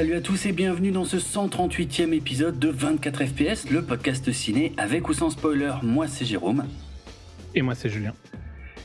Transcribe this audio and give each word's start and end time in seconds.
Salut 0.00 0.14
à 0.14 0.22
tous 0.22 0.46
et 0.46 0.52
bienvenue 0.52 0.92
dans 0.92 1.04
ce 1.04 1.18
138e 1.18 2.14
épisode 2.14 2.58
de 2.58 2.68
24 2.70 3.22
FPS, 3.22 3.68
le 3.68 3.82
podcast 3.82 4.32
ciné 4.32 4.72
avec 4.78 5.10
ou 5.10 5.12
sans 5.12 5.28
spoiler. 5.28 5.74
Moi 5.82 6.08
c'est 6.08 6.24
Jérôme. 6.24 6.64
Et 7.54 7.60
moi 7.60 7.74
c'est 7.74 7.90
Julien. 7.90 8.14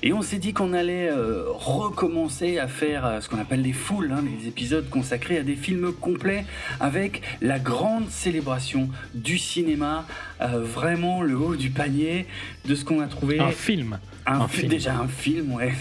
Et 0.04 0.12
on 0.12 0.22
s'est 0.22 0.40
dit 0.40 0.52
qu'on 0.52 0.74
allait 0.74 1.10
euh, 1.10 1.46
recommencer 1.48 2.60
à 2.60 2.68
faire 2.68 3.06
euh, 3.06 3.22
ce 3.22 3.30
qu'on 3.30 3.40
appelle 3.40 3.62
les 3.62 3.72
foules, 3.72 4.12
hein, 4.12 4.22
les 4.24 4.50
épisodes 4.50 4.90
consacrés 4.90 5.38
à 5.38 5.44
des 5.44 5.56
films 5.56 5.94
complets 5.94 6.46
avec 6.82 7.22
la 7.42 7.60
grande 7.60 8.10
célébration 8.10 8.90
du 9.14 9.38
cinéma, 9.38 10.06
euh, 10.42 10.60
vraiment 10.62 11.22
le 11.22 11.38
haut 11.38 11.56
du 11.56 11.70
panier 11.70 12.28
de 12.66 12.76
ce 12.76 12.84
qu'on 12.84 13.00
a 13.00 13.08
trouvé. 13.08 13.40
Un 13.40 13.52
film. 13.52 14.00
Un, 14.26 14.48
film. 14.48 14.70
Déjà 14.70 14.96
un 14.96 15.08
film, 15.08 15.54
ouais. 15.54 15.74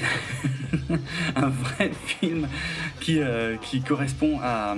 un 1.37 1.49
vrai 1.49 1.93
film 2.07 2.47
qui, 3.01 3.21
qui 3.63 3.81
correspond 3.81 4.39
à, 4.43 4.77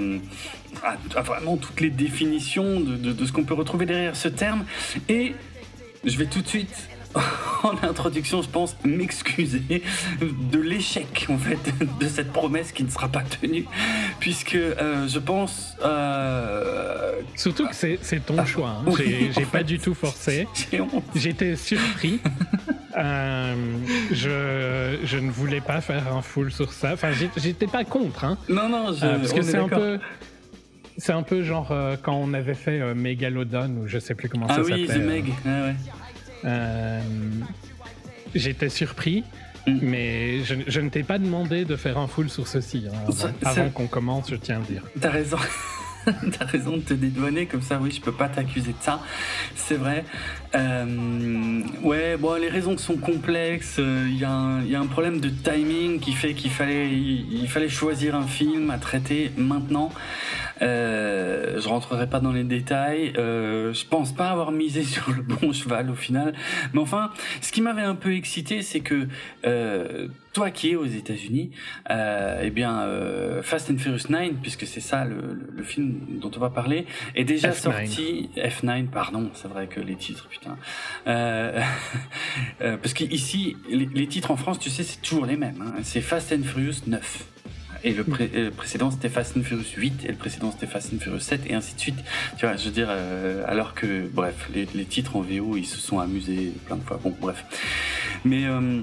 à, 0.84 1.22
vraiment 1.22 1.56
toutes 1.56 1.80
les 1.80 1.90
définitions 1.90 2.80
de, 2.80 2.96
de, 2.96 3.12
de 3.12 3.26
ce 3.26 3.32
qu'on 3.32 3.44
peut 3.44 3.54
retrouver 3.54 3.86
derrière 3.86 4.14
ce 4.14 4.28
terme. 4.28 4.64
Et 5.08 5.34
je 6.04 6.16
vais 6.16 6.26
tout 6.26 6.42
de 6.42 6.48
suite 6.48 6.88
en 7.62 7.74
introduction, 7.82 8.42
je 8.42 8.48
pense, 8.48 8.76
m'excuser 8.84 9.82
de 10.20 10.58
l'échec, 10.58 11.26
en 11.28 11.38
fait, 11.38 11.58
de 12.00 12.06
cette 12.06 12.32
promesse 12.32 12.72
qui 12.72 12.84
ne 12.84 12.90
sera 12.90 13.08
pas 13.08 13.22
tenue, 13.22 13.66
puisque 14.20 14.54
euh, 14.54 15.08
je 15.08 15.18
pense... 15.18 15.76
Euh... 15.84 17.20
Surtout 17.34 17.66
que 17.68 17.74
c'est 17.74 18.26
ton 18.26 18.36
ah, 18.38 18.44
choix, 18.44 18.82
hein. 18.86 18.92
j'ai 18.96 19.44
pas 19.44 19.62
du 19.62 19.78
tout 19.78 19.94
forcé, 19.94 20.46
j'étais 21.14 21.56
surpris. 21.56 22.20
Euh, 22.96 23.54
je, 24.10 24.98
je, 25.04 25.18
ne 25.18 25.30
voulais 25.30 25.60
pas 25.60 25.82
faire 25.82 26.14
un 26.14 26.22
full 26.22 26.50
sur 26.50 26.72
ça. 26.72 26.94
Enfin, 26.94 27.10
j'étais 27.36 27.66
pas 27.66 27.84
contre. 27.84 28.24
Hein. 28.24 28.38
Non, 28.48 28.68
non, 28.68 28.94
je, 28.94 29.04
euh, 29.04 29.18
parce 29.18 29.32
que 29.32 29.42
c'est 29.42 29.58
un 29.58 29.68
peu. 29.68 29.98
C'est 30.96 31.12
un 31.12 31.22
peu 31.22 31.42
genre 31.42 31.72
euh, 31.72 31.96
quand 32.02 32.14
on 32.14 32.32
avait 32.32 32.54
fait 32.54 32.94
Megalodon 32.94 33.82
ou 33.82 33.86
je 33.86 33.98
sais 33.98 34.14
plus 34.14 34.30
comment 34.30 34.46
ah 34.48 34.54
ça 34.54 34.62
s'appelait. 34.62 34.86
Ah 34.88 34.94
oui, 34.94 35.00
The 35.00 35.06
Meg. 35.06 35.32
Ah 35.44 35.48
ouais. 35.66 35.74
Euh, 36.44 37.00
j'étais 38.34 38.68
surpris, 38.68 39.24
mm. 39.66 39.78
mais 39.82 40.44
je, 40.44 40.54
je 40.66 40.80
ne 40.80 40.88
t'ai 40.88 41.02
pas 41.02 41.18
demandé 41.18 41.64
de 41.64 41.76
faire 41.76 41.98
un 41.98 42.06
full 42.06 42.28
sur 42.30 42.46
ceci. 42.46 42.86
Hein, 42.88 42.96
avant, 43.08 43.32
avant 43.42 43.70
qu'on 43.70 43.86
commence, 43.86 44.30
je 44.30 44.36
tiens 44.36 44.56
à 44.56 44.58
le 44.60 44.64
dire. 44.66 44.82
T'as 45.00 45.10
raison. 45.10 45.38
T'as 46.38 46.44
raison 46.44 46.76
de 46.76 46.82
te 46.82 46.94
dédouaner 46.94 47.46
comme 47.46 47.62
ça, 47.62 47.78
oui, 47.80 47.90
je 47.90 48.00
peux 48.00 48.12
pas 48.12 48.28
t'accuser 48.28 48.72
de 48.72 48.80
ça. 48.80 49.00
C'est 49.54 49.74
vrai. 49.74 50.04
Euh, 50.54 51.60
ouais, 51.82 52.16
bon, 52.16 52.40
les 52.40 52.48
raisons 52.48 52.78
sont 52.78 52.96
complexes. 52.96 53.76
Il 53.78 53.84
euh, 53.84 54.08
y, 54.08 54.70
y, 54.70 54.74
a 54.74 54.80
un 54.80 54.86
problème 54.86 55.20
de 55.20 55.28
timing 55.28 55.98
qui 55.98 56.12
fait 56.12 56.34
qu'il 56.34 56.50
fallait, 56.50 56.90
il, 56.90 57.48
fallait 57.48 57.68
choisir 57.68 58.14
un 58.14 58.26
film 58.26 58.70
à 58.70 58.78
traiter 58.78 59.32
maintenant. 59.36 59.90
Euh, 60.62 61.60
je 61.60 61.68
rentrerai 61.68 62.08
pas 62.08 62.20
dans 62.20 62.32
les 62.32 62.44
détails. 62.44 63.12
Euh, 63.18 63.72
je 63.72 63.84
pense 63.86 64.12
pas 64.12 64.30
avoir 64.30 64.52
misé 64.52 64.82
sur 64.84 65.10
le 65.10 65.22
bon 65.22 65.52
cheval 65.52 65.90
au 65.90 65.94
final. 65.94 66.34
Mais 66.72 66.80
enfin, 66.80 67.10
ce 67.40 67.52
qui 67.52 67.60
m'avait 67.60 67.82
un 67.82 67.94
peu 67.94 68.14
excité, 68.14 68.62
c'est 68.62 68.80
que 68.80 69.08
euh, 69.46 70.08
toi 70.36 70.50
qui 70.50 70.70
es 70.70 70.76
aux 70.76 70.84
États-Unis, 70.84 71.50
euh, 71.90 72.42
eh 72.42 72.50
bien, 72.50 72.80
euh, 72.80 73.42
Fast 73.42 73.70
and 73.70 73.78
Furious 73.78 74.10
9, 74.10 74.32
puisque 74.42 74.66
c'est 74.66 74.80
ça 74.80 75.04
le, 75.04 75.16
le, 75.16 75.48
le, 75.56 75.62
film 75.62 75.98
dont 76.20 76.30
on 76.36 76.40
va 76.40 76.50
parler, 76.50 76.84
est 77.14 77.24
déjà 77.24 77.50
F9. 77.50 77.54
sorti. 77.54 78.30
F9, 78.36 78.88
pardon, 78.88 79.30
c'est 79.32 79.48
vrai 79.48 79.66
que 79.66 79.80
les 79.80 79.96
titres, 79.96 80.28
putain. 80.28 80.58
Euh, 81.06 81.60
euh 82.60 82.76
parce 82.76 82.92
qu'ici, 82.92 83.56
les, 83.70 83.86
les, 83.86 84.06
titres 84.06 84.30
en 84.30 84.36
France, 84.36 84.58
tu 84.58 84.68
sais, 84.68 84.82
c'est 84.82 85.00
toujours 85.00 85.24
les 85.24 85.38
mêmes. 85.38 85.62
Hein. 85.62 85.80
C'est 85.82 86.02
Fast 86.02 86.32
and 86.32 86.42
Furious 86.42 86.82
9. 86.86 87.35
Et 87.86 87.92
le, 87.92 88.02
pré 88.02 88.28
le 88.34 88.50
précédent 88.50 88.90
c'était 88.90 89.08
Fast 89.08 89.36
and 89.36 89.42
Furious 89.42 89.76
8 89.76 90.04
et 90.04 90.08
le 90.08 90.16
précédent 90.16 90.50
c'était 90.50 90.66
Fast 90.66 90.92
and 90.92 90.98
Furious 90.98 91.20
7 91.20 91.42
et 91.46 91.54
ainsi 91.54 91.76
de 91.76 91.80
suite. 91.80 91.98
Tu 92.36 92.44
vois, 92.44 92.56
je 92.56 92.64
veux 92.64 92.72
dire, 92.72 92.88
euh, 92.90 93.44
alors 93.46 93.74
que, 93.74 94.08
bref, 94.12 94.48
les, 94.52 94.66
les, 94.74 94.84
titres 94.84 95.14
en 95.14 95.20
VO 95.20 95.56
ils 95.56 95.64
se 95.64 95.78
sont 95.78 96.00
amusés 96.00 96.52
plein 96.66 96.76
de 96.76 96.82
fois. 96.82 97.00
Bon, 97.02 97.14
bref. 97.20 97.44
Mais. 98.24 98.44
Euh, 98.44 98.80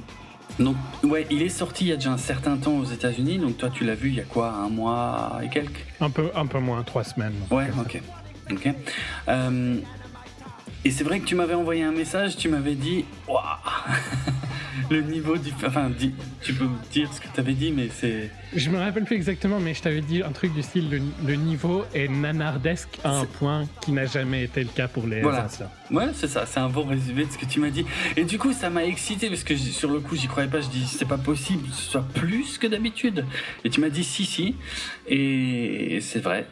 donc, 0.59 0.75
ouais, 1.03 1.25
il 1.31 1.41
est 1.41 1.49
sorti 1.49 1.85
il 1.85 1.87
y 1.87 1.91
a 1.93 1.95
déjà 1.95 2.11
un 2.11 2.17
certain 2.17 2.57
temps 2.57 2.77
aux 2.77 2.85
États-Unis. 2.85 3.39
Donc, 3.39 3.57
toi, 3.57 3.69
tu 3.73 3.83
l'as 3.83 3.95
vu 3.95 4.09
il 4.09 4.15
y 4.15 4.19
a 4.19 4.23
quoi, 4.23 4.51
un 4.51 4.69
mois 4.69 5.39
et 5.43 5.49
quelques? 5.49 5.83
Un 5.99 6.11
peu, 6.11 6.29
un 6.35 6.45
peu 6.45 6.59
moins, 6.59 6.83
trois 6.83 7.03
semaines. 7.03 7.33
Ouais, 7.49 7.67
ok. 7.79 8.01
Ok. 8.51 8.69
Euh, 9.29 9.77
et 10.85 10.91
c'est 10.91 11.03
vrai 11.03 11.19
que 11.19 11.25
tu 11.25 11.35
m'avais 11.35 11.53
envoyé 11.53 11.83
un 11.83 11.91
message, 11.91 12.35
tu 12.37 12.49
m'avais 12.49 12.75
dit, 12.75 13.05
waouh, 13.27 13.41
le 14.89 15.01
niveau 15.01 15.37
du, 15.37 15.51
enfin, 15.65 15.91
tu 16.41 16.53
peux 16.53 16.65
me 16.65 16.91
dire 16.91 17.11
ce 17.13 17.21
que 17.21 17.27
tu 17.33 17.39
avais 17.39 17.53
dit, 17.53 17.71
mais 17.71 17.89
c'est. 17.89 18.29
Je 18.53 18.69
me 18.69 18.77
rappelle 18.77 19.05
plus 19.05 19.15
exactement, 19.15 19.59
mais 19.59 19.73
je 19.73 19.81
t'avais 19.81 20.01
dit 20.01 20.23
un 20.23 20.31
truc 20.31 20.53
du 20.53 20.61
style 20.61 20.89
le, 20.89 21.01
le 21.25 21.35
niveau 21.35 21.85
est 21.93 22.07
nanardesque 22.07 22.99
à 23.03 23.11
un 23.11 23.25
point 23.25 23.65
qui 23.81 23.91
n'a 23.91 24.05
jamais 24.05 24.43
été 24.43 24.61
le 24.63 24.69
cas 24.69 24.87
pour 24.87 25.07
les 25.07 25.21
voilà. 25.21 25.45
anciens. 25.45 25.69
Ouais, 25.93 26.07
c'est 26.13 26.27
ça, 26.27 26.47
c'est 26.47 26.59
un 26.59 26.69
bon 26.69 26.85
résumé 26.85 27.23
de 27.23 27.31
ce 27.31 27.37
que 27.37 27.45
tu 27.45 27.59
m'as 27.59 27.69
dit. 27.69 27.85
Et 28.17 28.23
du 28.23 28.39
coup, 28.39 28.51
ça 28.51 28.71
m'a 28.71 28.83
excité 28.83 29.29
parce 29.29 29.43
que 29.43 29.55
sur 29.55 29.91
le 29.91 29.99
coup, 29.99 30.15
j'y 30.15 30.27
croyais 30.27 30.49
pas. 30.49 30.59
Je 30.59 30.67
dis, 30.67 30.87
c'est 30.87 31.07
pas 31.07 31.19
possible 31.19 31.69
que 31.69 31.75
ce 31.75 31.91
soit 31.91 32.05
plus 32.15 32.57
que 32.57 32.65
d'habitude. 32.65 33.25
Et 33.63 33.69
tu 33.69 33.79
m'as 33.79 33.89
dit, 33.89 34.03
si, 34.03 34.25
si. 34.25 34.55
Et 35.07 35.99
c'est 36.01 36.19
vrai. 36.19 36.47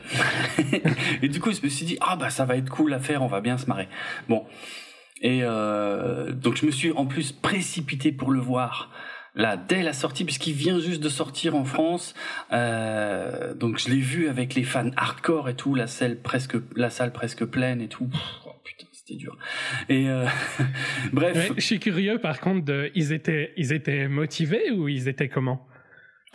et 1.24 1.28
du 1.28 1.40
coup, 1.40 1.51
je 1.51 1.62
me 1.63 1.69
suis 1.69 1.88
dit, 1.88 1.97
ah 2.01 2.16
bah 2.18 2.30
ça 2.30 2.46
va 2.46 2.56
être 2.56 2.69
cool 2.69 2.94
à 2.94 3.00
faire, 3.00 3.24
on 3.24 3.28
va 3.28 3.41
bien 3.41 3.57
se 3.57 3.66
marrer. 3.66 3.90
Bon. 4.30 4.46
Et 5.24 5.41
euh, 5.44 6.31
donc 6.31 6.56
je 6.57 6.66
me 6.66 6.72
suis 6.72 6.91
en 6.91 7.06
plus 7.06 7.31
précipité 7.31 8.12
pour 8.12 8.31
le 8.31 8.40
voir 8.40 8.90
là 9.35 9.56
dès 9.56 9.81
la 9.81 9.94
sortie 9.94 10.25
puisqu'il 10.25 10.53
vient 10.53 10.80
juste 10.80 11.01
de 11.01 11.09
sortir 11.09 11.56
en 11.56 11.63
France. 11.63 12.13
Euh, 12.51 13.53
donc 13.53 13.78
je 13.78 13.90
l'ai 13.90 14.00
vu 14.00 14.28
avec 14.30 14.56
les 14.56 14.63
fans 14.63 14.90
hardcore 14.97 15.50
et 15.50 15.56
tout, 15.56 15.75
la 15.75 15.88
salle 15.88 16.18
presque 16.18 16.57
la 16.75 16.90
salle 16.90 17.13
presque 17.13 17.46
pleine 17.46 17.81
et 17.81 17.88
tout. 17.88 18.09
C'était 19.12 19.18
dur. 19.18 19.38
Et 19.90 20.10
euh, 20.10 20.26
bref, 21.14 21.50
ouais, 21.50 21.56
je 21.58 21.62
suis 21.62 21.80
curieux 21.80 22.20
par 22.20 22.40
contre 22.40 22.66
de 22.66 22.92
ils 22.96 23.12
étaient 23.12 23.54
ils 23.58 23.74
étaient 23.74 24.08
motivés 24.08 24.72
ou 24.72 24.88
ils 24.88 25.08
étaient 25.08 25.30
comment? 25.30 25.68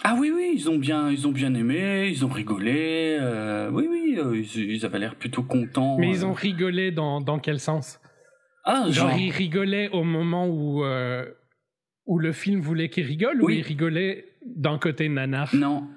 Ah 0.05 0.15
oui 0.19 0.31
oui 0.35 0.53
ils 0.55 0.69
ont 0.69 0.77
bien 0.77 1.11
ils 1.11 1.27
ont 1.27 1.33
bien 1.33 1.55
aimé 1.55 2.09
ils 2.09 2.25
ont 2.25 2.29
rigolé 2.29 3.17
euh, 3.19 3.71
oui 3.71 3.87
oui 3.91 4.19
ils, 4.19 4.75
ils 4.75 4.85
avaient 4.85 4.99
l'air 4.99 5.15
plutôt 5.15 5.43
contents. 5.43 5.97
Mais 5.99 6.11
ils 6.11 6.27
ont 6.27 6.35
rigolé 6.35 6.91
dans 6.91 7.21
dans 7.21 7.39
quel 7.39 7.61
sens? 7.61 7.99
Ah, 8.67 8.91
genre, 8.91 9.11
genre, 9.11 9.19
il 9.19 9.31
rigolait 9.31 9.89
au 9.91 10.03
moment 10.03 10.49
où, 10.49 10.85
euh, 10.85 11.25
où 12.05 12.19
le 12.19 12.33
film 12.33 12.61
voulait 12.61 12.89
qu'il 12.89 13.07
rigole 13.07 13.37
oui. 13.41 13.45
ou 13.45 13.51
il 13.59 13.63
rigolait 13.63 14.25
d'un 14.45 14.77
côté 14.77 15.09
nanar? 15.09 15.55
Non, 15.55 15.89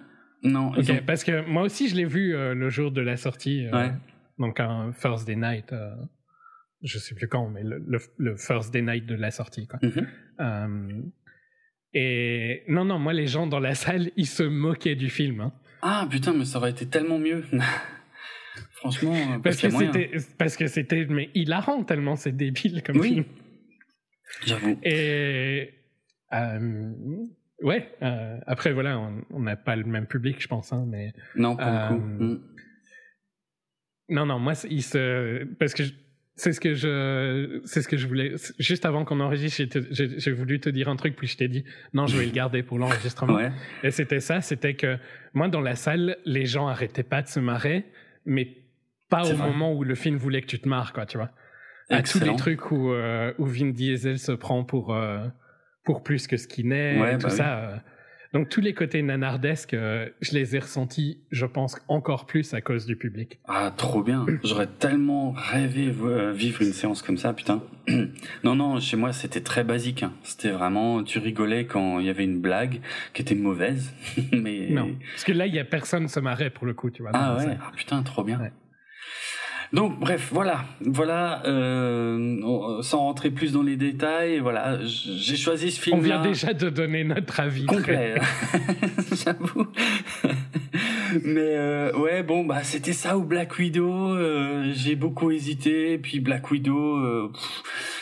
non. 0.44 0.72
Okay, 0.78 1.00
ont... 1.00 1.04
Parce 1.06 1.24
que 1.24 1.44
moi 1.50 1.64
aussi, 1.64 1.90
je 1.90 1.96
l'ai 1.96 2.06
vu 2.06 2.36
euh, 2.36 2.54
le 2.54 2.70
jour 2.70 2.92
de 2.92 3.02
la 3.02 3.18
sortie. 3.18 3.66
Euh, 3.66 3.72
ouais. 3.72 3.92
Donc, 4.38 4.60
un 4.60 4.92
First 4.94 5.26
Day 5.26 5.36
Night. 5.36 5.74
Euh, 6.84 6.88
je 6.88 6.98
sais 7.00 7.16
plus 7.16 7.28
quand, 7.28 7.50
mais 7.50 7.64
le, 7.64 7.84
le, 7.88 8.00
le, 8.18 8.36
First 8.36 8.74
Day 8.74 8.82
Night 8.82 9.06
de 9.06 9.16
la 9.16 9.32
sortie. 9.32 9.68
Quoi. 9.68 9.80
Mm 9.82 9.90
-hmm. 9.90 11.12
et 11.94 12.64
non, 12.68 12.86
non, 12.86 13.00
moi, 13.00 13.14
les 13.14 13.28
gens 13.28 13.48
dans 13.48 13.60
la 13.60 13.76
salle, 13.76 14.12
ils 14.16 14.28
se 14.28 14.44
moquaient 14.44 14.96
du 14.96 15.10
film. 15.10 15.42
Hein. 15.42 15.54
Ah 15.82 16.08
putain, 16.10 16.34
mais 16.34 16.46
ça 16.46 16.58
aurait 16.58 16.72
été 16.72 16.88
tellement 16.88 17.20
mieux. 17.20 17.44
Franchement, 18.72 19.14
euh, 19.14 19.40
parce, 19.40 19.62
parce 19.62 19.62
que 19.62 19.70
c'était 19.70 20.12
parce 20.38 20.58
que 20.58 20.68
c'était 20.68 21.06
mais 21.06 21.30
hilarant 21.34 21.84
tellement 21.84 22.16
c'est 22.16 22.32
débile 22.32 22.82
comme 22.84 22.98
oui. 22.98 23.10
film. 23.10 23.26
J'avoue. 24.46 24.80
Et 24.84 25.74
euh, 26.34 26.92
ouais. 27.62 27.92
Euh, 28.02 28.38
après 28.48 28.72
voilà, 28.72 29.00
on 29.32 29.40
n'a 29.40 29.56
pas 29.56 29.76
le 29.76 29.84
même 29.84 30.08
public, 30.08 30.42
je 30.42 30.48
pense, 30.48 30.72
hein, 30.72 30.86
mais 30.88 31.14
non 31.36 31.56
pour 31.56 31.66
le 31.66 31.88
coup. 31.88 32.24
Mm. 32.24 32.42
Non 34.10 34.26
non, 34.26 34.40
moi 34.40 34.54
il 34.70 34.84
se 34.84 35.44
parce 35.56 35.74
que 35.74 35.84
c'est 36.40 36.54
ce 36.54 36.60
que 36.60 36.74
je 36.74 37.62
c'est 37.66 37.82
ce 37.82 37.88
que 37.88 37.98
je 37.98 38.08
voulais 38.08 38.34
juste 38.58 38.86
avant 38.86 39.06
qu'on 39.06 39.20
enregistre 39.20 39.80
j'ai 39.92 40.32
voulu 40.32 40.60
te 40.60 40.70
dire 40.70 40.90
un 40.90 40.96
truc 40.96 41.16
puis 41.16 41.28
je 41.28 41.38
t'ai 41.38 41.48
dit 41.48 41.64
non 41.94 42.08
je 42.08 42.18
vais 42.18 42.26
le 42.26 42.32
garder 42.32 42.64
pour 42.64 42.80
l'enregistrement 42.80 43.36
ouais. 43.36 43.52
et 43.84 43.92
c'était 43.92 44.20
ça 44.20 44.42
c'était 44.42 44.74
que 44.74 44.98
moi 45.34 45.48
dans 45.48 45.62
la 45.62 45.76
salle 45.76 46.18
les 46.26 46.46
gens 46.46 46.68
arrêtaient 46.68 47.04
pas 47.04 47.22
de 47.22 47.28
se 47.28 47.40
marrer 47.40 47.86
mais 48.26 48.60
pas 49.10 49.24
au 49.24 49.36
vrai. 49.36 49.48
moment 49.48 49.74
où 49.74 49.84
le 49.84 49.96
film 49.96 50.16
voulait 50.18 50.42
que 50.42 50.48
tu 50.48 50.60
te 50.60 50.70
marres, 50.70 50.94
quoi, 50.94 51.06
tu 51.06 51.18
vois. 51.18 51.32
À 51.90 52.04
tous 52.04 52.20
les 52.20 52.36
trucs 52.36 52.72
où, 52.72 52.94
euh, 52.94 53.34
où 53.40 53.46
Vin 53.46 53.72
Diesel 53.72 54.20
se 54.20 54.32
prend 54.32 54.64
pour, 54.64 54.94
euh, 54.94 55.26
pour 55.84 56.04
plus 56.04 56.28
que 56.28 56.38
ce 56.38 56.48
qu'il 56.48 56.68
n'est, 56.68 57.02
ouais, 57.02 57.18
tout 57.18 57.28
bah 57.28 57.30
ça. 57.30 57.58
Euh. 57.58 57.76
Donc 58.32 58.50
tous 58.50 58.62
les 58.62 58.74
côtés 58.74 59.02
nanardesques, 59.02 59.74
euh, 59.74 60.08
je 60.22 60.34
les 60.34 60.56
ai 60.56 60.60
ressentis, 60.60 61.18
je 61.32 61.48
pense, 61.48 61.78
encore 61.88 62.28
plus 62.28 62.54
à 62.54 62.62
cause 62.62 62.86
du 62.86 62.96
public. 62.96 63.40
Ah, 63.48 63.74
trop 63.76 64.04
bien. 64.04 64.26
J'aurais 64.44 64.68
tellement 64.68 65.32
rêvé 65.32 65.92
vivre 66.34 66.62
une 66.62 66.74
séance 66.74 67.02
comme 67.02 67.18
ça, 67.18 67.34
putain. 67.34 67.64
non, 68.44 68.56
non, 68.56 68.80
chez 68.80 68.98
moi, 68.98 69.14
c'était 69.14 69.42
très 69.42 69.64
basique. 69.64 70.04
Hein. 70.04 70.14
C'était 70.24 70.52
vraiment, 70.52 71.04
tu 71.04 71.18
rigolais 71.18 71.66
quand 71.66 72.00
il 72.00 72.06
y 72.06 72.10
avait 72.10 72.24
une 72.24 72.40
blague 72.40 72.82
qui 73.14 73.24
était 73.24 73.36
mauvaise. 73.36 73.94
mais... 74.32 74.68
Non, 74.70 74.96
parce 75.12 75.24
que 75.24 75.32
là, 75.32 75.48
il 75.48 75.56
y 75.56 75.60
a 75.60 75.66
personne 75.66 76.08
se 76.08 76.20
marrait 76.20 76.52
pour 76.52 76.68
le 76.68 76.76
coup, 76.76 76.92
tu 76.92 77.02
vois. 77.02 77.12
Ah 77.16 77.36
ouais, 77.36 77.58
ah, 77.60 77.72
putain, 77.76 78.04
trop 78.04 78.24
bien. 78.24 78.40
Ouais. 78.40 78.52
Donc 79.72 80.00
bref, 80.00 80.30
voilà, 80.32 80.66
voilà, 80.82 81.44
euh, 81.46 82.82
sans 82.82 83.00
rentrer 83.00 83.30
plus 83.30 83.54
dans 83.54 83.62
les 83.62 83.76
détails, 83.78 84.40
voilà, 84.40 84.80
j'ai 84.84 85.38
choisi 85.38 85.70
ce 85.70 85.80
film. 85.80 86.00
On 86.00 86.02
vient 86.02 86.22
déjà 86.22 86.54
de 86.54 86.70
donner 86.70 87.04
notre 87.04 87.40
avis. 87.40 87.68
Complet, 87.68 88.16
j'avoue. 89.24 89.68
Mais 91.24 91.56
euh, 91.56 91.94
ouais, 91.98 92.24
bon, 92.24 92.46
bah 92.46 92.64
c'était 92.64 92.94
ça 92.94 93.18
ou 93.18 93.24
Black 93.24 93.58
Widow. 93.58 94.16
Euh, 94.16 94.72
j'ai 94.74 94.96
beaucoup 94.96 95.32
hésité. 95.32 95.98
Puis 95.98 96.20
Black 96.20 96.50
Widow, 96.52 96.98
euh, 96.98 97.32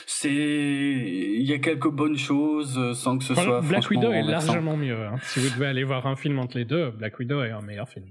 c'est, 0.06 0.34
il 0.34 1.44
y 1.44 1.54
a 1.54 1.60
quelques 1.60 1.90
bonnes 1.90 2.18
choses 2.18 2.94
sans 2.98 3.18
que 3.18 3.24
ce 3.24 3.36
soit. 3.36 3.62
Black 3.62 3.90
Widow 3.90 4.12
est 4.12 4.24
largement 4.24 4.78
mieux. 4.78 5.06
Hein. 5.06 5.16
Si 5.24 5.40
vous 5.40 5.50
devez 5.50 5.68
aller 5.68 5.84
voir 5.84 6.08
un 6.08 6.16
film 6.16 6.40
entre 6.40 6.58
les 6.58 6.66
deux, 6.66 6.92
Black 6.92 7.20
Widow 7.20 7.44
est 7.44 7.52
un 7.52 7.62
meilleur 7.62 7.90
film. 7.90 8.06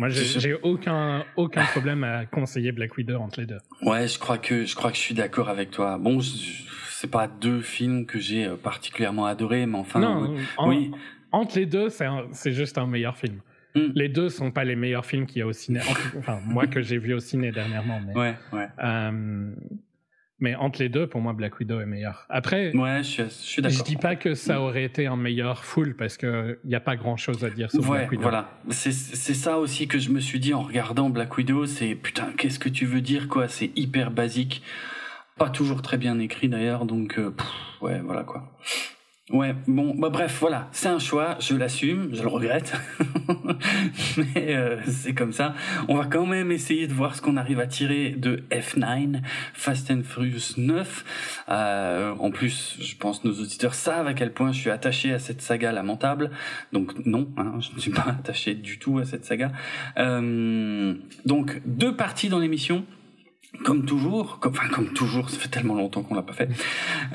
Moi, 0.00 0.08
j'ai 0.08 0.54
aucun 0.54 1.24
aucun 1.36 1.64
problème 1.66 2.02
à 2.02 2.26
conseiller 2.26 2.72
Black 2.72 2.96
Widow 2.96 3.18
entre 3.18 3.40
les 3.40 3.46
deux. 3.46 3.58
Ouais, 3.82 4.08
je 4.08 4.18
crois 4.18 4.38
que 4.38 4.64
je 4.64 4.74
crois 4.74 4.90
que 4.90 4.96
je 4.96 5.02
suis 5.02 5.14
d'accord 5.14 5.48
avec 5.48 5.70
toi. 5.70 5.98
Bon, 5.98 6.18
c'est 6.88 7.10
pas 7.10 7.28
deux 7.28 7.60
films 7.60 8.06
que 8.06 8.18
j'ai 8.18 8.48
particulièrement 8.62 9.26
adorés, 9.26 9.66
mais 9.66 9.78
enfin, 9.78 10.00
non, 10.00 10.34
oui 10.66 10.90
entre 11.32 11.58
les 11.58 11.66
deux, 11.66 11.88
c'est 11.88 12.52
juste 12.52 12.78
un 12.78 12.86
meilleur 12.86 13.16
film. 13.16 13.40
Hmm. 13.74 13.88
Les 13.94 14.08
deux 14.08 14.28
sont 14.28 14.50
pas 14.50 14.64
les 14.64 14.74
meilleurs 14.74 15.06
films 15.06 15.26
qu'il 15.26 15.38
y 15.38 15.42
a 15.42 15.46
au 15.46 15.52
ciné. 15.52 15.80
Enfin, 16.18 16.40
moi 16.44 16.66
que 16.66 16.82
j'ai 16.82 16.98
vu 16.98 17.14
au 17.14 17.20
ciné 17.20 17.52
dernièrement. 17.52 18.00
Mais, 18.04 18.14
ouais, 18.16 18.34
ouais. 18.52 18.68
Euh, 18.82 19.52
mais 20.40 20.54
entre 20.54 20.80
les 20.80 20.88
deux, 20.88 21.06
pour 21.06 21.20
moi, 21.20 21.32
Black 21.32 21.58
Widow 21.60 21.80
est 21.80 21.86
meilleur. 21.86 22.26
Après, 22.28 22.74
ouais, 22.74 23.02
je, 23.02 23.28
suis 23.28 23.62
d'accord. 23.62 23.78
Je 23.78 23.84
dis 23.84 23.96
pas 23.96 24.16
que 24.16 24.34
ça 24.34 24.60
aurait 24.60 24.84
été 24.84 25.06
un 25.06 25.16
meilleur 25.16 25.64
full 25.64 25.94
parce 25.94 26.16
que 26.16 26.58
il 26.64 26.70
y 26.70 26.74
a 26.74 26.80
pas 26.80 26.96
grand 26.96 27.16
chose 27.16 27.44
à 27.44 27.50
dire 27.50 27.70
sur 27.70 27.82
Black 27.82 28.10
Widow. 28.10 28.22
Voilà, 28.22 28.50
c'est 28.70 28.92
ça 28.92 29.58
aussi 29.58 29.86
que 29.86 29.98
je 29.98 30.10
me 30.10 30.20
suis 30.20 30.40
dit 30.40 30.54
en 30.54 30.62
regardant 30.62 31.10
Black 31.10 31.36
Widow, 31.36 31.66
c'est 31.66 31.94
putain, 31.94 32.32
qu'est-ce 32.36 32.58
que 32.58 32.68
tu 32.68 32.86
veux 32.86 33.02
dire 33.02 33.28
quoi? 33.28 33.48
C'est 33.48 33.70
hyper 33.76 34.10
basique, 34.10 34.62
pas 35.36 35.50
toujours 35.50 35.82
très 35.82 35.98
bien 35.98 36.18
écrit 36.18 36.48
d'ailleurs, 36.48 36.86
donc 36.86 37.18
euh, 37.18 37.34
ouais, 37.82 38.00
voilà 38.00 38.24
quoi. 38.24 38.50
Ouais, 39.32 39.54
bon, 39.68 39.94
bah 39.96 40.08
bref, 40.08 40.38
voilà, 40.40 40.68
c'est 40.72 40.88
un 40.88 40.98
choix, 40.98 41.36
je 41.38 41.54
l'assume, 41.54 42.08
je 42.12 42.20
le 42.20 42.26
regrette, 42.26 42.72
mais 44.16 44.56
euh, 44.56 44.76
c'est 44.88 45.14
comme 45.14 45.32
ça. 45.32 45.54
On 45.86 45.94
va 45.94 46.06
quand 46.06 46.26
même 46.26 46.50
essayer 46.50 46.88
de 46.88 46.92
voir 46.92 47.14
ce 47.14 47.22
qu'on 47.22 47.36
arrive 47.36 47.60
à 47.60 47.68
tirer 47.68 48.10
de 48.10 48.42
F9, 48.50 49.20
Fast 49.54 49.88
and 49.92 50.02
Furious 50.02 50.54
9. 50.56 51.44
Euh, 51.48 52.12
en 52.18 52.32
plus, 52.32 52.76
je 52.80 52.96
pense 52.96 53.20
que 53.20 53.28
nos 53.28 53.34
auditeurs 53.34 53.74
savent 53.74 54.08
à 54.08 54.14
quel 54.14 54.32
point 54.32 54.50
je 54.50 54.58
suis 54.58 54.70
attaché 54.70 55.12
à 55.12 55.20
cette 55.20 55.42
saga 55.42 55.70
lamentable. 55.70 56.32
Donc 56.72 57.06
non, 57.06 57.28
hein, 57.36 57.52
je 57.60 57.72
ne 57.72 57.78
suis 57.78 57.92
pas 57.92 58.06
attaché 58.18 58.54
du 58.54 58.80
tout 58.80 58.98
à 58.98 59.04
cette 59.04 59.24
saga. 59.24 59.52
Euh, 59.96 60.94
donc 61.24 61.62
deux 61.66 61.94
parties 61.94 62.30
dans 62.30 62.40
l'émission 62.40 62.84
comme 63.64 63.84
toujours, 63.84 64.38
enfin 64.44 64.68
comme 64.68 64.92
toujours, 64.92 65.28
ça 65.28 65.38
fait 65.38 65.48
tellement 65.48 65.74
longtemps 65.74 66.02
qu'on 66.02 66.14
l'a 66.14 66.22
pas 66.22 66.32
fait. 66.32 66.48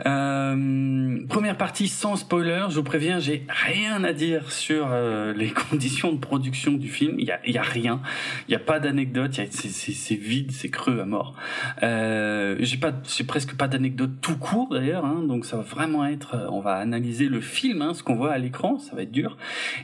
Euh, 0.05 1.17
première 1.27 1.57
partie 1.57 1.87
sans 1.87 2.17
spoiler, 2.17 2.65
je 2.69 2.75
vous 2.75 2.83
préviens, 2.83 3.19
j'ai 3.19 3.45
rien 3.47 4.03
à 4.03 4.13
dire 4.13 4.51
sur 4.51 4.87
euh, 4.91 5.33
les 5.33 5.49
conditions 5.69 6.11
de 6.11 6.19
production 6.19 6.73
du 6.73 6.89
film. 6.89 7.15
Il 7.19 7.25
y 7.25 7.57
a, 7.57 7.61
rien, 7.61 8.01
il 8.47 8.51
y 8.51 8.55
a 8.55 8.59
pas 8.59 8.79
d'anecdote, 8.79 9.39
c'est 9.49 10.15
vide, 10.15 10.51
c'est 10.51 10.69
creux 10.69 10.99
à 10.99 11.05
mort. 11.05 11.35
Euh, 11.83 12.57
j'ai 12.59 12.77
pas, 12.77 12.93
j'ai 13.17 13.23
presque 13.23 13.55
pas 13.55 13.67
d'anecdote 13.67 14.11
tout 14.21 14.37
court 14.37 14.69
d'ailleurs, 14.71 15.05
hein, 15.05 15.23
donc 15.25 15.45
ça 15.45 15.57
va 15.57 15.63
vraiment 15.63 16.05
être, 16.05 16.47
on 16.51 16.59
va 16.59 16.75
analyser 16.75 17.29
le 17.29 17.39
film, 17.39 17.81
hein, 17.81 17.93
ce 17.93 18.03
qu'on 18.03 18.15
voit 18.15 18.33
à 18.33 18.37
l'écran, 18.37 18.77
ça 18.77 18.95
va 18.95 19.03
être 19.03 19.11
dur. 19.11 19.37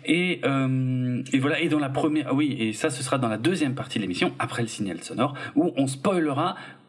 Euh, 0.09 1.23
et 1.31 1.39
voilà, 1.39 1.59
et 1.61 1.69
dans 1.69 1.79
la 1.79 1.89
première, 1.89 2.27
ah 2.29 2.33
oui, 2.33 2.55
et 2.59 2.73
ça 2.73 2.89
ce 2.89 3.03
sera 3.03 3.17
dans 3.17 3.29
la 3.29 3.37
deuxième 3.37 3.73
partie 3.73 3.99
de 3.99 4.01
l'émission 4.03 4.33
après 4.37 4.61
le 4.61 4.67
signal 4.67 5.01
sonore 5.01 5.33
où 5.55 5.71
on 5.77 5.87
spoilera 5.87 6.40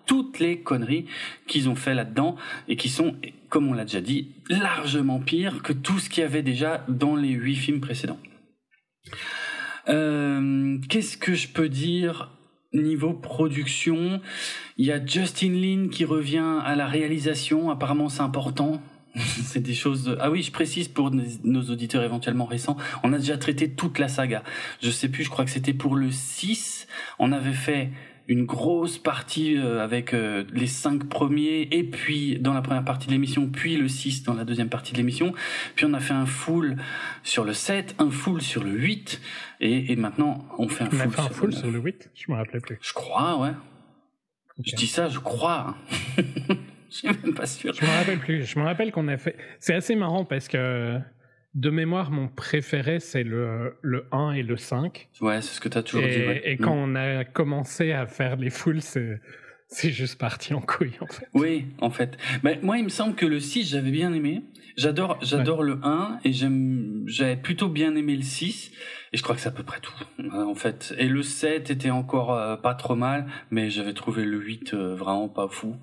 toutes 0.07 0.39
les 0.39 0.59
conneries 0.59 1.07
qu'ils 1.47 1.69
ont 1.69 1.75
fait 1.75 1.95
là-dedans 1.95 2.37
et 2.69 2.77
qui 2.77 2.89
sont, 2.89 3.15
comme 3.49 3.69
on 3.69 3.73
l'a 3.73 3.85
déjà 3.85 4.01
dit, 4.01 4.29
largement 4.49 5.21
pires 5.21 5.63
que 5.63 5.73
tout 5.73 5.99
ce 5.99 6.09
qu'il 6.09 6.23
y 6.23 6.27
avait 6.27 6.43
déjà 6.43 6.85
dans 6.89 7.17
les 7.17 7.31
huit 7.31 7.57
films 7.57 7.81
précédents. 7.81 8.19
Euh, 9.89 10.79
qu'est-ce 10.89 11.17
que 11.17 11.35
je 11.35 11.49
peux 11.49 11.69
dire 11.69 12.31
niveau 12.73 13.13
production? 13.13 14.21
Il 14.77 14.87
y 14.87 14.93
a 14.93 15.05
Justin 15.05 15.53
Lin 15.53 15.89
qui 15.91 16.05
revient 16.05 16.61
à 16.65 16.75
la 16.77 16.87
réalisation, 16.87 17.71
apparemment 17.71 18.09
c'est 18.09 18.23
important. 18.23 18.83
c'est 19.45 19.61
des 19.61 19.75
choses. 19.75 20.17
Ah 20.21 20.31
oui, 20.31 20.43
je 20.43 20.51
précise 20.51 20.89
pour 20.89 21.11
nos 21.11 21.63
auditeurs 21.65 22.03
éventuellement 22.03 22.47
récents, 22.47 22.77
on 23.03 23.13
a 23.13 23.19
déjà 23.19 23.37
traité 23.37 23.71
toute 23.71 23.99
la 23.99 24.09
saga. 24.09 24.43
Je 24.83 24.91
sais 24.91 25.09
plus, 25.09 25.25
je 25.25 25.31
crois 25.31 25.45
que 25.45 25.51
c'était 25.51 25.75
pour 25.75 25.97
le 25.97 26.11
6. 26.11 26.87
On 27.19 27.33
avait 27.33 27.53
fait 27.53 27.91
une 28.29 28.45
grosse 28.45 28.99
partie 28.99 29.57
euh, 29.57 29.83
avec 29.83 30.15
euh, 30.15 30.45
les 30.53 30.67
cinq 30.67 31.09
premiers 31.09 31.69
et 31.71 31.85
puis 31.85 32.39
dans 32.39 32.55
la 32.55 32.63
première 32.63 32.85
partie 32.85 33.07
de 33.07 33.13
l'émission 33.13 33.49
puis 33.49 33.77
le 33.77 33.89
6 33.89 34.23
dans 34.23 34.35
la 34.35 34.45
deuxième 34.45 34.69
partie 34.69 34.93
de 34.93 34.99
l'émission. 34.99 35.35
Puis 35.75 35.87
on 35.87 35.95
a 35.95 36.01
fait 36.01 36.15
un 36.15 36.27
full 36.27 36.77
sur 37.23 37.45
le 37.45 37.53
7 37.53 37.97
un 37.99 38.11
full 38.11 38.41
sur 38.41 38.65
le 38.65 38.71
8 38.71 39.21
et, 39.61 39.93
et 39.93 39.97
maintenant 39.97 40.47
on 40.59 40.69
fait 40.69 40.85
un 40.85 40.89
on 40.89 40.91
full, 40.91 41.01
a 41.01 41.09
fait 41.09 41.21
un 41.21 41.23
sur, 41.25 41.33
full 41.33 41.51
le 41.51 41.57
sur 41.57 41.71
le 41.71 41.79
8 41.79 42.11
je 42.15 42.31
me 42.31 42.37
rappelais 42.37 42.61
plus. 42.61 42.79
Je 42.81 42.93
crois 42.93 43.39
ouais. 43.39 43.53
Je 44.65 44.77
dis 44.77 44.87
ça 44.87 45.09
je 45.09 45.19
crois. 45.19 45.77
Je 46.91 46.99
suis 46.99 47.09
même 47.09 47.33
pas 47.33 47.47
sûr. 47.47 47.73
Je 47.73 47.87
me 47.87 47.91
rappelle 47.91 48.19
plus. 48.19 48.45
Je 48.45 48.59
me 48.59 48.65
rappelle 48.65 48.93
qu'on 48.93 49.09
a 49.09 49.17
fait 49.17 49.37
c'est 49.59 49.73
assez 49.73 49.97
marrant 49.97 50.27
parce 50.27 50.47
que 50.47 50.99
de 51.55 51.71
mémoire, 51.71 52.11
mon 52.11 52.29
préféré, 52.29 52.99
c'est 53.01 53.25
le, 53.25 53.77
le 53.83 54.07
1 54.11 54.33
et 54.33 54.43
le 54.43 54.57
5. 54.57 55.09
Ouais, 55.21 55.43
c'est 55.43 55.55
ce 55.55 55.61
que 55.61 55.69
tu 55.69 55.79
as 55.79 55.83
toujours 55.83 56.05
et, 56.05 56.11
dit. 56.11 56.27
Ouais. 56.27 56.43
Et 56.45 56.57
quand 56.57 56.75
mm. 56.75 56.91
on 56.91 56.95
a 56.95 57.25
commencé 57.25 57.93
à 57.93 58.07
faire 58.07 58.37
les 58.37 58.51
foules, 58.51 58.81
c'est, 58.81 59.21
c'est 59.69 59.91
juste 59.91 60.19
parti 60.19 60.55
en 60.55 60.61
couille, 60.61 60.95
en 61.01 61.07
fait. 61.07 61.29
Oui, 61.35 61.67
en 61.81 61.91
fait. 61.91 62.17
Mais 62.43 62.59
moi, 62.63 62.79
il 62.79 62.85
me 62.85 62.89
semble 62.89 63.15
que 63.15 63.27
le 63.27 63.39
6, 63.39 63.69
j'avais 63.69 63.91
bien 63.91 64.13
aimé. 64.15 64.43
J'adore, 64.79 65.19
j'adore 65.21 65.59
ouais. 65.59 65.67
le 65.67 65.81
1 65.83 66.21
et 66.25 66.33
j'aime, 66.33 67.03
j'avais 67.07 67.37
plutôt 67.37 67.69
bien 67.69 67.95
aimé 67.97 68.17
le 68.17 68.23
6. 68.23 68.73
Et 69.13 69.19
je 69.19 69.23
crois 69.23 69.35
que 69.35 69.43
c'est 69.43 69.49
à 69.49 69.53
peu 69.53 69.63
près 69.63 69.81
tout, 69.81 69.93
en 70.33 70.55
fait. 70.55 70.95
Et 70.97 71.07
le 71.07 71.23
7 71.23 71.71
était 71.71 71.91
encore 71.91 72.35
euh, 72.35 72.57
pas 72.57 72.75
trop 72.75 72.95
mal, 72.95 73.27
mais 73.51 73.69
j'avais 73.69 73.93
trouvé 73.93 74.25
le 74.25 74.39
8 74.39 74.73
euh, 74.73 74.95
vraiment 74.95 75.29
pas 75.29 75.49
fou. 75.49 75.77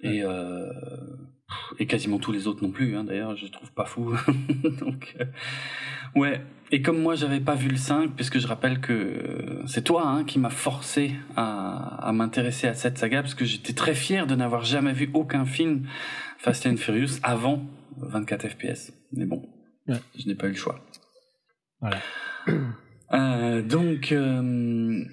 Et, 0.00 0.22
euh, 0.22 0.68
et 1.78 1.86
quasiment 1.86 2.18
tous 2.18 2.32
les 2.32 2.46
autres 2.46 2.62
non 2.62 2.70
plus 2.70 2.96
hein, 2.96 3.04
d'ailleurs 3.04 3.36
je 3.36 3.46
trouve 3.46 3.72
pas 3.72 3.84
fou 3.84 4.14
donc 4.80 5.14
euh, 5.20 5.24
ouais. 6.14 6.40
Et 6.70 6.82
comme 6.82 7.00
moi 7.00 7.14
j'avais 7.14 7.40
pas 7.40 7.54
vu 7.54 7.68
le 7.68 7.76
5 7.76 8.12
puisque 8.16 8.38
je 8.38 8.46
rappelle 8.46 8.80
que 8.80 9.62
c'est 9.66 9.82
toi 9.82 10.06
hein, 10.06 10.24
qui 10.24 10.38
m'a 10.38 10.50
forcé 10.50 11.12
à, 11.36 12.06
à 12.08 12.12
m'intéresser 12.12 12.66
à 12.66 12.74
cette 12.74 12.98
saga 12.98 13.22
parce 13.22 13.34
que 13.34 13.44
j'étais 13.44 13.74
très 13.74 13.94
fier 13.94 14.26
de 14.26 14.34
n'avoir 14.34 14.64
jamais 14.64 14.92
vu 14.92 15.10
aucun 15.14 15.44
film 15.44 15.86
Fast 16.38 16.66
and 16.66 16.76
Furious 16.76 17.18
avant 17.22 17.64
24 17.98 18.48
fps 18.48 18.92
mais 19.12 19.26
bon 19.26 19.46
ouais. 19.88 19.96
je 20.18 20.26
n'ai 20.26 20.34
pas 20.34 20.46
eu 20.46 20.50
le 20.50 20.56
choix. 20.56 20.80
Voilà. 21.80 21.98
Euh, 23.12 23.62
donc 23.62 24.12
euh, 24.12 25.04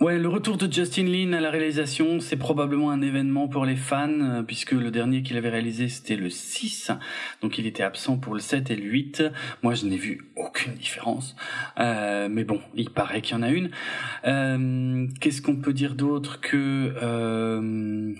Ouais, 0.00 0.18
le 0.18 0.28
retour 0.28 0.56
de 0.56 0.72
Justin 0.72 1.04
Lin 1.04 1.34
à 1.34 1.40
la 1.42 1.50
réalisation, 1.50 2.20
c'est 2.20 2.38
probablement 2.38 2.90
un 2.90 3.02
événement 3.02 3.48
pour 3.48 3.66
les 3.66 3.76
fans, 3.76 4.08
euh, 4.08 4.42
puisque 4.42 4.72
le 4.72 4.90
dernier 4.90 5.22
qu'il 5.22 5.36
avait 5.36 5.50
réalisé, 5.50 5.90
c'était 5.90 6.16
le 6.16 6.30
6, 6.30 6.90
donc 7.42 7.58
il 7.58 7.66
était 7.66 7.82
absent 7.82 8.16
pour 8.16 8.32
le 8.32 8.40
7 8.40 8.70
et 8.70 8.76
le 8.76 8.84
8. 8.84 9.24
Moi, 9.62 9.74
je 9.74 9.84
n'ai 9.84 9.98
vu 9.98 10.30
aucune 10.36 10.72
différence, 10.72 11.36
euh, 11.78 12.28
mais 12.30 12.44
bon, 12.44 12.62
il 12.74 12.88
paraît 12.88 13.20
qu'il 13.20 13.36
y 13.36 13.38
en 13.38 13.42
a 13.42 13.50
une. 13.50 13.70
Euh, 14.24 15.06
Qu'est-ce 15.20 15.42
qu'on 15.42 15.56
peut 15.56 15.74
dire 15.74 15.94
d'autre 15.94 16.40
que... 16.40 16.94
Euh, 17.02 18.14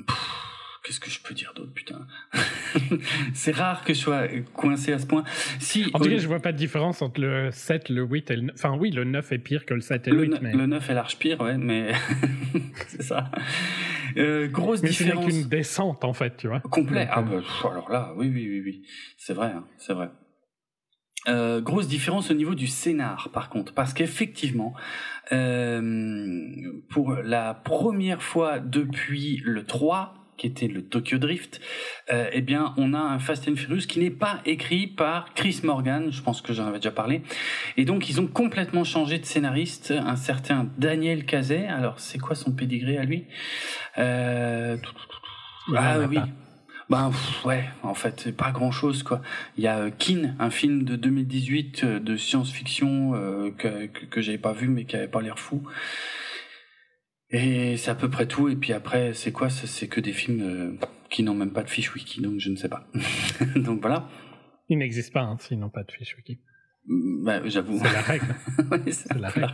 Qu'est-ce 0.90 0.98
que 0.98 1.10
je 1.10 1.20
peux 1.20 1.34
dire 1.34 1.52
d'autre, 1.54 1.72
putain 1.72 2.04
C'est 3.32 3.52
rare 3.52 3.84
que 3.84 3.94
je 3.94 3.98
sois 4.00 4.26
coincé 4.54 4.92
à 4.92 4.98
ce 4.98 5.06
point. 5.06 5.22
Si, 5.60 5.88
en 5.94 6.00
tout 6.00 6.08
cas, 6.08 6.18
je 6.18 6.26
vois 6.26 6.40
pas 6.40 6.50
de 6.50 6.56
différence 6.56 7.00
entre 7.00 7.20
le 7.20 7.52
7, 7.52 7.90
le 7.90 8.02
8 8.02 8.30
et 8.32 8.34
le 8.36 8.42
9. 8.42 8.56
Enfin, 8.56 8.76
oui, 8.76 8.90
le 8.90 9.04
9 9.04 9.30
est 9.30 9.38
pire 9.38 9.66
que 9.66 9.74
le 9.74 9.82
7 9.82 10.08
et 10.08 10.10
le, 10.10 10.24
le 10.24 10.32
8. 10.32 10.42
Mais... 10.42 10.52
Le 10.52 10.66
9 10.66 10.90
est 10.90 10.94
large 10.94 11.16
pire, 11.18 11.40
ouais, 11.42 11.56
mais 11.58 11.92
c'est 12.88 13.04
ça. 13.04 13.30
Euh, 14.16 14.48
grosse 14.48 14.82
mais 14.82 14.88
différence. 14.88 15.26
C'est 15.26 15.30
qu'une 15.30 15.48
descente, 15.48 16.04
en 16.04 16.12
fait, 16.12 16.36
tu 16.38 16.48
vois. 16.48 16.58
Complet. 16.58 17.06
Ah, 17.08 17.22
bah, 17.22 17.40
alors 17.70 17.88
là, 17.88 18.12
oui, 18.16 18.28
oui, 18.28 18.48
oui, 18.48 18.60
oui. 18.64 18.82
C'est 19.16 19.34
vrai, 19.34 19.52
hein, 19.54 19.64
c'est 19.78 19.92
vrai. 19.92 20.10
Euh, 21.28 21.60
grosse 21.60 21.86
différence 21.86 22.32
au 22.32 22.34
niveau 22.34 22.56
du 22.56 22.66
scénar, 22.66 23.28
par 23.32 23.48
contre, 23.48 23.74
parce 23.74 23.94
qu'effectivement, 23.94 24.74
euh, 25.30 26.40
pour 26.88 27.14
la 27.14 27.54
première 27.54 28.24
fois 28.24 28.58
depuis 28.58 29.40
le 29.44 29.64
3, 29.64 30.19
qui 30.40 30.46
était 30.46 30.68
le 30.68 30.82
Tokyo 30.82 31.18
Drift, 31.18 31.60
euh, 32.10 32.30
eh 32.32 32.40
bien, 32.40 32.72
on 32.78 32.94
a 32.94 32.98
un 32.98 33.18
Fast 33.18 33.46
and 33.46 33.56
Furious 33.56 33.86
qui 33.86 33.98
n'est 33.98 34.08
pas 34.08 34.40
écrit 34.46 34.86
par 34.86 35.34
Chris 35.34 35.60
Morgan, 35.64 36.10
je 36.10 36.22
pense 36.22 36.40
que 36.40 36.54
j'en 36.54 36.66
avais 36.66 36.78
déjà 36.78 36.90
parlé. 36.90 37.20
Et 37.76 37.84
donc, 37.84 38.08
ils 38.08 38.22
ont 38.22 38.26
complètement 38.26 38.82
changé 38.82 39.18
de 39.18 39.26
scénariste, 39.26 39.90
un 39.90 40.16
certain 40.16 40.70
Daniel 40.78 41.26
Cazet. 41.26 41.66
Alors, 41.66 42.00
c'est 42.00 42.18
quoi 42.18 42.34
son 42.34 42.52
pédigré 42.52 42.96
à 42.96 43.04
lui? 43.04 43.26
Euh... 43.98 44.78
Ah 45.76 45.98
oui. 46.08 46.16
Pas. 46.16 46.28
Ben 46.88 47.12
ouais, 47.44 47.64
en 47.84 47.94
fait, 47.94 48.34
pas 48.34 48.50
grand 48.50 48.72
chose 48.72 49.04
quoi. 49.04 49.20
Il 49.56 49.62
y 49.62 49.68
a 49.68 49.92
Kin, 49.92 50.34
un 50.40 50.50
film 50.50 50.82
de 50.82 50.96
2018 50.96 51.84
de 51.84 52.16
science-fiction 52.16 53.12
euh, 53.14 53.50
que, 53.56 53.86
que, 53.86 54.06
que 54.06 54.20
j'avais 54.20 54.38
pas 54.38 54.52
vu 54.52 54.66
mais 54.66 54.84
qui 54.86 54.96
avait 54.96 55.06
pas 55.06 55.20
l'air 55.20 55.38
fou. 55.38 55.62
Et 57.32 57.76
c'est 57.76 57.90
à 57.90 57.94
peu 57.94 58.08
près 58.10 58.26
tout. 58.26 58.48
Et 58.48 58.56
puis 58.56 58.72
après, 58.72 59.14
c'est 59.14 59.32
quoi? 59.32 59.50
C'est 59.50 59.88
que 59.88 60.00
des 60.00 60.12
films 60.12 60.42
euh, 60.42 60.86
qui 61.10 61.22
n'ont 61.22 61.34
même 61.34 61.52
pas 61.52 61.62
de 61.62 61.70
fiche 61.70 61.94
wiki, 61.94 62.20
donc 62.20 62.38
je 62.38 62.50
ne 62.50 62.56
sais 62.56 62.68
pas. 62.68 62.86
donc 63.56 63.80
voilà. 63.80 64.08
Il 64.68 64.78
n'existe 64.78 65.12
pas 65.12 65.22
hein, 65.22 65.36
s'ils 65.40 65.58
n'ont 65.58 65.70
pas 65.70 65.82
de 65.82 65.92
fiche 65.92 66.16
wiki. 66.16 66.38
Bah, 66.86 67.40
j'avoue. 67.46 67.78
C'est 67.78 67.92
la 67.92 68.00
règle. 68.00 68.34
c'est 68.90 69.18
la, 69.18 69.28
règle. 69.28 69.52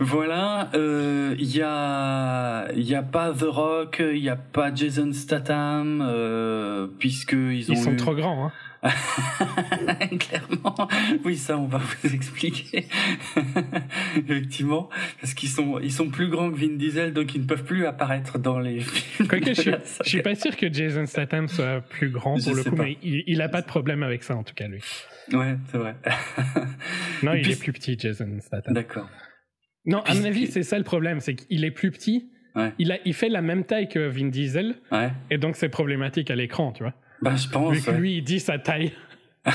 Voilà, 0.00 0.70
il 0.74 0.80
euh, 0.80 1.36
y 1.38 1.62
a 1.62 2.68
il 2.74 2.82
y 2.82 2.94
a 2.94 3.02
pas 3.02 3.32
The 3.32 3.42
Rock, 3.44 4.02
il 4.04 4.18
y 4.18 4.28
a 4.28 4.36
pas 4.36 4.74
Jason 4.74 5.12
Statham 5.12 6.00
euh, 6.02 6.88
puisque 6.98 7.32
ils 7.32 7.70
ont 7.70 7.74
ils 7.74 7.76
sont 7.76 7.96
trop 7.96 8.14
grands. 8.14 8.46
Hein. 8.46 8.52
Clairement, 10.18 10.88
oui, 11.24 11.36
ça 11.36 11.58
on 11.58 11.66
va 11.66 11.78
vous 11.78 12.14
expliquer. 12.14 12.86
Effectivement, 14.16 14.90
parce 15.20 15.34
qu'ils 15.34 15.48
sont 15.48 15.78
ils 15.80 15.92
sont 15.92 16.08
plus 16.08 16.28
grands 16.28 16.50
que 16.50 16.56
Vin 16.56 16.76
Diesel, 16.76 17.12
donc 17.12 17.34
ils 17.34 17.42
ne 17.42 17.46
peuvent 17.46 17.64
plus 17.64 17.86
apparaître 17.86 18.38
dans 18.38 18.58
les 18.58 18.80
films. 18.80 19.28
je, 19.46 19.52
suis, 19.52 19.72
je 20.04 20.08
suis 20.08 20.22
pas 20.22 20.34
sûr 20.34 20.56
que 20.56 20.72
Jason 20.72 21.06
Statham 21.06 21.48
soit 21.48 21.80
plus 21.80 22.10
grand 22.10 22.36
pour 22.42 22.54
le 22.54 22.64
coup, 22.64 22.76
mais 22.76 22.98
il, 23.02 23.24
il 23.26 23.42
a 23.42 23.48
pas 23.48 23.62
de 23.62 23.66
problème 23.66 24.02
avec 24.02 24.22
ça 24.22 24.36
en 24.36 24.42
tout 24.42 24.54
cas 24.54 24.68
lui. 24.68 24.82
Ouais, 25.32 25.56
c'est 25.70 25.78
vrai. 25.78 25.94
non, 27.22 27.32
il 27.34 27.50
est 27.50 27.58
plus 27.58 27.72
petit, 27.72 27.98
Jason 27.98 28.28
Statham. 28.40 28.74
D'accord. 28.74 29.08
Non, 29.86 30.00
à 30.00 30.14
mon 30.14 30.24
avis, 30.24 30.46
c'est 30.46 30.62
ça 30.62 30.78
le 30.78 30.84
problème, 30.84 31.20
c'est 31.20 31.34
qu'il 31.34 31.64
est 31.64 31.70
plus 31.70 31.90
petit. 31.90 32.30
Il, 32.78 32.92
a, 32.92 32.98
il 33.04 33.14
fait 33.14 33.28
la 33.28 33.42
même 33.42 33.64
taille 33.64 33.88
que 33.88 34.06
Vin 34.08 34.28
Diesel. 34.28 34.76
Ouais. 34.92 35.10
Et 35.30 35.38
donc, 35.38 35.56
c'est 35.56 35.68
problématique 35.68 36.30
à 36.30 36.36
l'écran, 36.36 36.72
tu 36.72 36.84
vois. 36.84 36.94
Bah, 37.24 37.36
je 37.36 37.48
pense. 37.48 37.72
Vu 37.72 37.80
que 37.80 37.90
lui, 37.90 38.18
il 38.18 38.22
dit 38.22 38.38
sa 38.38 38.58
taille. 38.58 38.92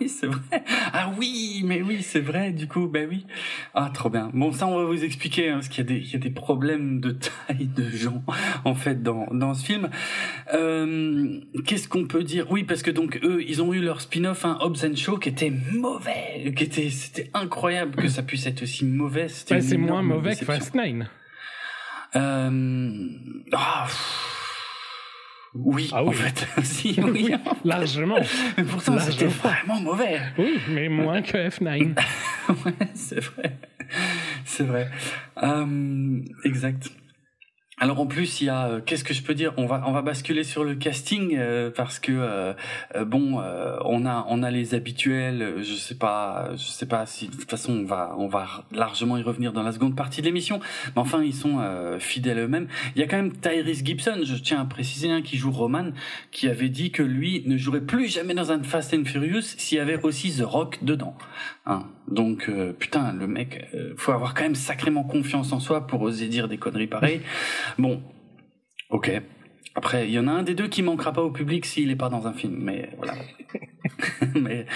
oui, 0.00 0.08
c'est 0.08 0.26
vrai. 0.26 0.62
Ah 0.92 1.10
oui, 1.18 1.62
mais 1.64 1.80
oui, 1.80 2.02
c'est 2.02 2.20
vrai, 2.20 2.52
du 2.52 2.68
coup, 2.68 2.88
ben 2.88 3.08
oui. 3.08 3.24
Ah, 3.72 3.90
trop 3.92 4.10
bien. 4.10 4.30
Bon, 4.34 4.52
ça, 4.52 4.66
on 4.66 4.76
va 4.76 4.84
vous 4.84 5.02
expliquer, 5.02 5.48
hein, 5.48 5.54
parce 5.54 5.68
qu'il 5.68 5.82
y, 5.82 5.86
a 5.86 5.88
des, 5.94 5.98
il 5.98 6.12
y 6.12 6.16
a 6.16 6.18
des 6.18 6.30
problèmes 6.30 7.00
de 7.00 7.12
taille 7.12 7.68
de 7.74 7.88
gens, 7.88 8.22
en 8.66 8.74
fait, 8.74 9.02
dans, 9.02 9.26
dans 9.32 9.54
ce 9.54 9.64
film. 9.64 9.88
Euh, 10.52 11.40
Qu'est-ce 11.64 11.88
qu'on 11.88 12.06
peut 12.06 12.22
dire? 12.22 12.50
Oui, 12.50 12.64
parce 12.64 12.82
que 12.82 12.90
donc, 12.90 13.18
eux, 13.22 13.42
ils 13.48 13.62
ont 13.62 13.72
eu 13.72 13.80
leur 13.80 14.02
spin-off, 14.02 14.44
un 14.44 14.50
hein, 14.50 14.58
Hobbs 14.60 14.84
and 14.84 14.96
Show, 14.96 15.16
qui 15.16 15.30
était 15.30 15.52
mauvais, 15.72 16.52
qui 16.54 16.64
était, 16.64 16.90
c'était 16.90 17.30
incroyable 17.32 17.96
que 17.96 18.08
ça 18.08 18.22
puisse 18.22 18.46
être 18.46 18.62
aussi 18.62 18.84
mauvais. 18.84 19.28
c'est 19.28 19.78
moins 19.78 20.02
mauvais 20.02 20.36
que 20.36 20.44
Fast 20.44 20.74
Nine. 20.74 21.08
Euh... 22.14 23.08
Ah, 23.52 23.86
oui, 25.64 25.90
ah 25.92 26.02
oui, 26.02 26.10
en 26.10 26.12
fait. 26.12 26.46
si, 26.62 27.00
oui. 27.00 27.34
Largement. 27.64 28.18
Mais 28.56 28.64
pourtant, 28.70 28.98
c'était 28.98 29.26
vraiment 29.26 29.80
mauvais. 29.80 30.20
Oui, 30.38 30.58
mais 30.68 30.88
moins 30.88 31.22
que 31.22 31.48
F9. 31.48 31.94
ouais, 32.48 32.72
c'est 32.94 33.20
vrai. 33.20 33.56
C'est 34.44 34.64
vrai. 34.64 34.88
Euh, 35.42 36.20
exact. 36.44 36.90
Alors 37.80 38.00
en 38.00 38.06
plus 38.06 38.40
il 38.40 38.46
y 38.46 38.48
a 38.48 38.66
euh, 38.66 38.80
qu'est-ce 38.84 39.04
que 39.04 39.14
je 39.14 39.22
peux 39.22 39.34
dire? 39.34 39.52
On 39.56 39.66
va 39.66 39.84
on 39.86 39.92
va 39.92 40.02
basculer 40.02 40.42
sur 40.42 40.64
le 40.64 40.74
casting 40.74 41.36
euh, 41.38 41.70
parce 41.70 42.00
que 42.00 42.10
euh, 42.12 42.54
bon 43.04 43.40
on 43.84 44.04
a 44.04 44.26
on 44.28 44.42
a 44.42 44.50
les 44.50 44.74
habituels. 44.74 45.58
Je 45.58 45.74
sais 45.74 45.94
pas 45.94 46.50
je 46.56 46.64
sais 46.64 46.86
pas 46.86 47.06
si 47.06 47.28
de 47.28 47.36
toute 47.36 47.48
façon 47.48 47.72
on 47.72 47.84
va 47.84 48.16
on 48.18 48.26
va 48.26 48.64
largement 48.72 49.16
y 49.16 49.22
revenir 49.22 49.52
dans 49.52 49.62
la 49.62 49.70
seconde 49.70 49.94
partie 49.94 50.20
de 50.22 50.26
l'émission. 50.26 50.58
Mais 50.96 51.00
enfin 51.00 51.22
ils 51.22 51.34
sont 51.34 51.60
fidèles 52.00 52.38
eux-mêmes. 52.38 52.66
Il 52.96 53.00
y 53.00 53.04
a 53.04 53.06
quand 53.06 53.16
même 53.16 53.32
Tyrese 53.32 53.84
Gibson 53.84 54.20
je 54.24 54.34
tiens 54.34 54.60
à 54.60 54.64
préciser 54.64 55.10
hein, 55.10 55.22
qui 55.22 55.36
joue 55.36 55.52
Roman 55.52 55.90
qui 56.32 56.48
avait 56.48 56.70
dit 56.70 56.90
que 56.90 57.04
lui 57.04 57.44
ne 57.46 57.56
jouerait 57.56 57.80
plus 57.80 58.08
jamais 58.08 58.34
dans 58.34 58.50
un 58.50 58.62
Fast 58.64 58.92
and 58.92 59.04
Furious 59.04 59.42
s'il 59.42 59.78
y 59.78 59.80
avait 59.80 60.02
aussi 60.02 60.36
The 60.36 60.42
Rock 60.42 60.78
dedans 60.82 61.16
hein. 61.68 61.84
donc 62.08 62.50
putain 62.78 63.12
le 63.12 63.26
mec 63.26 63.66
faut 63.96 64.12
avoir 64.12 64.34
quand 64.34 64.42
même 64.42 64.54
sacrément 64.54 65.04
confiance 65.04 65.52
en 65.52 65.60
soi 65.60 65.86
pour 65.86 66.02
oser 66.02 66.26
dire 66.28 66.48
des 66.48 66.58
conneries 66.58 66.86
pareilles 66.86 67.20
Bon, 67.78 68.02
ok. 68.90 69.22
Après, 69.74 70.08
il 70.08 70.12
y 70.12 70.18
en 70.18 70.26
a 70.26 70.32
un 70.32 70.42
des 70.42 70.54
deux 70.54 70.66
qui 70.66 70.82
manquera 70.82 71.12
pas 71.12 71.22
au 71.22 71.30
public 71.30 71.64
s'il 71.64 71.88
n'est 71.88 71.96
pas 71.96 72.08
dans 72.08 72.26
un 72.26 72.32
film, 72.32 72.56
mais 72.58 72.90
voilà. 72.96 73.14
mais, 74.34 74.66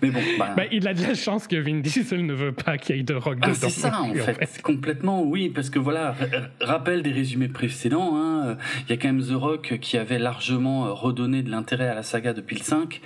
mais 0.00 0.10
bon. 0.10 0.20
Bah... 0.38 0.54
Bah, 0.56 0.62
il 0.70 0.86
a 0.86 0.94
de 0.94 1.02
la 1.02 1.14
chance 1.14 1.48
que 1.48 1.56
Vin 1.56 1.80
Diesel 1.80 2.24
ne 2.24 2.32
veut 2.32 2.52
pas 2.52 2.78
qu'il 2.78 2.94
y 2.94 3.00
ait 3.00 3.02
de 3.02 3.14
rock 3.14 3.38
ah, 3.42 3.54
C'est 3.54 3.70
ça, 3.70 4.00
en 4.00 4.14
fait. 4.14 4.62
Complètement, 4.62 5.24
oui, 5.24 5.48
parce 5.48 5.68
que 5.68 5.80
voilà, 5.80 6.14
rappel 6.60 7.02
des 7.02 7.10
résumés 7.10 7.48
précédents, 7.48 8.12
hein, 8.14 8.56
il 8.86 8.90
y 8.90 8.92
a 8.92 8.96
quand 8.96 9.08
même 9.08 9.22
The 9.22 9.34
Rock 9.34 9.78
qui 9.80 9.98
avait 9.98 10.20
largement 10.20 10.86
euh, 10.86 10.92
redonné 10.92 11.42
de 11.42 11.50
l'intérêt 11.50 11.88
à 11.88 11.94
la 11.94 12.04
saga 12.04 12.32
depuis 12.32 12.56
le 12.56 12.62
5. 12.62 13.00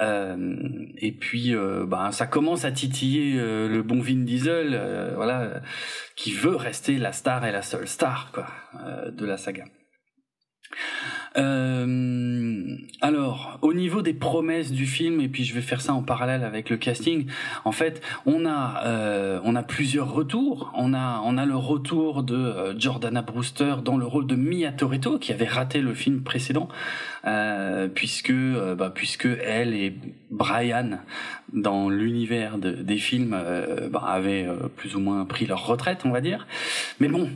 Euh, 0.00 0.56
et 0.96 1.12
puis, 1.12 1.54
euh, 1.54 1.84
bah, 1.86 2.10
ça 2.12 2.26
commence 2.26 2.64
à 2.64 2.72
titiller 2.72 3.38
euh, 3.38 3.68
le 3.68 3.82
bon 3.82 4.00
Vin 4.00 4.24
Diesel, 4.24 4.80
voilà, 5.14 5.60
qui 6.16 6.32
veut 6.32 6.56
rester 6.56 6.96
la 6.98 7.12
star 7.12 7.44
et 7.44 7.52
la 7.52 7.62
seule 7.62 7.88
star 7.88 8.30
quoi 8.32 8.46
de 9.10 9.26
la 9.26 9.36
saga. 9.36 9.64
Euh, 11.36 12.76
alors, 13.00 13.58
au 13.62 13.72
niveau 13.72 14.02
des 14.02 14.14
promesses 14.14 14.72
du 14.72 14.86
film, 14.86 15.20
et 15.20 15.28
puis 15.28 15.44
je 15.44 15.54
vais 15.54 15.60
faire 15.60 15.80
ça 15.80 15.94
en 15.94 16.02
parallèle 16.02 16.44
avec 16.44 16.70
le 16.70 16.76
casting. 16.76 17.26
En 17.64 17.72
fait, 17.72 18.02
on 18.26 18.46
a 18.46 18.82
euh, 18.84 19.40
on 19.44 19.54
a 19.54 19.62
plusieurs 19.62 20.12
retours. 20.12 20.72
On 20.76 20.92
a 20.92 21.22
on 21.24 21.38
a 21.38 21.46
le 21.46 21.56
retour 21.56 22.22
de 22.22 22.34
euh, 22.34 22.78
Jordana 22.78 23.22
Brewster 23.22 23.76
dans 23.84 23.96
le 23.96 24.06
rôle 24.06 24.26
de 24.26 24.34
Mia 24.34 24.72
Toretto 24.72 25.18
qui 25.18 25.32
avait 25.32 25.46
raté 25.46 25.80
le 25.80 25.94
film 25.94 26.22
précédent, 26.22 26.68
euh, 27.26 27.88
puisque 27.88 28.30
euh, 28.30 28.74
bah, 28.74 28.90
puisque 28.94 29.28
elle 29.44 29.74
et 29.74 29.94
Brian 30.30 30.98
dans 31.52 31.88
l'univers 31.88 32.58
de, 32.58 32.70
des 32.70 32.96
films 32.96 33.36
bah, 33.90 34.04
avaient 34.06 34.48
plus 34.76 34.94
ou 34.94 35.00
moins 35.00 35.24
pris 35.24 35.46
leur 35.46 35.66
retraite, 35.66 36.02
on 36.04 36.10
va 36.10 36.20
dire. 36.20 36.46
Mais 37.00 37.08
bon, 37.08 37.28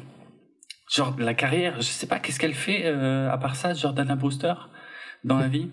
Genre, 0.95 1.17
la 1.19 1.35
carrière, 1.35 1.77
je 1.79 1.83
sais 1.83 2.07
pas, 2.07 2.21
qu'est-ce 2.21 2.39
qu'elle 2.39 2.55
fait 2.55 2.83
euh, 2.85 3.29
à 3.29 3.37
part 3.37 3.57
ça, 3.57 3.75
Jordana 3.75 4.15
Brewster, 4.15 4.55
dans 5.25 5.39
la 5.39 5.49
vie? 5.49 5.71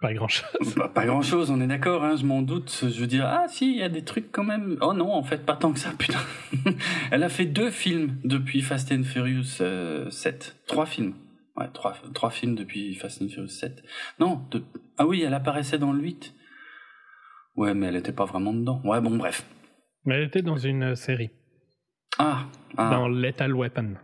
Pas 0.00 0.12
grand-chose. 0.14 0.74
Pas, 0.74 0.88
pas 0.88 1.06
grand-chose, 1.06 1.48
on 1.52 1.60
est 1.60 1.68
d'accord, 1.68 2.02
hein, 2.02 2.16
je 2.16 2.26
m'en 2.26 2.42
doute. 2.42 2.76
Je 2.82 3.00
veux 3.00 3.06
dire, 3.06 3.24
ah 3.24 3.46
si, 3.46 3.70
il 3.70 3.78
y 3.78 3.84
a 3.84 3.88
des 3.88 4.02
trucs 4.02 4.32
quand 4.32 4.42
même. 4.42 4.78
Oh 4.80 4.94
non, 4.94 5.12
en 5.12 5.22
fait, 5.22 5.46
pas 5.46 5.54
tant 5.54 5.72
que 5.72 5.78
ça, 5.78 5.90
putain. 5.96 6.18
elle 7.12 7.22
a 7.22 7.28
fait 7.28 7.46
deux 7.46 7.70
films 7.70 8.16
depuis 8.24 8.62
Fast 8.62 8.90
and 8.90 9.04
Furious 9.04 9.60
euh, 9.60 10.10
7. 10.10 10.56
Trois 10.66 10.86
films. 10.86 11.14
Ouais, 11.54 11.68
trois, 11.72 11.94
trois 12.14 12.30
films 12.30 12.56
depuis 12.56 12.96
Fast 12.96 13.22
and 13.22 13.28
Furious 13.28 13.46
7. 13.46 13.80
Non, 14.18 14.44
ah 14.98 15.06
oui, 15.06 15.22
elle 15.22 15.34
apparaissait 15.34 15.78
dans 15.78 15.92
le 15.92 16.02
8. 16.02 16.34
Ouais, 17.54 17.74
mais 17.74 17.86
elle 17.86 17.96
était 17.96 18.12
pas 18.12 18.24
vraiment 18.24 18.52
dedans. 18.52 18.80
Ouais, 18.82 19.00
bon, 19.00 19.14
bref. 19.14 19.46
Mais 20.04 20.16
elle 20.16 20.24
était 20.24 20.42
dans 20.42 20.56
une 20.56 20.96
série. 20.96 21.30
Ah, 22.18 22.44
ah, 22.76 22.90
Dans 22.90 23.08
Lethal 23.08 23.54
Weapon. 23.54 23.94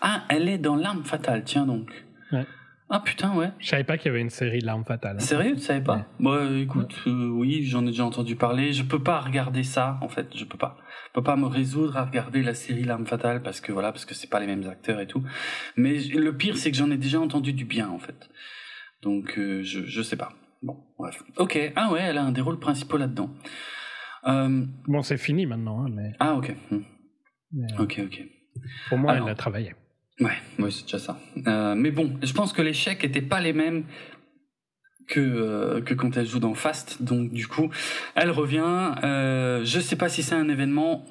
Ah, 0.00 0.24
elle 0.28 0.48
est 0.48 0.58
dans 0.58 0.76
L'arme 0.76 1.04
fatale, 1.04 1.44
tiens 1.44 1.66
donc. 1.66 1.90
Ouais. 2.32 2.46
Ah 2.90 3.00
putain, 3.00 3.34
ouais. 3.34 3.50
Je 3.58 3.68
savais 3.68 3.84
pas 3.84 3.96
qu'il 3.96 4.06
y 4.06 4.10
avait 4.10 4.20
une 4.20 4.30
série 4.30 4.60
de 4.60 4.66
L'arme 4.66 4.84
fatale. 4.84 5.16
Hein. 5.16 5.20
Sérieux, 5.20 5.54
tu 5.54 5.60
savais 5.60 5.80
pas? 5.80 6.06
Moi, 6.18 6.38
bah, 6.38 6.56
écoute, 6.56 6.94
euh, 7.06 7.28
oui, 7.30 7.64
j'en 7.64 7.82
ai 7.82 7.86
déjà 7.86 8.04
entendu 8.04 8.36
parler. 8.36 8.72
Je 8.72 8.82
peux 8.82 9.02
pas 9.02 9.20
regarder 9.20 9.62
ça, 9.62 9.98
en 10.02 10.08
fait. 10.08 10.28
Je 10.36 10.44
peux 10.44 10.58
pas. 10.58 10.76
Je 11.08 11.12
peux 11.14 11.22
pas 11.22 11.36
me 11.36 11.46
résoudre 11.46 11.96
à 11.96 12.04
regarder 12.04 12.42
la 12.42 12.54
série 12.54 12.84
L'arme 12.84 13.06
fatale 13.06 13.42
parce 13.42 13.60
que 13.60 13.72
voilà, 13.72 13.92
parce 13.92 14.04
que 14.04 14.14
c'est 14.14 14.28
pas 14.28 14.40
les 14.40 14.46
mêmes 14.46 14.68
acteurs 14.68 15.00
et 15.00 15.06
tout. 15.06 15.22
Mais 15.76 15.98
le 15.98 16.36
pire, 16.36 16.56
c'est 16.56 16.70
que 16.70 16.76
j'en 16.76 16.90
ai 16.90 16.96
déjà 16.96 17.20
entendu 17.20 17.52
du 17.52 17.64
bien, 17.64 17.88
en 17.88 17.98
fait. 17.98 18.28
Donc, 19.02 19.38
euh, 19.38 19.62
je, 19.62 19.86
je 19.86 20.02
sais 20.02 20.16
pas. 20.16 20.32
Bon, 20.62 20.78
bref. 20.98 21.22
Ok. 21.36 21.58
Ah 21.76 21.90
ouais, 21.90 22.00
elle 22.00 22.18
a 22.18 22.22
un 22.22 22.32
des 22.32 22.40
rôles 22.40 22.58
principaux 22.58 22.96
là-dedans. 22.96 23.30
Euh... 24.26 24.64
Bon, 24.86 25.02
c'est 25.02 25.18
fini 25.18 25.46
maintenant, 25.46 25.84
hein, 25.84 25.90
mais. 25.92 26.12
Ah 26.20 26.34
ok. 26.34 26.54
Hmm. 26.70 26.80
Mais, 27.54 27.66
Ok, 27.78 28.00
ok. 28.04 28.22
Pour 28.88 28.98
moi, 28.98 29.12
Alors. 29.12 29.26
elle 29.28 29.32
a 29.32 29.36
travaillé. 29.36 29.74
Ouais, 30.20 30.30
ouais 30.58 30.70
c'est 30.70 30.84
déjà 30.84 30.98
ça. 30.98 31.18
Euh, 31.46 31.74
mais 31.74 31.90
bon, 31.90 32.16
je 32.22 32.32
pense 32.32 32.52
que 32.52 32.62
les 32.62 32.72
chèques 32.72 33.02
étaient 33.04 33.20
pas 33.22 33.40
les 33.40 33.52
mêmes 33.52 33.84
que 35.08 35.20
euh, 35.20 35.80
que 35.82 35.92
quand 35.92 36.16
elle 36.16 36.26
joue 36.26 36.38
dans 36.38 36.54
Fast. 36.54 37.02
Donc 37.02 37.30
du 37.32 37.46
coup, 37.48 37.68
elle 38.14 38.30
revient. 38.30 38.92
Euh, 39.02 39.64
je 39.64 39.80
sais 39.80 39.96
pas 39.96 40.08
si 40.08 40.22
c'est 40.22 40.34
un 40.36 40.48
événement. 40.48 41.04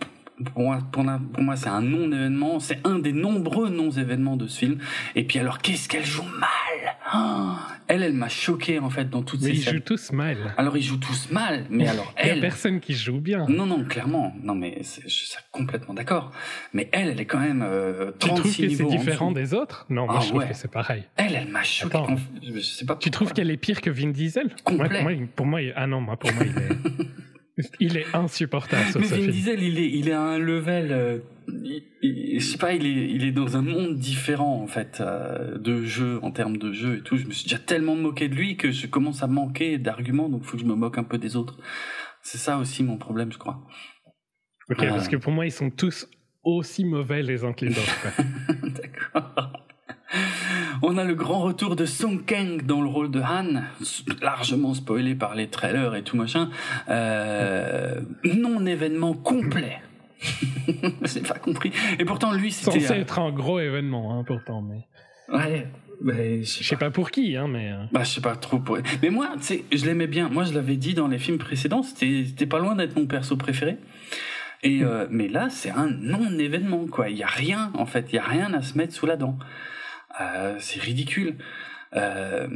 Pour 0.54 0.64
moi, 0.64 0.80
pour, 0.92 1.04
la- 1.04 1.20
pour 1.34 1.44
moi, 1.44 1.56
c'est 1.56 1.70
un 1.70 1.82
non-événement. 1.82 2.60
C'est 2.60 2.80
un 2.88 2.98
des 3.00 3.12
nombreux 3.14 3.70
non-événements 3.70 4.36
de 4.38 4.48
ce 4.48 4.58
film. 4.60 4.80
Et 5.16 5.26
puis 5.26 5.38
alors, 5.40 5.60
qu'est-ce 5.60 5.88
qu'elle 5.88 6.06
joue 6.06 6.24
mal? 6.24 6.96
Ah 7.16 7.60
Elle, 7.88 8.02
elle 8.02 8.14
m'a 8.14 8.28
choqué 8.30 8.80
en 8.80 8.90
fait 8.90 9.08
dans 9.10 9.22
toutes 9.22 9.42
Mais 9.42 9.50
ces 9.50 9.54
ils 9.58 9.62
scènes. 9.62 9.74
jouent 9.76 9.80
tous 9.82 10.12
mal. 10.14 10.38
Alors 10.58 10.76
ils 10.78 10.82
jouent 10.82 10.98
tous 10.98 11.30
mal, 11.32 11.66
mais 11.70 11.88
alors 11.88 12.12
Il 12.20 12.26
y 12.28 12.30
a 12.30 12.34
elle. 12.34 12.40
personne 12.50 12.80
qui 12.80 12.94
joue 12.96 13.20
bien. 13.20 13.46
Non, 13.48 13.66
non, 13.68 13.84
clairement. 13.84 14.34
Non, 14.42 14.56
mais 14.56 14.80
c'est- 14.82 15.04
je 15.04 15.10
suis 15.10 15.36
complètement 15.52 15.94
d'accord. 15.94 16.32
Mais 16.74 16.90
elle, 16.92 17.10
elle 17.10 17.20
est 17.20 17.26
quand 17.26 17.40
même 17.40 17.62
euh, 17.64 18.12
Tu 18.20 18.30
36 18.30 18.30
trouves 18.30 18.42
que 18.44 18.50
c'est 18.58 18.68
niveaux 18.68 18.88
en 18.88 18.96
différent 18.96 19.32
des 19.32 19.54
autres? 19.54 19.86
Non, 19.90 20.06
moi 20.06 20.16
Ah 20.18 20.22
je 20.22 20.28
trouve 20.30 20.40
ouais. 20.42 20.48
que 20.50 20.56
c'est 20.56 20.72
pareil. 20.72 21.04
Elle, 21.18 21.36
elle 21.36 21.48
m'a 21.50 21.62
choqué. 21.64 21.96
Attends. 21.98 22.16
Je 22.42 22.60
sais 22.60 22.86
pas. 22.86 22.96
Tu 22.96 23.12
trouves 23.12 23.32
qu'elle 23.34 23.52
est 23.52 23.58
pire 23.58 23.82
que 23.82 23.92
Vin 23.92 24.10
Diesel? 24.10 24.50
Complet. 24.64 24.90
Pour, 25.36 25.46
moi, 25.46 25.60
pour 25.60 25.74
ah 25.76 25.86
non, 25.88 26.02
moi 26.02 26.18
pour 26.18 26.34
moi 26.34 26.44
il 26.46 26.58
est, 26.58 27.70
il 27.80 27.98
est 27.98 28.06
insupportable 28.16 28.90
sur 28.90 29.00
Mais 29.02 29.08
ce 29.08 29.16
Vin. 29.16 29.28
Diesel, 29.28 29.62
il 29.62 29.78
est, 29.78 29.90
il 29.92 30.10
est 30.10 30.14
à 30.14 30.22
un 30.22 30.38
level. 30.40 31.22
Il- 32.02 32.40
je 32.40 32.46
sais 32.46 32.58
pas, 32.58 32.74
il 32.74 32.86
est, 32.86 33.10
il 33.12 33.24
est 33.26 33.32
dans 33.32 33.56
un 33.58 33.62
monde 33.62 33.96
différent 33.98 34.62
en 34.62 34.68
fait 34.68 35.00
euh, 35.02 35.58
de 35.58 35.84
jeu 35.84 36.20
en 36.24 36.32
termes 36.32 36.58
de 36.58 36.72
jeu 36.72 36.98
et 36.98 37.02
tout. 37.02 37.18
Je 37.18 37.26
me 37.26 37.32
suis 37.32 37.46
déjà 37.46 37.60
tellement 37.60 37.96
moqué 37.96 38.28
de 38.30 38.36
lui 38.36 38.58
que 38.58 38.72
je 38.72 38.88
commence 38.88 39.24
à 39.24 39.28
manquer 39.28 39.78
d'arguments, 39.78 40.30
donc 40.30 40.44
faut 40.44 40.58
que 40.58 40.64
je 40.64 40.68
me 40.68 40.76
moque 40.76 40.98
un 40.98 41.04
peu 41.04 41.18
des 41.18 41.36
autres. 41.36 41.58
C'est 42.22 42.38
ça 42.38 42.58
aussi 42.58 42.84
mon 42.84 42.98
problème, 42.98 43.32
je 43.32 43.38
crois. 43.38 43.62
Ok, 44.70 44.78
parce 44.88 45.08
que 45.08 45.18
pour 45.18 45.32
moi 45.32 45.46
ils 45.46 45.52
sont 45.52 45.70
tous 45.70 46.08
aussi 46.44 46.86
mauvais 46.86 47.22
les 47.24 47.44
uns 47.44 47.54
que 47.54 47.66
les 47.66 47.72
autres. 47.78 48.08
D'accord. 48.64 49.54
On 50.82 50.94
on 50.94 50.98
a 50.98 51.06
le 51.06 51.16
grand 51.16 51.40
retour 51.42 51.76
de 51.76 51.86
Song 51.86 52.24
Kang 52.26 52.62
dans 52.66 52.82
le 52.82 52.88
rôle 52.88 53.10
de 53.10 53.20
Han, 53.22 53.64
largement 54.22 54.74
spoilé 54.74 55.16
par 55.16 55.34
les 55.34 55.48
trailers 55.48 55.96
et 55.96 56.04
tout 56.04 56.18
machin. 56.18 56.50
Euh, 56.90 58.02
non 58.36 58.66
événement 58.66 59.14
complet. 59.14 59.80
J'ai 61.04 61.22
pas 61.22 61.40
compris. 61.40 61.72
Et 62.00 62.06
pourtant, 62.06 62.34
lui, 62.34 62.52
c'était. 62.52 62.80
Censé 62.80 62.94
être 62.94 63.20
un 63.20 63.32
gros 63.32 63.60
événement, 63.60 64.18
hein, 64.18 64.24
pourtant, 64.26 64.62
mais. 64.62 64.88
Ouais. 65.34 65.68
je 66.42 66.44
sais 66.44 66.76
pas. 66.76 66.92
pour 66.92 67.12
qui, 67.12 67.36
hein, 67.36 67.48
mais. 67.48 67.72
Euh. 67.72 67.84
Bah, 67.92 68.04
je 68.04 68.10
sais 68.10 68.22
pas 68.22 68.36
trop 68.36 68.60
pour. 68.60 68.78
Mais 69.02 69.10
moi, 69.10 69.30
tu 69.38 69.44
sais, 69.44 69.64
je 69.72 69.86
l'aimais 69.86 70.08
bien. 70.08 70.30
Moi, 70.30 70.44
je 70.44 70.54
l'avais 70.54 70.78
dit 70.78 70.94
dans 70.94 71.08
les 71.08 71.20
films 71.20 71.38
précédents, 71.38 71.84
c'était 71.84 72.46
pas 72.46 72.60
loin 72.60 72.76
d'être 72.76 72.96
mon 72.96 73.06
perso 73.06 73.38
préféré. 73.38 73.78
Et 74.64 74.80
hmm. 74.80 74.84
euh, 74.84 75.08
mais 75.10 75.28
là, 75.28 75.50
c'est 75.50 75.72
un 75.72 75.90
non-événement, 75.90 76.88
quoi. 76.88 77.10
Il 77.10 77.18
y 77.18 77.24
a 77.24 77.28
rien, 77.28 77.72
en 77.76 77.86
fait. 77.86 78.08
Il 78.12 78.16
y 78.16 78.20
a 78.20 78.24
rien 78.24 78.54
à 78.54 78.62
se 78.62 78.78
mettre 78.78 78.94
sous 78.94 79.06
la 79.06 79.18
dent. 79.18 79.38
Euh, 80.22 80.56
c'est 80.60 80.82
ridicule. 80.82 81.36
Euh, 81.96 82.48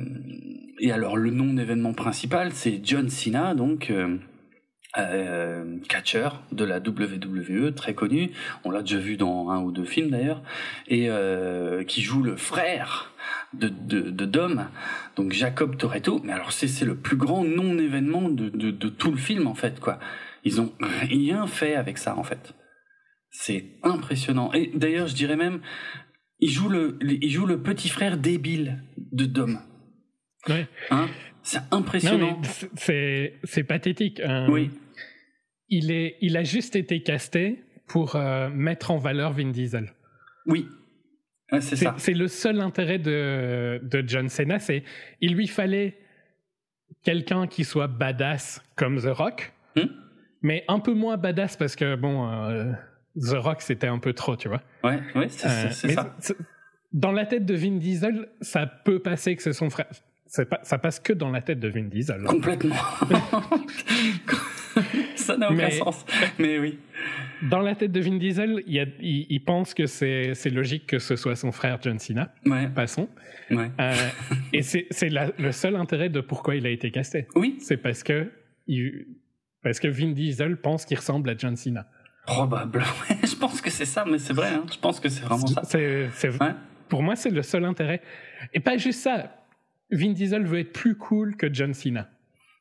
et 0.80 0.92
alors, 0.92 1.18
le 1.18 1.32
non-événement 1.32 1.94
principal, 1.94 2.52
c'est 2.54 2.82
John 2.84 3.10
Cena, 3.10 3.54
donc. 3.56 3.90
Euh, 3.90 4.18
euh, 4.98 5.78
catcher 5.90 6.30
de 6.52 6.64
la 6.64 6.80
WWE, 6.80 7.74
très 7.76 7.94
connu, 7.94 8.32
on 8.64 8.72
l'a 8.72 8.82
déjà 8.82 8.98
vu 8.98 9.18
dans 9.18 9.50
un 9.50 9.62
ou 9.62 9.72
deux 9.72 9.86
films 9.86 10.12
d'ailleurs, 10.12 10.42
et 10.88 11.10
euh, 11.10 11.84
qui 11.84 12.02
joue 12.02 12.24
le 12.24 12.38
frère 12.38 13.14
de, 13.54 13.68
de, 13.68 14.10
de, 14.10 14.26
Dom, 14.26 14.68
donc 15.16 15.34
Jacob 15.34 15.78
Toretto, 15.78 16.22
mais 16.24 16.34
alors 16.34 16.52
c'est 16.52 16.86
le 16.86 16.96
plus 16.96 17.18
grand 17.18 17.44
non-événement 17.44 18.30
de, 18.30 18.50
de, 18.50 18.72
de, 18.72 18.90
tout 18.90 19.12
le 19.12 19.18
film 19.18 19.48
en 19.48 19.56
fait, 19.56 19.80
quoi. 19.80 20.00
Ils 20.44 20.62
ont 20.62 20.72
rien 20.80 21.48
fait 21.48 21.76
avec 21.76 21.98
ça 21.98 22.18
en 22.18 22.24
fait. 22.24 22.54
C'est 23.30 23.66
impressionnant. 23.84 24.52
Et 24.54 24.72
d'ailleurs, 24.74 25.08
je 25.08 25.16
dirais 25.16 25.36
même, 25.36 25.60
il 26.40 26.50
joue 26.50 26.70
le, 26.70 26.98
il 27.02 27.30
joue 27.30 27.46
le 27.46 27.62
petit 27.62 27.90
frère 27.90 28.18
débile 28.18 28.84
de 28.98 29.26
Dom. 29.26 29.60
Ouais. 30.48 30.68
Hein? 30.92 31.08
C'est 31.48 31.62
impressionnant. 31.72 32.42
C'est 32.76 33.64
pathétique. 33.68 34.22
Hein. 34.24 34.48
Oui 34.50 34.72
il, 35.70 35.92
est, 35.92 36.18
il 36.22 36.38
a 36.38 36.44
juste 36.44 36.76
été 36.76 37.02
casté 37.02 37.64
pour 37.88 38.16
euh, 38.16 38.50
mettre 38.50 38.92
en 38.92 38.98
valeur 38.98 39.34
Vin 39.34 39.52
Diesel. 39.52 39.94
Oui. 40.46 40.68
c'est 41.60 41.76
ça. 41.76 41.96
C'est 41.98 42.14
le 42.14 42.28
seul 42.28 42.62
intérêt 42.62 43.00
de, 43.00 43.80
de 43.84 44.04
John 44.08 44.30
Cena. 44.30 44.60
C'est 44.60 44.84
il 45.22 45.34
lui 45.34 45.48
fallait 45.48 45.98
quelqu'un 47.04 47.48
qui 47.48 47.64
soit 47.64 47.88
badass 47.88 48.62
comme 48.76 49.00
The 49.02 49.08
Rock, 49.08 49.54
hmm? 49.76 49.88
mais 50.42 50.64
un 50.68 50.80
peu 50.80 50.94
moins 50.94 51.18
badass 51.18 51.58
parce 51.58 51.76
que 51.76 51.96
bon, 51.96 52.30
euh, 52.30 52.72
The 53.16 53.36
Rock 53.36 53.62
c'était 53.62 53.88
un 53.88 54.00
peu 54.00 54.14
trop, 54.14 54.36
tu 54.36 54.48
vois. 54.48 54.62
Ouais, 54.84 55.00
ouais, 55.16 55.30
c'est 55.30 55.48
euh, 55.48 55.72
ça. 55.72 56.16
Dans 56.94 57.12
la 57.12 57.26
tête 57.26 57.46
de 57.46 57.54
Vin 57.54 57.78
Diesel, 57.78 58.30
ça 58.42 58.66
peut 58.66 59.00
passer 59.00 59.36
que 59.36 59.44
c'est 59.44 59.54
son 59.54 59.70
frère. 59.70 59.88
Ça 60.28 60.78
passe 60.78 61.00
que 61.00 61.14
dans 61.14 61.30
la 61.30 61.42
tête 61.42 61.60
de 61.60 61.70
Vin 61.70 61.84
Diesel. 61.84 62.24
Complètement. 62.24 62.76
ça 65.16 65.38
n'a 65.38 65.52
aucun 65.52 65.72
sens. 65.72 66.06
Mais 66.38 66.60
oui. 66.60 66.78
Dans 67.44 67.60
la 67.60 67.76
tête 67.76 67.92
de 67.92 68.00
Vin 68.00 68.18
Diesel, 68.18 68.64
il, 68.68 69.26
il, 69.30 69.44
pense 69.44 69.74
que 69.74 69.86
c'est 69.86 70.50
logique 70.50 70.88
que 70.88 71.00
ce 71.00 71.16
soit 71.16 71.36
son 71.36 71.52
frère 71.52 71.80
John 71.82 72.00
Cena. 72.00 72.34
Ouais. 72.46 72.68
Passons. 72.68 73.10
Ouais. 73.52 73.72
Euh, 73.80 73.94
et 74.54 74.62
c'est 74.62 75.10
le 75.38 75.52
seul 75.52 75.76
intérêt 75.76 76.10
de 76.10 76.22
pourquoi 76.22 76.56
il 76.56 76.66
a 76.66 76.70
été 76.70 76.92
casté. 76.92 77.28
Oui. 77.36 77.58
C'est 77.60 77.78
parce 77.78 78.04
que, 78.04 78.32
parce 79.64 79.80
que 79.80 79.88
Vin 79.88 80.12
Diesel 80.12 80.58
pense 80.58 80.86
qu'il 80.86 80.98
ressemble 80.98 81.30
à 81.30 81.38
John 81.38 81.56
Cena. 81.56 81.88
Probablement. 82.26 82.86
je 83.24 83.36
pense 83.36 83.62
que 83.62 83.70
c'est 83.70 83.86
ça, 83.86 84.04
mais 84.06 84.20
c'est 84.20 84.34
vrai. 84.34 84.50
Hein. 84.54 84.66
Je 84.72 84.78
pense 84.78 85.00
que 85.00 85.08
c'est 85.08 85.24
vraiment 85.24 85.48
ça. 85.48 85.62
C'est 85.64 86.10
Pour 86.90 87.02
moi, 87.02 87.16
c'est 87.16 87.30
le 87.30 87.42
seul 87.42 87.64
intérêt. 87.64 88.02
Et 88.54 88.60
pas 88.60 88.78
juste 88.78 89.00
ça. 89.00 89.32
Vin 89.92 90.12
Diesel 90.12 90.46
veut 90.46 90.60
être 90.60 90.74
plus 90.74 90.96
cool 90.96 91.36
que 91.36 91.52
John 91.54 91.74
Cena. 91.74 92.10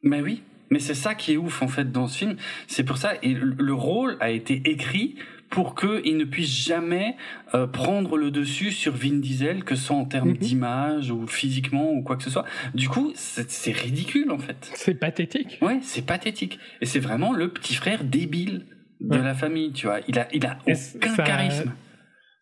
Mais 0.03 0.21
oui, 0.21 0.43
mais 0.71 0.79
c'est 0.79 0.95
ça 0.95 1.15
qui 1.15 1.33
est 1.33 1.37
ouf 1.37 1.63
en 1.63 1.69
fait 1.69 1.91
dans 1.91 2.07
ce 2.07 2.19
film. 2.19 2.37
C'est 2.67 2.85
pour 2.85 2.99
ça 2.99 3.15
et 3.23 3.35
le 3.35 3.75
rôle 3.75 4.17
a 4.21 4.31
été 4.31 4.63
écrit 4.65 5.17
pour 5.51 5.75
qu'il 5.75 6.17
ne 6.17 6.25
puisse 6.25 6.67
jamais 6.67 7.17
euh, 7.55 7.67
prendre 7.67 8.17
le 8.17 8.31
dessus 8.31 8.73
sur 8.73 8.95
Vin 8.95 9.19
Diesel, 9.19 9.65
que 9.65 9.75
ce 9.75 9.87
soit 9.87 9.97
en 9.97 10.05
termes 10.05 10.31
mhm. 10.31 10.37
d'image 10.37 11.11
ou 11.11 11.27
physiquement 11.27 11.93
ou 11.93 12.03
quoi 12.03 12.17
que 12.17 12.25
ce 12.25 12.31
soit. 12.31 12.45
Du 12.75 12.89
coup, 12.89 13.13
c'est 13.15 13.73
ridicule 13.73 14.31
en 14.31 14.39
fait. 14.39 14.71
C'est 14.75 14.95
pathétique. 14.95 15.59
Ouais, 15.63 15.79
c'est 15.83 16.05
pathétique. 16.05 16.59
Et 16.81 16.87
c'est 16.87 17.01
vraiment 17.01 17.33
le 17.33 17.53
petit 17.53 17.75
frère 17.75 18.05
débile 18.05 18.67
de 19.01 19.17
la 19.17 19.35
famille, 19.35 19.73
tu 19.73 19.87
vois. 19.87 20.01
Il 20.09 20.19
a, 20.19 20.27
il 20.33 20.45
a 20.47 20.59
aucun 20.67 21.17
charisme. 21.17 21.73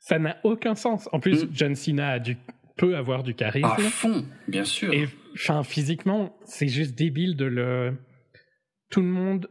Ça 0.01 0.19
n'a 0.19 0.37
aucun 0.45 0.75
sens. 0.75 1.09
En 1.13 1.21
plus, 1.21 1.45
mm. 1.45 1.49
John 1.53 1.75
Cena 1.75 2.11
a 2.11 2.19
du 2.19 2.37
peut 2.77 2.97
avoir 2.97 3.23
du 3.23 3.35
charisme. 3.35 3.67
À 3.67 3.77
fond, 3.79 4.25
bien 4.49 4.65
sûr. 4.65 4.93
Et 4.93 5.09
enfin, 5.35 5.63
physiquement, 5.63 6.37
c'est 6.45 6.69
juste 6.69 6.95
débile 6.95 7.37
de 7.37 7.45
le. 7.45 7.97
Tout 8.91 9.01
le 9.01 9.09
monde, 9.09 9.49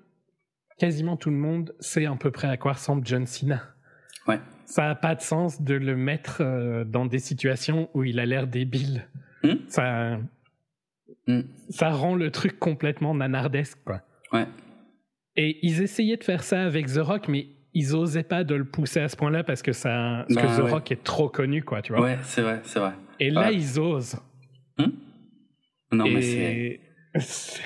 quasiment 0.77 1.17
tout 1.17 1.29
le 1.29 1.37
monde, 1.37 1.73
sait 1.79 2.05
à 2.05 2.15
peu 2.15 2.31
près 2.31 2.47
à 2.47 2.57
quoi 2.57 2.73
ressemble 2.73 3.05
John 3.05 3.25
Cena. 3.25 3.63
Ouais. 4.27 4.39
Ça 4.65 4.83
n'a 4.83 4.95
pas 4.95 5.15
de 5.15 5.21
sens 5.21 5.61
de 5.61 5.73
le 5.73 5.95
mettre 5.95 6.41
euh, 6.41 6.85
dans 6.85 7.05
des 7.05 7.19
situations 7.19 7.89
où 7.93 8.03
il 8.03 8.19
a 8.19 8.25
l'air 8.25 8.47
débile. 8.47 9.07
Hmm? 9.43 9.55
Ça. 9.67 10.19
Hmm. 11.27 11.41
Ça 11.69 11.89
rend 11.89 12.15
le 12.15 12.31
truc 12.31 12.59
complètement 12.59 13.13
nanardesque, 13.13 13.79
quoi. 13.85 14.01
Ouais. 14.31 14.47
Et 15.35 15.59
ils 15.65 15.81
essayaient 15.81 16.17
de 16.17 16.23
faire 16.23 16.43
ça 16.43 16.63
avec 16.63 16.87
The 16.87 16.99
Rock, 16.99 17.27
mais 17.27 17.47
ils 17.73 17.95
osaient 17.95 18.23
pas 18.23 18.43
de 18.43 18.55
le 18.55 18.65
pousser 18.65 18.99
à 18.99 19.09
ce 19.09 19.15
point-là 19.15 19.43
parce 19.43 19.61
que 19.61 19.73
ça, 19.73 20.25
parce 20.27 20.41
que 20.41 20.47
bah 20.47 20.67
The 20.67 20.71
Rock 20.71 20.91
est 20.91 21.03
trop 21.03 21.29
connu, 21.29 21.63
quoi, 21.63 21.81
tu 21.81 21.93
vois. 21.93 22.01
Ouais, 22.01 22.17
c'est 22.23 22.41
vrai, 22.41 22.61
c'est 22.63 22.79
vrai. 22.79 22.93
Et 23.23 23.29
là, 23.29 23.51
ils 23.51 23.79
osent. 23.79 24.17
Hmm 24.77 24.91
non, 25.91 26.05
mais 26.05 26.21
c'est. 27.19 27.59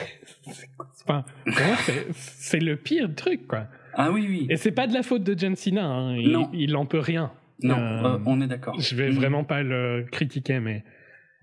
C'est 2.13 2.59
le 2.59 2.75
pire 2.75 3.13
truc, 3.15 3.47
quoi. 3.47 3.67
Ah 3.93 4.11
oui, 4.11 4.25
oui. 4.27 4.47
Et 4.49 4.57
c'est 4.57 4.71
pas 4.71 4.87
de 4.87 4.93
la 4.93 5.03
faute 5.03 5.23
de 5.23 5.37
John 5.37 5.55
Cena. 5.55 5.85
Hein. 5.85 6.17
Il, 6.17 6.31
non. 6.31 6.49
il 6.53 6.75
en 6.75 6.85
peut 6.85 6.99
rien. 6.99 7.31
Non, 7.63 7.77
euh, 7.77 8.15
euh, 8.15 8.19
on 8.25 8.41
est 8.41 8.47
d'accord. 8.47 8.79
Je 8.79 8.95
vais 8.95 9.09
hmm. 9.09 9.15
vraiment 9.15 9.43
pas 9.43 9.63
le 9.63 10.05
critiquer, 10.11 10.59
mais 10.59 10.83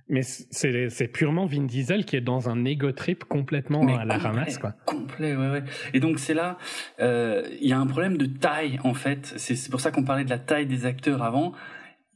mais 0.09 0.21
c'est 0.23 1.09
purement 1.09 1.47
Vin 1.47 1.63
Diesel 1.63 2.05
qui 2.05 2.17
est 2.17 2.21
dans 2.21 2.51
un 2.51 2.65
ego 2.67 2.93
trip 2.93 3.25
complètement 3.25 3.87
à 3.97 4.05
la 4.05 4.19
ramasse, 4.19 4.59
quoi. 4.59 4.75
Complet, 4.85 5.35
ouais, 5.35 5.49
ouais. 5.49 5.63
Et 5.95 6.01
donc 6.01 6.19
c'est 6.19 6.35
là, 6.35 6.59
euh, 7.01 7.43
il 7.61 7.69
y 7.69 7.73
a 7.73 7.79
un 7.79 7.87
problème 7.87 8.19
de 8.19 8.27
taille 8.27 8.79
en 8.85 8.93
fait. 8.93 9.33
C'est 9.39 9.71
pour 9.71 9.81
ça 9.81 9.91
qu'on 9.91 10.05
parlait 10.05 10.25
de 10.25 10.31
la 10.31 10.39
taille 10.39 10.67
des 10.67 10.85
acteurs 10.85 11.23
avant. 11.23 11.53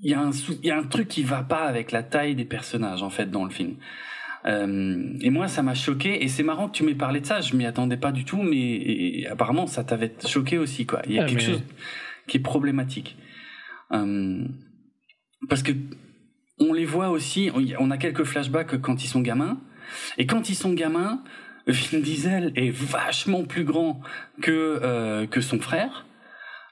Il 0.01 0.11
y 0.11 0.15
a 0.15 0.21
un 0.21 0.31
il 0.31 0.67
y 0.67 0.71
a 0.71 0.79
un 0.79 0.85
truc 0.85 1.09
qui 1.09 1.23
va 1.23 1.43
pas 1.43 1.65
avec 1.65 1.93
la 1.93 2.03
taille 2.03 2.35
des 2.35 2.45
personnages 2.45 3.03
en 3.03 3.11
fait 3.11 3.31
dans 3.31 3.45
le 3.45 3.51
film. 3.51 3.77
Euh, 4.47 5.15
et 5.21 5.31
moi, 5.31 5.49
ça 5.49 5.63
m'a 5.63 5.75
choqué. 5.75 6.23
Et 6.23 6.29
c'est 6.29 6.43
marrant 6.43 6.69
que 6.69 6.77
tu 6.77 6.85
m'aies 6.85 6.95
parlé 6.95 7.21
de 7.21 7.27
ça. 7.27 7.41
Je 7.41 7.57
m'y 7.57 7.67
attendais 7.67 7.97
pas 7.97 8.13
du 8.13 8.25
tout, 8.25 8.43
mais 8.43 9.27
apparemment, 9.27 9.67
ça 9.67 9.85
t'avait 9.85 10.15
choqué 10.27 10.59
aussi, 10.59 10.87
quoi. 10.87 11.03
Il 11.07 11.15
y 11.15 11.19
a 11.19 11.25
ah, 11.25 11.27
quelque 11.27 11.43
chose 11.43 11.63
qui 12.27 12.37
est 12.37 12.41
problématique. 12.41 13.17
Euh, 13.93 14.45
parce 15.49 15.63
que 15.63 15.73
on 16.61 16.73
les 16.73 16.85
voit 16.85 17.11
aussi, 17.11 17.51
on 17.79 17.91
a 17.91 17.99
quelques 17.99 18.25
flashbacks 18.25 18.81
quand 18.81 19.05
ils 19.05 19.09
sont 19.09 19.21
gamins. 19.21 19.61
Et 20.19 20.27
quand 20.27 20.49
ils 20.49 20.55
sont 20.55 20.73
gamins, 20.73 21.23
Vin 21.69 22.01
Diesel 22.01 22.53
est 22.57 22.71
vachement 22.71 23.45
plus 23.45 23.65
grand 23.65 24.01
que 24.41 24.81
euh, 24.83 25.27
que 25.27 25.41
son 25.41 25.61
frère, 25.61 26.07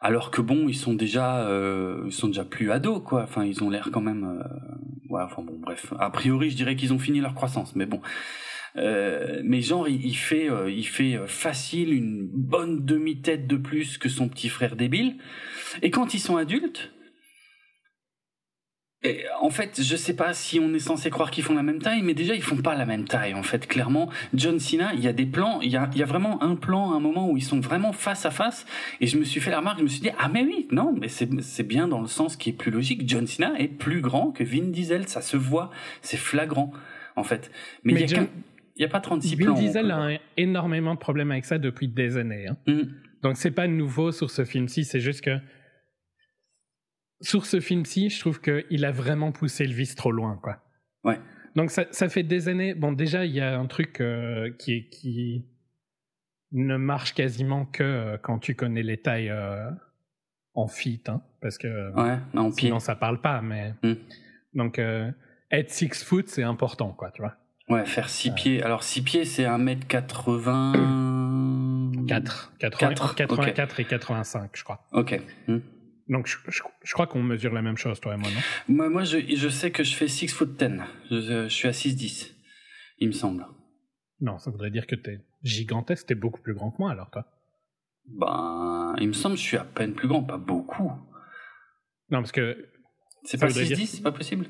alors 0.00 0.30
que 0.30 0.40
bon, 0.40 0.68
ils 0.68 0.76
sont 0.76 0.94
déjà 0.94 1.46
euh, 1.46 2.04
ils 2.06 2.12
sont 2.12 2.28
déjà 2.28 2.44
plus 2.44 2.70
ados 2.70 3.02
quoi. 3.04 3.22
Enfin, 3.22 3.44
ils 3.44 3.62
ont 3.62 3.70
l'air 3.70 3.90
quand 3.92 4.00
même. 4.00 4.24
Euh, 4.24 5.14
ouais, 5.14 5.22
enfin 5.22 5.42
bon, 5.42 5.58
bref. 5.58 5.92
A 5.98 6.10
priori, 6.10 6.50
je 6.50 6.56
dirais 6.56 6.76
qu'ils 6.76 6.92
ont 6.92 6.98
fini 6.98 7.20
leur 7.20 7.34
croissance, 7.34 7.74
mais 7.74 7.86
bon. 7.86 8.00
Euh, 8.76 9.40
mais 9.42 9.62
genre, 9.62 9.88
il, 9.88 10.04
il 10.04 10.14
fait, 10.16 10.50
euh, 10.50 10.70
il 10.70 10.86
fait 10.86 11.18
facile 11.26 11.94
une 11.94 12.26
bonne 12.26 12.84
demi-tête 12.84 13.46
de 13.46 13.56
plus 13.56 13.96
que 13.96 14.08
son 14.08 14.28
petit 14.28 14.50
frère 14.50 14.76
débile. 14.76 15.16
Et 15.82 15.90
quand 15.90 16.12
ils 16.12 16.20
sont 16.20 16.36
adultes, 16.36 16.92
en 19.40 19.50
fait, 19.50 19.80
je 19.82 19.96
sais 19.96 20.16
pas 20.16 20.34
si 20.34 20.58
on 20.58 20.72
est 20.74 20.80
censé 20.80 21.10
croire 21.10 21.30
qu'ils 21.30 21.44
font 21.44 21.54
la 21.54 21.62
même 21.62 21.80
taille, 21.80 22.02
mais 22.02 22.14
déjà 22.14 22.34
ils 22.34 22.42
font 22.42 22.56
pas 22.56 22.74
la 22.74 22.86
même 22.86 23.04
taille. 23.04 23.34
En 23.34 23.42
fait, 23.42 23.66
clairement, 23.66 24.10
John 24.34 24.58
Cena, 24.58 24.92
il 24.94 25.00
y 25.00 25.08
a 25.08 25.12
des 25.12 25.26
plans, 25.26 25.60
il 25.60 25.70
y 25.70 25.76
a, 25.76 25.86
vraiment 26.04 26.42
un 26.42 26.56
plan, 26.56 26.92
un 26.92 27.00
moment 27.00 27.30
où 27.30 27.36
ils 27.36 27.44
sont 27.44 27.60
vraiment 27.60 27.92
face 27.92 28.26
à 28.26 28.30
face, 28.30 28.66
et 29.00 29.06
je 29.06 29.18
me 29.18 29.24
suis 29.24 29.40
fait 29.40 29.50
la 29.50 29.58
remarque, 29.58 29.78
je 29.78 29.84
me 29.84 29.88
suis 29.88 30.00
dit 30.00 30.10
ah 30.18 30.28
mais 30.32 30.42
oui, 30.42 30.66
non, 30.72 30.94
mais 30.98 31.08
c'est 31.08 31.62
bien 31.62 31.88
dans 31.88 32.00
le 32.00 32.08
sens 32.08 32.36
qui 32.36 32.50
est 32.50 32.54
plus 32.54 32.70
logique. 32.70 33.02
John 33.06 33.26
Cena 33.26 33.52
est 33.58 33.68
plus 33.68 34.00
grand 34.00 34.32
que 34.32 34.44
Vin 34.44 34.70
Diesel, 34.70 35.06
ça 35.08 35.20
se 35.20 35.36
voit, 35.36 35.70
c'est 36.02 36.16
flagrant 36.16 36.72
en 37.16 37.22
fait. 37.22 37.50
Mais, 37.84 37.94
il 38.78 38.82
y 38.82 38.84
a 38.84 38.88
pas 38.88 39.00
36 39.00 39.36
plans. 39.36 39.54
Vin 39.54 39.60
Diesel 39.60 39.90
a 39.90 40.18
énormément 40.36 40.94
de 40.94 40.98
problèmes 40.98 41.30
avec 41.30 41.46
ça 41.46 41.58
depuis 41.58 41.88
des 41.88 42.18
années. 42.18 42.46
Hein. 42.48 42.56
Mm. 42.66 42.82
Donc 43.22 43.36
c'est 43.36 43.50
pas 43.50 43.66
nouveau 43.66 44.12
sur 44.12 44.30
ce 44.30 44.44
film-ci, 44.44 44.84
c'est 44.84 45.00
juste 45.00 45.22
que 45.22 45.38
sur 47.20 47.46
ce 47.46 47.60
film-ci, 47.60 48.10
je 48.10 48.20
trouve 48.20 48.40
qu'il 48.40 48.84
a 48.84 48.92
vraiment 48.92 49.32
poussé 49.32 49.66
le 49.66 49.74
vice 49.74 49.94
trop 49.94 50.12
loin, 50.12 50.38
quoi. 50.42 50.58
Ouais. 51.04 51.18
Donc 51.54 51.70
ça, 51.70 51.84
ça 51.90 52.08
fait 52.08 52.22
des 52.22 52.48
années. 52.48 52.74
Bon, 52.74 52.92
déjà, 52.92 53.24
il 53.24 53.32
y 53.32 53.40
a 53.40 53.58
un 53.58 53.66
truc 53.66 54.00
euh, 54.00 54.52
qui, 54.58 54.88
qui 54.90 55.46
ne 56.52 56.76
marche 56.76 57.14
quasiment 57.14 57.64
que 57.64 57.82
euh, 57.82 58.18
quand 58.18 58.38
tu 58.38 58.54
connais 58.54 58.82
les 58.82 59.00
tailles 59.00 59.30
euh, 59.30 59.70
en 60.54 60.68
fit, 60.68 61.02
hein, 61.08 61.22
parce 61.40 61.58
que 61.58 61.92
ouais, 61.94 62.18
sinon 62.52 62.78
ça 62.78 62.94
parle 62.94 63.22
pas. 63.22 63.40
Mais 63.40 63.72
hmm. 63.82 63.94
donc 64.54 64.78
être 65.50 65.70
6 65.70 66.04
foot, 66.04 66.28
c'est 66.28 66.42
important, 66.42 66.92
quoi, 66.92 67.10
tu 67.12 67.22
vois. 67.22 67.36
Ouais, 67.68 67.86
faire 67.86 68.08
6 68.08 68.30
pieds. 68.32 68.62
Alors 68.62 68.84
6 68.84 69.02
pieds, 69.02 69.24
c'est 69.24 69.44
1m80. 69.44 72.06
4. 72.06 72.52
84 72.58 73.80
et 73.80 73.84
85, 73.84 74.50
je 74.54 74.62
crois. 74.62 74.86
Ok. 74.92 75.20
Hmm. 75.48 75.58
Donc 76.08 76.26
je, 76.28 76.36
je, 76.48 76.92
crois 76.92 77.06
qu'on 77.06 77.22
mesure 77.22 77.52
la 77.52 77.62
même 77.62 77.76
chose, 77.76 78.00
toi 78.00 78.14
et 78.14 78.16
moi, 78.16 78.30
non? 78.30 78.74
Moi, 78.74 78.88
moi 78.88 79.04
je, 79.04 79.18
je, 79.18 79.48
sais 79.48 79.72
que 79.72 79.82
je 79.82 79.94
fais 79.94 80.06
6 80.06 80.28
foot 80.28 80.56
10. 80.56 80.80
Je, 81.10 81.44
je 81.44 81.48
suis 81.48 81.66
à 81.66 81.72
6-10, 81.72 82.32
il 82.98 83.08
me 83.08 83.12
semble. 83.12 83.44
Non, 84.20 84.38
ça 84.38 84.50
voudrait 84.50 84.70
dire 84.70 84.86
que 84.86 84.94
t'es 84.94 85.20
gigantesque, 85.42 86.06
t'es 86.06 86.14
beaucoup 86.14 86.40
plus 86.40 86.54
grand 86.54 86.70
que 86.70 86.76
moi 86.78 86.92
alors, 86.92 87.10
toi. 87.10 87.26
Ben, 88.06 88.94
il 89.00 89.08
me 89.08 89.12
semble 89.12 89.34
que 89.34 89.40
je 89.40 89.46
suis 89.46 89.56
à 89.56 89.64
peine 89.64 89.94
plus 89.94 90.06
grand, 90.06 90.22
pas 90.22 90.38
beaucoup. 90.38 90.92
Non, 92.10 92.20
parce 92.20 92.32
que. 92.32 92.68
C'est 93.24 93.38
pas 93.38 93.48
6-10, 93.48 93.86
c'est 93.86 94.02
pas 94.02 94.12
possible? 94.12 94.46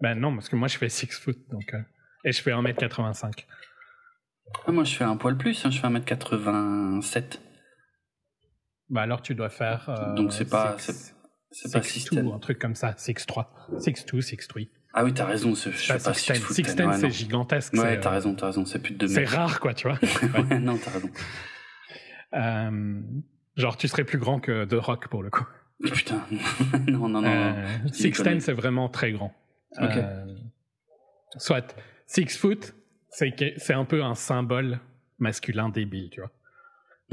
Ben 0.00 0.16
non, 0.16 0.34
parce 0.34 0.48
que 0.48 0.56
moi 0.56 0.66
je 0.66 0.76
fais 0.76 0.88
6 0.88 1.06
foot, 1.12 1.38
donc. 1.50 1.72
Euh, 1.72 1.80
et 2.24 2.32
je 2.32 2.42
fais 2.42 2.50
1m85. 2.50 3.44
Ah, 4.66 4.72
moi 4.72 4.84
je 4.84 4.96
fais 4.96 5.04
un 5.04 5.16
poil 5.16 5.36
plus, 5.36 5.64
hein, 5.64 5.70
je 5.70 5.78
fais 5.80 5.86
1m87. 5.86 7.38
Bah 8.90 9.02
alors 9.02 9.22
tu 9.22 9.34
dois 9.34 9.50
faire. 9.50 9.88
Euh, 9.88 10.14
donc 10.14 10.32
c'est 10.32 10.48
pas. 10.48 10.76
C'est 11.56 11.72
pas 11.72 11.82
6 11.82 12.10
ou 12.10 12.32
un 12.32 12.40
truc 12.40 12.58
comme 12.58 12.74
ça, 12.74 12.92
6-3. 12.92 13.46
6-2, 13.78 14.20
6-3. 14.20 14.68
Ah 14.92 15.04
oui, 15.04 15.14
t'as 15.14 15.24
raison, 15.24 15.54
je 15.54 15.70
fais 15.70 15.98
pas 15.98 16.12
6 16.12 16.34
6 16.52 16.76
c'est 16.98 17.10
gigantesque. 17.10 17.74
Ouais, 17.74 17.98
t'as 18.00 18.10
raison, 18.10 18.34
t'as 18.34 18.46
raison, 18.46 18.64
c'est 18.64 18.80
plus 18.80 18.94
de 18.94 19.06
2 19.06 19.06
mètres. 19.06 19.30
C'est 19.30 19.36
rare, 19.36 19.60
quoi, 19.60 19.72
tu 19.72 19.88
vois. 19.88 19.98
ouais, 20.50 20.58
non, 20.58 20.76
t'as 20.78 20.90
raison. 20.90 21.10
Euh, 22.34 23.00
genre, 23.56 23.76
tu 23.76 23.86
serais 23.86 24.04
plus 24.04 24.18
grand 24.18 24.40
que 24.40 24.64
The 24.64 24.74
Rock 24.74 25.08
pour 25.08 25.22
le 25.22 25.30
coup. 25.30 25.46
Putain, 25.84 26.24
non, 26.88 27.08
non, 27.08 27.22
non. 27.22 27.28
Euh, 27.28 27.76
6'10, 27.86 28.40
c'est 28.40 28.52
vraiment 28.52 28.88
très 28.88 29.12
grand. 29.12 29.32
Ok. 29.80 29.96
Euh, 29.96 30.26
soit, 31.36 31.76
6 32.06 32.36
foot, 32.36 32.74
c'est 33.10 33.74
un 33.74 33.84
peu 33.84 34.02
un 34.02 34.14
symbole 34.14 34.80
masculin 35.18 35.68
débile, 35.68 36.10
tu 36.10 36.20
vois. 36.20 36.30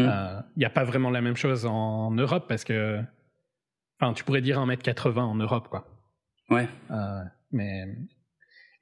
Il 0.02 0.08
hmm. 0.08 0.44
n'y 0.58 0.66
euh, 0.66 0.68
a 0.68 0.72
pas 0.72 0.84
vraiment 0.84 1.10
la 1.10 1.22
même 1.22 1.36
chose 1.36 1.66
en 1.66 2.12
Europe 2.12 2.46
parce 2.48 2.64
que. 2.64 3.02
Enfin, 4.00 4.14
tu 4.14 4.24
pourrais 4.24 4.42
dire 4.42 4.60
1m80 4.60 5.20
en 5.20 5.36
Europe, 5.36 5.68
quoi. 5.70 5.88
Ouais. 6.50 6.68
Euh, 6.90 7.24
mais. 7.52 7.86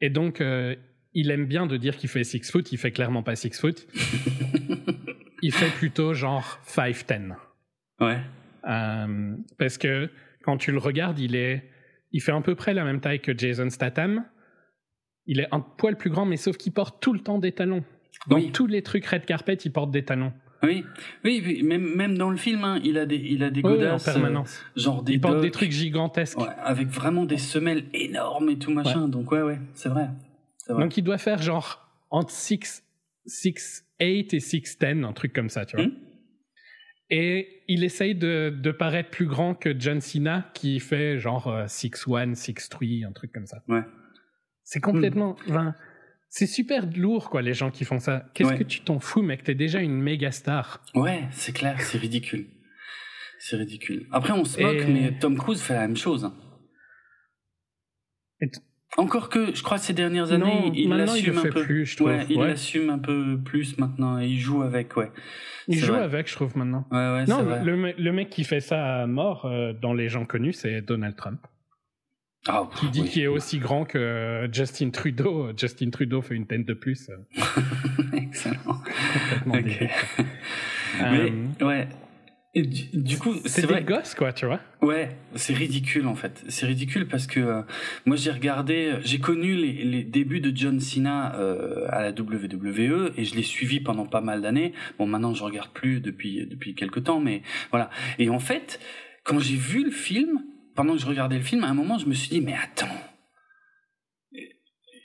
Et 0.02 0.10
donc, 0.10 0.40
euh, 0.40 0.76
il 1.14 1.30
aime 1.32 1.46
bien 1.46 1.66
de 1.66 1.78
dire 1.78 1.98
qu'il 1.98 2.10
fait 2.10 2.24
6 2.24 2.52
foot, 2.52 2.72
il 2.72 2.78
fait 2.78 2.92
clairement 2.92 3.24
pas 3.24 3.36
6 3.36 3.60
foot. 3.60 3.88
il 5.42 5.54
fait 5.54 5.70
plutôt 5.72 6.14
genre 6.14 6.60
5'10. 6.66 7.36
Ouais. 8.00 8.20
parce 9.58 9.78
que 9.78 10.10
quand 10.44 10.58
tu 10.58 10.72
le 10.72 10.78
regardes, 10.78 11.20
il 11.20 11.36
est. 11.36 11.70
Il 12.12 12.22
fait 12.22 12.32
à 12.32 12.42
peu 12.42 12.56
près 12.56 12.74
la 12.74 12.84
même 12.84 13.02
taille 13.02 13.20
que 13.20 13.38
Jason 13.38 13.70
Statham. 13.70 14.26
Il 15.28 15.42
est 15.42 15.48
un 15.52 15.60
poil 15.60 15.96
plus 15.96 16.10
grand, 16.10 16.26
mais 16.26 16.38
sauf 16.38 16.58
qu'il 16.58 16.72
porte 16.72 17.02
tout 17.02 17.14
le 17.14 17.20
temps 17.20 17.38
des 17.38 17.52
talons. 17.52 17.84
Dans 18.28 18.42
tous 18.52 18.66
les 18.66 18.82
trucs 18.82 19.06
red 19.06 19.26
carpet, 19.26 19.54
il 19.54 19.72
porte 19.72 19.92
des 19.92 20.04
talons. 20.04 20.34
Oui, 20.64 20.86
oui, 21.24 21.64
même, 21.64 21.96
même 21.96 22.18
dans 22.18 22.30
le 22.30 22.38
film, 22.38 22.64
hein, 22.64 22.80
il 22.84 22.98
a 22.98 23.06
des, 23.06 23.16
il 23.16 23.44
a 23.44 23.50
des 23.50 23.62
godasses. 23.62 24.08
en 24.08 24.12
permanence. 24.14 24.60
Euh, 24.60 24.82
genre 24.82 25.04
des 25.04 25.14
il 25.14 25.22
porte 25.22 25.42
des 25.42 25.52
trucs 25.52 25.72
gigantesques. 25.72 26.38
Ouais, 26.38 26.48
avec 26.62 26.88
vraiment 26.88 27.26
des 27.26 27.38
semelles 27.38 27.86
énormes 27.94 28.50
et 28.50 28.58
tout 28.58 28.72
machin. 28.72 29.08
Donc, 29.08 29.32
ouais, 29.32 29.42
ouais, 29.42 29.60
c'est 29.74 29.90
vrai, 29.90 30.10
vrai, 30.68 30.84
Donc, 30.84 30.98
il 30.98 31.04
doit 31.04 31.18
faire 31.18 31.42
genre 31.42 31.90
entre 32.10 32.32
6, 32.32 32.84
6, 33.26 33.86
8 34.02 34.34
et 34.34 34.40
6, 34.40 34.78
10, 34.80 35.04
un 35.06 35.14
truc 35.14 35.34
comme 35.34 35.50
ça, 35.50 35.66
tu 35.66 35.78
vois. 35.78 35.86
Hmm. 35.86 35.94
Et 37.12 37.64
il 37.68 37.84
essaye 37.84 38.14
de, 38.14 38.50
de, 38.50 38.72
paraître 38.72 39.10
plus 39.10 39.26
grand 39.26 39.56
que 39.56 39.74
John 39.80 40.00
Cena, 40.00 40.52
qui 40.54 40.80
fait 40.80 41.18
genre 41.20 41.64
6, 41.68 42.06
1, 42.08 42.36
6, 42.36 42.70
3, 42.70 42.88
un 43.08 43.12
truc 43.14 43.32
comme 43.32 43.48
ça. 43.48 43.64
Ouais. 43.68 43.84
C'est 44.64 44.82
complètement. 44.82 45.38
Hmm. 45.48 45.74
C'est 46.30 46.46
super 46.46 46.86
lourd, 46.96 47.30
quoi, 47.30 47.42
les 47.42 47.54
gens 47.54 47.72
qui 47.72 47.86
font 47.86 48.00
ça. 48.00 48.26
Qu'est-ce 48.34 48.54
que 48.54 48.64
tu 48.64 48.82
t'en 48.82 49.00
fous, 49.00 49.24
mec? 49.24 49.44
T'es 49.44 49.56
déjà 49.56 49.80
une 49.80 50.00
méga 50.00 50.32
star. 50.32 50.82
Ouais, 50.94 51.24
c'est 51.32 51.54
clair, 51.54 51.82
c'est 51.82 51.98
ridicule. 51.98 52.48
C'est 53.40 53.56
ridicule. 53.56 54.06
Après, 54.12 54.34
on 54.34 54.46
se 54.46 54.62
moque, 54.62 54.86
mais 54.88 55.18
Tom 55.20 55.38
Cruise 55.38 55.62
fait 55.62 55.74
la 55.74 55.82
même 55.82 55.98
chose. 55.98 56.32
Encore 58.98 59.30
que, 59.30 59.56
je 59.56 59.64
crois, 59.64 59.78
ces 59.78 59.94
dernières 59.94 60.32
années, 60.32 60.72
il 60.74 60.90
l'assume 60.90 61.38
un 61.38 61.44
peu. 61.44 61.64
Plus, 61.64 61.86
je 61.86 61.96
trouve. 61.96 62.10
Ouais, 62.10 62.26
il 62.30 62.40
l'assume 62.40 62.90
un 62.90 63.00
peu 63.00 63.40
plus 63.44 63.78
maintenant 63.78 64.20
et 64.20 64.28
il 64.28 64.40
joue 64.40 64.62
avec, 64.62 64.98
ouais. 64.98 65.12
Il 65.68 65.78
joue 65.78 65.94
avec, 65.94 66.28
je 66.28 66.36
trouve, 66.36 66.58
maintenant. 66.58 66.86
Ouais, 66.92 66.98
ouais, 66.98 67.26
non, 67.26 67.44
le, 67.64 68.12
mec 68.12 68.30
qui 68.30 68.44
fait 68.44 68.62
ça 68.62 69.02
à 69.02 69.08
mort 69.08 69.46
euh, 69.46 69.74
dans 69.74 69.94
les 69.94 70.10
gens 70.10 70.26
connus, 70.26 70.54
c'est 70.54 70.82
Donald 70.82 71.16
Trump. 71.16 71.40
Ah, 72.48 72.70
qui 72.78 72.90
dit 72.90 73.04
qu'il 73.04 73.24
est 73.24 73.28
aussi 73.28 73.60
grand 73.60 73.86
que 73.86 74.48
Justin 74.52 74.92
Trudeau. 74.92 75.50
Justin 75.58 75.90
Trudeau 75.90 76.22
fait 76.22 76.36
une 76.36 76.48
tête 76.48 76.66
de 76.66 76.74
plus. 76.74 77.10
Excellent. 78.14 78.82
Okay. 79.48 79.90
Mais, 81.00 81.32
euh, 81.62 81.66
ouais. 81.66 81.88
Et 82.56 82.64
du, 82.64 83.20
coup, 83.20 83.36
c'est 83.46 83.68
des 83.68 83.84
gosses, 83.84 84.16
quoi, 84.16 84.34
tu 84.34 84.48
vois. 84.48 84.60
Ouais, 84.82 85.16
c'est 85.36 85.54
ridicule 85.54 86.08
en 86.08 86.16
fait. 86.16 86.44
C'est 86.48 86.66
ridicule 86.66 87.08
parce 87.08 87.28
que 87.28 87.40
euh, 87.40 87.62
moi 88.08 88.16
j'ai 88.18 88.32
regardé, 88.32 88.96
j'ai 89.04 89.20
connu 89.20 89.54
les, 89.56 89.84
les, 89.84 90.04
débuts 90.04 90.40
de 90.40 90.52
John 90.56 90.80
Cena 90.80 91.36
euh, 91.36 91.86
à 91.90 92.02
la 92.02 92.10
WWE 92.10 93.12
et 93.16 93.24
je 93.24 93.36
l'ai 93.36 93.44
suivi 93.44 93.82
pendant 93.82 94.08
pas 94.08 94.22
mal 94.22 94.42
d'années. 94.42 94.74
Bon, 94.98 95.06
maintenant 95.06 95.36
je 95.36 95.44
regarde 95.44 95.70
plus 95.70 96.00
depuis 96.00 96.48
depuis 96.48 96.74
quelques 96.74 97.04
temps, 97.04 97.20
mais 97.20 97.44
voilà. 97.70 97.92
Et 98.18 98.32
en 98.32 98.40
fait, 98.40 98.80
quand 99.24 99.38
j'ai 99.38 99.56
vu 99.56 99.84
le 99.84 99.92
film, 99.92 100.42
pendant 100.80 100.94
que 100.94 101.02
je 101.02 101.08
regardais 101.08 101.36
le 101.36 101.44
film, 101.44 101.66
à 101.66 101.68
un 101.68 101.74
moment, 101.74 101.98
je 101.98 102.06
me 102.06 102.14
suis 102.14 102.30
dit, 102.30 102.40
mais 102.40 102.54
attends, 102.54 102.88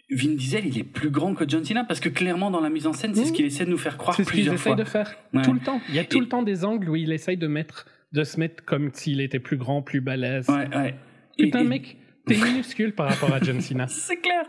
Vin 0.08 0.34
Diesel, 0.36 0.66
il 0.66 0.78
est 0.78 0.84
plus 0.84 1.10
grand 1.10 1.34
que 1.34 1.48
John 1.48 1.64
Cena 1.64 1.82
parce 1.82 1.98
que 1.98 2.08
clairement 2.08 2.52
dans 2.52 2.60
la 2.60 2.70
mise 2.70 2.86
en 2.86 2.92
scène, 2.92 3.12
c'est 3.12 3.24
ce 3.24 3.32
qu'il 3.32 3.44
essaie 3.44 3.64
de 3.64 3.70
nous 3.70 3.78
faire 3.78 3.96
croire 3.96 4.16
plusieurs 4.16 4.56
fois. 4.56 4.76
C'est 4.76 4.84
ce 4.84 4.92
qu'il 4.92 5.00
essaie 5.00 5.02
de 5.02 5.08
faire 5.34 5.42
tout 5.42 5.52
le 5.52 5.58
temps. 5.58 5.80
Il 5.88 5.96
y 5.96 5.98
a 5.98 6.04
tout 6.04 6.20
le 6.20 6.28
temps 6.28 6.44
des 6.44 6.64
angles 6.64 6.88
où 6.90 6.94
il 6.94 7.10
essaye 7.10 7.36
de 7.36 7.48
mettre, 7.48 7.86
de 8.12 8.22
se 8.22 8.38
mettre 8.38 8.64
comme 8.64 8.92
s'il 8.92 9.20
était 9.20 9.40
plus 9.40 9.56
grand, 9.56 9.82
plus 9.82 10.00
balèze. 10.00 10.48
Ouais, 10.48 10.68
ouais. 10.76 10.94
Putain, 11.36 11.64
mec, 11.64 11.96
minuscule 12.28 12.94
par 12.94 13.08
rapport 13.08 13.32
à 13.32 13.40
John 13.40 13.60
Cena. 13.60 13.86
c'est 13.88 14.16
clair. 14.16 14.44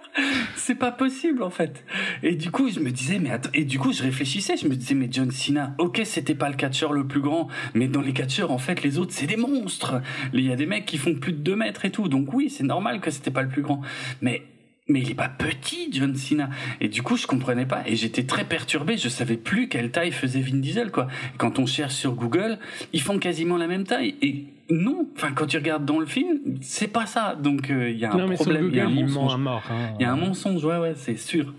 C'est 0.56 0.76
pas 0.76 0.92
possible, 0.92 1.44
en 1.44 1.50
fait. 1.50 1.84
Et 2.24 2.36
du 2.36 2.52
coup, 2.52 2.70
je 2.70 2.80
me 2.80 2.92
disais, 2.92 3.20
mais 3.20 3.32
attends, 3.32 3.50
et 3.54 3.66
du 3.66 3.80
coup, 3.80 3.92
je 3.92 4.04
réfléchissais, 4.04 4.58
je 4.58 4.68
me 4.68 4.76
disais, 4.76 4.96
mais 4.96 5.08
John 5.12 5.32
Cena, 5.32 5.76
ok, 5.78 6.02
c'était 6.06 6.36
pas 6.36 6.50
le 6.50 6.56
catcheur 6.56 6.94
le 6.94 7.06
plus 7.06 7.22
grand, 7.22 7.48
mais 7.74 7.88
dans 7.88 8.02
les 8.02 8.14
catcheurs, 8.14 8.52
en 8.52 8.58
fait, 8.58 8.84
les 8.84 8.98
autres, 8.98 9.14
c'est 9.14 9.28
des 9.28 9.38
monstres. 9.38 10.02
Il 10.34 10.46
y 10.46 10.52
a 10.52 10.56
des 10.56 10.66
mecs 10.66 10.86
qui 10.86 10.98
font 10.98 11.16
plus 11.16 11.34
de 11.34 11.40
2 11.40 11.56
mètres 11.56 11.86
et 11.86 11.92
tout. 11.92 12.08
Donc 12.08 12.34
oui, 12.34 12.50
c'est 12.50 12.64
normal 12.64 13.02
que 13.02 13.12
c'était 13.12 13.32
pas 13.32 13.42
le 13.42 13.50
plus 13.50 13.62
grand. 13.62 13.82
Mais 14.22 14.44
mais 14.88 15.02
il 15.02 15.12
est 15.12 15.16
pas 15.16 15.30
petit, 15.30 15.90
John 15.92 16.16
Cena. 16.16 16.50
Et 16.80 16.90
du 16.90 17.02
coup, 17.02 17.18
je 17.18 17.26
comprenais 17.26 17.66
pas. 17.66 17.84
Et 17.88 17.96
j'étais 17.96 18.24
très 18.24 18.44
perturbé. 18.44 18.98
Je 18.98 19.10
savais 19.10 19.38
plus 19.38 19.68
quelle 19.68 19.92
taille 19.92 20.12
faisait 20.12 20.42
Vin 20.42 20.58
Diesel, 20.58 20.92
quoi. 20.92 21.08
Quand 21.38 21.58
on 21.58 21.66
cherche 21.66 21.96
sur 21.96 22.14
Google, 22.14 22.60
ils 22.94 23.02
font 23.02 23.18
quasiment 23.18 23.58
la 23.58 23.68
même 23.68 23.84
taille. 23.86 24.16
Et 24.22 24.46
non, 24.70 25.10
enfin, 25.16 25.32
quand 25.34 25.48
tu 25.48 25.58
regardes 25.58 25.86
dans 25.86 26.00
le 26.00 26.06
film, 26.06 26.58
c'est 26.62 26.88
pas 26.88 27.08
ça. 27.08 27.36
Donc, 27.36 27.72
euh, 27.72 27.90
il 27.90 27.98
y 27.98 28.06
a 28.06 28.14
un 28.14 28.30
problème. 28.34 28.70
il 28.70 28.76
y 28.76 28.80
a 28.80 28.86
un 28.86 28.90
mensonge. 28.90 29.34
Hein. 29.34 29.96
Il 30.00 30.04
y 30.04 30.06
a 30.06 30.12
un 30.12 30.18
mensonge, 30.18 30.64
ouais, 30.64 30.78
ouais, 30.78 30.94
c'est 30.96 31.18
sûr. 31.18 31.54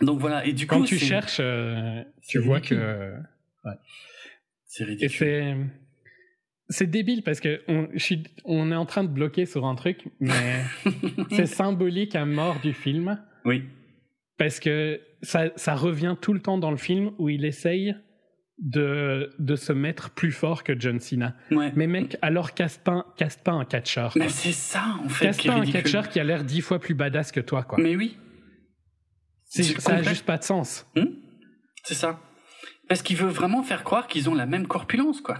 Donc 0.00 0.18
voilà. 0.18 0.44
Et 0.44 0.52
du 0.52 0.66
quand 0.66 0.80
coup, 0.80 0.86
tu 0.86 0.98
cherches, 0.98 1.38
euh, 1.40 2.02
tu 2.26 2.38
vois 2.38 2.60
que. 2.60 3.12
Ouais. 3.64 3.74
C'est 4.64 4.84
ridicule 4.84 5.70
c'est 6.70 6.88
débile 6.88 7.22
parce 7.22 7.40
que 7.40 7.60
on, 7.68 7.88
on, 8.44 8.72
est 8.72 8.76
en 8.76 8.86
train 8.86 9.04
de 9.04 9.08
bloquer 9.08 9.44
sur 9.44 9.66
un 9.66 9.74
truc, 9.74 10.06
mais 10.20 10.62
c'est 11.30 11.46
symbolique 11.46 12.16
à 12.16 12.24
mort 12.24 12.60
du 12.60 12.72
film. 12.72 13.20
Oui. 13.44 13.64
Parce 14.38 14.58
que 14.60 15.00
ça, 15.22 15.50
ça, 15.56 15.74
revient 15.74 16.16
tout 16.20 16.32
le 16.32 16.40
temps 16.40 16.56
dans 16.56 16.70
le 16.70 16.78
film 16.78 17.10
où 17.18 17.28
il 17.28 17.44
essaye 17.44 17.94
de, 18.58 19.30
de 19.38 19.56
se 19.56 19.72
mettre 19.72 20.10
plus 20.10 20.32
fort 20.32 20.64
que 20.64 20.78
John 20.78 20.98
Cena. 20.98 21.36
Ouais. 21.50 21.72
Mais 21.76 21.86
mec, 21.86 22.16
alors 22.22 22.54
casse 22.54 22.78
pas, 22.78 23.06
casse 23.18 23.36
pas 23.36 23.52
un 23.52 23.66
catcheur. 23.66 24.12
Mais 24.16 24.30
c'est 24.30 24.52
ça 24.52 24.96
en 25.04 25.08
fait. 25.08 25.26
Casse 25.26 25.42
pas 25.42 25.54
un 25.54 25.66
catcheur 25.66 26.08
qui 26.08 26.20
a 26.20 26.24
l'air 26.24 26.44
dix 26.44 26.62
fois 26.62 26.78
plus 26.78 26.94
badass 26.94 27.32
que 27.32 27.40
toi, 27.40 27.64
quoi. 27.64 27.78
Mais 27.82 27.96
oui. 27.96 28.16
Ça 29.44 29.96
a 29.96 30.02
juste 30.02 30.24
pas 30.24 30.38
de 30.38 30.44
sens. 30.44 30.86
Hmm 30.96 31.06
c'est 31.84 31.94
ça. 31.94 32.20
Parce 32.88 33.02
qu'il 33.02 33.16
veut 33.16 33.28
vraiment 33.28 33.62
faire 33.62 33.84
croire 33.84 34.06
qu'ils 34.06 34.28
ont 34.28 34.34
la 34.34 34.46
même 34.46 34.66
corpulence, 34.66 35.20
quoi. 35.20 35.38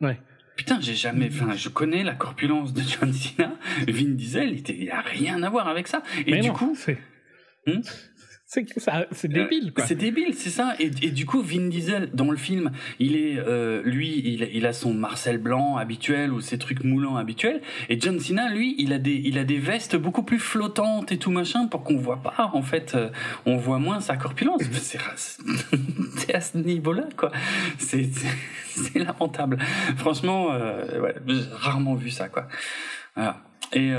Ouais. 0.00 0.20
Putain, 0.56 0.80
j'ai 0.80 0.94
jamais. 0.94 1.28
Enfin, 1.32 1.54
je 1.56 1.68
connais 1.68 2.04
la 2.04 2.14
corpulence 2.14 2.72
de 2.72 2.82
John 2.82 3.12
Cena. 3.12 3.52
Vin 3.88 4.10
Diesel, 4.10 4.62
il 4.68 4.80
n'y 4.80 4.90
a 4.90 5.00
rien 5.00 5.42
à 5.42 5.50
voir 5.50 5.68
avec 5.68 5.88
ça. 5.88 6.02
Et 6.26 6.40
du 6.40 6.52
coup. 6.52 6.76
Hmm 7.66 7.80
c'est 9.12 9.28
débile, 9.28 9.72
quoi. 9.72 9.86
C'est 9.86 9.94
débile, 9.94 10.34
c'est 10.34 10.50
ça. 10.50 10.74
Et, 10.78 10.90
et, 11.02 11.10
du 11.10 11.26
coup, 11.26 11.42
Vin 11.42 11.68
Diesel, 11.68 12.10
dans 12.12 12.30
le 12.30 12.36
film, 12.36 12.70
il 12.98 13.16
est, 13.16 13.38
euh, 13.38 13.82
lui, 13.84 14.22
il, 14.24 14.48
il, 14.52 14.66
a 14.66 14.72
son 14.72 14.94
Marcel 14.94 15.38
blanc 15.38 15.76
habituel 15.76 16.32
ou 16.32 16.40
ses 16.40 16.58
trucs 16.58 16.84
moulants 16.84 17.16
habituels. 17.16 17.60
Et 17.88 17.98
John 17.98 18.20
Cena, 18.20 18.52
lui, 18.52 18.74
il 18.78 18.92
a 18.92 18.98
des, 18.98 19.20
il 19.24 19.38
a 19.38 19.44
des 19.44 19.58
vestes 19.58 19.96
beaucoup 19.96 20.22
plus 20.22 20.38
flottantes 20.38 21.10
et 21.12 21.18
tout 21.18 21.30
machin 21.30 21.66
pour 21.66 21.82
qu'on 21.82 21.96
voit 21.96 22.22
pas, 22.22 22.50
en 22.52 22.62
fait, 22.62 22.94
euh, 22.94 23.10
on 23.46 23.56
voit 23.56 23.78
moins 23.78 24.00
sa 24.00 24.16
corpulence. 24.16 24.62
C'est 26.16 26.34
à 26.34 26.40
ce 26.40 26.56
niveau-là, 26.58 27.08
quoi. 27.16 27.32
C'est, 27.78 28.08
lamentable. 28.94 29.58
Franchement, 29.96 30.52
euh, 30.52 31.00
ouais, 31.00 31.14
j'ai 31.26 31.40
rarement 31.52 31.94
vu 31.94 32.10
ça, 32.10 32.28
quoi. 32.28 32.48
Voilà. 33.14 33.42
Et, 33.72 33.92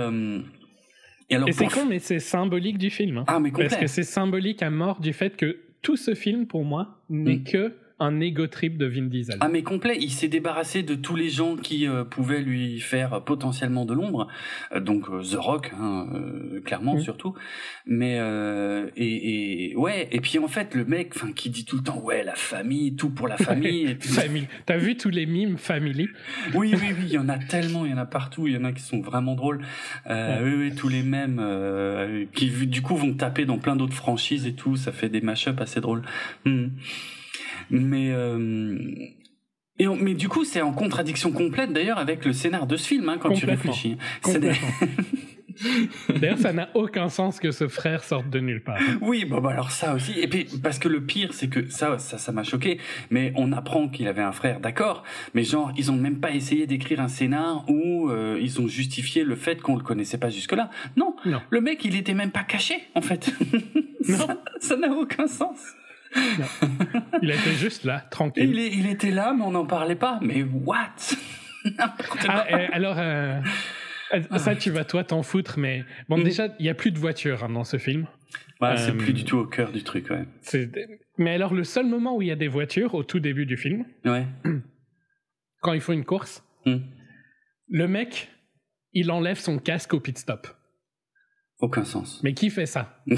Et, 1.29 1.37
c'est 1.51 1.65
con, 1.65 1.85
mais 1.85 1.99
c'est 1.99 2.19
symbolique 2.19 2.77
du 2.77 2.89
film. 2.89 3.17
Hein. 3.17 3.23
Ah, 3.27 3.39
mais 3.39 3.51
Parce 3.51 3.77
que 3.77 3.87
c'est 3.87 4.03
symbolique 4.03 4.61
à 4.61 4.69
mort 4.69 4.99
du 4.99 5.13
fait 5.13 5.35
que 5.35 5.57
tout 5.81 5.95
ce 5.97 6.13
film, 6.13 6.45
pour 6.45 6.63
moi, 6.63 6.99
n'est 7.09 7.37
mm. 7.37 7.43
que 7.43 7.73
un 7.99 8.19
ego 8.19 8.47
trip 8.47 8.77
de 8.77 8.85
Vin 8.85 9.03
Diesel. 9.03 9.37
Ah 9.39 9.47
mais 9.47 9.63
complet, 9.63 9.97
il 9.99 10.11
s'est 10.11 10.27
débarrassé 10.27 10.83
de 10.83 10.95
tous 10.95 11.15
les 11.15 11.29
gens 11.29 11.55
qui 11.55 11.87
euh, 11.87 12.03
pouvaient 12.03 12.41
lui 12.41 12.79
faire 12.79 13.23
potentiellement 13.23 13.85
de 13.85 13.93
l'ombre, 13.93 14.27
euh, 14.73 14.81
donc 14.81 15.09
euh, 15.09 15.21
The 15.21 15.35
Rock, 15.35 15.71
hein, 15.79 16.07
clairement 16.65 16.95
mm. 16.95 16.99
surtout. 16.99 17.33
Mais 17.85 18.15
et, 18.97 19.71
et, 19.71 19.75
ouais, 19.75 20.09
et 20.11 20.19
puis 20.19 20.39
en 20.39 20.47
fait 20.47 20.75
le 20.75 20.83
mec, 20.83 21.13
enfin 21.15 21.31
qui 21.31 21.49
dit 21.49 21.63
tout 21.63 21.77
le 21.77 21.83
temps 21.83 21.99
ouais 21.99 22.23
la 22.23 22.35
famille, 22.35 22.95
tout 22.95 23.09
pour 23.09 23.27
la 23.27 23.37
famille. 23.37 23.95
famille. 24.01 24.47
T'as 24.65 24.77
vu 24.77 24.97
tous 24.97 25.09
les 25.09 25.25
mimes 25.25 25.57
family? 25.57 26.09
Oui 26.53 26.73
oui 26.73 26.89
oui, 26.97 27.05
il 27.05 27.13
y 27.13 27.17
en 27.17 27.29
a 27.29 27.37
tellement, 27.37 27.85
il 27.85 27.91
y 27.91 27.93
en 27.93 27.97
a 27.97 28.05
partout, 28.05 28.47
il 28.47 28.53
y 28.53 28.57
en 28.57 28.65
a 28.65 28.73
qui 28.73 28.81
sont 28.81 28.99
vraiment 28.99 29.35
drôles. 29.35 29.61
Oui 30.09 30.53
oui, 30.57 30.75
tous 30.75 30.89
les 30.89 31.03
mêmes 31.03 31.41
qui 32.33 32.49
du 32.49 32.81
coup 32.81 32.95
vont 32.95 33.13
taper 33.13 33.45
dans 33.45 33.57
plein 33.57 33.75
d'autres 33.75 33.93
franchises 33.93 34.45
et 34.45 34.53
tout, 34.53 34.75
ça 34.75 34.91
fait 34.91 35.09
des 35.09 35.21
mashups 35.21 35.61
assez 35.61 35.79
drôles. 35.79 36.01
Hmm. 36.43 36.67
Mais 37.69 38.11
euh, 38.11 38.77
et 39.79 39.87
mais 39.87 40.13
du 40.13 40.29
coup, 40.29 40.45
c'est 40.45 40.61
en 40.61 40.73
contradiction 40.73 41.31
complète 41.31 41.73
d'ailleurs 41.73 41.97
avec 41.97 42.25
le 42.25 42.33
scénar 42.33 42.67
de 42.67 42.77
ce 42.77 42.87
film 42.87 43.09
hein, 43.09 43.17
quand 43.19 43.33
tu 43.33 43.45
réfléchis. 43.45 43.97
D'ailleurs, 46.09 46.37
ça 46.37 46.53
n'a 46.53 46.69
aucun 46.73 47.09
sens 47.09 47.39
que 47.39 47.51
ce 47.51 47.67
frère 47.67 48.03
sorte 48.03 48.29
de 48.29 48.39
nulle 48.39 48.63
part. 48.63 48.79
Oui, 49.01 49.25
bon, 49.25 49.39
bah 49.39 49.51
alors 49.51 49.71
ça 49.71 49.93
aussi. 49.93 50.19
Et 50.19 50.27
puis, 50.27 50.47
parce 50.61 50.79
que 50.79 50.87
le 50.87 51.05
pire, 51.05 51.33
c'est 51.33 51.47
que 51.47 51.69
ça, 51.69 51.97
ça, 51.99 52.17
ça 52.17 52.31
m'a 52.31 52.43
choqué. 52.43 52.79
Mais 53.09 53.31
on 53.35 53.51
apprend 53.51 53.87
qu'il 53.87 54.07
avait 54.07 54.21
un 54.21 54.31
frère, 54.31 54.59
d'accord. 54.59 55.03
Mais 55.33 55.43
genre, 55.43 55.71
ils 55.77 55.91
ont 55.91 55.95
même 55.95 56.19
pas 56.19 56.31
essayé 56.31 56.67
d'écrire 56.67 56.99
un 56.99 57.07
scénar 57.07 57.63
où 57.69 58.09
euh, 58.09 58.37
ils 58.41 58.59
ont 58.59 58.67
justifié 58.67 59.23
le 59.23 59.35
fait 59.35 59.61
qu'on 59.61 59.75
le 59.75 59.83
connaissait 59.83 60.17
pas 60.17 60.29
jusque-là. 60.29 60.69
Non, 60.97 61.15
non. 61.25 61.41
Le 61.49 61.61
mec, 61.61 61.83
il 61.85 61.95
était 61.95 62.13
même 62.13 62.31
pas 62.31 62.43
caché, 62.43 62.75
en 62.93 63.01
fait. 63.01 63.31
Non. 64.07 64.27
ça 64.59 64.75
n'a 64.75 64.91
aucun 64.91 65.27
sens. 65.27 65.59
Il 67.21 67.31
était 67.31 67.53
juste 67.53 67.83
là, 67.83 67.99
tranquille. 67.99 68.49
Il, 68.53 68.79
il, 68.79 68.87
était 68.87 69.11
là, 69.11 69.33
mais 69.33 69.43
on 69.43 69.51
n'en 69.51 69.65
parlait 69.65 69.95
pas. 69.95 70.19
Mais 70.21 70.43
what? 70.43 70.95
Ah, 71.79 72.45
Alors, 72.73 72.99
euh, 72.99 73.41
ça, 74.37 74.55
tu 74.55 74.69
vas 74.69 74.85
toi 74.85 75.03
t'en 75.03 75.23
foutre, 75.23 75.57
mais 75.57 75.83
bon, 76.09 76.19
mm. 76.19 76.23
déjà, 76.23 76.47
il 76.59 76.63
n'y 76.63 76.69
a 76.69 76.75
plus 76.75 76.91
de 76.91 76.99
voitures 76.99 77.43
hein, 77.43 77.49
dans 77.49 77.63
ce 77.63 77.77
film. 77.79 78.05
Ouais, 78.61 78.77
c'est 78.77 78.95
plus 78.95 79.09
euh, 79.09 79.13
du 79.13 79.25
tout 79.25 79.37
au 79.37 79.47
cœur 79.47 79.71
du 79.71 79.83
truc, 79.83 80.11
ouais. 80.11 80.27
Mais 81.17 81.33
alors, 81.33 81.55
le 81.55 81.63
seul 81.63 81.87
moment 81.87 82.15
où 82.15 82.21
il 82.21 82.27
y 82.27 82.31
a 82.31 82.35
des 82.35 82.47
voitures, 82.47 82.93
au 82.93 83.03
tout 83.03 83.19
début 83.19 83.47
du 83.47 83.57
film, 83.57 83.83
ouais. 84.05 84.27
quand 85.61 85.73
il 85.73 85.81
faut 85.81 85.93
une 85.93 86.05
course, 86.05 86.43
mm. 86.67 86.77
le 87.69 87.87
mec, 87.87 88.29
il 88.93 89.09
enlève 89.09 89.39
son 89.39 89.57
casque 89.57 89.95
au 89.95 89.99
pit 89.99 90.19
stop. 90.19 90.47
Aucun 91.61 91.83
sens. 91.83 92.21
Mais 92.21 92.35
qui 92.35 92.51
fait 92.51 92.67
ça? 92.67 93.01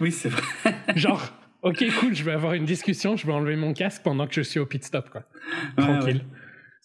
Oui, 0.00 0.12
c'est 0.12 0.28
vrai. 0.28 0.75
Genre, 0.96 1.22
ok, 1.62 1.84
cool, 2.00 2.14
je 2.14 2.22
vais 2.22 2.32
avoir 2.32 2.54
une 2.54 2.64
discussion, 2.64 3.16
je 3.16 3.26
vais 3.26 3.32
enlever 3.32 3.56
mon 3.56 3.72
casque 3.72 4.02
pendant 4.02 4.26
que 4.26 4.34
je 4.34 4.42
suis 4.42 4.60
au 4.60 4.66
pit 4.66 4.84
stop, 4.84 5.10
quoi. 5.10 5.24
Tranquille. 5.76 6.22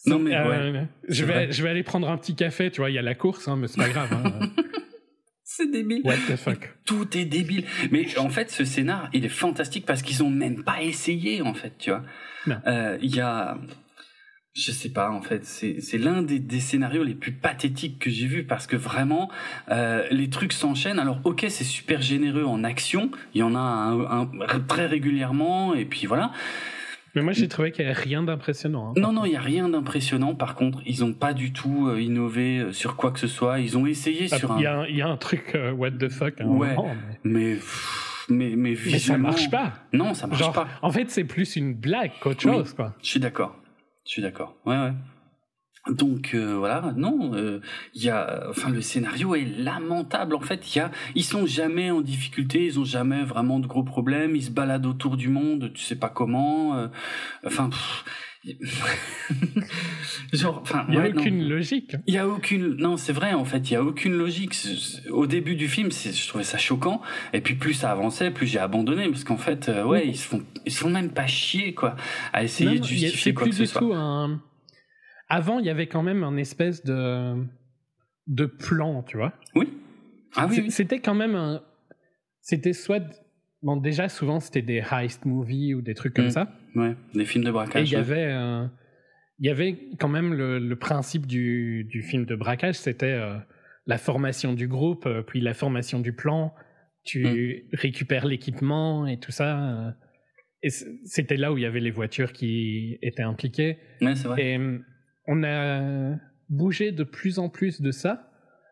Non, 0.06 0.18
mais 0.18 0.36
euh, 0.36 0.84
je, 1.08 1.26
vais, 1.26 1.52
je 1.52 1.62
vais 1.62 1.70
aller 1.70 1.84
prendre 1.84 2.10
un 2.10 2.18
petit 2.18 2.36
café, 2.36 2.72
tu 2.72 2.82
vois, 2.82 2.90
il 2.90 2.96
y 2.96 2.98
a 2.98 3.04
la 3.04 3.14
course, 3.14 3.48
hein, 3.48 3.56
mais 3.56 3.68
c'est 3.68 3.80
pas 3.80 3.90
grave. 3.90 4.12
Hein. 4.12 4.50
c'est 5.44 5.70
débile. 5.70 6.02
What 6.04 6.16
the 6.28 6.36
fuck. 6.36 6.76
Tout 6.86 7.16
est 7.16 7.26
débile. 7.26 7.66
Mais 7.92 8.18
en 8.18 8.30
fait, 8.30 8.50
ce 8.50 8.66
scénar, 8.66 9.10
il 9.14 9.26
est 9.26 9.30
fantastique 9.30 9.86
parce 9.86 10.02
qu'ils 10.02 10.24
ont 10.24 10.30
même 10.30 10.64
pas 10.64 10.82
essayé, 10.82 11.44
en 11.44 11.54
fait, 11.54 11.74
tu 11.78 11.92
vois. 11.92 12.04
Euh, 12.66 12.98
il 13.02 13.16
y 13.16 13.20
a 13.20 13.60
je 14.54 14.72
sais 14.72 14.90
pas 14.90 15.12
en 15.12 15.22
fait. 15.22 15.46
C'est 15.46 15.98
l'un 15.98 16.22
des, 16.22 16.40
des, 16.40 16.60
scénarios 16.60 17.04
les 17.04 17.14
plus 17.14 17.32
pathétiques 17.32 18.00
que 18.00 18.10
j'ai 18.10 18.28
vu 18.28 18.44
parce 18.44 18.68
que 18.68 18.76
vraiment 18.76 19.30
euh, 19.70 20.06
les 20.12 20.30
trucs 20.30 20.54
s'enchaînent. 20.54 21.00
Alors 21.00 21.22
ok 21.24 21.46
c'est 21.50 21.64
super 21.64 22.02
généreux 22.02 22.44
en 22.44 22.64
action. 22.64 23.12
Il 23.34 23.40
y 23.40 23.44
en 23.44 23.56
a 23.56 23.60
un, 23.60 24.60
très 24.68 24.88
régulièrement 24.88 25.74
et 25.74 25.86
puis 25.86 26.06
voilà. 26.06 26.32
Mais 27.16 27.22
moi 27.22 27.34
j'ai 27.34 27.48
trouvé 27.48 27.72
qu'il 27.72 27.86
y 27.86 27.90
avait 27.90 28.00
rien 28.00 28.24
d'impressionnant 28.24 28.90
hein, 28.90 28.94
non 28.96 29.12
non 29.12 29.26
il 29.26 29.34
y 29.34 29.36
a 29.38 29.42
rien 29.42 29.70
d'impressionnant. 29.70 30.36
Par 30.36 30.56
contre 30.56 30.80
ils 30.86 31.04
ont 31.04 31.14
pas 31.14 31.34
du 31.34 31.54
tout 31.54 31.88
euh, 31.88 32.02
innové 32.02 32.60
euh, 32.60 32.74
sur 32.74 32.98
quoi 32.98 33.12
que 33.12 33.20
ce 33.20 33.28
soit. 33.28 33.60
Ils 33.60 33.78
ont 33.78 33.86
essayé 33.86 34.28
ah, 34.32 34.38
sur 34.38 34.52
un 34.52 34.86
il 34.88 34.96
y, 34.98 35.02
a 35.02 35.08
un 35.08 35.18
truc 35.18 35.58
what 35.78 35.92
the 35.92 36.10
fuck 36.10 36.42
hein, 36.42 36.46
ouais. 36.48 36.76
mais... 37.24 37.58
mais... 38.28 38.56
mais 38.58 38.76
mais, 38.86 39.00
ça 39.00 39.18
marche 39.18 39.50
pas. 39.50 39.74
non 39.94 40.14
ça 40.14 40.28
marche 40.28 40.52
pas. 40.52 40.68
en 40.82 40.92
fait 40.92 41.10
c'est 41.10 41.24
plus 41.24 41.56
une 41.56 41.74
blague 41.74 42.12
qu'autre 42.20 42.42
chose 42.42 42.74
quoi. 42.74 42.96
Je 43.02 43.08
suis 43.08 43.20
d'accord 43.22 43.61
je 44.06 44.12
suis 44.12 44.22
d'accord. 44.22 44.56
Ouais, 44.66 44.78
ouais. 44.78 44.94
Donc 45.90 46.36
euh, 46.36 46.58
voilà, 46.58 46.94
non, 46.96 47.34
euh, 47.34 47.60
il 47.96 48.04
y 48.04 48.10
a, 48.10 48.46
enfin 48.50 48.70
le 48.70 48.82
scénario 48.82 49.34
est 49.34 49.46
lamentable 49.46 50.36
en 50.36 50.40
fait. 50.40 50.76
Il 50.76 50.78
y 50.78 50.82
a, 50.82 50.92
ils 51.16 51.24
sont 51.24 51.48
jamais 51.48 51.90
en 51.90 52.02
difficulté, 52.02 52.64
ils 52.66 52.80
ont 52.80 52.86
jamais 52.86 53.24
vraiment 53.24 53.58
de 53.60 53.66
gros 53.66 53.84
problèmes. 53.84 54.36
Ils 54.36 54.44
se 54.44 54.52
baladent 54.52 54.86
autour 54.86 55.18
du 55.18 55.28
monde, 55.28 55.72
tu 55.74 55.82
sais 55.82 55.96
pas 55.96 56.10
comment. 56.10 56.76
Euh, 56.76 56.88
enfin, 57.48 57.72
genre, 60.34 60.60
enfin, 60.62 60.86
il 60.89 60.95
y 60.95 60.97
a 60.97 61.08
aucune 61.08 61.47
logique. 61.47 61.95
Il 62.08 62.13
y 62.13 62.17
a 62.17 62.27
aucune, 62.27 62.75
non, 62.75 62.97
c'est 62.97 63.13
vrai 63.13 63.34
en 63.34 63.45
fait, 63.45 63.69
il 63.69 63.73
y 63.73 63.75
a 63.75 63.84
aucune 63.84 64.13
logique. 64.13 64.56
Au 65.12 65.27
début 65.27 65.56
du 65.56 65.67
film, 65.67 65.91
je 65.91 66.27
trouvais 66.27 66.43
ça 66.43 66.58
choquant, 66.58 67.01
et 67.34 67.41
puis 67.41 67.56
plus 67.56 67.73
ça 67.73 67.91
avançait, 67.91 68.32
plus 68.32 68.47
j'ai 68.47 68.60
abandonné 68.60 69.10
parce 69.10 69.23
qu'en 69.23 69.38
fait, 69.38 69.69
ouais, 69.86 70.08
ils 70.08 70.17
se 70.17 70.27
font, 70.27 70.43
ils 70.65 70.71
se 70.71 70.80
font 70.80 70.89
même 70.89 71.12
pas 71.12 71.27
chier 71.27 71.73
quoi, 71.73 71.95
à 72.34 72.43
essayer 72.43 72.80
de 72.80 72.84
justifier 72.84 73.34
quoi 73.34 73.47
que 73.47 73.54
ce 73.54 73.65
soit. 73.65 73.95
Un 73.95 74.41
avant, 75.32 75.60
il 75.60 75.65
y 75.65 75.69
avait 75.69 75.88
quand 75.88 76.04
même 76.04 76.25
un 76.25 76.36
espèce 76.36 76.84
de, 76.84 77.41
de 78.27 78.45
plan, 78.45 79.01
tu 79.04 79.15
vois. 79.15 79.32
Oui. 79.56 79.69
Ah 80.36 80.45
oui. 80.49 80.69
C'était 80.69 80.99
quand 80.99 81.15
même 81.15 81.36
un. 81.36 81.63
C'était 82.41 82.73
soit. 82.73 83.01
Bon, 83.62 83.78
déjà, 83.78 84.10
souvent, 84.10 84.39
c'était 84.39 84.62
des 84.62 84.84
heist 84.91 85.26
movies 85.26 85.76
ou 85.76 85.82
des 85.82 85.93
trucs 85.93 86.15
comme 86.15 86.28
mm. 86.28 86.32
ça. 86.32 86.52
Ouais, 86.76 86.95
des 87.13 87.26
films 87.26 87.43
de 87.43 87.52
braquage. 87.52 87.82
Et 87.82 87.86
il 87.86 87.93
y 87.93 87.95
avait. 87.95 88.34
il 89.39 89.47
y 89.47 89.50
avait 89.50 89.78
quand 90.00 90.08
même 90.08 90.34
le, 90.34 90.76
principe 90.76 91.28
du, 91.28 91.84
du, 91.86 92.02
film 92.02 92.26
de 92.26 92.36
braquage, 92.36 92.76
c'était 92.76 93.06
euh, 93.06 93.38
la 93.86 93.97
formation 93.97 94.54
du 94.54 94.67
groupe, 94.67 95.06
euh, 95.06 95.21
puis 95.21 95.41
la 95.41 95.54
formation 95.54 96.00
du 96.00 96.13
plan, 96.13 96.54
tu 97.04 97.26
mm. 97.26 97.76
récupères 97.76 98.26
l'équipement 98.26 99.06
et 99.06 99.19
tout 99.19 99.32
ça. 99.32 99.60
Euh. 99.60 99.91
et 100.63 100.69
c'était 101.06 101.38
là 101.38 101.54
où 101.54 101.58
il 101.58 101.62
y 101.62 101.67
avait 101.67 101.80
les 101.80 101.91
voitures 101.91 102.34
qui 102.34 102.97
étaient 103.02 103.24
impliquées. 103.24 103.78
Ouais, 104.02 104.15
c'est 104.15 104.28
vrai. 104.28 104.43
Et 104.43 104.60
on 105.28 105.43
a 105.43 106.15
bougé 106.50 106.91
de 106.91 107.04
plus 107.04 107.39
en 107.39 107.50
plus 107.50 107.82
de 107.82 107.91
ça. 107.91 108.28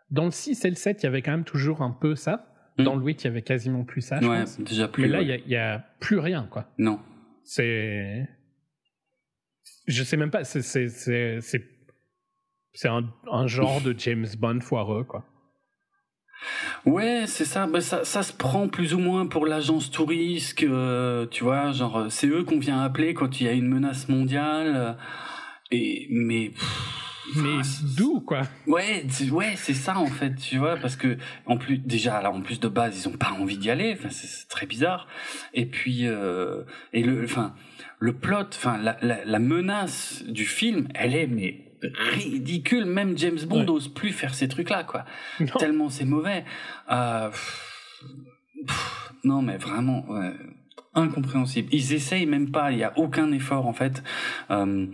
Dans 0.09 0.25
le 0.25 0.31
6 0.31 0.65
et 0.65 0.69
le 0.69 0.75
7, 0.75 1.03
il 1.03 1.05
y 1.05 1.07
avait 1.07 1.21
quand 1.21 1.31
même 1.31 1.43
toujours 1.43 1.81
un 1.83 1.91
peu 1.91 2.15
ça. 2.15 2.48
Hmm. 2.79 2.83
Dans 2.83 2.95
le 2.95 3.03
8, 3.03 3.23
il 3.23 3.25
y 3.25 3.27
avait 3.27 3.41
quasiment 3.41 3.83
plus 3.83 4.01
ça. 4.01 4.19
Je 4.21 4.63
déjà 4.63 4.87
plus. 4.87 5.03
Mais 5.03 5.09
là, 5.09 5.21
il 5.21 5.47
n'y 5.47 5.55
a, 5.55 5.79
plus 5.99 6.17
rien, 6.17 6.47
quoi. 6.49 6.65
Non. 6.77 6.99
C'est. 7.43 8.27
Je 9.87 10.03
sais 10.03 10.17
même 10.17 10.31
pas. 10.31 10.43
C'est 10.45 10.87
un, 12.87 13.03
un 13.31 13.47
genre 13.47 13.81
de 13.81 13.93
James 13.97 14.27
Bond 14.37 14.61
foireux, 14.61 15.03
quoi. 15.03 15.25
Ouais, 16.85 17.25
c'est 17.27 17.43
ça. 17.43 17.67
Bah, 17.67 17.81
ça. 17.81 18.05
Ça 18.05 18.23
se 18.23 18.31
prend 18.31 18.69
plus 18.69 18.93
ou 18.93 18.99
moins 18.99 19.27
pour 19.27 19.45
l'agence 19.45 19.91
touriste, 19.91 20.55
tu 20.57 21.43
vois, 21.43 21.71
genre 21.73 22.09
c'est 22.09 22.27
eux 22.27 22.45
qu'on 22.45 22.59
vient 22.59 22.81
appeler 22.81 23.13
quand 23.13 23.41
il 23.41 23.45
y 23.45 23.49
a 23.49 23.53
une 23.53 23.67
menace 23.67 24.07
mondiale. 24.07 24.97
Et 25.71 26.07
mais 26.09 26.53
mais 27.35 27.61
d'où 27.97 28.21
quoi? 28.21 28.41
Ouais, 28.67 29.05
ouais, 29.31 29.53
c'est 29.55 29.73
ça 29.73 29.97
en 29.97 30.07
fait, 30.07 30.35
tu 30.35 30.57
vois, 30.57 30.77
parce 30.77 30.95
que 30.95 31.17
en 31.45 31.57
plus 31.57 31.77
déjà 31.77 32.21
là 32.21 32.31
en 32.31 32.41
plus 32.41 32.59
de 32.59 32.67
base 32.67 32.99
ils 32.99 33.07
ont 33.07 33.17
pas 33.17 33.31
envie 33.31 33.57
d'y 33.57 33.69
aller, 33.69 33.95
enfin 33.97 34.09
c'est 34.09 34.47
très 34.47 34.65
bizarre. 34.65 35.07
Et 35.53 35.65
puis 35.65 36.07
euh, 36.07 36.63
et 36.93 37.03
le 37.03 37.23
enfin 37.23 37.55
le 37.99 38.13
plot, 38.13 38.47
enfin 38.49 38.77
la, 38.77 38.97
la, 39.01 39.25
la, 39.25 39.39
menace 39.39 40.23
du 40.27 40.45
film, 40.45 40.87
elle 40.95 41.15
est 41.15 41.27
mais 41.27 41.73
ridicule. 41.81 42.85
Même 42.85 43.17
James 43.17 43.39
Bond 43.47 43.63
n'ose 43.63 43.87
plus 43.93 44.11
faire 44.11 44.33
ces 44.33 44.47
trucs 44.47 44.69
là 44.69 44.83
quoi. 44.83 45.05
Tellement 45.57 45.89
c'est 45.89 46.05
mauvais. 46.05 46.45
Euh, 46.91 47.29
non 49.23 49.41
mais 49.41 49.57
vraiment. 49.57 50.05
Ouais, 50.09 50.33
incompréhensible. 50.93 51.69
Ils 51.71 51.93
essayent 51.93 52.25
même 52.25 52.51
pas, 52.51 52.71
il 52.71 52.79
y 52.79 52.83
a 52.83 52.97
aucun 52.97 53.31
effort 53.31 53.67
en 53.67 53.73
fait. 53.73 54.03
Euh, 54.51 54.87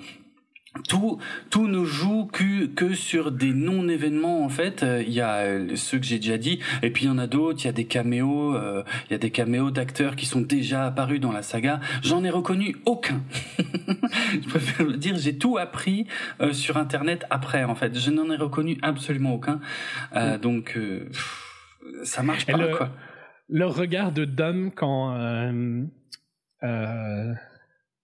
tout 0.88 1.19
tout 1.49 1.67
ne 1.67 1.83
joue 1.83 2.25
que 2.25 2.67
que 2.67 2.93
sur 2.93 3.31
des 3.31 3.53
non 3.53 3.88
événements 3.88 4.43
en 4.43 4.49
fait. 4.49 4.83
Euh, 4.83 5.03
il 5.05 5.13
y 5.13 5.21
a 5.21 5.38
euh, 5.38 5.75
ceux 5.75 5.99
que 5.99 6.05
j'ai 6.05 6.17
déjà 6.17 6.38
dit 6.38 6.59
et 6.81 6.91
puis 6.91 7.05
il 7.05 7.07
y 7.07 7.11
en 7.11 7.17
a 7.17 7.27
d'autres. 7.27 7.61
Il 7.63 7.65
y 7.65 7.69
a 7.69 7.73
des 7.73 7.85
caméos 7.85 8.55
euh, 8.55 8.83
il 9.09 9.13
y 9.13 9.15
a 9.15 9.17
des 9.17 9.31
caméos 9.31 9.71
d'acteurs 9.71 10.15
qui 10.15 10.25
sont 10.25 10.41
déjà 10.41 10.85
apparus 10.85 11.19
dans 11.19 11.31
la 11.31 11.41
saga. 11.41 11.79
J'en 12.03 12.23
ai 12.23 12.29
reconnu 12.29 12.75
aucun. 12.85 13.21
Je 13.57 14.47
préfère 14.49 14.85
le 14.85 14.97
dire 14.97 15.15
j'ai 15.17 15.38
tout 15.38 15.57
appris 15.57 16.07
sur 16.51 16.77
internet 16.77 17.25
après 17.29 17.63
en 17.63 17.75
fait. 17.75 17.97
Je 17.97 18.11
n'en 18.11 18.29
ai 18.29 18.35
reconnu 18.35 18.77
absolument 18.81 19.33
aucun. 19.33 19.59
Donc 20.41 20.77
ça 22.03 22.23
marche 22.23 22.45
pas 22.45 22.57
le, 22.57 22.75
quoi. 22.75 22.91
le 23.47 23.65
regard 23.65 24.11
de 24.11 24.25
Dom 24.25 24.71
quand 24.71 25.15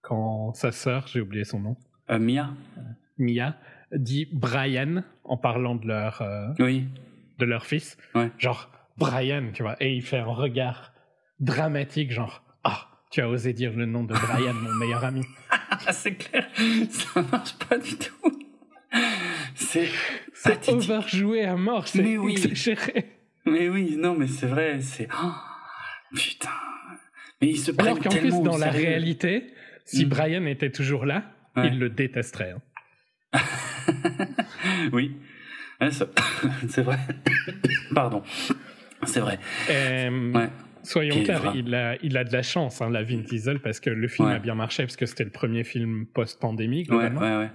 quand 0.01 0.53
sa 0.53 0.71
sœur 0.71 1.07
j'ai 1.07 1.21
oublié 1.21 1.43
son 1.43 1.59
nom 1.59 1.75
euh, 1.75 1.90
Mia. 2.19 2.51
Mia 3.17 3.55
dit 3.91 4.27
Brian 4.31 5.03
en 5.23 5.37
parlant 5.37 5.75
de 5.75 5.87
leur. 5.87 6.21
Euh, 6.21 6.47
oui. 6.59 6.87
de 7.39 7.45
leur 7.45 7.65
fils. 7.65 7.97
Genre, 8.37 8.69
Brian, 8.97 9.51
tu 9.53 9.63
vois, 9.63 9.75
et 9.79 9.93
il 9.93 10.01
fait 10.01 10.19
un 10.19 10.25
regard 10.25 10.93
dramatique, 11.39 12.11
genre, 12.11 12.43
ah, 12.63 12.87
tu 13.09 13.21
as 13.21 13.27
osé 13.27 13.53
dire 13.53 13.73
le 13.73 13.85
nom 13.85 14.03
de 14.03 14.13
Brian, 14.13 14.53
mon 14.53 14.73
meilleur 14.73 15.03
ami. 15.03 15.23
c'est 15.91 16.15
clair, 16.15 16.47
ça 16.89 17.21
marche 17.31 17.57
pas 17.67 17.77
du 17.77 17.95
tout. 17.97 18.39
C'est 19.63 20.69
overjoué 20.69 21.45
à 21.45 21.55
mort, 21.55 21.87
c'est 21.87 22.03
mais 22.03 22.17
oui. 22.17 22.35
Mais 23.45 23.69
oui, 23.69 23.95
non, 23.97 24.15
mais 24.15 24.27
c'est 24.27 24.47
vrai, 24.47 24.81
c'est 24.81 25.07
oh, 25.11 25.31
putain. 26.13 26.49
Mais 27.41 27.49
il 27.49 27.57
se 27.57 27.71
Alors 27.77 27.99
qu'en 27.99 28.09
plus, 28.09 28.41
dans 28.41 28.57
la 28.57 28.69
réalité, 28.69 29.47
si 29.85 30.05
mm. 30.05 30.09
Brian 30.09 30.45
était 30.45 30.71
toujours 30.71 31.05
là, 31.05 31.23
il 31.57 31.79
le 31.79 31.89
détesterait. 31.89 32.55
Hein. 33.33 33.33
oui, 34.93 35.17
c'est 36.69 36.81
vrai. 36.81 36.99
Pardon, 37.95 38.23
c'est 39.03 39.19
vrai. 39.19 39.39
Euh, 39.69 40.47
soyons 40.83 41.23
clairs, 41.23 41.53
il 41.55 41.73
a, 41.73 41.95
il 42.03 42.17
a 42.17 42.23
de 42.23 42.31
la 42.31 42.43
chance, 42.43 42.81
hein, 42.81 42.89
la 42.89 43.03
Vin 43.03 43.19
Diesel, 43.19 43.59
parce 43.59 43.79
que 43.79 43.89
le 43.89 44.07
film 44.07 44.29
a 44.29 44.39
bien 44.39 44.55
marché, 44.55 44.83
parce 44.83 44.95
que 44.95 45.05
c'était 45.05 45.23
le 45.23 45.31
premier 45.31 45.63
film 45.63 46.07
post-pandémie. 46.07 46.89
Ouais, 46.89 47.09
ouais, 47.09 47.37
ouais. 47.37 47.51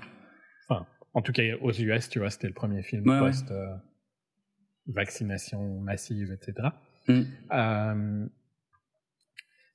Enfin, 0.68 0.87
en 1.14 1.22
tout 1.22 1.32
cas, 1.32 1.42
aux 1.61 1.72
US, 1.72 2.09
tu 2.09 2.18
vois, 2.18 2.30
c'était 2.30 2.48
le 2.48 2.54
premier 2.54 2.82
film 2.82 3.04
post-vaccination 3.04 5.61
euh, 5.61 5.80
massive, 5.80 6.32
etc. 6.32 6.68
Mm. 7.09 7.22
Euh, 7.52 8.26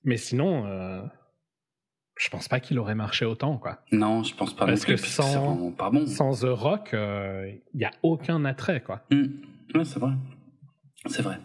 mais 0.03 0.17
sinon, 0.17 0.65
euh, 0.65 1.03
je 2.17 2.30
pense 2.30 2.47
pas 2.47 2.60
qu'il 2.60 2.78
aurait 2.80 2.95
marché 2.95 3.26
autant, 3.26 3.58
quoi. 3.58 3.80
Non, 3.91 4.24
je 4.24 4.36
pense 4.36 4.56
pas. 4.56 4.65
Parce 4.65 4.86
que 4.86 4.95
sans, 4.97 5.71
pas 5.71 5.89
bon. 5.89 6.06
sans 6.06 6.41
The 6.41 6.50
Rock, 6.50 6.89
il 6.93 6.97
euh, 6.97 7.52
n'y 7.74 7.86
a 7.86 7.91
aucun 8.04 8.45
attrait, 8.45 8.82
quoi. 8.82 9.02
Mm. 9.12 9.26
Ouais, 9.76 9.86
c'est 9.86 10.00
vrai. 10.00 10.12
C'est 11.08 11.21
vrai. 11.24 11.39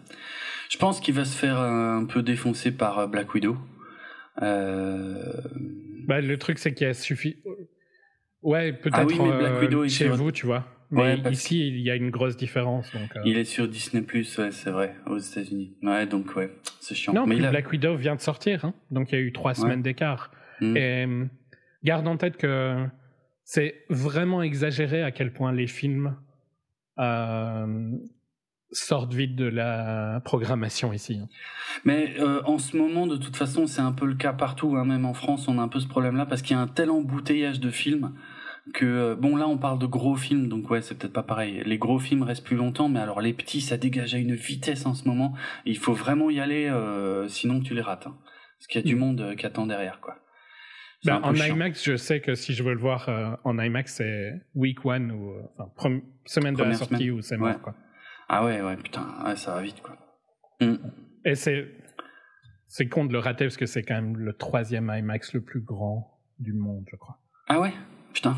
Je 0.69 0.77
pense 0.77 0.99
qu'il 0.99 1.15
va 1.15 1.25
se 1.25 1.35
faire 1.37 1.57
un 1.59 2.05
peu 2.05 2.21
défoncer 2.21 2.71
par 2.71 3.07
Black 3.07 3.33
Widow. 3.33 3.57
Bah, 4.39 6.21
le 6.21 6.37
truc, 6.37 6.59
c'est 6.59 6.73
qu'il 6.73 6.87
a 6.87 6.93
suffi 6.93 7.37
Ouais, 8.41 8.71
peut-être 8.71 9.07
ah 9.11 9.87
chez 9.89 10.09
vous, 10.09 10.31
tu 10.31 10.45
vois. 10.45 10.65
Mais 10.89 11.19
ici, 11.31 11.67
il 11.67 11.79
y 11.79 11.91
a 11.91 11.95
une 11.95 12.09
grosse 12.09 12.37
différence. 12.37 12.91
Donc, 12.93 13.15
euh. 13.15 13.21
Il 13.25 13.37
est 13.37 13.43
sur 13.43 13.67
Disney 13.67 14.03
Plus, 14.03 14.37
ouais, 14.37 14.51
c'est 14.51 14.69
vrai, 14.69 14.95
aux 15.05 15.17
États-Unis. 15.17 15.75
Ouais, 15.83 16.05
donc 16.05 16.35
ouais, 16.35 16.51
c'est 16.79 16.95
chiant. 16.95 17.13
Non, 17.13 17.25
mais 17.25 17.35
Black 17.35 17.71
Widow 17.71 17.95
vient 17.95 18.15
de 18.15 18.21
sortir, 18.21 18.63
hein, 18.65 18.73
donc 18.91 19.11
il 19.11 19.15
y 19.15 19.17
a 19.17 19.21
eu 19.21 19.33
trois 19.33 19.53
semaines 19.53 19.81
d'écart. 19.81 20.31
Mm. 20.61 20.77
Et 20.77 21.05
euh, 21.05 21.25
garde 21.83 22.07
en 22.07 22.17
tête 22.17 22.37
que 22.37 22.85
c'est 23.43 23.85
vraiment 23.89 24.41
exagéré 24.41 25.03
à 25.03 25.11
quel 25.11 25.31
point 25.31 25.51
les 25.51 25.67
films 25.67 26.17
euh, 26.99 27.91
sortent 28.71 29.13
vite 29.13 29.35
de 29.35 29.45
la 29.45 30.21
programmation 30.25 30.91
ici. 30.91 31.19
Hein. 31.21 31.29
Mais 31.85 32.15
euh, 32.19 32.41
en 32.43 32.57
ce 32.57 32.75
moment, 32.75 33.07
de 33.07 33.15
toute 33.15 33.37
façon, 33.37 33.67
c'est 33.67 33.81
un 33.81 33.93
peu 33.93 34.05
le 34.05 34.15
cas 34.15 34.33
partout, 34.33 34.75
hein, 34.75 34.85
même 34.85 35.05
en 35.05 35.13
France, 35.13 35.47
on 35.47 35.59
a 35.59 35.61
un 35.61 35.69
peu 35.69 35.79
ce 35.79 35.87
problème-là 35.87 36.25
parce 36.25 36.41
qu'il 36.41 36.55
y 36.55 36.59
a 36.59 36.61
un 36.61 36.67
tel 36.67 36.91
embouteillage 36.91 37.59
de 37.59 37.71
films 37.71 38.13
que 38.73 39.15
bon 39.15 39.35
là 39.37 39.47
on 39.47 39.57
parle 39.57 39.79
de 39.79 39.85
gros 39.85 40.17
films 40.17 40.49
donc 40.49 40.69
ouais 40.69 40.81
c'est 40.81 40.95
peut-être 40.97 41.13
pas 41.13 41.23
pareil 41.23 41.63
les 41.65 41.77
gros 41.77 41.99
films 41.99 42.23
restent 42.23 42.43
plus 42.43 42.57
longtemps 42.57 42.89
mais 42.89 42.99
alors 42.99 43.21
les 43.21 43.33
petits 43.33 43.61
ça 43.61 43.77
dégage 43.77 44.13
à 44.13 44.17
une 44.17 44.35
vitesse 44.35 44.85
en 44.85 44.93
ce 44.93 45.07
moment 45.07 45.33
il 45.65 45.77
faut 45.77 45.93
vraiment 45.93 46.29
y 46.29 46.41
aller 46.41 46.67
euh, 46.67 47.27
sinon 47.27 47.61
tu 47.61 47.73
les 47.73 47.81
rates 47.81 48.07
hein. 48.07 48.17
parce 48.57 48.67
qu'il 48.67 48.81
y 48.81 48.83
a 48.83 48.87
du 48.87 48.95
mm. 48.95 48.99
monde 48.99 49.35
qui 49.37 49.45
attend 49.45 49.67
derrière 49.67 50.01
quoi 50.01 50.17
ben, 51.05 51.21
en 51.23 51.33
IMAX 51.33 51.83
je 51.83 51.95
sais 51.95 52.21
que 52.21 52.35
si 52.35 52.53
je 52.53 52.63
veux 52.63 52.73
le 52.73 52.79
voir 52.79 53.39
en 53.43 53.59
IMAX 53.59 53.95
c'est 53.95 54.41
week 54.55 54.85
one 54.85 55.11
ou 55.11 55.33
enfin 55.57 56.01
semaine 56.25 56.55
de 56.55 56.63
la 56.63 56.73
sortie 56.73 57.11
ou 57.11 57.21
c'est 57.21 57.37
mort 57.37 57.61
quoi 57.61 57.75
ah 58.29 58.43
ouais, 58.43 58.61
ouais, 58.61 58.75
putain, 58.77 59.35
ça 59.35 59.55
va 59.55 59.61
vite, 59.61 59.81
quoi. 59.81 59.97
Mm. 60.59 60.75
Et 61.23 61.35
c'est, 61.35 61.67
c'est 62.67 62.87
con 62.87 63.05
de 63.05 63.13
le 63.13 63.19
rater 63.19 63.45
parce 63.45 63.57
que 63.57 63.65
c'est 63.65 63.83
quand 63.83 63.95
même 63.95 64.17
le 64.17 64.33
troisième 64.33 64.91
IMAX 64.93 65.33
le 65.33 65.41
plus 65.41 65.61
grand 65.61 66.19
du 66.39 66.53
monde, 66.53 66.85
je 66.91 66.97
crois. 66.97 67.19
Ah 67.47 67.59
ouais? 67.59 67.73
Putain. 68.13 68.35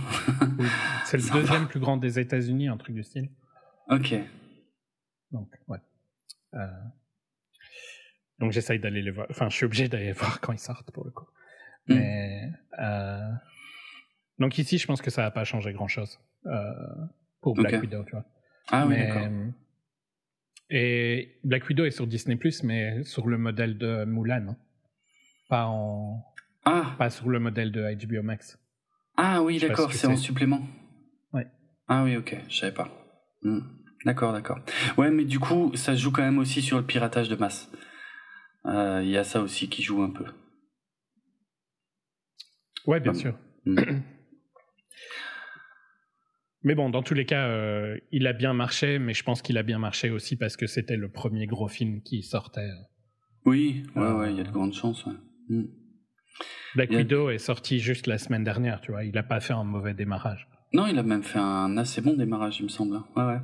c'est 1.06 1.18
le 1.18 1.34
deuxième 1.34 1.68
plus 1.68 1.80
grand 1.80 1.98
des 1.98 2.20
États-Unis, 2.20 2.68
un 2.68 2.78
truc 2.78 2.94
du 2.94 3.04
style. 3.04 3.30
Ok. 3.90 4.14
Donc, 5.32 5.50
ouais. 5.68 5.80
Euh... 6.54 6.68
Donc 8.40 8.52
j'essaye 8.52 8.80
d'aller 8.80 9.02
les 9.02 9.12
voir. 9.12 9.28
Enfin, 9.30 9.50
je 9.50 9.56
suis 9.56 9.66
obligé 9.66 9.88
d'aller 9.88 10.12
voir 10.14 10.40
quand 10.40 10.54
ils 10.54 10.60
sortent 10.60 10.92
pour 10.92 11.06
le 11.06 11.12
coup. 11.12 11.26
Mm. 11.90 11.96
Mais 11.96 12.52
euh... 12.80 13.32
donc 14.40 14.58
ici, 14.58 14.78
je 14.78 14.88
pense 14.88 15.02
que 15.02 15.10
ça 15.10 15.24
va 15.24 15.32
pas 15.32 15.44
changer 15.44 15.74
grand 15.74 15.88
chose 15.88 16.20
euh, 16.46 16.74
pour 17.42 17.56
Black 17.56 17.82
Widow, 17.82 18.04
tu 18.06 18.12
vois. 18.12 18.26
Ah 18.72 18.86
oui, 18.88 18.98
d'accord. 18.98 19.28
Et 20.72 21.40
Black 21.44 21.68
Widow 21.68 21.86
est 21.86 21.92
sur 21.92 22.06
Disney 22.06 22.38
mais 22.64 23.04
sur 23.04 23.28
le 23.28 23.40
modèle 23.40 23.78
de 23.78 24.06
Mulan, 24.06 24.50
hein. 24.50 24.58
pas 25.50 25.66
en, 25.66 26.24
ah. 26.66 26.96
pas 26.98 27.10
sur 27.10 27.30
le 27.30 27.40
modèle 27.40 27.72
de 27.72 27.82
HBO 28.06 28.22
Max. 28.22 28.60
Ah 29.18 29.42
oui, 29.42 29.58
d'accord, 29.60 29.92
c'est 29.92 30.08
en 30.08 30.16
supplément. 30.16 30.62
Ouais. 31.34 31.48
Ah 31.88 32.04
oui, 32.04 32.16
ok, 32.16 32.38
je 32.48 32.56
savais 32.56 32.74
pas. 32.74 32.88
Hmm. 33.42 33.62
D'accord, 34.06 34.32
d'accord. 34.32 34.60
Ouais, 34.98 35.10
mais 35.10 35.26
du 35.26 35.40
coup, 35.40 35.72
ça 35.76 35.96
joue 35.96 36.12
quand 36.12 36.22
même 36.22 36.38
aussi 36.38 36.62
sur 36.62 36.78
le 36.78 36.86
piratage 36.86 37.28
de 37.28 37.36
masse. 37.36 37.70
Euh, 38.66 39.02
il 39.04 39.10
y 39.10 39.18
a 39.18 39.24
ça 39.24 39.42
aussi 39.42 39.70
qui 39.70 39.84
joue 39.84 40.02
un 40.04 40.12
peu. 40.12 40.26
Ouais, 42.90 43.00
bien 43.00 43.14
sûr. 43.14 43.38
Hmm. 43.66 43.78
Mais 46.64 46.74
bon, 46.74 46.90
dans 46.90 47.04
tous 47.04 47.14
les 47.14 47.26
cas, 47.26 47.48
euh, 47.48 47.96
il 48.12 48.26
a 48.26 48.34
bien 48.34 48.54
marché, 48.54 49.00
mais 49.00 49.14
je 49.14 49.24
pense 49.24 49.42
qu'il 49.42 49.58
a 49.58 49.64
bien 49.64 49.80
marché 49.80 50.10
aussi 50.10 50.36
parce 50.36 50.58
que 50.58 50.68
c'était 50.68 50.98
le 50.98 51.10
premier 51.10 51.46
gros 51.46 51.70
film 51.70 52.02
qui 52.02 52.22
sortait. 52.22 52.68
Oui, 53.46 53.84
ouais, 53.96 54.02
euh, 54.02 54.18
ouais, 54.18 54.34
il 54.34 54.38
y 54.38 54.42
a 54.42 54.44
de 54.44 54.52
grandes 54.52 54.74
chances. 54.74 55.06
Mm. 55.48 55.68
Black 56.76 56.90
Widow 56.90 57.30
est 57.30 57.38
sorti 57.38 57.80
juste 57.80 58.08
la 58.08 58.18
semaine 58.18 58.44
dernière, 58.44 58.82
tu 58.82 58.92
vois. 58.92 59.06
Il 59.06 59.14
n'a 59.14 59.24
pas 59.24 59.40
fait 59.40 59.54
un 59.54 59.64
mauvais 59.64 59.94
démarrage. 59.94 60.50
Non, 60.74 60.86
il 60.88 61.00
a 61.00 61.04
même 61.04 61.24
fait 61.24 61.40
un 61.40 61.78
assez 61.78 62.02
bon 62.02 62.18
démarrage, 62.18 62.60
il 62.60 62.64
me 62.64 62.70
semble. 62.70 62.98
Ouais, 63.16 63.24
ouais. 63.24 63.40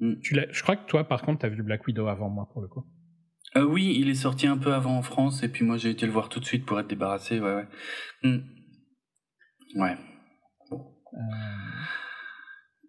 Mm. 0.00 0.20
Tu 0.20 0.36
je 0.50 0.62
crois 0.62 0.76
que 0.76 0.86
toi, 0.86 1.08
par 1.08 1.22
contre, 1.22 1.38
tu 1.40 1.46
as 1.46 1.48
vu 1.48 1.62
Black 1.62 1.86
Widow 1.86 2.08
avant 2.08 2.28
moi, 2.28 2.50
pour 2.52 2.60
le 2.60 2.68
coup. 2.68 2.84
Euh, 3.56 3.64
oui, 3.64 3.96
il 3.98 4.10
est 4.10 4.14
sorti 4.14 4.46
un 4.46 4.58
peu 4.58 4.74
avant 4.74 4.98
en 4.98 5.02
France, 5.02 5.42
et 5.42 5.48
puis 5.48 5.64
moi 5.64 5.78
j'ai 5.78 5.88
été 5.88 6.04
le 6.04 6.12
voir 6.12 6.28
tout 6.28 6.38
de 6.38 6.44
suite 6.44 6.66
pour 6.66 6.78
être 6.78 6.88
débarrassé, 6.88 7.40
ouais, 7.40 7.54
ouais. 7.54 7.68
Mm. 8.22 8.57
Ouais. 9.74 9.96
Euh... 10.72 11.16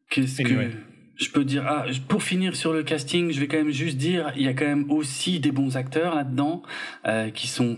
Qu'est-ce 0.10 0.42
que 0.42 0.72
je 1.18 1.30
peux 1.32 1.44
dire? 1.44 1.66
Ah, 1.68 1.86
pour 2.08 2.24
finir 2.24 2.56
sur 2.56 2.74
le 2.74 2.84
casting, 2.84 3.32
je 3.32 3.40
vais 3.40 3.48
quand 3.48 3.58
même 3.58 3.72
juste 3.72 3.98
dire 3.98 4.32
il 4.36 4.44
y 4.44 4.48
a 4.48 4.54
quand 4.54 4.66
même 4.66 4.90
aussi 4.90 5.40
des 5.40 5.52
bons 5.52 5.78
acteurs 5.78 6.16
là-dedans 6.16 6.64
euh, 7.06 7.30
qui 7.30 7.48
sont 7.48 7.78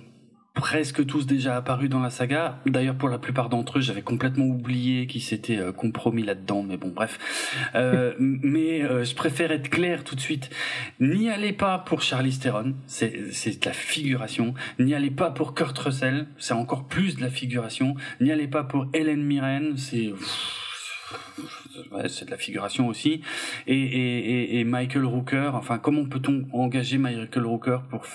presque 0.54 1.06
tous 1.06 1.26
déjà 1.26 1.56
apparus 1.56 1.90
dans 1.90 2.00
la 2.00 2.10
saga. 2.10 2.60
D'ailleurs, 2.66 2.96
pour 2.96 3.10
la 3.10 3.18
plupart 3.18 3.50
d'entre 3.50 3.78
eux, 3.78 3.82
j'avais 3.82 4.02
complètement 4.02 4.46
oublié 4.46 5.08
qu'ils 5.08 5.22
s'étaient 5.22 5.58
euh, 5.58 5.72
compromis 5.72 6.24
là-dedans. 6.24 6.64
Mais 6.64 6.78
bon, 6.78 6.90
bref. 6.90 7.20
Euh, 7.76 8.14
mais 8.20 8.84
euh, 8.84 9.04
je 9.04 9.16
préfère 9.16 9.52
être 9.52 9.70
clair 9.70 10.04
tout 10.04 10.16
de 10.16 10.22
suite. 10.22 10.50
N'y 11.00 11.30
allez 11.30 11.54
pas 11.54 11.80
pour 11.80 12.02
Charlie 12.02 12.38
Theron, 12.38 12.76
c'est 12.88 13.32
c'est 13.32 13.62
de 13.62 13.66
la 13.66 13.74
figuration. 13.74 14.54
N'y 14.80 14.94
allez 14.94 15.12
pas 15.12 15.32
pour 15.32 15.56
Kurt 15.56 15.78
Russell, 15.78 16.28
c'est 16.38 16.54
encore 16.54 16.88
plus 16.88 17.16
de 17.16 17.22
la 17.22 17.30
figuration. 17.30 17.96
N'y 18.20 18.32
allez 18.32 18.48
pas 18.48 18.64
pour 18.64 18.88
Helen 18.94 19.24
Mirren, 19.24 19.78
c'est 19.78 20.14
c'est 22.08 22.26
de 22.26 22.32
la 22.32 22.38
figuration 22.38 22.88
aussi. 22.88 23.22
Et, 23.68 23.76
et, 23.76 24.60
et, 24.60 24.64
Michael 24.64 25.06
Rooker, 25.06 25.52
enfin, 25.56 25.78
comment 25.78 26.06
peut-on 26.06 26.48
engager 26.54 26.98
Michael 26.98 27.46
Rooker 27.46 27.80
pour 27.90 28.06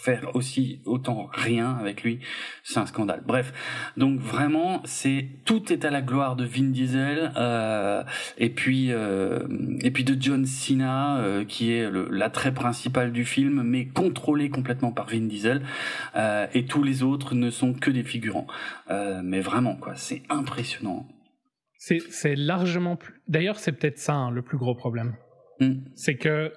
faire 0.00 0.34
aussi 0.34 0.80
autant 0.84 1.28
rien 1.32 1.76
avec 1.78 2.02
lui 2.02 2.20
C'est 2.62 2.78
un 2.78 2.86
scandale. 2.86 3.22
Bref, 3.26 3.52
donc 3.96 4.20
vraiment, 4.20 4.82
c'est 4.84 5.28
tout 5.44 5.72
est 5.72 5.84
à 5.84 5.90
la 5.90 6.02
gloire 6.02 6.36
de 6.36 6.44
Vin 6.44 6.70
Diesel 6.70 7.32
euh, 7.36 8.02
et 8.38 8.50
puis 8.50 8.92
euh, 8.92 9.46
et 9.80 9.90
puis 9.90 10.04
de 10.04 10.20
John 10.20 10.46
Cena 10.46 11.18
euh, 11.18 11.44
qui 11.44 11.72
est 11.72 11.90
l'attrait 12.10 12.52
principal 12.52 13.12
du 13.12 13.24
film, 13.24 13.62
mais 13.62 13.86
contrôlé 13.86 14.50
complètement 14.50 14.92
par 14.92 15.06
Vin 15.06 15.26
Diesel. 15.26 15.62
Et 16.54 16.64
tous 16.66 16.82
les 16.82 17.02
autres 17.02 17.34
ne 17.34 17.50
sont 17.50 17.74
que 17.74 17.90
des 17.90 18.02
figurants. 18.02 18.46
Mais 18.88 19.40
vraiment, 19.40 19.76
quoi, 19.76 19.94
c'est 19.96 20.22
impressionnant. 20.28 21.06
C'est 21.78 22.34
largement 22.34 22.96
plus. 22.96 23.20
D'ailleurs, 23.28 23.58
c'est 23.58 23.72
peut-être 23.72 23.98
ça 23.98 24.14
hein, 24.14 24.30
le 24.30 24.42
plus 24.42 24.56
gros 24.56 24.74
problème. 24.74 25.16
Hmm. 25.60 25.80
C'est 25.94 26.16
que 26.16 26.52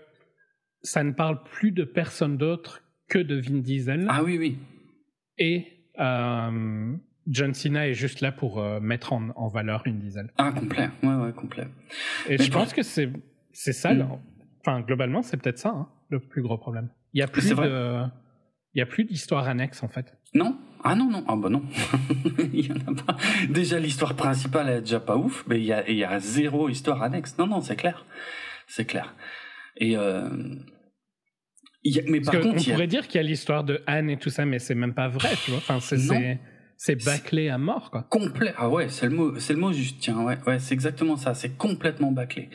ça 0.82 1.04
ne 1.04 1.12
parle 1.12 1.44
plus 1.44 1.72
de 1.72 1.84
personne 1.84 2.38
d'autre 2.38 2.82
que 3.08 3.20
de 3.20 3.36
Vin 3.36 3.60
Diesel. 3.60 4.05
Ah 4.10 4.24
oui, 4.24 4.38
oui. 4.38 4.58
Et 5.38 5.68
euh, 5.99 6.95
John 7.28 7.53
Cena 7.53 7.88
est 7.88 7.93
juste 7.93 8.22
là 8.22 8.32
pour 8.32 8.60
euh, 8.60 8.80
mettre 8.80 9.14
en, 9.14 9.47
valeur 9.47 9.84
Vin 9.86 9.93
Diesel. 9.93 10.32
Ah, 10.38 10.51
complet. 10.51 10.89
Ouais, 11.03 11.16
ouais, 11.16 11.34
complet. 11.34 11.68
Et 12.28 12.38
je 12.38 12.51
pense 12.51 12.74
que 12.74 12.84
c'est 12.84 13.12
ça. 13.53 13.93
Hmm. 13.93 14.20
Enfin, 14.62 14.82
globalement, 14.82 15.22
c'est 15.22 15.38
peut-être 15.38 15.60
ça 15.60 15.70
hein, 15.70 15.89
le 16.10 16.20
plus 16.20 16.41
gros 16.41 16.58
problème. 16.58 16.89
Il 17.14 17.20
y 17.20 17.24
a 17.24 17.28
plus 17.28 17.49
de. 17.49 18.03
Il 18.74 18.80
y 18.80 18.82
a 18.82 18.86
plus 18.86 19.05
d'histoire 19.05 19.47
annexe 19.47 19.82
en 19.82 19.88
fait. 19.88 20.16
Non, 20.36 20.55
ah 20.84 20.93
non, 20.93 21.10
non, 21.10 21.24
ah 21.28 21.36
bah 21.36 21.49
non. 21.49 21.64
il 22.53 22.68
y 22.68 22.72
en 22.72 22.76
a 22.76 23.03
pas. 23.03 23.18
Déjà, 23.49 23.80
l'histoire 23.80 24.16
principale 24.16 24.70
est 24.70 24.82
déjà 24.82 24.99
pas 24.99 25.18
ouf, 25.18 25.43
mais 25.47 25.60
il 25.60 25.66
y 25.66 25.74
a, 25.74 25.89
il 25.89 25.95
y 25.95 26.03
a 26.03 26.20
zéro 26.20 26.70
histoire 26.70 27.01
annexe. 27.01 27.38
Non, 27.39 27.47
non, 27.47 27.62
c'est 27.62 27.76
clair. 27.76 28.05
C'est 28.68 28.86
clair. 28.86 29.16
Et 29.78 29.95
mais 32.08 32.22
par 32.22 32.40
contre, 32.40 32.60
on 32.60 32.72
pourrait 32.72 32.88
dire 32.88 33.08
qu'il 33.08 33.22
y 33.22 33.24
a 33.24 33.28
l'histoire 33.28 33.64
de 33.64 33.82
Anne 33.88 34.10
et 34.10 34.18
tout 34.18 34.30
ça, 34.30 34.46
mais 34.46 34.60
c'est 34.60 34.76
même 34.76 34.94
pas 34.94 35.08
vrai, 35.08 35.30
tu 35.44 35.52
vois. 35.52 35.60
Enfin, 35.60 35.80
c'est 35.80 36.40
c'est 36.80 37.04
bâclé 37.04 37.50
à 37.50 37.58
mort, 37.58 37.90
quoi. 37.90 38.04
Complet. 38.04 38.54
Ah 38.56 38.70
ouais, 38.70 38.88
c'est 38.90 39.08
le 39.08 39.16
mot, 39.16 39.40
c'est 39.40 39.54
le 39.54 39.60
mot 39.60 39.74
juste. 39.74 39.98
Tiens, 40.00 40.24
ouais, 40.24 40.38
ouais, 40.46 40.60
c'est 40.60 40.76
exactement 40.76 41.18
ça. 41.18 41.34
C'est 41.34 41.58
complètement 41.58 42.12
bâclé. 42.12 42.50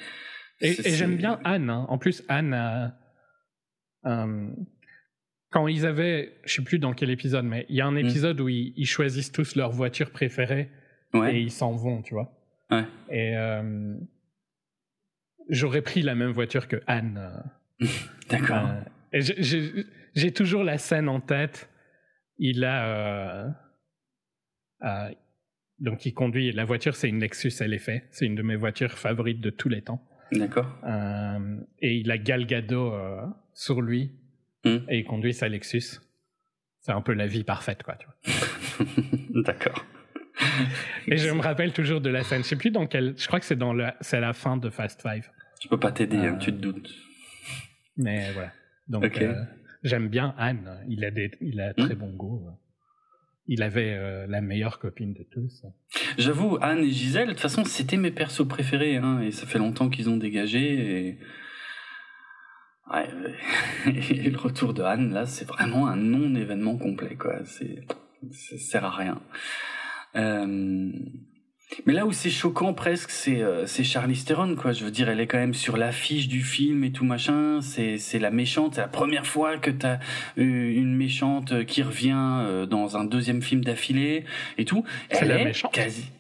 Et, 0.61 0.75
j'aime 0.93 1.17
bien 1.17 1.41
Anne. 1.43 1.71
Hein. 1.71 1.87
En 1.89 1.99
plus, 1.99 2.23
Anne, 2.29 2.93
euh, 4.07 4.49
quand 5.51 5.67
ils 5.67 5.87
avaient, 5.87 6.33
je 6.45 6.55
sais 6.55 6.63
plus 6.63 6.79
dans 6.79 6.93
quel 6.93 7.11
épisode, 7.11 7.45
mais 7.45 7.67
il 7.69 7.77
y 7.77 7.81
a 7.81 7.87
un 7.87 7.93
hmm. 7.93 7.99
épisode 7.99 8.41
où 8.41 8.49
ils, 8.49 8.87
choisissent 8.87 9.33
tous 9.33 9.57
leur 9.57 9.73
voiture 9.73 10.11
préférée 10.11 10.71
et 11.15 11.41
ils 11.41 11.51
s'en 11.51 11.73
vont, 11.73 12.01
tu 12.03 12.15
vois. 12.15 12.33
Ouais. 12.71 12.85
Et 13.11 13.37
euh, 13.37 13.95
j'aurais 15.49 15.83
pris 15.83 16.03
la 16.03 16.15
même 16.15 16.31
voiture 16.31 16.69
que 16.69 16.77
Anne. 16.87 17.43
D'accord. 18.31 18.69
et 18.69 19.02
j'ai 19.13 20.33
toujours 20.33 20.65
la 20.65 20.79
scène 20.79 21.09
en 21.09 21.21
tête. 21.21 21.69
Il 22.39 22.65
a 22.65 23.55
euh, 24.83 25.11
donc 25.79 26.07
il 26.07 26.15
conduit, 26.15 26.53
la 26.53 26.65
voiture 26.65 26.95
c'est 26.95 27.09
une 27.09 27.21
Lexus 27.21 27.53
LFA, 27.61 27.93
c'est 28.11 28.27
une 28.27 28.35
de 28.35 28.43
mes 28.43 28.57
voitures 28.57 28.93
favorites 28.93 29.41
de 29.41 29.51
tous 29.51 29.69
les 29.69 29.83
temps. 29.83 30.03
D'accord. 30.31 30.79
Euh, 30.85 31.57
et 31.81 31.97
il 31.97 32.11
a 32.11 32.19
Galgado 32.19 32.95
euh, 32.95 33.27
sur 33.53 33.83
lui 33.83 34.13
hmm. 34.65 34.79
et 34.89 35.01
il 35.01 35.05
conduit 35.05 35.35
sa 35.35 35.49
Lexus. 35.49 36.01
C'est 36.81 36.93
un 36.93 37.03
peu 37.03 37.13
la 37.13 37.27
vie 37.27 37.45
parfaite, 37.45 37.83
quoi. 37.83 37.97
D'accord. 39.45 39.85
Et 41.07 41.17
je 41.17 41.31
me 41.31 41.41
rappelle 41.41 41.73
toujours 41.73 42.01
de 42.01 42.11
la 42.11 42.25
scène. 42.25 42.43
Je 42.43 42.49
sais 42.49 42.57
plus 42.57 42.71
dans 42.71 42.87
quelle. 42.87 43.15
Je 43.17 43.27
crois 43.27 43.39
que 43.39 43.47
c'est 43.47 43.57
dans 43.57 43.73
le, 43.73 43.87
c'est 44.01 44.21
la 44.21 44.33
fin 44.33 44.57
de 44.57 44.71
Fast 44.71 45.03
Five. 45.03 45.29
Je 45.63 45.69
peux 45.69 45.79
pas 45.79 45.93
t'aider, 45.93 46.17
hein, 46.17 46.39
tu 46.39 46.53
te 46.53 46.59
doutes. 46.59 46.93
Mais 47.97 48.33
voilà. 48.33 48.53
Donc 48.89 49.23
j'aime 49.83 50.09
bien 50.09 50.35
Anne. 50.39 50.85
Il 50.89 51.05
a 51.05 51.11
des, 51.11 51.31
il 51.41 51.61
a 51.61 51.75
très 51.75 51.95
hmm. 51.95 51.99
bon 51.99 52.13
goût 52.13 52.49
il 53.47 53.63
avait 53.63 53.95
euh, 53.95 54.27
la 54.29 54.41
meilleure 54.41 54.79
copine 54.79 55.13
de 55.15 55.25
tous. 55.25 55.65
J'avoue, 56.17 56.59
Anne 56.61 56.81
et 56.81 56.91
Gisèle, 56.91 57.29
de 57.29 57.33
toute 57.33 57.41
façon, 57.41 57.65
c'était 57.65 57.97
mes 57.97 58.11
persos 58.11 58.47
préférés, 58.47 58.97
hein, 58.97 59.21
et 59.21 59.31
ça 59.31 59.47
fait 59.47 59.59
longtemps 59.59 59.89
qu'ils 59.89 60.09
ont 60.09 60.17
dégagé. 60.17 61.09
Et... 61.09 61.19
Ouais, 62.93 63.09
et 64.11 64.31
le 64.31 64.39
retour 64.39 64.75
de 64.75 64.83
Anne, 64.83 65.13
là, 65.13 65.27
c'est 65.27 65.47
vraiment 65.47 65.89
un 65.89 65.97
non-événement 65.97 66.77
complet, 66.77 67.17
quoi. 67.17 67.45
C'est, 67.45 67.85
ça 68.31 68.59
sert 68.59 68.85
à 68.85 68.91
rien. 68.91 69.21
Euh... 70.15 70.93
Mais 71.87 71.93
là 71.93 72.07
où 72.07 72.13
c'est 72.13 72.31
choquant 72.31 72.75
presque, 72.75 73.11
c'est 73.11 73.43
euh, 73.43 73.67
c'est 73.67 73.85
Charlize 73.85 74.25
Theron 74.25 74.57
quoi. 74.57 74.73
Je 74.73 74.85
veux 74.85 74.91
dire, 74.91 75.09
elle 75.09 75.21
est 75.21 75.27
quand 75.27 75.39
même 75.39 75.55
sur 75.55 75.77
l'affiche 75.77 76.29
du 76.29 76.43
film 76.43 76.85
et 76.85 76.93
tout 76.93 77.05
machin. 77.05 77.61
C'est 77.61 77.99
c'est 77.99 78.19
la 78.19 78.31
méchante. 78.31 78.75
C'est 78.75 78.81
la 78.81 78.89
première 78.89 79.27
fois 79.27 79.59
que 79.59 79.71
t'as 79.71 79.99
une 80.37 80.95
méchante 80.95 81.65
qui 81.65 81.83
revient 81.83 82.41
euh, 82.43 82.67
dans 82.67 82.97
un 82.97 83.05
deuxième 83.05 83.43
film 83.43 83.65
d'affilée 83.65 84.25
et 84.59 84.65
tout. 84.65 84.85
C'est 85.11 85.25
la 85.25 85.45
méchante. 85.45 85.73
Quasi. 85.73 86.11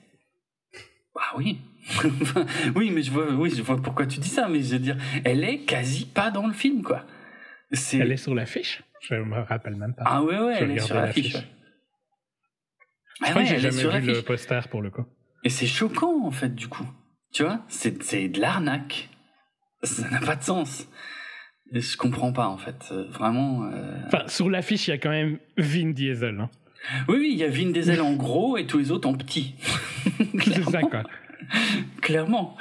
Ah 1.16 1.36
oui. 1.36 1.59
oui, 2.76 2.90
mais 2.90 3.03
je 3.03 3.11
vois, 3.11 3.30
oui, 3.32 3.53
je 3.55 3.61
vois 3.61 3.80
pourquoi 3.80 4.07
tu 4.07 4.20
dis 4.20 4.28
ça. 4.28 4.48
Mais 4.48 4.62
je 4.62 4.72
veux 4.72 4.78
dire, 4.78 4.96
elle 5.24 5.44
est 5.44 5.61
quasi 5.61 6.07
pas 6.07 6.30
dans 6.30 6.46
le 6.46 6.53
film 6.53 6.82
quoi. 6.82 7.05
Elle 7.92 8.12
est 8.12 8.16
sur 8.16 8.34
l'affiche? 8.34 8.82
Je 9.00 9.14
me 9.14 9.40
rappelle 9.40 9.76
même 9.76 9.94
pas. 9.94 10.05
Ah 10.07 10.22
ouais 10.22 10.38
ouais, 10.38 10.57
elle 10.61 10.70
est 10.72 10.80
sur 10.80 10.94
l'affiche. 10.94 11.36
Je 13.24 13.30
crois 13.30 13.42
que 13.42 13.48
j'ai 13.48 13.59
jamais 13.59 14.00
vu 14.00 14.12
le 14.12 14.22
poster 14.22 14.68
pour 14.68 14.82
le 14.82 14.90
coup. 14.90 15.05
Et 15.45 15.51
c'est 15.51 15.66
choquant, 15.66 16.24
en 16.24 16.30
fait, 16.30 16.55
du 16.55 16.68
coup. 16.68 16.86
Tu 17.32 17.43
vois, 17.43 17.64
c'est, 17.68 18.28
de 18.28 18.40
l'arnaque. 18.40 19.09
Ça 19.82 20.09
n'a 20.11 20.20
pas 20.20 20.36
de 20.36 20.43
sens. 20.43 20.86
Et 21.72 21.80
je 21.80 21.97
comprends 21.97 22.32
pas, 22.32 22.47
en 22.47 22.59
fait. 22.59 22.88
Euh, 22.93 23.09
vraiment. 23.11 23.64
Euh... 23.64 24.01
Enfin, 24.07 24.24
sur 24.28 24.51
l'affiche, 24.51 24.88
il 24.88 24.90
y 24.90 24.95
a 24.95 24.99
quand 24.99 25.11
même 25.11 25.38
Vin 25.57 25.90
Diesel. 25.90 26.40
Hein. 26.40 26.51
Oui, 27.09 27.16
oui, 27.18 27.28
il 27.32 27.38
y 27.38 27.45
a 27.45 27.49
Vin 27.49 27.70
Diesel 27.70 28.01
en 28.01 28.12
gros 28.16 28.57
et 28.59 28.66
tous 28.66 28.78
les 28.78 28.90
autres 28.90 29.09
en 29.09 29.14
petit. 29.14 29.55
c'est 30.45 30.62
ça, 30.64 30.82
quoi. 30.82 31.05
Clairement. 32.01 32.57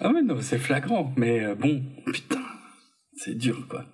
Ah 0.00 0.10
ouais, 0.10 0.22
non, 0.22 0.40
c'est 0.40 0.58
flagrant. 0.58 1.12
Mais 1.16 1.44
euh, 1.44 1.54
bon, 1.54 1.82
putain, 2.06 2.42
c'est 3.16 3.36
dur, 3.36 3.66
quoi. 3.68 3.86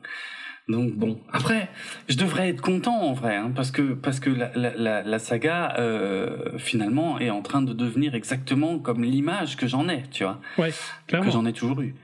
Donc 0.68 0.92
bon, 0.94 1.18
après, 1.32 1.68
je 2.08 2.16
devrais 2.16 2.50
être 2.50 2.60
content 2.60 3.00
en 3.00 3.14
vrai, 3.14 3.36
hein, 3.36 3.50
parce 3.54 3.70
que 3.70 3.94
parce 3.94 4.20
que 4.20 4.28
la, 4.28 4.50
la, 4.54 5.02
la 5.02 5.18
saga 5.18 5.74
euh, 5.78 6.58
finalement 6.58 7.18
est 7.18 7.30
en 7.30 7.40
train 7.40 7.62
de 7.62 7.72
devenir 7.72 8.14
exactement 8.14 8.78
comme 8.78 9.02
l'image 9.02 9.56
que 9.56 9.66
j'en 9.66 9.88
ai, 9.88 10.02
tu 10.10 10.24
vois, 10.24 10.40
ouais, 10.58 10.70
clairement. 11.06 11.26
que 11.26 11.32
j'en 11.32 11.46
ai 11.46 11.54
toujours 11.54 11.80
eu. 11.80 11.94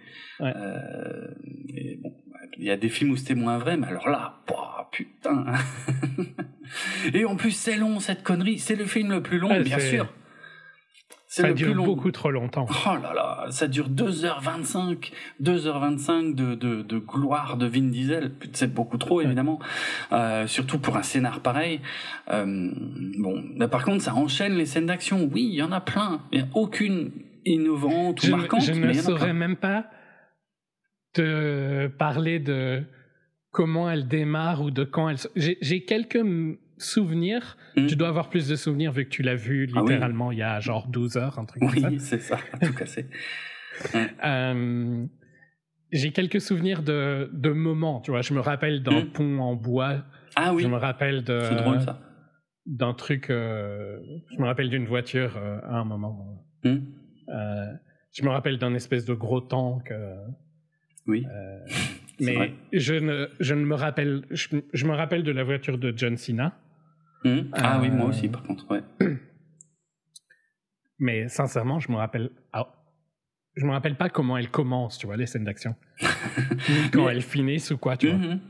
Ouais. 0.40 0.52
Euh, 0.56 1.28
et 1.68 1.98
bon, 2.02 2.14
il 2.56 2.64
y 2.64 2.70
a 2.70 2.76
des 2.76 2.88
films 2.88 3.10
où 3.10 3.16
c'était 3.16 3.34
moins 3.34 3.58
vrai, 3.58 3.76
mais 3.76 3.86
alors 3.86 4.08
là, 4.08 4.40
putain. 4.94 5.44
et 7.14 7.24
en 7.24 7.36
plus, 7.36 7.50
c'est 7.50 7.76
long 7.76 8.00
cette 8.00 8.22
connerie. 8.22 8.58
C'est 8.58 8.76
le 8.76 8.86
film 8.86 9.10
le 9.10 9.22
plus 9.22 9.38
long, 9.38 9.60
bien 9.60 9.78
sûr. 9.78 10.08
Ça 11.34 11.52
dure 11.52 11.74
beaucoup 11.74 12.12
trop 12.12 12.30
longtemps. 12.30 12.66
Oh 12.86 12.94
là 13.02 13.12
là, 13.12 13.46
ça 13.50 13.66
dure 13.66 13.90
2h25, 13.90 15.10
2h25 15.42 16.32
de, 16.34 16.54
de, 16.54 16.82
de 16.82 16.98
gloire 16.98 17.56
de 17.56 17.66
Vin 17.66 17.88
Diesel. 17.88 18.30
C'est 18.52 18.72
beaucoup 18.72 18.98
trop, 18.98 19.20
évidemment. 19.20 19.58
Euh, 20.12 20.46
surtout 20.46 20.78
pour 20.78 20.96
un 20.96 21.02
scénar 21.02 21.40
pareil. 21.40 21.80
Euh, 22.30 22.70
bon, 23.18 23.42
par 23.68 23.84
contre, 23.84 24.04
ça 24.04 24.14
enchaîne 24.14 24.54
les 24.54 24.66
scènes 24.66 24.86
d'action. 24.86 25.28
Oui, 25.32 25.48
il 25.50 25.56
y 25.56 25.62
en 25.62 25.72
a 25.72 25.80
plein. 25.80 26.20
Il 26.30 26.38
n'y 26.38 26.44
a 26.44 26.48
aucune 26.54 27.10
innovante 27.44 28.22
ou 28.22 28.30
marquante. 28.30 28.62
Je 28.62 28.72
ne 28.72 28.92
saurais 28.92 29.32
même 29.32 29.56
pas 29.56 29.86
te 31.14 31.88
parler 31.88 32.38
de 32.38 32.84
comment 33.50 33.90
elle 33.90 34.06
démarre 34.06 34.62
ou 34.62 34.70
de 34.70 34.84
quand 34.84 35.08
elle... 35.08 35.18
J'ai 35.34 35.84
quelques 35.84 36.22
souvenirs. 36.84 37.56
Hmm. 37.76 37.86
Tu 37.86 37.96
dois 37.96 38.08
avoir 38.08 38.28
plus 38.28 38.48
de 38.48 38.56
souvenirs 38.56 38.92
vu 38.92 39.04
que 39.04 39.10
tu 39.10 39.22
l'as 39.22 39.34
vu 39.34 39.68
ah 39.74 39.80
littéralement 39.80 40.32
il 40.32 40.38
y 40.38 40.42
a 40.42 40.60
genre 40.60 40.88
12 40.88 41.16
heures, 41.16 41.38
un 41.38 41.44
truc 41.44 41.62
comme 41.62 41.78
ça. 41.78 41.88
Oui, 41.88 42.00
c'est 42.00 42.20
ça, 42.20 42.38
tout 42.60 42.72
cassé. 42.72 43.06
euh, 44.24 45.06
j'ai 45.94 46.10
quelques 46.10 46.40
souvenirs 46.40 46.82
de, 46.82 47.30
de 47.32 47.50
moments, 47.50 48.00
tu 48.00 48.10
vois. 48.10 48.20
Je 48.20 48.34
me 48.34 48.40
rappelle 48.40 48.82
d'un 48.82 49.02
hmm. 49.02 49.12
pont 49.12 49.38
en 49.38 49.54
bois. 49.54 50.04
Ah 50.34 50.52
oui. 50.52 50.64
Je 50.64 50.68
me 50.68 50.76
rappelle 50.76 51.22
de. 51.22 51.40
C'est 51.40 51.54
drôle 51.54 51.80
ça. 51.80 52.00
D'un 52.66 52.94
truc. 52.94 53.30
Euh, 53.30 53.98
je 54.32 54.38
me 54.40 54.46
rappelle 54.46 54.70
d'une 54.70 54.86
voiture 54.86 55.36
euh, 55.36 55.60
à 55.62 55.76
un 55.76 55.84
moment. 55.84 56.44
Hmm. 56.64 56.78
Euh, 57.28 57.72
je 58.12 58.24
me 58.24 58.30
rappelle 58.30 58.58
d'un 58.58 58.74
espèce 58.74 59.04
de 59.04 59.14
gros 59.14 59.40
tank. 59.40 59.92
oui. 61.06 61.24
mais 62.20 62.52
je 62.72 62.94
ne, 62.94 63.28
je 63.38 63.54
ne 63.54 63.64
me 63.64 63.76
rappelle. 63.76 64.24
Je, 64.30 64.48
je, 64.72 64.86
me 64.86 64.94
rappelle 64.94 65.22
de 65.22 65.32
la 65.32 65.44
voiture 65.44 65.78
de 65.78 65.92
John 65.96 66.16
Cena. 66.16 66.58
Mmh. 67.24 67.50
Ah 67.52 67.78
oui, 67.80 67.90
moi 67.90 68.06
aussi, 68.06 68.28
par 68.28 68.42
contre, 68.42 68.70
ouais. 68.70 68.82
Mais 70.98 71.28
sincèrement, 71.28 71.80
je 71.80 71.90
me 71.90 71.96
rappelle. 71.96 72.30
Ah, 72.52 72.68
je 73.56 73.64
me 73.64 73.72
rappelle 73.72 73.96
pas 73.96 74.08
comment 74.08 74.36
elles 74.36 74.50
commencent, 74.50 74.98
tu 74.98 75.06
vois, 75.06 75.16
les 75.16 75.26
scènes 75.26 75.44
d'action. 75.44 75.74
Ni 76.02 76.08
quand 76.92 77.08
elles 77.08 77.22
finissent 77.22 77.70
ou 77.70 77.78
quoi, 77.78 77.96
tu 77.96 78.08
vois. 78.08 78.16
Mmh. 78.16 78.40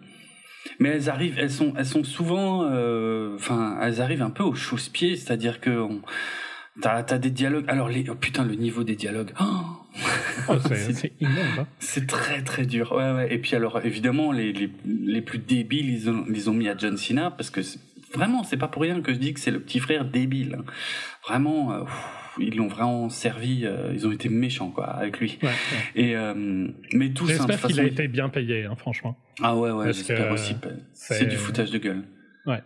Mais 0.80 0.88
elles 0.88 1.10
arrivent, 1.10 1.38
elles 1.38 1.50
sont, 1.50 1.74
elles 1.76 1.86
sont 1.86 2.04
souvent, 2.04 2.64
euh, 2.64 3.34
enfin, 3.36 3.78
elles 3.82 4.00
arrivent 4.00 4.22
un 4.22 4.30
peu 4.30 4.42
au 4.42 4.54
chausse-pied, 4.54 5.16
c'est-à-dire 5.16 5.60
que 5.60 5.70
on, 5.70 6.00
t'as, 6.80 7.04
as 7.06 7.18
des 7.18 7.30
dialogues. 7.30 7.66
Alors 7.68 7.88
les, 7.88 8.08
oh, 8.08 8.14
putain, 8.14 8.44
le 8.44 8.54
niveau 8.54 8.84
des 8.84 8.96
dialogues. 8.96 9.32
Oh, 10.48 10.56
c'est, 10.66 11.12
immense. 11.20 11.58
Hein. 11.60 11.66
C'est 11.78 12.08
très 12.08 12.42
très 12.42 12.66
dur. 12.66 12.92
Ouais, 12.92 13.12
ouais. 13.12 13.32
Et 13.32 13.38
puis 13.38 13.54
alors, 13.54 13.80
évidemment, 13.84 14.32
les, 14.32 14.52
les, 14.52 14.68
les 14.84 15.22
plus 15.22 15.38
débiles, 15.38 15.88
ils 15.88 16.10
ont, 16.10 16.24
ils 16.28 16.50
ont 16.50 16.52
mis 16.52 16.68
à 16.68 16.76
John 16.76 16.96
Cena 16.96 17.30
parce 17.30 17.48
que 17.48 17.60
Vraiment, 18.14 18.44
c'est 18.44 18.56
pas 18.56 18.68
pour 18.68 18.82
rien 18.82 19.00
que 19.00 19.12
je 19.12 19.18
dis 19.18 19.34
que 19.34 19.40
c'est 19.40 19.50
le 19.50 19.60
petit 19.60 19.80
frère 19.80 20.04
débile. 20.04 20.58
Vraiment, 21.26 21.72
euh, 21.72 21.84
ils 22.38 22.56
l'ont 22.56 22.68
vraiment 22.68 23.08
servi. 23.08 23.66
Euh, 23.66 23.90
ils 23.92 24.06
ont 24.06 24.12
été 24.12 24.28
méchants 24.28 24.70
quoi 24.70 24.86
avec 24.86 25.18
lui. 25.18 25.38
Et 25.94 26.16
euh, 26.16 26.68
mais 26.92 27.12
tout 27.12 27.26
ça. 27.26 27.34
J'espère 27.34 27.62
qu'il 27.62 27.80
a 27.80 27.84
été 27.84 28.08
bien 28.08 28.28
payé, 28.28 28.64
hein, 28.64 28.76
franchement. 28.76 29.16
Ah 29.42 29.56
ouais, 29.56 29.70
ouais. 29.70 29.92
J'espère 29.92 30.30
aussi. 30.32 30.54
C'est 30.92 31.26
du 31.26 31.36
foutage 31.36 31.70
de 31.70 31.78
gueule. 31.78 32.04
Ouais. 32.46 32.62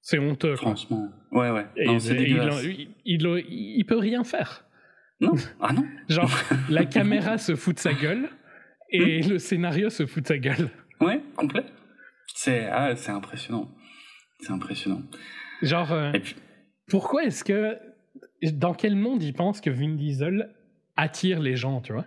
C'est 0.00 0.18
honteux. 0.18 0.56
Franchement. 0.56 1.08
Ouais, 1.32 1.50
ouais. 1.50 1.66
il, 1.76 1.98
il, 3.04 3.44
il, 3.50 3.84
peut 3.86 3.98
rien 3.98 4.24
faire. 4.24 4.64
Non. 5.20 5.34
Ah 5.60 5.72
non. 5.72 5.84
Genre, 6.08 6.30
la 6.70 6.86
caméra 6.86 7.38
se 7.38 7.54
fout 7.54 7.74
de 7.74 7.80
sa 7.80 7.92
gueule 7.92 8.28
et 8.90 9.20
hmm. 9.20 9.30
le 9.30 9.38
scénario 9.38 9.90
se 9.90 10.06
fout 10.06 10.22
de 10.22 10.28
sa 10.28 10.38
gueule. 10.38 10.70
Ouais, 11.00 11.20
complet. 11.36 11.64
C'est 12.34 12.66
ah, 12.66 12.96
c'est 12.96 13.10
impressionnant. 13.10 13.70
C'est 14.40 14.52
impressionnant. 14.52 15.02
Genre, 15.62 15.92
euh, 15.92 16.12
pourquoi 16.88 17.24
est-ce 17.24 17.44
que. 17.44 17.78
Dans 18.42 18.74
quel 18.74 18.94
monde 18.94 19.22
ils 19.22 19.34
pensent 19.34 19.60
que 19.60 19.70
Vin 19.70 19.94
Diesel 19.96 20.54
attire 20.96 21.40
les 21.40 21.56
gens, 21.56 21.80
tu 21.80 21.92
vois? 21.92 22.06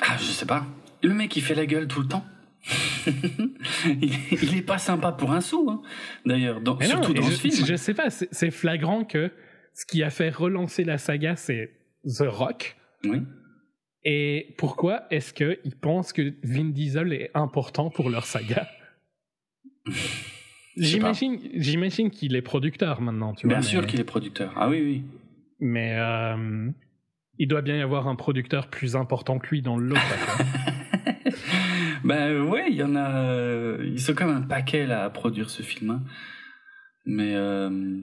Ah, 0.00 0.16
je 0.16 0.24
sais 0.24 0.46
pas. 0.46 0.66
Le 1.02 1.12
mec, 1.14 1.36
il 1.36 1.42
fait 1.42 1.54
la 1.54 1.66
gueule 1.66 1.88
tout 1.88 2.00
le 2.00 2.08
temps. 2.08 2.24
il, 4.00 4.56
est 4.56 4.62
pas 4.62 4.78
sympa 4.78 5.10
pour 5.10 5.32
un 5.32 5.40
sou, 5.40 5.68
hein. 5.68 5.82
d'ailleurs, 6.24 6.60
surtout 6.80 7.12
dans 7.12 7.22
je, 7.22 7.32
ce 7.32 7.40
film. 7.40 7.66
Je 7.66 7.74
sais 7.74 7.92
pas, 7.92 8.08
c'est 8.10 8.52
flagrant 8.52 9.04
que 9.04 9.32
ce 9.74 9.84
qui 9.84 10.04
a 10.04 10.10
fait 10.10 10.30
relancer 10.30 10.84
la 10.84 10.96
saga, 10.96 11.34
c'est 11.34 11.72
The 12.04 12.28
Rock. 12.28 12.76
Oui. 13.02 13.22
Et 14.04 14.54
pourquoi 14.58 15.06
est-ce 15.10 15.32
qu'ils 15.32 15.76
pensent 15.80 16.12
que 16.12 16.34
Vin 16.44 16.66
Diesel 16.66 17.12
est 17.12 17.30
important 17.34 17.90
pour 17.90 18.10
leur 18.10 18.26
saga? 18.26 18.68
J'imagine, 20.76 21.38
j'imagine 21.54 22.10
qu'il 22.10 22.34
est 22.34 22.42
producteur 22.42 23.00
maintenant, 23.00 23.34
tu 23.34 23.46
vois. 23.46 23.56
Bien 23.56 23.62
sûr 23.62 23.86
qu'il 23.86 24.00
est 24.00 24.04
producteur. 24.04 24.52
Ah 24.56 24.68
oui, 24.68 24.82
oui. 24.82 25.04
Mais 25.60 25.96
euh, 25.98 26.70
il 27.38 27.46
doit 27.46 27.62
bien 27.62 27.76
y 27.76 27.82
avoir 27.82 28.08
un 28.08 28.16
producteur 28.16 28.68
plus 28.68 28.96
important 28.96 29.38
que 29.38 29.48
lui 29.48 29.62
dans 29.62 29.76
le 29.76 29.88
lot. 29.88 29.96
ben 32.04 32.42
ouais, 32.42 32.66
il 32.70 32.76
y 32.76 32.82
en 32.82 32.96
a. 32.96 33.22
Euh, 33.22 33.84
ils 33.84 34.00
sont 34.00 34.14
comme 34.14 34.30
un 34.30 34.42
paquet 34.42 34.86
là 34.86 35.04
à 35.04 35.10
produire 35.10 35.50
ce 35.50 35.62
film. 35.62 35.90
Hein. 35.90 36.02
Mais 37.04 37.34
euh, 37.34 38.00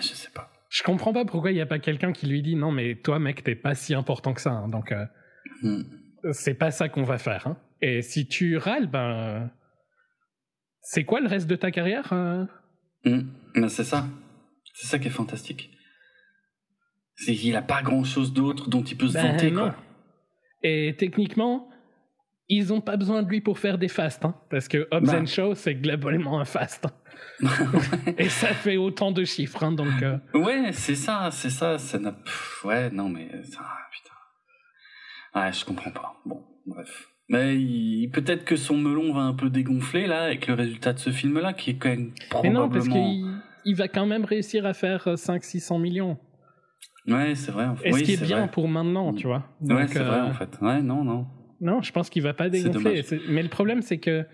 je 0.00 0.08
sais 0.08 0.30
pas. 0.34 0.50
Je 0.68 0.82
comprends 0.82 1.12
pas 1.12 1.24
pourquoi 1.24 1.52
il 1.52 1.54
n'y 1.54 1.60
a 1.60 1.66
pas 1.66 1.78
quelqu'un 1.78 2.12
qui 2.12 2.26
lui 2.26 2.42
dit 2.42 2.56
non 2.56 2.72
mais 2.72 2.96
toi 2.96 3.18
mec 3.18 3.44
t'es 3.44 3.54
pas 3.54 3.74
si 3.74 3.94
important 3.94 4.34
que 4.34 4.40
ça. 4.40 4.50
Hein, 4.50 4.68
donc 4.68 4.92
hmm. 5.62 5.82
c'est 6.32 6.54
pas 6.54 6.70
ça 6.70 6.88
qu'on 6.88 7.04
va 7.04 7.18
faire. 7.18 7.46
Hein. 7.46 7.56
Et 7.80 8.02
si 8.02 8.26
tu 8.26 8.56
râles, 8.56 8.88
ben 8.88 9.50
c'est 10.88 11.02
quoi 11.02 11.20
le 11.20 11.26
reste 11.26 11.48
de 11.48 11.56
ta 11.56 11.72
carrière 11.72 12.12
hmm. 13.04 13.22
ben, 13.56 13.68
C'est 13.68 13.82
ça. 13.82 14.06
C'est 14.72 14.86
ça 14.86 14.98
qui 15.00 15.08
est 15.08 15.10
fantastique. 15.10 15.70
C'est 17.16 17.34
qu'il 17.34 17.56
a 17.56 17.62
pas 17.62 17.82
grand 17.82 18.04
chose 18.04 18.32
d'autre 18.32 18.70
dont 18.70 18.84
il 18.84 18.96
peut 18.96 19.08
se 19.08 19.14
ben, 19.14 19.32
vanter. 19.32 19.52
Quoi. 19.52 19.74
Et 20.62 20.94
techniquement, 20.96 21.68
ils 22.48 22.72
ont 22.72 22.80
pas 22.80 22.96
besoin 22.96 23.24
de 23.24 23.28
lui 23.28 23.40
pour 23.40 23.58
faire 23.58 23.78
des 23.78 23.88
fasts, 23.88 24.24
hein, 24.24 24.36
parce 24.48 24.68
que 24.68 24.86
Hobbs 24.92 25.06
bah. 25.06 25.26
Show, 25.26 25.56
c'est 25.56 25.74
globalement 25.74 26.38
un 26.38 26.44
fast. 26.44 26.86
et 28.18 28.28
ça 28.28 28.54
fait 28.54 28.76
autant 28.76 29.10
de 29.10 29.24
chiffres, 29.24 29.64
hein, 29.64 29.72
donc. 29.72 30.02
Euh. 30.02 30.18
Ouais, 30.34 30.70
c'est 30.72 30.94
ça, 30.94 31.30
c'est 31.32 31.50
ça. 31.50 31.78
ça 31.78 31.98
ouais, 32.62 32.90
non, 32.90 33.08
mais 33.08 33.28
ça, 33.42 33.66
putain. 33.90 35.40
Ouais, 35.40 35.52
je 35.52 35.64
comprends 35.64 35.90
pas. 35.90 36.14
Bon, 36.24 36.44
bref. 36.64 37.08
Mais 37.28 38.08
peut-être 38.12 38.44
que 38.44 38.56
son 38.56 38.76
melon 38.76 39.12
va 39.12 39.22
un 39.22 39.34
peu 39.34 39.50
dégonfler 39.50 40.06
là 40.06 40.24
avec 40.24 40.46
le 40.46 40.54
résultat 40.54 40.92
de 40.92 40.98
ce 40.98 41.10
film-là, 41.10 41.52
qui 41.52 41.70
est 41.70 41.74
quand 41.74 41.88
même 41.88 42.12
probablement. 42.30 42.60
Mais 42.60 42.66
non, 42.66 42.72
parce 42.72 42.88
qu'il 42.88 43.26
il 43.64 43.74
va 43.74 43.88
quand 43.88 44.06
même 44.06 44.24
réussir 44.24 44.64
à 44.64 44.74
faire 44.74 45.06
500-600 45.06 45.74
euh, 45.74 45.78
millions. 45.78 46.18
Ouais, 47.08 47.34
c'est 47.34 47.50
vrai. 47.50 47.66
Et 47.84 47.92
ce 47.92 48.02
qui 48.02 48.12
est, 48.14 48.22
bien 48.22 48.46
pour 48.46 48.68
maintenant, 48.68 49.12
tu 49.12 49.26
vois. 49.26 49.44
ouais, 49.60 49.86
c'est 49.88 49.98
vrai 49.98 50.18
euh, 50.18 50.26
en 50.26 50.32
fait. 50.32 50.58
Ouais, 50.60 50.80
non, 50.82 51.04
non. 51.04 51.26
Non, 51.60 51.82
je 51.82 51.92
pense 51.92 52.10
qu'il 52.10 52.22
va 52.22 52.34
pas 52.34 52.48
dégonfler. 52.48 53.02
Mais 53.28 53.42
le 53.42 53.48
problème, 53.48 53.82
c'est 53.82 53.98
que 53.98 54.24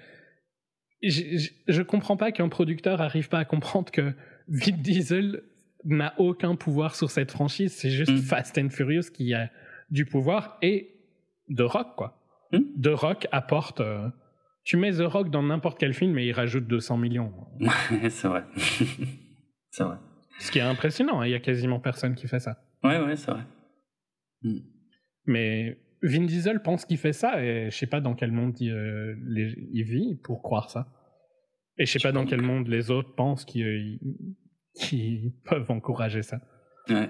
je, 1.03 1.49
je, 1.67 1.83
comprends 1.83 2.17
pas 2.17 2.33
qu'un 2.33 2.49
producteur 2.49 3.01
arrive 3.01 3.29
pas 3.29 3.39
à 3.39 3.45
comprendre 3.45 3.91
que 3.91 4.13
Vin 4.49 4.77
Diesel 4.77 5.43
n'a 5.85 6.15
aucun 6.19 6.55
pouvoir 6.57 6.95
sur 6.95 7.11
cette 7.11 7.31
franchise. 7.31 7.73
C'est 7.73 7.91
juste 7.91 8.13
mm. 8.13 8.19
Fast 8.19 8.59
and 8.59 8.71
Furious 8.71 9.11
qui 9.13 9.35
a 9.35 9.51
du 9.91 10.05
pouvoir 10.05 10.59
et 10.63 10.95
The 11.55 11.63
Rock, 11.63 11.97
quoi. 11.97 12.22
The 12.53 12.89
mm. 12.89 12.95
Rock 12.95 13.29
apporte. 13.33 13.81
Euh, 13.81 14.09
tu 14.65 14.77
mets 14.77 14.93
The 14.93 15.01
Rock 15.03 15.31
dans 15.31 15.43
n'importe 15.43 15.79
quel 15.79 15.95
film 15.95 16.17
et 16.19 16.27
il 16.27 16.33
rajoute 16.33 16.67
200 16.67 16.97
millions. 16.97 17.33
c'est 18.11 18.29
vrai. 18.29 18.45
c'est 19.71 19.85
vrai. 19.85 19.97
Ce 20.39 20.51
qui 20.51 20.59
est 20.59 20.63
impressionnant, 20.63 21.21
hein, 21.21 21.27
il 21.27 21.33
y 21.33 21.35
a 21.35 21.41
quasiment 21.41 21.81
personne 21.81 22.15
qui 22.15 22.29
fait 22.29 22.41
ça. 22.41 22.59
Ouais, 22.85 23.01
ouais, 23.01 23.17
c'est 23.17 23.31
vrai. 23.31 23.43
Mm. 24.43 24.59
Mais 25.27 25.79
Vin 26.03 26.25
Diesel 26.25 26.63
pense 26.63 26.85
qu'il 26.85 26.99
fait 26.99 27.13
ça 27.13 27.45
et 27.45 27.71
je 27.71 27.77
sais 27.77 27.87
pas 27.87 28.01
dans 28.01 28.15
quel 28.15 28.33
monde 28.33 28.61
il, 28.61 28.73
euh, 28.73 29.15
vit 29.75 30.17
pour 30.23 30.43
croire 30.43 30.71
ça. 30.71 30.87
Et 31.79 31.87
je 31.87 31.93
sais 31.93 32.01
pas 32.01 32.13
dans 32.13 32.27
quel 32.27 32.43
monde 32.43 32.69
les 32.69 32.91
autres 32.91 33.15
pensent 33.15 33.45
qu'ils 33.45 33.99
peuvent 35.45 35.71
encourager 35.71 36.23
ça. 36.23 36.41
Ouais. 36.89 37.09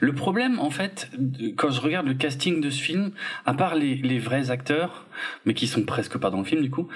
Le 0.00 0.12
problème, 0.12 0.58
en 0.58 0.70
fait, 0.70 1.10
quand 1.56 1.70
je 1.70 1.80
regarde 1.80 2.06
le 2.06 2.14
casting 2.14 2.60
de 2.60 2.70
ce 2.70 2.82
film, 2.82 3.12
à 3.46 3.54
part 3.54 3.74
les, 3.74 3.96
les, 3.96 4.18
vrais 4.18 4.50
acteurs, 4.50 5.06
mais 5.44 5.54
qui 5.54 5.66
sont 5.66 5.84
presque 5.84 6.18
pas 6.18 6.30
dans 6.30 6.38
le 6.38 6.44
film 6.44 6.62
du 6.62 6.70
coup, 6.70 6.88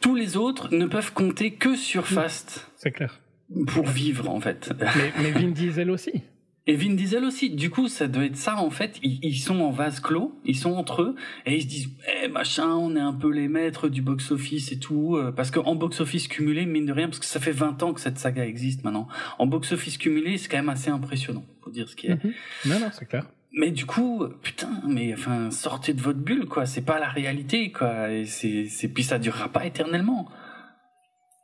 tous 0.00 0.14
les 0.14 0.36
autres 0.36 0.74
ne 0.74 0.86
peuvent 0.86 1.12
compter 1.12 1.52
que 1.54 1.76
sur 1.76 2.06
Fast. 2.06 2.70
C'est 2.76 2.92
clair. 2.92 3.20
Pour 3.66 3.86
vivre, 3.86 4.30
en 4.30 4.40
fait. 4.40 4.72
Mais, 4.96 5.12
mais 5.22 5.30
Vin 5.30 5.50
Diesel 5.50 5.90
aussi. 5.90 6.22
Et 6.66 6.76
Vin 6.76 6.94
Diesel 6.94 7.24
aussi. 7.24 7.50
Du 7.50 7.68
coup, 7.68 7.88
ça 7.88 8.08
doit 8.08 8.24
être 8.24 8.36
ça 8.36 8.56
en 8.56 8.70
fait. 8.70 8.98
Ils, 9.02 9.38
sont 9.38 9.60
en 9.60 9.70
vase 9.70 10.00
clos, 10.00 10.40
ils 10.46 10.56
sont 10.56 10.72
entre 10.72 11.02
eux 11.02 11.14
et 11.44 11.56
ils 11.56 11.62
se 11.62 11.66
disent, 11.66 11.90
eh 12.22 12.28
machin, 12.28 12.70
on 12.70 12.96
est 12.96 13.00
un 13.00 13.12
peu 13.12 13.30
les 13.30 13.48
maîtres 13.48 13.88
du 13.88 14.00
box 14.00 14.30
office 14.30 14.72
et 14.72 14.78
tout. 14.78 15.16
Euh, 15.16 15.30
parce 15.30 15.50
qu'en 15.50 15.74
box 15.74 16.00
office 16.00 16.26
cumulé, 16.26 16.64
mine 16.64 16.86
de 16.86 16.92
rien, 16.92 17.08
parce 17.08 17.18
que 17.18 17.26
ça 17.26 17.38
fait 17.38 17.52
20 17.52 17.82
ans 17.82 17.92
que 17.92 18.00
cette 18.00 18.18
saga 18.18 18.46
existe 18.46 18.82
maintenant. 18.82 19.08
En 19.38 19.46
box 19.46 19.72
office 19.72 19.98
cumulé, 19.98 20.38
c'est 20.38 20.48
quand 20.48 20.56
même 20.56 20.70
assez 20.70 20.90
impressionnant, 20.90 21.44
faut 21.62 21.70
dire 21.70 21.88
ce 21.88 21.96
qui 21.96 22.06
est. 22.06 22.24
Mhm. 22.24 22.32
Non, 22.66 22.80
non, 22.80 22.88
c'est 22.92 23.06
clair. 23.06 23.26
Mais 23.56 23.70
du 23.70 23.84
coup, 23.86 24.24
putain, 24.42 24.80
mais 24.88 25.12
enfin, 25.12 25.50
sortez 25.50 25.92
de 25.92 26.00
votre 26.00 26.18
bulle, 26.18 26.46
quoi. 26.46 26.66
C'est 26.66 26.82
pas 26.82 26.98
la 26.98 27.08
réalité, 27.08 27.70
quoi. 27.70 28.10
Et 28.10 28.24
c'est, 28.24 28.66
c'est 28.68 28.88
puis 28.88 29.04
ça 29.04 29.18
durera 29.18 29.48
pas 29.50 29.64
éternellement. 29.66 30.28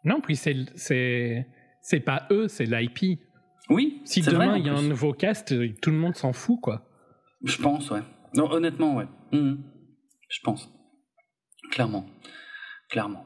Non, 0.05 0.21
puis 0.21 0.35
c'est, 0.35 0.57
c'est, 0.75 1.47
c'est 1.83 2.01
pas 2.01 2.27
eux, 2.31 2.49
c'est 2.49 2.65
l'IP. 2.65 3.21
Oui. 3.71 4.03
Si 4.05 4.21
demain 4.21 4.57
il 4.59 4.67
y 4.67 4.69
a 4.69 4.75
un 4.75 4.83
nouveau 4.83 5.13
cast, 5.13 5.55
tout 5.81 5.91
le 5.91 5.97
monde 5.97 6.17
s'en 6.17 6.33
fout, 6.33 6.61
quoi. 6.61 6.85
Je 7.45 7.57
pense, 7.57 7.91
ouais. 7.91 8.03
Non, 8.35 8.51
honnêtement, 8.51 8.97
ouais. 8.97 9.07
Mhm. 9.33 9.63
Je 10.29 10.39
pense. 10.43 10.71
Clairement. 11.71 12.07
Clairement. 12.91 13.25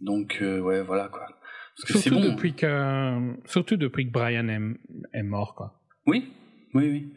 Donc, 0.00 0.38
euh, 0.42 0.60
ouais, 0.60 0.82
voilà, 0.82 1.08
quoi. 1.08 1.26
Parce 1.76 1.92
que 1.92 1.98
surtout, 1.98 2.20
bon. 2.20 2.32
depuis 2.32 2.54
que, 2.54 3.34
surtout 3.44 3.76
depuis 3.76 4.06
que 4.06 4.12
Brian 4.12 4.48
est, 4.48 5.22
mort, 5.22 5.54
quoi. 5.54 5.80
Oui, 6.06 6.32
oui, 6.74 6.90
oui. 6.90 7.12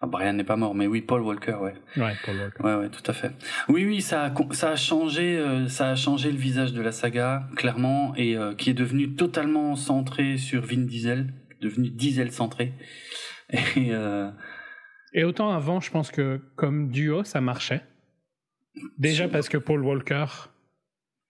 Ah, 0.00 0.06
Brian 0.06 0.32
n'est 0.32 0.44
pas 0.44 0.56
mort, 0.56 0.74
mais 0.74 0.86
oui, 0.86 1.00
Paul 1.00 1.22
Walker, 1.22 1.54
ouais. 1.54 1.74
Ouais, 1.96 2.14
Paul 2.24 2.36
Walker. 2.36 2.62
Ouais, 2.62 2.74
ouais, 2.74 2.88
tout 2.90 3.08
à 3.08 3.12
fait. 3.12 3.30
Oui, 3.68 3.84
oui, 3.84 4.00
ça 4.00 4.24
a, 4.24 4.34
ça 4.52 4.70
a 4.70 4.76
changé, 4.76 5.38
euh, 5.38 5.68
ça 5.68 5.90
a 5.90 5.94
changé 5.94 6.30
le 6.30 6.38
visage 6.38 6.72
de 6.72 6.82
la 6.82 6.92
saga, 6.92 7.48
clairement, 7.56 8.14
et 8.16 8.36
euh, 8.36 8.54
qui 8.54 8.70
est 8.70 8.74
devenu 8.74 9.14
totalement 9.14 9.76
centré 9.76 10.38
sur 10.38 10.62
Vin 10.62 10.84
Diesel 10.84 11.32
devenu 11.62 11.90
diesel 11.90 12.32
centré. 12.32 12.72
Et, 13.76 13.92
euh... 13.92 14.30
et 15.12 15.24
autant 15.24 15.50
avant, 15.50 15.80
je 15.80 15.90
pense 15.90 16.10
que 16.10 16.40
comme 16.56 16.90
duo, 16.90 17.24
ça 17.24 17.40
marchait. 17.40 17.82
Déjà 18.98 19.28
parce 19.28 19.48
que 19.48 19.58
Paul 19.58 19.84
Walker, 19.84 20.24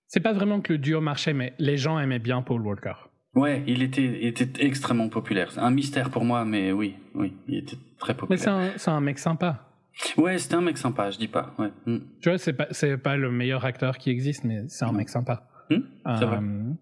c'est 0.07 0.21
pas 0.21 0.33
vraiment 0.33 0.61
que 0.61 0.73
le 0.73 0.79
duo 0.79 1.01
marchait, 1.01 1.33
mais 1.33 1.55
les 1.59 1.77
gens 1.77 1.99
aimaient 1.99 2.19
bien 2.19 2.43
Paul 2.43 2.63
Walker. 2.63 2.95
Ouais, 3.35 3.63
il 3.67 3.83
était, 3.83 4.05
il 4.05 4.27
était 4.27 4.65
extrêmement 4.65 5.09
populaire. 5.09 5.51
C'est 5.53 5.61
un 5.61 5.71
mystère 5.71 6.11
pour 6.11 6.25
moi, 6.25 6.45
mais 6.45 6.71
oui, 6.71 6.97
oui, 7.15 7.35
il 7.49 7.59
était 7.59 7.79
très 7.99 8.15
populaire. 8.15 8.39
Mais 8.39 8.77
c'est 8.77 8.91
un, 8.91 8.95
un, 8.95 9.01
mec 9.01 9.19
sympa. 9.19 9.69
Ouais, 10.19 10.39
c'était 10.39 10.55
un 10.55 10.61
mec 10.61 10.77
sympa, 10.77 11.11
je 11.11 11.19
dis 11.19 11.29
pas. 11.29 11.55
Ouais. 11.59 11.71
Mm. 11.87 11.99
Tu 12.21 12.29
vois, 12.29 12.39
c'est 12.39 12.53
pas, 12.53 12.69
pas 13.03 13.17
le 13.17 13.31
meilleur 13.31 13.65
acteur 13.65 13.97
qui 13.97 14.11
existe, 14.11 14.45
mais 14.45 14.69
c'est 14.69 14.85
un 14.85 14.93
mec 14.93 15.09
sympa. 15.09 15.49
Mm. 15.71 15.77
Euh, 16.07 16.73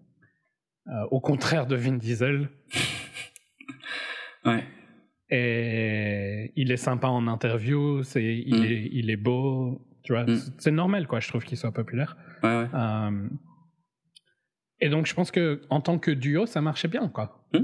euh, 0.87 1.05
au 1.11 1.21
contraire 1.21 1.67
de 1.67 1.75
Vin 1.75 1.93
Diesel. 1.93 2.49
Ouais. 4.45 4.63
Et 5.29 6.51
il 6.57 6.71
est 6.71 6.77
sympa 6.77 7.07
en 7.07 7.27
interview, 7.27 8.03
c'est, 8.03 8.37
il, 8.37 8.59
mm. 8.59 8.63
est, 8.63 8.89
il 8.91 9.09
est 9.09 9.17
beau, 9.17 9.81
tu 10.03 10.13
vois. 10.13 10.25
Mm. 10.25 10.39
C'est 10.57 10.71
normal, 10.71 11.07
quoi, 11.07 11.19
je 11.19 11.29
trouve 11.29 11.45
qu'il 11.45 11.57
soit 11.57 11.71
populaire. 11.71 12.17
Ouais, 12.43 12.49
ouais. 12.49 12.67
Euh, 12.73 13.27
et 14.81 14.89
donc, 14.89 15.05
je 15.05 15.13
pense 15.13 15.31
que 15.31 15.61
en 15.69 15.79
tant 15.79 15.99
que 15.99 16.11
duo, 16.11 16.45
ça 16.45 16.61
marchait 16.61 16.89
bien, 16.89 17.07
quoi. 17.07 17.47
Mm. 17.53 17.59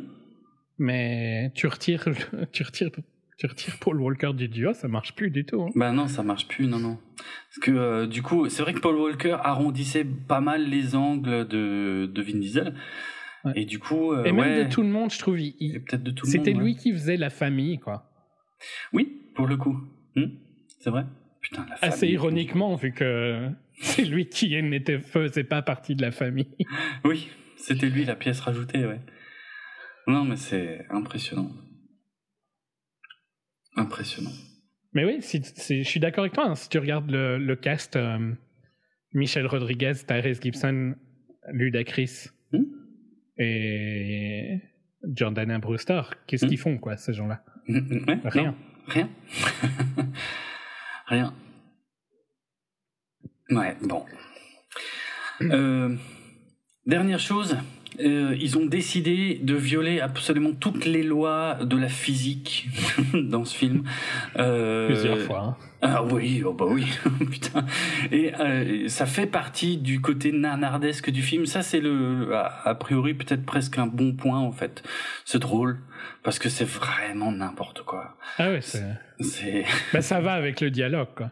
Mais 0.77 1.51
tu 1.55 1.67
retires, 1.67 2.05
tu 2.53 2.63
retires, 2.63 2.91
tu 3.37 3.47
retires 3.47 3.77
Paul 3.81 3.99
Walker 3.99 4.31
du 4.33 4.47
duo, 4.47 4.73
ça 4.73 4.87
marche 4.87 5.13
plus 5.13 5.29
du 5.29 5.45
tout. 5.45 5.61
Hein. 5.61 5.69
Bah 5.75 5.91
non, 5.91 6.07
ça 6.07 6.23
marche 6.23 6.47
plus, 6.47 6.67
non, 6.67 6.79
non. 6.79 6.97
Parce 7.17 7.59
que 7.61 7.71
euh, 7.71 8.07
du 8.07 8.21
coup, 8.21 8.47
c'est 8.47 8.61
vrai 8.61 8.73
que 8.73 8.79
Paul 8.79 8.95
Walker 8.95 9.37
arrondissait 9.43 10.05
pas 10.05 10.39
mal 10.39 10.69
les 10.69 10.95
angles 10.95 11.47
de, 11.47 12.09
de 12.11 12.21
Vin 12.21 12.39
Diesel. 12.39 12.73
Et 13.55 13.65
du 13.65 13.79
coup. 13.79 14.13
Euh, 14.13 14.23
et 14.23 14.31
même 14.31 14.65
de 14.65 14.69
tout 14.69 14.81
le 14.81 14.89
monde, 14.89 15.11
je 15.11 15.19
trouve. 15.19 15.37
C'était 16.23 16.53
lui 16.53 16.75
qui 16.75 16.91
faisait 16.91 17.17
la 17.17 17.29
famille, 17.29 17.79
quoi. 17.79 18.09
Oui, 18.93 19.21
pour 19.35 19.47
le 19.47 19.57
coup. 19.57 19.77
Hmm, 20.15 20.29
c'est 20.79 20.89
vrai. 20.89 21.05
Putain, 21.41 21.65
la 21.69 21.75
famille. 21.75 21.93
Assez 21.93 22.07
ironiquement, 22.07 22.75
vu 22.75 22.91
que 22.91 23.49
c'est 23.79 24.05
lui 24.05 24.27
qui 24.27 24.61
n'était 24.61 24.99
faisait 24.99 25.43
pas 25.43 25.61
partie 25.61 25.95
de 25.95 26.01
la 26.01 26.11
famille. 26.11 26.55
oui, 27.05 27.29
c'était 27.57 27.89
lui 27.89 28.05
la 28.05 28.15
pièce 28.15 28.39
rajoutée, 28.39 28.85
ouais. 28.85 28.99
Non, 30.07 30.23
mais 30.23 30.37
c'est 30.37 30.85
impressionnant. 30.89 31.51
Impressionnant. 33.75 34.31
Mais 34.93 35.05
oui, 35.05 35.17
si, 35.21 35.43
je 35.43 35.87
suis 35.87 35.99
d'accord 35.99 36.23
avec 36.23 36.33
toi. 36.33 36.47
Hein. 36.47 36.55
si 36.55 36.69
tu 36.69 36.79
regardes 36.79 37.11
le, 37.11 37.55
cast, 37.55 37.95
euh, 37.95 38.33
Michel 39.13 39.45
Rodriguez, 39.45 39.93
Tyrese 40.07 40.41
Gibson, 40.41 40.95
Ludacris? 41.51 42.29
Et 43.37 44.59
Jordan 45.03 45.57
Brewster, 45.59 46.01
qu'est-ce 46.25 46.45
hmm. 46.45 46.49
qu'ils 46.49 46.57
font, 46.57 46.77
quoi, 46.77 46.97
ces 46.97 47.13
gens-là? 47.13 47.43
Rien. 47.67 48.55
rien. 48.87 49.09
rien. 51.07 51.33
Ouais, 53.49 53.77
bon. 53.81 54.05
Euh, 55.41 55.95
dernière 56.85 57.19
chose, 57.19 57.57
euh, 57.99 58.35
ils 58.39 58.57
ont 58.57 58.65
décidé 58.65 59.39
de 59.41 59.55
violer 59.55 59.99
absolument 60.01 60.51
toutes 60.51 60.85
les 60.85 61.03
lois 61.03 61.55
de 61.61 61.77
la 61.77 61.89
physique 61.89 62.67
dans 63.13 63.45
ce 63.45 63.55
film. 63.55 63.83
Euh, 64.37 64.87
Plusieurs 64.87 65.19
fois. 65.19 65.39
Hein. 65.39 65.57
Ah 65.81 66.03
oui, 66.03 66.43
oh 66.45 66.53
bah 66.53 66.65
oui, 66.67 66.87
putain. 67.31 67.65
Et 68.11 68.33
euh, 68.39 68.87
ça 68.87 69.05
fait 69.05 69.27
partie 69.27 69.77
du 69.77 70.01
côté 70.01 70.31
nanardesque 70.31 71.11
du 71.11 71.21
film. 71.21 71.45
Ça, 71.45 71.61
c'est 71.61 71.79
le, 71.79 72.35
a, 72.35 72.75
priori, 72.75 73.13
peut-être 73.13 73.45
presque 73.45 73.77
un 73.77 73.87
bon 73.87 74.13
point 74.13 74.39
en 74.39 74.51
fait. 74.51 74.83
C'est 75.23 75.39
drôle 75.39 75.79
parce 76.23 76.39
que 76.39 76.49
c'est 76.49 76.67
vraiment 76.67 77.31
n'importe 77.31 77.83
quoi. 77.83 78.17
Ah 78.37 78.49
c'est. 78.61 78.83
C'est. 79.19 79.65
Bah, 79.93 80.01
ça 80.01 80.19
va 80.19 80.33
avec 80.33 80.61
le 80.61 80.71
dialogue, 80.71 81.09
quoi. 81.15 81.31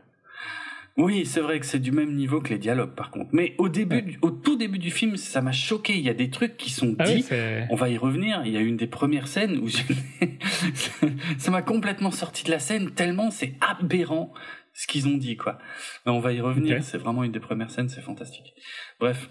Oui, 0.97 1.25
c'est 1.25 1.41
vrai 1.41 1.59
que 1.59 1.65
c'est 1.65 1.79
du 1.79 1.91
même 1.91 2.15
niveau 2.15 2.39
que 2.39 2.49
les 2.49 2.57
dialogues, 2.57 2.95
par 2.95 3.11
contre. 3.11 3.29
Mais 3.33 3.53
au 3.57 3.67
début, 3.67 4.17
au 4.21 4.31
tout 4.31 4.55
début 4.55 4.79
du 4.79 4.91
film, 4.91 5.17
ça 5.17 5.41
m'a 5.41 5.51
choqué. 5.51 5.93
Il 5.93 6.03
y 6.03 6.09
a 6.09 6.13
des 6.13 6.29
trucs 6.29 6.55
qui 6.55 6.69
sont 6.69 6.95
ah 6.99 7.03
dits. 7.03 7.25
on 7.69 7.75
va 7.75 7.89
y 7.89 7.97
revenir. 7.97 8.43
Il 8.45 8.53
y 8.53 8.57
a 8.57 8.61
une 8.61 8.77
des 8.77 8.87
premières 8.87 9.27
scènes 9.27 9.57
où 9.57 9.67
ça 11.37 11.51
m'a 11.51 11.61
complètement 11.61 12.11
sorti 12.11 12.45
de 12.45 12.51
la 12.51 12.59
scène 12.59 12.91
tellement 12.91 13.29
c'est 13.29 13.55
aberrant 13.59 14.33
ce 14.73 14.87
qu'ils 14.87 15.07
ont 15.07 15.17
dit, 15.17 15.35
quoi. 15.35 15.57
Mais 16.05 16.11
on 16.11 16.19
va 16.19 16.31
y 16.31 16.39
revenir. 16.39 16.81
C'est 16.83 16.97
vraiment 16.97 17.23
une 17.23 17.31
des 17.31 17.39
premières 17.39 17.71
scènes. 17.71 17.89
C'est 17.89 18.01
fantastique. 18.01 18.53
Bref. 18.99 19.29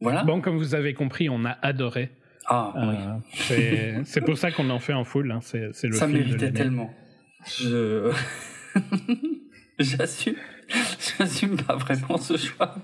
Voilà. 0.00 0.24
Bon, 0.24 0.40
comme 0.40 0.56
vous 0.56 0.74
avez 0.74 0.94
compris, 0.94 1.28
on 1.28 1.44
a 1.44 1.58
adoré. 1.62 2.10
Ah, 2.46 2.72
oui. 2.76 2.94
Euh, 3.50 4.00
c'est 4.04 4.22
pour 4.22 4.38
ça 4.38 4.50
qu'on 4.50 4.70
en 4.70 4.78
fait 4.78 4.94
en 4.94 5.04
full. 5.04 5.30
Hein. 5.30 5.40
C'est 5.42 5.84
le 5.84 5.92
Ça 5.92 6.06
méritait 6.06 6.52
tellement. 6.52 6.90
Je... 7.46 8.12
J'assume. 9.78 10.34
J'assume 11.18 11.56
pas 11.56 11.76
vraiment 11.76 12.18
ce 12.18 12.36
choix. 12.36 12.74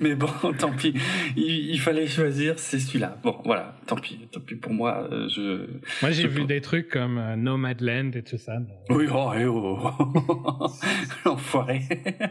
Mais 0.00 0.14
bon, 0.14 0.28
tant 0.58 0.72
pis. 0.72 0.94
Il, 1.36 1.78
fallait 1.78 2.06
choisir, 2.06 2.58
c'est 2.58 2.80
celui-là. 2.80 3.16
Bon, 3.22 3.36
voilà, 3.44 3.76
tant 3.86 3.96
pis. 3.96 4.26
Tant 4.32 4.40
pis 4.40 4.56
pour 4.56 4.72
moi. 4.72 5.08
Euh, 5.12 5.28
je, 5.28 5.66
moi, 6.02 6.10
j'ai 6.10 6.26
vu 6.26 6.44
des 6.44 6.60
trucs 6.60 6.88
comme 6.88 7.18
euh, 7.18 7.36
Nomadland 7.36 8.10
et 8.14 8.22
tout 8.22 8.38
ça. 8.38 8.54
Oui, 8.90 9.06
oh, 9.12 9.30
eh, 9.36 9.44
oh. 9.44 9.78
L'enfoiré. 11.24 11.82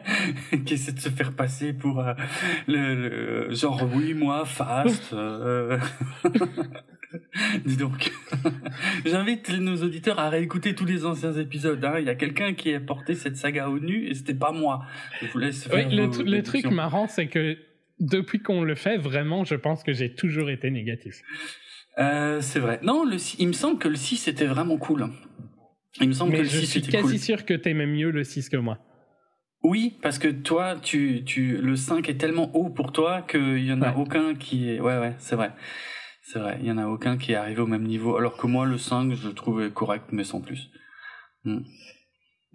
qui 0.66 0.74
essaie 0.74 0.92
de 0.92 1.00
se 1.00 1.10
faire 1.10 1.32
passer 1.34 1.72
pour 1.72 2.00
euh, 2.00 2.14
le, 2.68 3.54
genre, 3.54 3.82
oui, 3.94 4.14
moi, 4.14 4.46
fast. 4.46 5.16
Dis 7.66 7.78
donc. 7.78 8.12
J'invite 9.06 9.50
nos 9.50 9.84
auditeurs 9.84 10.20
à 10.20 10.30
réécouter 10.30 10.76
tous 10.76 10.86
les 10.86 11.06
anciens 11.06 11.34
épisodes. 11.34 11.84
Hein. 11.84 11.96
Il 12.00 12.06
y 12.06 12.10
a 12.10 12.16
quelqu'un 12.16 12.54
qui 12.54 12.74
a 12.74 12.80
porté 12.80 13.16
cette 13.16 13.38
saga 13.38 13.70
au 13.70 13.80
nu 13.80 14.08
et 14.08 14.14
c'était 14.14 14.34
pas 14.34 14.52
moi. 14.52 14.86
Je 15.22 15.28
vous 15.28 15.40
laisse 15.40 15.68
faire 15.68 15.88
oui, 15.88 15.96
le, 15.96 16.42
truc 16.44 16.66
marrant, 16.66 17.08
c'est 17.08 17.28
que 17.28 17.58
depuis 18.00 18.40
qu'on 18.40 18.64
le 18.64 18.76
fait, 18.76 18.98
vraiment, 18.98 19.44
je 19.44 19.56
pense 19.56 19.84
que 19.84 19.94
j'ai 19.94 20.14
toujours 20.14 20.50
été 20.50 20.70
négatif. 20.70 21.22
Euh, 21.98 22.42
c'est 22.42 22.60
vrai. 22.60 22.80
Non, 22.84 23.06
le, 23.06 23.18
il 23.40 23.48
me 23.48 23.54
semble 23.54 23.80
que 23.80 23.88
le 23.88 23.96
6 23.96 24.28
était 24.28 24.46
vraiment 24.46 24.78
cool. 24.78 25.10
Il 26.02 26.10
me 26.10 26.14
semble 26.14 26.34
que 26.34 26.40
le 26.40 26.46
6 26.46 26.56
était 26.56 26.64
cool. 26.64 26.72
Je 26.72 26.98
suis 26.98 27.04
quasi 27.04 27.20
sûr 27.20 27.46
que 27.46 27.54
t'aimais 27.54 27.88
mieux 27.88 28.12
le 28.12 28.24
6 28.24 28.50
que 28.50 28.58
moi. 28.58 28.80
Oui, 29.64 29.98
parce 30.04 30.20
que 30.20 30.28
toi, 30.28 30.76
tu, 30.80 31.24
tu, 31.26 31.58
le 31.58 31.76
5 31.76 32.08
est 32.08 32.18
tellement 32.18 32.56
haut 32.56 32.70
pour 32.70 32.92
toi 32.92 33.24
qu'il 33.24 33.66
y 33.66 33.74
en 33.74 33.82
a 33.82 33.96
aucun 33.96 34.36
qui 34.36 34.70
est. 34.70 34.80
Ouais, 34.80 35.00
ouais, 35.00 35.16
c'est 35.18 35.36
vrai. 35.36 35.54
C'est 36.28 36.40
vrai, 36.40 36.58
il 36.60 36.66
y 36.66 36.72
en 36.72 36.80
a 36.80 36.88
aucun 36.88 37.20
qui 37.20 37.34
est 37.34 37.36
arrivé 37.36 37.62
au 37.62 37.68
même 37.68 37.84
niveau. 37.84 38.18
Alors 38.18 38.36
que 38.36 38.48
moi, 38.48 38.66
le 38.66 38.80
5, 38.80 39.14
je 39.14 39.28
le 39.28 39.36
trouvais 39.36 39.70
correct, 39.70 40.06
mais 40.12 40.24
sans 40.24 40.42
plus. 40.42 40.72
Hmm. 41.44 41.60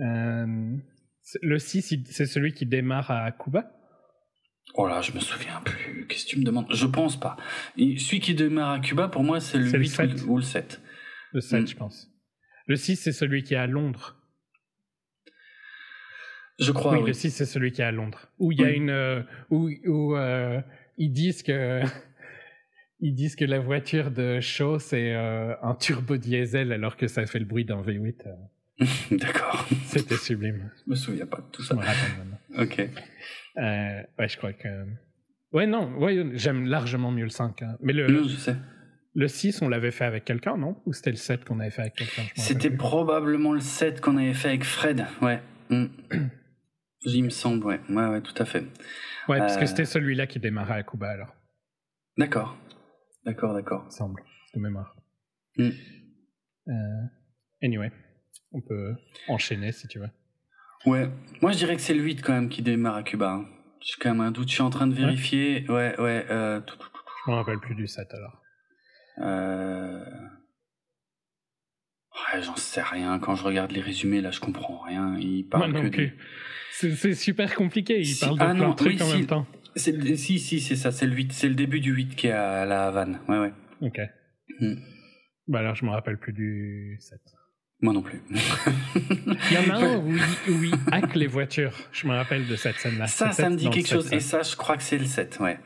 Euh, 0.01 0.77
le 1.41 1.59
6, 1.59 2.03
c'est 2.07 2.27
celui 2.27 2.53
qui 2.53 2.66
démarre 2.66 3.12
à 3.12 3.31
Cuba? 3.31 3.71
Oh 4.75 4.89
là, 4.89 5.03
je 5.03 5.12
me 5.12 5.21
souviens 5.21 5.61
plus. 5.64 6.05
Qu'est-ce 6.09 6.25
que 6.25 6.31
tu 6.31 6.41
me 6.41 6.45
demandes? 6.45 6.66
Je 6.71 6.87
pense 6.87 7.18
pas. 7.18 7.37
celui 7.77 8.18
qui 8.18 8.35
démarre 8.35 8.71
à 8.71 8.81
Cuba, 8.81 9.07
pour 9.07 9.23
moi, 9.23 9.39
c'est 9.39 9.59
le 9.59 9.71
8 9.71 10.25
ou 10.27 10.39
le 10.39 10.43
7. 10.43 10.83
Le 11.33 11.41
7, 11.41 11.62
hmm. 11.62 11.66
je 11.68 11.77
pense. 11.77 12.09
Le 12.66 12.75
6, 12.75 12.97
c'est 12.97 13.12
celui 13.12 13.45
qui 13.45 13.55
est 13.55 13.59
à 13.59 13.68
Londres. 13.68 14.16
Je 16.59 16.73
crois. 16.73 16.99
Oui, 16.99 17.07
le 17.07 17.12
6, 17.12 17.31
c'est 17.31 17.47
celui 17.47 17.71
qui 17.71 17.83
est 17.83 17.85
à 17.85 17.93
Londres. 17.93 18.33
Où 18.41 18.51
il 18.51 18.61
y 18.61 18.64
a 18.64 18.71
une. 18.71 18.91
Euh, 18.91 19.23
où, 19.49 19.71
où 19.87 20.16
euh, 20.16 20.61
ils 20.99 21.12
disent 21.12 21.45
que. 21.45 21.83
Ils 23.01 23.15
disent 23.15 23.37
que 23.37 23.45
la 23.45 23.59
voiture 23.59 24.11
de 24.11 24.41
Shaw, 24.41 24.79
c'est 24.79 25.15
euh, 25.15 25.55
un 25.63 25.75
turbo 25.75 26.17
diesel 26.17 26.73
alors 26.73 26.97
que 26.97 27.07
ça 27.07 27.25
fait 27.27 27.39
le 27.39 27.47
bruit 27.47 27.65
d'un 27.65 27.81
V8. 27.81 28.15
Euh. 28.27 28.87
D'accord. 29.13 29.67
C'était 29.87 30.17
sublime. 30.17 30.71
Je 30.85 30.91
me 30.91 30.97
souviens 30.97 31.27
pas 31.27 31.39
de 31.39 31.51
tout 31.51 31.63
ça. 31.63 31.77
Ok. 32.59 32.79
Euh, 32.81 34.03
ouais, 34.19 34.29
je 34.29 34.37
crois 34.37 34.53
que. 34.53 34.69
Ouais, 35.53 35.67
non, 35.67 35.97
ouais, 35.99 36.31
j'aime 36.35 36.67
largement 36.67 37.11
mieux 37.11 37.25
le 37.25 37.31
5. 37.31 37.63
Hein. 37.63 37.77
Mais 37.81 37.93
le. 37.93 38.07
je 38.07 38.37
sais. 38.37 38.57
Le 39.15 39.27
6, 39.27 39.63
on 39.63 39.69
l'avait 39.69 39.91
fait 39.91 40.05
avec 40.05 40.25
quelqu'un, 40.25 40.57
non? 40.57 40.77
Ou 40.87 40.93
c'était 40.93 41.11
le 41.11 41.17
7 41.17 41.45
qu'on 41.45 41.59
avait 41.59 41.71
fait 41.71 41.83
avec 41.83 41.95
quelqu'un 41.95 42.23
C'était 42.37 42.71
probablement 42.71 43.53
le 43.53 43.61
7 43.61 44.01
qu'on 44.01 44.17
avait 44.17 44.35
fait 44.35 44.49
avec 44.49 44.65
Fred, 44.65 45.05
ouais. 45.21 45.41
Mm. 45.69 45.87
Il 47.07 47.25
me 47.25 47.31
semble, 47.31 47.67
ouais. 47.67 47.81
Ouais, 47.89 48.07
ouais, 48.07 48.21
tout 48.21 48.41
à 48.41 48.45
fait. 48.45 48.65
Ouais, 49.29 49.39
parce 49.39 49.57
que 49.57 49.67
c'était 49.67 49.85
celui-là 49.85 50.27
qui 50.27 50.39
démarrait 50.39 50.75
à 50.75 50.83
Cuba 50.85 51.09
alors. 51.09 51.35
D'accord. 52.19 52.57
D'accord, 53.25 53.55
d'accord. 53.55 53.91
Semble, 53.93 54.23
de 54.55 54.61
mémoire. 54.61 54.97
Mm. 55.57 55.71
Euh, 56.68 56.73
anyway, 57.62 57.91
on 58.53 58.61
peut 58.61 58.95
enchaîner 59.29 59.73
si 59.73 59.89
tu 59.89 59.99
veux. 59.99 60.11
Ouais, 60.87 61.11
moi 61.43 61.53
je 61.53 61.59
dirais 61.59 61.77
que 61.77 61.83
c'est 61.83 61.95
le 61.95 62.03
8 62.03 62.23
quand 62.23 62.33
même 62.33 62.49
qui 62.49 62.62
démarre 62.62 62.97
à 62.97 63.03
Cuba. 63.03 63.33
Hein. 63.33 63.49
J'ai 63.81 63.95
quand 64.01 64.11
même 64.11 64.21
un 64.21 64.31
doute, 64.31 64.49
je 64.49 64.55
suis 64.55 64.62
en 64.62 64.71
train 64.71 64.87
de 64.87 64.95
vérifier. 64.95 65.64
Ouais, 65.68 65.99
ouais. 66.01 66.27
Euh, 66.31 66.61
Je 67.27 67.31
me 67.31 67.37
rappelle 67.37 67.59
plus 67.59 67.75
du 67.75 67.87
7 67.87 68.12
alors. 68.14 68.43
Euh... 69.18 70.05
Ouais, 72.12 72.43
j'en 72.43 72.57
sais 72.57 72.83
rien. 72.83 73.18
Quand 73.18 73.35
je 73.35 73.45
regarde 73.45 73.73
les 73.73 73.81
résumés, 73.81 74.21
là, 74.21 74.31
je 74.31 74.41
comprends 74.41 74.81
rien. 74.81 75.16
Il 75.18 75.45
parle 75.45 75.73
que 75.73 75.89
plus. 75.89 76.18
C'est 76.73 77.14
super 77.14 77.55
compliqué. 77.55 78.01
Il 78.01 78.18
parle 78.18 78.39
de 78.39 78.43
ah 78.43 78.55
plein 78.55 78.71
de 78.71 78.75
trucs 78.75 79.01
en 79.01 79.09
même 79.09 79.27
temps. 79.27 79.47
Si, 79.77 80.39
si, 80.39 80.61
c'est 80.61 80.77
ça, 80.77 80.91
c'est 80.91 81.07
le 81.07 81.14
8, 81.14 81.33
c'est 81.33 81.49
le 81.49 81.55
début 81.55 81.81
du 81.81 81.93
8 81.93 82.16
qui 82.16 82.27
est 82.27 82.33
à 82.33 82.64
la 82.64 82.87
Havane. 82.87 83.21
Ouais, 83.29 83.39
ouais. 83.39 83.53
Ok. 83.81 84.01
Hmm. 84.61 84.75
Bah 85.47 85.61
alors, 85.61 85.75
je 85.75 85.85
me 85.85 85.91
rappelle 85.91 86.18
plus 86.18 86.33
du 86.33 86.97
7. 87.01 87.21
Moi 87.83 87.95
non 87.95 88.03
plus. 88.03 88.21
il 88.31 89.53
y 89.53 89.59
en 89.59 89.75
a 89.75 89.79
un 89.79 89.99
où 89.99 90.14
il, 90.62 90.75
hack 90.93 91.14
les 91.14 91.27
voitures. 91.27 91.73
Je 91.93 92.07
me 92.07 92.12
rappelle 92.12 92.47
de 92.47 92.57
cette 92.57 92.77
scène-là. 92.77 93.07
Ça, 93.07 93.33
ça 93.33 93.49
me 93.49 93.57
dit 93.57 93.71
quelque 93.71 93.89
chose. 93.89 94.12
Et 94.12 94.21
ça, 94.21 94.43
je 94.43 94.55
crois 94.55 94.77
que 94.77 94.83
c'est 94.83 94.99
le 94.99 95.07
7, 95.07 95.39
ouais. 95.41 95.59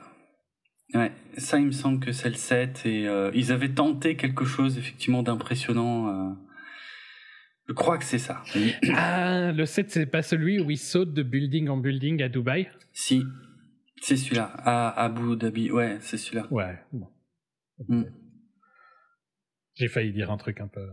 Ouais, 0.94 1.10
ça, 1.38 1.58
il 1.58 1.66
me 1.66 1.72
semble 1.72 1.98
que 1.98 2.12
c'est 2.12 2.28
le 2.28 2.36
7. 2.36 2.82
Et 2.84 3.08
euh, 3.08 3.32
ils 3.34 3.50
avaient 3.50 3.70
tenté 3.70 4.14
quelque 4.14 4.44
chose, 4.44 4.78
effectivement, 4.78 5.24
d'impressionnant. 5.24 6.08
Euh. 6.08 6.34
Je 7.66 7.72
crois 7.72 7.98
que 7.98 8.04
c'est 8.04 8.18
ça. 8.18 8.44
Ah, 8.94 9.50
le 9.50 9.66
7, 9.66 9.90
c'est 9.90 10.06
pas 10.06 10.22
celui 10.22 10.60
où 10.60 10.70
il 10.70 10.78
saute 10.78 11.12
de 11.14 11.22
building 11.22 11.68
en 11.68 11.78
building 11.78 12.22
à 12.22 12.28
Dubaï? 12.28 12.68
Si, 12.92 13.24
c'est 14.00 14.16
celui-là, 14.16 14.52
à 14.58 15.04
Abu 15.04 15.36
Dhabi. 15.36 15.70
Ouais, 15.70 15.98
c'est 16.00 16.18
celui-là. 16.18 16.46
Ouais. 16.50 16.78
Hmm. 17.88 18.04
J'ai 19.74 19.88
failli 19.88 20.12
dire 20.12 20.30
un 20.30 20.36
truc 20.36 20.60
un 20.60 20.68
peu. 20.68 20.86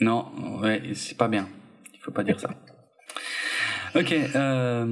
Non, 0.00 0.60
ouais, 0.60 0.94
c'est 0.94 1.16
pas 1.16 1.28
bien. 1.28 1.48
Il 1.92 2.00
faut 2.00 2.12
pas 2.12 2.24
dire 2.24 2.38
ça. 2.38 2.50
Ok, 3.94 4.12
euh, 4.12 4.84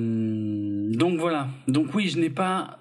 donc 0.95 1.19
voilà. 1.19 1.49
Donc 1.67 1.93
oui, 1.95 2.09
je 2.09 2.21
n'ai 2.21 2.31
pas 2.31 2.79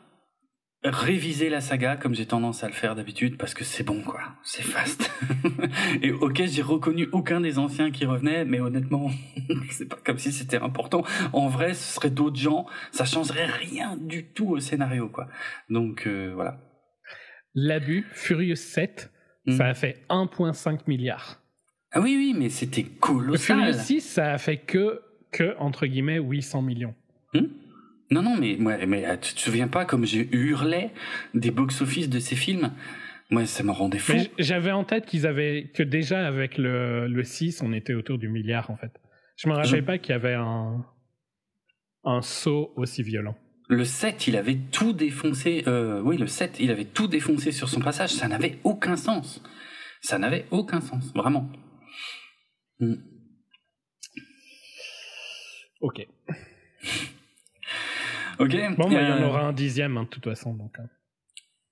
réviser 0.83 1.49
la 1.49 1.61
saga 1.61 1.95
comme 1.95 2.15
j'ai 2.15 2.25
tendance 2.25 2.63
à 2.63 2.67
le 2.67 2.73
faire 2.73 2.95
d'habitude 2.95 3.37
parce 3.37 3.53
que 3.53 3.63
c'est 3.63 3.83
bon 3.83 4.01
quoi, 4.01 4.21
c'est 4.43 4.63
fast. 4.63 5.11
et 6.01 6.11
ok, 6.11 6.41
j'ai 6.45 6.61
reconnu 6.63 7.07
aucun 7.11 7.39
des 7.39 7.59
anciens 7.59 7.91
qui 7.91 8.05
revenaient, 8.05 8.45
mais 8.45 8.59
honnêtement, 8.59 9.11
c'est 9.69 9.87
pas 9.87 9.99
comme 10.03 10.17
si 10.17 10.31
c'était 10.31 10.57
important. 10.57 11.03
En 11.33 11.47
vrai, 11.47 11.75
ce 11.75 11.93
serait 11.93 12.09
d'autres 12.09 12.39
gens, 12.39 12.65
ça 12.91 13.05
changerait 13.05 13.45
rien 13.45 13.95
du 13.97 14.25
tout 14.25 14.49
au 14.49 14.59
scénario 14.59 15.07
quoi. 15.07 15.27
Donc 15.69 16.07
euh, 16.07 16.31
voilà. 16.33 16.59
L'abus 17.53 18.07
Furious 18.13 18.55
7, 18.55 19.11
hmm. 19.45 19.51
ça 19.51 19.67
a 19.67 19.73
fait 19.75 20.03
1.5 20.09 20.79
milliards. 20.87 21.41
Ah 21.91 21.99
oui 21.99 22.15
oui, 22.17 22.33
mais 22.35 22.49
c'était 22.49 22.83
colossal. 22.83 23.57
Furious 23.59 23.77
6, 23.77 24.01
ça 24.01 24.31
a 24.33 24.37
fait 24.39 24.57
que 24.57 25.01
que 25.31 25.55
entre 25.59 25.85
guillemets 25.85 26.19
800 26.19 26.63
millions. 26.63 26.95
Hmm 27.33 27.45
non, 28.11 28.21
non, 28.21 28.35
mais, 28.37 28.57
mais 28.59 29.05
euh, 29.05 29.15
tu 29.17 29.33
te 29.33 29.39
souviens 29.39 29.69
pas 29.69 29.85
comme 29.85 30.05
j'ai 30.05 30.27
hurlé 30.35 30.89
des 31.33 31.49
box-office 31.49 32.09
de 32.09 32.19
ces 32.19 32.35
films? 32.35 32.71
Moi, 33.29 33.45
ça 33.45 33.63
me 33.63 33.71
rendait 33.71 33.99
fou. 33.99 34.13
J'avais 34.37 34.71
en 34.71 34.83
tête 34.83 35.05
qu'ils 35.05 35.25
avaient 35.25 35.71
que 35.73 35.81
déjà 35.81 36.27
avec 36.27 36.57
le, 36.57 37.07
le 37.07 37.23
6, 37.23 37.61
on 37.63 37.71
était 37.71 37.93
autour 37.93 38.17
du 38.17 38.27
milliard 38.27 38.69
en 38.69 38.75
fait. 38.75 38.91
Je 39.37 39.47
me 39.47 39.53
rappelais 39.53 39.81
pas 39.81 39.97
qu'il 39.97 40.11
y 40.11 40.15
avait 40.15 40.33
un, 40.33 40.85
un 42.03 42.21
saut 42.21 42.73
aussi 42.75 43.01
violent. 43.01 43.35
Le 43.69 43.85
7, 43.85 44.27
il 44.27 44.35
avait 44.35 44.57
tout 44.57 44.91
défoncé. 44.91 45.63
Euh, 45.65 46.01
oui, 46.01 46.17
le 46.17 46.27
7, 46.27 46.57
il 46.59 46.71
avait 46.71 46.83
tout 46.83 47.07
défoncé 47.07 47.53
sur 47.53 47.69
son 47.69 47.79
passage. 47.79 48.09
Ça 48.09 48.27
n'avait 48.27 48.59
aucun 48.65 48.97
sens. 48.97 49.41
Ça 50.01 50.19
n'avait 50.19 50.45
aucun 50.51 50.81
sens, 50.81 51.13
vraiment. 51.15 51.49
Hmm. 52.79 52.95
Ok. 55.79 56.05
Ok. 58.41 58.55
Bon, 58.77 58.89
bah, 58.89 59.01
il 59.01 59.07
y 59.07 59.11
en 59.11 59.21
euh, 59.21 59.27
aura 59.27 59.41
un 59.41 59.53
dixième, 59.53 59.97
hein, 59.97 60.03
de 60.03 60.07
toute 60.07 60.23
façon. 60.25 60.53
Donc, 60.53 60.73
hein. 60.79 60.87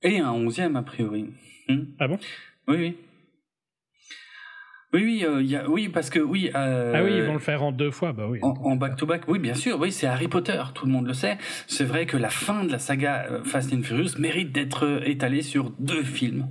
Et 0.03 0.19
un 0.19 0.31
onzième, 0.31 0.75
a 0.75 0.83
priori. 0.83 1.25
Hmm. 1.67 1.83
ah 1.99 2.07
bon? 2.07 2.19
Oui, 2.67 2.77
oui. 2.77 2.97
Oui, 4.91 5.03
oui, 5.03 5.25
euh, 5.25 5.43
y 5.43 5.55
a, 5.55 5.69
oui, 5.69 5.89
parce 5.89 6.09
que 6.09 6.19
oui. 6.19 6.49
Euh, 6.55 6.93
ah 6.95 7.03
oui, 7.03 7.11
ils 7.15 7.23
vont 7.23 7.33
le 7.33 7.39
faire 7.39 7.63
en 7.63 7.71
deux 7.71 7.91
fois, 7.91 8.11
bah 8.11 8.27
oui. 8.27 8.39
En 8.41 8.75
back-to-back, 8.75 9.27
oui, 9.27 9.37
bien 9.37 9.53
sûr, 9.53 9.79
oui, 9.79 9.91
c'est 9.91 10.07
Harry 10.07 10.27
Potter, 10.27 10.61
tout 10.73 10.87
le 10.87 10.91
monde 10.91 11.05
le 11.05 11.13
sait. 11.13 11.37
C'est 11.67 11.83
vrai 11.83 12.07
que 12.07 12.17
la 12.17 12.29
fin 12.29 12.63
de 12.63 12.71
la 12.71 12.79
saga 12.79 13.41
Fast 13.43 13.71
and 13.71 13.83
Furious 13.83 14.17
mérite 14.17 14.51
d'être 14.51 15.01
étalée 15.05 15.43
sur 15.43 15.71
deux 15.79 16.03
films. 16.03 16.49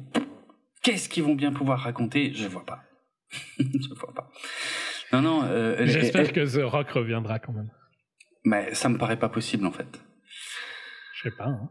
Qu'est-ce 0.83 1.09
qu'ils 1.09 1.25
vont 1.25 1.35
bien 1.35 1.53
pouvoir 1.53 1.81
raconter? 1.81 2.33
Je 2.33 2.47
vois 2.47 2.65
pas. 2.65 2.83
Je 3.59 3.95
vois 3.95 4.15
pas. 4.15 4.31
Non, 5.13 5.21
non. 5.21 5.43
Euh, 5.45 5.85
J'espère 5.87 6.33
que 6.33 6.41
The 6.41 6.63
Rock 6.63 6.91
reviendra 6.91 7.41
quand 7.41 7.53
même. 7.53 7.71
Mais 8.45 8.73
ça 8.75 8.89
me 8.89 8.99
paraît 8.99 9.19
pas 9.19 9.29
possible 9.29 9.67
en 9.67 9.73
fait. 9.73 10.01
Je 11.19 11.29
sais 11.29 11.35
pas. 11.37 11.47
Hein. 11.47 11.69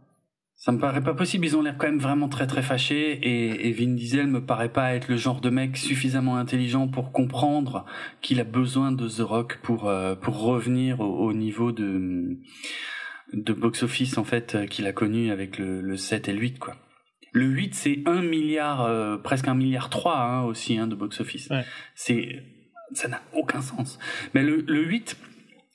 Ça 0.55 0.71
me 0.71 0.79
paraît 0.79 1.03
pas 1.03 1.13
possible. 1.13 1.45
Ils 1.45 1.55
ont 1.55 1.61
l'air 1.61 1.77
quand 1.77 1.87
même 1.87 1.99
vraiment 1.99 2.27
très 2.27 2.47
très 2.47 2.61
fâchés 2.61 3.11
et, 3.11 3.67
et, 3.67 3.71
Vin 3.71 3.93
Diesel 3.93 4.27
me 4.27 4.43
paraît 4.43 4.71
pas 4.73 4.93
être 4.93 5.07
le 5.07 5.15
genre 5.15 5.39
de 5.39 5.49
mec 5.49 5.77
suffisamment 5.77 6.35
intelligent 6.35 6.87
pour 6.87 7.11
comprendre 7.11 7.85
qu'il 8.21 8.39
a 8.39 8.43
besoin 8.43 8.91
de 8.91 9.07
The 9.07 9.21
Rock 9.21 9.59
pour 9.61 9.87
euh, 9.87 10.15
pour 10.15 10.41
revenir 10.41 10.99
au, 10.99 11.31
niveau 11.31 11.71
de 11.71 12.39
de 13.33 13.53
box 13.53 13.83
office 13.83 14.17
en 14.17 14.23
fait 14.23 14.55
euh, 14.55 14.65
qu'il 14.65 14.87
a 14.87 14.93
connu 14.93 15.31
avec 15.31 15.59
le, 15.59 15.81
le 15.81 15.95
7 15.95 16.27
et 16.27 16.33
le 16.33 16.39
8 16.39 16.59
quoi. 16.59 16.75
Le 17.31 17.45
8 17.45 17.75
c'est 17.75 17.99
1 18.05 18.23
milliard 18.23 18.81
euh, 18.81 19.17
presque 19.17 19.47
un 19.47 19.55
milliard 19.55 19.89
3 19.89 20.17
hein, 20.17 20.41
aussi 20.41 20.77
hein, 20.77 20.87
de 20.87 20.95
box 20.95 21.21
office. 21.21 21.49
C'est 21.93 22.43
ça 22.93 23.07
n'a 23.07 23.21
aucun 23.33 23.61
sens. 23.61 23.99
Mais 24.33 24.43
le, 24.43 24.61
le 24.67 24.83
8 24.83 25.17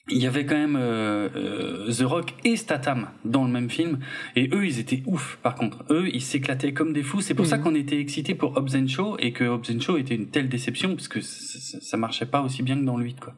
il 0.08 0.18
y 0.18 0.26
avait 0.26 0.44
quand 0.44 0.56
même 0.56 0.76
euh, 0.76 1.28
euh, 1.36 1.92
The 1.92 2.02
Rock 2.02 2.34
et 2.44 2.56
Statham 2.56 3.08
dans 3.24 3.44
le 3.44 3.50
même 3.50 3.70
film. 3.70 4.00
Et 4.34 4.48
eux 4.52 4.66
ils 4.66 4.78
étaient 4.78 5.02
ouf 5.06 5.38
par 5.42 5.54
contre. 5.54 5.84
Eux 5.90 6.08
ils 6.12 6.22
s'éclataient 6.22 6.72
comme 6.72 6.92
des 6.92 7.02
fous. 7.02 7.20
C'est 7.20 7.34
pour 7.34 7.46
ça 7.46 7.56
mhm. 7.56 7.62
qu'on 7.62 7.74
était 7.74 8.00
excités 8.00 8.34
pour 8.34 8.56
Hobbs 8.56 8.86
Show 8.88 9.16
et 9.18 9.32
que 9.32 9.44
Hobbs 9.44 9.80
Show 9.80 9.96
était 9.98 10.14
une 10.14 10.28
telle 10.28 10.48
déception 10.48 10.94
parce 10.94 11.08
que 11.08 11.20
ça, 11.20 11.96
marchait 11.96 12.26
pas 12.26 12.40
aussi 12.42 12.62
bien 12.62 12.76
que 12.76 12.84
dans 12.84 12.96
le 12.96 13.04
8 13.04 13.20
quoi. 13.20 13.34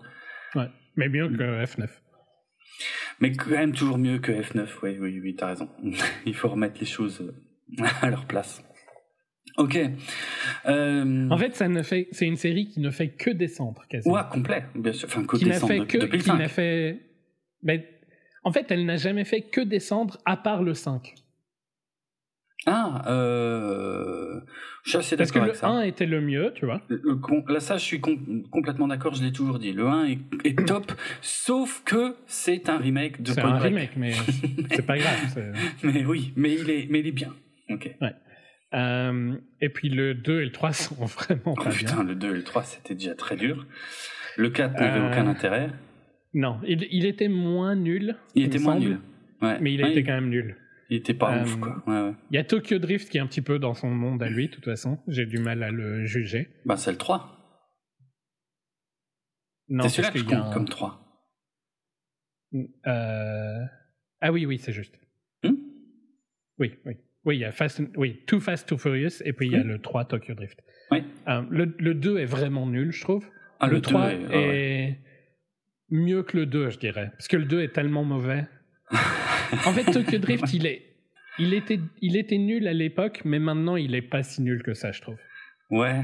Ouais. 0.54 0.70
Mais 0.96 1.08
mieux 1.08 1.28
que 1.28 1.64
F9 1.64 1.88
mais 3.20 3.30
quand 3.32 3.50
même 3.50 3.72
toujours 3.72 3.98
mieux 3.98 4.18
que 4.18 4.32
F9 4.32 4.66
oui 4.82 4.96
oui 4.98 5.20
oui 5.22 5.36
t'as 5.36 5.48
raison. 5.48 5.68
Il 6.26 6.34
faut 6.34 6.48
remettre 6.48 6.80
les 6.80 6.86
choses 6.86 7.32
à 8.00 8.10
leur 8.10 8.24
place 8.24 8.62
Ok. 9.56 9.78
Euh... 10.66 11.28
En 11.30 11.38
fait, 11.38 11.54
ça 11.54 11.68
ne 11.68 11.82
fait, 11.82 12.08
c'est 12.10 12.26
une 12.26 12.36
série 12.36 12.66
qui 12.66 12.80
ne 12.80 12.90
fait 12.90 13.10
que 13.10 13.30
descendre, 13.30 13.84
quasiment. 13.88 14.14
Ouais, 14.14 14.22
complet, 14.30 14.64
bien 14.74 14.92
sûr. 14.92 15.08
Enfin, 15.08 15.24
que 15.24 15.36
qui 15.36 15.44
descendre 15.44 15.72
fait 15.72 15.86
que, 15.86 15.98
depuis 15.98 16.18
Qui 16.18 16.32
n'a 16.32 16.48
fait. 16.48 17.00
Mais, 17.62 17.88
en 18.42 18.52
fait, 18.52 18.66
elle 18.70 18.84
n'a 18.84 18.96
jamais 18.96 19.24
fait 19.24 19.42
que 19.42 19.60
descendre 19.60 20.18
à 20.24 20.36
part 20.36 20.62
le 20.62 20.74
5. 20.74 21.14
Ah, 22.66 23.02
euh... 23.08 24.40
je 24.84 24.90
suis 24.90 24.98
assez 24.98 25.16
d'accord. 25.16 25.44
Parce 25.44 25.60
que 25.60 25.66
le 25.66 25.72
1 25.72 25.82
était 25.82 26.06
le 26.06 26.20
mieux, 26.20 26.52
tu 26.54 26.64
vois. 26.64 26.80
là, 27.48 27.60
ça, 27.60 27.76
je 27.76 27.84
suis 27.84 28.00
complètement 28.00 28.88
d'accord, 28.88 29.14
je 29.14 29.22
l'ai 29.22 29.32
toujours 29.32 29.58
dit. 29.58 29.72
Le 29.72 29.86
1 29.86 30.04
est, 30.44 30.64
top, 30.66 30.92
sauf 31.20 31.82
que 31.84 32.16
c'est 32.26 32.68
un 32.68 32.78
remake 32.78 33.22
de 33.22 33.32
C'est 33.32 33.40
un 33.42 33.58
remake, 33.58 33.96
mais 33.96 34.12
c'est 34.70 34.86
pas 34.86 34.96
grave. 34.98 35.52
mais 35.82 36.04
oui, 36.04 36.32
mais 36.36 36.54
il 36.54 36.70
est, 36.70 36.86
mais 36.90 37.00
il 37.00 37.06
est 37.06 37.12
bien. 37.12 37.34
Ok. 37.68 37.90
Ouais. 38.00 38.14
Euh, 38.74 39.36
et 39.60 39.68
puis 39.68 39.88
le 39.88 40.14
2 40.14 40.40
et 40.40 40.44
le 40.46 40.52
3 40.52 40.72
sont 40.72 41.04
vraiment 41.04 41.40
oh, 41.46 41.54
pas 41.54 41.70
putain, 41.70 42.02
le 42.02 42.14
2 42.14 42.30
et 42.30 42.32
le 42.34 42.44
3 42.44 42.64
c'était 42.64 42.94
déjà 42.94 43.14
très 43.14 43.36
dur. 43.36 43.66
Le 44.36 44.50
4 44.50 44.74
n'avait 44.80 44.98
euh, 44.98 45.10
aucun 45.10 45.26
intérêt. 45.26 45.70
Non, 46.32 46.60
il, 46.66 46.86
il, 46.90 47.06
était 47.06 47.28
moins 47.28 47.76
nul. 47.76 48.16
Il, 48.34 48.44
était 48.44 48.58
moins 48.58 48.76
nul. 48.76 48.98
Ouais. 49.40 49.60
Mais 49.60 49.72
il 49.72 49.80
était 49.80 50.02
quand 50.02 50.14
même 50.14 50.28
nul. 50.28 50.56
Il 50.90 50.96
était 50.96 51.14
pas 51.14 51.42
ouf, 51.42 51.54
euh, 51.54 51.60
quoi. 51.60 51.82
Ouais, 51.86 52.08
ouais. 52.08 52.14
Il 52.30 52.34
y 52.34 52.38
a 52.38 52.44
Tokyo 52.44 52.78
Drift 52.78 53.08
qui 53.08 53.18
est 53.18 53.20
un 53.20 53.28
petit 53.28 53.40
peu 53.40 53.60
dans 53.60 53.74
son 53.74 53.90
monde 53.90 54.22
à 54.22 54.28
lui, 54.28 54.48
de 54.48 54.52
toute 54.52 54.64
façon. 54.64 54.98
J'ai 55.06 55.26
du 55.26 55.38
mal 55.38 55.62
à 55.62 55.70
le 55.70 56.04
juger. 56.04 56.48
Bah, 56.66 56.76
c'est 56.76 56.90
le 56.90 56.98
3. 56.98 57.30
Non, 59.68 59.84
c'est 59.84 60.02
celui-là 60.02 60.10
que 60.10 60.18
je 60.18 60.24
compte 60.24 60.52
comme 60.52 60.68
3. 60.68 61.00
Ah 64.20 64.32
oui, 64.32 64.46
oui, 64.46 64.58
c'est 64.58 64.72
juste. 64.72 64.98
Hmm? 65.44 65.54
Oui, 66.58 66.74
oui. 66.84 66.96
Oui, 67.24 67.36
il 67.36 67.40
y 67.40 67.44
a 67.44 67.52
Fast 67.52 67.82
oui, 67.96 68.22
Too 68.26 68.40
Fast, 68.40 68.68
Too 68.68 68.78
Furious, 68.78 69.22
et 69.24 69.32
puis 69.32 69.46
il 69.46 69.52
y 69.52 69.56
a 69.56 69.62
le 69.62 69.80
3 69.80 70.04
Tokyo 70.06 70.34
Drift. 70.34 70.60
Oui. 70.90 71.02
Euh, 71.28 71.42
le, 71.50 71.74
le, 71.78 71.94
2 71.94 72.18
est 72.18 72.26
vraiment 72.26 72.66
nul, 72.66 72.92
je 72.92 73.00
trouve. 73.00 73.26
Ah, 73.60 73.68
le, 73.68 73.80
3 73.80 74.10
est, 74.32 74.98
mieux 75.90 76.22
que 76.22 76.36
le 76.36 76.46
2, 76.46 76.70
je 76.70 76.78
dirais. 76.78 77.10
Parce 77.12 77.28
que 77.28 77.36
le 77.36 77.46
2 77.46 77.62
est 77.62 77.72
tellement 77.72 78.04
mauvais. 78.04 78.44
en 78.90 79.72
fait, 79.72 79.90
Tokyo 79.90 80.18
Drift, 80.20 80.52
il, 80.52 80.66
est, 80.66 80.82
il, 81.38 81.54
était, 81.54 81.80
il 82.02 82.16
était 82.16 82.38
nul 82.38 82.68
à 82.68 82.74
l'époque, 82.74 83.22
mais 83.24 83.38
maintenant, 83.38 83.76
il 83.76 83.94
est 83.94 84.02
pas 84.02 84.22
si 84.22 84.42
nul 84.42 84.62
que 84.62 84.74
ça, 84.74 84.92
je 84.92 85.00
trouve. 85.00 85.16
Ouais. 85.70 86.02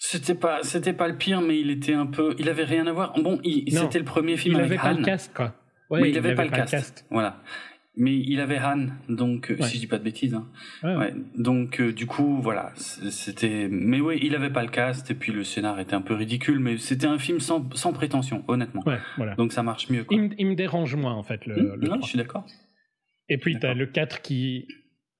C'était 0.00 0.34
pas, 0.34 0.62
c'était 0.62 0.92
pas 0.92 1.08
le 1.08 1.16
pire, 1.16 1.40
mais 1.40 1.58
il 1.58 1.70
était 1.70 1.94
un 1.94 2.06
peu. 2.06 2.34
Il 2.38 2.48
avait 2.48 2.64
rien 2.64 2.86
à 2.86 2.92
voir. 2.92 3.14
Bon, 3.14 3.40
c'était 3.42 3.98
le 3.98 4.04
premier 4.04 4.36
film 4.36 4.54
il 4.54 4.60
avec 4.60 4.78
avait 4.78 4.80
pas 4.80 4.92
le 4.92 5.04
cast, 5.04 5.34
quoi. 5.34 5.54
Ouais, 5.90 6.10
il, 6.10 6.18
avait, 6.18 6.34
pas, 6.34 6.44
le 6.44 6.50
cast. 6.50 7.06
Voilà. 7.10 7.42
Mais 8.00 8.16
il 8.16 8.40
avait 8.40 8.58
Han, 8.58 8.86
donc 9.08 9.50
euh, 9.50 9.56
si 9.62 9.74
je 9.74 9.80
dis 9.80 9.86
pas 9.88 9.98
de 9.98 10.04
bêtises. 10.04 10.34
Hein. 10.34 10.46
Ouais, 10.84 11.12
Donc 11.36 11.80
euh, 11.80 11.92
du 11.92 12.06
coup, 12.06 12.40
voilà, 12.40 12.72
c'était. 12.76 13.68
Mais 13.68 14.00
oui, 14.00 14.20
il 14.22 14.36
avait 14.36 14.50
pas 14.50 14.62
le 14.62 14.68
cast 14.68 15.10
et 15.10 15.14
puis 15.14 15.32
le 15.32 15.42
scénar 15.42 15.80
était 15.80 15.94
un 15.94 16.00
peu 16.00 16.14
ridicule, 16.14 16.60
mais 16.60 16.78
c'était 16.78 17.08
un 17.08 17.18
film 17.18 17.40
sans, 17.40 17.68
sans 17.74 17.92
prétention, 17.92 18.44
honnêtement. 18.46 18.84
Voilà. 19.16 19.34
Donc 19.34 19.52
ça 19.52 19.64
marche 19.64 19.90
mieux. 19.90 20.04
Quoi. 20.04 20.16
Il, 20.38 20.46
me 20.46 20.54
dérange 20.54 20.94
moins 20.94 21.14
en 21.14 21.24
fait. 21.24 21.44
Le, 21.44 21.76
hmm, 21.76 21.84
non, 21.84 22.00
je 22.00 22.06
suis 22.06 22.18
d'accord. 22.18 22.46
Et 23.28 23.36
puis 23.36 23.58
t'as 23.58 23.74
le 23.74 23.86
4 23.86 24.22
qui 24.22 24.68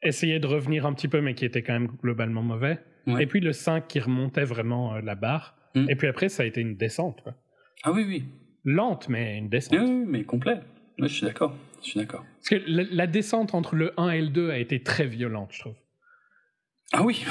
essayait 0.03 0.39
de 0.39 0.47
revenir 0.47 0.87
un 0.87 0.93
petit 0.93 1.09
peu, 1.09 1.21
mais 1.21 1.35
qui 1.35 1.45
était 1.45 1.63
quand 1.63 1.73
même 1.73 1.89
globalement 2.03 2.43
mauvais. 2.43 2.79
Et 3.19 3.27
puis 3.27 3.41
le 3.41 3.53
5 3.53 3.89
qui 3.89 4.01
remontait 4.01 4.45
vraiment 4.45 4.95
euh, 4.95 5.01
la 5.01 5.15
barre. 5.15 5.57
Hmm. 5.75 5.87
Et 5.89 5.97
puis 5.97 6.07
après, 6.09 6.29
ça 6.29 6.43
a 6.43 6.47
été 6.47 6.61
une 6.61 6.77
descente. 6.77 7.23
Quoi. 7.23 7.35
Ah 7.83 7.93
oui, 7.93 8.05
oui. 8.07 8.25
Lente, 8.65 9.09
mais 9.09 9.39
une 9.39 9.49
descente. 9.49 9.79
Oui, 9.81 10.05
mais 10.07 10.25
complet. 10.25 10.61
Oui, 10.99 11.09
je 11.09 11.15
suis 11.15 11.27
d'accord. 11.27 11.57
Je 11.83 11.91
suis 11.91 12.01
d'accord. 12.01 12.25
Parce 12.37 12.49
que 12.49 12.63
la, 12.67 13.07
descente 13.07 13.55
entre 13.55 13.75
le 13.77 13.93
1 13.99 14.11
et 14.11 14.21
le 14.21 14.29
2 14.29 14.51
a 14.51 14.59
été 14.59 14.83
très 14.83 15.07
violente, 15.07 15.51
je 15.53 15.61
trouve. 15.61 15.77
Ah 16.93 17.03
oui 17.03 17.25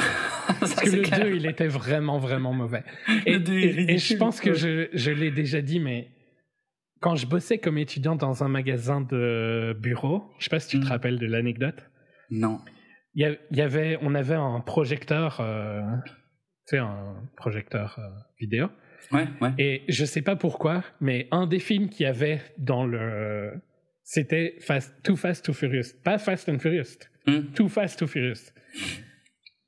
Parce 0.60 0.76
que 0.82 0.90
le 0.90 1.24
2, 1.24 1.36
il 1.36 1.46
était 1.46 1.68
vraiment, 1.68 2.20
vraiment 2.20 2.54
mauvais. 2.54 2.84
Et, 3.26 3.34
et, 3.34 3.98
je 3.98 4.16
pense 4.16 4.40
que 4.40 4.54
je, 4.54 4.90
je 4.94 5.12
l'ai 5.12 5.32
déjà 5.32 5.62
dit, 5.62 5.80
mais 5.80 6.12
quand 7.00 7.16
je 7.16 7.28
bossais 7.28 7.58
comme 7.58 7.78
étudiant 7.78 8.16
dans 8.16 8.44
un 8.44 8.48
magasin 8.48 9.02
de 9.02 9.76
bureau, 9.80 10.32
je 10.40 10.46
sais 10.46 10.50
pas 10.50 10.60
si 10.60 10.70
tu 10.70 10.80
te 10.80 10.86
hmm. 10.86 10.90
rappelles 10.90 11.20
de 11.20 11.26
l'anecdote. 11.26 11.84
Non. 12.30 12.60
Il 13.16 13.40
y, 13.52 13.62
avait, 13.62 13.98
on 14.02 14.14
avait 14.14 14.36
un 14.36 14.60
projecteur, 14.60 15.40
euh, 15.40 15.82
tu 16.06 16.76
sais, 16.76 16.78
un 16.78 17.16
projecteur 17.36 17.98
euh, 17.98 18.08
vidéo. 18.40 18.68
Ouais, 19.12 19.28
ouais. 19.42 19.54
Et 19.58 19.84
je 19.88 20.06
sais 20.06 20.22
pas 20.22 20.36
pourquoi, 20.36 20.84
mais 21.02 21.28
un 21.32 21.48
des 21.48 21.58
films 21.58 21.90
qu'il 21.90 22.04
y 22.04 22.08
avait 22.08 22.42
dans 22.60 22.86
le 22.86 23.54
c'était 24.10 24.56
fast, 24.62 24.94
Too 25.04 25.18
Fast, 25.18 25.44
Too 25.44 25.52
Furious. 25.52 25.94
Pas 26.02 26.18
Fast 26.18 26.48
and 26.48 26.60
Furious. 26.60 26.98
Hmm. 27.26 27.52
Too 27.54 27.68
Fast, 27.68 28.00
Too 28.00 28.08
Furious. 28.08 28.54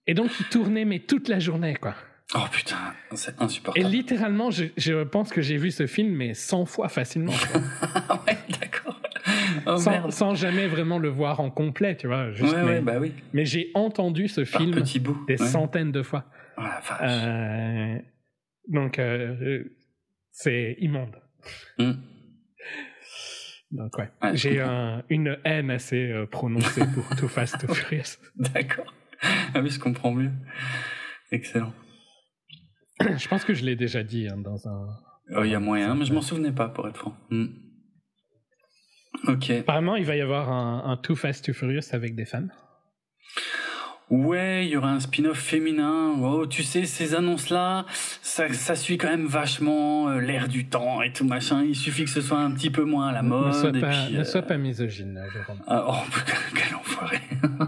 Et 0.07 0.13
donc, 0.13 0.31
il 0.39 0.45
tournait, 0.45 0.85
mais 0.85 0.99
toute 0.99 1.27
la 1.27 1.39
journée, 1.39 1.75
quoi. 1.75 1.93
Oh 2.33 2.45
putain, 2.49 2.77
c'est 3.15 3.41
insupportable. 3.41 3.85
Et 3.85 3.89
littéralement, 3.89 4.49
je, 4.49 4.65
je 4.77 5.03
pense 5.03 5.29
que 5.31 5.41
j'ai 5.41 5.57
vu 5.57 5.71
ce 5.71 5.87
film, 5.87 6.15
mais 6.15 6.33
100 6.33 6.65
fois 6.67 6.87
facilement. 6.87 7.33
ouais, 8.27 8.37
d'accord. 8.61 9.01
Oh, 9.65 9.75
sans, 9.75 10.09
sans, 10.09 10.35
jamais 10.35 10.67
vraiment 10.67 10.99
le 10.99 11.09
voir 11.09 11.41
en 11.41 11.49
complet, 11.51 11.97
tu 11.97 12.07
vois. 12.07 12.31
Juste, 12.31 12.53
ouais, 12.53 12.63
mais, 12.63 12.79
bah 12.81 12.97
oui. 12.97 13.11
Mais 13.33 13.43
j'ai 13.43 13.71
entendu 13.73 14.29
ce 14.29 14.45
film 14.45 14.83
des 15.27 15.35
centaines 15.37 15.91
de 15.91 16.01
fois. 16.01 16.23
Oh 16.57 16.61
la. 16.61 17.01
Euh, 17.01 17.99
donc, 18.69 18.99
euh, 18.99 19.65
c'est 20.31 20.77
immonde. 20.79 21.17
Hmm. 21.77 21.91
Donc 23.71 23.97
ouais, 23.97 24.09
j'ai 24.33 24.61
une 25.09 25.37
haine 25.43 25.69
assez 25.69 26.11
euh, 26.11 26.25
prononcée 26.25 26.83
pour 26.93 27.15
Too 27.17 27.27
Fast, 27.27 27.59
Too 27.59 27.73
Furious. 27.73 28.17
D'accord. 28.35 28.93
Ah 29.53 29.61
oui, 29.61 29.69
je 29.69 29.79
comprends 29.79 30.11
mieux. 30.11 30.31
Excellent. 31.31 31.73
je 32.99 33.27
pense 33.27 33.45
que 33.45 33.53
je 33.53 33.63
l'ai 33.63 33.75
déjà 33.75 34.03
dit 34.03 34.27
hein, 34.27 34.37
dans 34.37 34.67
un... 34.67 34.87
Oh, 35.35 35.43
il 35.43 35.51
y 35.51 35.55
a 35.55 35.59
moyen, 35.59 35.93
mais 35.93 36.05
je 36.05 36.13
m'en 36.13 36.21
souvenais 36.21 36.51
pas, 36.51 36.69
pour 36.69 36.87
être 36.87 36.97
franc. 36.97 37.15
Hmm. 37.29 37.47
Ok. 39.27 39.51
Apparemment, 39.51 39.95
il 39.95 40.05
va 40.05 40.15
y 40.15 40.21
avoir 40.21 40.49
un, 40.51 40.89
un 40.89 40.97
Too 40.97 41.15
Fast, 41.15 41.45
Too 41.45 41.53
Furious 41.53 41.93
avec 41.93 42.15
des 42.15 42.25
femmes. 42.25 42.51
Ouais, 44.09 44.65
il 44.65 44.71
y 44.71 44.77
aura 44.77 44.89
un 44.89 44.99
spin-off 44.99 45.37
féminin. 45.37 46.15
Oh, 46.19 46.47
tu 46.47 46.63
sais, 46.63 46.85
ces 46.85 47.13
annonces-là, 47.13 47.85
ça, 48.23 48.51
ça 48.53 48.75
suit 48.75 48.97
quand 48.97 49.09
même 49.09 49.27
vachement 49.27 50.09
euh, 50.09 50.19
l'air 50.19 50.47
du 50.47 50.65
temps 50.65 51.03
et 51.03 51.13
tout 51.13 51.25
machin. 51.25 51.63
Il 51.63 51.75
suffit 51.75 52.05
que 52.05 52.09
ce 52.09 52.21
soit 52.21 52.39
un 52.39 52.51
petit 52.51 52.71
peu 52.71 52.83
moins 52.83 53.09
à 53.09 53.11
la 53.11 53.21
mode. 53.21 53.47
Ne 53.47 53.51
sois, 53.51 53.69
et 53.69 53.79
pas, 53.79 53.89
puis, 53.89 54.17
ne 54.17 54.23
sois 54.23 54.41
pas 54.41 54.57
misogyne, 54.57 55.21
Jérôme. 55.31 55.59
Ah, 55.67 55.85
oh, 55.89 56.21
quel 56.55 56.75
enfoiré. 56.75 57.19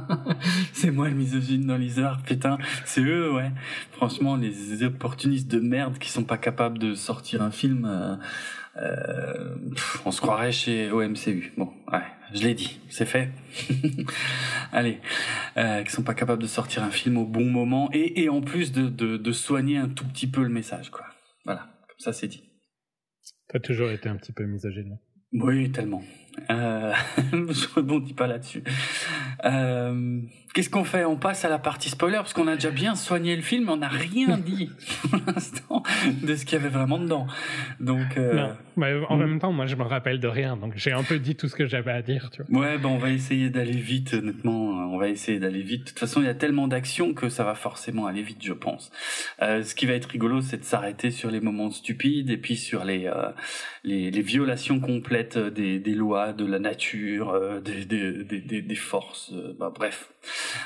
c'est 0.74 0.89
moi 0.89 1.10
le 1.10 1.16
misogyne 1.16 1.68
dans 1.68 1.78
l'histoire, 1.78 2.20
putain. 2.24 2.58
C'est 2.86 3.02
eux, 3.02 3.32
ouais. 3.34 3.52
Franchement, 3.92 4.36
les 4.36 4.84
opportunistes 4.84 5.50
de 5.50 5.60
merde 5.60 6.00
qui 6.00 6.10
sont 6.10 6.24
pas 6.24 6.38
capables 6.38 6.80
de 6.80 6.96
sortir 6.96 7.44
un 7.44 7.52
film. 7.52 7.86
Euh, 7.86 8.16
euh, 8.78 9.56
on 10.06 10.12
se 10.12 10.22
croirait 10.22 10.52
chez 10.52 10.92
OMCU. 10.92 11.54
Bon, 11.58 11.70
ouais, 11.92 12.00
je 12.34 12.44
l'ai 12.44 12.54
dit, 12.54 12.80
c'est 12.90 13.06
fait. 13.06 13.30
Allez, 14.72 15.00
euh, 15.58 15.84
qui 15.84 15.92
sont 15.92 16.04
pas 16.04 16.14
capables 16.14 16.42
de 16.42 16.48
sortir 16.48 16.84
un 16.84 16.92
film 16.92 17.18
au 17.18 17.26
bon 17.26 17.46
moment 17.46 17.90
et, 17.94 18.24
et 18.24 18.30
en 18.30 18.42
plus 18.42 18.72
de, 18.72 18.88
de, 18.90 19.18
de, 19.18 19.32
soigner 19.32 19.78
un 19.78 19.90
tout 19.90 20.08
petit 20.08 20.28
peu 20.28 20.44
le 20.44 20.50
message, 20.50 20.90
quoi. 20.90 21.06
Voilà, 21.46 21.70
comme 21.88 22.00
ça 22.00 22.14
c'est 22.14 22.28
dit. 22.28 22.44
T'as 23.50 23.60
toujours 23.60 23.90
été 23.90 24.08
un 24.08 24.16
petit 24.16 24.32
peu 24.32 24.46
misogyne. 24.46 24.98
Oui, 25.34 25.72
tellement. 25.72 26.04
Euh, 26.50 26.94
je 27.32 27.76
rebondis 27.76 28.14
pas 28.14 28.28
là-dessus. 28.28 28.64
Euh, 29.46 30.22
Qu'est-ce 30.54 30.70
qu'on 30.70 30.84
fait? 30.84 31.06
On 31.06 31.16
passe 31.16 31.45
à 31.45 31.49
la 31.49 31.60
partie 31.60 31.89
spoiler 31.89 32.18
parce 32.18 32.34
qu'on 32.34 32.47
a 32.47 32.56
déjà 32.56 32.72
bien 32.72 32.95
soigné 32.95 33.36
le 33.36 33.41
film, 33.41 33.70
on 33.70 33.78
n'a 33.78 33.88
rien 33.88 34.38
dit 34.45 34.70
pour 35.02 35.20
l'instant 35.26 35.84
de 36.24 36.36
ce 36.36 36.45
qu'il 36.45 36.58
y 36.58 36.62
avait 36.62 36.70
vraiment 36.70 36.99
dedans. 36.99 37.26
Donc, 37.80 38.18
euh... 38.18 38.49
en 38.78 39.18
même 39.18 39.39
temps, 39.39 39.54
moi, 39.54 39.66
je 39.66 39.76
me 39.76 39.84
rappelle 39.84 40.20
de 40.20 40.28
rien, 40.28 40.58
donc 40.58 40.74
j'ai 40.76 40.91
un 40.91 41.04
peu 41.04 41.20
dit 41.20 41.36
tout 41.36 41.47
ce 41.47 41.56
que 41.56 41.68
j'avais 41.68 41.91
à 41.91 42.02
dire. 42.02 42.30
Tu 42.32 42.43
vois. 42.43 42.62
Ouais, 42.62 42.78
ben 42.78 42.89
on 42.89 42.97
va 42.97 43.12
essayer 43.12 43.49
d'aller 43.49 43.78
vite. 43.78 44.14
Honnêtement, 44.14 44.91
on 44.93 44.97
va 44.97 45.08
essayer 45.08 45.39
d'aller 45.39 45.62
vite. 45.62 45.84
De 45.84 45.89
toute 45.89 45.99
façon, 45.99 46.22
il 46.22 46.26
y 46.26 46.30
a 46.30 46.36
tellement 46.36 46.68
d'action 46.68 47.14
que 47.14 47.30
ça 47.30 47.43
va 47.45 47.56
forcément 47.56 48.06
aller 48.06 48.22
vite, 48.22 48.43
je 48.43 48.54
pense. 48.54 48.91
Euh, 49.41 49.64
ce 49.64 49.74
qui 49.74 49.86
va 49.86 49.93
être 49.93 50.10
rigolo, 50.10 50.41
c'est 50.41 50.58
de 50.58 50.64
s'arrêter 50.66 51.12
sur 51.12 51.32
les 51.32 51.39
moments 51.39 51.72
stupides 51.72 52.30
et 52.30 52.38
puis 52.38 52.58
sur 52.58 52.84
les 52.84 53.08
euh, 53.08 53.32
les, 53.84 54.12
les, 54.12 54.22
violations 54.22 54.80
complètes 54.80 55.38
des, 55.38 55.80
des 55.80 55.95
lois, 55.95 56.34
de 56.34 56.45
la 56.45 56.60
nature, 56.60 57.32
euh, 57.32 57.60
des, 57.60 57.86
des, 57.86 58.24
des, 58.24 58.62
des 58.62 58.76
forces. 58.76 59.32
Euh, 59.34 59.54
bah, 59.58 59.72
bref. 59.74 60.12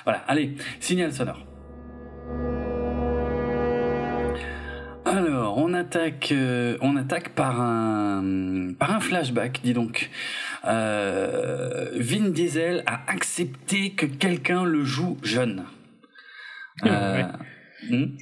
Voilà, 0.04 0.20
allez, 0.28 0.56
signal 0.80 1.14
sonore. 1.14 1.46
Alors, 5.06 5.58
on 5.58 5.74
attaque, 5.74 6.32
euh, 6.32 6.78
on 6.82 6.96
attaque 6.96 7.30
par 7.30 7.62
un, 7.62 8.74
par 8.78 8.92
un 8.92 9.00
flashback, 9.00 9.62
dis 9.64 9.74
donc. 9.74 10.10
Euh, 10.66 11.92
Vin 11.96 12.30
Diesel 12.30 12.84
a 12.88 13.02
accepté 13.08 13.92
que 13.92 14.06
quelqu'un 14.08 14.64
le 14.64 14.84
joue 14.84 15.18
jeune. 15.24 15.66
Euh, 16.86 17.24
ouais. 17.90 17.90
Hmm? 17.90 18.18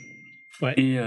Et 0.77 0.99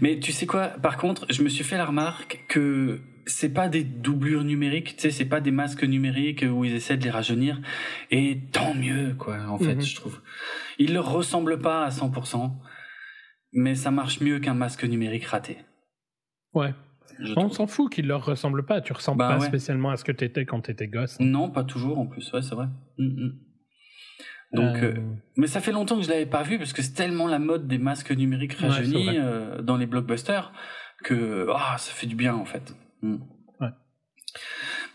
mais 0.00 0.18
tu 0.18 0.32
sais 0.32 0.46
quoi 0.46 0.68
Par 0.68 0.96
contre, 0.96 1.26
je 1.30 1.42
me 1.42 1.48
suis 1.48 1.64
fait 1.64 1.76
la 1.76 1.84
remarque 1.84 2.44
que 2.48 3.00
c'est 3.26 3.52
pas 3.52 3.68
des 3.68 3.84
doublures 3.84 4.44
numériques, 4.44 4.96
tu 4.96 5.02
sais, 5.02 5.10
c'est 5.10 5.24
pas 5.24 5.40
des 5.40 5.50
masques 5.50 5.84
numériques 5.84 6.44
où 6.48 6.64
ils 6.64 6.74
essaient 6.74 6.96
de 6.96 7.04
les 7.04 7.10
rajeunir. 7.10 7.60
Et 8.10 8.40
tant 8.52 8.74
mieux, 8.74 9.14
quoi, 9.18 9.38
en 9.48 9.58
fait, 9.58 9.74
mhm. 9.74 9.82
je 9.82 9.94
trouve. 9.94 10.20
Ils 10.78 10.94
leur 10.94 11.12
ressemblent 11.12 11.60
pas 11.60 11.84
à 11.84 11.90
100%, 11.90 12.52
mais 13.52 13.74
ça 13.74 13.90
marche 13.90 14.20
mieux 14.20 14.38
qu'un 14.40 14.54
masque 14.54 14.84
numérique 14.84 15.24
raté. 15.24 15.58
Ouais. 16.54 16.74
On 17.36 17.50
s'en 17.50 17.66
fout 17.66 17.92
qu'ils 17.92 18.06
leur 18.06 18.24
ressemblent 18.24 18.64
pas. 18.64 18.80
Tu 18.80 18.92
ressembles 18.92 19.18
bah 19.18 19.36
pas 19.36 19.40
spécialement 19.40 19.90
à 19.90 19.96
ce 19.96 20.04
que 20.04 20.12
t'étais 20.12 20.46
quand 20.46 20.60
t'étais 20.62 20.88
gosse. 20.88 21.18
Non, 21.20 21.50
pas 21.50 21.64
toujours 21.64 21.98
en 21.98 22.06
plus. 22.06 22.32
Ouais, 22.32 22.40
c'est 22.40 22.54
vrai. 22.54 22.66
Mm, 22.98 23.04
mm. 23.04 23.38
Donc, 24.52 24.76
euh... 24.76 24.94
Euh, 24.96 25.00
mais 25.36 25.46
ça 25.46 25.60
fait 25.60 25.72
longtemps 25.72 25.96
que 25.96 26.02
je 26.02 26.08
l'avais 26.08 26.26
pas 26.26 26.42
vu 26.42 26.58
parce 26.58 26.72
que 26.72 26.82
c'est 26.82 26.94
tellement 26.94 27.28
la 27.28 27.38
mode 27.38 27.68
des 27.68 27.78
masques 27.78 28.10
numériques 28.10 28.54
rajeunis 28.54 29.18
euh, 29.18 29.62
dans 29.62 29.76
les 29.76 29.86
blockbusters 29.86 30.52
que 31.04 31.48
ah, 31.54 31.76
ça 31.78 31.92
fait 31.92 32.06
du 32.06 32.16
bien 32.16 32.34
en 32.34 32.44
fait. 32.44 32.74
Hmm. 33.02 33.18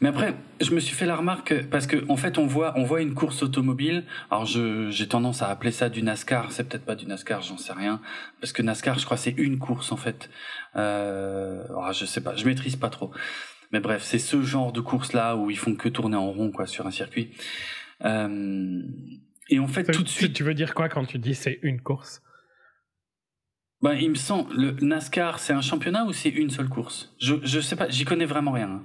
Mais 0.02 0.10
après, 0.10 0.36
je 0.60 0.72
me 0.72 0.80
suis 0.80 0.94
fait 0.94 1.06
la 1.06 1.16
remarque 1.16 1.68
parce 1.70 1.88
que 1.88 2.04
en 2.10 2.18
fait, 2.18 2.38
on 2.38 2.46
voit, 2.46 2.74
on 2.76 2.84
voit 2.84 3.02
une 3.02 3.14
course 3.14 3.44
automobile. 3.44 4.04
Alors, 4.30 4.46
j'ai 4.46 5.08
tendance 5.08 5.42
à 5.42 5.48
appeler 5.48 5.72
ça 5.72 5.90
du 5.90 6.04
NASCAR. 6.04 6.52
C'est 6.52 6.68
peut-être 6.68 6.86
pas 6.86 6.96
du 6.96 7.06
NASCAR, 7.06 7.42
j'en 7.42 7.58
sais 7.58 7.74
rien, 7.74 8.02
parce 8.42 8.52
que 8.52 8.62
NASCAR, 8.62 9.00
je 9.00 9.06
crois, 9.06 9.18
c'est 9.18 9.34
une 9.38 9.58
course 9.58 9.92
en 9.92 9.98
fait. 9.98 10.30
Euh, 10.76 11.64
alors, 11.70 11.94
je 11.94 12.06
sais 12.06 12.22
pas, 12.22 12.36
je 12.36 12.46
maîtrise 12.46 12.76
pas 12.76 12.90
trop. 12.90 13.12
Mais 13.72 13.80
bref, 13.80 14.04
c'est 14.04 14.20
ce 14.20 14.42
genre 14.42 14.74
de 14.74 14.82
course 14.82 15.14
là 15.14 15.36
où 15.36 15.50
ils 15.50 15.58
font 15.58 15.76
que 15.76 15.90
tourner 15.90 16.18
en 16.18 16.32
rond 16.32 16.52
quoi 16.52 16.68
sur 16.68 16.86
un 16.86 16.92
circuit. 16.92 17.32
Euh, 18.04 18.82
et 19.50 19.60
en 19.60 19.68
fait, 19.68 19.90
tout 19.92 20.04
de 20.04 20.10
suite, 20.10 20.34
tu 20.34 20.44
veux 20.44 20.54
dire 20.54 20.74
quoi 20.74 20.90
quand 20.90 21.06
tu 21.06 21.20
dis 21.20 21.36
c'est 21.36 21.60
une 21.62 21.80
course? 21.80 22.22
Bah, 23.86 23.94
il 23.94 24.10
me 24.10 24.16
semble, 24.16 24.52
le 24.56 24.72
NASCAR, 24.72 25.38
c'est 25.38 25.54
un 25.54 25.62
championnat 25.62 26.06
ou 26.06 26.12
c'est 26.12 26.30
une 26.30 26.50
seule 26.50 26.70
course? 26.70 27.14
Je, 27.20 27.36
je 27.44 27.60
sais 27.60 27.76
pas, 27.76 27.88
j'y 27.88 28.04
connais 28.04 28.26
vraiment 28.26 28.52
rien. 28.52 28.68
Hein. 28.68 28.84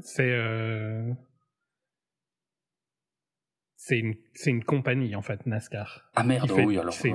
C'est. 0.00 0.32
Euh... 0.32 1.12
C'est 3.76 3.98
une, 3.98 4.14
une, 4.46 4.64
compagnie, 4.64 5.14
en 5.14 5.20
fait, 5.20 5.44
NASCAR. 5.44 6.10
Ah 6.16 6.22
merde, 6.24 6.50
oui, 6.52 6.78
alors. 6.78 6.94
C'est 6.94 7.12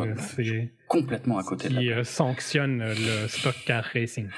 complètement 0.88 1.40
à 1.40 1.44
côté 1.44 1.68
qui 1.68 1.74
de 1.74 1.80
Qui 1.80 1.92
euh, 1.92 2.04
sanctionne 2.04 2.84
le 2.84 3.28
stock 3.28 3.56
car 3.66 3.86
racing. 3.86 4.30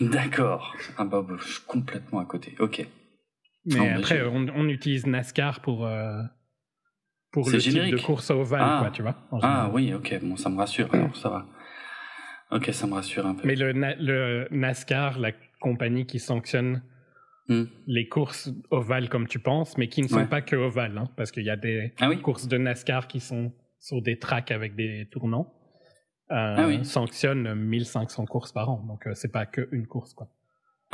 D'accord. 0.00 0.74
Ah 0.96 1.04
bah, 1.04 1.20
bah, 1.20 1.36
je 1.38 1.52
suis 1.52 1.64
complètement 1.66 2.20
à 2.20 2.24
côté. 2.24 2.54
Ok. 2.60 2.86
Mais 3.66 3.90
après, 3.90 4.22
on, 4.26 4.46
on, 4.54 4.68
utilise 4.68 5.06
NASCAR 5.06 5.60
pour. 5.60 5.86
Euh, 5.86 6.22
pour 7.30 7.50
le 7.50 7.58
type 7.58 7.74
de 7.74 8.00
course 8.00 8.30
ovale, 8.30 8.62
ah. 8.62 8.78
quoi, 8.80 8.90
tu 8.90 9.02
vois. 9.02 9.16
Ah 9.42 9.68
oui, 9.70 9.92
ok, 9.92 10.18
bon, 10.22 10.36
ça 10.36 10.48
me 10.48 10.56
rassure, 10.56 10.88
alors 10.94 11.14
ça 11.14 11.28
va. 11.28 11.46
Ok, 12.50 12.70
ça 12.72 12.86
me 12.86 12.94
rassure 12.94 13.26
un 13.26 13.34
peu. 13.34 13.46
Mais 13.46 13.56
le, 13.56 13.72
le 13.72 14.48
NASCAR, 14.50 15.18
la 15.18 15.32
compagnie 15.60 16.06
qui 16.06 16.18
sanctionne 16.18 16.82
hmm. 17.48 17.64
les 17.86 18.08
courses 18.08 18.50
ovales 18.70 19.08
comme 19.08 19.26
tu 19.26 19.38
penses, 19.38 19.76
mais 19.78 19.88
qui 19.88 20.02
ne 20.02 20.08
sont 20.08 20.26
pas 20.26 20.42
que 20.42 20.56
ovales, 20.56 20.98
hein, 20.98 21.08
parce 21.16 21.30
qu'il 21.30 21.44
y 21.44 21.50
a 21.50 21.56
des 21.56 21.92
ah 22.00 22.14
courses 22.16 22.48
de 22.48 22.58
NASCAR 22.58 23.08
qui 23.08 23.20
sont 23.20 23.52
sur 23.80 24.02
des 24.02 24.18
tracks 24.18 24.50
avec 24.50 24.76
des 24.76 25.08
tournants, 25.10 25.52
euh, 26.30 26.54
ah 26.56 26.66
oui. 26.66 26.84
sanctionne 26.84 27.54
1500 27.54 28.26
courses 28.26 28.52
par 28.52 28.70
an, 28.70 28.84
donc 28.86 29.06
euh, 29.06 29.14
c'est 29.14 29.32
pas 29.32 29.46
que 29.46 29.68
une 29.72 29.86
course, 29.86 30.14
quoi. 30.14 30.28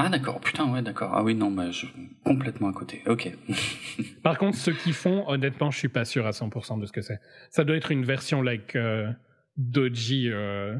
Ah 0.02 0.08
d'accord, 0.08 0.40
putain, 0.40 0.72
ouais, 0.72 0.80
d'accord. 0.80 1.10
Ah 1.12 1.22
oui, 1.22 1.34
non, 1.34 1.50
bah, 1.50 1.70
je... 1.70 1.84
complètement 2.24 2.68
à 2.68 2.72
côté. 2.72 3.02
Ok. 3.06 3.36
Par 4.22 4.38
contre, 4.38 4.56
ceux 4.56 4.72
qui 4.72 4.94
font, 4.94 5.28
honnêtement, 5.28 5.70
je 5.70 5.76
suis 5.76 5.90
pas 5.90 6.06
sûr 6.06 6.26
à 6.26 6.30
100% 6.30 6.80
de 6.80 6.86
ce 6.86 6.92
que 6.92 7.02
c'est. 7.02 7.20
Ça 7.50 7.64
doit 7.64 7.76
être 7.76 7.92
une 7.92 8.04
version 8.04 8.40
like 8.40 8.76
euh, 8.76 9.12
Doji 9.58 10.30
euh, 10.30 10.74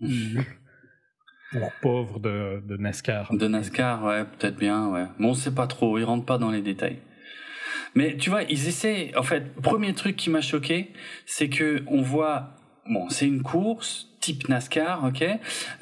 pour 0.00 1.72
pauvre 1.80 2.20
de, 2.20 2.62
de, 2.66 2.76
NASCAR. 2.76 3.32
De 3.34 3.46
NASCAR, 3.46 4.04
ouais, 4.04 4.24
peut-être 4.24 4.56
bien, 4.56 4.88
ouais. 4.88 5.06
Bon, 5.18 5.30
on 5.30 5.34
sait 5.34 5.54
pas 5.54 5.66
trop, 5.66 5.98
ils 5.98 6.04
rentrent 6.04 6.26
pas 6.26 6.38
dans 6.38 6.50
les 6.50 6.62
détails. 6.62 7.00
Mais 7.94 8.16
tu 8.16 8.30
vois, 8.30 8.42
ils 8.42 8.68
essaient. 8.68 9.16
En 9.16 9.22
fait, 9.22 9.54
premier 9.54 9.94
truc 9.94 10.16
qui 10.16 10.30
m'a 10.30 10.40
choqué, 10.40 10.92
c'est 11.26 11.48
que 11.48 11.82
on 11.86 12.02
voit. 12.02 12.56
Bon, 12.88 13.08
c'est 13.08 13.26
une 13.26 13.42
course 13.42 14.13
type 14.24 14.48
NASCAR, 14.48 15.04
ok. 15.04 15.22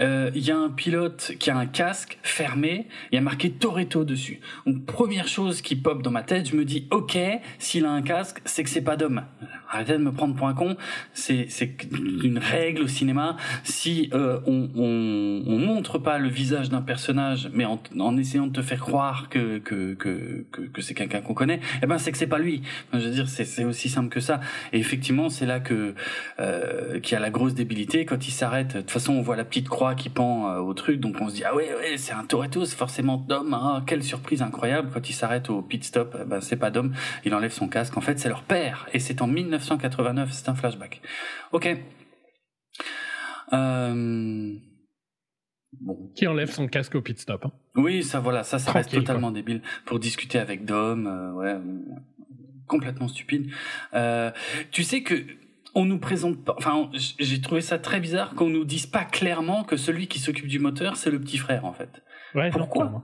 Euh, 0.00 0.32
il 0.34 0.44
y 0.44 0.50
a 0.50 0.58
un 0.58 0.68
pilote 0.68 1.34
qui 1.38 1.48
a 1.48 1.56
un 1.56 1.66
casque 1.66 2.18
fermé, 2.24 2.88
il 3.12 3.14
y 3.14 3.18
a 3.18 3.20
marqué 3.20 3.52
Toretto 3.52 4.02
dessus. 4.02 4.40
Donc 4.66 4.84
première 4.84 5.28
chose 5.28 5.62
qui 5.62 5.76
pop 5.76 6.02
dans 6.02 6.10
ma 6.10 6.24
tête, 6.24 6.50
je 6.50 6.56
me 6.56 6.64
dis 6.64 6.88
ok, 6.90 7.16
s'il 7.60 7.84
a 7.84 7.92
un 7.92 8.02
casque, 8.02 8.40
c'est 8.44 8.64
que 8.64 8.70
c'est 8.70 8.82
pas 8.82 8.96
d'homme. 8.96 9.22
Arrêtez 9.70 9.92
de 9.92 9.98
me 9.98 10.12
prendre 10.12 10.34
pour 10.34 10.48
un 10.48 10.54
con. 10.54 10.76
C'est 11.14 11.46
c'est 11.48 11.76
une 11.92 12.38
règle 12.38 12.82
au 12.82 12.88
cinéma. 12.88 13.36
Si 13.64 14.10
euh, 14.12 14.40
on, 14.46 14.68
on, 14.76 15.44
on 15.46 15.58
montre 15.58 15.98
pas 15.98 16.18
le 16.18 16.28
visage 16.28 16.68
d'un 16.68 16.82
personnage, 16.82 17.48
mais 17.54 17.64
en, 17.64 17.80
en 17.98 18.16
essayant 18.18 18.48
de 18.48 18.52
te 18.52 18.60
faire 18.60 18.80
croire 18.80 19.28
que 19.30 19.58
que 19.58 19.94
que 19.94 20.44
que, 20.50 20.82
c'est 20.82 20.94
quelqu'un 20.94 21.22
qu'on 21.22 21.32
connaît, 21.32 21.60
eh 21.82 21.86
ben 21.86 21.96
c'est 21.96 22.12
que 22.12 22.18
c'est 22.18 22.26
pas 22.26 22.40
lui. 22.40 22.62
Je 22.92 22.98
veux 22.98 23.10
dire, 23.12 23.28
c'est 23.28 23.46
c'est 23.46 23.64
aussi 23.64 23.88
simple 23.88 24.10
que 24.10 24.20
ça. 24.20 24.40
Et 24.74 24.78
effectivement, 24.78 25.30
c'est 25.30 25.46
là 25.46 25.60
que 25.60 25.94
euh, 26.40 26.98
qu'il 27.00 27.14
y 27.14 27.16
a 27.16 27.20
la 27.20 27.30
grosse 27.30 27.54
débilité 27.54 28.04
quand 28.04 28.28
il 28.28 28.31
s'arrête. 28.32 28.76
De 28.76 28.80
toute 28.80 28.90
façon, 28.90 29.14
on 29.14 29.22
voit 29.22 29.36
la 29.36 29.44
petite 29.44 29.68
croix 29.68 29.94
qui 29.94 30.08
pend 30.08 30.48
euh, 30.48 30.58
au 30.58 30.74
truc, 30.74 31.00
donc 31.00 31.16
on 31.20 31.28
se 31.28 31.34
dit 31.34 31.44
ah 31.44 31.54
ouais 31.54 31.74
ouais 31.74 31.96
c'est 31.96 32.12
un 32.12 32.24
Toretto, 32.24 32.64
c'est 32.64 32.76
forcément 32.76 33.16
Dom. 33.16 33.54
Hein. 33.54 33.82
quelle 33.86 34.02
surprise 34.02 34.42
incroyable 34.42 34.90
quand 34.92 35.08
il 35.08 35.12
s'arrête 35.12 35.50
au 35.50 35.62
pit 35.62 35.82
stop. 35.84 36.16
Eh 36.20 36.24
ben 36.24 36.40
c'est 36.40 36.56
pas 36.56 36.70
Dom, 36.70 36.92
il 37.24 37.34
enlève 37.34 37.52
son 37.52 37.68
casque. 37.68 37.96
En 37.96 38.00
fait, 38.00 38.18
c'est 38.18 38.28
leur 38.28 38.42
père, 38.42 38.88
et 38.92 38.98
c'est 38.98 39.22
en 39.22 39.26
1989. 39.26 40.30
C'est 40.32 40.48
un 40.48 40.54
flashback. 40.54 41.00
Ok. 41.52 41.68
Euh... 43.52 44.54
Bon. 45.80 46.12
Qui 46.14 46.26
enlève 46.26 46.50
son 46.50 46.68
casque 46.68 46.94
au 46.94 47.02
pit 47.02 47.18
stop. 47.18 47.46
Hein. 47.46 47.52
Oui, 47.76 48.02
ça 48.02 48.20
voilà, 48.20 48.44
ça, 48.44 48.58
ça 48.58 48.72
reste 48.72 48.92
totalement 48.92 49.30
débile 49.30 49.62
pour 49.86 49.98
discuter 49.98 50.38
avec 50.38 50.64
Dom. 50.64 51.06
Euh, 51.06 51.32
ouais, 51.32 51.56
complètement 52.66 53.08
stupide. 53.08 53.50
Euh, 53.94 54.30
tu 54.70 54.82
sais 54.82 55.02
que 55.02 55.14
on 55.74 55.84
nous 55.84 55.98
présente 55.98 56.44
pas. 56.44 56.54
Enfin, 56.58 56.90
j'ai 57.18 57.40
trouvé 57.40 57.60
ça 57.60 57.78
très 57.78 58.00
bizarre 58.00 58.34
qu'on 58.34 58.50
nous 58.50 58.64
dise 58.64 58.86
pas 58.86 59.04
clairement 59.04 59.64
que 59.64 59.76
celui 59.76 60.06
qui 60.06 60.18
s'occupe 60.18 60.46
du 60.46 60.58
moteur, 60.58 60.96
c'est 60.96 61.10
le 61.10 61.20
petit 61.20 61.38
frère, 61.38 61.64
en 61.64 61.72
fait. 61.72 62.02
Ouais, 62.34 62.50
Pourquoi? 62.50 63.02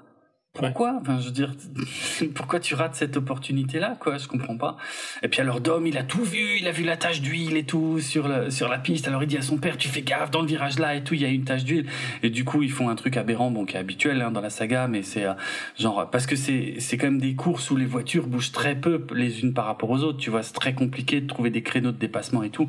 Pourquoi? 0.58 0.98
Enfin, 1.00 1.20
je 1.20 1.26
veux 1.26 1.32
dire, 1.32 1.54
pourquoi 2.34 2.60
tu 2.60 2.74
rates 2.74 2.96
cette 2.96 3.16
opportunité-là, 3.16 3.96
quoi? 4.00 4.18
Je 4.18 4.26
comprends 4.26 4.56
pas. 4.56 4.76
Et 5.22 5.28
puis 5.28 5.40
alors 5.40 5.60
Dom, 5.60 5.86
il 5.86 5.96
a 5.96 6.02
tout 6.02 6.24
vu, 6.24 6.58
il 6.60 6.66
a 6.66 6.72
vu 6.72 6.84
la 6.84 6.96
tache 6.96 7.20
d'huile 7.20 7.56
et 7.56 7.64
tout 7.64 8.00
sur 8.00 8.28
la 8.28 8.50
sur 8.50 8.68
la 8.68 8.78
piste. 8.78 9.06
Alors 9.08 9.22
il 9.22 9.26
dit 9.26 9.36
à 9.36 9.42
son 9.42 9.56
père, 9.56 9.76
tu 9.76 9.88
fais 9.88 10.02
gaffe 10.02 10.30
dans 10.30 10.40
le 10.40 10.48
virage 10.48 10.78
là 10.78 10.94
et 10.94 11.04
tout, 11.04 11.14
il 11.14 11.22
y 11.22 11.24
a 11.24 11.28
une 11.28 11.44
tache 11.44 11.64
d'huile. 11.64 11.86
Et 12.22 12.30
du 12.30 12.44
coup, 12.44 12.62
ils 12.62 12.72
font 12.72 12.88
un 12.88 12.96
truc 12.96 13.16
aberrant, 13.16 13.50
bon 13.50 13.64
qui 13.64 13.76
est 13.76 13.78
habituel 13.78 14.20
hein, 14.20 14.30
dans 14.30 14.40
la 14.40 14.50
saga, 14.50 14.88
mais 14.88 15.02
c'est 15.02 15.24
euh, 15.24 15.34
genre 15.78 16.08
parce 16.10 16.26
que 16.26 16.36
c'est 16.36 16.74
c'est 16.78 16.96
quand 16.96 17.06
même 17.06 17.20
des 17.20 17.34
courses 17.34 17.70
où 17.70 17.76
les 17.76 17.86
voitures 17.86 18.26
bougent 18.26 18.52
très 18.52 18.74
peu 18.74 19.06
les 19.14 19.42
unes 19.42 19.54
par 19.54 19.66
rapport 19.66 19.90
aux 19.90 20.02
autres. 20.02 20.18
Tu 20.18 20.30
vois, 20.30 20.42
c'est 20.42 20.54
très 20.54 20.74
compliqué 20.74 21.20
de 21.20 21.26
trouver 21.26 21.50
des 21.50 21.62
créneaux 21.62 21.92
de 21.92 21.98
dépassement 21.98 22.42
et 22.42 22.50
tout. 22.50 22.68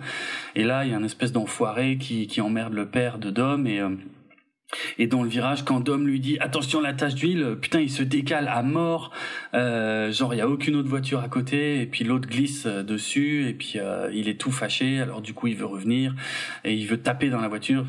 Et 0.55 0.63
là, 0.63 0.85
il 0.85 0.91
y 0.91 0.93
a 0.93 0.97
une 0.97 1.05
espèce 1.05 1.31
d'enfoiré 1.31 1.97
qui 1.97 2.27
qui 2.27 2.41
emmerde 2.41 2.73
le 2.73 2.85
père 2.85 3.17
de 3.17 3.31
Dom 3.31 3.65
et 3.67 3.79
euh, 3.79 3.89
Et 4.97 5.07
dans 5.07 5.23
le 5.23 5.29
virage, 5.29 5.63
quand 5.63 5.79
Dom 5.79 6.05
lui 6.05 6.19
dit 6.19 6.37
attention 6.39 6.81
la 6.81 6.93
tache 6.93 7.15
d'huile, 7.15 7.57
putain 7.59 7.79
il 7.79 7.89
se 7.89 8.03
décale 8.03 8.47
à 8.47 8.61
mort. 8.61 9.11
Euh, 9.53 10.11
genre 10.11 10.33
il 10.33 10.37
y 10.37 10.41
a 10.41 10.47
aucune 10.47 10.75
autre 10.75 10.89
voiture 10.89 11.21
à 11.21 11.27
côté 11.27 11.81
et 11.81 11.85
puis 11.85 12.03
l'autre 12.03 12.29
glisse 12.29 12.65
euh, 12.67 12.83
dessus 12.83 13.47
et 13.47 13.53
puis 13.53 13.73
euh, 13.77 14.11
il 14.13 14.27
est 14.29 14.39
tout 14.39 14.51
fâché. 14.51 14.99
Alors 14.99 15.21
du 15.21 15.33
coup 15.33 15.47
il 15.47 15.55
veut 15.55 15.65
revenir 15.65 16.13
et 16.63 16.73
il 16.73 16.85
veut 16.85 16.99
taper 16.99 17.29
dans 17.29 17.41
la 17.41 17.47
voiture 17.47 17.85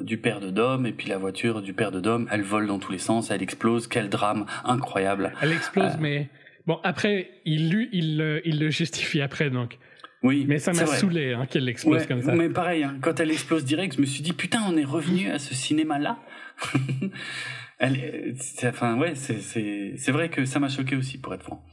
du 0.00 0.18
père 0.18 0.40
de 0.40 0.50
Dom 0.50 0.86
et 0.86 0.92
puis 0.92 1.08
la 1.08 1.18
voiture 1.18 1.62
du 1.62 1.72
père 1.72 1.90
de 1.90 2.00
Dom, 2.00 2.28
elle 2.30 2.42
vole 2.42 2.66
dans 2.66 2.78
tous 2.78 2.92
les 2.92 2.98
sens, 2.98 3.30
elle 3.30 3.42
explose. 3.42 3.88
Quel 3.88 4.08
drame 4.08 4.46
incroyable. 4.64 5.32
Elle 5.42 5.52
explose, 5.52 5.96
mais 5.98 6.28
bon 6.66 6.78
après 6.84 7.30
il 7.44 7.70
lui 7.70 7.88
il, 7.92 8.40
il 8.44 8.60
le 8.60 8.70
justifie 8.70 9.20
après 9.20 9.50
donc. 9.50 9.78
Oui, 10.22 10.44
mais 10.46 10.58
ça 10.58 10.72
m'a 10.72 10.86
saoulé 10.86 11.32
hein, 11.32 11.46
qu'elle 11.46 11.68
explose 11.68 12.06
comme 12.06 12.22
ça. 12.22 12.34
Mais 12.34 12.50
pareil, 12.50 12.84
hein, 12.84 12.96
quand 13.00 13.20
elle 13.20 13.30
explose 13.30 13.64
direct, 13.64 13.96
je 13.96 14.00
me 14.00 14.06
suis 14.06 14.22
dit 14.22 14.32
putain, 14.32 14.60
on 14.68 14.76
est 14.76 14.84
revenu 14.84 15.30
à 15.30 15.38
ce 15.38 15.54
cinéma-là. 15.54 16.18
elle, 17.78 18.34
enfin 18.64 18.98
ouais, 18.98 19.14
c'est 19.14 20.10
vrai 20.10 20.28
que 20.28 20.44
ça 20.44 20.60
m'a 20.60 20.68
choqué 20.68 20.96
aussi, 20.96 21.18
pour 21.18 21.32
être 21.32 21.42
franc. 21.42 21.64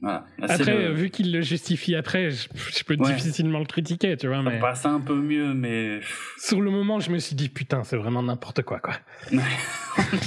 Voilà. 0.00 0.26
Après, 0.42 0.92
vu 0.92 1.08
qu'il 1.10 1.32
le 1.32 1.40
justifie 1.40 1.94
après, 1.94 2.30
je, 2.30 2.84
peux 2.84 2.96
difficilement 2.96 3.58
le 3.58 3.64
critiquer, 3.64 4.16
tu 4.16 4.26
vois. 4.28 4.42
Mais... 4.42 4.56
Ça 4.56 4.66
passe 4.66 4.86
un 4.86 5.00
peu 5.00 5.14
mieux, 5.14 5.54
mais. 5.54 6.00
Sur 6.38 6.60
le 6.60 6.70
moment, 6.70 7.00
je 7.00 7.10
me 7.10 7.18
suis 7.18 7.34
dit, 7.34 7.48
putain, 7.48 7.84
c'est 7.84 7.96
vraiment 7.96 8.22
n'importe 8.22 8.62
quoi, 8.62 8.80
quoi. 8.80 8.94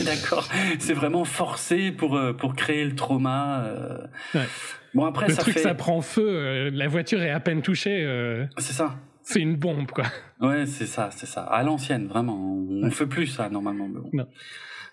D'accord. 0.05 0.47
C'est 0.79 0.93
vraiment 0.93 1.25
forcé 1.25 1.91
pour, 1.91 2.15
euh, 2.17 2.33
pour 2.33 2.55
créer 2.55 2.85
le 2.85 2.95
trauma. 2.95 3.65
Euh. 3.65 4.07
Ouais. 4.33 4.47
Bon, 4.93 5.05
après, 5.05 5.27
le 5.27 5.33
ça 5.33 5.41
truc, 5.41 5.59
ça 5.59 5.75
prend 5.75 6.01
feu, 6.01 6.27
euh, 6.27 6.69
la 6.73 6.87
voiture 6.87 7.21
est 7.21 7.29
à 7.29 7.39
peine 7.39 7.61
touchée. 7.61 8.47
C'est 8.57 8.73
ça. 8.73 8.95
C'est 9.21 9.41
une 9.41 9.57
bombe, 9.57 9.91
quoi. 9.91 10.05
Ouais, 10.39 10.65
c'est 10.65 10.85
ça, 10.85 11.09
c'est 11.11 11.25
ça. 11.25 11.43
À 11.43 11.61
l'ancienne, 11.61 12.07
vraiment. 12.07 12.35
On, 12.35 12.85
ne 12.85 12.89
fait 12.89 13.07
plus 13.07 13.27
ça, 13.27 13.49
normalement. 13.49 13.89
Mais 13.89 13.99
bon. 13.99 14.09
Non. 14.13 14.27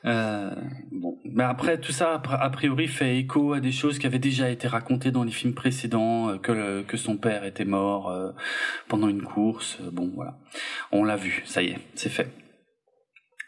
Euh, 0.06 0.50
bon, 0.92 1.18
mais 1.24 1.44
après 1.44 1.80
tout 1.80 1.92
ça, 1.92 2.20
a 2.28 2.50
priori, 2.50 2.88
fait 2.88 3.18
écho 3.18 3.54
à 3.54 3.60
des 3.60 3.72
choses 3.72 3.98
qui 3.98 4.06
avaient 4.06 4.18
déjà 4.18 4.50
été 4.50 4.68
racontées 4.68 5.10
dans 5.10 5.24
les 5.24 5.30
films 5.30 5.54
précédents, 5.54 6.28
euh, 6.28 6.38
que, 6.38 6.82
que 6.82 6.96
son 6.96 7.16
père 7.16 7.44
était 7.44 7.64
mort 7.64 8.10
euh, 8.10 8.32
pendant 8.88 9.08
une 9.08 9.22
course. 9.22 9.78
Bon, 9.92 10.10
voilà, 10.14 10.38
on 10.92 11.04
l'a 11.04 11.16
vu, 11.16 11.42
ça 11.46 11.62
y 11.62 11.68
est, 11.68 11.78
c'est 11.94 12.10
fait. 12.10 12.30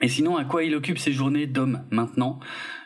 Et 0.00 0.08
sinon, 0.08 0.36
à 0.36 0.44
quoi 0.44 0.64
il 0.64 0.74
occupe 0.74 0.98
ses 0.98 1.12
journées 1.12 1.46
d'homme 1.46 1.86
maintenant? 1.90 2.38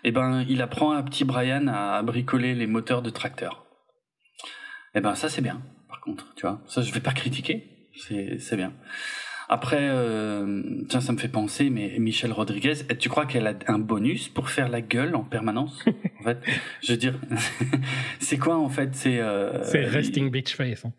Eh 0.04 0.12
ben, 0.12 0.44
il 0.48 0.62
apprend 0.62 0.92
à 0.92 1.02
petit 1.02 1.24
Brian 1.24 1.66
à 1.66 2.02
bricoler 2.02 2.54
les 2.54 2.66
moteurs 2.66 3.02
de 3.02 3.10
tracteur. 3.10 3.66
Eh 4.94 5.00
ben, 5.00 5.14
ça 5.14 5.28
c'est 5.28 5.42
bien. 5.42 5.62
Par 5.88 6.00
contre, 6.00 6.34
tu 6.34 6.42
vois, 6.42 6.60
ça 6.66 6.82
je 6.82 6.92
vais 6.92 7.00
pas 7.00 7.12
critiquer, 7.12 7.88
c'est 7.94 8.56
bien. 8.56 8.72
Après, 9.52 9.80
euh, 9.80 10.62
tiens, 10.88 11.00
ça 11.00 11.12
me 11.12 11.18
fait 11.18 11.26
penser, 11.26 11.70
mais 11.70 11.98
Michelle 11.98 12.30
Rodriguez, 12.30 12.74
tu 13.00 13.08
crois 13.08 13.26
qu'elle 13.26 13.48
a 13.48 13.54
un 13.66 13.80
bonus 13.80 14.28
pour 14.28 14.48
faire 14.48 14.68
la 14.68 14.80
gueule 14.80 15.16
en 15.16 15.24
permanence 15.24 15.84
En 16.20 16.22
fait, 16.22 16.38
je 16.84 16.92
veux 16.92 16.96
dire, 16.96 17.18
c'est 18.20 18.38
quoi 18.38 18.56
en 18.56 18.68
fait? 18.68 18.90
C'est 18.92 19.18
euh, 19.18 19.64
c'est 19.64 19.84
resting 19.84 20.30
bitch 20.30 20.54
face. 20.54 20.84
Hein. 20.84 20.92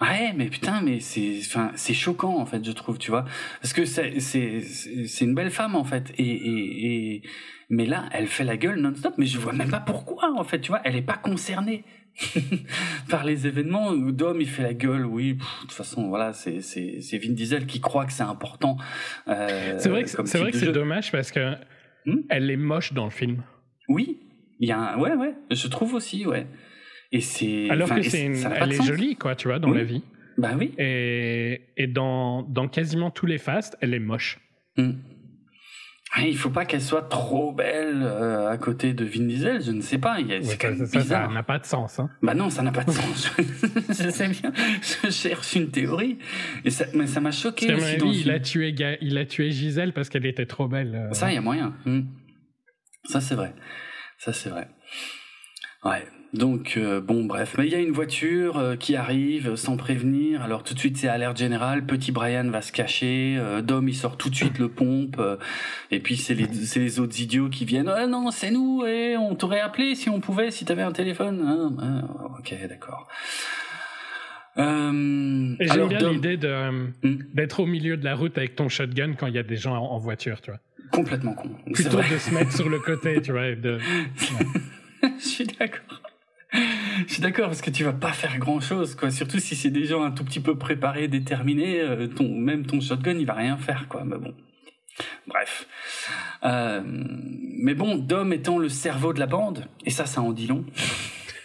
Ouais, 0.00 0.32
mais 0.36 0.46
putain, 0.46 0.80
mais 0.80 1.00
c'est, 1.00 1.40
enfin, 1.40 1.72
c'est 1.74 1.92
choquant 1.92 2.38
en 2.38 2.46
fait, 2.46 2.64
je 2.64 2.70
trouve, 2.70 2.98
tu 2.98 3.10
vois, 3.10 3.24
parce 3.60 3.72
que 3.72 3.84
c'est, 3.84 4.20
c'est, 4.20 4.60
c'est 4.60 5.24
une 5.24 5.34
belle 5.34 5.50
femme 5.50 5.74
en 5.74 5.82
fait, 5.82 6.12
et, 6.18 6.22
et, 6.22 7.14
et, 7.14 7.22
mais 7.68 7.84
là, 7.84 8.08
elle 8.12 8.28
fait 8.28 8.44
la 8.44 8.56
gueule 8.56 8.78
non-stop, 8.78 9.14
mais 9.18 9.26
je 9.26 9.38
vois 9.38 9.52
même 9.52 9.70
pas 9.70 9.80
pourquoi 9.80 10.32
en 10.38 10.44
fait, 10.44 10.60
tu 10.60 10.68
vois, 10.68 10.80
elle 10.84 10.94
est 10.94 11.02
pas 11.02 11.16
concernée. 11.16 11.82
par 13.10 13.24
les 13.24 13.46
événements. 13.46 13.92
Dom, 13.94 14.40
il 14.40 14.48
fait 14.48 14.62
la 14.62 14.74
gueule, 14.74 15.06
oui. 15.06 15.34
de 15.34 15.40
toute 15.60 15.72
façon, 15.72 16.08
voilà, 16.08 16.32
c'est 16.32 16.60
c'est 16.60 17.18
Vin 17.18 17.32
Diesel 17.32 17.66
qui 17.66 17.80
croit 17.80 18.06
que 18.06 18.12
c'est 18.12 18.22
important. 18.22 18.76
Euh, 19.28 19.76
c'est 19.78 19.88
vrai 19.88 20.04
que 20.04 20.08
c'est 20.08 20.38
vrai 20.38 20.50
que 20.50 20.58
c'est 20.58 20.72
dommage 20.72 21.12
parce 21.12 21.30
que 21.30 21.54
hmm? 22.06 22.22
elle 22.28 22.50
est 22.50 22.56
moche 22.56 22.92
dans 22.92 23.04
le 23.04 23.10
film. 23.10 23.42
Oui, 23.88 24.20
il 24.60 24.68
y 24.68 24.72
a 24.72 24.78
un, 24.78 24.98
ouais 24.98 25.14
ouais, 25.14 25.34
je 25.50 25.68
trouve 25.68 25.94
aussi 25.94 26.26
ouais. 26.26 26.46
Et 27.12 27.20
c'est 27.20 27.70
alors 27.70 27.88
que 27.88 28.02
c'est 28.02 28.24
elle 28.24 28.72
est 28.72 28.82
jolie 28.82 29.16
quoi, 29.16 29.34
tu 29.34 29.48
vois, 29.48 29.58
dans 29.58 29.70
la 29.70 29.84
vie. 29.84 30.02
Bah 30.36 30.52
oui. 30.58 30.72
Et 30.78 31.62
et 31.76 31.86
dans 31.86 32.42
dans 32.42 32.68
quasiment 32.68 33.10
tous 33.10 33.26
les 33.26 33.38
fasts, 33.38 33.76
elle 33.80 33.94
est 33.94 34.00
moche. 34.00 34.38
Hmm. 34.76 34.92
Ah, 36.12 36.22
il 36.22 36.36
faut 36.38 36.50
pas 36.50 36.64
qu'elle 36.64 36.80
soit 36.80 37.02
trop 37.02 37.52
belle 37.52 38.02
euh, 38.02 38.48
à 38.48 38.56
côté 38.56 38.94
de 38.94 39.04
Vin 39.04 39.26
Diesel, 39.26 39.62
je 39.62 39.72
ne 39.72 39.82
sais 39.82 39.98
pas. 39.98 40.16
C'est 40.42 41.00
ça, 41.00 41.02
ça 41.02 41.28
n'a 41.28 41.42
pas 41.42 41.58
de 41.58 41.66
sens. 41.66 41.98
Hein. 41.98 42.08
Bah 42.22 42.34
non, 42.34 42.48
ça 42.48 42.62
n'a 42.62 42.72
pas 42.72 42.84
de 42.84 42.90
sens. 42.90 43.30
je 43.88 44.08
sais 44.08 44.28
bien. 44.28 44.52
Je 45.04 45.10
cherche 45.10 45.54
une 45.54 45.70
théorie. 45.70 46.18
Et 46.64 46.70
ça, 46.70 46.86
mais 46.94 47.06
ça 47.06 47.20
m'a 47.20 47.30
choqué. 47.30 47.66
il, 47.66 48.30
a 48.30 48.40
tué, 48.40 48.74
il 49.02 49.18
a 49.18 49.26
tué 49.26 49.50
Gisèle 49.50 49.92
parce 49.92 50.08
qu'elle 50.08 50.24
était 50.24 50.46
trop 50.46 50.66
belle. 50.66 50.94
Euh. 50.94 51.12
Ça, 51.12 51.30
il 51.30 51.34
y 51.34 51.38
a 51.38 51.42
moyen. 51.42 51.74
Hmm. 51.84 52.04
Ça, 53.04 53.20
c'est 53.20 53.34
vrai. 53.34 53.54
Ça, 54.16 54.32
c'est 54.32 54.48
vrai. 54.48 54.68
Ouais. 55.84 56.04
Donc 56.34 56.74
euh, 56.76 57.00
bon 57.00 57.24
bref, 57.24 57.54
mais 57.56 57.66
il 57.66 57.72
y 57.72 57.74
a 57.74 57.80
une 57.80 57.92
voiture 57.92 58.58
euh, 58.58 58.76
qui 58.76 58.96
arrive 58.96 59.56
sans 59.56 59.78
prévenir. 59.78 60.42
Alors 60.42 60.62
tout 60.62 60.74
de 60.74 60.78
suite 60.78 60.98
c'est 60.98 61.08
alerte 61.08 61.38
générale. 61.38 61.86
Petit 61.86 62.12
Brian 62.12 62.50
va 62.50 62.60
se 62.60 62.70
cacher. 62.70 63.36
Euh, 63.38 63.62
Dom 63.62 63.88
il 63.88 63.94
sort 63.94 64.18
tout 64.18 64.28
de 64.28 64.34
suite 64.34 64.58
le 64.58 64.68
pompe. 64.68 65.20
et 65.90 66.00
puis 66.00 66.16
c'est 66.18 66.34
les 66.34 66.46
c'est 66.52 66.80
les 66.80 67.00
autres 67.00 67.18
idiots 67.20 67.48
qui 67.48 67.64
viennent. 67.64 67.88
Ah 67.88 68.06
non 68.06 68.30
c'est 68.30 68.50
nous 68.50 68.84
et 68.84 69.16
on 69.16 69.34
t'aurait 69.36 69.60
appelé 69.60 69.94
si 69.94 70.10
on 70.10 70.20
pouvait 70.20 70.50
si 70.50 70.66
t'avais 70.66 70.82
un 70.82 70.92
téléphone. 70.92 71.42
Ah, 71.46 71.82
ah, 71.82 72.38
ok 72.38 72.54
d'accord. 72.68 73.08
Euh, 74.58 75.54
J'aime 75.60 75.88
bien 75.88 76.10
l'idée 76.10 76.36
hmm? 76.36 77.18
d'être 77.32 77.60
au 77.60 77.66
milieu 77.66 77.96
de 77.96 78.04
la 78.04 78.16
route 78.16 78.36
avec 78.36 78.56
ton 78.56 78.68
shotgun 78.68 79.14
quand 79.14 79.28
il 79.28 79.34
y 79.34 79.38
a 79.38 79.44
des 79.44 79.56
gens 79.56 79.76
en, 79.76 79.98
voiture, 79.98 80.40
tu 80.40 80.50
vois. 80.50 80.60
Complètement 80.90 81.34
con. 81.34 81.50
Plutôt 81.72 81.98
de 81.98 82.18
se 82.18 82.34
mettre 82.34 82.52
sur 82.52 82.68
le 82.68 82.80
côté, 82.80 83.22
tu 83.22 83.30
vois. 83.30 83.54
De... 83.54 83.78
Je 85.02 85.24
suis 85.24 85.46
d'accord. 85.46 86.02
Je 86.52 87.12
suis 87.12 87.22
d'accord 87.22 87.46
parce 87.46 87.60
que 87.60 87.70
tu 87.70 87.84
vas 87.84 87.92
pas 87.92 88.12
faire 88.12 88.38
grand 88.38 88.60
chose, 88.60 88.94
quoi. 88.94 89.10
Surtout 89.10 89.38
si 89.38 89.54
c'est 89.54 89.70
des 89.70 89.84
gens 89.84 90.02
un 90.02 90.10
tout 90.10 90.24
petit 90.24 90.40
peu 90.40 90.56
préparés, 90.56 91.08
déterminés. 91.08 91.80
Euh, 91.80 92.06
ton, 92.06 92.28
même 92.28 92.66
ton 92.66 92.80
shotgun, 92.80 93.18
il 93.18 93.26
va 93.26 93.34
rien 93.34 93.56
faire, 93.56 93.86
quoi. 93.88 94.04
Mais 94.04 94.16
bon. 94.16 94.34
Bref. 95.26 95.66
Euh, 96.44 96.82
mais 96.84 97.74
bon, 97.74 97.96
Dom 97.96 98.32
étant 98.32 98.58
le 98.58 98.68
cerveau 98.68 99.12
de 99.12 99.20
la 99.20 99.26
bande, 99.26 99.66
et 99.84 99.90
ça, 99.90 100.06
ça 100.06 100.22
en 100.22 100.32
dit 100.32 100.46
long. 100.46 100.64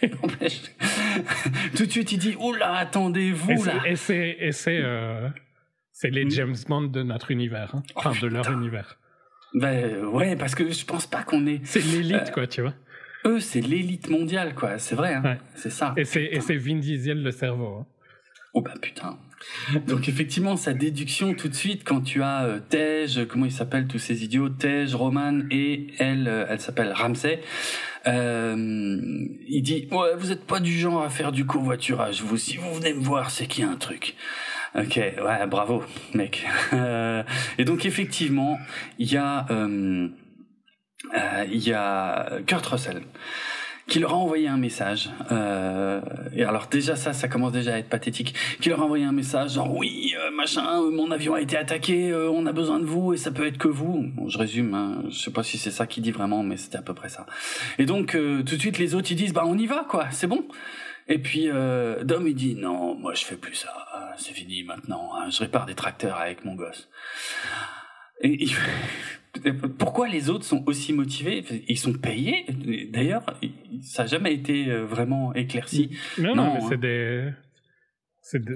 tout 1.76 1.86
de 1.86 1.90
suite, 1.90 2.12
il 2.12 2.18
dit 2.18 2.36
Oula, 2.38 2.74
attendez-vous 2.76 3.64
là. 3.64 3.86
Et 3.86 3.96
c'est, 3.96 4.36
et 4.38 4.52
c'est, 4.52 4.80
euh, 4.82 5.28
c'est 5.92 6.10
les 6.10 6.24
hmm. 6.24 6.30
James 6.30 6.56
Bond 6.68 6.82
de 6.82 7.02
notre 7.02 7.30
univers, 7.30 7.74
hein. 7.74 7.82
enfin 7.94 8.12
de 8.20 8.26
leur 8.26 8.50
univers. 8.50 8.98
Ben 9.54 10.04
ouais, 10.06 10.36
parce 10.36 10.54
que 10.54 10.70
je 10.70 10.84
pense 10.84 11.06
pas 11.06 11.22
qu'on 11.22 11.46
est. 11.46 11.60
C'est 11.64 11.80
l'élite, 11.80 12.32
quoi, 12.32 12.46
tu 12.46 12.60
vois 12.62 12.74
eux, 13.26 13.40
c'est 13.40 13.60
l'élite 13.60 14.08
mondiale, 14.08 14.54
quoi. 14.54 14.78
C'est 14.78 14.94
vrai, 14.94 15.14
hein. 15.14 15.38
c'est 15.54 15.70
ça. 15.70 15.94
Et 15.96 16.04
c'est, 16.04 16.24
et 16.24 16.40
c'est 16.40 16.56
Vin 16.56 16.76
Diesel 16.76 17.22
le 17.22 17.30
cerveau. 17.30 17.78
Hein. 17.80 17.86
Oh 18.54 18.60
bah 18.60 18.74
putain. 18.80 19.18
Donc 19.86 20.08
effectivement, 20.08 20.56
sa 20.56 20.72
déduction 20.72 21.34
tout 21.34 21.48
de 21.48 21.54
suite 21.54 21.82
quand 21.84 22.00
tu 22.00 22.22
as 22.22 22.44
euh, 22.44 22.60
Tej, 22.60 23.26
comment 23.26 23.46
ils 23.46 23.52
s'appellent 23.52 23.88
tous 23.88 23.98
ces 23.98 24.24
idiots, 24.24 24.48
Tej, 24.48 24.94
Roman 24.94 25.40
et 25.50 25.88
elle, 25.98 26.28
euh, 26.28 26.46
elle 26.48 26.60
s'appelle 26.60 26.92
Ramsey. 26.92 27.40
Euh, 28.06 28.56
il 29.48 29.62
dit 29.62 29.88
ouais, 29.90 30.14
vous 30.16 30.30
êtes 30.30 30.46
pas 30.46 30.60
du 30.60 30.72
genre 30.72 31.02
à 31.02 31.10
faire 31.10 31.32
du 31.32 31.44
covoiturage. 31.44 32.22
Vous, 32.22 32.36
si 32.36 32.56
vous 32.56 32.72
venez 32.74 32.94
me 32.94 33.02
voir, 33.02 33.30
c'est 33.30 33.46
qu'il 33.46 33.64
y 33.64 33.66
a 33.66 33.70
un 33.70 33.76
truc. 33.76 34.14
Ok, 34.76 34.96
ouais, 34.96 35.46
bravo, 35.48 35.82
mec. 36.14 36.46
et 37.58 37.64
donc 37.64 37.86
effectivement, 37.86 38.58
il 38.98 39.12
y 39.12 39.16
a 39.16 39.46
euh, 39.50 40.08
il 41.50 41.66
y 41.66 41.72
a 41.72 42.38
Kurt 42.46 42.66
Russell 42.66 43.02
qui 43.86 43.98
leur 43.98 44.12
a 44.12 44.16
envoyé 44.16 44.48
un 44.48 44.56
message. 44.56 45.10
Euh, 45.30 46.00
et 46.34 46.44
alors 46.44 46.68
déjà 46.68 46.96
ça, 46.96 47.12
ça 47.12 47.28
commence 47.28 47.52
déjà 47.52 47.74
à 47.74 47.78
être 47.78 47.88
pathétique. 47.88 48.34
Qui 48.60 48.70
leur 48.70 48.80
a 48.80 48.84
envoyé 48.84 49.04
un 49.04 49.12
message 49.12 49.54
genre 49.54 49.74
oui, 49.74 50.14
euh, 50.18 50.30
machin, 50.30 50.80
mon 50.90 51.10
avion 51.10 51.34
a 51.34 51.40
été 51.40 51.56
attaqué, 51.56 52.14
on 52.14 52.46
a 52.46 52.52
besoin 52.52 52.78
de 52.78 52.84
vous 52.84 53.12
et 53.12 53.16
ça 53.16 53.30
peut 53.30 53.46
être 53.46 53.58
que 53.58 53.68
vous. 53.68 54.10
Bon, 54.14 54.28
je 54.28 54.38
résume, 54.38 54.74
hein, 54.74 55.02
je 55.10 55.18
sais 55.18 55.30
pas 55.30 55.42
si 55.42 55.58
c'est 55.58 55.70
ça 55.70 55.86
qu'il 55.86 56.02
dit 56.02 56.12
vraiment, 56.12 56.42
mais 56.42 56.56
c'était 56.56 56.78
à 56.78 56.82
peu 56.82 56.94
près 56.94 57.08
ça. 57.08 57.26
Et 57.78 57.84
donc 57.84 58.12
tout 58.12 58.56
de 58.56 58.60
suite 58.60 58.78
les 58.78 58.94
autres 58.94 59.10
ils 59.10 59.16
disent 59.16 59.32
bah 59.32 59.44
on 59.46 59.58
y 59.58 59.66
va 59.66 59.86
quoi, 59.88 60.06
c'est 60.10 60.26
bon. 60.26 60.46
Et 61.06 61.18
puis 61.18 61.48
Dom 62.02 62.26
il 62.26 62.34
dit 62.34 62.54
non, 62.54 62.94
moi 62.94 63.12
je 63.14 63.24
fais 63.24 63.36
plus 63.36 63.54
ça, 63.54 64.14
c'est 64.16 64.32
fini 64.32 64.62
maintenant, 64.62 65.10
hein, 65.14 65.28
je 65.28 65.40
répare 65.40 65.66
des 65.66 65.74
tracteurs 65.74 66.16
avec 66.16 66.44
mon 66.44 66.54
gosse. 66.54 66.88
Et, 68.22 68.46
pourquoi 69.78 70.08
les 70.08 70.30
autres 70.30 70.44
sont 70.44 70.62
aussi 70.66 70.92
motivés? 70.92 71.44
Ils 71.68 71.78
sont 71.78 71.92
payés. 71.92 72.46
D'ailleurs, 72.90 73.38
ça 73.82 74.04
n'a 74.04 74.08
jamais 74.08 74.34
été 74.34 74.70
euh, 74.70 74.84
vraiment 74.84 75.34
éclairci. 75.34 75.96
Non, 76.18 76.34
non, 76.34 76.54
mais 76.54 76.60
c'est 76.68 76.74
hein. 76.74 76.78
des. 76.78 77.30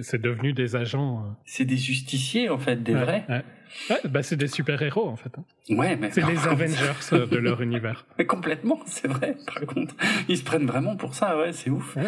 C'est 0.02 0.20
devenu 0.20 0.54
des 0.54 0.76
agents. 0.76 1.24
Euh. 1.24 1.30
C'est 1.44 1.64
des 1.64 1.76
justiciers, 1.76 2.48
en 2.48 2.58
fait, 2.58 2.82
des 2.82 2.94
vrais. 2.94 3.26
Ouais. 3.28 3.96
bah 4.08 4.22
c'est 4.22 4.36
des 4.36 4.46
super-héros, 4.46 5.06
en 5.06 5.16
fait. 5.16 5.30
Hein. 5.36 5.44
Ouais, 5.74 5.96
mais. 5.96 6.10
C'est 6.10 6.26
les 6.26 6.46
Avengers 6.46 6.92
euh, 7.12 7.26
de 7.26 7.36
leur 7.36 7.60
univers. 7.60 8.06
Mais 8.18 8.24
complètement, 8.24 8.80
c'est 8.86 9.08
vrai, 9.08 9.36
par 9.46 9.66
contre. 9.66 9.94
Ils 10.28 10.38
se 10.38 10.44
prennent 10.44 10.66
vraiment 10.66 10.96
pour 10.96 11.14
ça, 11.14 11.36
ouais, 11.36 11.52
c'est 11.52 11.70
ouf. 11.70 11.98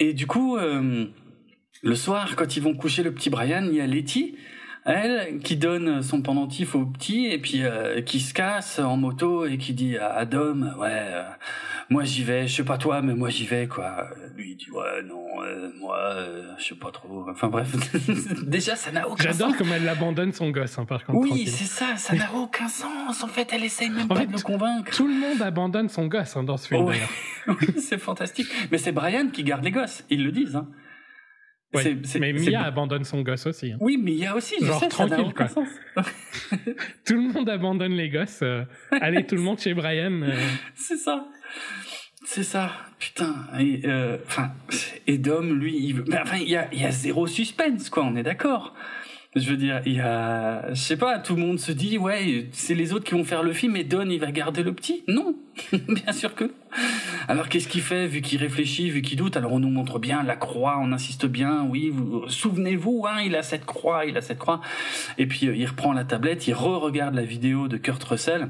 Et 0.00 0.14
du 0.14 0.26
coup, 0.26 0.56
le 0.56 1.94
soir, 1.94 2.34
quand 2.36 2.56
ils 2.56 2.62
vont 2.62 2.74
coucher 2.74 3.02
le 3.02 3.12
petit 3.12 3.30
Brian, 3.30 3.64
il 3.66 3.74
y 3.74 3.80
a 3.80 3.86
Letty 3.86 4.36
elle 4.88 5.38
qui 5.40 5.56
donne 5.56 6.02
son 6.02 6.22
pendentif 6.22 6.74
au 6.74 6.86
petit 6.86 7.26
et 7.26 7.38
puis 7.38 7.62
euh, 7.62 8.00
qui 8.00 8.20
se 8.20 8.32
casse 8.32 8.78
en 8.78 8.96
moto 8.96 9.44
et 9.44 9.58
qui 9.58 9.74
dit 9.74 9.98
à 9.98 10.24
Dom 10.24 10.74
ouais 10.78 10.88
euh, 10.90 11.22
moi 11.90 12.04
j'y 12.04 12.24
vais. 12.24 12.46
Je 12.48 12.56
sais 12.56 12.64
pas 12.64 12.78
toi 12.78 13.02
mais 13.02 13.14
moi 13.14 13.28
j'y 13.28 13.44
vais 13.44 13.66
quoi 13.66 14.08
lui 14.34 14.52
il 14.52 14.56
dit 14.56 14.70
ouais 14.70 15.02
non 15.04 15.42
euh, 15.42 15.70
moi 15.78 15.98
je 16.58 16.64
sais 16.64 16.74
pas 16.74 16.90
trop 16.90 17.26
enfin 17.28 17.48
bref. 17.48 17.74
Déjà 18.46 18.76
ça 18.76 18.90
n'a 18.90 19.06
aucun 19.06 19.24
sens. 19.24 19.38
j'adore 19.38 19.56
comme 19.56 19.72
elle 19.72 19.88
abandonne 19.88 20.32
son 20.32 20.50
gosse 20.50 20.78
hein, 20.78 20.86
par 20.86 21.04
contre 21.04 21.18
oui 21.18 21.46
c'est 21.46 21.64
ça. 21.64 21.96
Ça 21.96 22.14
n'a 22.14 22.32
aucun 22.34 22.68
sens. 22.68 23.22
En 23.22 23.28
fait 23.28 23.48
elle 23.52 23.64
essaye 23.64 23.90
même 23.90 24.08
pas 24.08 24.24
de 24.24 24.32
le 24.32 24.42
convaincre. 24.42 24.90
tout 24.90 25.06
le 25.06 25.14
monde 25.14 25.42
abandonne 25.42 25.90
son 25.90 26.06
gosse 26.06 26.36
hein, 26.36 26.44
dans 26.44 26.56
ce 26.56 26.68
film 26.68 26.86
oui, 27.48 27.56
c'est 27.78 27.98
fantastique. 27.98 28.48
Mais 28.70 28.78
c'est 28.78 28.92
Brian 28.92 29.28
qui 29.28 29.42
garde 29.42 29.64
les 29.64 29.70
gosses. 29.70 30.04
Ils 30.10 30.24
le 30.24 30.32
disent 30.32 30.56
hein 30.56 30.66
mais 31.74 32.32
Mia 32.32 32.62
abandonne 32.62 33.04
son 33.04 33.22
gosse 33.22 33.46
aussi. 33.46 33.72
Hein. 33.72 33.78
Oui, 33.80 33.96
Mia 33.96 34.34
aussi, 34.34 34.56
je 34.60 34.66
Genre 34.66 34.80
sais, 34.80 34.88
tranquille, 34.88 35.34
quoi. 35.34 35.46
tout 37.04 37.14
le 37.14 37.32
monde 37.32 37.48
abandonne 37.48 37.92
les 37.92 38.08
gosses. 38.08 38.40
Euh, 38.42 38.64
allez, 38.90 39.26
tout 39.26 39.34
le 39.34 39.42
monde 39.42 39.58
chez 39.58 39.74
Brian. 39.74 40.22
Euh. 40.22 40.34
C'est 40.74 40.96
ça. 40.96 41.26
C'est 42.24 42.42
ça. 42.42 42.72
Putain. 42.98 43.34
Et, 43.58 43.82
euh, 43.84 44.18
enfin, 44.26 44.52
et 45.06 45.18
Dom, 45.18 45.58
lui, 45.58 45.76
il 45.78 45.94
veut... 45.94 46.04
enfin, 46.12 46.38
il 46.38 46.48
y 46.48 46.56
a, 46.56 46.72
y 46.74 46.84
a 46.84 46.90
zéro 46.90 47.26
suspense, 47.26 47.88
quoi, 47.90 48.04
on 48.04 48.16
est 48.16 48.22
d'accord. 48.22 48.74
Je 49.36 49.50
veux 49.50 49.58
dire, 49.58 49.82
il 49.84 49.92
y 49.92 50.00
a, 50.00 50.72
je 50.72 50.80
sais 50.80 50.96
pas, 50.96 51.18
tout 51.18 51.36
le 51.36 51.42
monde 51.42 51.58
se 51.58 51.70
dit, 51.70 51.98
ouais, 51.98 52.48
c'est 52.50 52.74
les 52.74 52.94
autres 52.94 53.04
qui 53.04 53.14
vont 53.14 53.24
faire 53.24 53.42
le 53.42 53.52
film 53.52 53.76
et 53.76 53.84
Don, 53.84 54.08
il 54.08 54.18
va 54.18 54.32
garder 54.32 54.62
le 54.62 54.72
petit. 54.72 55.04
Non, 55.06 55.36
bien 55.88 56.12
sûr 56.12 56.34
que 56.34 56.44
non. 56.44 56.50
Alors 57.28 57.50
qu'est-ce 57.50 57.68
qu'il 57.68 57.82
fait, 57.82 58.06
vu 58.06 58.22
qu'il 58.22 58.40
réfléchit, 58.40 58.88
vu 58.88 59.02
qu'il 59.02 59.18
doute? 59.18 59.36
Alors 59.36 59.52
on 59.52 59.60
nous 59.60 59.68
montre 59.68 59.98
bien 59.98 60.22
la 60.22 60.34
croix, 60.34 60.78
on 60.80 60.92
insiste 60.92 61.26
bien, 61.26 61.66
oui, 61.68 61.90
vous, 61.90 62.26
souvenez-vous, 62.28 63.04
hein, 63.06 63.20
il 63.22 63.36
a 63.36 63.42
cette 63.42 63.66
croix, 63.66 64.06
il 64.06 64.16
a 64.16 64.22
cette 64.22 64.38
croix. 64.38 64.62
Et 65.18 65.26
puis 65.26 65.46
euh, 65.46 65.54
il 65.54 65.66
reprend 65.66 65.92
la 65.92 66.04
tablette, 66.04 66.46
il 66.48 66.54
re-regarde 66.54 67.14
la 67.14 67.24
vidéo 67.24 67.68
de 67.68 67.76
Kurt 67.76 68.02
Russell. 68.04 68.48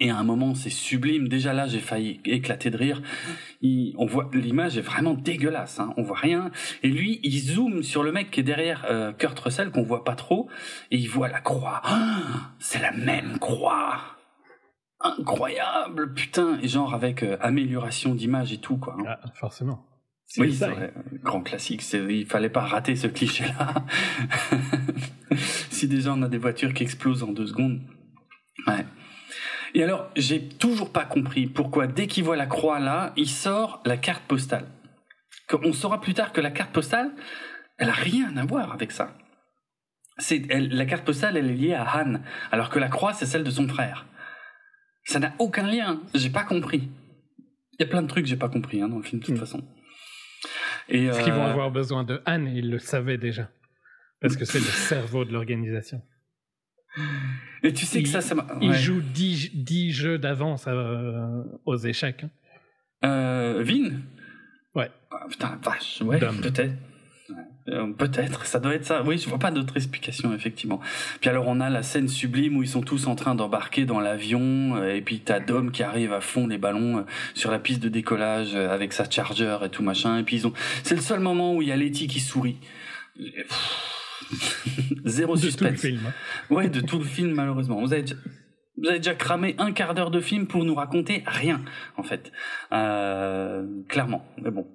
Et 0.00 0.10
à 0.10 0.16
un 0.16 0.24
moment, 0.24 0.54
c'est 0.54 0.70
sublime. 0.70 1.28
Déjà 1.28 1.52
là, 1.52 1.68
j'ai 1.68 1.78
failli 1.78 2.20
éclater 2.24 2.70
de 2.70 2.76
rire. 2.76 3.02
on 3.62 4.06
voit 4.06 4.28
l'image 4.32 4.76
est 4.76 4.82
vraiment 4.82 5.14
dégueulasse. 5.14 5.78
Hein. 5.78 5.94
On 5.96 6.02
voit 6.02 6.16
rien. 6.16 6.50
Et 6.82 6.88
lui, 6.88 7.20
il 7.22 7.38
zoome 7.38 7.82
sur 7.82 8.02
le 8.02 8.10
mec 8.10 8.30
qui 8.30 8.40
est 8.40 8.44
derrière 8.44 8.84
euh, 8.90 9.12
Kurt 9.12 9.38
Russell 9.38 9.70
qu'on 9.70 9.84
voit 9.84 10.04
pas 10.04 10.16
trop, 10.16 10.48
et 10.90 10.96
il 10.96 11.08
voit 11.08 11.28
la 11.28 11.40
croix. 11.40 11.80
Ah, 11.84 12.54
c'est 12.58 12.80
la 12.80 12.90
même 12.92 13.38
croix. 13.38 14.00
Incroyable, 15.00 16.12
putain. 16.14 16.58
Et 16.60 16.68
genre 16.68 16.94
avec 16.94 17.22
euh, 17.22 17.36
amélioration 17.40 18.14
d'image 18.14 18.52
et 18.52 18.58
tout 18.58 18.78
quoi. 18.78 18.96
Hein. 18.98 19.04
Ah, 19.06 19.20
forcément. 19.34 19.86
Oui, 20.38 20.52
c'est 20.52 20.68
vrai. 20.68 20.92
Grand 21.22 21.42
classique. 21.42 21.84
Il 21.92 22.26
fallait 22.26 22.50
pas 22.50 22.62
rater 22.62 22.96
ce 22.96 23.06
cliché-là. 23.06 23.74
si 25.70 25.86
déjà 25.86 26.12
on 26.12 26.22
a 26.22 26.28
des 26.28 26.38
voitures 26.38 26.74
qui 26.74 26.82
explosent 26.82 27.22
en 27.22 27.30
deux 27.30 27.46
secondes. 27.46 27.80
Ouais. 28.66 28.84
Et 29.74 29.82
alors, 29.82 30.08
j'ai 30.14 30.48
toujours 30.48 30.92
pas 30.92 31.04
compris 31.04 31.46
pourquoi 31.46 31.88
dès 31.88 32.06
qu'il 32.06 32.22
voit 32.22 32.36
la 32.36 32.46
croix 32.46 32.78
là, 32.78 33.12
il 33.16 33.28
sort 33.28 33.82
la 33.84 33.96
carte 33.96 34.22
postale. 34.24 34.66
On 35.52 35.72
saura 35.72 36.00
plus 36.00 36.14
tard 36.14 36.32
que 36.32 36.40
la 36.40 36.52
carte 36.52 36.72
postale, 36.72 37.10
elle 37.78 37.88
a 37.88 37.94
rien 37.94 38.36
à 38.36 38.44
voir 38.44 38.72
avec 38.72 38.92
ça. 38.92 39.16
C'est 40.18 40.46
la 40.48 40.86
carte 40.86 41.04
postale, 41.04 41.36
elle 41.36 41.50
est 41.50 41.54
liée 41.54 41.74
à 41.74 41.84
Han, 41.84 42.20
alors 42.52 42.70
que 42.70 42.78
la 42.78 42.88
croix 42.88 43.12
c'est 43.12 43.26
celle 43.26 43.42
de 43.42 43.50
son 43.50 43.66
frère. 43.66 44.06
Ça 45.04 45.18
n'a 45.18 45.34
aucun 45.40 45.66
lien. 45.66 46.00
J'ai 46.14 46.30
pas 46.30 46.44
compris. 46.44 46.88
Il 47.72 47.80
y 47.80 47.82
a 47.82 47.88
plein 47.88 48.02
de 48.02 48.06
trucs 48.06 48.24
que 48.24 48.30
j'ai 48.30 48.36
pas 48.36 48.48
compris 48.48 48.80
hein, 48.80 48.88
dans 48.88 48.98
le 48.98 49.02
film 49.02 49.20
de 49.20 49.26
toute 49.26 49.34
hmm. 49.34 49.38
façon. 49.38 49.64
Et 50.88 51.06
Parce 51.06 51.20
qu'ils 51.20 51.32
vont 51.32 51.42
euh, 51.42 51.50
avoir 51.50 51.70
besoin 51.72 52.04
de 52.04 52.22
Han? 52.26 52.46
Ils 52.46 52.70
le 52.70 52.78
savaient 52.78 53.18
déjà. 53.18 53.50
Parce 54.20 54.36
que 54.36 54.44
c'est 54.44 54.60
le 54.60 54.64
cerveau 54.64 55.24
de 55.24 55.32
l'organisation. 55.32 56.00
Et 57.62 57.72
tu 57.72 57.86
sais 57.86 58.02
que 58.02 58.08
ça, 58.08 58.20
ça 58.20 58.36
Il 58.60 58.74
joue 58.74 59.00
10, 59.00 59.90
jeux 59.90 60.18
d'avance 60.18 60.66
euh, 60.68 61.42
aux 61.64 61.76
échecs. 61.76 62.24
Hein. 62.24 62.30
Euh, 63.06 63.62
Vin? 63.64 64.00
Ouais. 64.74 64.90
Ah, 65.10 65.26
putain, 65.28 65.58
vache, 65.62 66.02
ouais, 66.02 66.18
peut-être. 66.18 66.74
Euh, 67.70 67.86
peut-être, 67.94 68.44
ça 68.44 68.60
doit 68.60 68.74
être 68.74 68.84
ça. 68.84 69.02
Oui, 69.02 69.16
je 69.16 69.26
vois 69.30 69.38
pas 69.38 69.50
d'autre 69.50 69.76
explication, 69.78 70.34
effectivement. 70.34 70.80
Puis 71.22 71.30
alors, 71.30 71.48
on 71.48 71.60
a 71.60 71.70
la 71.70 71.82
scène 71.82 72.08
sublime 72.08 72.58
où 72.58 72.62
ils 72.62 72.68
sont 72.68 72.82
tous 72.82 73.06
en 73.06 73.14
train 73.14 73.34
d'embarquer 73.34 73.86
dans 73.86 74.00
l'avion, 74.00 74.84
et 74.84 75.00
puis 75.00 75.20
t'as 75.20 75.40
Dom 75.40 75.72
qui 75.72 75.82
arrive 75.82 76.12
à 76.12 76.20
fond 76.20 76.46
les 76.46 76.58
ballons 76.58 77.06
sur 77.32 77.50
la 77.50 77.58
piste 77.58 77.82
de 77.82 77.88
décollage 77.88 78.54
avec 78.54 78.92
sa 78.92 79.08
charger 79.08 79.56
et 79.64 79.70
tout 79.70 79.82
machin. 79.82 80.18
Et 80.18 80.22
puis 80.22 80.36
ils 80.36 80.46
ont. 80.46 80.52
C'est 80.82 80.96
le 80.96 81.00
seul 81.00 81.20
moment 81.20 81.54
où 81.54 81.62
il 81.62 81.68
y 81.68 81.72
a 81.72 81.76
Letty 81.76 82.06
qui 82.06 82.20
sourit. 82.20 82.58
Zéro 85.04 85.36
suspense. 85.36 85.72
De 85.72 85.76
tout 85.76 85.86
le 85.86 85.90
film. 85.90 86.00
Hein. 86.06 86.54
Ouais, 86.54 86.68
de 86.68 86.80
tout 86.80 86.98
le 86.98 87.04
film, 87.04 87.32
malheureusement. 87.32 87.80
Vous 87.80 87.92
avez 87.92 88.02
déjà, 88.02 88.16
vous 88.76 88.88
avez 88.88 88.98
déjà 88.98 89.14
cramé 89.14 89.54
un 89.58 89.72
quart 89.72 89.94
d'heure 89.94 90.10
de 90.10 90.20
film 90.20 90.46
pour 90.46 90.64
nous 90.64 90.74
raconter 90.74 91.22
rien, 91.26 91.60
en 91.96 92.02
fait. 92.02 92.32
Euh, 92.72 93.64
clairement. 93.88 94.26
Mais 94.42 94.50
bon. 94.50 94.66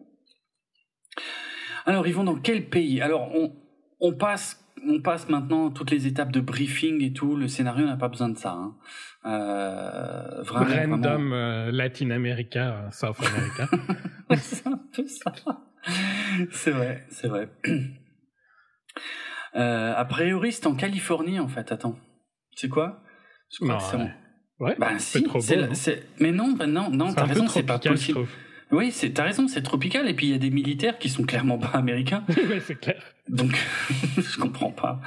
Alors, 1.86 2.08
ils 2.08 2.14
vont 2.14 2.24
dans 2.24 2.36
quel 2.36 2.70
pays? 2.70 3.02
Alors, 3.02 3.34
on, 3.36 3.56
on 4.00 4.14
passe 4.14 4.60
on 4.88 5.02
passe 5.02 5.30
maintenant 5.30 5.70
toutes 5.70 5.92
les 5.92 6.08
étapes 6.08 6.32
de 6.32 6.40
briefing 6.40 7.04
et 7.04 7.14
tout. 7.14 7.36
Le 7.36 7.48
scénario 7.48 7.86
n'a 7.86 7.98
pas 7.98 8.08
besoin 8.08 8.30
de 8.30 8.38
ça. 8.38 8.52
Hein. 8.52 8.76
Euh, 9.26 10.42
vraiment, 10.44 10.96
Random 10.96 11.34
euh, 11.34 11.72
Latin 11.72 12.12
America, 12.12 12.88
South 12.92 13.18
America. 13.20 13.68
c'est 14.38 14.68
un 14.68 14.80
peu 14.94 15.06
ça. 15.06 15.34
C'est 16.52 16.72
vrai, 16.72 17.06
c'est 17.10 17.28
vrai. 17.28 17.50
Euh, 19.56 19.94
a 19.96 20.06
priori, 20.06 20.52
c'est 20.52 20.68
en 20.68 20.76
Californie, 20.76 21.40
en 21.40 21.48
fait. 21.48 21.72
Attends. 21.72 21.98
C'est 22.56 22.70
quoi? 22.70 23.02
Je 23.52 23.64
crois 23.66 23.78
que 23.78 23.84
c'est 23.84 23.98
Ouais, 24.60 24.76
bah, 24.78 25.00
si, 25.00 25.24
trop 25.24 25.40
beau, 25.40 25.46
Mais 26.20 26.34
non, 26.34 26.52
bah, 26.52 26.68
non, 26.68 26.90
non, 26.90 27.14
t'as 27.14 27.24
raison, 27.24 27.48
c'est 27.48 27.64
pas 27.64 27.80
possible. 27.80 28.28
Oui, 28.72 28.92
c'est, 28.92 29.10
t'as 29.10 29.24
raison, 29.24 29.48
c'est 29.48 29.64
tropical. 29.64 30.08
Et 30.08 30.14
puis 30.14 30.28
il 30.28 30.32
y 30.32 30.36
a 30.36 30.38
des 30.38 30.52
militaires 30.52 31.00
qui 31.00 31.10
sont 31.10 31.24
clairement 31.24 31.58
pas 31.58 31.70
américains. 31.70 32.24
oui, 32.30 32.62
c'est 32.64 32.80
clair. 32.80 33.02
Donc, 33.28 33.52
je 34.18 34.38
comprends 34.38 34.70
pas. 34.72 35.02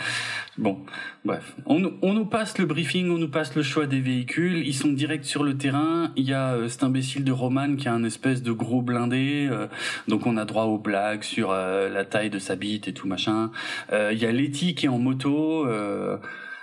Bon, 0.58 0.78
bref. 1.24 1.54
On, 1.66 1.92
on, 2.02 2.12
nous 2.12 2.26
passe 2.26 2.58
le 2.58 2.66
briefing, 2.66 3.10
on 3.10 3.18
nous 3.18 3.28
passe 3.28 3.54
le 3.54 3.62
choix 3.62 3.86
des 3.86 4.00
véhicules. 4.00 4.66
Ils 4.66 4.74
sont 4.74 4.88
direct 4.92 5.24
sur 5.24 5.44
le 5.44 5.56
terrain. 5.56 6.12
Il 6.16 6.24
y 6.24 6.32
a 6.32 6.54
euh, 6.54 6.68
cet 6.68 6.82
imbécile 6.82 7.24
de 7.24 7.32
Roman 7.32 7.76
qui 7.76 7.88
a 7.88 7.92
un 7.92 8.04
espèce 8.04 8.42
de 8.42 8.50
gros 8.50 8.82
blindé. 8.82 9.48
Euh, 9.50 9.68
donc 10.08 10.26
on 10.26 10.36
a 10.36 10.44
droit 10.44 10.64
aux 10.64 10.78
blagues 10.78 11.22
sur 11.22 11.52
euh, 11.52 11.88
la 11.88 12.04
taille 12.04 12.30
de 12.30 12.40
sa 12.40 12.56
bite 12.56 12.88
et 12.88 12.92
tout 12.92 13.06
machin. 13.06 13.50
Il 13.92 14.18
y 14.18 14.26
a 14.26 14.32
Letty 14.32 14.74
qui 14.74 14.86
est 14.86 14.88
en 14.88 14.98
moto. 14.98 15.66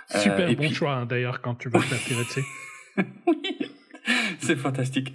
Super 0.08 0.54
bon 0.54 0.72
choix 0.72 0.94
hein, 0.94 1.06
d'ailleurs 1.06 1.40
quand 1.40 1.54
tu 1.54 1.68
vas 1.68 1.80
faire 1.80 1.98
piloter. 2.06 2.42
oui. 3.26 3.69
c'est 4.38 4.56
fantastique. 4.56 5.12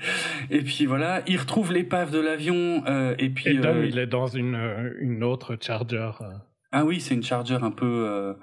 Et 0.49 0.61
puis 0.61 0.85
voilà, 0.85 1.21
il 1.27 1.37
retrouve 1.37 1.71
l'épave 1.71 2.11
de 2.11 2.19
l'avion 2.19 2.83
euh, 2.87 3.15
et 3.19 3.29
puis. 3.29 3.49
Et 3.49 3.57
Dom, 3.57 3.77
euh, 3.77 3.85
il 3.85 3.99
est 3.99 4.07
dans 4.07 4.27
une 4.27 4.55
euh, 4.55 4.93
une 4.99 5.23
autre 5.23 5.57
Charger. 5.59 6.11
Ah 6.71 6.85
oui, 6.85 6.99
c'est 6.99 7.15
une 7.15 7.23
Charger 7.23 7.59
un 7.61 7.71
peu 7.71 8.35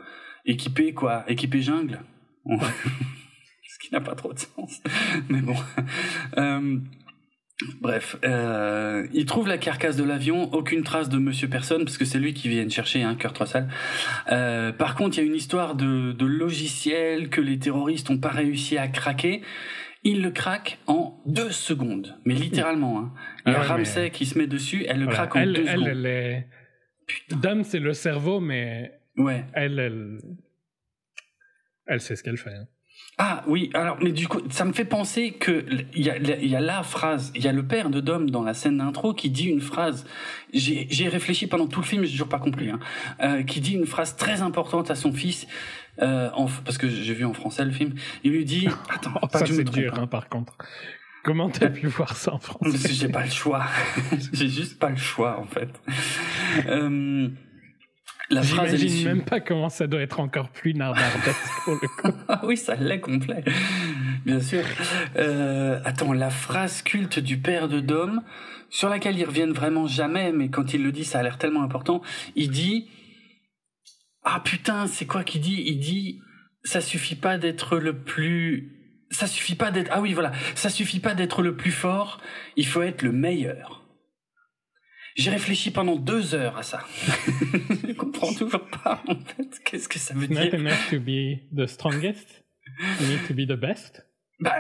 équipée 0.46 0.94
quoi, 0.94 1.24
équipée 1.28 1.60
jungle. 1.60 2.00
Ce 2.46 3.78
qui 3.86 3.92
n'a 3.92 4.00
pas 4.00 4.14
trop 4.14 4.32
de 4.32 4.38
sens, 4.38 4.82
mais 5.28 5.40
bon. 5.40 5.56
Bref, 7.80 8.16
euh, 8.24 9.06
il 9.12 9.26
trouve 9.26 9.48
la 9.48 9.58
carcasse 9.58 9.96
de 9.96 10.04
l'avion, 10.04 10.52
aucune 10.52 10.82
trace 10.82 11.08
de 11.08 11.18
Monsieur 11.18 11.48
Personne, 11.48 11.84
parce 11.84 11.98
que 11.98 12.04
c'est 12.04 12.18
lui 12.18 12.34
qui 12.34 12.48
vient 12.48 12.68
chercher, 12.68 13.02
hein, 13.02 13.14
Kurt 13.14 13.36
Russell. 13.38 13.68
Euh, 14.30 14.72
par 14.72 14.94
contre, 14.94 15.18
il 15.18 15.20
y 15.20 15.24
a 15.24 15.26
une 15.26 15.34
histoire 15.34 15.74
de, 15.74 16.12
de 16.12 16.26
logiciel 16.26 17.28
que 17.28 17.40
les 17.40 17.58
terroristes 17.58 18.10
n'ont 18.10 18.18
pas 18.18 18.30
réussi 18.30 18.78
à 18.78 18.88
craquer, 18.88 19.42
il 20.04 20.22
le 20.22 20.30
craque 20.30 20.78
en 20.86 21.20
deux 21.26 21.50
secondes, 21.50 22.18
mais 22.24 22.34
littéralement. 22.34 22.98
Hein. 22.98 23.12
Il 23.46 23.52
y 23.52 23.54
a 23.54 23.60
ah 23.60 23.62
Ramsey 23.62 24.10
qui 24.10 24.26
se 24.26 24.36
met 24.38 24.46
dessus, 24.46 24.84
elle 24.88 25.00
le 25.00 25.06
craque 25.06 25.36
en 25.36 25.46
deux 25.46 25.66
secondes. 25.66 25.86
Elle, 25.86 26.06
est... 26.06 26.48
Dame, 27.30 27.64
c'est 27.64 27.78
le 27.78 27.92
cerveau, 27.92 28.40
mais 28.40 28.92
ouais. 29.16 29.44
elle, 29.52 29.78
elle, 29.78 30.18
elle 31.86 32.00
sait 32.00 32.16
ce 32.16 32.22
qu'elle 32.22 32.38
fait. 32.38 32.54
Hein. 32.54 32.66
Ah 33.18 33.44
oui, 33.46 33.70
alors 33.74 33.98
mais 34.02 34.10
du 34.10 34.26
coup, 34.26 34.40
ça 34.48 34.64
me 34.64 34.72
fait 34.72 34.86
penser 34.86 35.32
que 35.32 35.66
il 35.94 36.02
y 36.02 36.10
a, 36.10 36.18
y 36.18 36.56
a 36.56 36.60
la 36.60 36.82
phrase, 36.82 37.30
il 37.34 37.44
y 37.44 37.48
a 37.48 37.52
le 37.52 37.66
père 37.66 37.90
de 37.90 38.00
Dom 38.00 38.30
dans 38.30 38.42
la 38.42 38.54
scène 38.54 38.78
d'intro 38.78 39.12
qui 39.12 39.28
dit 39.28 39.46
une 39.46 39.60
phrase. 39.60 40.06
J'ai 40.54 41.08
réfléchi 41.08 41.46
pendant 41.46 41.66
tout 41.66 41.80
le 41.80 41.86
film, 41.86 42.04
j'ai 42.04 42.12
toujours 42.12 42.28
pas 42.28 42.38
compris, 42.38 42.70
hein, 42.70 42.80
euh, 43.22 43.42
qui 43.42 43.60
dit 43.60 43.74
une 43.74 43.86
phrase 43.86 44.16
très 44.16 44.40
importante 44.40 44.90
à 44.90 44.94
son 44.94 45.12
fils. 45.12 45.46
Euh, 46.00 46.30
en, 46.34 46.46
parce 46.64 46.78
que 46.78 46.88
j'ai 46.88 47.12
vu 47.12 47.24
en 47.24 47.34
français 47.34 47.64
le 47.64 47.70
film, 47.70 47.94
il 48.24 48.32
lui 48.32 48.44
dit 48.44 48.66
attends, 48.88 49.12
pas 49.12 49.40
ça 49.40 49.46
c'est 49.46 49.64
dur 49.64 49.98
hein, 49.98 50.06
par 50.06 50.28
contre. 50.28 50.56
Comment 51.24 51.50
t'as 51.50 51.68
pu 51.68 51.86
voir 51.86 52.16
ça 52.16 52.34
en 52.34 52.38
français? 52.38 52.70
Parce 52.72 52.82
que 52.82 52.92
j'ai 52.92 53.08
pas 53.08 53.24
le 53.24 53.30
choix. 53.30 53.64
j'ai 54.32 54.48
juste 54.48 54.78
pas 54.78 54.90
le 54.90 54.96
choix 54.96 55.38
en 55.38 55.44
fait. 55.44 55.68
Euh, 56.66 57.28
la 58.30 58.42
phrase 58.42 58.74
J'imagine 58.74 59.04
même 59.04 59.24
pas 59.24 59.40
comment 59.40 59.68
ça 59.68 59.86
doit 59.86 60.00
être 60.00 60.18
encore 60.18 60.48
plus 60.48 60.74
nardardesque 60.74 61.38
pour 61.64 61.74
le 61.74 61.88
coup. 61.88 62.16
ah 62.28 62.40
oui, 62.44 62.56
ça 62.56 62.74
l'est 62.74 63.00
complet. 63.00 63.44
Bien 64.24 64.40
sûr. 64.40 64.64
Euh, 65.16 65.80
attends, 65.84 66.12
la 66.12 66.30
phrase 66.30 66.82
culte 66.82 67.18
du 67.18 67.38
père 67.38 67.68
de 67.68 67.80
Dom, 67.80 68.22
sur 68.70 68.88
laquelle 68.88 69.18
ils 69.18 69.24
reviennent 69.24 69.52
vraiment 69.52 69.86
jamais, 69.86 70.32
mais 70.32 70.48
quand 70.48 70.72
il 70.74 70.82
le 70.82 70.92
dit, 70.92 71.04
ça 71.04 71.18
a 71.18 71.22
l'air 71.22 71.38
tellement 71.38 71.62
important. 71.62 72.02
Il 72.34 72.50
dit 72.50 72.88
Ah 74.24 74.40
putain, 74.40 74.86
c'est 74.86 75.06
quoi 75.06 75.24
qu'il 75.24 75.40
dit? 75.40 75.62
Il 75.66 75.78
dit 75.78 76.20
ça 76.64 76.80
suffit 76.80 77.16
pas 77.16 77.38
d'être 77.38 77.78
le 77.78 78.02
plus 78.02 78.78
ça 79.10 79.26
suffit 79.26 79.56
pas 79.56 79.70
d'être 79.70 79.90
ah 79.92 80.00
oui 80.00 80.14
voilà, 80.14 80.32
ça 80.54 80.70
suffit 80.70 81.00
pas 81.00 81.14
d'être 81.14 81.42
le 81.42 81.56
plus 81.56 81.72
fort, 81.72 82.20
il 82.56 82.66
faut 82.66 82.82
être 82.82 83.02
le 83.02 83.12
meilleur. 83.12 83.80
J'ai 85.14 85.30
réfléchi 85.30 85.70
pendant 85.70 85.96
deux 85.96 86.34
heures 86.34 86.56
à 86.56 86.62
ça. 86.62 86.86
je 87.86 87.92
comprends 87.92 88.32
toujours 88.32 88.66
pas 88.82 89.02
en 89.06 89.16
fait 89.16 89.60
qu'est-ce 89.64 89.88
que 89.88 89.98
ça 89.98 90.14
veut 90.14 90.26
dire. 90.26 90.52
Not 90.52 90.58
enough 90.58 90.88
to 90.90 90.98
be 90.98 91.40
the 91.54 91.66
strongest, 91.66 92.44
you 93.00 93.06
need 93.06 93.26
to 93.26 93.34
be 93.34 93.46
the 93.46 93.60
best? 93.60 94.06
Bah, 94.40 94.56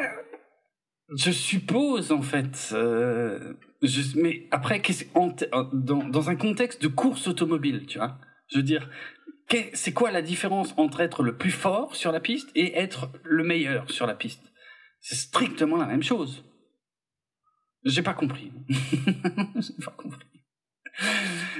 je 1.16 1.30
suppose 1.30 2.12
en 2.12 2.22
fait. 2.22 2.70
Euh, 2.72 3.54
je, 3.80 4.20
mais 4.20 4.48
après, 4.50 4.82
en, 5.14 5.34
dans, 5.72 6.04
dans 6.04 6.30
un 6.30 6.36
contexte 6.36 6.82
de 6.82 6.88
course 6.88 7.26
automobile, 7.26 7.86
tu 7.86 7.98
vois, 7.98 8.18
je 8.48 8.58
veux 8.58 8.62
dire, 8.62 8.88
c'est 9.74 9.92
quoi 9.92 10.10
la 10.10 10.22
différence 10.22 10.74
entre 10.76 11.00
être 11.00 11.22
le 11.22 11.36
plus 11.36 11.50
fort 11.50 11.94
sur 11.94 12.12
la 12.12 12.20
piste 12.20 12.50
et 12.54 12.78
être 12.78 13.10
le 13.24 13.44
meilleur 13.44 13.90
sur 13.90 14.06
la 14.06 14.14
piste? 14.14 14.42
C'est 15.00 15.16
strictement 15.16 15.76
la 15.76 15.86
même 15.86 16.02
chose. 16.02 16.44
J'ai 17.84 18.02
pas 18.02 18.14
compris. 18.14 18.52
J'ai 18.68 19.84
pas 19.84 19.94
compris. 19.96 20.26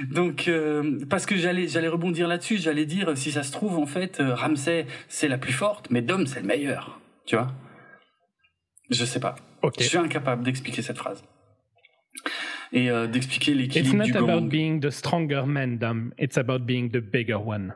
Donc, 0.09 0.47
euh, 0.47 0.99
parce 1.09 1.25
que 1.25 1.35
j'allais, 1.35 1.67
j'allais 1.67 1.87
rebondir 1.87 2.27
là-dessus, 2.27 2.57
j'allais 2.57 2.85
dire, 2.85 3.17
si 3.17 3.31
ça 3.31 3.43
se 3.43 3.51
trouve, 3.51 3.77
en 3.77 3.85
fait, 3.85 4.19
euh, 4.19 4.33
Ramsey, 4.33 4.85
c'est 5.07 5.27
la 5.27 5.37
plus 5.37 5.53
forte, 5.53 5.89
mais 5.89 6.01
Dom, 6.01 6.27
c'est 6.27 6.41
le 6.41 6.47
meilleur. 6.47 6.99
Tu 7.25 7.35
vois? 7.35 7.51
Je 8.89 9.05
sais 9.05 9.19
pas. 9.19 9.35
Je 9.79 9.83
suis 9.83 9.97
incapable 9.97 10.43
d'expliquer 10.43 10.81
cette 10.81 10.97
phrase. 10.97 11.23
Et 12.73 12.89
euh, 12.89 13.07
d'expliquer 13.07 13.53
l'équilibre 13.53 14.03
du 14.03 14.09
It's 14.09 14.19
not 14.19 14.29
about 14.29 14.47
being 14.47 14.81
the 14.81 14.89
stronger 14.89 15.43
man, 15.45 15.77
Dom. 15.77 16.11
It's 16.17 16.37
about 16.37 16.65
being 16.65 16.89
the 16.89 16.99
bigger 16.99 17.35
one. 17.35 17.75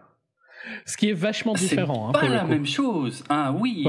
Ce 0.86 0.98
qui 0.98 1.10
est 1.10 1.14
vachement 1.14 1.54
différent. 1.54 2.12
C'est 2.12 2.18
hein, 2.18 2.22
pas 2.22 2.30
la 2.30 2.44
même 2.44 2.66
chose. 2.66 3.24
Ah 3.30 3.54
oui. 3.54 3.86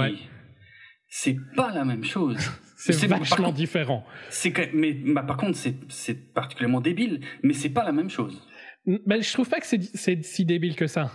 C'est 1.09 1.37
pas 1.57 1.73
la 1.73 1.85
même 1.85 2.05
chose. 2.05 2.37
c'est 2.77 3.07
vachement 3.07 3.53
différent. 3.53 4.05
C'est 4.29 4.53
mais 4.75 4.93
bah, 4.93 5.23
par 5.23 5.39
contre 5.39 5.59
c'est 5.89 6.33
particulièrement 6.35 6.83
débile, 6.83 7.21
mais 7.43 7.55
c'est 7.55 7.71
pas 7.71 7.85
la 7.85 7.93
même 7.93 8.11
chose. 8.11 8.47
Ben, 8.87 9.23
je 9.23 9.33
trouve 9.33 9.49
pas 9.49 9.61
que 9.61 9.67
c'est 9.67 10.25
si 10.25 10.45
débile 10.45 10.77
que 10.77 10.87
ça. 10.87 11.11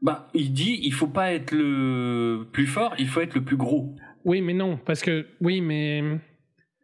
Bah, 0.00 0.28
il 0.34 0.52
dit 0.52 0.80
il 0.82 0.92
faut 0.92 1.08
pas 1.08 1.32
être 1.32 1.52
le 1.52 2.46
plus 2.52 2.66
fort, 2.66 2.94
il 2.98 3.08
faut 3.08 3.20
être 3.20 3.34
le 3.34 3.44
plus 3.44 3.56
gros. 3.56 3.96
Oui, 4.24 4.40
mais 4.40 4.54
non, 4.54 4.78
parce 4.84 5.02
que 5.02 5.26
oui, 5.40 5.60
mais 5.60 6.02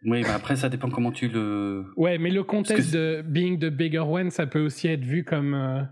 oui, 0.04 0.22
bah 0.22 0.34
après 0.34 0.56
ça 0.56 0.68
dépend 0.68 0.90
comment 0.90 1.10
tu 1.10 1.28
le. 1.28 1.84
Ouais, 1.96 2.18
mais 2.18 2.30
le 2.30 2.44
contexte 2.44 2.92
de 2.92 3.22
being 3.26 3.58
the 3.58 3.66
bigger 3.66 3.98
one, 3.98 4.30
ça 4.30 4.46
peut 4.46 4.60
aussi 4.60 4.88
être 4.88 5.04
vu 5.04 5.24
comme 5.24 5.54
euh, 5.54 5.82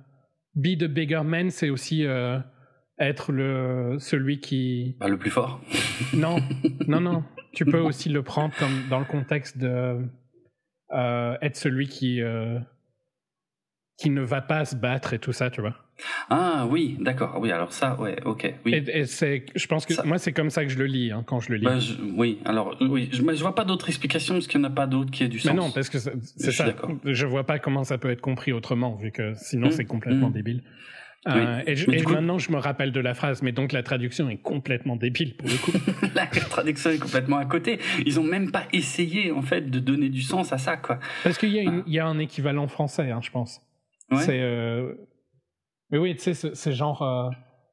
be 0.54 0.78
the 0.78 0.84
bigger 0.84 1.22
man, 1.24 1.50
c'est 1.50 1.70
aussi 1.70 2.06
euh, 2.06 2.38
être 2.98 3.32
le 3.32 3.96
celui 3.98 4.40
qui. 4.40 4.96
Bah, 5.00 5.08
le 5.08 5.18
plus 5.18 5.30
fort. 5.30 5.60
non, 6.14 6.38
non, 6.86 7.00
non. 7.00 7.24
Tu 7.52 7.64
peux 7.64 7.80
aussi 7.80 8.08
le 8.08 8.22
prendre 8.22 8.54
comme 8.56 8.86
dans 8.88 8.98
le 8.98 9.06
contexte 9.06 9.58
de 9.58 9.98
euh, 10.92 11.36
être 11.42 11.56
celui 11.56 11.88
qui 11.88 12.20
qui 13.98 14.10
ne 14.10 14.20
va 14.20 14.42
pas 14.42 14.64
se 14.64 14.76
battre 14.76 15.14
et 15.14 15.18
tout 15.18 15.32
ça, 15.32 15.50
tu 15.50 15.62
vois. 15.62 15.85
Ah 16.30 16.66
oui, 16.70 16.96
d'accord. 17.00 17.38
Oui, 17.40 17.50
alors 17.50 17.72
ça, 17.72 17.98
ouais, 18.00 18.16
ok. 18.24 18.54
Oui. 18.64 18.84
Et, 18.86 19.06
c'est, 19.06 19.46
je 19.54 19.66
pense 19.66 19.86
que 19.86 20.06
moi, 20.06 20.18
c'est 20.18 20.32
comme 20.32 20.50
ça 20.50 20.64
que 20.64 20.70
je 20.70 20.78
le 20.78 20.86
lis 20.86 21.10
hein, 21.10 21.22
quand 21.26 21.40
je 21.40 21.50
le 21.50 21.56
lis. 21.56 21.64
Bah, 21.64 21.78
oui, 22.16 22.38
alors 22.44 22.76
oui, 22.80 23.08
je, 23.12 23.18
je 23.18 23.42
vois 23.42 23.54
pas 23.54 23.64
d'autre 23.64 23.88
explication 23.88 24.34
parce 24.34 24.46
qu'il 24.46 24.60
n'y 24.60 24.66
en 24.66 24.70
a 24.70 24.74
pas 24.74 24.86
d'autre 24.86 25.10
qui 25.10 25.24
ait 25.24 25.28
du 25.28 25.38
sens. 25.38 25.52
Mais 25.52 25.56
non, 25.56 25.70
parce 25.70 25.88
que 25.88 25.98
c'est 25.98 26.52
ça. 26.52 26.66
Je 27.04 27.26
vois 27.26 27.44
pas 27.44 27.58
comment 27.58 27.84
ça 27.84 27.98
peut 27.98 28.10
être 28.10 28.20
compris 28.20 28.52
autrement, 28.52 28.94
vu 28.96 29.10
que 29.10 29.32
sinon 29.36 29.68
mmh, 29.68 29.72
c'est 29.72 29.84
complètement 29.84 30.30
mmh. 30.30 30.34
débile. 30.34 30.62
Euh, 31.28 31.62
et, 31.66 32.02
maintenant, 32.02 32.38
je 32.38 32.52
me 32.52 32.58
rappelle 32.58 32.92
de 32.92 33.00
la 33.00 33.14
phrase, 33.14 33.42
mais 33.42 33.50
donc 33.50 33.72
la 33.72 33.82
traduction 33.82 34.28
est 34.28 34.36
complètement 34.36 34.94
débile 34.94 35.36
pour 35.36 35.48
le 35.48 35.56
coup. 35.56 35.72
la 36.14 36.26
traduction 36.26 36.90
est 36.90 36.98
complètement 36.98 37.38
à 37.38 37.46
côté. 37.46 37.80
Ils 38.04 38.20
ont 38.20 38.24
même 38.24 38.52
pas 38.52 38.62
essayé 38.72 39.32
en 39.32 39.42
fait 39.42 39.68
de 39.68 39.78
donner 39.80 40.08
du 40.08 40.22
sens 40.22 40.52
à 40.52 40.58
ça, 40.58 40.76
quoi. 40.76 41.00
Parce 41.24 41.36
qu'il 41.38 41.50
y, 41.50 41.58
a 41.58 41.82
y 41.86 41.98
a 41.98 42.06
un 42.06 42.18
équivalent 42.18 42.68
français, 42.68 43.10
hein, 43.10 43.20
je 43.22 43.30
pense. 43.30 43.60
C'est. 44.18 44.40
Euh... 44.40 44.94
Mais 45.90 45.98
oui, 45.98 46.16
tu 46.16 46.34
sais, 46.34 46.54
c'est 46.54 46.72
genre. 46.72 47.02
Euh... 47.02 47.30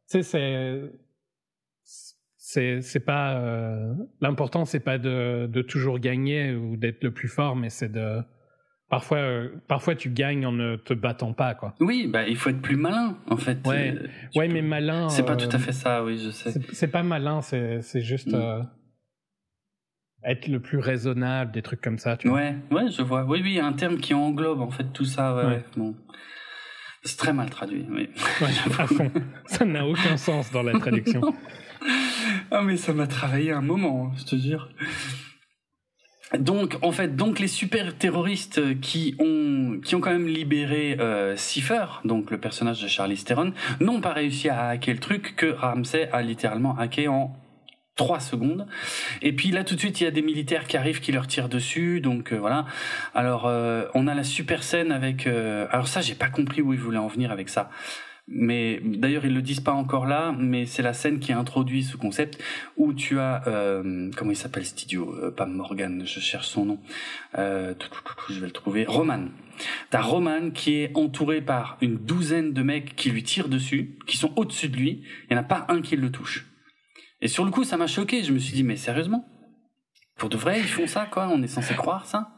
Tu 0.09 0.23
sais, 0.23 0.91
c'est. 2.37 2.81
C'est 2.81 2.99
pas. 2.99 3.35
Euh... 3.35 3.93
L'important, 4.21 4.65
c'est 4.65 4.79
pas 4.79 4.97
de, 4.97 5.47
de 5.51 5.61
toujours 5.61 5.99
gagner 5.99 6.53
ou 6.53 6.77
d'être 6.77 7.03
le 7.03 7.11
plus 7.11 7.27
fort, 7.27 7.55
mais 7.55 7.69
c'est 7.69 7.91
de. 7.91 8.21
Parfois, 8.89 9.17
euh, 9.17 9.49
parfois, 9.67 9.95
tu 9.95 10.11
gagnes 10.11 10.45
en 10.45 10.51
ne 10.51 10.75
te 10.75 10.93
battant 10.93 11.33
pas, 11.33 11.55
quoi. 11.55 11.73
Oui, 11.79 12.05
bah, 12.07 12.27
il 12.27 12.35
faut 12.35 12.51
être 12.51 12.61
plus 12.61 12.75
malin, 12.75 13.17
en 13.27 13.37
fait. 13.37 13.65
Ouais, 13.65 13.95
ouais 14.35 14.47
mais 14.47 14.61
malin. 14.61 15.09
C'est 15.09 15.25
pas 15.25 15.35
tout 15.35 15.49
à 15.51 15.57
fait 15.57 15.71
ça, 15.71 16.03
oui, 16.03 16.19
je 16.23 16.29
sais. 16.29 16.53
C'est 16.73 16.89
pas 16.89 17.01
malin, 17.01 17.41
c'est 17.41 18.01
juste. 18.01 18.31
Mm. 18.33 18.67
être 20.25 20.47
le 20.47 20.59
plus 20.59 20.77
raisonnable, 20.77 21.51
des 21.51 21.63
trucs 21.63 21.81
comme 21.81 21.97
ça, 21.97 22.17
tu 22.17 22.27
vois. 22.27 22.37
Ouais, 22.37 22.55
ouais, 22.69 22.91
je 22.91 23.01
vois. 23.01 23.23
Oui, 23.23 23.41
oui, 23.41 23.59
un 23.59 23.73
terme 23.73 23.97
qui 23.97 24.13
englobe, 24.13 24.61
en 24.61 24.69
fait, 24.69 24.93
tout 24.93 25.05
ça, 25.05 25.35
ouais. 25.35 25.45
ouais. 25.45 25.65
Bon. 25.75 25.95
C'est 27.03 27.17
très 27.17 27.33
mal 27.33 27.49
traduit, 27.49 27.85
oui. 27.89 28.09
à 28.79 28.87
fond. 28.87 29.11
Ça 29.45 29.65
n'a 29.65 29.85
aucun 29.85 30.15
sens 30.15 30.51
dans 30.51 30.63
la 30.63 30.79
traduction. 30.79 31.21
ah, 32.51 32.61
mais 32.61 32.77
ça 32.77 32.93
m'a 32.93 33.07
travaillé 33.07 33.51
un 33.51 33.61
moment, 33.61 34.11
je 34.17 34.23
te 34.23 34.35
jure. 34.37 34.69
Donc, 36.39 36.77
en 36.81 36.91
fait, 36.91 37.15
donc 37.15 37.39
les 37.39 37.47
super 37.47 37.95
terroristes 37.95 38.79
qui 38.79 39.15
ont 39.19 39.79
qui 39.83 39.95
ont 39.95 39.99
quand 39.99 40.11
même 40.11 40.27
libéré 40.27 40.97
euh, 40.99 41.35
Cipher, 41.35 41.85
donc 42.05 42.31
le 42.31 42.39
personnage 42.39 42.81
de 42.81 42.87
Charlie 42.87 43.21
Theron, 43.21 43.53
n'ont 43.81 44.01
pas 44.01 44.13
réussi 44.13 44.49
à 44.49 44.69
hacker 44.69 44.95
le 44.95 44.99
truc 44.99 45.35
que 45.35 45.45
Ramsey 45.45 46.09
a 46.11 46.21
littéralement 46.21 46.75
hacké 46.77 47.07
en 47.07 47.35
3 47.95 48.19
secondes. 48.19 48.67
Et 49.21 49.33
puis 49.33 49.51
là 49.51 49.63
tout 49.63 49.75
de 49.75 49.79
suite 49.79 50.01
il 50.01 50.05
y 50.05 50.07
a 50.07 50.11
des 50.11 50.21
militaires 50.21 50.67
qui 50.67 50.77
arrivent 50.77 50.99
qui 50.99 51.11
leur 51.11 51.27
tirent 51.27 51.49
dessus 51.49 52.01
donc 52.01 52.33
euh, 52.33 52.37
voilà. 52.37 52.65
Alors 53.13 53.45
euh, 53.45 53.85
on 53.93 54.07
a 54.07 54.15
la 54.15 54.23
super 54.23 54.63
scène 54.63 54.91
avec 54.91 55.27
euh, 55.27 55.67
alors 55.69 55.87
ça 55.87 56.01
j'ai 56.01 56.15
pas 56.15 56.29
compris 56.29 56.61
où 56.61 56.73
ils 56.73 56.79
voulaient 56.79 56.97
en 56.97 57.07
venir 57.07 57.31
avec 57.31 57.49
ça. 57.49 57.69
Mais 58.27 58.79
d'ailleurs 58.81 59.25
ils 59.25 59.33
le 59.33 59.41
disent 59.41 59.59
pas 59.59 59.73
encore 59.73 60.05
là, 60.05 60.33
mais 60.37 60.65
c'est 60.65 60.81
la 60.81 60.93
scène 60.93 61.19
qui 61.19 61.33
a 61.33 61.37
introduit 61.37 61.83
ce 61.83 61.97
concept 61.97 62.41
où 62.77 62.93
tu 62.93 63.19
as 63.19 63.43
comment 64.15 64.31
il 64.31 64.37
s'appelle 64.37 64.65
cet 64.65 64.83
idiot, 64.83 65.13
pas 65.35 65.45
Morgan, 65.45 66.03
je 66.05 66.21
cherche 66.21 66.47
son 66.47 66.63
nom, 66.63 66.79
je 67.35 68.39
vais 68.39 68.45
le 68.45 68.51
trouver, 68.51 68.85
Roman. 68.85 69.25
T'as 69.89 70.01
Roman 70.01 70.51
qui 70.51 70.75
est 70.75 70.91
entouré 70.95 71.41
par 71.41 71.77
une 71.81 71.97
douzaine 71.97 72.53
de 72.53 72.63
mecs 72.63 72.95
qui 72.95 73.09
lui 73.09 73.23
tirent 73.23 73.49
dessus, 73.49 73.97
qui 74.07 74.15
sont 74.15 74.31
au-dessus 74.37 74.69
de 74.69 74.77
lui, 74.77 75.03
il 75.29 75.33
n'y 75.33 75.37
en 75.37 75.41
a 75.41 75.43
pas 75.43 75.65
un 75.67 75.81
qui 75.81 75.97
le 75.97 76.09
touche. 76.09 76.45
Et 77.23 77.29
sur 77.29 77.45
le 77.45 77.51
coup, 77.51 77.63
ça 77.63 77.77
m'a 77.77 77.87
choqué. 77.87 78.21
Je 78.21 78.33
me 78.33 78.37
suis 78.37 78.53
dit, 78.53 78.63
mais 78.63 78.75
sérieusement? 78.75 79.25
Pour 80.17 80.27
de 80.27 80.35
vrai, 80.35 80.59
ils 80.59 80.67
font 80.67 80.87
ça, 80.87 81.07
quoi? 81.09 81.29
On 81.29 81.41
est 81.41 81.47
censé 81.47 81.73
croire 81.73 82.05
ça? 82.05 82.29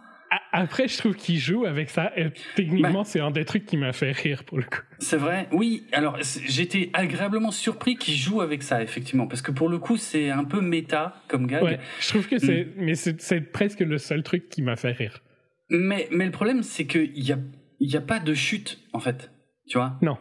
Après, 0.52 0.88
je 0.88 0.98
trouve 0.98 1.16
qu'ils 1.16 1.40
jouent 1.40 1.66
avec 1.66 1.90
ça. 1.90 2.12
Et 2.16 2.28
techniquement, 2.56 3.02
bah. 3.02 3.04
c'est 3.04 3.20
un 3.20 3.32
des 3.32 3.46
trucs 3.46 3.66
qui 3.66 3.78
m'a 3.78 3.94
fait 3.94 4.12
rire 4.12 4.44
pour 4.44 4.60
le 4.60 4.64
coup. 4.64 4.82
C'est 5.00 5.18
vrai. 5.18 5.50
Oui. 5.52 5.88
Alors, 5.92 6.20
j'étais 6.22 6.92
agréablement 6.94 7.50
surpris 7.50 7.96
qu'ils 7.96 8.16
jouent 8.16 8.42
avec 8.42 8.62
ça, 8.62 8.84
effectivement, 8.84 9.26
parce 9.26 9.42
que 9.42 9.52
pour 9.52 9.70
le 9.70 9.80
coup, 9.80 9.98
c'est 9.98 10.30
un 10.30 10.44
peu 10.44 10.62
méta 10.62 11.16
comme 11.28 11.48
gag. 11.48 11.64
Ouais, 11.64 11.80
je 12.00 12.08
trouve 12.10 12.28
que 12.28 12.38
c'est, 12.38 12.66
mm. 12.66 12.72
mais 12.78 12.94
c'est 12.94 13.42
presque 13.42 13.80
le 13.80 13.98
seul 13.98 14.22
truc 14.22 14.50
qui 14.50 14.62
m'a 14.62 14.76
fait 14.76 14.92
rire. 14.92 15.24
Mais, 15.70 16.08
mais 16.12 16.26
le 16.26 16.32
problème, 16.32 16.62
c'est 16.62 16.86
qu'il 16.86 17.24
y 17.24 17.32
a, 17.32 17.40
y 17.80 17.98
a 17.98 18.02
pas 18.02 18.20
de 18.20 18.36
chute, 18.36 18.80
en 18.94 19.00
fait. 19.00 19.32
Tu 19.68 19.80
vois? 19.80 19.98
Non. 20.04 20.20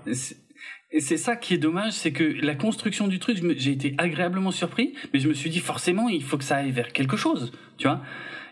C'est 1.00 1.16
ça 1.16 1.34
qui 1.34 1.54
est 1.54 1.58
dommage, 1.58 1.92
c'est 1.92 2.12
que 2.12 2.22
la 2.22 2.54
construction 2.54 3.08
du 3.08 3.18
truc, 3.18 3.38
j'ai 3.56 3.72
été 3.72 3.94
agréablement 3.98 4.52
surpris, 4.52 4.94
mais 5.12 5.18
je 5.18 5.28
me 5.28 5.34
suis 5.34 5.50
dit 5.50 5.58
forcément, 5.58 6.08
il 6.08 6.22
faut 6.22 6.38
que 6.38 6.44
ça 6.44 6.56
aille 6.56 6.70
vers 6.70 6.92
quelque 6.92 7.16
chose, 7.16 7.52
tu 7.78 7.88
vois. 7.88 8.02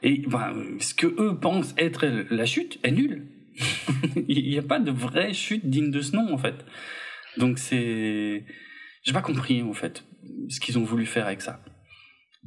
Et 0.02 0.24
ben, 0.26 0.52
ce 0.80 0.94
que 0.94 1.06
eux 1.06 1.38
pensent 1.40 1.74
être 1.78 2.06
la 2.30 2.44
chute 2.44 2.80
est 2.82 2.90
nul. 2.90 3.28
il 4.28 4.48
n'y 4.48 4.58
a 4.58 4.62
pas 4.62 4.80
de 4.80 4.90
vraie 4.90 5.32
chute 5.34 5.66
digne 5.66 5.90
de 5.90 6.00
ce 6.00 6.16
nom, 6.16 6.32
en 6.32 6.38
fait. 6.38 6.64
Donc 7.36 7.58
c'est, 7.58 8.44
j'ai 9.04 9.12
pas 9.12 9.22
compris 9.22 9.62
en 9.62 9.72
fait 9.72 10.04
ce 10.48 10.60
qu'ils 10.60 10.78
ont 10.78 10.84
voulu 10.84 11.06
faire 11.06 11.26
avec 11.26 11.42
ça. 11.42 11.62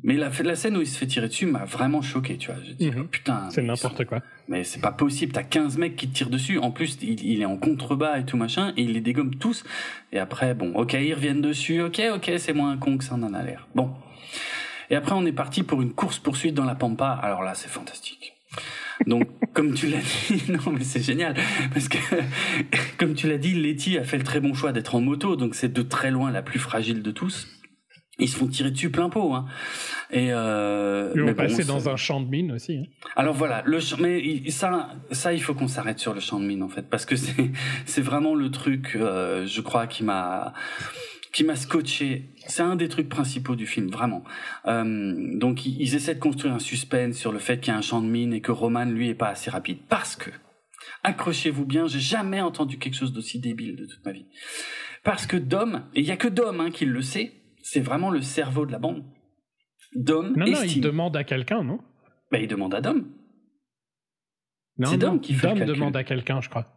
Mais 0.04 0.16
la, 0.16 0.30
la 0.44 0.56
scène 0.56 0.78
où 0.78 0.82
il 0.82 0.88
se 0.88 0.98
fait 0.98 1.08
tirer 1.08 1.28
dessus 1.28 1.46
m'a 1.46 1.66
vraiment 1.66 2.02
choqué, 2.02 2.38
tu 2.38 2.52
vois. 2.52 2.62
Je 2.64 2.74
dis, 2.74 2.92
mhm. 2.92 3.08
putain. 3.08 3.50
C'est 3.50 3.62
n'importe 3.62 4.06
quoi. 4.06 4.22
Mais 4.48 4.64
c'est 4.64 4.82
pas 4.82 4.92
possible. 4.92 5.32
T'as 5.32 5.44
15 5.44 5.78
mecs 5.78 5.96
qui 5.96 6.08
te 6.08 6.14
tirent 6.16 6.30
dessus. 6.30 6.60
En 6.60 6.72
plus, 6.72 6.98
il, 7.02 7.42
est 7.42 7.46
en 7.46 7.58
contrebas 7.58 8.20
et 8.20 8.26
tout 8.26 8.38
machin, 8.38 8.74
et 8.78 8.84
il 8.84 8.94
les 8.94 9.02
dégomme 9.02 9.36
tous. 9.36 9.64
Et 10.12 10.20
après, 10.20 10.54
bon, 10.54 10.74
ok, 10.76 10.94
ils 10.94 11.14
reviennent 11.14 11.42
dessus. 11.42 11.82
Ok, 11.82 12.02
ok, 12.14 12.32
c'est 12.38 12.54
moins 12.54 12.78
con 12.78 12.98
que 12.98 13.04
ça 13.04 13.16
en 13.16 13.34
a 13.34 13.44
l'air. 13.44 13.68
Bon. 13.74 13.92
Et 14.90 14.96
après, 14.96 15.14
on 15.14 15.26
est 15.26 15.32
parti 15.32 15.64
pour 15.64 15.82
une 15.82 15.94
course 15.94 16.20
poursuite 16.20 16.54
dans 16.54 16.66
la 16.66 16.76
pampa. 16.76 17.10
Alors 17.10 17.42
là, 17.42 17.56
c'est 17.56 17.70
fantastique. 17.70 18.34
Donc, 19.08 19.28
comme 19.54 19.74
tu 19.74 19.88
l'as 19.88 20.02
dit, 20.02 20.44
non, 20.52 20.72
mais 20.72 20.84
c'est 20.84 21.02
génial. 21.02 21.36
Parce 21.74 21.88
que, 21.88 21.98
comme 22.98 23.14
tu 23.14 23.28
l'as 23.28 23.38
dit, 23.38 23.54
Letty 23.54 23.98
a 23.98 24.04
fait 24.04 24.18
le 24.18 24.24
très 24.24 24.40
bon 24.40 24.54
choix 24.54 24.72
d'être 24.72 24.96
en 24.96 25.02
moto. 25.02 25.36
Donc, 25.36 25.56
c'est 25.56 25.72
de 25.72 25.82
très 25.82 26.12
loin 26.12 26.32
la 26.32 26.42
plus 26.42 26.60
fragile 26.60 27.02
de 27.02 27.12
tous. 27.12 27.48
Ils 28.20 28.30
se 28.30 28.38
font 28.38 28.48
tirer 28.48 28.72
dessus 28.72 28.90
plein 28.90 29.10
pot. 29.10 29.34
Hein. 29.34 29.46
Et 30.12 30.30
euh, 30.32 31.12
Ils 31.16 31.22
vont 31.22 31.34
passer 31.34 31.64
dans 31.64 31.90
un 31.90 31.96
champ 31.96 32.22
de 32.22 32.30
mine 32.30 32.52
aussi. 32.54 32.78
Hein. 32.78 33.10
Alors 33.16 33.34
voilà, 33.34 33.62
le 33.66 33.80
mais 34.02 34.50
ça, 34.50 34.90
ça, 35.12 35.34
il 35.34 35.42
faut 35.42 35.54
qu'on 35.54 35.68
s'arrête 35.68 36.00
sur 36.00 36.14
le 36.14 36.20
champ 36.20 36.40
de 36.40 36.46
mine 36.46 36.64
en 36.64 36.70
fait, 36.70 36.84
parce 36.90 37.06
que 37.06 37.16
c'est, 37.16 37.52
c'est 37.86 38.02
vraiment 38.02 38.36
le 38.36 38.52
truc, 38.52 38.96
euh, 38.96 39.46
je 39.46 39.62
crois, 39.62 39.88
qui 39.88 40.04
m'a, 40.04 40.54
qui 41.34 41.44
m'a 41.44 41.56
scotché. 41.56 42.30
C'est 42.48 42.64
un 42.64 42.76
des 42.76 42.88
trucs 42.88 43.10
principaux 43.10 43.56
du 43.56 43.66
film, 43.66 43.90
vraiment. 43.90 44.24
Euh, 44.68 45.38
donc 45.38 45.66
ils, 45.66 45.82
ils, 45.82 45.96
essaient 45.96 46.16
de 46.16 46.20
construire 46.20 46.54
un 46.54 46.60
suspense 46.60 47.18
sur 47.18 47.32
le 47.32 47.40
fait 47.40 47.60
qu'il 47.60 47.74
y 47.74 47.76
a 47.76 47.78
un 47.78 47.82
champ 47.82 48.02
de 48.02 48.08
mine 48.08 48.34
et 48.34 48.42
que 48.42 48.52
Roman 48.52 48.86
lui 48.86 49.10
est 49.10 49.16
pas 49.16 49.30
assez 49.30 49.50
rapide, 49.50 49.80
parce 49.90 50.16
que 50.16 50.30
accrochez-vous 51.04 51.66
bien, 51.66 51.88
j'ai 51.88 52.00
jamais 52.00 52.42
entendu 52.42 52.78
quelque 52.78 52.96
chose 52.96 53.14
d'aussi 53.14 53.40
débile 53.40 53.76
de 53.76 53.86
toute 53.86 54.04
ma 54.06 54.12
vie. 54.12 54.26
Parce 55.04 55.28
que 55.28 55.38
Dom, 55.38 55.84
et 55.94 56.00
il 56.00 56.06
y 56.06 56.12
a 56.12 56.18
que 56.18 56.28
Dom 56.28 56.60
hein, 56.60 56.72
qui 56.72 56.86
le 56.86 57.02
sait, 57.02 57.34
c'est 57.66 57.80
vraiment 57.80 58.12
le 58.12 58.22
cerveau 58.22 58.68
de 58.68 58.72
la 58.72 58.78
bande. 58.78 59.04
Dom 59.96 60.34
Non, 60.38 60.46
non, 60.46 60.62
il 60.62 60.82
demande 60.82 61.18
à 61.18 61.24
quelqu'un, 61.24 61.64
non? 61.64 61.80
Ben, 62.32 62.40
il 62.40 62.48
demande 62.48 62.76
à 62.76 62.82
Dom. 62.82 63.10
C'est 64.84 64.98
Dom 64.98 65.20
qui 65.20 65.34
fait 65.34 65.48
Dom 65.48 65.66
demande 65.66 65.98
à 65.98 66.04
quelqu'un, 66.04 66.42
je 66.42 66.50
crois. 66.50 66.68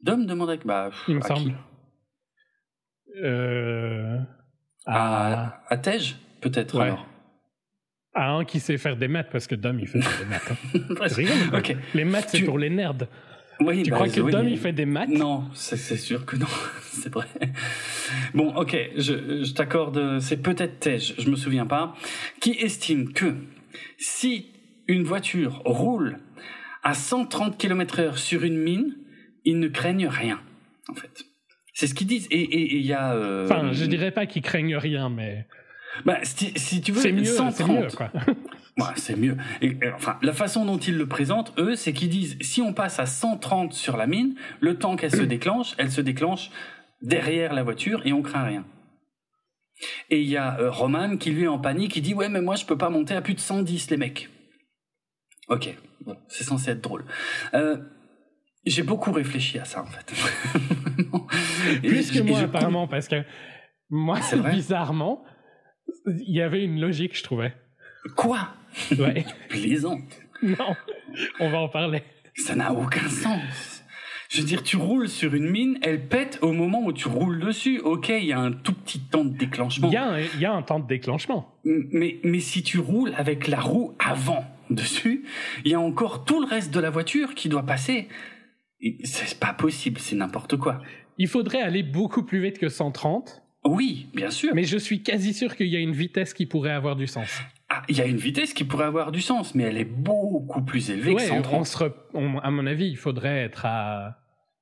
Dom 0.00 0.26
demande 0.26 0.50
à... 0.50 0.56
Bah, 0.58 0.90
il 1.08 1.16
me 1.16 1.20
semble. 1.22 1.54
euh... 3.20 4.20
À, 4.86 5.60
à 5.66 5.76
Tej, 5.76 6.14
peut-être, 6.40 6.80
alors 6.80 7.06
à 8.14 8.30
un 8.30 8.44
qui 8.44 8.58
sait 8.58 8.78
faire 8.78 8.96
des 8.96 9.06
maths, 9.06 9.28
parce 9.30 9.46
que 9.46 9.54
Dom, 9.54 9.78
il 9.78 9.86
fait 9.86 9.98
des 9.98 10.24
maths. 10.28 10.50
Hein. 10.50 11.74
Les 11.94 12.04
maths, 12.04 12.28
c'est 12.30 12.42
pour 12.42 12.58
les 12.58 12.70
nerds. 12.70 13.06
Oui, 13.60 13.82
tu 13.82 13.90
bah, 13.90 13.96
crois 13.96 14.08
que 14.08 14.20
Dom, 14.20 14.48
il 14.48 14.58
fait 14.58 14.72
des 14.72 14.86
maths? 14.86 15.08
Non, 15.08 15.44
c'est 15.54 15.76
sûr 15.96 16.24
que 16.24 16.36
non, 16.36 16.46
c'est 16.82 17.12
vrai. 17.12 17.26
Bon, 18.34 18.54
ok, 18.54 18.76
je, 18.96 19.44
je 19.44 19.52
t'accorde, 19.52 20.20
c'est 20.20 20.42
peut-être 20.42 20.78
Tej, 20.78 21.14
je 21.18 21.30
me 21.30 21.36
souviens 21.36 21.66
pas, 21.66 21.94
qui 22.40 22.52
estime 22.52 23.12
que 23.12 23.34
si 23.98 24.46
une 24.86 25.02
voiture 25.02 25.62
roule 25.64 26.18
à 26.82 26.94
130 26.94 27.58
km 27.58 28.00
heure 28.00 28.18
sur 28.18 28.44
une 28.44 28.58
mine, 28.58 28.96
ils 29.44 29.58
ne 29.58 29.68
craignent 29.68 30.08
rien, 30.08 30.40
en 30.88 30.94
fait. 30.94 31.24
C'est 31.74 31.86
ce 31.86 31.94
qu'ils 31.94 32.06
disent. 32.06 32.26
Et 32.30 32.76
il 32.76 32.84
y 32.84 32.92
a... 32.92 33.14
Euh, 33.14 33.44
enfin, 33.44 33.72
je 33.72 33.84
dirais 33.84 34.10
pas 34.10 34.26
qu'ils 34.26 34.42
craignent 34.42 34.76
rien, 34.76 35.10
mais... 35.10 35.46
Bah, 36.04 36.18
si, 36.22 36.80
tu 36.80 36.92
veux, 36.92 37.00
c'est 37.00 37.12
mieux, 37.12 37.24
c'est 37.24 37.66
mieux, 37.66 37.88
quoi. 37.96 38.10
c'est 38.96 39.16
mieux. 39.16 39.36
Et, 39.60 39.76
enfin, 39.94 40.18
la 40.22 40.32
façon 40.32 40.64
dont 40.64 40.78
ils 40.78 40.96
le 40.96 41.06
présentent, 41.06 41.52
eux, 41.58 41.74
c'est 41.76 41.92
qu'ils 41.92 42.08
disent 42.08 42.36
si 42.40 42.62
on 42.62 42.72
passe 42.72 42.98
à 42.98 43.06
130 43.06 43.72
sur 43.72 43.96
la 43.96 44.06
mine, 44.06 44.34
le 44.60 44.78
temps 44.78 44.96
qu'elle 44.96 45.10
se 45.10 45.22
déclenche, 45.22 45.74
elle 45.78 45.90
se 45.90 46.00
déclenche 46.00 46.50
derrière 47.02 47.52
la 47.54 47.62
voiture 47.62 48.02
et 48.04 48.12
on 48.12 48.22
craint 48.22 48.44
rien. 48.44 48.64
Et 50.10 50.20
il 50.20 50.28
y 50.28 50.36
a 50.36 50.58
euh, 50.58 50.70
Roman 50.70 51.16
qui 51.16 51.30
lui 51.30 51.44
est 51.44 51.48
en 51.48 51.58
panique, 51.58 51.92
qui 51.92 52.00
dit 52.00 52.14
ouais 52.14 52.28
mais 52.28 52.40
moi 52.40 52.56
je 52.56 52.64
peux 52.64 52.76
pas 52.76 52.90
monter 52.90 53.14
à 53.14 53.22
plus 53.22 53.34
de 53.34 53.40
110 53.40 53.90
les 53.90 53.96
mecs. 53.96 54.28
Ok, 55.48 55.74
bon, 56.04 56.16
c'est 56.28 56.44
censé 56.44 56.72
être 56.72 56.80
drôle. 56.80 57.04
Euh, 57.54 57.76
j'ai 58.66 58.82
beaucoup 58.82 59.12
réfléchi 59.12 59.58
à 59.58 59.64
ça 59.64 59.82
en 59.82 59.86
fait. 59.86 60.12
Plus 61.82 62.10
que 62.10 62.20
moi 62.20 62.40
apparemment 62.40 62.88
parce 62.88 63.08
que 63.08 63.22
moi 63.88 64.18
bizarrement 64.50 65.24
il 66.06 66.34
y 66.34 66.42
avait 66.42 66.64
une 66.64 66.80
logique 66.80 67.16
je 67.16 67.22
trouvais. 67.22 67.54
Quoi? 68.16 68.48
Ouais. 68.98 69.24
Plaisante. 69.48 70.20
Non, 70.42 70.76
on 71.40 71.50
va 71.50 71.58
en 71.58 71.68
parler. 71.68 72.02
Ça 72.34 72.54
n'a 72.54 72.72
aucun 72.72 73.08
sens. 73.08 73.82
Je 74.28 74.42
veux 74.42 74.46
dire, 74.46 74.62
tu 74.62 74.76
roules 74.76 75.08
sur 75.08 75.34
une 75.34 75.48
mine, 75.48 75.78
elle 75.80 76.06
pète 76.06 76.38
au 76.42 76.52
moment 76.52 76.84
où 76.84 76.92
tu 76.92 77.08
roules 77.08 77.40
dessus. 77.40 77.80
Ok, 77.80 78.10
il 78.10 78.26
y 78.26 78.32
a 78.32 78.38
un 78.38 78.52
tout 78.52 78.74
petit 78.74 79.00
temps 79.00 79.24
de 79.24 79.36
déclenchement. 79.36 79.88
Il 79.88 79.94
y, 79.94 79.96
a 79.96 80.04
un, 80.04 80.20
y 80.38 80.44
a 80.44 80.52
un 80.52 80.62
temps 80.62 80.80
de 80.80 80.86
déclenchement. 80.86 81.54
Mais, 81.64 82.18
mais 82.22 82.40
si 82.40 82.62
tu 82.62 82.78
roules 82.78 83.14
avec 83.16 83.48
la 83.48 83.58
roue 83.58 83.94
avant 83.98 84.44
dessus, 84.68 85.24
il 85.64 85.72
y 85.72 85.74
a 85.74 85.80
encore 85.80 86.26
tout 86.26 86.40
le 86.40 86.46
reste 86.46 86.72
de 86.74 86.78
la 86.78 86.90
voiture 86.90 87.34
qui 87.34 87.48
doit 87.48 87.64
passer. 87.64 88.08
C'est 89.02 89.40
pas 89.40 89.54
possible, 89.54 89.98
c'est 89.98 90.14
n'importe 90.14 90.58
quoi. 90.58 90.82
Il 91.16 91.26
faudrait 91.26 91.62
aller 91.62 91.82
beaucoup 91.82 92.22
plus 92.22 92.40
vite 92.42 92.58
que 92.58 92.68
130. 92.68 93.42
Oui, 93.64 94.08
bien 94.14 94.30
sûr. 94.30 94.54
Mais 94.54 94.64
je 94.64 94.76
suis 94.76 95.02
quasi 95.02 95.32
sûr 95.32 95.56
qu'il 95.56 95.66
y 95.68 95.76
a 95.76 95.80
une 95.80 95.92
vitesse 95.92 96.34
qui 96.34 96.44
pourrait 96.44 96.72
avoir 96.72 96.96
du 96.96 97.06
sens. 97.06 97.40
Ah, 97.70 97.82
il 97.88 97.98
y 97.98 98.00
a 98.00 98.06
une 98.06 98.16
vitesse 98.16 98.54
qui 98.54 98.64
pourrait 98.64 98.86
avoir 98.86 99.12
du 99.12 99.20
sens, 99.20 99.54
mais 99.54 99.64
elle 99.64 99.76
est 99.76 99.84
beaucoup 99.84 100.62
plus 100.62 100.90
élevée 100.90 101.14
que 101.14 101.22
130. 101.22 101.84
à 102.42 102.50
mon 102.50 102.66
avis, 102.66 102.88
il 102.88 102.96
faudrait 102.96 103.44
être 103.44 103.66
à. 103.66 104.18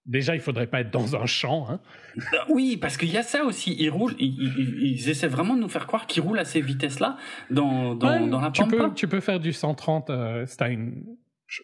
Déjà, 0.06 0.34
il 0.34 0.40
faudrait 0.40 0.68
pas 0.68 0.80
être 0.80 0.90
dans 0.90 1.16
un 1.16 1.26
champ. 1.26 1.68
Hein. 1.68 1.80
Euh, 2.16 2.36
oui, 2.48 2.76
parce 2.76 2.96
qu'il 2.96 3.10
y 3.10 3.16
a 3.16 3.24
ça 3.24 3.44
aussi. 3.44 3.76
Ils 3.78 3.90
roulent, 3.90 4.14
ils, 4.18 5.08
essaient 5.08 5.26
vraiment 5.26 5.54
de 5.54 5.60
nous 5.60 5.68
faire 5.68 5.86
croire 5.86 6.06
qu'ils 6.06 6.22
roulent 6.22 6.38
à 6.38 6.44
ces 6.44 6.60
vitesses-là 6.60 7.16
dans, 7.50 7.96
dans, 7.96 8.24
dans 8.26 8.40
la 8.40 8.50
tu 8.50 8.64
peux, 8.66 8.94
tu 8.94 9.08
peux 9.08 9.20
faire 9.20 9.40
du 9.40 9.52
130. 9.52 10.10
Euh, 10.10 10.46
une... 10.68 11.04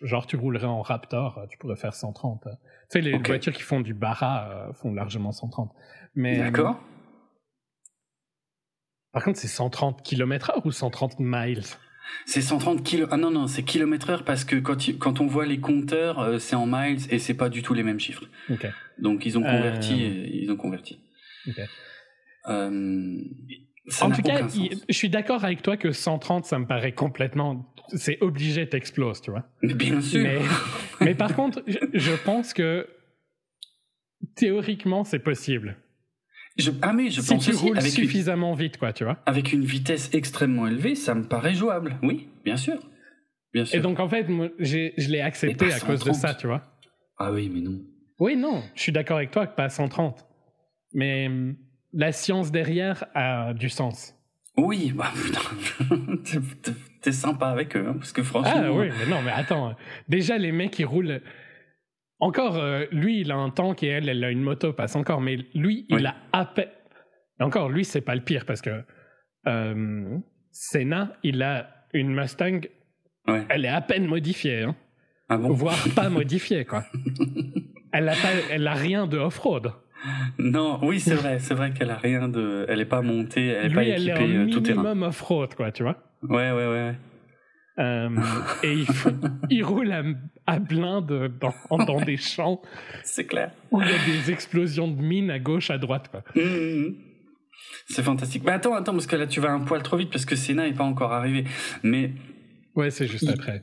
Genre, 0.03 0.27
tu 0.27 0.37
roulerais 0.37 0.67
en 0.67 0.81
Raptor, 0.81 1.47
tu 1.51 1.59
pourrais 1.59 1.77
faire 1.77 1.95
130. 1.95 2.43
Tu 2.43 2.49
sais, 2.89 3.01
les 3.01 3.17
voitures 3.19 3.53
qui 3.53 3.63
font 3.63 3.81
du 3.81 3.95
Barra 3.95 4.49
euh, 4.49 4.73
font 4.73 4.93
largement 4.93 5.33
130. 5.33 5.73
Mais, 6.15 6.39
D'accord. 6.39 6.81
Par 9.13 9.25
contre, 9.25 9.39
c'est 9.39 9.49
130 9.49 10.03
km/h 10.03 10.63
ou 10.65 10.73
130 10.73 11.17
miles? 11.19 11.63
C'est 12.27 12.41
130 12.41 12.83
km. 12.83 13.09
Ah 13.13 13.17
non, 13.17 13.31
non, 13.31 13.47
c'est 13.47 13.63
km 13.63 14.11
heure 14.11 14.25
parce 14.25 14.45
que 14.45 14.57
quand, 14.57 14.77
quand 14.99 15.21
on 15.21 15.27
voit 15.27 15.47
les 15.47 15.61
compteurs, 15.61 16.19
euh, 16.21 16.39
c'est 16.39 16.57
en 16.57 16.67
miles 16.67 17.01
et 17.11 17.19
c'est 17.19 17.35
pas 17.35 17.49
du 17.49 17.63
tout 17.63 17.75
les 17.75 17.83
mêmes 17.83 18.01
chiffres. 18.01 18.25
Donc 18.99 19.27
ils 19.27 19.39
ont 19.39 19.43
converti. 19.43 20.05
Euh... 20.05 20.27
Ils 20.33 20.51
ont 20.51 20.57
converti. 20.57 21.01
Euh, 22.49 23.19
en 24.01 24.11
tout 24.11 24.23
cas, 24.23 24.47
je 24.89 24.95
suis 24.95 25.09
d'accord 25.09 25.45
avec 25.45 25.63
toi 25.63 25.77
que 25.77 25.93
130, 25.93 26.45
ça 26.45 26.59
me 26.59 26.67
paraît 26.67 26.93
complètement. 26.93 27.73
C'est 27.95 28.19
obligé, 28.21 28.69
t'exploses, 28.69 29.21
tu 29.21 29.31
vois. 29.31 29.45
Bien 29.63 30.01
sûr. 30.01 30.23
Mais, 30.23 30.39
mais 31.01 31.15
par 31.15 31.35
contre, 31.35 31.63
je 31.93 32.13
pense 32.25 32.55
que 32.55 32.87
théoriquement, 34.37 35.05
c'est 35.05 35.19
possible. 35.19 35.77
Je, 36.59 36.71
ah 36.83 36.93
mais 36.93 37.11
je 37.11 37.21
si 37.21 37.33
pense 37.35 37.45
tu 37.45 37.55
roules 37.55 37.81
suffisamment 37.81 38.55
vite, 38.55 38.77
quoi, 38.77 38.93
tu 38.93 39.05
vois. 39.05 39.19
Avec 39.27 39.53
une 39.53 39.65
vitesse 39.65 40.11
extrêmement 40.13 40.67
élevée, 40.67 40.95
ça 40.95 41.15
me 41.15 41.25
paraît 41.25 41.55
jouable. 41.55 41.97
Oui, 42.03 42.29
bien 42.45 42.57
sûr. 42.57 42.79
Bien 43.53 43.65
sûr. 43.65 43.79
Et 43.79 43.83
donc 43.83 44.01
en 44.01 44.09
fait, 44.09 44.27
je 44.59 45.11
l'ai 45.11 45.21
accepté 45.21 45.73
à 45.73 45.81
cause 45.81 46.05
de 46.05 46.13
ça, 46.13 46.35
tu 46.35 46.47
vois. 46.47 46.63
Ah 47.19 47.33
oui, 47.33 47.51
mais 47.53 47.61
non. 47.61 47.81
Oui, 48.19 48.37
non, 48.37 48.63
je 48.75 48.83
suis 48.83 48.93
d'accord 48.93 49.17
avec 49.17 49.31
toi 49.31 49.47
que 49.47 49.55
pas 49.55 49.69
130. 49.69 50.27
Mais 50.95 51.27
hum, 51.27 51.57
la 51.93 52.13
science 52.13 52.51
derrière 52.51 53.05
a 53.15 53.55
du 53.55 53.69
sens. 53.69 54.15
Oui, 54.57 54.93
bah 54.97 55.11
putain, 55.15 56.41
t'es 57.01 57.13
sympa 57.13 57.47
avec 57.49 57.77
eux, 57.77 57.87
hein, 57.89 57.95
parce 57.99 58.13
que 58.13 58.23
franchement. 58.23 58.53
Ah 58.55 58.73
oui, 58.73 58.89
mais 58.99 59.07
non, 59.07 59.23
mais 59.23 59.33
attends. 59.33 59.75
Déjà, 60.09 60.39
les 60.39 60.53
mecs 60.53 60.73
qui 60.73 60.85
roulent 60.85 61.23
encore, 62.23 62.57
euh, 62.57 62.85
lui, 62.93 63.21
il 63.21 63.33
a 63.33 63.37
un 63.37 63.51
tank 63.51 63.83
et 63.83 63.89
elle, 63.89 64.09
elle 64.09 64.23
a 64.23 64.31
une 64.31 64.43
moto, 64.43 64.73
passe 64.73 64.95
encore, 64.95 65.21
mais 65.21 65.39
lui, 65.55 65.87
il 65.89 66.07
a 66.07 66.15
à 66.33 66.45
peine. 66.45 66.69
Encore, 67.41 67.69
lui, 67.69 67.85
c'est 67.85 68.01
pas 68.01 68.15
le 68.15 68.21
pire 68.21 68.47
parce 68.47 68.63
que 68.63 68.85
euh, 69.49 70.19
Senna, 70.53 71.15
il 71.25 71.43
a 71.43 71.69
une 71.93 72.15
Mustang, 72.15 72.61
elle 73.27 73.65
est 73.65 73.69
à 73.69 73.81
peine 73.81 74.07
modifiée, 74.07 74.63
hein. 74.63 74.77
ah 75.29 75.37
voire 75.37 75.77
pas 75.97 76.11
modifiée, 76.11 76.65
quoi. 76.65 76.85
elle 77.93 78.09
a 78.09 78.15
elle 78.51 78.69
a 78.69 78.75
rien 78.75 79.09
de 79.09 79.19
off-road. 79.19 79.73
Non, 80.39 80.79
oui, 80.83 81.01
c'est 81.01 81.15
vrai, 81.15 81.41
c'est 81.41 81.55
vrai 81.55 81.73
qu'elle 81.73 81.91
a 81.91 81.97
rien 81.97 82.29
de, 82.29 82.67
elle 82.69 82.81
est 82.81 82.85
pas 82.85 83.03
montée, 83.03 83.49
elle 83.49 83.73
est 83.73 83.75
pas 83.75 83.83
équipée 83.83 84.13
elle 84.17 84.31
est 84.31 84.37
euh, 84.37 84.49
tout 84.49 84.61
terrain. 84.61 84.83
minimum 84.83 85.09
off-road, 85.09 85.55
quoi, 85.57 85.73
tu 85.73 85.83
vois. 85.83 85.97
Ouais, 86.23 86.53
ouais, 86.53 86.69
ouais. 86.69 86.95
Euh, 87.79 88.11
et 88.63 88.73
il, 88.73 88.87
il, 89.51 89.65
roule 89.65 89.93
à, 89.93 90.03
à 90.47 90.59
blinde 90.59 91.33
dans, 91.41 91.79
dans 91.85 92.01
des 92.01 92.17
champs. 92.17 92.61
C'est 93.03 93.25
clair. 93.25 93.53
Où 93.71 93.81
il 93.81 93.89
y 93.89 93.93
a 93.93 94.05
des 94.05 94.31
explosions 94.31 94.89
de 94.89 95.01
mines 95.01 95.31
à 95.31 95.39
gauche, 95.39 95.71
à 95.71 95.79
droite. 95.79 96.09
Quoi. 96.11 96.23
Mmh, 96.35 96.41
mmh, 96.41 96.87
mmh. 96.89 96.95
C'est 97.87 98.03
fantastique. 98.03 98.43
Mais 98.45 98.53
attends, 98.53 98.75
attends, 98.75 98.93
parce 98.93 99.07
que 99.07 99.17
là 99.17 99.27
tu 99.27 99.41
vas 99.41 99.51
un 99.51 99.61
poil 99.61 99.83
trop 99.83 99.97
vite 99.97 100.11
parce 100.11 100.25
que 100.25 100.37
Senna 100.37 100.67
n'est 100.67 100.75
pas 100.75 100.85
encore 100.85 101.13
arrivé. 101.13 101.45
Mais. 101.83 102.13
Ouais, 102.75 102.91
c'est 102.91 103.07
juste 103.07 103.29
après 103.29 103.63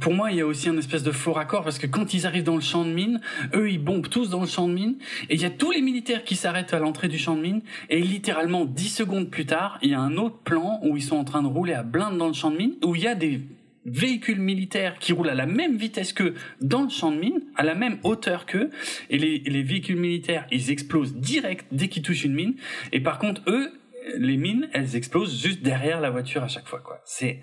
pour 0.00 0.12
moi, 0.12 0.30
il 0.30 0.38
y 0.38 0.40
a 0.40 0.46
aussi 0.46 0.68
un 0.68 0.76
espèce 0.76 1.02
de 1.02 1.12
faux 1.12 1.32
raccord 1.32 1.64
parce 1.64 1.78
que 1.78 1.86
quand 1.86 2.14
ils 2.14 2.26
arrivent 2.26 2.44
dans 2.44 2.54
le 2.54 2.60
champ 2.60 2.84
de 2.84 2.90
mine, 2.90 3.20
eux, 3.54 3.70
ils 3.70 3.82
bombent 3.82 4.08
tous 4.08 4.30
dans 4.30 4.40
le 4.40 4.46
champ 4.46 4.68
de 4.68 4.74
mine 4.74 4.96
et 5.28 5.34
il 5.34 5.40
y 5.40 5.44
a 5.44 5.50
tous 5.50 5.70
les 5.70 5.82
militaires 5.82 6.24
qui 6.24 6.36
s'arrêtent 6.36 6.74
à 6.74 6.78
l'entrée 6.78 7.08
du 7.08 7.18
champ 7.18 7.36
de 7.36 7.42
mine 7.42 7.62
et 7.88 8.00
littéralement 8.00 8.64
dix 8.64 8.88
secondes 8.88 9.30
plus 9.30 9.46
tard, 9.46 9.78
il 9.82 9.90
y 9.90 9.94
a 9.94 10.00
un 10.00 10.16
autre 10.16 10.38
plan 10.38 10.80
où 10.82 10.96
ils 10.96 11.02
sont 11.02 11.16
en 11.16 11.24
train 11.24 11.42
de 11.42 11.48
rouler 11.48 11.74
à 11.74 11.82
blinde 11.82 12.18
dans 12.18 12.28
le 12.28 12.34
champ 12.34 12.50
de 12.50 12.56
mine 12.56 12.74
où 12.84 12.94
il 12.94 13.02
y 13.02 13.06
a 13.06 13.14
des 13.14 13.40
véhicules 13.86 14.40
militaires 14.40 14.98
qui 14.98 15.12
roulent 15.12 15.30
à 15.30 15.34
la 15.34 15.46
même 15.46 15.76
vitesse 15.76 16.12
qu'eux 16.12 16.34
dans 16.60 16.82
le 16.82 16.90
champ 16.90 17.10
de 17.10 17.18
mine, 17.18 17.40
à 17.56 17.64
la 17.64 17.74
même 17.74 17.98
hauteur 18.02 18.46
qu'eux, 18.46 18.70
et 19.08 19.18
les, 19.18 19.38
les 19.38 19.62
véhicules 19.62 19.96
militaires, 19.96 20.46
ils 20.50 20.70
explosent 20.70 21.14
direct 21.14 21.66
dès 21.72 21.88
qu'ils 21.88 22.02
touchent 22.02 22.24
une 22.24 22.34
mine, 22.34 22.54
et 22.92 23.00
par 23.00 23.18
contre, 23.18 23.40
eux, 23.46 23.72
les 24.16 24.36
mines, 24.36 24.68
elles 24.72 24.96
explosent 24.96 25.40
juste 25.40 25.62
derrière 25.62 26.00
la 26.00 26.10
voiture 26.10 26.42
à 26.42 26.48
chaque 26.48 26.66
fois, 26.66 26.80
quoi. 26.80 27.00
C'est, 27.04 27.40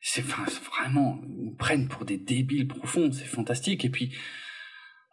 c'est 0.00 0.24
vraiment, 0.24 1.20
ils 1.28 1.44
nous 1.44 1.54
prennent 1.54 1.88
pour 1.88 2.04
des 2.04 2.18
débiles 2.18 2.68
profonds, 2.68 3.10
c'est 3.12 3.24
fantastique. 3.24 3.84
Et 3.84 3.90
puis, 3.90 4.14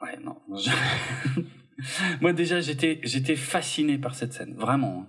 ouais, 0.01 0.17
non. 0.23 0.41
Moi 2.21 2.33
déjà, 2.33 2.61
j'étais, 2.61 2.99
j'étais 3.03 3.35
fasciné 3.35 3.97
par 3.97 4.15
cette 4.15 4.33
scène, 4.33 4.55
vraiment. 4.55 5.07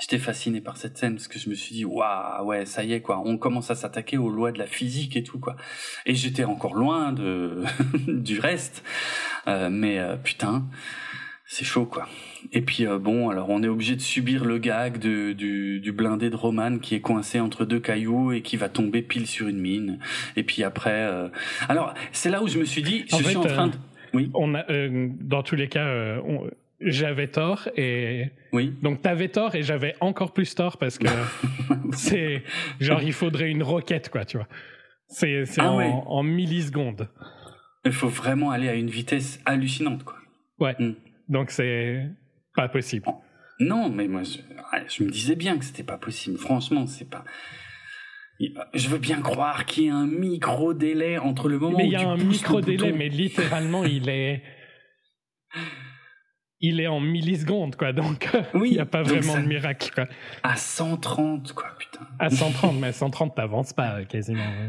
J'étais 0.00 0.18
fasciné 0.18 0.60
par 0.60 0.76
cette 0.76 0.96
scène 0.96 1.16
parce 1.16 1.26
que 1.26 1.38
je 1.38 1.50
me 1.50 1.54
suis 1.54 1.74
dit 1.74 1.84
waouh 1.84 2.46
ouais 2.46 2.66
ça 2.66 2.84
y 2.84 2.92
est 2.92 3.00
quoi 3.00 3.20
on 3.24 3.36
commence 3.36 3.70
à 3.70 3.74
s'attaquer 3.74 4.16
aux 4.16 4.30
lois 4.30 4.52
de 4.52 4.58
la 4.58 4.66
physique 4.66 5.16
et 5.16 5.24
tout 5.24 5.40
quoi 5.40 5.56
et 6.06 6.14
j'étais 6.14 6.44
encore 6.44 6.74
loin 6.74 7.12
de 7.12 7.64
du 8.06 8.38
reste 8.38 8.84
euh, 9.48 9.70
mais 9.70 9.98
euh, 9.98 10.16
putain 10.16 10.68
c'est 11.46 11.64
chaud 11.64 11.86
quoi 11.86 12.08
et 12.52 12.62
puis 12.62 12.86
euh, 12.86 12.98
bon 12.98 13.30
alors 13.30 13.50
on 13.50 13.62
est 13.62 13.68
obligé 13.68 13.96
de 13.96 14.00
subir 14.00 14.44
le 14.44 14.58
gag 14.58 14.98
de, 14.98 15.32
du, 15.32 15.80
du 15.80 15.92
blindé 15.92 16.30
de 16.30 16.36
Roman 16.36 16.78
qui 16.78 16.94
est 16.94 17.00
coincé 17.00 17.40
entre 17.40 17.64
deux 17.64 17.80
cailloux 17.80 18.32
et 18.32 18.42
qui 18.42 18.56
va 18.56 18.68
tomber 18.68 19.02
pile 19.02 19.26
sur 19.26 19.48
une 19.48 19.58
mine. 19.58 19.98
Et 20.36 20.42
puis 20.42 20.62
après 20.62 21.08
alors 21.68 21.94
c'est 22.12 22.30
là 22.30 22.42
où 22.42 22.48
je 22.48 22.58
me 22.58 22.64
suis 22.64 22.82
dit 22.82 23.04
je 23.08 23.16
suis 23.16 23.36
en 23.36 23.42
train 23.42 23.68
de 23.68 23.74
oui. 24.14 24.30
on 24.34 24.54
a 24.54 24.64
dans 25.20 25.42
tous 25.42 25.56
les 25.56 25.68
cas 25.68 26.20
on 26.24 26.48
j'avais 26.80 27.26
tort 27.26 27.68
et 27.76 28.30
oui. 28.52 28.72
donc 28.82 29.02
t'avais 29.02 29.28
tort 29.28 29.54
et 29.54 29.62
j'avais 29.62 29.94
encore 30.00 30.32
plus 30.32 30.54
tort 30.54 30.78
parce 30.78 30.98
que 30.98 31.08
c'est 31.92 32.42
genre 32.80 33.02
il 33.02 33.12
faudrait 33.12 33.50
une 33.50 33.62
roquette 33.62 34.10
quoi 34.10 34.24
tu 34.24 34.36
vois. 34.36 34.48
C'est 35.08 35.44
ah 35.56 35.72
en, 35.72 36.22
millisecondes. 36.22 37.08
Il 37.84 37.92
faut 37.92 38.08
vraiment 38.08 38.50
aller 38.50 38.68
à 38.68 38.74
une 38.74 38.90
vitesse 38.90 39.40
hallucinante 39.46 40.04
quoi. 40.04 40.16
Ouais. 40.60 40.74
Hmm. 40.78 40.94
donc 41.28 41.50
c'est 41.50 42.04
pas 42.62 42.68
possible 42.68 43.06
non 43.60 43.88
mais 43.88 44.08
moi 44.08 44.22
je, 44.22 45.04
me 45.04 45.10
disais 45.10 45.36
bien 45.36 45.58
que 45.58 45.64
c'était 45.64 45.82
pas 45.82 45.98
possible 45.98 46.38
franchement 46.38 46.86
c'est 46.86 47.08
pas 47.08 47.24
je 48.74 48.88
veux 48.88 48.98
bien 48.98 49.20
croire 49.20 49.64
qu'il 49.66 49.84
y 49.84 49.88
a 49.90 49.96
un 49.96 50.06
micro 50.06 50.74
délai 50.74 51.18
entre 51.18 51.48
le 51.48 51.58
moment 51.58 51.78
mais 51.78 51.84
où 51.84 51.86
il 51.86 51.92
y 51.92 51.96
a 51.96 52.08
un 52.08 52.16
micro 52.16 52.60
délai 52.60 52.92
mais 52.92 53.08
littéralement 53.08 53.84
il 53.84 54.08
est 54.08 54.42
il 56.60 56.80
est 56.80 56.88
en 56.88 57.00
millisecondes, 57.00 57.76
quoi. 57.76 57.92
Donc, 57.92 58.28
oui, 58.54 58.70
il 58.70 58.74
n'y 58.74 58.80
a 58.80 58.86
pas 58.86 59.02
vraiment 59.02 59.38
de 59.38 59.46
miracle, 59.46 59.90
quoi. 59.94 60.06
À 60.42 60.56
130, 60.56 61.52
quoi, 61.52 61.68
putain. 61.78 62.06
À 62.18 62.30
130, 62.30 62.80
mais 62.80 62.88
à 62.88 62.92
130, 62.92 63.34
t'avances 63.34 63.72
pas, 63.72 64.04
quasiment. 64.04 64.42
Euh, 64.42 64.68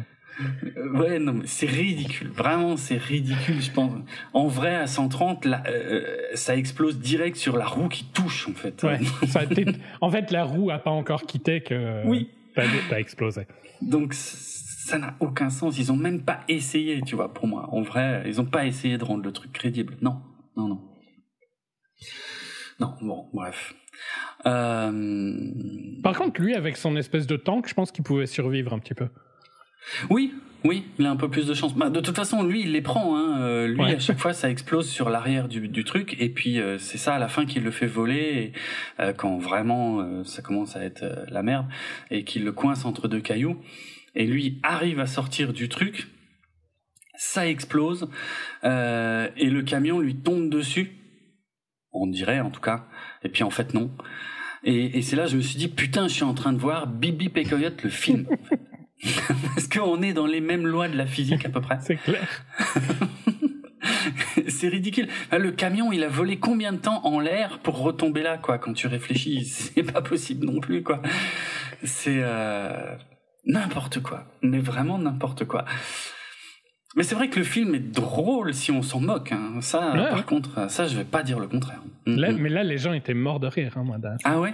ouais, 0.94 1.20
non, 1.20 1.34
mais 1.34 1.48
c'est 1.48 1.66
ridicule. 1.66 2.30
Vraiment, 2.30 2.78
c'est 2.78 2.98
ridicule, 2.98 3.61
je 3.61 3.72
pense. 3.72 3.91
En 4.34 4.48
vrai, 4.48 4.76
à 4.76 4.88
130, 4.88 5.45
euh, 5.45 6.18
ça 6.34 6.56
explose 6.56 6.99
direct 6.99 7.36
sur 7.36 7.57
la 7.57 7.66
roue 7.66 7.90
qui 7.90 8.06
touche, 8.06 8.48
en 8.48 8.53
fait. 8.53 8.82
Ouais, 8.84 8.99
en 10.02 10.10
fait, 10.10 10.32
la 10.32 10.44
roue 10.44 10.72
a 10.72 10.80
pas 10.80 10.91
encore 10.91 11.24
quitté 11.24 11.61
que. 11.61 12.06
Oui. 12.06 12.30
T'as 12.90 12.99
explosé. 12.99 13.48
Donc, 13.82 14.14
ça 14.14 14.98
n'a 14.98 15.16
aucun 15.20 15.49
sens. 15.49 15.78
Ils 15.78 15.91
ont 15.91 15.95
même 15.95 16.24
pas 16.24 16.41
essayé, 16.48 17.02
tu 17.02 17.16
vois, 17.16 17.34
pour 17.34 17.48
moi. 17.48 17.70
En 17.72 17.82
vrai, 17.82 18.24
ils 18.26 18.41
ont 18.41 18.45
pas 18.45 18.66
essayé 18.66 18.98
de 18.98 19.03
rendre 19.03 19.24
le 19.24 19.32
truc 19.32 19.52
crédible. 19.53 19.95
Non, 20.02 20.22
non, 20.57 20.68
non. 20.68 20.82
Non, 22.80 22.95
bon, 23.02 23.30
bref. 23.34 23.74
Euh... 24.45 25.52
Par 26.02 26.18
contre, 26.18 26.41
lui, 26.41 26.56
avec 26.56 26.78
son 26.78 26.95
espèce 26.95 27.28
de 27.28 27.36
tank, 27.36 27.68
je 27.68 27.74
pense 27.74 27.91
qu'il 27.91 28.03
pouvait 28.03 28.26
survivre 28.26 28.74
un 28.74 28.80
petit 28.80 28.94
peu. 28.94 29.07
Oui, 30.10 30.34
oui, 30.66 30.84
il 30.98 31.06
a 31.06 31.11
un 31.11 31.16
peu 31.16 31.30
plus 31.30 31.48
de 31.48 31.53
chance. 31.53 31.74
Bah, 31.74 31.90
de 31.90 31.99
toute 32.02 32.16
façon, 32.16 32.44
lui, 32.44 32.61
il 32.61 32.74
les 32.74 32.82
prend. 32.82 33.16
Hein. 33.16 33.41
Euh, 33.41 33.68
lui, 33.68 33.84
à 33.84 33.99
chaque 33.99 34.20
fois, 34.20 34.34
ça 34.34 34.49
explose 34.49 34.90
sur 34.90 35.10
l'arrière 35.10 35.48
du, 35.48 35.68
du, 35.70 35.84
truc, 35.84 36.16
et 36.20 36.30
puis 36.30 36.60
euh, 36.60 36.78
c'est 36.78 36.98
ça 36.98 37.16
à 37.16 37.20
la 37.20 37.30
fin 37.30 37.45
qui 37.45 37.60
le 37.60 37.72
fait 37.72 37.88
voler, 37.88 38.18
et, 38.18 39.02
euh, 39.02 39.14
quand 39.14 39.38
vraiment 39.38 40.24
ça 40.26 40.41
commence 40.41 40.76
à 40.76 40.84
être 40.84 41.06
la 41.30 41.44
merde, 41.44 41.68
et 42.11 42.24
qu'il 42.24 42.44
le 42.44 42.52
coince 42.52 42.86
entre 42.86 43.07
deux 43.07 43.22
cailloux. 43.22 43.57
Et 44.16 44.26
lui 44.26 44.60
arrive 44.64 44.99
à 44.99 45.06
sortir 45.07 45.53
du 45.53 45.70
truc, 45.70 46.07
ça 47.16 47.48
explose, 47.48 48.10
et 48.64 49.49
le 49.49 49.61
camion 49.61 49.99
lui 49.99 50.16
tombe 50.16 50.49
dessus 50.49 50.95
on 51.91 52.07
dirait 52.07 52.40
en 52.40 52.49
tout 52.49 52.61
cas. 52.61 52.86
Et 53.24 53.30
puis 53.30 53.44
en 53.44 53.49
fait 53.49 53.74
non. 53.74 53.91
Et, 54.64 54.98
et 54.98 55.02
c'est 55.02 55.16
là 55.16 55.26
je 55.26 55.38
me 55.38 55.41
suis 55.41 55.57
dit 55.57 55.68
putain 55.68 56.07
je 56.07 56.14
suis 56.14 56.24
en 56.24 56.34
train 56.34 56.53
de 56.53 56.60
voir 56.60 56.88
Bibi 56.88 57.30
Pécoyote 57.30 57.84
le 57.84 57.90
film. 57.90 58.28
Parce 59.55 59.67
qu'on 59.67 60.01
est 60.01 60.13
dans 60.13 60.26
les 60.26 60.41
mêmes 60.41 60.67
lois 60.67 60.88
de 60.88 60.97
la 60.97 61.05
physique 61.05 61.45
à 61.45 61.49
peu 61.49 61.61
près. 61.61 61.80
C'est 61.81 61.97
clair. 61.97 62.27
c'est 64.47 64.67
ridicule. 64.67 65.07
Le 65.31 65.51
camion, 65.51 65.91
il 65.91 66.03
a 66.03 66.09
volé 66.09 66.38
combien 66.38 66.73
de 66.73 66.77
temps 66.77 67.05
en 67.05 67.19
l'air 67.19 67.59
pour 67.59 67.80
retomber 67.80 68.23
là, 68.23 68.38
quoi 68.38 68.57
Quand 68.57 68.73
tu 68.73 68.88
réfléchis, 68.88 69.45
c'est 69.45 69.84
pas 69.84 70.01
possible 70.01 70.45
non 70.45 70.59
plus, 70.59 70.84
quoi. 70.84 71.01
C'est 71.84 72.19
euh, 72.19 72.95
n'importe 73.45 74.01
quoi, 74.01 74.26
mais 74.41 74.59
vraiment 74.59 74.97
n'importe 74.97 75.45
quoi. 75.45 75.65
Mais 76.95 77.03
c'est 77.03 77.15
vrai 77.15 77.30
que 77.30 77.39
le 77.39 77.45
film 77.45 77.76
est 77.76 77.91
drôle 77.91 78.53
si 78.53 78.71
on 78.71 78.81
s'en 78.81 78.99
moque. 78.99 79.31
Hein. 79.31 79.61
Ça, 79.61 79.93
par 80.09 80.26
contre, 80.26 80.69
ça, 80.69 80.88
je 80.88 80.97
vais 80.97 81.05
pas 81.05 81.23
dire 81.23 81.39
le 81.39 81.47
contraire. 81.47 81.81
Mais 82.05 82.49
là, 82.49 82.63
les 82.63 82.77
gens 82.77 82.93
étaient 82.93 83.13
morts 83.13 83.39
de 83.39 83.47
rire, 83.47 83.73
hein, 83.77 83.84
moi. 83.84 83.97
Ah 84.23 84.39
ouais, 84.39 84.53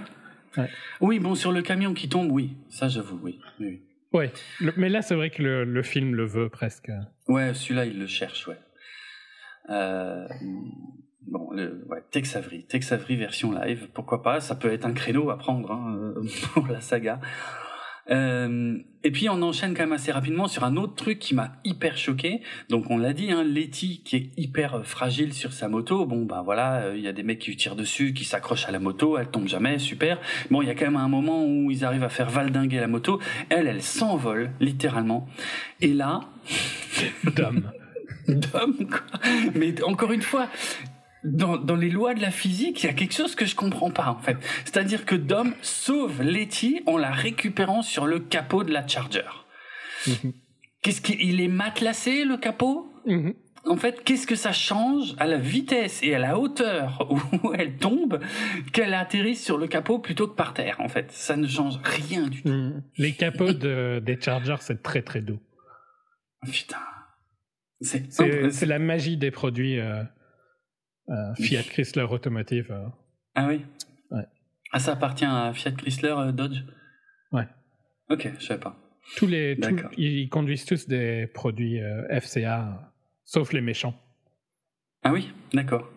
Oui, 1.00 1.18
bon, 1.18 1.34
sur 1.34 1.50
le 1.50 1.62
camion 1.62 1.94
qui 1.94 2.08
tombe, 2.08 2.30
oui. 2.30 2.56
Ça, 2.68 2.88
j'avoue, 2.88 3.18
oui. 3.22 3.40
oui. 3.58 3.80
Ouais. 4.16 4.32
mais 4.76 4.88
là, 4.88 5.02
c'est 5.02 5.14
vrai 5.14 5.30
que 5.30 5.42
le, 5.42 5.82
film 5.82 6.14
le 6.14 6.24
veut 6.24 6.48
presque. 6.48 6.90
Ouais, 7.28 7.54
celui-là, 7.54 7.86
il 7.86 7.98
le 7.98 8.06
cherche, 8.06 8.46
ouais. 8.48 8.58
Euh, 9.68 10.26
bon, 11.22 11.50
le, 11.52 11.84
ouais, 11.88 12.02
Tex 12.10 12.36
version 12.92 13.52
live, 13.52 13.88
pourquoi 13.92 14.22
pas 14.22 14.40
Ça 14.40 14.54
peut 14.54 14.72
être 14.72 14.86
un 14.86 14.92
créneau 14.92 15.30
à 15.30 15.38
prendre 15.38 15.70
hein, 15.72 16.14
pour 16.54 16.66
la 16.68 16.80
saga. 16.80 17.20
Euh, 18.10 18.78
et 19.02 19.10
puis 19.10 19.28
on 19.28 19.40
enchaîne 19.42 19.74
quand 19.74 19.82
même 19.82 19.92
assez 19.92 20.12
rapidement 20.12 20.48
sur 20.48 20.64
un 20.64 20.76
autre 20.76 20.94
truc 20.94 21.18
qui 21.18 21.34
m'a 21.34 21.52
hyper 21.64 21.96
choqué. 21.96 22.40
Donc 22.68 22.90
on 22.90 22.98
l'a 22.98 23.12
dit, 23.12 23.30
hein, 23.30 23.44
Letty 23.44 24.02
qui 24.04 24.16
est 24.16 24.30
hyper 24.36 24.84
fragile 24.84 25.32
sur 25.32 25.52
sa 25.52 25.68
moto. 25.68 26.06
Bon 26.06 26.24
ben 26.24 26.42
voilà, 26.42 26.78
euh, 26.78 26.96
il 26.96 27.02
y 27.02 27.08
a 27.08 27.12
des 27.12 27.22
mecs 27.22 27.38
qui 27.38 27.50
lui 27.50 27.56
tirent 27.56 27.76
dessus, 27.76 28.14
qui 28.14 28.24
s'accrochent 28.24 28.66
à 28.66 28.72
la 28.72 28.78
moto, 28.78 29.18
elle 29.18 29.28
tombe 29.28 29.48
jamais, 29.48 29.78
super. 29.78 30.20
Bon 30.50 30.62
il 30.62 30.68
y 30.68 30.70
a 30.70 30.74
quand 30.74 30.86
même 30.86 30.96
un 30.96 31.08
moment 31.08 31.44
où 31.44 31.70
ils 31.70 31.84
arrivent 31.84 32.04
à 32.04 32.08
faire 32.08 32.30
valdinguer 32.30 32.80
la 32.80 32.88
moto. 32.88 33.20
Elle, 33.48 33.68
elle 33.68 33.82
s'envole 33.82 34.50
littéralement. 34.60 35.28
Et 35.80 35.92
là, 35.92 36.20
Dom. 37.24 37.70
Dom 38.28 38.74
quoi. 38.88 39.20
Mais 39.54 39.82
encore 39.84 40.12
une 40.12 40.22
fois, 40.22 40.48
dans, 41.26 41.56
dans, 41.56 41.76
les 41.76 41.90
lois 41.90 42.14
de 42.14 42.22
la 42.22 42.30
physique, 42.30 42.82
il 42.82 42.86
y 42.86 42.88
a 42.88 42.92
quelque 42.92 43.14
chose 43.14 43.34
que 43.34 43.46
je 43.46 43.54
comprends 43.54 43.90
pas 43.90 44.08
en 44.08 44.18
fait. 44.18 44.36
C'est-à-dire 44.64 45.04
que 45.04 45.14
Dom 45.14 45.54
sauve 45.60 46.22
Letty 46.22 46.82
en 46.86 46.96
la 46.96 47.10
récupérant 47.10 47.82
sur 47.82 48.06
le 48.06 48.20
capot 48.20 48.62
de 48.62 48.72
la 48.72 48.86
Charger. 48.86 49.22
Mhm. 50.06 50.32
Qu'est-ce 50.82 51.00
qu'il 51.00 51.40
est 51.40 51.48
matelassé 51.48 52.24
le 52.24 52.36
capot? 52.36 52.92
Mhm. 53.06 53.34
En 53.64 53.76
fait, 53.76 54.04
qu'est-ce 54.04 54.28
que 54.28 54.36
ça 54.36 54.52
change 54.52 55.16
à 55.18 55.26
la 55.26 55.38
vitesse 55.38 56.00
et 56.04 56.14
à 56.14 56.20
la 56.20 56.38
hauteur 56.38 57.08
où 57.42 57.52
elle 57.54 57.76
tombe 57.76 58.20
qu'elle 58.72 58.94
atterrisse 58.94 59.44
sur 59.44 59.58
le 59.58 59.66
capot 59.66 59.98
plutôt 59.98 60.28
que 60.28 60.36
par 60.36 60.54
terre 60.54 60.76
En 60.78 60.88
fait, 60.88 61.10
ça 61.10 61.36
ne 61.36 61.48
change 61.48 61.80
rien 61.82 62.28
du 62.28 62.42
tout. 62.42 62.48
Mhm. 62.48 62.82
Les 62.98 63.12
capots 63.12 63.52
de, 63.52 64.00
des 64.04 64.20
Chargers, 64.20 64.60
c'est 64.60 64.82
très 64.82 65.02
très 65.02 65.22
doux. 65.22 65.40
Putain. 66.50 66.78
C'est 67.80 68.66
la 68.66 68.78
magie 68.78 69.16
des 69.16 69.32
produits. 69.32 69.80
Euh, 69.80 70.02
Fiat 71.40 71.62
Chrysler 71.64 72.02
Automotive. 72.02 72.70
Euh. 72.70 72.86
Ah 73.34 73.46
oui? 73.48 73.64
Ouais. 74.10 74.26
Ah, 74.72 74.78
ça 74.78 74.92
appartient 74.92 75.24
à 75.24 75.52
Fiat 75.52 75.72
Chrysler 75.72 76.14
euh, 76.16 76.32
Dodge? 76.32 76.62
Ouais. 77.32 77.46
Ok, 78.10 78.30
je 78.38 78.44
savais 78.44 78.60
pas. 78.60 78.76
Tous 79.16 79.26
les, 79.26 79.56
ils 79.96 80.28
conduisent 80.28 80.64
tous 80.64 80.88
des 80.88 81.28
produits 81.28 81.78
FCA, 82.10 82.92
sauf 83.24 83.52
les 83.52 83.60
méchants. 83.60 83.94
Ah 85.04 85.12
oui, 85.12 85.32
d'accord. 85.52 85.88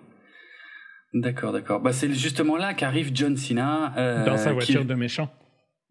D'accord, 1.16 1.52
d'accord. 1.52 1.82
Bah, 1.82 1.92
c'est 1.92 2.14
justement 2.14 2.56
là 2.56 2.76
qu'arrive 2.76 3.10
John 3.16 3.36
Cena. 3.36 4.24
Dans 4.26 4.38
sa 4.38 4.54
voiture 4.54 4.86
de 4.86 4.94
méchant. 4.94 5.32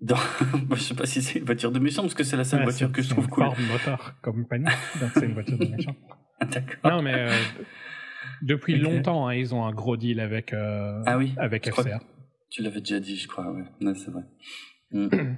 Dans... 0.00 0.14
Bah, 0.68 0.76
je 0.76 0.82
sais 0.82 0.94
pas 0.94 1.06
si 1.06 1.22
c'est 1.22 1.40
une 1.40 1.44
voiture 1.44 1.72
de 1.72 1.78
méchant, 1.78 2.02
parce 2.02 2.14
que 2.14 2.22
c'est 2.22 2.36
la 2.36 2.44
seule 2.44 2.62
voiture 2.62 2.92
que 2.92 3.02
je 3.02 3.08
trouve 3.08 3.28
cool. 3.28 3.46
C'est 3.56 3.62
une 3.62 3.68
moteur 3.68 4.14
compagnie, 4.22 4.66
donc 5.00 5.10
c'est 5.14 5.26
une 5.26 5.34
voiture 5.34 5.58
de 5.58 5.66
méchant. 5.76 5.96
d'accord. 6.40 6.90
Non, 6.92 7.02
mais 7.02 7.28
depuis 8.42 8.76
longtemps, 8.76 9.28
hein, 9.28 9.34
ils 9.34 9.54
ont 9.54 9.64
un 9.64 9.72
gros 9.72 9.96
deal 9.96 10.20
avec, 10.20 10.52
euh, 10.52 11.02
ah 11.06 11.18
oui, 11.18 11.34
avec 11.36 11.70
FCA. 11.70 12.00
Tu 12.50 12.62
l'avais 12.62 12.80
déjà 12.80 13.00
dit, 13.00 13.16
je 13.16 13.28
crois, 13.28 13.52
ouais. 13.52 13.94
c'est 13.94 14.10
vrai. 14.10 14.22
Mm. 14.92 15.08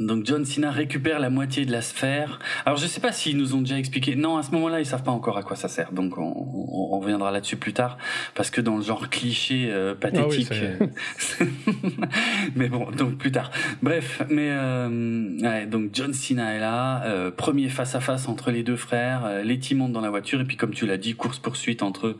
Donc 0.00 0.24
John 0.24 0.46
Cena 0.46 0.70
récupère 0.70 1.18
la 1.18 1.28
moitié 1.28 1.66
de 1.66 1.72
la 1.72 1.82
sphère. 1.82 2.38
Alors 2.64 2.78
je 2.78 2.86
sais 2.86 3.00
pas 3.00 3.12
s'ils 3.12 3.36
nous 3.36 3.54
ont 3.54 3.60
déjà 3.60 3.76
expliqué. 3.76 4.16
Non, 4.16 4.38
à 4.38 4.42
ce 4.42 4.50
moment-là, 4.52 4.80
ils 4.80 4.86
savent 4.86 5.02
pas 5.02 5.10
encore 5.10 5.36
à 5.36 5.42
quoi 5.42 5.56
ça 5.56 5.68
sert. 5.68 5.92
Donc 5.92 6.16
on, 6.16 6.32
on, 6.34 6.98
reviendra 6.98 7.30
là-dessus 7.30 7.56
plus 7.56 7.74
tard, 7.74 7.98
parce 8.34 8.50
que 8.50 8.62
dans 8.62 8.76
le 8.76 8.82
genre 8.82 9.10
cliché 9.10 9.68
euh, 9.70 9.94
pathétique. 9.94 10.50
Ah 10.52 11.44
mais 12.56 12.68
bon, 12.68 12.90
donc 12.90 13.18
plus 13.18 13.30
tard. 13.30 13.50
Bref, 13.82 14.22
mais 14.30 14.48
euh, 14.50 15.38
ouais, 15.38 15.66
donc 15.66 15.90
John 15.92 16.14
Cena 16.14 16.54
est 16.54 16.60
là, 16.60 17.04
euh, 17.04 17.30
premier 17.30 17.68
face 17.68 17.94
à 17.94 18.00
face 18.00 18.26
entre 18.26 18.50
les 18.50 18.62
deux 18.62 18.76
frères. 18.76 19.26
Euh, 19.26 19.42
Letty 19.42 19.74
monte 19.74 19.92
dans 19.92 20.00
la 20.00 20.10
voiture 20.10 20.40
et 20.40 20.44
puis 20.44 20.56
comme 20.56 20.72
tu 20.72 20.86
l'as 20.86 20.96
dit, 20.96 21.14
course 21.14 21.38
poursuite 21.38 21.82
entre 21.82 22.16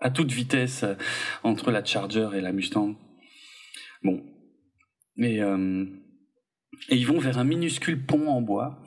à 0.00 0.10
toute 0.10 0.32
vitesse 0.32 0.86
entre 1.42 1.70
la 1.70 1.84
Charger 1.84 2.30
et 2.34 2.40
la 2.40 2.52
Mustang. 2.52 2.94
Bon, 4.02 4.22
mais 5.16 5.40
et 6.88 6.96
ils 6.96 7.06
vont 7.06 7.18
vers 7.18 7.38
un 7.38 7.44
minuscule 7.44 8.00
pont 8.04 8.28
en 8.28 8.40
bois. 8.40 8.78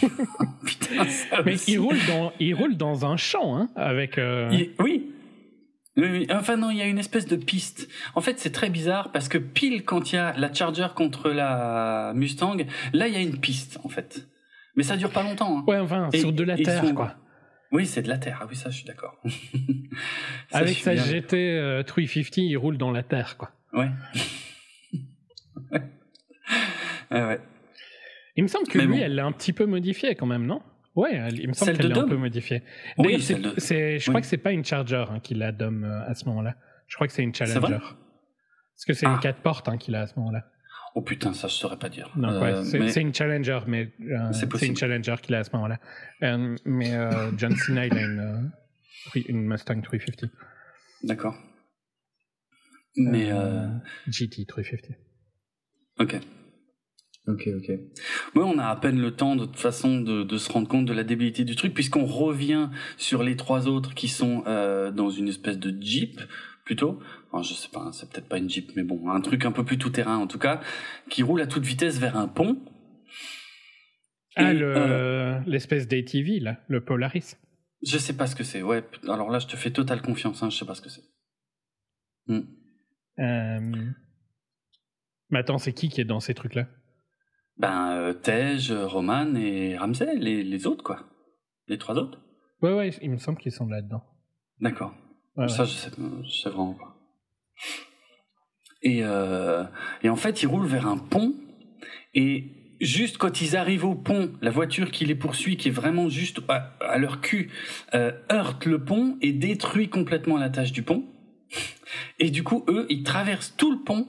Putain, 0.64 1.04
ça 1.06 1.42
Mais 1.44 1.56
ils 1.66 1.78
roulent 1.78 2.06
dans, 2.06 2.32
ils 2.40 2.54
roulent 2.54 2.76
dans 2.76 3.04
un 3.04 3.16
champ, 3.16 3.56
hein, 3.56 3.68
avec. 3.76 4.18
Euh... 4.18 4.50
Oui. 4.78 5.12
Oui, 5.96 6.28
enfin 6.30 6.56
non, 6.56 6.70
il 6.70 6.76
y 6.76 6.82
a 6.82 6.86
une 6.86 6.98
espèce 6.98 7.26
de 7.26 7.34
piste. 7.34 7.88
En 8.14 8.20
fait, 8.20 8.38
c'est 8.38 8.52
très 8.52 8.70
bizarre 8.70 9.10
parce 9.10 9.28
que 9.28 9.36
pile 9.36 9.84
quand 9.84 10.12
il 10.12 10.14
y 10.14 10.18
a 10.18 10.32
la 10.38 10.52
Charger 10.52 10.86
contre 10.94 11.30
la 11.30 12.12
Mustang, 12.14 12.58
là 12.92 13.08
il 13.08 13.14
y 13.14 13.16
a 13.16 13.20
une 13.20 13.40
piste 13.40 13.80
en 13.82 13.88
fait. 13.88 14.28
Mais 14.76 14.84
ça 14.84 14.96
dure 14.96 15.10
pas 15.10 15.24
longtemps. 15.24 15.58
Hein. 15.58 15.64
Ouais, 15.66 15.78
enfin, 15.78 16.08
sur 16.14 16.32
de 16.32 16.44
la 16.44 16.56
terre 16.56 16.94
quoi. 16.94 17.16
Oui, 17.72 17.84
c'est 17.84 18.02
de 18.02 18.08
la 18.08 18.16
terre. 18.16 18.38
Ah 18.40 18.46
oui, 18.48 18.56
ça, 18.56 18.70
je 18.70 18.76
suis 18.76 18.86
d'accord. 18.86 19.20
Avec 20.52 20.78
sa 20.78 20.94
GT 20.94 21.82
350, 21.86 22.36
il 22.38 22.56
roule 22.56 22.78
dans 22.78 22.92
la 22.92 23.02
terre, 23.02 23.36
quoi. 23.36 23.50
Ouais. 23.72 23.90
ouais. 25.72 25.82
ouais. 27.10 27.40
Il 28.36 28.44
me 28.44 28.48
semble 28.48 28.68
que 28.68 28.78
lui, 28.78 29.00
elle 29.00 29.16
l'a 29.16 29.26
un 29.26 29.32
petit 29.32 29.52
peu 29.52 29.66
modifié 29.66 30.14
quand 30.14 30.26
même, 30.26 30.46
non? 30.46 30.62
Ouais, 30.94 31.28
il 31.32 31.48
me 31.48 31.52
semble 31.52 31.76
qu'elle 31.76 31.88
l'a 31.88 32.00
un 32.00 32.08
peu 32.08 32.16
modifié. 32.16 32.62
Oui, 32.98 33.20
c'est, 33.20 33.98
je 33.98 34.08
crois 34.08 34.20
que 34.20 34.26
c'est 34.26 34.36
pas 34.36 34.52
une 34.52 34.64
Charger 34.64 35.04
hein, 35.10 35.20
qu'il 35.20 35.42
a 35.42 35.52
Dom 35.52 35.84
euh, 35.84 36.08
à 36.08 36.14
ce 36.14 36.24
moment-là. 36.26 36.54
Je 36.86 36.94
crois 36.94 37.06
que 37.06 37.12
c'est 37.12 37.22
une 37.22 37.34
Challenger. 37.34 37.78
Parce 37.78 38.84
que 38.86 38.92
c'est 38.92 39.06
une 39.06 39.18
4 39.18 39.36
ah. 39.36 39.42
portes 39.42 39.68
hein, 39.68 39.76
qu'il 39.76 39.94
a 39.94 40.02
à 40.02 40.06
ce 40.06 40.16
moment-là. 40.18 40.44
Oh 40.94 41.02
putain, 41.02 41.32
ça 41.32 41.48
je 41.48 41.54
saurais 41.54 41.78
pas 41.78 41.88
dire. 41.88 42.10
Non, 42.16 42.30
euh, 42.30 42.62
c'est 42.64 43.00
une 43.00 43.12
Challenger, 43.12 43.60
mais 43.66 43.92
euh, 44.00 44.32
c'est 44.32 44.66
une 44.66 44.76
Challenger 44.76 45.16
qu'il 45.20 45.34
a 45.34 45.40
à 45.40 45.44
ce 45.44 45.50
moment-là. 45.54 45.78
mais 46.64 46.92
John 47.36 47.54
Cena, 47.56 47.86
il 47.86 47.92
a 47.92 48.02
une, 48.02 48.52
une 49.26 49.46
Mustang 49.46 49.80
350. 49.82 50.30
D'accord. 51.02 51.36
Mais 52.96 53.30
GT 54.08 54.46
350. 54.46 54.96
Ok. 56.00 56.20
Ok, 57.28 57.46
ok. 57.54 57.78
Oui, 58.34 58.42
on 58.42 58.58
a 58.58 58.66
à 58.66 58.76
peine 58.76 58.98
le 59.00 59.10
temps 59.14 59.36
de 59.36 59.44
toute 59.44 59.58
façon 59.58 60.00
de, 60.00 60.22
de 60.22 60.38
se 60.38 60.50
rendre 60.50 60.66
compte 60.66 60.86
de 60.86 60.94
la 60.94 61.04
débilité 61.04 61.44
du 61.44 61.56
truc, 61.56 61.74
puisqu'on 61.74 62.06
revient 62.06 62.70
sur 62.96 63.22
les 63.22 63.36
trois 63.36 63.68
autres 63.68 63.94
qui 63.94 64.08
sont 64.08 64.44
euh, 64.46 64.90
dans 64.90 65.10
une 65.10 65.28
espèce 65.28 65.58
de 65.58 65.70
jeep 65.78 66.20
plutôt. 66.64 66.98
Enfin, 67.30 67.42
je 67.42 67.52
sais 67.52 67.68
pas, 67.68 67.90
c'est 67.92 68.10
peut-être 68.10 68.28
pas 68.28 68.38
une 68.38 68.48
jeep, 68.48 68.72
mais 68.76 68.82
bon, 68.82 69.10
un 69.10 69.20
truc 69.20 69.44
un 69.44 69.52
peu 69.52 69.62
plus 69.62 69.76
tout 69.76 69.90
terrain 69.90 70.16
en 70.16 70.26
tout 70.26 70.38
cas, 70.38 70.62
qui 71.10 71.22
roule 71.22 71.42
à 71.42 71.46
toute 71.46 71.64
vitesse 71.64 71.98
vers 71.98 72.16
un 72.16 72.28
pont. 72.28 72.58
Ah, 74.36 74.50
euh, 74.52 75.38
l'espèce 75.46 75.86
d'ATV 75.86 76.40
là, 76.40 76.60
le 76.68 76.82
Polaris. 76.82 77.36
Je 77.82 77.98
sais 77.98 78.16
pas 78.16 78.26
ce 78.26 78.36
que 78.36 78.44
c'est. 78.44 78.62
Ouais, 78.62 78.82
alors 79.04 79.30
là, 79.30 79.38
je 79.38 79.46
te 79.46 79.56
fais 79.56 79.70
totale 79.70 80.00
confiance. 80.00 80.42
Hein, 80.42 80.50
je 80.50 80.56
sais 80.56 80.64
pas 80.64 80.74
ce 80.74 80.82
que 80.82 80.88
c'est. 80.88 81.04
Hmm. 82.26 82.40
Euh... 83.18 83.90
Mais 85.30 85.38
attends, 85.40 85.58
c'est 85.58 85.72
qui 85.72 85.88
qui 85.88 86.00
est 86.00 86.04
dans 86.04 86.20
ces 86.20 86.34
trucs-là? 86.34 86.68
Ben, 87.58 87.90
euh, 87.92 88.12
Tej, 88.12 88.72
Roman 88.84 89.34
et 89.34 89.76
Ramsey, 89.76 90.16
les, 90.16 90.42
les 90.42 90.66
autres, 90.66 90.84
quoi. 90.84 91.04
Les 91.66 91.78
trois 91.78 91.96
autres. 91.96 92.20
Ouais, 92.62 92.72
ouais, 92.72 92.90
il 93.02 93.10
me 93.10 93.18
semble 93.18 93.38
qu'ils 93.38 93.52
sont 93.52 93.66
là-dedans. 93.66 94.02
D'accord. 94.60 94.94
Ça, 95.46 95.64
Je, 95.64 95.72
sais, 95.72 95.90
je 96.24 96.30
sais 96.30 96.50
vraiment 96.50 96.74
pas. 96.74 96.96
Et, 98.82 99.00
euh, 99.02 99.64
et 100.02 100.08
en 100.08 100.16
fait, 100.16 100.42
ils 100.42 100.46
roulent 100.46 100.66
vers 100.66 100.86
un 100.86 100.98
pont. 100.98 101.34
Et 102.14 102.76
juste 102.80 103.18
quand 103.18 103.40
ils 103.40 103.56
arrivent 103.56 103.84
au 103.84 103.94
pont, 103.94 104.32
la 104.40 104.50
voiture 104.50 104.90
qui 104.90 105.04
les 105.04 105.14
poursuit, 105.14 105.56
qui 105.56 105.68
est 105.68 105.72
vraiment 105.72 106.08
juste 106.08 106.40
à, 106.48 106.98
leur 106.98 107.20
cul, 107.20 107.50
euh, 107.94 108.12
heurte 108.32 108.66
le 108.66 108.84
pont 108.84 109.16
et 109.20 109.32
détruit 109.32 109.88
complètement 109.88 110.38
la 110.38 110.50
tâche 110.50 110.72
du 110.72 110.82
pont. 110.82 111.04
Et 112.18 112.30
du 112.30 112.42
coup, 112.42 112.64
eux, 112.68 112.86
ils 112.90 113.02
traversent 113.02 113.54
tout 113.56 113.72
le 113.72 113.82
pont 113.82 114.08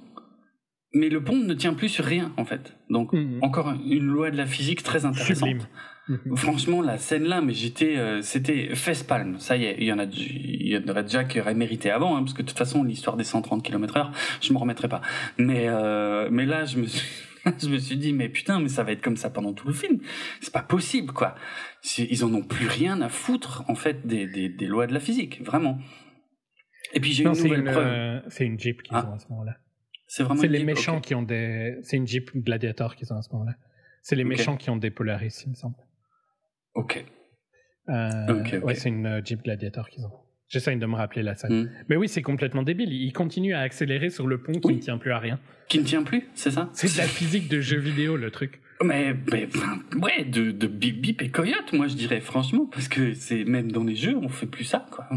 mais 0.94 1.10
le 1.10 1.24
pont 1.24 1.38
ne 1.38 1.54
tient 1.54 1.74
plus 1.74 1.90
sur 1.90 2.06
rien 2.06 2.32
en 2.38 2.46
fait. 2.46 2.76
Donc 2.90 3.14
mhm. 3.14 3.40
encore 3.42 3.74
une 3.86 4.06
loi 4.06 4.32
de 4.32 4.38
la 4.38 4.46
physique 4.46 4.84
très 4.84 5.06
intéressante. 5.06 5.70
Mhm. 6.08 6.36
Franchement, 6.36 6.82
la 6.82 6.98
scène 6.98 7.26
là, 7.26 7.40
mais 7.42 7.54
j'étais, 7.54 7.98
euh, 7.98 8.22
c'était 8.24 8.74
face 8.74 9.04
palme. 9.04 9.38
Ça 9.40 9.58
y 9.58 9.66
est, 9.66 9.76
il 9.78 9.86
y 9.86 9.94
en 9.94 10.00
a, 10.00 10.06
il 10.06 10.68
y 10.68 10.76
en 10.76 10.88
aurait 10.90 11.04
déjà 11.04 11.24
qui 11.24 11.40
auraient 11.40 11.54
mérité 11.54 11.92
avant, 11.92 12.18
hein, 12.18 12.22
parce 12.22 12.34
que 12.34 12.42
de 12.42 12.48
toute 12.48 12.58
façon, 12.58 12.84
l'histoire 12.84 13.16
des 13.16 13.24
130 13.24 13.64
km/h, 13.64 14.10
je 14.42 14.52
me 14.52 14.58
remettrai 14.58 14.90
pas. 14.90 15.02
Mais 15.38 15.66
euh, 15.68 16.28
mais 16.32 16.48
là, 16.48 16.66
je 16.66 16.80
me 16.80 16.88
suis, 16.88 17.08
je 17.62 17.70
me 17.70 17.78
suis 17.78 17.96
dit, 17.96 18.12
mais 18.12 18.28
putain, 18.28 18.60
mais 18.60 18.70
ça 18.70 18.84
va 18.84 18.92
être 18.92 19.02
comme 19.04 19.18
ça 19.18 19.30
pendant 19.30 19.54
tout 19.54 19.68
le 19.68 19.74
film. 19.74 20.00
C'est 20.42 20.54
pas 20.54 20.64
possible, 20.64 21.14
quoi. 21.14 21.36
Ils 21.98 22.26
en 22.26 22.34
ont 22.34 22.44
plus 22.44 22.68
rien 22.68 23.02
à 23.02 23.10
foutre 23.10 23.64
en 23.68 23.76
fait 23.76 24.08
des, 24.08 24.26
des, 24.26 24.50
des 24.50 24.66
lois 24.66 24.88
de 24.88 24.94
la 24.96 25.00
physique, 25.00 25.44
vraiment. 25.44 25.78
Et 26.94 27.00
puis 27.00 27.12
j'ai 27.12 27.24
une 27.24 27.30
nouvelle 27.30 27.64
preuve. 27.64 27.86
Euh, 27.86 28.20
c'est 28.30 28.46
une 28.46 28.60
Jeep 28.60 28.82
qu'ils 28.82 28.96
ah. 28.96 29.08
ont 29.08 29.14
à 29.14 29.20
ce 29.20 29.28
moment-là. 29.30 29.58
C'est 30.10 30.24
vraiment. 30.24 30.42
C'est 30.42 30.48
les 30.48 30.64
méchants 30.64 31.00
qui 31.00 31.14
ont 31.14 31.22
des. 31.22 31.78
C'est 31.84 31.96
une 31.96 32.08
Jeep 32.08 32.32
Gladiator 32.36 32.96
qu'ils 32.96 33.14
ont 33.14 33.18
à 33.18 33.22
ce 33.22 33.32
moment-là. 33.32 33.54
C'est 34.02 34.16
les 34.16 34.24
méchants 34.24 34.58
qui 34.58 34.70
ont 34.72 34.76
des 34.76 34.90
Polaris, 34.90 35.44
il 35.46 35.52
me 35.52 35.56
semble. 35.56 35.76
Ok. 36.74 37.06
Euh, 37.90 38.60
ouais, 38.62 38.76
c'est 38.76 38.90
une 38.90 39.06
euh, 39.06 39.22
Jeep 39.24 39.44
Gladiator 39.44 39.88
qu'ils 39.88 40.06
ont. 40.06 40.12
J'essaye 40.48 40.78
de 40.78 40.86
me 40.88 40.96
rappeler 40.96 41.22
la 41.22 41.36
scène. 41.36 41.64
Hmm. 41.64 41.70
Mais 41.90 41.96
oui, 41.96 42.10
c'est 42.10 42.24
complètement 42.24 42.64
débile. 42.64 42.92
Il 42.92 43.14
continue 43.14 43.54
à 43.54 43.60
accélérer 43.60 44.10
sur 44.10 44.26
le 44.26 44.42
pont 44.42 44.54
qui 44.54 44.74
ne 44.74 44.80
tient 44.80 44.98
plus 44.98 45.12
à 45.12 45.20
rien. 45.20 45.40
Qui 45.68 45.78
ne 45.78 45.84
tient 45.84 46.02
plus, 46.02 46.28
c'est 46.34 46.50
ça? 46.50 46.72
C'est 46.74 46.92
de 46.92 46.98
la 46.98 47.08
physique 47.08 47.48
de 47.48 47.62
jeu 47.62 47.78
vidéo, 47.78 48.18
le 48.18 48.32
truc. 48.32 48.62
Mais, 48.84 49.14
mais 49.32 49.48
ouais, 50.02 50.26
de, 50.26 50.50
de 50.50 50.66
bip 50.66 51.02
bip 51.02 51.22
et 51.22 51.30
coyote, 51.30 51.74
moi 51.74 51.88
je 51.88 51.96
dirais 51.96 52.22
franchement, 52.22 52.66
parce 52.66 52.88
que 52.88 53.14
c'est 53.14 53.44
même 53.44 53.72
dans 53.72 53.84
les 53.84 53.96
jeux, 53.96 54.16
on 54.16 54.30
fait 54.30 54.48
plus 54.48 54.64
ça, 54.64 54.88
quoi. 54.90 55.08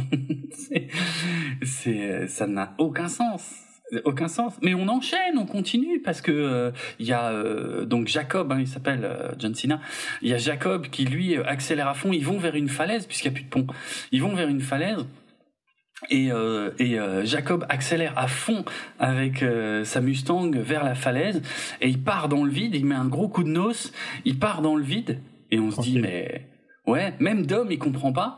c'est, 1.62 2.26
ça 2.26 2.46
n'a 2.46 2.74
aucun 2.78 3.08
sens 3.08 3.71
aucun 4.04 4.28
sens. 4.28 4.54
Mais 4.62 4.74
on 4.74 4.88
enchaîne, 4.88 5.38
on 5.38 5.46
continue 5.46 6.00
parce 6.00 6.20
que 6.20 6.32
euh, 6.32 6.70
il 6.98 7.06
y 7.06 7.12
a 7.12 7.30
euh, 7.30 7.84
donc 7.84 8.08
Jacob, 8.08 8.52
hein, 8.52 8.58
il 8.60 8.68
s'appelle 8.68 9.04
euh, 9.04 9.32
John 9.38 9.54
Cena. 9.54 9.80
Il 10.22 10.28
y 10.28 10.34
a 10.34 10.38
Jacob 10.38 10.88
qui 10.88 11.04
lui 11.04 11.36
accélère 11.36 11.88
à 11.88 11.94
fond. 11.94 12.12
Ils 12.12 12.24
vont 12.24 12.38
vers 12.38 12.54
une 12.54 12.68
falaise 12.68 13.06
puisqu'il 13.06 13.28
n'y 13.28 13.34
a 13.34 13.36
plus 13.36 13.44
de 13.44 13.50
pont. 13.50 13.66
Ils 14.10 14.22
vont 14.22 14.34
vers 14.34 14.48
une 14.48 14.60
falaise. 14.60 15.04
Et, 16.10 16.30
et 16.80 16.98
Jacob 17.22 17.64
accélère 17.68 18.18
à 18.18 18.26
fond 18.26 18.64
avec 18.98 19.44
sa 19.84 20.00
Mustang 20.00 20.50
vers 20.50 20.82
la 20.82 20.96
falaise 20.96 21.42
et 21.80 21.88
il 21.88 22.02
part 22.02 22.28
dans 22.28 22.42
le 22.42 22.50
vide, 22.50 22.74
il 22.74 22.86
met 22.86 22.96
un 22.96 23.06
gros 23.06 23.28
coup 23.28 23.44
de 23.44 23.48
noce, 23.48 23.92
il 24.24 24.36
part 24.36 24.62
dans 24.62 24.74
le 24.74 24.82
vide 24.82 25.20
et 25.52 25.60
on 25.60 25.70
se 25.70 25.80
dit 25.80 26.00
mais 26.00 26.48
ouais, 26.88 27.14
même 27.20 27.46
Dom 27.46 27.68
il 27.70 27.78
comprend 27.78 28.12
pas 28.12 28.36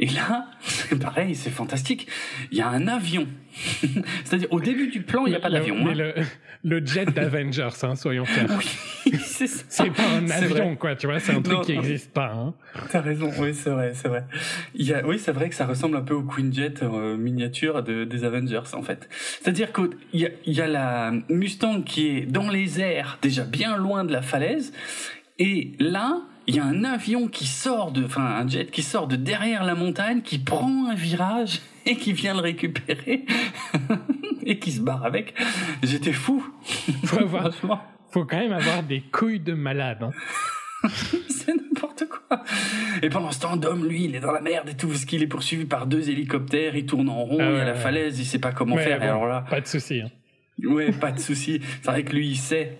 et 0.00 0.06
là, 0.06 0.46
c'est 0.60 0.98
pareil, 0.98 1.34
c'est 1.34 1.50
fantastique. 1.50 2.08
Il 2.50 2.58
y 2.58 2.62
a 2.62 2.68
un 2.68 2.88
avion. 2.88 3.26
C'est-à-dire, 4.24 4.48
au 4.50 4.58
début 4.58 4.88
du 4.88 5.02
plan, 5.02 5.26
il 5.26 5.30
n'y 5.30 5.36
a 5.36 5.40
pas 5.40 5.50
d'avion. 5.50 5.76
Mais 5.76 5.90
hein. 5.90 6.24
le, 6.64 6.84
jet 6.86 7.04
d'Avengers, 7.04 7.68
hein, 7.82 7.94
soyons 7.96 8.24
clairs. 8.24 8.46
Oui, 8.56 9.12
c'est 9.22 9.46
ça. 9.46 9.62
C'est 9.68 9.90
pas 9.90 10.08
un 10.08 10.30
avion, 10.30 10.74
quoi, 10.74 10.96
tu 10.96 11.06
vois, 11.06 11.20
c'est 11.20 11.32
un 11.32 11.42
truc 11.42 11.60
qui 11.62 11.76
n'existe 11.76 12.12
pas. 12.14 12.32
Hein. 12.32 12.54
T'as 12.90 13.02
raison, 13.02 13.30
oui, 13.38 13.52
c'est 13.54 13.68
vrai, 13.68 13.92
c'est 13.94 14.08
vrai. 14.08 14.24
Il 14.74 14.86
y 14.86 14.94
a, 14.94 15.06
oui, 15.06 15.18
c'est 15.18 15.32
vrai 15.32 15.50
que 15.50 15.54
ça 15.54 15.66
ressemble 15.66 15.98
un 15.98 16.02
peu 16.02 16.14
au 16.14 16.22
Queen 16.22 16.50
Jet 16.50 16.82
euh, 16.82 17.18
miniature 17.18 17.82
de, 17.82 18.04
des 18.04 18.24
Avengers, 18.24 18.72
en 18.72 18.82
fait. 18.82 19.06
C'est-à-dire 19.42 19.70
qu'il 19.74 19.90
y 20.14 20.24
a, 20.24 20.30
y 20.46 20.62
a 20.62 20.66
la 20.66 21.12
Mustang 21.28 21.82
qui 21.82 22.08
est 22.08 22.20
dans 22.22 22.48
les 22.48 22.80
airs, 22.80 23.18
déjà 23.20 23.44
bien 23.44 23.76
loin 23.76 24.04
de 24.04 24.12
la 24.12 24.22
falaise, 24.22 24.72
et 25.38 25.72
là, 25.78 26.22
il 26.46 26.56
y 26.56 26.58
a 26.58 26.64
un 26.64 26.84
avion 26.84 27.28
qui 27.28 27.46
sort 27.46 27.92
de, 27.92 28.04
enfin 28.04 28.24
un 28.24 28.48
jet 28.48 28.70
qui 28.70 28.82
sort 28.82 29.06
de 29.06 29.16
derrière 29.16 29.64
la 29.64 29.74
montagne, 29.74 30.22
qui 30.22 30.38
prend 30.38 30.88
un 30.88 30.94
virage 30.94 31.60
et 31.86 31.96
qui 31.96 32.12
vient 32.12 32.34
le 32.34 32.40
récupérer 32.40 33.24
et 34.42 34.58
qui 34.58 34.72
se 34.72 34.80
barre 34.80 35.04
avec. 35.04 35.34
J'étais 35.82 36.12
fou. 36.12 36.44
Faut 37.04 37.20
avoir, 37.20 37.50
faut 38.10 38.24
quand 38.24 38.38
même 38.38 38.52
avoir 38.52 38.82
des 38.82 39.00
couilles 39.00 39.40
de 39.40 39.54
malade. 39.54 40.02
Hein. 40.02 40.10
C'est 41.28 41.54
n'importe 41.54 42.04
quoi. 42.08 42.42
Et 43.02 43.10
pendant 43.10 43.30
ce 43.32 43.40
temps, 43.40 43.56
Dom, 43.56 43.84
lui, 43.84 44.04
il 44.04 44.16
est 44.16 44.20
dans 44.20 44.32
la 44.32 44.40
merde 44.40 44.68
et 44.68 44.74
tout, 44.74 44.88
parce 44.88 45.04
qu'il 45.04 45.22
est 45.22 45.26
poursuivi 45.26 45.66
par 45.66 45.86
deux 45.86 46.08
hélicoptères, 46.08 46.74
il 46.74 46.86
tourne 46.86 47.08
en 47.08 47.24
rond, 47.24 47.38
ah 47.40 47.50
il 47.50 47.56
y 47.56 47.60
a 47.60 47.64
la 47.64 47.74
falaise, 47.74 48.18
il 48.18 48.24
sait 48.24 48.38
pas 48.38 48.52
comment 48.52 48.76
faire. 48.76 49.02
alors 49.02 49.26
là, 49.26 49.44
pas 49.48 49.60
de 49.60 49.66
souci. 49.66 50.00
Hein. 50.00 50.10
Ouais, 50.64 50.92
pas 50.92 51.12
de 51.12 51.20
souci. 51.20 51.60
C'est 51.82 51.90
vrai 51.90 52.02
que 52.02 52.14
lui, 52.14 52.28
il 52.28 52.36
sait 52.36 52.78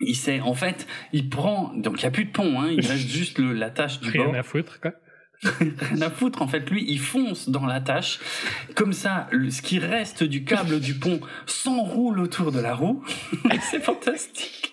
il 0.00 0.14
sait, 0.14 0.40
en 0.40 0.54
fait, 0.54 0.86
il 1.12 1.28
prend, 1.28 1.72
donc 1.74 2.00
il 2.00 2.04
n'y 2.04 2.08
a 2.08 2.10
plus 2.10 2.24
de 2.24 2.30
pont, 2.30 2.60
hein, 2.60 2.70
il 2.70 2.86
reste 2.86 3.08
juste 3.08 3.38
le, 3.38 3.52
la 3.52 3.70
tâche 3.70 4.00
du 4.00 4.10
Rien 4.10 4.24
bord. 4.24 4.32
Rien 4.32 4.40
à 4.40 4.42
foutre, 4.42 4.80
quoi. 4.80 4.92
Rien 5.42 6.02
à 6.02 6.10
foutre, 6.10 6.42
en 6.42 6.48
fait, 6.48 6.68
lui, 6.70 6.84
il 6.88 6.98
fonce 6.98 7.48
dans 7.48 7.66
la 7.66 7.80
tâche. 7.80 8.18
Comme 8.74 8.92
ça, 8.92 9.28
ce 9.32 9.62
qui 9.62 9.78
reste 9.78 10.24
du 10.24 10.44
câble 10.44 10.80
du 10.80 10.94
pont 10.94 11.20
s'enroule 11.46 12.18
autour 12.20 12.50
de 12.50 12.58
la 12.58 12.74
roue. 12.74 13.04
c'est 13.70 13.82
fantastique. 13.82 14.72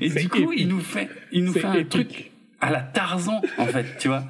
Et 0.00 0.08
du 0.08 0.28
coup, 0.28 0.52
il 0.52 0.68
nous 0.68 0.80
fait, 0.80 1.08
il 1.30 1.44
nous 1.44 1.52
fait 1.52 1.64
un 1.64 1.84
truc 1.84 2.32
à 2.60 2.70
la 2.70 2.80
Tarzan, 2.80 3.40
en 3.58 3.66
fait, 3.66 3.98
tu 3.98 4.08
vois. 4.08 4.24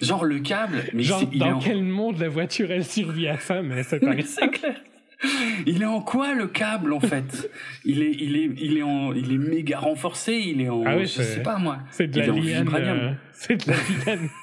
Genre 0.00 0.24
le 0.24 0.38
câble, 0.38 0.84
mais 0.94 1.02
Genre, 1.02 1.26
dans 1.26 1.58
quel 1.58 1.82
monde 1.82 2.18
la 2.18 2.28
voiture 2.28 2.70
elle 2.70 2.84
survit 2.84 3.28
à 3.28 3.38
ça, 3.38 3.62
mais 3.62 3.82
c'est 3.82 4.00
pas 4.00 4.14
C'est 4.24 4.48
clair. 4.48 4.76
Il 5.66 5.82
est 5.82 5.86
en 5.86 6.00
quoi 6.00 6.34
le 6.34 6.46
câble 6.46 6.92
en 6.92 7.00
fait? 7.00 7.50
Il 7.84 8.02
est 8.02 8.12
il 8.12 8.36
est 8.36 8.50
il 8.56 8.78
est 8.78 8.82
en 8.82 9.12
il 9.12 9.32
est 9.32 9.38
méga 9.38 9.78
renforcé, 9.78 10.34
il 10.34 10.60
est 10.60 10.68
en 10.68 10.82
ah 10.86 10.98
je 11.00 11.06
sais 11.06 11.42
pas 11.42 11.58
moi. 11.58 11.78
C'est 11.90 12.08
de, 12.08 12.20
la 12.20 12.26
liane. 12.28 12.68
Euh, 12.74 13.12
c'est 13.32 13.66
de 13.66 13.70
la 13.70 13.76
liane. 14.04 14.28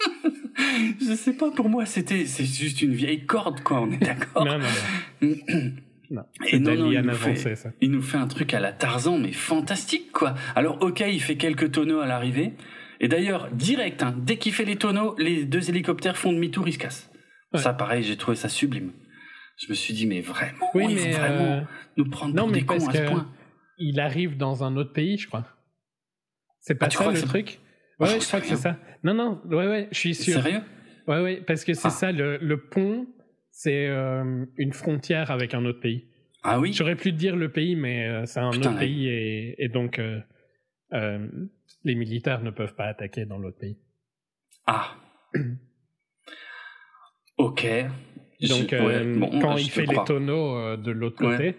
je 1.00 1.14
sais 1.14 1.34
pas 1.34 1.50
pour 1.50 1.68
moi 1.68 1.84
c'était 1.84 2.24
c'est 2.26 2.44
juste 2.44 2.82
une 2.82 2.94
vieille 2.94 3.26
corde 3.26 3.60
quoi, 3.62 3.82
on 3.82 3.90
est 3.92 3.98
d'accord? 3.98 4.44
Non 4.44 4.58
non 4.58 4.66
non. 5.22 5.28
non 6.10 6.22
de 6.52 6.66
la 6.66 6.74
liane 6.74 7.10
avancée 7.10 7.54
ça. 7.54 7.70
Il 7.80 7.90
nous 7.92 8.02
fait 8.02 8.16
un 8.16 8.26
truc 8.26 8.54
à 8.54 8.60
la 8.60 8.72
Tarzan 8.72 9.18
mais 9.18 9.32
fantastique 9.32 10.10
quoi. 10.12 10.34
Alors 10.56 10.82
OK, 10.82 11.00
il 11.06 11.22
fait 11.22 11.36
quelques 11.36 11.72
tonneaux 11.72 12.00
à 12.00 12.06
l'arrivée 12.06 12.54
et 13.00 13.08
d'ailleurs 13.08 13.48
direct 13.52 14.02
hein, 14.02 14.14
dès 14.18 14.38
qu'il 14.38 14.52
fait 14.52 14.64
les 14.64 14.76
tonneaux, 14.76 15.14
les 15.18 15.44
deux 15.44 15.70
hélicoptères 15.70 16.16
font 16.16 16.32
demi-tour, 16.32 16.66
ils 16.66 16.74
se 16.74 16.78
cassent. 16.78 17.10
Ça, 17.54 17.72
pareil, 17.72 18.04
j'ai 18.04 18.16
trouvé 18.16 18.36
ça 18.36 18.48
sublime. 18.48 18.92
Je 19.60 19.68
me 19.68 19.74
suis 19.74 19.92
dit, 19.92 20.06
mais 20.06 20.22
vraiment, 20.22 20.70
oui, 20.74 20.94
mais 20.94 21.10
vraiment 21.10 21.52
euh, 21.52 21.60
nous 21.98 22.08
prendre 22.08 22.34
non, 22.34 22.44
pour 22.44 22.52
mais 22.52 22.60
des 22.60 22.66
cons 22.66 22.86
à 22.88 22.92
ce 22.92 23.08
point. 23.08 23.30
Il 23.76 24.00
arrive 24.00 24.38
dans 24.38 24.64
un 24.64 24.76
autre 24.76 24.92
pays, 24.92 25.18
je 25.18 25.26
crois. 25.26 25.46
C'est 26.60 26.74
pas 26.74 26.86
ah, 26.86 26.90
ça 26.90 27.10
le 27.10 27.20
truc? 27.20 27.60
Ouais, 27.98 28.08
ah, 28.10 28.18
je 28.18 28.26
crois 28.26 28.40
que 28.40 28.46
c'est 28.46 28.56
ça. 28.56 28.78
Non, 29.04 29.12
non, 29.12 29.40
ouais, 29.44 29.66
ouais, 29.66 29.88
je 29.90 29.98
suis 29.98 30.14
sûr. 30.14 30.42
Sérieux? 30.42 30.62
Ouais, 31.06 31.20
ouais, 31.20 31.42
parce 31.46 31.64
que 31.64 31.74
c'est 31.74 31.88
ah. 31.88 31.90
ça, 31.90 32.12
le, 32.12 32.38
le 32.38 32.56
pont, 32.58 33.06
c'est 33.50 33.86
euh, 33.86 34.46
une 34.56 34.72
frontière 34.72 35.30
avec 35.30 35.52
un 35.52 35.64
autre 35.66 35.80
pays. 35.80 36.08
Ah 36.42 36.58
oui? 36.58 36.72
J'aurais 36.72 36.96
pu 36.96 37.12
te 37.12 37.18
dire 37.18 37.36
le 37.36 37.52
pays, 37.52 37.76
mais 37.76 38.08
euh, 38.08 38.24
c'est 38.24 38.40
un 38.40 38.48
autre 38.48 38.78
pays 38.78 39.08
et, 39.08 39.62
et 39.62 39.68
donc 39.68 40.00
les 40.90 41.94
militaires 41.94 42.42
ne 42.42 42.50
peuvent 42.50 42.74
pas 42.74 42.86
attaquer 42.86 43.26
dans 43.26 43.38
l'autre 43.38 43.58
pays. 43.58 43.78
Ah. 44.66 44.96
ok. 47.36 47.66
Donc, 48.48 48.74
quand 49.40 49.56
il 49.56 49.70
fait 49.70 49.86
les 49.86 50.04
tonneaux 50.06 50.76
de 50.76 50.90
l'autre 50.90 51.16
côté, 51.16 51.56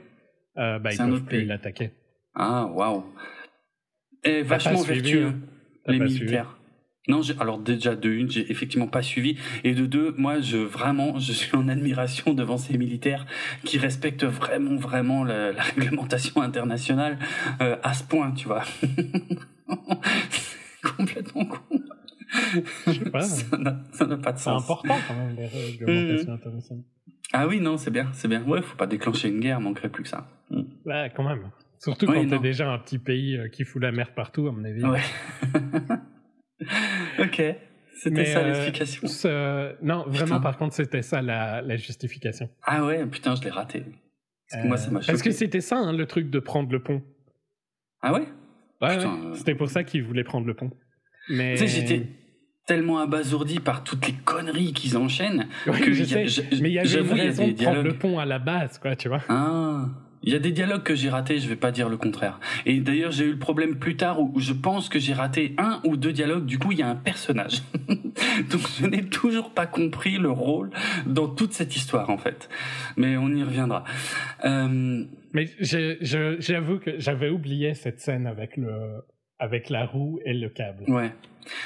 bah, 0.55 0.79
ils 0.91 0.97
peuvent 0.97 1.23
plus 1.23 1.45
l'attaquer. 1.45 1.91
Ah, 2.35 2.65
waouh. 2.65 3.03
Et 4.23 4.41
vachement 4.43 4.81
vertueux, 4.81 5.27
hein. 5.27 5.39
les 5.87 5.99
militaires. 5.99 6.57
Non, 7.07 7.21
alors 7.39 7.57
déjà 7.57 7.95
de 7.95 8.09
une, 8.09 8.29
j'ai 8.29 8.51
effectivement 8.51 8.87
pas 8.87 9.01
suivi, 9.01 9.35
et 9.63 9.73
de 9.73 9.87
deux, 9.87 10.13
moi, 10.17 10.39
je 10.39 10.57
vraiment, 10.57 11.17
je 11.17 11.33
suis 11.33 11.55
en 11.57 11.67
admiration 11.67 12.35
devant 12.35 12.57
ces 12.57 12.77
militaires 12.77 13.25
qui 13.65 13.79
respectent 13.79 14.23
vraiment, 14.23 14.75
vraiment 14.75 15.23
la, 15.23 15.51
réglementation 15.51 16.41
internationale 16.41 17.17
euh, 17.59 17.75
à 17.81 17.95
ce 17.95 18.03
point, 18.03 18.31
tu 18.31 18.47
vois. 18.47 18.63
complètement 20.97 21.45
con. 21.45 21.59
Je 22.87 22.91
sais 22.91 23.09
pas. 23.09 23.21
Ça 23.91 24.05
n'a 24.05 24.17
pas 24.17 24.31
de 24.31 24.37
sens. 24.37 24.65
C'est 24.65 24.71
important 24.71 24.95
quand 25.07 25.15
même 25.15 25.35
les 25.35 25.47
réglementations 25.47 26.33
internationales. 26.33 26.83
Ah 27.33 27.47
oui, 27.47 27.61
non, 27.61 27.77
c'est 27.77 27.91
bien, 27.91 28.09
c'est 28.13 28.27
bien. 28.27 28.43
Ouais, 28.43 28.61
faut 28.61 28.75
pas 28.75 28.87
déclencher 28.87 29.29
une 29.29 29.39
guerre, 29.39 29.61
manquerait 29.61 29.89
plus 29.89 30.03
que 30.03 30.09
ça. 30.09 30.27
Hmm. 30.49 30.63
Ouais, 30.85 31.11
quand 31.15 31.23
même. 31.23 31.49
Surtout 31.79 32.05
quand 32.05 32.27
t'es 32.27 32.39
déjà 32.39 32.69
un 32.69 32.77
petit 32.77 32.99
pays 32.99 33.37
euh, 33.37 33.47
qui 33.47 33.63
fout 33.63 33.81
la 33.81 33.91
merde 33.91 34.11
partout, 34.15 34.47
à 34.47 34.51
mon 34.51 34.63
avis. 34.63 34.83
Ouais. 34.83 35.01
ok. 37.19 37.55
C'était 37.95 38.25
ça 38.25 38.39
euh, 38.39 38.47
l'explication. 38.47 39.07
non, 39.81 40.05
vraiment, 40.07 40.41
par 40.41 40.57
contre, 40.57 40.73
c'était 40.73 41.01
ça 41.01 41.21
la, 41.21 41.61
la, 41.61 41.77
justification. 41.77 42.49
Ah 42.63 42.85
ouais, 42.85 43.05
putain, 43.05 43.35
je 43.35 43.43
l'ai 43.43 43.49
raté. 43.49 43.85
Parce 44.49 44.63
que 44.63 44.67
moi, 44.67 44.77
ça 44.77 44.91
m'a 44.91 44.99
Parce 44.99 45.21
que 45.21 45.31
c'était 45.31 45.61
ça, 45.61 45.77
hein, 45.77 45.93
le 45.93 46.05
truc 46.05 46.29
de 46.29 46.39
prendre 46.39 46.71
le 46.71 46.81
pont. 46.81 47.01
Ah 48.01 48.13
ouais? 48.13 48.27
Ouais, 48.81 48.97
c'était 49.35 49.55
pour 49.55 49.69
ça 49.69 49.83
qu'ils 49.83 50.03
voulaient 50.03 50.23
prendre 50.23 50.47
le 50.47 50.55
pont. 50.55 50.71
Mais... 51.29 51.53
Tu 51.53 51.59
sais, 51.59 51.67
j'étais 51.67 52.07
tellement 52.65 52.99
abasourdi 52.99 53.59
par 53.59 53.83
toutes 53.83 54.07
les 54.07 54.13
conneries 54.13 54.73
qu'ils 54.73 54.97
enchaînent 54.97 55.47
que 55.65 55.93
je 55.93 56.03
sais. 56.03 56.25
mais 56.61 56.69
il 56.69 56.73
y 56.73 56.79
avait 56.79 56.99
une 56.99 57.11
raison 57.11 57.47
de 57.47 57.53
prendre 57.53 57.81
le 57.81 57.93
pont 57.93 58.19
à 58.19 58.25
la 58.25 58.39
base, 58.39 58.77
quoi, 58.77 58.95
tu 58.95 59.07
vois. 59.07 59.21
Ah 59.29 59.87
il 60.23 60.31
y 60.31 60.35
a 60.35 60.39
des 60.39 60.51
dialogues 60.51 60.83
que 60.83 60.93
j'ai 60.93 61.09
ratés, 61.09 61.39
je 61.39 61.49
vais 61.49 61.55
pas 61.55 61.71
dire 61.71 61.89
le 61.89 61.97
contraire. 61.97 62.39
Et 62.65 62.79
d'ailleurs, 62.79 63.11
j'ai 63.11 63.25
eu 63.25 63.31
le 63.31 63.39
problème 63.39 63.77
plus 63.77 63.97
tard 63.97 64.21
où 64.21 64.39
je 64.39 64.53
pense 64.53 64.87
que 64.87 64.99
j'ai 64.99 65.13
raté 65.13 65.55
un 65.57 65.81
ou 65.83 65.97
deux 65.97 66.13
dialogues. 66.13 66.45
Du 66.45 66.59
coup, 66.59 66.71
il 66.71 66.79
y 66.79 66.83
a 66.83 66.87
un 66.87 66.95
personnage. 66.95 67.63
Donc, 67.87 68.61
je 68.79 68.85
n'ai 68.85 69.03
toujours 69.03 69.51
pas 69.51 69.65
compris 69.65 70.17
le 70.17 70.29
rôle 70.29 70.69
dans 71.07 71.27
toute 71.27 71.53
cette 71.53 71.75
histoire, 71.75 72.09
en 72.09 72.17
fait. 72.17 72.49
Mais 72.97 73.17
on 73.17 73.29
y 73.29 73.43
reviendra. 73.43 73.83
Euh... 74.45 75.05
Mais 75.33 75.45
j'avoue 75.61 76.79
que 76.79 76.99
j'avais 76.99 77.29
oublié 77.29 77.73
cette 77.73 78.01
scène 78.01 78.27
avec 78.27 78.57
le 78.57 79.01
avec 79.39 79.69
la 79.69 79.85
roue 79.85 80.19
et 80.25 80.33
le 80.33 80.49
câble. 80.49 80.83
Ouais. 80.87 81.11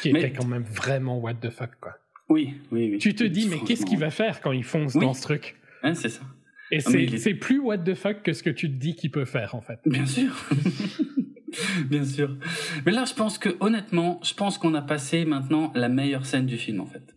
Qui 0.01 0.09
était 0.09 0.31
quand 0.31 0.45
même 0.45 0.63
vraiment 0.63 1.19
what 1.19 1.35
the 1.35 1.49
fuck, 1.49 1.71
quoi. 1.79 1.97
Oui, 2.29 2.55
oui, 2.71 2.89
oui. 2.91 2.97
Tu 2.97 3.13
te 3.13 3.23
dis, 3.23 3.47
mais 3.47 3.59
qu'est-ce 3.59 3.85
qu'il 3.85 3.99
va 3.99 4.09
faire 4.09 4.41
quand 4.41 4.51
il 4.51 4.63
fonce 4.63 4.95
dans 4.95 5.13
ce 5.13 5.21
truc? 5.21 5.55
Hein, 5.83 5.93
C'est 5.93 6.09
ça. 6.09 6.21
Et 6.71 6.79
c'est 6.79 7.35
plus 7.35 7.59
what 7.59 7.79
the 7.79 7.93
fuck 7.93 8.23
que 8.23 8.33
ce 8.33 8.41
que 8.41 8.49
tu 8.49 8.69
te 8.69 8.75
dis 8.75 8.95
qu'il 8.95 9.11
peut 9.11 9.25
faire, 9.25 9.55
en 9.55 9.61
fait. 9.61 9.79
Bien 9.85 10.05
sûr. 10.05 10.33
Bien 11.89 12.03
sûr. 12.03 12.35
Mais 12.85 12.91
là, 12.91 13.05
je 13.05 13.13
pense 13.13 13.37
que, 13.37 13.49
honnêtement, 13.59 14.19
je 14.23 14.33
pense 14.33 14.57
qu'on 14.57 14.73
a 14.73 14.81
passé 14.81 15.25
maintenant 15.25 15.71
la 15.75 15.89
meilleure 15.89 16.25
scène 16.25 16.45
du 16.45 16.57
film, 16.57 16.81
en 16.81 16.85
fait. 16.85 17.15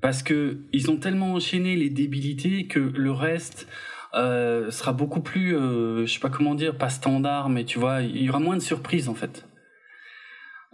Parce 0.00 0.22
que 0.22 0.58
ils 0.72 0.90
ont 0.90 0.98
tellement 0.98 1.32
enchaîné 1.32 1.76
les 1.76 1.88
débilités 1.88 2.66
que 2.66 2.78
le 2.78 3.10
reste 3.10 3.66
euh, 4.12 4.70
sera 4.70 4.92
beaucoup 4.92 5.20
plus, 5.20 5.56
euh, 5.56 6.06
je 6.06 6.12
sais 6.12 6.20
pas 6.20 6.28
comment 6.28 6.54
dire, 6.54 6.76
pas 6.76 6.90
standard, 6.90 7.48
mais 7.48 7.64
tu 7.64 7.78
vois, 7.78 8.02
il 8.02 8.22
y 8.22 8.28
aura 8.28 8.38
moins 8.38 8.56
de 8.56 8.62
surprises, 8.62 9.08
en 9.08 9.14
fait. 9.14 9.46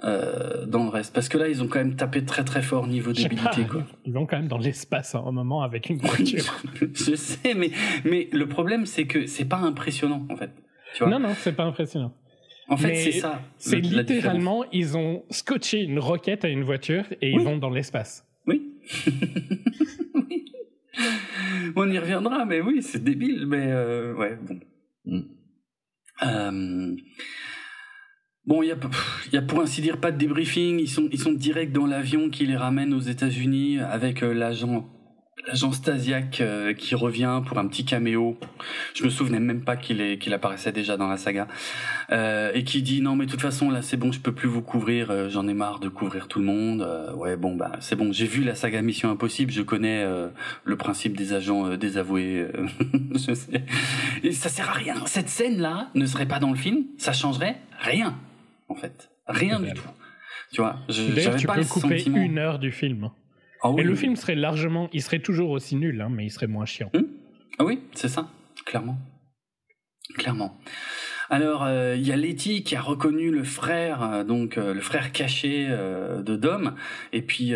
Euh, 0.02 0.64
dans 0.64 0.84
le 0.84 0.88
reste. 0.88 1.12
Parce 1.12 1.28
que 1.28 1.36
là, 1.36 1.48
ils 1.48 1.62
ont 1.62 1.68
quand 1.68 1.78
même 1.78 1.94
tapé 1.94 2.24
très 2.24 2.42
très 2.42 2.62
fort 2.62 2.86
niveau 2.86 3.12
débilité. 3.12 3.64
Quoi. 3.70 3.84
Ils 4.06 4.14
vont 4.14 4.24
quand 4.24 4.38
même 4.38 4.48
dans 4.48 4.56
l'espace 4.56 5.14
à 5.14 5.18
un 5.18 5.30
moment 5.30 5.62
avec 5.62 5.90
une 5.90 5.98
voiture. 6.02 6.62
je 6.80 7.14
sais, 7.14 7.52
mais, 7.54 7.70
mais 8.04 8.28
le 8.32 8.48
problème, 8.48 8.86
c'est 8.86 9.06
que 9.06 9.26
c'est 9.26 9.44
pas 9.44 9.58
impressionnant 9.58 10.26
en 10.30 10.36
fait. 10.36 10.52
Tu 10.94 11.04
vois 11.04 11.12
non, 11.12 11.28
non, 11.28 11.34
c'est 11.36 11.54
pas 11.54 11.64
impressionnant. 11.64 12.14
En 12.68 12.76
fait, 12.76 12.94
c'est 12.94 13.12
ça. 13.12 13.42
C'est 13.58 13.80
littéralement, 13.80 14.64
ils 14.72 14.96
ont 14.96 15.24
scotché 15.28 15.80
une 15.80 15.98
roquette 15.98 16.44
à 16.44 16.48
une 16.48 16.62
voiture 16.62 17.04
et 17.20 17.30
ils 17.30 17.40
vont 17.40 17.58
dans 17.58 17.70
l'espace. 17.70 18.26
Oui. 18.46 18.72
oui. 20.14 20.52
On 21.76 21.90
y 21.90 21.98
reviendra, 21.98 22.46
mais 22.46 22.60
oui, 22.60 22.80
c'est 22.80 23.02
débile, 23.02 23.44
mais 23.46 23.66
euh, 23.66 24.14
ouais, 24.14 24.38
bon. 24.40 24.60
Mm. 25.04 25.20
Euh, 26.22 26.96
Bon, 28.50 28.64
il 28.64 28.66
y 29.32 29.36
a, 29.36 29.42
pour 29.42 29.60
ainsi 29.60 29.80
dire 29.80 29.98
pas 29.98 30.10
de 30.10 30.18
débriefing. 30.18 30.80
Ils 30.80 30.90
sont, 30.90 31.08
ils 31.12 31.20
sont 31.20 31.30
direct 31.30 31.70
dans 31.70 31.86
l'avion 31.86 32.30
qui 32.30 32.46
les 32.46 32.56
ramène 32.56 32.92
aux 32.92 33.00
États-Unis 33.00 33.78
avec 33.78 34.24
euh, 34.24 34.34
l'agent, 34.34 34.88
l'agent 35.46 35.70
euh, 36.40 36.74
qui 36.74 36.96
revient 36.96 37.42
pour 37.46 37.58
un 37.58 37.68
petit 37.68 37.84
caméo. 37.84 38.36
Je 38.96 39.04
me 39.04 39.08
souvenais 39.08 39.38
même 39.38 39.62
pas 39.62 39.76
qu'il 39.76 40.34
apparaissait 40.34 40.72
déjà 40.72 40.96
dans 40.96 41.06
la 41.06 41.16
saga 41.16 41.46
euh, 42.10 42.50
et 42.52 42.64
qui 42.64 42.82
dit 42.82 43.00
non 43.00 43.14
mais 43.14 43.26
de 43.26 43.30
toute 43.30 43.40
façon 43.40 43.70
là 43.70 43.82
c'est 43.82 43.96
bon, 43.96 44.10
je 44.10 44.18
peux 44.18 44.32
plus 44.32 44.48
vous 44.48 44.62
couvrir. 44.62 45.30
J'en 45.30 45.46
ai 45.46 45.54
marre 45.54 45.78
de 45.78 45.88
couvrir 45.88 46.26
tout 46.26 46.40
le 46.40 46.46
monde. 46.46 46.84
ouais 47.14 47.36
bon 47.36 47.54
bah 47.54 47.76
c'est 47.78 47.94
bon, 47.94 48.10
j'ai 48.10 48.26
vu 48.26 48.42
la 48.42 48.56
saga 48.56 48.82
Mission 48.82 49.12
Impossible, 49.12 49.52
je 49.52 49.62
connais 49.62 50.04
le 50.64 50.76
principe 50.76 51.16
des 51.16 51.34
agents 51.34 51.76
désavoués. 51.76 52.48
je 53.14 53.32
sais. 53.32 53.62
Et 54.24 54.32
ça 54.32 54.48
sert 54.48 54.70
à 54.70 54.72
rien. 54.72 54.96
Cette 55.06 55.28
scène 55.28 55.60
là 55.60 55.90
ne 55.94 56.04
serait 56.04 56.26
pas 56.26 56.40
dans 56.40 56.50
le 56.50 56.56
film, 56.56 56.86
ça 56.98 57.12
changerait 57.12 57.56
rien 57.78 58.18
en 58.70 58.74
fait. 58.74 59.10
Rien 59.26 59.60
du 59.60 59.72
tout. 59.74 59.88
Tu 60.52 60.60
vois, 60.60 60.78
D'ailleurs, 60.88 61.36
tu 61.36 61.46
peux 61.46 61.64
couper 61.64 62.04
une 62.06 62.38
heure 62.38 62.58
du 62.58 62.72
film. 62.72 63.10
Ah 63.62 63.72
et 63.76 63.82
le 63.82 63.94
film 63.94 64.16
serait 64.16 64.34
largement, 64.34 64.88
il 64.92 65.02
serait 65.02 65.18
toujours 65.18 65.50
aussi 65.50 65.76
nul, 65.76 66.00
hein, 66.00 66.08
mais 66.10 66.24
il 66.24 66.30
serait 66.30 66.46
moins 66.46 66.64
chiant. 66.64 66.90
Hmm 66.94 67.04
ah 67.58 67.64
oui, 67.64 67.80
c'est 67.92 68.08
ça, 68.08 68.30
clairement, 68.64 68.96
clairement. 70.16 70.58
Alors, 71.28 71.62
euh, 71.62 71.94
il 71.96 72.06
y 72.06 72.10
a 72.10 72.16
Letty 72.16 72.64
qui 72.64 72.74
a 72.74 72.80
reconnu 72.80 73.30
le 73.30 73.44
frère, 73.44 74.02
euh, 74.02 74.24
donc 74.24 74.56
euh, 74.56 74.74
le 74.74 74.80
frère 74.80 75.12
caché 75.12 75.68
de 75.68 76.36
Dom, 76.36 76.74
et 77.12 77.22
puis 77.22 77.52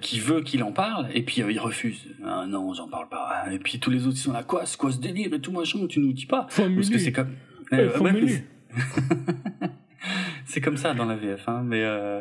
qui 0.00 0.20
veut 0.20 0.42
qu'il 0.42 0.62
en 0.62 0.72
parle, 0.72 1.08
et 1.12 1.22
puis 1.22 1.42
il 1.42 1.58
refuse. 1.58 2.06
Ah 2.24 2.46
non, 2.48 2.72
j'en 2.72 2.88
parle 2.88 3.08
pas. 3.08 3.46
Et 3.50 3.58
puis 3.58 3.80
tous 3.80 3.90
les 3.90 4.06
autres 4.06 4.16
ils 4.16 4.20
sont 4.20 4.32
là, 4.32 4.44
quoi, 4.44 4.64
c'est 4.64 4.78
quoi 4.78 4.92
ce 4.92 4.98
délire 4.98 5.34
et 5.34 5.40
tout 5.40 5.52
machin, 5.52 5.86
tu 5.88 6.00
nous 6.00 6.12
dis 6.12 6.26
pas. 6.26 6.46
Parce 6.56 6.88
que 6.88 6.98
c'est 6.98 7.12
comme. 7.12 7.34
c'est 10.44 10.60
comme 10.60 10.76
ça 10.76 10.94
dans 10.94 11.04
la 11.04 11.16
VF, 11.16 11.48
hein, 11.48 11.62
mais 11.64 11.82
euh, 11.82 12.20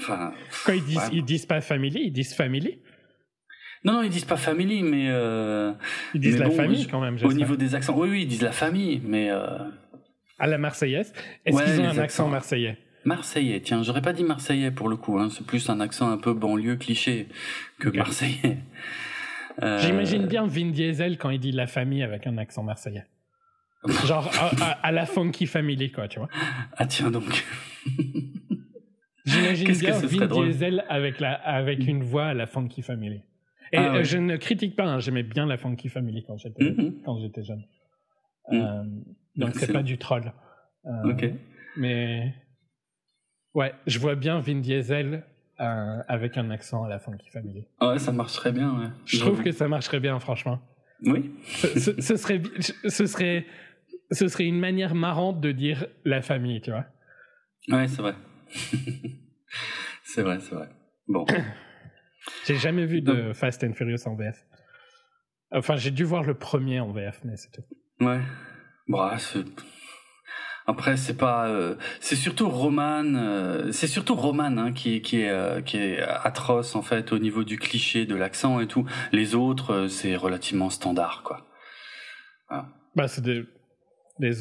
enfin. 0.00 0.32
Quand 0.64 0.72
ils 0.72 0.84
disent, 0.84 1.08
ils 1.12 1.24
disent 1.24 1.46
pas 1.46 1.60
family, 1.60 2.02
ils 2.04 2.12
disent 2.12 2.34
family. 2.34 2.78
Non, 3.84 3.94
non, 3.94 4.02
ils 4.02 4.10
disent 4.10 4.24
pas 4.24 4.36
family, 4.36 4.82
mais 4.82 5.06
euh, 5.08 5.72
ils 6.14 6.20
disent 6.20 6.38
la 6.38 6.50
famille 6.50 6.86
quand 6.88 7.00
même. 7.00 7.16
Au 7.22 7.32
niveau 7.32 7.56
des 7.56 7.74
accents, 7.74 7.96
oui, 7.96 8.08
oui, 8.10 8.22
ils 8.22 8.28
disent 8.28 8.42
la 8.42 8.52
famille, 8.52 9.00
mais 9.04 9.30
euh... 9.30 9.58
à 10.38 10.46
la 10.46 10.58
marseillaise. 10.58 11.12
Est-ce 11.44 11.62
qu'ils 11.62 11.80
ont 11.80 11.88
un 11.88 11.98
accent 11.98 12.28
marseillais? 12.28 12.78
Marseillais, 13.04 13.60
tiens, 13.60 13.84
j'aurais 13.84 14.02
pas 14.02 14.12
dit 14.12 14.24
marseillais 14.24 14.72
pour 14.72 14.88
le 14.88 14.96
coup. 14.96 15.18
Hein. 15.18 15.28
C'est 15.30 15.46
plus 15.46 15.70
un 15.70 15.78
accent 15.78 16.10
un 16.10 16.18
peu 16.18 16.32
banlieue 16.32 16.76
cliché 16.76 17.28
que 17.78 17.88
marseillais. 17.88 18.58
J'imagine 19.78 20.26
bien 20.26 20.46
Vin 20.46 20.70
Diesel 20.70 21.16
quand 21.16 21.30
il 21.30 21.38
dit 21.38 21.52
la 21.52 21.66
famille 21.66 22.02
avec 22.02 22.26
un 22.26 22.36
accent 22.36 22.64
marseillais. 22.64 23.04
Genre 24.04 24.30
à, 24.82 24.92
la 24.92 25.06
Funky 25.06 25.46
Family, 25.46 25.92
quoi, 25.92 26.08
tu 26.08 26.18
vois. 26.18 26.28
Ah 26.76 26.86
tiens 26.86 27.10
donc. 27.10 27.44
J'imagine 29.24 29.72
bien 29.72 29.98
Vin 29.98 30.26
Diesel 30.26 30.84
avec, 30.88 31.20
la, 31.20 31.34
avec 31.34 31.86
une 31.86 32.02
voix 32.02 32.26
à 32.26 32.34
la 32.34 32.46
Funky 32.46 32.82
Family. 32.82 33.22
Et 33.72 33.78
ah, 33.78 33.96
euh, 33.96 34.04
je 34.04 34.18
ne 34.18 34.36
critique 34.36 34.76
pas, 34.76 34.84
hein, 34.84 35.00
j'aimais 35.00 35.24
bien 35.24 35.46
la 35.46 35.56
Funky 35.56 35.88
Family 35.88 36.24
quand 36.24 36.38
j'étais 36.38 36.76
quand 37.04 37.18
j'étais 37.20 37.42
jeune. 37.42 37.64
Mm. 38.50 38.54
Euh, 38.54 38.84
donc 39.36 39.54
c'est 39.56 39.72
pas 39.72 39.82
du 39.82 39.98
troll. 39.98 40.32
Euh, 40.84 41.10
ok. 41.10 41.24
Mais 41.76 42.32
ouais, 43.54 43.74
je 43.86 43.98
vois 43.98 44.14
bien 44.14 44.38
Vin 44.38 44.60
Diesel 44.60 45.24
avec 45.58 46.36
un 46.36 46.50
accent 46.50 46.84
à 46.84 46.88
la 46.88 46.98
Funky 47.00 47.30
Family. 47.30 47.66
Ah 47.80 47.90
ouais, 47.90 47.98
ça 47.98 48.12
marcherait 48.12 48.52
bien. 48.52 48.78
Ouais. 48.78 48.88
Je 49.04 49.18
trouve 49.18 49.42
que 49.42 49.50
ça 49.50 49.66
marcherait 49.68 50.00
bien, 50.00 50.18
franchement. 50.20 50.60
Oui. 51.02 51.30
ce, 51.46 52.16
serait, 52.16 52.42
ce 52.60 53.06
serait 53.06 53.46
ce 54.10 54.28
serait 54.28 54.44
une 54.44 54.58
manière 54.58 54.94
marrante 54.94 55.40
de 55.40 55.52
dire 55.52 55.86
la 56.04 56.22
famille, 56.22 56.60
tu 56.60 56.70
vois. 56.70 56.86
Ouais, 57.68 57.88
c'est 57.88 58.02
vrai. 58.02 58.14
c'est 60.04 60.22
vrai, 60.22 60.38
c'est 60.40 60.54
vrai. 60.54 60.68
Bon. 61.08 61.26
J'ai 62.46 62.56
jamais 62.56 62.86
vu 62.86 63.02
de 63.02 63.32
Fast 63.32 63.62
and 63.64 63.74
Furious 63.74 64.06
en 64.06 64.16
VF. 64.16 64.44
Enfin, 65.52 65.76
j'ai 65.76 65.92
dû 65.92 66.02
voir 66.02 66.24
le 66.24 66.34
premier 66.34 66.80
en 66.80 66.90
VF, 66.90 67.20
mais 67.24 67.36
c'est 67.36 67.52
tout. 67.52 67.62
Ouais. 68.00 68.20
Bah, 68.88 69.16
après, 70.66 70.96
c'est 70.96 71.16
pas, 71.16 71.48
euh, 71.48 71.76
c'est 72.00 72.16
surtout 72.16 72.48
Roman, 72.48 73.04
euh, 73.14 73.70
c'est 73.70 73.86
surtout 73.86 74.16
Roman 74.16 74.56
hein, 74.58 74.72
qui, 74.72 75.00
qui 75.00 75.20
est 75.20 75.30
euh, 75.30 75.60
qui 75.60 75.76
est 75.76 76.00
atroce 76.00 76.74
en 76.74 76.82
fait 76.82 77.12
au 77.12 77.18
niveau 77.18 77.44
du 77.44 77.56
cliché, 77.56 78.04
de 78.04 78.16
l'accent 78.16 78.58
et 78.58 78.66
tout. 78.66 78.84
Les 79.12 79.36
autres, 79.36 79.86
c'est 79.86 80.16
relativement 80.16 80.70
standard, 80.70 81.22
quoi. 81.22 81.46
Bah, 82.96 83.08
c'est 83.08 83.22
des, 83.22 83.44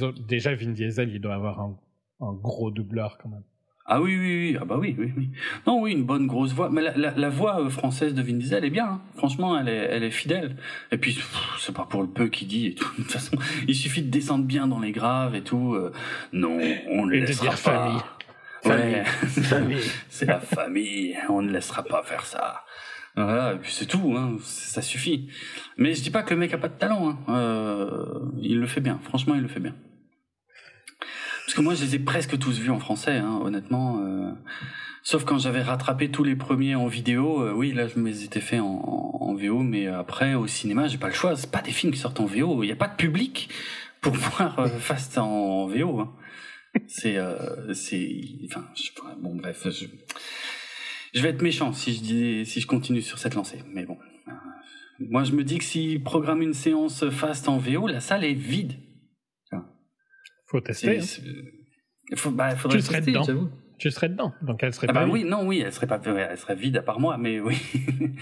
autres. 0.01 0.21
Déjà, 0.21 0.55
Vin 0.55 0.71
Diesel, 0.71 1.09
il 1.09 1.19
doit 1.19 1.35
avoir 1.35 1.59
un, 1.61 1.77
un 2.21 2.33
gros 2.33 2.71
doubleur 2.71 3.17
quand 3.21 3.29
même. 3.29 3.43
Ah 3.87 4.01
oui, 4.01 4.17
oui, 4.17 4.49
oui, 4.49 4.57
ah 4.59 4.65
bah 4.65 4.77
oui, 4.79 4.95
oui, 4.97 5.13
oui. 5.15 5.29
Non, 5.67 5.79
oui, 5.79 5.91
une 5.91 6.05
bonne 6.05 6.25
grosse 6.25 6.53
voix. 6.53 6.71
Mais 6.71 6.81
la, 6.81 7.11
la, 7.11 7.29
voix 7.29 7.61
euh, 7.61 7.69
française 7.69 8.15
de 8.15 8.21
Vin 8.23 8.33
Diesel 8.33 8.65
est 8.65 8.71
bien. 8.71 8.85
Hein. 8.85 9.01
Franchement, 9.15 9.59
elle 9.59 9.69
est, 9.69 9.75
elle 9.91 10.03
est 10.03 10.11
fidèle. 10.11 10.55
Et 10.91 10.97
puis, 10.97 11.19
c'est 11.59 11.75
pas 11.75 11.85
pour 11.85 12.01
le 12.01 12.07
peu 12.07 12.27
qu'il 12.27 12.47
dit 12.47 12.67
et 12.67 12.73
tout. 12.73 12.89
De 12.97 13.03
toute 13.03 13.11
façon, 13.11 13.37
il 13.67 13.75
suffit 13.75 14.01
de 14.01 14.09
descendre 14.09 14.45
bien 14.45 14.65
dans 14.65 14.79
les 14.79 14.91
graves 14.91 15.35
et 15.35 15.43
tout. 15.43 15.75
Euh, 15.75 15.91
non, 16.33 16.59
on 16.89 17.05
ne 17.05 17.11
laissera 17.11 17.51
pas. 17.51 17.55
Famille. 17.57 18.01
Ouais, 18.65 19.03
famille. 19.43 19.91
c'est 20.09 20.25
la 20.25 20.39
famille. 20.39 21.15
On 21.29 21.43
ne 21.43 21.51
laissera 21.51 21.83
pas 21.83 22.01
faire 22.01 22.25
ça. 22.25 22.63
Voilà, 23.15 23.59
c'est 23.63 23.85
tout, 23.85 24.15
hein, 24.17 24.37
ça 24.41 24.81
suffit. 24.81 25.29
Mais 25.77 25.93
je 25.93 26.01
dis 26.01 26.09
pas 26.09 26.21
que 26.21 26.33
le 26.33 26.39
mec 26.39 26.53
a 26.53 26.57
pas 26.57 26.67
de 26.67 26.77
talent. 26.77 27.09
Hein. 27.09 27.17
Euh, 27.29 28.19
il 28.41 28.59
le 28.59 28.67
fait 28.67 28.81
bien. 28.81 28.99
Franchement, 29.03 29.35
il 29.35 29.41
le 29.41 29.47
fait 29.47 29.61
bien. 29.61 29.75
Parce 31.45 31.53
que 31.53 31.61
moi, 31.61 31.75
je 31.75 31.83
les 31.85 31.95
ai 31.95 31.99
presque 31.99 32.37
tous 32.37 32.59
vus 32.59 32.71
en 32.71 32.79
français, 32.79 33.17
hein, 33.17 33.39
honnêtement. 33.41 34.01
Euh... 34.01 34.31
Sauf 35.03 35.23
quand 35.23 35.37
j'avais 35.37 35.61
rattrapé 35.61 36.09
tous 36.09 36.23
les 36.23 36.35
premiers 36.35 36.73
en 36.73 36.87
vidéo, 36.87 37.43
euh, 37.43 37.53
oui, 37.53 37.71
là, 37.73 37.87
je 37.87 37.99
me 37.99 38.09
les 38.09 38.23
étais 38.23 38.41
fait 38.41 38.59
en, 38.59 38.65
en, 38.65 39.35
VO, 39.35 39.59
mais 39.59 39.85
après, 39.85 40.33
au 40.33 40.47
cinéma, 40.47 40.87
j'ai 40.87 40.97
pas 40.97 41.09
le 41.09 41.13
choix. 41.13 41.35
C'est 41.35 41.51
pas 41.51 41.61
des 41.61 41.71
films 41.71 41.93
qui 41.93 41.99
sortent 41.99 42.19
en 42.19 42.25
VO. 42.25 42.63
Il 42.63 42.65
n'y 42.65 42.71
a 42.71 42.75
pas 42.75 42.87
de 42.87 42.95
public 42.95 43.49
pour 44.01 44.13
voir 44.15 44.59
euh, 44.59 44.67
Fast 44.67 45.19
en 45.19 45.67
VO. 45.67 45.99
Hein. 45.99 46.11
C'est, 46.87 47.17
euh, 47.17 47.73
c'est, 47.73 48.09
enfin, 48.45 48.65
je, 48.75 48.89
bon, 49.21 49.35
bref, 49.35 49.67
je, 49.69 49.85
je 51.15 51.21
vais 51.21 51.29
être 51.29 51.41
méchant 51.41 51.71
si 51.71 51.93
je 51.93 52.01
dis, 52.01 52.45
si 52.45 52.59
je 52.59 52.67
continue 52.67 53.01
sur 53.01 53.17
cette 53.17 53.35
lancée. 53.35 53.59
Mais 53.71 53.85
bon, 53.85 53.97
euh, 54.27 54.31
moi, 54.99 55.23
je 55.23 55.31
me 55.31 55.43
dis 55.43 55.57
que 55.57 55.63
s'ils 55.63 56.03
programment 56.03 56.41
une 56.43 56.53
séance 56.53 57.09
Fast 57.09 57.47
en 57.47 57.57
VO, 57.57 57.87
la 57.87 58.01
salle 58.01 58.25
est 58.25 58.33
vide. 58.33 58.73
Faut 60.47 60.61
tester. 60.61 60.99
Hein. 60.99 62.15
Faut, 62.15 62.29
bah, 62.29 62.55
faudrait 62.55 62.77
tu 62.77 62.83
serais 62.83 63.01
tester, 63.01 63.11
dedans. 63.13 63.49
Tu 63.79 63.89
serais 63.89 64.09
dedans, 64.09 64.33
donc 64.41 64.61
elle 64.61 64.73
serait 64.73 64.87
ah 64.89 64.93
pas 64.93 65.05
bah 65.05 65.11
oui, 65.11 65.23
non, 65.23 65.45
oui, 65.45 65.59
elle 65.59 65.73
serait 65.73 65.87
pas, 65.87 65.99
elle 66.05 66.37
serait 66.37 66.55
vide 66.55 66.77
à 66.77 66.83
part 66.83 66.99
moi, 66.99 67.17
mais 67.17 67.39
oui. 67.39 67.57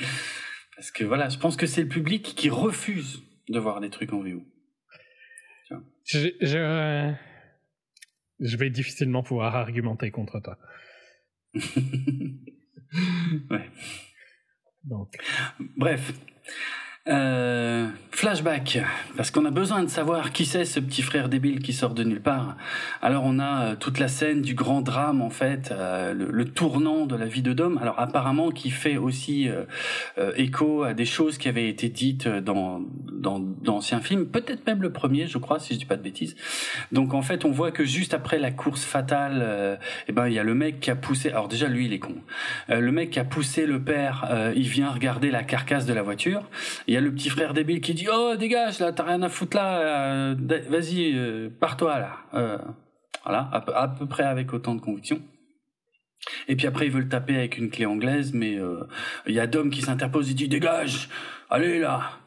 Parce 0.75 0.89
que 0.89 1.03
voilà, 1.03 1.29
je 1.29 1.37
pense 1.37 1.57
que 1.57 1.67
c'est 1.67 1.81
le 1.81 1.89
public 1.89 2.23
qui 2.23 2.49
refuse 2.49 3.21
de 3.49 3.59
voir 3.59 3.81
des 3.81 3.89
trucs 3.89 4.13
en 4.13 4.21
VO. 4.21 4.41
Je, 6.05 6.29
je, 6.41 7.13
je 8.39 8.57
vais 8.57 8.69
difficilement 8.69 9.23
pouvoir 9.23 9.55
argumenter 9.55 10.11
contre 10.11 10.39
toi. 10.39 10.57
ouais. 13.51 13.69
Donc. 14.83 15.15
Bref, 15.77 16.13
euh, 17.09 17.89
flashback, 18.11 18.79
parce 19.17 19.29
qu'on 19.29 19.43
a 19.43 19.51
besoin 19.51 19.83
de 19.83 19.89
savoir 19.89 20.31
qui 20.31 20.45
c'est 20.45 20.63
ce 20.63 20.79
petit 20.79 21.01
frère 21.01 21.27
débile 21.27 21.59
qui 21.59 21.73
sort 21.73 21.93
de 21.93 22.03
nulle 22.05 22.21
part. 22.21 22.55
Alors 23.01 23.23
on 23.25 23.39
a 23.39 23.71
euh, 23.71 23.75
toute 23.75 23.99
la 23.99 24.07
scène 24.07 24.41
du 24.41 24.53
grand 24.53 24.79
drame 24.79 25.21
en 25.21 25.29
fait, 25.29 25.73
euh, 25.73 26.13
le, 26.13 26.45
tournant 26.45 27.05
de 27.05 27.17
la 27.17 27.25
vie 27.25 27.41
de 27.41 27.51
Dom. 27.51 27.77
Alors 27.81 27.99
apparemment 27.99 28.51
qui 28.51 28.69
fait 28.69 28.95
aussi 28.95 29.49
écho 30.37 30.83
à 30.83 30.93
des 30.93 31.03
choses 31.03 31.37
qui 31.37 31.49
avaient 31.49 31.67
été 31.67 31.89
dites 31.89 32.27
dans 32.27 32.81
dans 33.11 33.39
d'anciens 33.39 34.01
films, 34.01 34.27
peut-être 34.27 34.65
même 34.67 34.81
le 34.81 34.91
premier, 34.91 35.27
je 35.27 35.37
crois, 35.37 35.59
si 35.59 35.73
je 35.73 35.79
dis 35.79 35.85
pas 35.85 35.97
de 35.97 36.03
bêtises. 36.03 36.35
Donc 36.93 37.13
en 37.13 37.21
fait 37.21 37.43
on 37.43 37.51
voit 37.51 37.71
que 37.71 37.83
juste 37.83 38.13
après 38.13 38.37
la 38.37 38.51
course 38.51 38.83
fatale, 38.85 39.79
eh 40.07 40.11
ben 40.11 40.27
il 40.27 40.33
y 40.33 40.39
a 40.39 40.43
le 40.43 40.53
mec 40.53 40.79
qui 40.79 40.91
a 40.91 40.95
poussé. 40.95 41.29
Alors 41.29 41.49
déjà 41.49 41.67
lui 41.67 41.87
il 41.87 41.93
est 41.93 41.99
con. 41.99 42.15
le 42.69 42.91
mec 42.91 43.11
qui 43.11 43.19
a 43.19 43.25
poussé 43.25 43.65
le 43.65 43.81
père, 43.81 44.51
il 44.55 44.67
vient 44.69 44.89
regarder 44.89 45.31
la 45.31 45.43
carcasse 45.43 45.85
de 45.85 45.93
la 45.93 46.01
voiture. 46.01 46.43
Il 46.93 46.95
y 46.95 46.99
a 46.99 47.01
le 47.01 47.11
petit 47.11 47.29
frère 47.29 47.55
débile 47.55 47.81
qui 47.81 47.95
dit 47.95 48.05
oh 48.07 48.35
dégage 48.35 48.77
là 48.77 48.93
t'as 48.93 49.01
rien 49.01 49.23
à 49.23 49.29
foutre 49.29 49.57
là 49.57 49.79
euh, 49.79 50.35
vas-y 50.69 51.15
euh, 51.15 51.49
pars-toi 51.49 51.97
là. 51.97 52.17
Euh, 52.35 52.59
voilà 53.23 53.49
à, 53.51 53.87
peu 53.87 54.05
près 54.05 54.21
avec 54.21 54.53
autant 54.53 54.75
de 54.75 54.79
conviction. 54.79 55.19
Et 56.47 56.55
puis 56.55 56.67
après 56.67 56.85
il 56.85 56.91
veut 56.91 56.99
le 56.99 57.09
taper 57.09 57.35
avec 57.35 57.57
une 57.57 57.71
clé 57.71 57.87
anglaise 57.87 58.31
mais 58.35 58.59
il 59.25 59.33
y 59.33 59.39
a 59.39 59.47
Dom 59.47 59.71
qui 59.71 59.81
s'interpose 59.81 60.29
il 60.29 60.35
dit 60.35 60.47
dégage 60.47 61.09
allez 61.49 61.79
là 61.79 62.19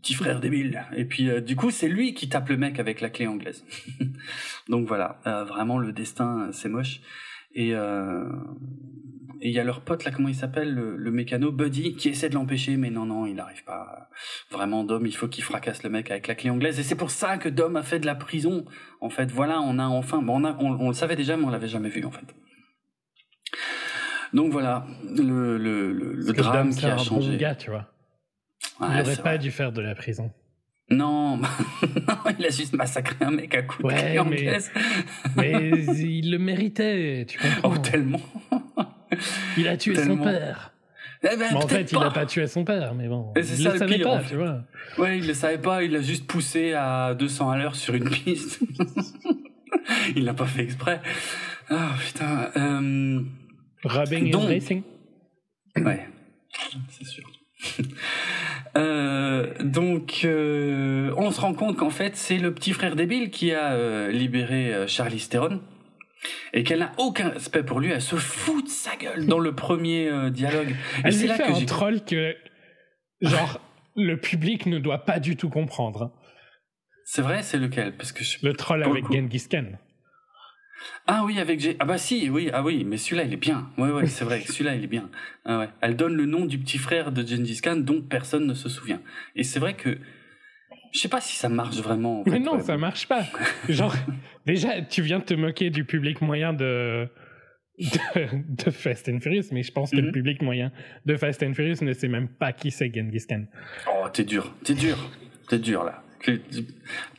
petit 0.00 0.14
frère 0.14 0.40
débile. 0.40 0.86
Et 0.96 1.04
puis 1.04 1.28
du 1.42 1.54
coup 1.54 1.70
c'est 1.70 1.88
lui 1.88 2.14
qui 2.14 2.30
tape 2.30 2.48
le 2.48 2.56
mec 2.56 2.80
avec 2.80 3.02
la 3.02 3.10
clé 3.10 3.26
anglaise. 3.26 3.62
Donc 4.70 4.88
voilà 4.88 5.20
vraiment 5.46 5.76
le 5.76 5.92
destin 5.92 6.48
c'est 6.50 6.70
moche. 6.70 7.02
Et 7.54 7.74
et 9.42 9.48
il 9.48 9.54
y 9.54 9.58
a 9.58 9.64
leur 9.64 9.80
pote 9.80 10.04
là, 10.04 10.12
comment 10.12 10.28
il 10.28 10.36
s'appelle, 10.36 10.72
le, 10.72 11.10
mécano 11.10 11.50
Buddy, 11.50 11.96
qui 11.96 12.10
essaie 12.10 12.28
de 12.28 12.34
l'empêcher, 12.34 12.76
mais 12.76 12.90
non, 12.90 13.06
non, 13.06 13.26
il 13.26 13.34
n'arrive 13.34 13.64
pas. 13.64 14.08
Vraiment, 14.52 14.84
Dom, 14.84 15.04
il 15.04 15.16
faut 15.16 15.26
qu'il 15.26 15.42
fracasse 15.42 15.82
le 15.82 15.90
mec 15.90 16.12
avec 16.12 16.28
la 16.28 16.36
clé 16.36 16.48
anglaise. 16.48 16.78
Et 16.78 16.84
c'est 16.84 16.94
pour 16.94 17.10
ça 17.10 17.38
que 17.38 17.48
Dom 17.48 17.74
a 17.74 17.82
fait 17.82 17.98
de 17.98 18.06
la 18.06 18.14
prison. 18.14 18.64
En 19.00 19.10
fait, 19.10 19.32
voilà, 19.32 19.60
on 19.60 19.80
a 19.80 19.84
enfin, 19.84 20.22
bon, 20.22 20.40
on, 20.40 20.44
a, 20.44 20.56
on, 20.60 20.86
le 20.86 20.94
savait 20.94 21.16
déjà, 21.16 21.36
mais 21.36 21.44
on 21.44 21.50
l'avait 21.50 21.66
jamais 21.66 21.88
vu 21.88 22.04
en 22.04 22.12
fait. 22.12 22.36
Donc 24.32 24.52
voilà, 24.52 24.86
le, 25.04 25.58
le, 25.58 25.92
le, 25.92 26.32
drame 26.32 26.70
qui 26.70 26.86
a 26.86 26.96
changé. 26.96 27.32
Bon 27.32 27.36
gars, 27.36 27.56
tu 27.56 27.70
vois. 27.70 27.88
il 28.80 28.96
n'aurait 28.96 29.16
pas 29.16 29.38
dû 29.38 29.50
faire 29.50 29.72
de 29.72 29.80
la 29.80 29.96
prison. 29.96 30.30
Non, 30.90 31.40
il 32.38 32.44
a 32.44 32.50
juste 32.50 32.74
massacré 32.74 33.16
un 33.24 33.30
mec 33.30 33.54
à 33.54 33.62
coups 33.62 33.94
de 33.94 33.98
clé 33.98 34.18
anglaise. 34.18 34.70
mais 35.36 35.70
il 35.70 36.30
le 36.30 36.38
méritait, 36.38 37.24
tu 37.26 37.38
comprends. 37.62 37.72
Oh, 37.74 37.78
tellement. 37.78 38.20
Il 39.56 39.68
a 39.68 39.76
tué 39.76 39.94
son 39.94 40.16
père. 40.16 40.72
Eh 41.24 41.36
ben, 41.36 41.54
en 41.54 41.68
fait, 41.68 41.92
il 41.92 41.98
n'a 42.00 42.10
pas 42.10 42.26
tué 42.26 42.48
son 42.48 42.64
père, 42.64 42.94
mais 42.94 43.06
bon. 43.06 43.32
il 43.36 43.44
ça, 43.44 43.72
le 43.74 43.78
savait 43.78 44.00
pas, 44.00 44.22
tu 44.28 44.34
vois. 44.34 44.62
Ouais, 44.98 45.18
il 45.18 45.26
le 45.28 45.34
savait 45.34 45.58
pas, 45.58 45.84
il 45.84 45.92
l'a 45.92 46.02
juste 46.02 46.26
poussé 46.26 46.72
à 46.72 47.14
200 47.14 47.48
à 47.48 47.58
l'heure 47.58 47.76
sur 47.76 47.94
une 47.94 48.10
piste. 48.10 48.58
il 50.16 50.24
l'a 50.24 50.34
pas 50.34 50.46
fait 50.46 50.64
exprès. 50.64 51.00
Ah, 51.70 51.90
putain. 52.04 52.50
Euh... 52.56 53.20
Rubbing 53.84 54.30
Donc... 54.30 54.48
racing 54.48 54.82
Ouais, 55.76 56.08
c'est 56.88 57.06
sûr. 57.06 57.30
Euh, 58.74 59.52
donc, 59.62 60.22
euh, 60.24 61.12
on 61.18 61.30
se 61.30 61.42
rend 61.42 61.52
compte 61.52 61.76
qu'en 61.76 61.90
fait, 61.90 62.16
c'est 62.16 62.38
le 62.38 62.54
petit 62.54 62.72
frère 62.72 62.96
débile 62.96 63.28
qui 63.28 63.52
a 63.52 63.72
euh, 63.72 64.10
libéré 64.10 64.86
Charlie 64.86 65.18
Theron 65.28 65.60
et 66.52 66.62
qu'elle 66.62 66.80
n'a 66.80 66.92
aucun 66.98 67.30
respect 67.30 67.62
pour 67.62 67.80
lui, 67.80 67.90
elle 67.90 68.02
se 68.02 68.16
fout 68.16 68.64
de 68.64 68.68
sa 68.70 68.96
gueule 68.96 69.26
dans 69.26 69.38
le 69.38 69.54
premier 69.54 70.08
euh, 70.08 70.30
dialogue. 70.30 70.74
Elle 71.04 71.18
lui 71.18 71.28
fait 71.28 71.42
un 71.42 71.64
troll 71.64 72.04
que, 72.04 72.36
genre, 73.20 73.60
le 73.96 74.16
public 74.16 74.66
ne 74.66 74.78
doit 74.78 75.04
pas 75.04 75.20
du 75.20 75.36
tout 75.36 75.48
comprendre. 75.48 76.12
C'est 77.04 77.22
vrai, 77.22 77.42
c'est 77.42 77.58
lequel? 77.58 77.96
Parce 77.96 78.12
que 78.12 78.22
Le 78.42 78.52
troll 78.54 78.82
avec 78.82 79.10
Genghis 79.10 79.46
Khan. 79.50 79.66
Ah 81.06 81.22
oui, 81.24 81.38
avec 81.38 81.60
G... 81.60 81.76
Ah 81.78 81.84
bah 81.84 81.98
si, 81.98 82.28
oui, 82.30 82.50
ah 82.52 82.62
oui, 82.62 82.84
mais 82.84 82.96
celui-là, 82.96 83.24
il 83.24 83.32
est 83.32 83.36
bien. 83.36 83.70
Ouais, 83.78 83.90
ouais, 83.90 84.06
c'est 84.06 84.24
vrai, 84.24 84.40
celui-là, 84.46 84.74
il 84.74 84.84
est 84.84 84.88
bien. 84.88 85.10
Ah 85.44 85.58
ouais. 85.58 85.68
Elle 85.80 85.96
donne 85.96 86.14
le 86.14 86.26
nom 86.26 86.44
du 86.44 86.58
petit 86.58 86.78
frère 86.78 87.12
de 87.12 87.26
Genghis 87.26 87.60
Khan 87.60 87.76
dont 87.76 88.00
personne 88.00 88.46
ne 88.46 88.54
se 88.54 88.68
souvient. 88.68 89.00
Et 89.36 89.44
c'est 89.44 89.60
vrai 89.60 89.74
que 89.74 89.98
je 90.92 90.98
sais 90.98 91.08
pas 91.08 91.20
si 91.20 91.36
ça 91.36 91.48
marche 91.48 91.78
vraiment. 91.78 92.22
mais 92.26 92.38
non, 92.38 92.60
ça 92.60 92.76
marche 92.76 93.08
pas. 93.08 93.24
Genre, 93.68 93.94
déjà, 94.46 94.82
tu 94.82 95.02
viens 95.02 95.20
de 95.20 95.24
te 95.24 95.34
moquer 95.34 95.70
du 95.70 95.84
public 95.84 96.20
moyen 96.20 96.52
de, 96.52 97.08
de, 97.78 98.70
Fast 98.70 99.08
and 99.08 99.20
Furious, 99.20 99.46
mais 99.52 99.62
je 99.62 99.72
pense 99.72 99.90
que 99.90 99.96
le 99.96 100.08
mhm. 100.08 100.12
public 100.12 100.42
moyen 100.42 100.70
de 101.06 101.16
Fast 101.16 101.42
and 101.42 101.54
Furious 101.54 101.82
ne 101.82 101.92
sait 101.94 102.08
même 102.08 102.28
pas 102.28 102.52
qui 102.52 102.70
c'est 102.70 102.92
Genghis 102.94 103.24
Khan. 103.26 103.44
Oh, 103.88 104.08
t'es 104.12 104.24
dur, 104.24 104.54
t'es 104.64 104.74
dur, 104.74 105.10
t'es 105.48 105.58
dur 105.58 105.84
là. 105.84 106.02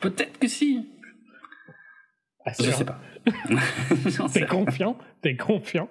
Peut-être 0.00 0.38
que 0.38 0.46
si. 0.46 0.88
Ah, 2.46 2.52
je 2.58 2.70
sais 2.70 2.84
pas. 2.84 3.00
t'es 4.32 4.46
confiant? 4.46 4.96
T'es 5.20 5.36
confiant? 5.36 5.88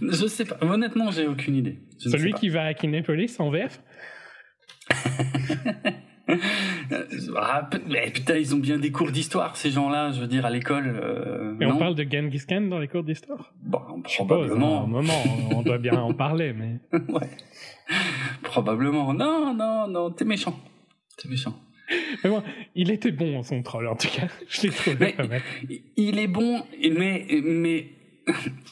Je 0.00 0.26
sais 0.26 0.44
pas. 0.44 0.58
Honnêtement, 0.60 1.10
j'ai 1.10 1.26
aucune 1.28 1.54
idée. 1.54 1.78
Celui 1.98 2.32
qui 2.32 2.48
va 2.48 2.64
à 2.64 2.74
Kinépolis 2.74 3.38
en 3.38 3.50
VF 3.50 3.80
ah, 7.36 7.68
putain, 8.12 8.36
ils 8.36 8.54
ont 8.54 8.58
bien 8.58 8.78
des 8.78 8.90
cours 8.90 9.10
d'histoire, 9.10 9.56
ces 9.56 9.70
gens-là, 9.70 10.12
je 10.12 10.20
veux 10.20 10.26
dire, 10.26 10.44
à 10.44 10.50
l'école. 10.50 10.86
Euh, 10.86 11.54
Et 11.60 11.66
on 11.66 11.76
parle 11.78 11.94
de 11.94 12.06
Genghis 12.10 12.42
Khan 12.48 12.62
dans 12.62 12.78
les 12.78 12.88
cours 12.88 13.04
d'histoire? 13.04 13.52
Bon, 13.62 14.02
probablement. 14.02 14.84
un 14.84 14.86
moment, 14.86 15.22
on 15.50 15.62
doit 15.62 15.78
bien 15.78 15.94
en 15.94 16.14
parler, 16.14 16.52
mais. 16.52 16.80
ouais. 17.08 17.30
Probablement. 18.42 19.14
Non, 19.14 19.54
non, 19.54 19.88
non, 19.88 20.10
t'es 20.10 20.24
méchant. 20.24 20.58
T'es 21.16 21.28
méchant. 21.28 21.58
Mais 22.24 22.30
bon, 22.30 22.42
il 22.74 22.90
était 22.90 23.12
bon 23.12 23.42
son 23.42 23.62
troll, 23.62 23.86
en 23.86 23.96
tout 23.96 24.08
cas. 24.08 24.28
Je 24.48 24.62
l'ai 24.62 24.70
trouvé 24.70 25.12
pas 25.12 25.26
mal. 25.26 25.42
Il 25.96 26.18
est 26.18 26.28
bon, 26.28 26.62
mais, 26.90 27.26
mais 27.42 27.86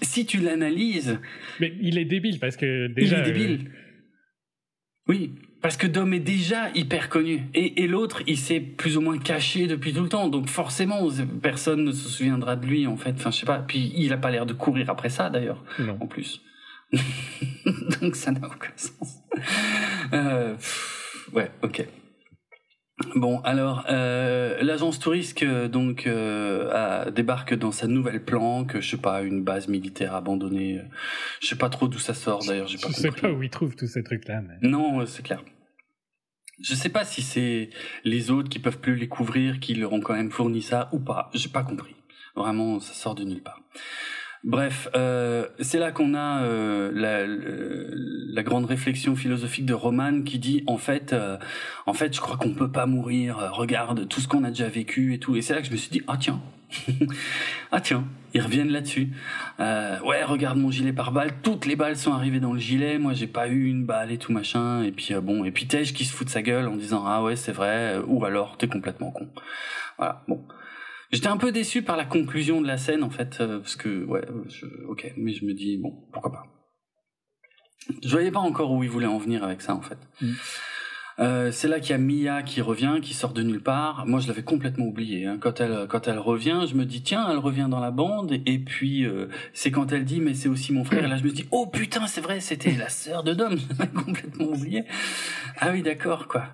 si 0.00 0.26
tu 0.26 0.38
l'analyses. 0.38 1.18
Mais 1.60 1.72
il 1.80 1.98
est 1.98 2.04
débile 2.04 2.38
parce 2.38 2.56
que 2.56 2.86
déjà. 2.88 3.18
Il 3.18 3.28
est 3.28 3.32
débile. 3.32 3.70
Oui, 5.08 5.32
parce 5.62 5.76
que 5.76 5.86
Dom 5.86 6.12
est 6.14 6.20
déjà 6.20 6.70
hyper 6.74 7.08
connu. 7.08 7.42
Et, 7.54 7.82
et 7.82 7.86
l'autre, 7.86 8.22
il 8.26 8.38
s'est 8.38 8.60
plus 8.60 8.96
ou 8.96 9.00
moins 9.00 9.18
caché 9.18 9.66
depuis 9.66 9.92
tout 9.92 10.02
le 10.02 10.08
temps. 10.08 10.28
Donc 10.28 10.48
forcément, 10.48 11.06
personne 11.42 11.84
ne 11.84 11.92
se 11.92 12.08
souviendra 12.08 12.56
de 12.56 12.66
lui, 12.66 12.86
en 12.86 12.96
fait. 12.96 13.12
Enfin, 13.12 13.30
je 13.30 13.40
sais 13.40 13.46
pas. 13.46 13.58
Puis 13.58 13.92
il 13.94 14.12
a 14.12 14.16
pas 14.16 14.30
l'air 14.30 14.46
de 14.46 14.54
courir 14.54 14.88
après 14.90 15.10
ça, 15.10 15.28
d'ailleurs. 15.28 15.62
En 16.00 16.06
plus. 16.06 16.40
donc 18.00 18.16
ça 18.16 18.32
n'a 18.32 18.46
aucun 18.46 18.72
sens. 18.76 19.18
Euh, 20.12 20.56
ouais, 21.32 21.50
ok. 21.62 21.86
Bon, 23.14 23.40
alors 23.40 23.84
euh, 23.88 24.62
l'agence 24.62 24.98
touriste 24.98 25.44
donc 25.44 26.06
euh, 26.06 27.10
débarque 27.10 27.54
dans 27.54 27.72
sa 27.72 27.86
nouvelle 27.86 28.22
planque, 28.24 28.78
je 28.80 28.90
sais 28.90 28.96
pas, 28.96 29.22
une 29.22 29.42
base 29.42 29.68
militaire 29.68 30.14
abandonnée. 30.14 30.80
Je 31.40 31.48
sais 31.48 31.56
pas 31.56 31.70
trop 31.70 31.88
d'où 31.88 31.98
ça 31.98 32.14
sort 32.14 32.44
d'ailleurs, 32.46 32.66
j'ai 32.66 32.78
pas 32.78 32.88
Je 32.88 32.94
sais 32.94 33.10
pas 33.10 33.30
où 33.30 33.42
ils 33.42 33.50
trouvent 33.50 33.76
tous 33.76 33.86
ces 33.86 34.02
trucs-là. 34.02 34.42
Mais... 34.42 34.68
Non, 34.68 35.04
c'est 35.06 35.22
clair. 35.22 35.42
Je 36.60 36.74
sais 36.74 36.90
pas 36.90 37.04
si 37.04 37.22
c'est 37.22 37.70
les 38.04 38.30
autres 38.30 38.50
qui 38.50 38.58
peuvent 38.58 38.80
plus 38.80 38.96
les 38.96 39.08
couvrir 39.08 39.60
qui 39.60 39.74
leur 39.74 39.92
ont 39.92 40.00
quand 40.00 40.14
même 40.14 40.30
fourni 40.30 40.60
ça 40.60 40.90
ou 40.92 40.98
pas. 40.98 41.30
J'ai 41.32 41.48
pas 41.48 41.62
compris. 41.62 41.96
Vraiment, 42.36 42.80
ça 42.80 42.92
sort 42.92 43.14
de 43.14 43.24
nulle 43.24 43.42
part. 43.42 43.62
Bref, 44.42 44.88
euh, 44.96 45.46
c'est 45.60 45.78
là 45.78 45.92
qu'on 45.92 46.14
a 46.14 46.42
euh, 46.44 46.90
la, 46.94 47.26
la, 47.26 48.42
grande 48.42 48.64
réflexion 48.64 49.14
philosophique 49.14 49.66
de 49.66 49.74
Roman 49.74 50.22
qui 50.22 50.38
dit 50.38 50.64
en 50.66 50.78
fait, 50.78 51.12
euh, 51.12 51.36
en 51.84 51.92
fait, 51.92 52.14
je 52.14 52.22
crois 52.22 52.38
qu'on 52.38 52.54
peut 52.54 52.70
pas 52.70 52.86
mourir. 52.86 53.50
regarde 53.52 54.08
tout 54.08 54.20
ce 54.22 54.28
qu'on 54.28 54.42
a 54.44 54.48
déjà 54.48 54.68
vécu 54.68 55.12
et 55.12 55.18
tout. 55.18 55.36
Et 55.36 55.42
c'est 55.42 55.52
là 55.52 55.60
que 55.60 55.66
je 55.66 55.72
me 55.72 55.76
suis 55.76 55.90
dit 55.90 56.02
ah 56.08 56.16
tiens, 56.18 56.40
ah 57.70 57.82
tiens, 57.82 58.04
ils 58.32 58.40
reviennent 58.40 58.70
là-dessus. 58.70 59.10
ouais, 59.58 60.24
regarde 60.24 60.56
mon 60.56 60.70
gilet 60.70 60.94
par 60.94 61.12
balle. 61.12 61.32
Toutes 61.42 61.66
les 61.66 61.76
balles 61.76 61.96
sont 61.96 62.14
arrivées 62.14 62.40
dans 62.40 62.54
le 62.54 62.60
gilet. 62.60 62.96
Moi, 62.98 63.12
j'ai 63.12 63.26
pas 63.26 63.46
eu 63.46 63.66
une 63.66 63.84
balle 63.84 64.10
et 64.10 64.16
tout 64.16 64.32
machin. 64.32 64.82
Et 64.82 64.90
puis 64.90 65.12
bon, 65.22 65.44
et 65.44 65.50
puis 65.50 65.66
Tej 65.66 65.92
qui 65.92 66.06
se 66.06 66.14
fout 66.14 66.26
de 66.26 66.32
sa 66.32 66.40
gueule 66.40 66.66
en 66.66 66.76
disant 66.76 67.04
ah 67.06 67.22
ouais 67.22 67.36
c'est 67.36 67.52
vrai. 67.52 67.98
Ou 68.06 68.24
alors 68.24 68.56
t'es 68.56 68.68
complètement 68.68 69.10
con. 69.10 69.28
Voilà. 69.98 70.22
Bon. 70.28 70.42
J'étais 71.10 71.28
un 71.28 71.36
peu 71.36 71.50
déçu 71.50 71.82
par 71.82 71.96
la 71.96 72.04
conclusion 72.04 72.60
de 72.60 72.66
la 72.66 72.76
scène 72.76 73.02
en 73.02 73.10
fait, 73.10 73.38
euh, 73.40 73.58
parce 73.58 73.76
que 73.76 74.04
ouais, 74.04 74.22
je, 74.48 74.66
ok, 74.86 75.12
mais 75.16 75.32
je 75.32 75.44
me 75.44 75.52
dis 75.52 75.76
bon, 75.76 75.92
pourquoi 76.12 76.32
pas. 76.32 76.46
Je 78.02 78.08
voyais 78.08 78.30
pas 78.30 78.40
encore 78.40 78.70
où 78.72 78.84
il 78.84 78.90
voulait 78.90 79.06
en 79.06 79.18
venir 79.18 79.42
avec 79.42 79.60
ça 79.60 79.74
en 79.74 79.82
fait. 79.82 79.98
Mm. 80.20 80.32
Euh, 81.18 81.50
c'est 81.52 81.68
là 81.68 81.80
qu'il 81.80 81.90
y 81.90 81.92
a 81.92 81.98
Mia 81.98 82.42
qui 82.42 82.62
revient, 82.62 82.98
qui 83.02 83.12
sort 83.12 83.34
de 83.34 83.42
nulle 83.42 83.62
part. 83.62 84.06
Moi, 84.06 84.20
je 84.20 84.28
l'avais 84.28 84.42
complètement 84.42 84.86
oublié. 84.86 85.26
Hein. 85.26 85.36
Quand 85.38 85.60
elle 85.60 85.86
quand 85.86 86.08
elle 86.08 86.18
revient, 86.18 86.64
je 86.66 86.74
me 86.74 86.86
dis 86.86 87.02
tiens, 87.02 87.28
elle 87.30 87.38
revient 87.38 87.66
dans 87.68 87.80
la 87.80 87.90
bande. 87.90 88.32
Et 88.46 88.58
puis 88.58 89.04
euh, 89.04 89.28
c'est 89.52 89.70
quand 89.70 89.92
elle 89.92 90.04
dit 90.04 90.20
mais 90.20 90.34
c'est 90.34 90.48
aussi 90.48 90.72
mon 90.72 90.84
frère. 90.84 91.04
Et 91.04 91.08
là, 91.08 91.16
je 91.16 91.24
me 91.24 91.30
dis 91.30 91.46
oh 91.50 91.66
putain, 91.66 92.06
c'est 92.06 92.22
vrai, 92.22 92.40
c'était 92.40 92.72
la 92.72 92.88
sœur 92.88 93.22
de 93.22 93.34
Dom. 93.34 93.58
J'avais 93.68 93.90
complètement 93.90 94.46
oublié. 94.46 94.84
Ah 95.58 95.72
oui, 95.72 95.82
d'accord 95.82 96.28
quoi. 96.28 96.44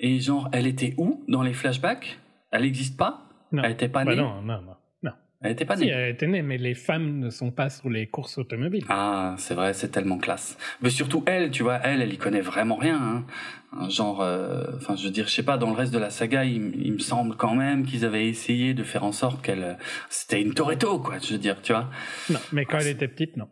Et 0.00 0.18
genre, 0.20 0.48
elle 0.52 0.66
était 0.66 0.94
où 0.96 1.22
dans 1.28 1.42
les 1.42 1.52
flashbacks? 1.52 2.18
Elle 2.50 2.62
n'existe 2.62 2.96
pas? 2.96 3.25
Non. 3.52 3.62
Elle 3.62 3.70
n'était 3.70 3.88
pas 3.88 4.04
bah 4.04 4.14
née? 4.14 4.20
non, 4.20 4.42
non, 4.42 4.60
non, 4.62 4.76
non. 5.02 5.12
Elle 5.42 5.50
n'était 5.50 5.64
pas 5.64 5.76
née? 5.76 5.84
Si, 5.84 5.90
elle 5.90 6.10
était 6.10 6.26
née, 6.26 6.42
mais 6.42 6.56
les 6.56 6.74
femmes 6.74 7.18
ne 7.18 7.30
sont 7.30 7.50
pas 7.50 7.68
sur 7.68 7.90
les 7.90 8.06
courses 8.06 8.38
automobiles. 8.38 8.84
Ah, 8.88 9.34
c'est 9.38 9.54
vrai, 9.54 9.74
c'est 9.74 9.88
tellement 9.88 10.18
classe. 10.18 10.56
Mais 10.80 10.90
surtout 10.90 11.22
elle, 11.26 11.50
tu 11.50 11.62
vois, 11.62 11.76
elle, 11.84 12.00
elle 12.00 12.12
y 12.12 12.16
connaît 12.18 12.40
vraiment 12.40 12.76
rien. 12.76 13.24
Hein. 13.72 13.88
Genre, 13.88 14.22
euh, 14.22 14.64
enfin, 14.76 14.96
je 14.96 15.04
veux 15.04 15.10
dire, 15.10 15.28
je 15.28 15.32
sais 15.32 15.42
pas, 15.42 15.58
dans 15.58 15.68
le 15.68 15.76
reste 15.76 15.92
de 15.92 15.98
la 15.98 16.10
saga, 16.10 16.44
il, 16.44 16.74
il 16.82 16.92
me 16.94 16.98
semble 16.98 17.36
quand 17.36 17.54
même 17.54 17.84
qu'ils 17.84 18.04
avaient 18.04 18.26
essayé 18.26 18.72
de 18.72 18.82
faire 18.82 19.04
en 19.04 19.12
sorte 19.12 19.42
qu'elle, 19.42 19.76
c'était 20.08 20.40
une 20.40 20.54
Toretto, 20.54 21.00
quoi. 21.00 21.18
Je 21.18 21.32
veux 21.32 21.38
dire, 21.38 21.60
tu 21.60 21.72
vois. 21.72 21.90
Non, 22.30 22.40
mais 22.52 22.64
quand 22.64 22.78
elle 22.78 22.88
était 22.88 23.08
petite, 23.08 23.36
non. 23.36 23.48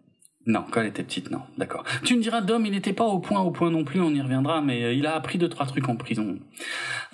Non, 0.47 0.65
quand 0.71 0.81
elle 0.83 0.89
était 0.89 1.03
petite, 1.03 1.31
non. 1.31 1.41
D'accord. 1.57 1.85
Tu 2.03 2.17
me 2.17 2.23
diras, 2.23 2.43
Dom, 2.43 2.67
il 2.67 2.73
n'était 2.73 2.93
pas 2.93 3.05
au 3.05 3.19
point, 3.19 3.41
au 3.41 3.51
point 3.51 3.71
non 3.71 3.85
plus. 3.85 4.01
On 4.01 4.11
y 4.11 4.21
reviendra, 4.21 4.61
mais 4.61 4.85
euh, 4.85 4.93
il 4.93 5.07
a 5.07 5.15
appris 5.15 5.39
deux 5.39 5.49
trois 5.49 5.67
trucs 5.67 5.89
en 5.89 5.97
prison 5.97 6.39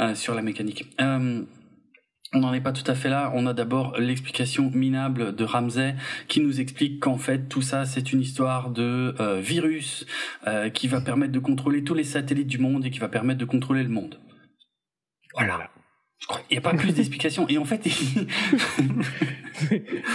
euh, 0.00 0.14
sur 0.14 0.34
la 0.34 0.42
mécanique. 0.42 0.86
Euh, 1.00 1.42
on 2.32 2.40
n'en 2.40 2.54
est 2.54 2.60
pas 2.60 2.72
tout 2.72 2.88
à 2.88 2.94
fait 2.94 3.08
là. 3.08 3.32
On 3.34 3.46
a 3.46 3.54
d'abord 3.54 3.98
l'explication 3.98 4.70
minable 4.72 5.34
de 5.34 5.44
Ramsey 5.44 5.96
qui 6.28 6.40
nous 6.40 6.60
explique 6.60 7.00
qu'en 7.00 7.18
fait 7.18 7.48
tout 7.48 7.62
ça 7.62 7.86
c'est 7.86 8.12
une 8.12 8.20
histoire 8.20 8.70
de 8.70 9.14
euh, 9.18 9.40
virus 9.40 10.06
euh, 10.46 10.70
qui 10.70 10.86
va 10.86 11.00
permettre 11.00 11.32
de 11.32 11.40
contrôler 11.40 11.82
tous 11.82 11.94
les 11.94 12.04
satellites 12.04 12.46
du 12.46 12.58
monde 12.58 12.86
et 12.86 12.90
qui 12.90 13.00
va 13.00 13.08
permettre 13.08 13.40
de 13.40 13.44
contrôler 13.44 13.82
le 13.82 13.88
monde. 13.88 14.20
Voilà. 15.34 15.70
Je 16.20 16.26
crois 16.26 16.40
qu'il 16.42 16.58
n'y 16.58 16.58
a 16.58 16.60
pas 16.60 16.76
plus 16.76 16.92
d'explications. 16.92 17.48
Et 17.48 17.56
en 17.56 17.64
fait, 17.64 17.82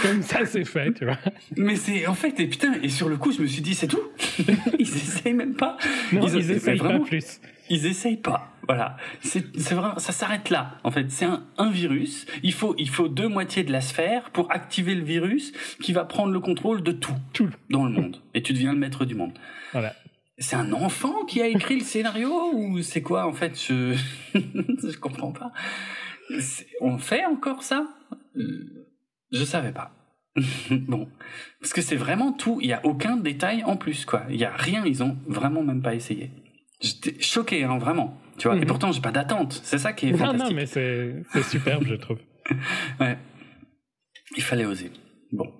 comme 0.02 0.22
ça 0.22 0.46
c'est 0.46 0.64
fait, 0.64 0.92
tu 0.92 1.04
vois. 1.04 1.18
Mais 1.56 1.74
c'est 1.76 2.06
en 2.06 2.14
fait 2.14 2.38
et 2.38 2.46
putain 2.46 2.74
et 2.82 2.88
sur 2.88 3.08
le 3.08 3.16
coup 3.16 3.32
je 3.32 3.42
me 3.42 3.46
suis 3.46 3.60
dit 3.60 3.74
c'est 3.74 3.88
tout. 3.88 4.02
ils 4.78 4.88
essayent 4.88 5.34
même 5.34 5.54
pas. 5.54 5.76
Non, 6.12 6.26
ils, 6.28 6.36
ils 6.36 6.50
essayent 6.52 6.78
vraiment... 6.78 7.00
pas 7.00 7.06
plus 7.06 7.40
ils 7.68 7.86
essayent 7.86 8.16
pas. 8.16 8.55
Voilà, 8.66 8.96
c'est 9.20 9.74
vraiment, 9.74 9.98
ça 9.98 10.12
s'arrête 10.12 10.50
là. 10.50 10.78
En 10.82 10.90
fait, 10.90 11.10
c'est 11.10 11.24
un, 11.24 11.44
un, 11.56 11.70
virus. 11.70 12.26
Il 12.42 12.52
faut, 12.52 12.74
il 12.78 12.88
faut 12.88 13.08
deux 13.08 13.28
moitiés 13.28 13.62
de 13.62 13.70
la 13.70 13.80
sphère 13.80 14.30
pour 14.30 14.50
activer 14.50 14.94
le 14.94 15.04
virus 15.04 15.52
qui 15.80 15.92
va 15.92 16.04
prendre 16.04 16.32
le 16.32 16.40
contrôle 16.40 16.82
de 16.82 16.92
tout, 16.92 17.14
tout 17.32 17.50
dans 17.70 17.84
le 17.84 17.92
monde. 17.92 18.16
Et 18.34 18.42
tu 18.42 18.52
deviens 18.52 18.72
le 18.72 18.78
maître 18.78 19.04
du 19.04 19.14
monde. 19.14 19.32
Voilà. 19.72 19.94
C'est 20.38 20.56
un 20.56 20.72
enfant 20.72 21.24
qui 21.24 21.40
a 21.40 21.46
écrit 21.46 21.78
le 21.78 21.84
scénario 21.84 22.50
ou 22.52 22.82
c'est 22.82 23.02
quoi 23.02 23.26
en 23.26 23.32
fait? 23.32 23.58
Je, 23.58 23.96
je 24.34 24.98
comprends 24.98 25.32
pas. 25.32 25.52
On 26.80 26.98
fait 26.98 27.24
encore 27.24 27.62
ça? 27.62 27.86
Je 29.32 29.44
savais 29.44 29.72
pas. 29.72 29.92
bon, 30.70 31.08
parce 31.60 31.72
que 31.72 31.80
c'est 31.80 31.96
vraiment 31.96 32.32
tout. 32.32 32.58
Il 32.60 32.68
y 32.68 32.72
a 32.72 32.84
aucun 32.84 33.16
détail 33.16 33.64
en 33.64 33.76
plus, 33.76 34.04
quoi. 34.04 34.24
Il 34.28 34.36
y 34.36 34.44
a 34.44 34.52
rien. 34.54 34.84
Ils 34.84 35.02
ont 35.02 35.16
vraiment 35.26 35.62
même 35.62 35.82
pas 35.82 35.94
essayé. 35.94 36.30
J'étais 36.80 37.20
choqué, 37.20 37.64
hein, 37.64 37.78
vraiment. 37.78 38.20
Tu 38.38 38.48
vois. 38.48 38.56
Et 38.56 38.60
mhm. 38.60 38.66
pourtant, 38.66 38.92
j'ai 38.92 39.00
pas 39.00 39.12
d'attente. 39.12 39.60
C'est 39.64 39.78
ça 39.78 39.92
qui 39.92 40.08
est 40.08 40.12
fantastique. 40.12 40.38
Non, 40.38 40.48
non, 40.50 40.54
mais 40.54 40.66
c'est 40.66 41.42
superbe, 41.42 41.84
je 41.86 41.94
trouve. 41.94 42.18
Ouais. 43.00 43.18
Il 44.36 44.42
fallait 44.42 44.64
oser. 44.66 44.92
Bon. 45.32 45.52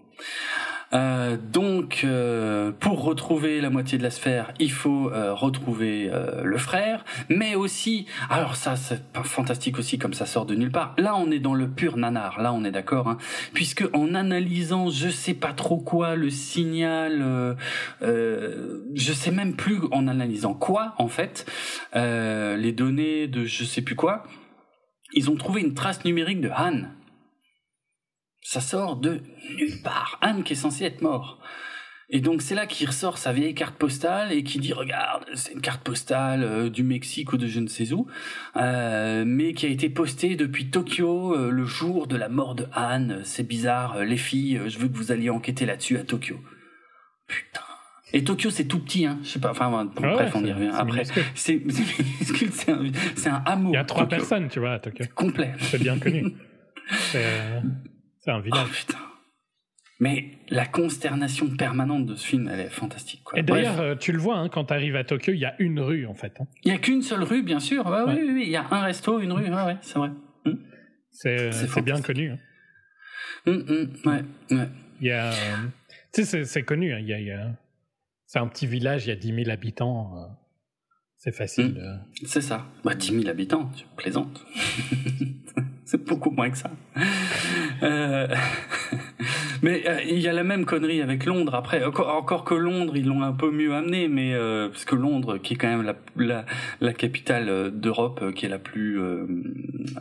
Euh, 0.97 1.36
donc, 1.36 2.02
euh, 2.05 2.73
pour 2.73 3.05
retrouver 3.05 3.60
la 3.60 3.68
moitié 3.68 3.98
de 3.98 4.02
la 4.02 4.10
sphère, 4.10 4.52
il 4.59 4.73
faut 4.73 5.10
euh, 5.10 5.35
retrouver 5.35 6.10
le 6.43 6.59
frère, 6.59 7.05
mais 7.28 7.55
aussi, 7.55 8.06
alors 8.31 8.56
ça 8.56 8.77
c'est 8.77 9.02
fantastique 9.24 9.78
aussi 9.78 9.98
comme 9.98 10.14
ça 10.14 10.27
sort 10.27 10.47
de 10.47 10.55
nulle 10.55 10.70
part. 10.70 10.94
Là, 10.97 11.16
on 11.16 11.31
est 11.31 11.39
dans 11.39 11.55
le 11.55 11.68
pur 11.68 11.97
nanar. 11.97 12.40
Là, 12.40 12.52
on 12.52 12.64
est 12.64 12.70
d'accord, 12.70 13.09
hein, 13.09 13.18
puisque 13.52 13.85
en 13.93 14.14
analysant, 14.14 14.89
je 14.89 15.09
sais 15.09 15.35
pas 15.35 15.52
trop 15.52 15.78
quoi, 15.78 16.16
le 16.16 16.31
signal, 16.31 17.56
je 18.01 19.12
sais 19.12 19.31
même 19.31 19.55
plus 19.55 19.81
en 19.93 20.09
analysant 20.09 20.55
quoi 20.55 20.94
en 20.98 21.09
fait, 21.09 21.47
les 21.94 22.73
données 22.73 23.27
de 23.27 23.44
je 23.44 23.64
sais 23.64 23.82
plus 23.82 23.97
quoi, 23.97 24.24
ils 25.12 25.31
ont 25.31 25.36
trouvé 25.36 25.60
une 25.60 25.74
trace 25.74 26.05
numérique 26.05 26.40
de 26.40 26.51
Han 26.51 26.82
ça 28.47 28.60
sort 28.60 28.94
de 28.94 29.23
nulle 29.56 29.82
part. 29.82 30.18
Anne 30.20 30.44
qui 30.44 30.52
est 30.52 30.56
censé 30.56 30.85
être 30.85 31.02
mort. 31.02 31.40
Et 32.09 32.20
donc 32.20 32.43
c'est 32.43 32.55
là 32.55 32.66
qu'il 32.66 32.86
ressort 32.86 33.18
sa 33.18 33.32
vieille 33.32 33.56
carte 33.56 33.74
postale 33.74 34.31
et 34.31 34.44
qui 34.44 34.60
dit 34.60 34.73
regarde 34.73 35.24
c'est 35.35 35.52
une 35.52 35.60
carte 35.60 35.82
postale 35.82 36.44
euh, 36.44 36.70
du 36.70 36.85
Mexique 36.85 37.32
ou 37.32 37.39
de 37.39 37.48
je 37.48 37.59
ne 37.59 37.66
sais 37.66 37.93
où, 37.93 38.06
euh, 38.56 39.24
mais 39.27 39.52
qui 39.52 39.66
a 39.66 39.68
été 39.68 39.89
postée 39.89 40.36
depuis 40.36 40.70
Tokyo 40.70 41.35
euh, 41.35 41.51
le 41.51 41.64
jour 41.64 42.06
de 42.06 42.16
la 42.16 42.28
mort 42.28 42.55
de 42.55 42.66
Anne. 42.73 43.20
C'est 43.24 43.43
bizarre, 43.43 44.05
les 44.05 44.16
filles, 44.16 44.60
je 44.68 44.78
veux 44.78 44.86
que 44.86 44.97
vous 44.97 45.10
alliez 45.10 45.31
enquêter 45.31 45.66
là-dessus 45.66 45.98
à 45.98 46.05
Tokyo. 46.05 46.36
Putain. 47.27 47.62
Et 48.12 48.23
Tokyo 48.23 48.51
c'est 48.51 48.66
tout 48.66 48.78
petit, 48.78 49.06
hein. 49.06 49.18
Je 49.24 49.31
sais 49.31 49.40
pas. 49.40 49.51
Enfin 49.51 49.73
ah 49.74 50.01
bref, 50.01 50.32
on 50.36 50.44
y 50.44 50.52
revient 50.52 50.70
après. 50.73 51.02
C'est 51.35 51.64
c'est 51.68 52.70
un, 52.70 53.35
un 53.35 53.43
hameau. 53.44 53.70
Il 53.70 53.74
y 53.74 53.77
a 53.77 53.85
trois 53.85 54.06
personnes, 54.06 54.48
tu 54.48 54.60
vois, 54.60 54.74
à 54.74 54.78
Tokyo. 54.78 55.05
Complet. 55.16 55.52
C'est 55.59 55.82
bien 55.82 55.98
connu. 55.98 56.36
C'est 58.27 58.32
un 58.32 58.40
village. 58.40 58.66
Oh, 58.66 58.73
putain. 58.74 58.98
Mais 60.01 60.32
la 60.51 60.66
consternation 60.66 61.48
permanente 61.57 62.07
de 62.07 62.16
ce 62.16 62.27
film, 62.27 62.48
elle 62.53 62.61
est 62.61 62.69
fantastique. 62.69 63.23
Quoi. 63.24 63.39
Et 63.39 63.43
d'ailleurs, 63.43 63.81
euh, 63.81 63.94
tu 63.94 64.12
le 64.12 64.19
vois, 64.19 64.36
hein, 64.36 64.48
quand 64.51 64.66
tu 64.66 64.74
arrives 64.74 64.97
à 64.97 65.05
Tokyo, 65.05 65.32
il 65.32 65.39
y 65.39 65.47
a 65.47 65.55
une 65.59 65.81
rue 65.81 66.07
en 66.07 66.15
fait. 66.15 66.35
Hein. 66.40 66.47
Il 66.65 66.70
n'y 66.70 66.77
a 66.77 66.81
qu'une 66.81 67.03
seule 67.03 67.23
rue, 67.23 67.43
bien 67.43 67.61
sûr. 67.61 67.86
Ouais, 67.86 68.03
Oui, 68.07 68.31
oui, 68.35 68.43
il 68.47 68.51
y 68.51 68.57
a 68.57 68.66
un 68.70 68.82
resto, 68.82 69.20
une 69.20 69.32
rue. 69.32 69.48
Ouais, 69.48 69.77
c'est 69.81 69.98
vrai. 69.98 70.11
Hmm. 70.44 70.57
C'est 71.12 71.82
bien 71.82 72.03
connu. 72.03 72.32
Hein. 72.32 72.39
Hmm, 73.47 73.53
hmm, 73.53 74.09
ouais, 74.09 74.24
ouais. 74.51 74.69
Il 75.01 75.07
y 75.07 75.12
a, 75.12 75.32
tu 76.12 76.24
sais, 76.24 76.44
c'est 76.44 76.62
connu. 76.65 76.94
Il 76.98 77.07
y 77.07 77.15
a, 77.15 77.20
il 77.20 77.27
y 77.27 77.31
a... 77.31 77.53
C'est 78.27 78.40
un 78.40 78.48
petit 78.48 78.66
village, 78.66 79.07
il 79.07 79.11
y 79.11 79.12
a 79.12 79.16
10 79.16 79.44
000 79.44 79.51
habitants. 79.51 80.19
Euh, 80.19 80.27
c'est 81.16 81.32
facile. 81.32 81.81
C'est 82.24 82.40
ça. 82.40 82.66
Bah, 82.85 82.94
10 82.94 83.20
000 83.20 83.28
habitants, 83.28 83.70
tu 83.77 83.85
plaisantes. 83.97 84.44
c'est 85.86 86.04
beaucoup 86.04 86.32
moins 86.32 86.50
que 86.50 86.58
ça. 86.58 86.70
Euh, 87.84 88.26
mais 89.62 89.88
euh, 89.88 90.00
il 90.02 90.18
y 90.18 90.26
a 90.26 90.32
la 90.32 90.42
même 90.42 90.64
connerie 90.64 91.00
avec 91.00 91.24
Londres. 91.24 91.54
Après, 91.54 91.84
encore, 91.84 92.44
que 92.44 92.54
Londres, 92.54 92.96
ils 92.96 93.06
l'ont 93.06 93.22
un 93.22 93.32
peu 93.32 93.52
mieux 93.52 93.72
amené, 93.72 94.08
mais 94.08 94.34
euh, 94.34 94.68
parce 94.68 94.84
que 94.84 94.96
Londres, 94.96 95.38
qui 95.38 95.54
est 95.54 95.56
quand 95.56 95.68
même 95.68 95.82
la, 95.82 95.94
la, 96.16 96.44
la 96.80 96.92
capitale 96.92 97.70
d'Europe, 97.70 98.32
qui 98.34 98.46
est 98.46 98.48
la 98.48 98.58
plus 98.58 99.00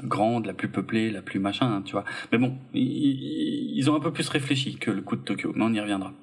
grande, 0.04 0.48
la 0.48 0.54
plus 0.54 0.70
peuplée, 0.70 1.12
la 1.12 1.22
plus 1.22 1.40
machin, 1.40 1.84
tu 1.86 1.92
vois. 1.92 2.04
Mais 2.32 2.40
bon, 2.40 2.58
ils, 2.74 3.88
ont 3.88 3.96
un 3.96 4.00
peu 4.00 4.12
plus 4.12 4.28
réfléchi 4.28 4.78
que 4.78 4.90
le 4.90 5.02
coup 5.02 5.16
de 5.16 5.22
Tokyo, 5.22 5.54
mais 5.56 5.64
on 5.64 5.74
y 5.74 5.80
reviendra. 5.80 6.14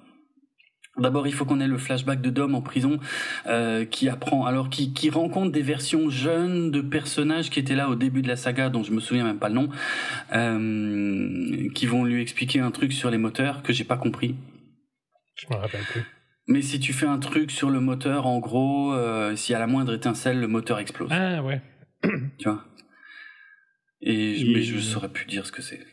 D'abord, 0.99 1.27
il 1.27 1.33
faut 1.33 1.47
qu'on 1.47 1.61
ait 1.61 1.67
le 1.67 1.79
flashback 1.79 2.21
de 2.21 2.29
Dom 2.29 2.55
en 2.55 2.61
prison 2.61 3.01
euh, 3.47 3.87
qui 3.87 4.11
apprend, 4.11 4.45
alors 4.45 4.69
qui, 4.69 4.93
qui 4.93 5.09
rencontre 5.09 5.51
des 5.51 5.63
versions 5.63 6.11
jeunes 6.11 6.71
de 6.71 6.83
personnages 6.83 7.49
qui 7.49 7.59
étaient 7.61 7.75
là 7.75 7.89
au 7.89 7.95
début 7.95 8.21
de 8.21 8.29
la 8.29 8.37
saga, 8.37 8.69
dont 8.69 8.83
je 8.83 8.93
me 8.93 9.01
souviens 9.01 9.25
même 9.25 9.39
pas 9.39 9.49
le 9.49 9.55
nom, 9.55 9.71
euh, 10.35 11.69
qui 11.75 11.87
vont 11.87 12.05
lui 12.05 12.21
expliquer 12.21 12.61
un 12.61 12.71
truc 12.71 12.93
sur 12.93 13.11
les 13.11 13.17
moteurs 13.17 13.63
que 13.63 13.73
j'ai 13.73 13.85
pas 13.85 13.97
compris. 13.97 14.37
Je 15.35 15.47
me 15.51 15.59
rappelle 15.59 15.85
plus. 15.85 16.03
Mais 16.47 16.61
si 16.61 16.79
tu 16.79 16.93
fais 16.93 17.07
un 17.07 17.19
truc 17.19 17.51
sur 17.51 17.71
le 17.71 17.81
moteur, 17.81 18.27
en 18.27 18.39
gros, 18.39 18.93
euh, 18.93 19.35
s'il 19.35 19.55
y 19.55 19.57
a 19.57 19.59
la 19.59 19.67
moindre 19.67 19.95
étincelle, 19.95 20.41
le 20.41 20.49
moteur 20.49 20.79
explose. 20.79 21.09
Ah 21.11 21.43
ouais. 21.43 21.63
tu 22.03 22.49
vois? 22.49 22.65
Et 24.03 24.37
je, 24.37 24.47
mais 24.47 24.63
je 24.63 24.79
saurais 24.79 25.09
plus 25.09 25.25
dire 25.25 25.47
ce 25.47 25.53
que 25.53 25.63
c'est. 25.63 25.87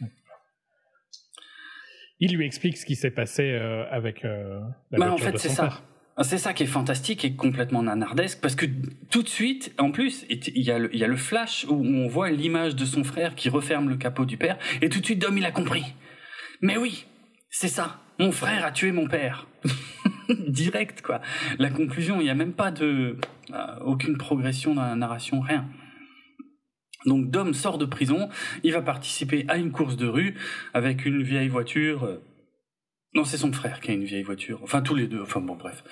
Il 2.20 2.36
lui 2.36 2.46
explique 2.46 2.78
ce 2.78 2.86
qui 2.86 2.96
s'est 2.96 3.12
passé 3.12 3.44
euh, 3.44 3.86
avec 3.90 4.26
euh, 4.26 4.60
la 4.92 5.00
bah, 5.00 5.14
en 5.14 5.18
fait, 5.18 5.38
c'est 5.38 5.50
ça. 5.50 5.82
C'est 6.22 6.38
ça 6.38 6.54
qui 6.54 6.64
est 6.64 6.68
fantastique 6.68 7.24
et 7.24 7.34
complètement 7.34 7.82
nanardesque 7.82 8.42
parce 8.42 8.56
que 8.56 8.66
tout 9.10 9.24
de 9.24 9.30
suite, 9.30 9.74
en 9.78 9.92
plus, 9.92 10.26
il 10.30 10.64
y 10.64 10.70
a 10.70 10.78
le, 10.78 10.94
il 10.94 11.00
y 11.00 11.06
a 11.06 11.08
le 11.08 11.16
flash 11.16 11.66
où 11.70 11.76
on 11.76 12.10
voit 12.10 12.30
l'image 12.30 12.76
de 12.76 12.84
son 12.84 13.06
frère 13.06 13.36
qui 13.36 13.48
referme 13.48 13.88
le 13.88 13.96
capot 13.96 14.26
du 14.26 14.36
père 14.36 14.58
et 14.82 14.90
tout 14.90 15.00
de 15.00 15.06
suite 15.06 15.20
Dom 15.20 15.38
il 15.38 15.46
a 15.46 15.52
compris. 15.52 15.86
Mais 16.62 16.76
oui, 16.76 17.06
c'est 17.50 17.70
ça. 17.70 18.02
Mon 18.20 18.34
frère 18.34 18.66
a 18.66 18.72
tué 18.72 18.92
mon 18.92 19.08
père. 19.08 19.48
Direct 20.50 21.02
quoi. 21.02 21.22
La 21.58 21.70
conclusion, 21.70 22.20
il 22.20 22.26
n'y 22.26 22.30
a 22.30 22.36
même 22.36 22.54
pas 22.54 22.72
de 22.72 23.16
euh, 23.54 23.80
aucune 23.86 24.18
progression 24.18 24.74
dans 24.74 24.84
la 24.84 24.96
narration, 24.98 25.40
rien. 25.40 25.70
Donc 27.06 27.30
Dom 27.30 27.54
sort 27.54 27.78
de 27.78 27.86
prison, 27.86 28.30
il 28.64 28.74
va 28.74 28.82
participer 28.82 29.46
à 29.48 29.58
une 29.58 29.72
course 29.72 29.96
de 29.96 30.08
rue 30.08 30.36
avec 30.74 31.06
une 31.06 31.24
vieille 31.24 31.48
voiture. 31.48 32.04
Euh, 32.04 32.22
non, 33.16 33.24
c'est 33.24 33.38
son 33.38 33.52
frère 33.52 33.80
qui 33.80 33.90
a 33.90 33.94
une 33.94 34.04
vieille 34.04 34.24
voiture. 34.24 34.60
Enfin, 34.62 34.82
tous 34.82 34.94
les 34.94 35.08
deux. 35.08 35.22
Enfin 35.22 35.40
bon, 35.40 35.56
bref. 35.56 35.84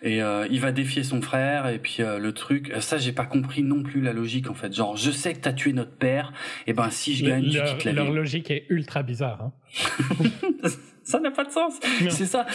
Et 0.00 0.22
euh, 0.22 0.46
il 0.50 0.60
va 0.60 0.70
défier 0.70 1.02
son 1.02 1.20
frère. 1.20 1.66
Et 1.68 1.78
puis 1.78 1.96
euh, 2.00 2.18
le 2.18 2.32
truc, 2.32 2.72
ça, 2.80 2.98
j'ai 2.98 3.12
pas 3.12 3.24
compris 3.24 3.62
non 3.62 3.82
plus 3.82 4.00
la 4.00 4.12
logique 4.12 4.48
en 4.48 4.54
fait. 4.54 4.72
Genre, 4.72 4.96
je 4.96 5.10
sais 5.10 5.32
que 5.32 5.40
t'as 5.40 5.52
tué 5.52 5.72
notre 5.72 5.96
père. 5.96 6.32
Et 6.66 6.72
ben 6.72 6.90
si 6.90 7.14
je 7.14 7.24
gagne, 7.24 7.50
tu 7.50 7.64
quittes 7.64 7.84
la 7.84 7.92
Leur 7.92 8.12
logique 8.12 8.50
est 8.50 8.66
ultra 8.68 9.02
bizarre. 9.02 9.42
Hein. 9.42 10.28
ça 11.02 11.18
n'a 11.18 11.30
pas 11.30 11.44
de 11.44 11.50
sens. 11.50 11.80
C'est 12.10 12.26
ça. 12.26 12.46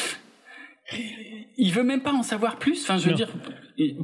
Il 1.58 1.74
veut 1.74 1.84
même 1.84 2.02
pas 2.02 2.14
en 2.14 2.24
savoir 2.24 2.60
plus. 2.60 2.84
Enfin, 2.84 2.98
je 2.98 3.10
veux 3.10 3.16
dire, 3.16 3.30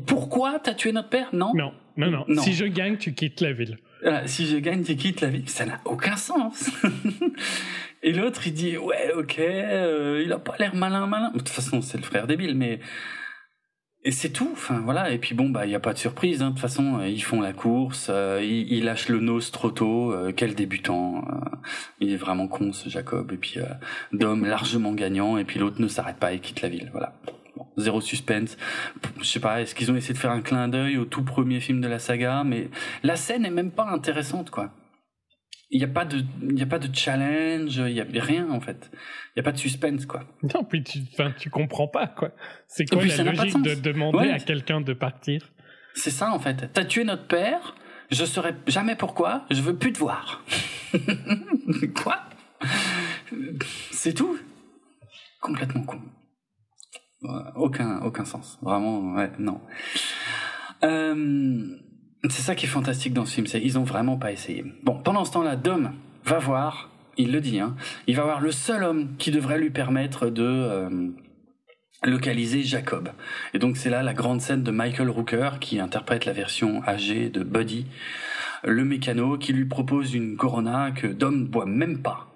pourquoi 0.06 0.60
t'as 0.60 0.74
tué 0.74 0.92
notre 0.92 1.10
père? 1.10 1.30
Non. 1.32 1.54
Non. 1.56 1.74
Non, 1.98 2.26
non, 2.28 2.42
Si 2.42 2.54
je 2.54 2.66
gagne, 2.66 2.98
tu 2.98 3.14
quittes 3.14 3.42
la 3.42 3.54
ville. 3.54 3.78
Ah, 4.06 4.28
si 4.28 4.48
je 4.48 4.58
gagne, 4.58 4.84
tu 4.84 4.96
quittes 4.96 5.22
la 5.22 5.30
ville. 5.30 5.48
Ça 5.50 5.66
n'a 5.66 5.80
aucun 5.86 6.18
sens. 6.18 6.70
Et 8.04 8.12
l'autre, 8.12 8.48
il 8.48 8.54
dit, 8.54 8.78
ouais, 8.78 9.14
ok, 9.16 9.40
euh, 9.40 10.22
il 10.26 10.32
a 10.34 10.40
pas 10.40 10.56
l'air 10.60 10.76
malin, 10.76 11.08
malin. 11.08 11.30
De 11.32 11.38
toute 11.38 11.50
façon, 11.50 11.82
c'est 11.82 11.98
le 11.98 12.04
frère 12.04 12.28
débile, 12.28 12.56
mais... 12.56 12.80
Et 14.06 14.12
c'est 14.12 14.32
tout, 14.32 14.50
enfin 14.52 14.82
voilà. 14.84 15.12
Et 15.12 15.18
puis 15.18 15.34
bon, 15.34 15.50
bah 15.50 15.66
il 15.66 15.72
y 15.72 15.76
a 15.76 15.80
pas 15.80 15.94
de 15.94 15.98
surprise. 15.98 16.42
Hein. 16.42 16.48
De 16.48 16.52
toute 16.52 16.60
façon, 16.60 17.00
euh, 17.00 17.08
ils 17.08 17.24
font 17.24 17.40
la 17.40 17.54
course, 17.54 18.08
euh, 18.10 18.42
ils, 18.44 18.84
lâchent 18.84 19.08
le 19.08 19.22
nose 19.22 19.50
trop 19.50 19.72
tôt. 19.72 20.14
quel 20.36 20.56
débutant 20.56 21.24
Il 22.02 22.12
est 22.12 22.18
vraiment 22.18 22.50
con 22.50 22.74
ce 22.74 22.90
Jacob. 22.90 23.32
Et 23.32 23.38
puis 23.38 23.60
Dom 24.12 24.44
largement 24.44 24.92
gagnant. 24.92 25.38
Et 25.38 25.46
puis 25.46 25.58
l'autre 25.58 25.82
ne 25.82 25.88
s'arrête 25.88 26.18
pas 26.18 26.34
et 26.34 26.40
quitte 26.40 26.62
la 26.62 26.68
ville. 26.68 26.90
Voilà 26.92 27.14
zéro 27.78 28.02
suspense. 28.02 28.58
Je 29.20 29.26
sais 29.26 29.40
pas, 29.40 29.62
est-ce 29.62 29.76
qu'ils 29.76 29.92
ont 29.92 29.96
essayé 29.96 30.14
de 30.14 30.20
faire 30.20 30.32
un 30.32 30.42
clin 30.42 30.68
d'œil 30.68 30.98
au 30.98 31.06
tout 31.06 31.24
premier 31.24 31.60
film 31.60 31.82
de 31.82 31.88
la 31.88 32.00
saga 32.00 32.44
Mais 32.44 32.70
la 33.04 33.16
scène 33.16 33.46
est 33.46 33.52
même 33.52 33.72
pas 33.72 33.90
intéressante, 33.90 34.50
quoi. 34.50 34.72
Il 35.70 35.80
n'y 35.80 35.86
a 35.86 35.88
pas 35.88 36.06
de, 36.06 36.24
il 36.44 36.60
y 36.60 36.62
a 36.62 36.68
pas 36.68 36.78
de 36.78 36.94
challenge, 36.96 37.78
il 37.78 37.94
y 37.94 38.00
a 38.00 38.24
rien 38.24 38.50
en 38.52 38.62
fait. 38.62 38.92
Il 39.36 39.38
y 39.38 39.40
a 39.40 39.44
pas 39.44 39.52
de 39.52 39.58
suspense, 39.58 40.06
quoi. 40.06 40.24
Non, 40.54 40.64
puis 40.64 40.84
tu, 40.84 41.00
enfin, 41.14 41.34
tu 41.38 41.50
comprends 41.50 41.88
pas, 41.88 42.08
quoi. 42.08 42.32
C'est 42.68 42.86
quoi 42.86 43.04
la 43.04 43.24
logique 43.24 43.62
de, 43.64 43.74
demander 43.74 44.30
à 44.30 44.38
quelqu'un 44.38 44.82
de 44.82 44.94
partir? 44.94 45.52
C'est 45.96 46.12
ça 46.12 46.32
en 46.32 46.40
fait. 46.40 46.70
T'as 46.74 46.86
tué 46.86 47.04
notre 47.04 47.28
père. 47.28 47.76
Je 48.12 48.26
saurais 48.26 48.56
jamais 48.68 48.96
pourquoi. 48.96 49.46
Je 49.50 49.62
veux 49.62 49.76
plus 49.76 49.94
te 49.94 50.00
voir. 50.00 50.44
quoi? 52.04 52.20
C'est 53.92 54.14
tout? 54.14 54.38
Complètement 55.40 55.84
con 55.84 56.00
aucun, 57.56 58.02
aucun 58.02 58.26
sens. 58.26 58.60
Vraiment, 58.62 59.14
ouais, 59.14 59.32
non. 59.40 59.62
Euh, 60.84 61.78
c'est 62.30 62.42
ça 62.42 62.56
qui 62.56 62.66
est 62.66 62.70
fantastique 62.70 63.14
dans 63.14 63.26
ce 63.26 63.36
film, 63.36 63.48
c'est 63.48 63.62
ils 63.62 63.78
ont 63.78 63.84
vraiment 63.84 64.18
pas 64.18 64.32
essayé. 64.32 64.66
Bon, 64.84 64.98
pendant 64.98 65.26
ce 65.26 65.32
temps-là, 65.32 65.56
Dom 65.56 65.92
va 66.26 66.40
voir, 66.40 66.90
il 67.18 67.32
le 67.32 67.42
dit, 67.42 67.60
hein, 67.60 67.76
il 68.08 68.16
va 68.16 68.24
voir 68.24 68.42
le 68.42 68.52
seul 68.52 68.84
homme 68.84 69.16
qui 69.18 69.32
devrait 69.32 69.60
lui 69.60 69.70
permettre 69.70 70.30
de 70.30 70.44
euh, 70.44 71.10
localiser 72.04 72.64
Jacob. 72.64 73.10
Et 73.54 73.60
donc 73.60 73.78
c'est 73.78 73.90
là 73.90 74.04
la 74.04 74.14
grande 74.14 74.42
scène 74.42 74.64
de 74.64 74.72
Michael 74.72 75.10
Rooker 75.10 75.52
qui 75.60 75.80
interprète 75.80 76.26
la 76.26 76.34
version 76.34 76.84
âgée 76.86 77.30
de 77.30 77.44
Buddy, 77.44 77.88
le 78.64 78.86
mécano, 78.86 79.38
qui 79.38 79.52
lui 79.52 79.66
propose 79.66 80.14
une 80.14 80.38
Corona 80.38 80.92
que 80.92 81.08
Dom 81.08 81.46
boit 81.48 81.66
même 81.66 82.02
pas. 82.02 82.28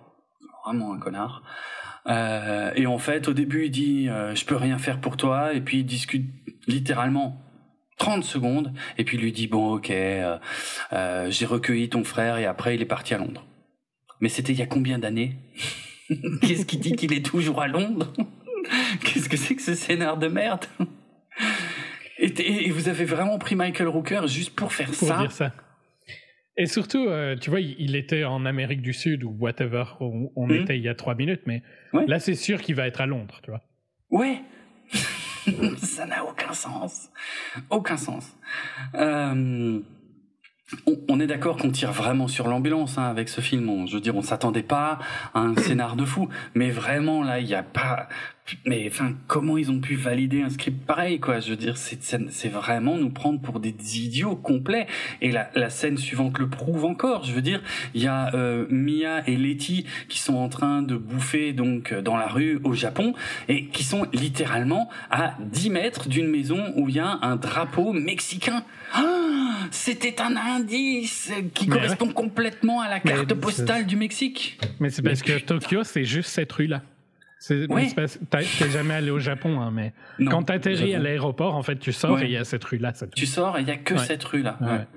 Vraiment 0.66 0.94
un 0.94 1.00
connard. 1.00 1.44
Euh, 2.08 2.72
et 2.76 2.86
en 2.86 2.98
fait, 2.98 3.28
au 3.28 3.34
début, 3.34 3.66
il 3.66 3.72
dit 3.72 4.10
euh, 4.10 4.34
je 4.36 4.46
peux 4.46 4.56
rien 4.56 4.78
faire 4.78 5.00
pour 5.00 5.18
toi, 5.18 5.54
et 5.54 5.62
puis 5.62 5.80
il 5.80 5.86
discute 5.86 6.26
littéralement 6.68 7.42
30 7.98 8.24
secondes, 8.24 8.74
et 8.98 9.04
puis 9.04 9.18
il 9.18 9.24
lui 9.24 9.32
dit 9.32 9.48
bon 9.48 9.74
ok, 9.76 9.90
euh, 9.92 10.38
j'ai 11.30 11.46
recueilli 11.46 11.90
ton 11.90 12.04
frère, 12.04 12.38
et 12.38 12.46
après 12.46 12.76
il 12.76 12.82
est 12.82 12.86
parti 12.86 13.14
à 13.14 13.18
Londres. 13.18 13.46
Mais 14.22 14.30
c'était 14.30 14.54
il 14.54 14.60
y 14.60 14.64
a 14.64 14.68
combien 14.68 15.00
d'années 15.00 15.38
Qu'est-ce 16.42 16.66
qui 16.66 16.78
dit 16.78 16.94
qu'il 16.94 17.14
est 17.14 17.26
toujours 17.26 17.62
à 17.62 17.68
Londres 17.68 18.14
Qu'est-ce 19.04 19.30
que 19.30 19.38
c'est 19.38 19.56
que 19.56 19.62
ce 19.62 19.76
scénar 19.76 20.18
de 20.18 20.28
merde 20.28 20.66
et, 22.20 22.66
et, 22.68 22.72
vous 22.72 22.90
avez 22.90 23.06
vraiment 23.06 23.38
pris 23.38 23.56
Michael 23.56 23.90
Rooker 23.90 24.22
juste 24.26 24.56
pour 24.56 24.74
faire 24.74 24.90
pour 24.90 25.08
Dire 25.08 25.32
ça. 25.32 25.54
Et 26.58 26.66
surtout, 26.66 27.06
euh, 27.08 27.36
tu 27.36 27.52
vois, 27.52 27.62
il 27.62 27.96
était 27.96 28.24
en 28.24 28.46
Amérique 28.46 28.82
du 28.82 28.92
Sud 28.92 29.24
ou 29.24 29.36
whatever 29.40 29.84
où 30.00 30.32
on 30.36 30.48
mhm. 30.48 30.64
était 30.64 30.78
il 30.78 30.84
y 30.84 30.90
a 30.90 30.96
trois 30.96 31.14
minutes, 31.14 31.42
mais 31.46 31.62
là, 31.94 32.20
c'est 32.20 32.36
sûr 32.36 32.62
qu'il 32.62 32.76
va 32.76 32.88
être 32.88 33.00
à 33.00 33.06
Londres, 33.06 33.40
tu 33.44 33.52
vois. 33.52 33.62
Ouais. 34.10 34.42
Ça 35.78 36.06
n'a 36.06 36.26
aucun 36.26 36.54
sens. 36.54 37.10
Aucun 37.70 37.96
sens. 37.96 38.36
Euh, 38.96 39.80
on, 41.08 41.20
est 41.20 41.28
d'accord 41.28 41.58
qu'on 41.58 41.72
tire 41.72 41.94
vraiment 41.94 42.28
sur 42.28 42.48
l'ambulance 42.48 42.98
hein, 42.98 43.04
avec 43.04 43.30
ce 43.30 43.40
film. 43.40 43.88
je 43.88 43.94
veux 43.96 44.02
dire, 44.02 44.16
on 44.16 44.22
s'attendait 44.22 44.64
pas 44.64 45.00
à 45.34 45.40
un 45.40 45.56
scénar 45.56 45.96
de 45.96 46.04
fou, 46.04 46.28
mais 46.56 46.70
vraiment 46.70 47.24
là, 47.24 47.40
il 47.40 47.46
n'y 47.46 47.54
a 47.54 47.64
pas 47.64 48.10
mais 48.66 48.88
enfin, 48.92 49.14
comment 49.28 49.58
ils 49.58 49.72
ont 49.72 49.80
pu 49.80 49.96
valider 49.96 50.42
un 50.42 50.50
script 50.50 50.86
pareil, 50.86 51.20
quoi? 51.20 51.40
Je 51.40 51.50
veux 51.50 51.56
dire, 51.56 51.78
c'est 51.78 52.50
vraiment 52.50 52.98
nous 52.98 53.10
prendre 53.10 53.40
pour 53.42 53.60
des 53.60 53.76
idiots 53.98 54.36
complets. 54.36 54.88
Et 55.22 55.32
la, 55.32 55.50
la 55.56 55.70
scène 55.70 55.98
suivante 55.98 56.38
le 56.40 56.48
prouve 56.48 56.86
encore. 56.86 57.24
Je 57.24 57.34
veux 57.34 57.42
dire, 57.42 57.62
il 57.94 58.04
y 58.04 58.08
a 58.08 58.34
euh, 58.36 58.66
Mia 58.70 59.28
et 59.28 59.36
Letty 59.36 59.86
qui 60.10 60.20
sont 60.20 60.36
en 60.36 60.50
train 60.50 60.82
de 60.82 60.96
bouffer 60.96 61.54
donc 61.54 61.94
dans 61.94 62.18
la 62.18 62.28
rue 62.28 62.60
au 62.64 62.74
Japon 62.74 63.14
et 63.48 63.68
qui 63.68 63.84
sont 63.84 64.08
littéralement 64.14 64.90
à 65.10 65.36
10 65.40 65.70
mètres 65.70 66.10
d'une 66.10 66.28
maison 66.28 66.74
où 66.76 66.90
il 66.90 66.96
y 66.96 67.00
a 67.00 67.20
un 67.22 67.36
drapeau 67.36 67.94
mexicain. 67.94 68.64
Ah, 68.94 69.68
C'était 69.72 70.22
un 70.22 70.36
indice 70.38 71.32
qui 71.54 71.68
correspond 71.68 72.08
complètement 72.08 72.82
à 72.82 72.90
la 72.90 73.00
carte 73.00 73.34
postale 73.34 73.86
du 73.86 73.96
Mexique. 73.96 74.60
Mais 74.80 74.90
c'est 74.90 75.02
parce 75.02 75.22
que 75.22 75.38
Tokyo, 75.40 75.84
c'est 75.84 76.06
juste 76.06 76.30
cette 76.30 76.52
rue-là. 76.52 76.82
Oui. 77.50 77.94
T'es 78.30 78.70
jamais 78.70 78.96
allé 78.96 79.12
au 79.12 79.20
Japon, 79.20 79.62
hein, 79.62 79.72
mais 79.72 79.94
non, 80.20 80.32
quand 80.32 80.44
t'atterris 80.44 80.96
à 80.96 81.00
l'aéroport, 81.00 81.56
en 81.56 81.64
fait, 81.64 81.78
tu 81.78 81.92
sors 81.92 82.20
et 82.20 82.26
il 82.26 82.32
y 82.32 82.38
a 82.38 82.44
cette 82.44 82.64
rue-là. 82.64 82.94
Tu 83.16 83.26
sors 83.26 83.58
et 83.58 83.62
il 83.62 83.68
y 83.68 83.72
a 83.72 83.78
que 83.78 83.98
cette 83.98 84.24
rue-là. 84.24 84.88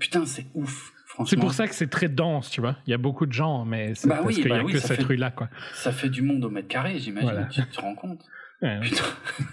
Putain, 0.00 0.26
c'est 0.26 0.46
ouf. 0.54 0.92
C'est 1.26 1.36
pour 1.36 1.52
ça 1.52 1.68
que 1.68 1.74
c'est 1.74 1.90
très 1.90 2.08
dense, 2.08 2.50
tu 2.50 2.60
vois. 2.60 2.76
Il 2.86 2.90
y 2.90 2.94
a 2.94 2.98
beaucoup 2.98 3.26
de 3.26 3.32
gens, 3.32 3.64
mais 3.64 3.94
c'est 3.94 4.08
bah 4.08 4.20
parce 4.22 4.34
qu'il 4.34 4.46
n'y 4.46 4.52
a 4.52 4.62
bah 4.62 4.72
que 4.72 4.78
cette 4.78 5.02
rue-là, 5.02 5.30
quoi. 5.30 5.48
Ça 5.74 5.92
fait 5.92 6.08
du 6.08 6.22
monde 6.22 6.44
au 6.44 6.50
mètre 6.50 6.68
carré, 6.68 6.98
j'imagine. 6.98 7.48
Tu 7.50 7.62
te 7.62 7.80
rends 7.80 7.94
compte 7.94 8.24
Putain. 8.60 9.04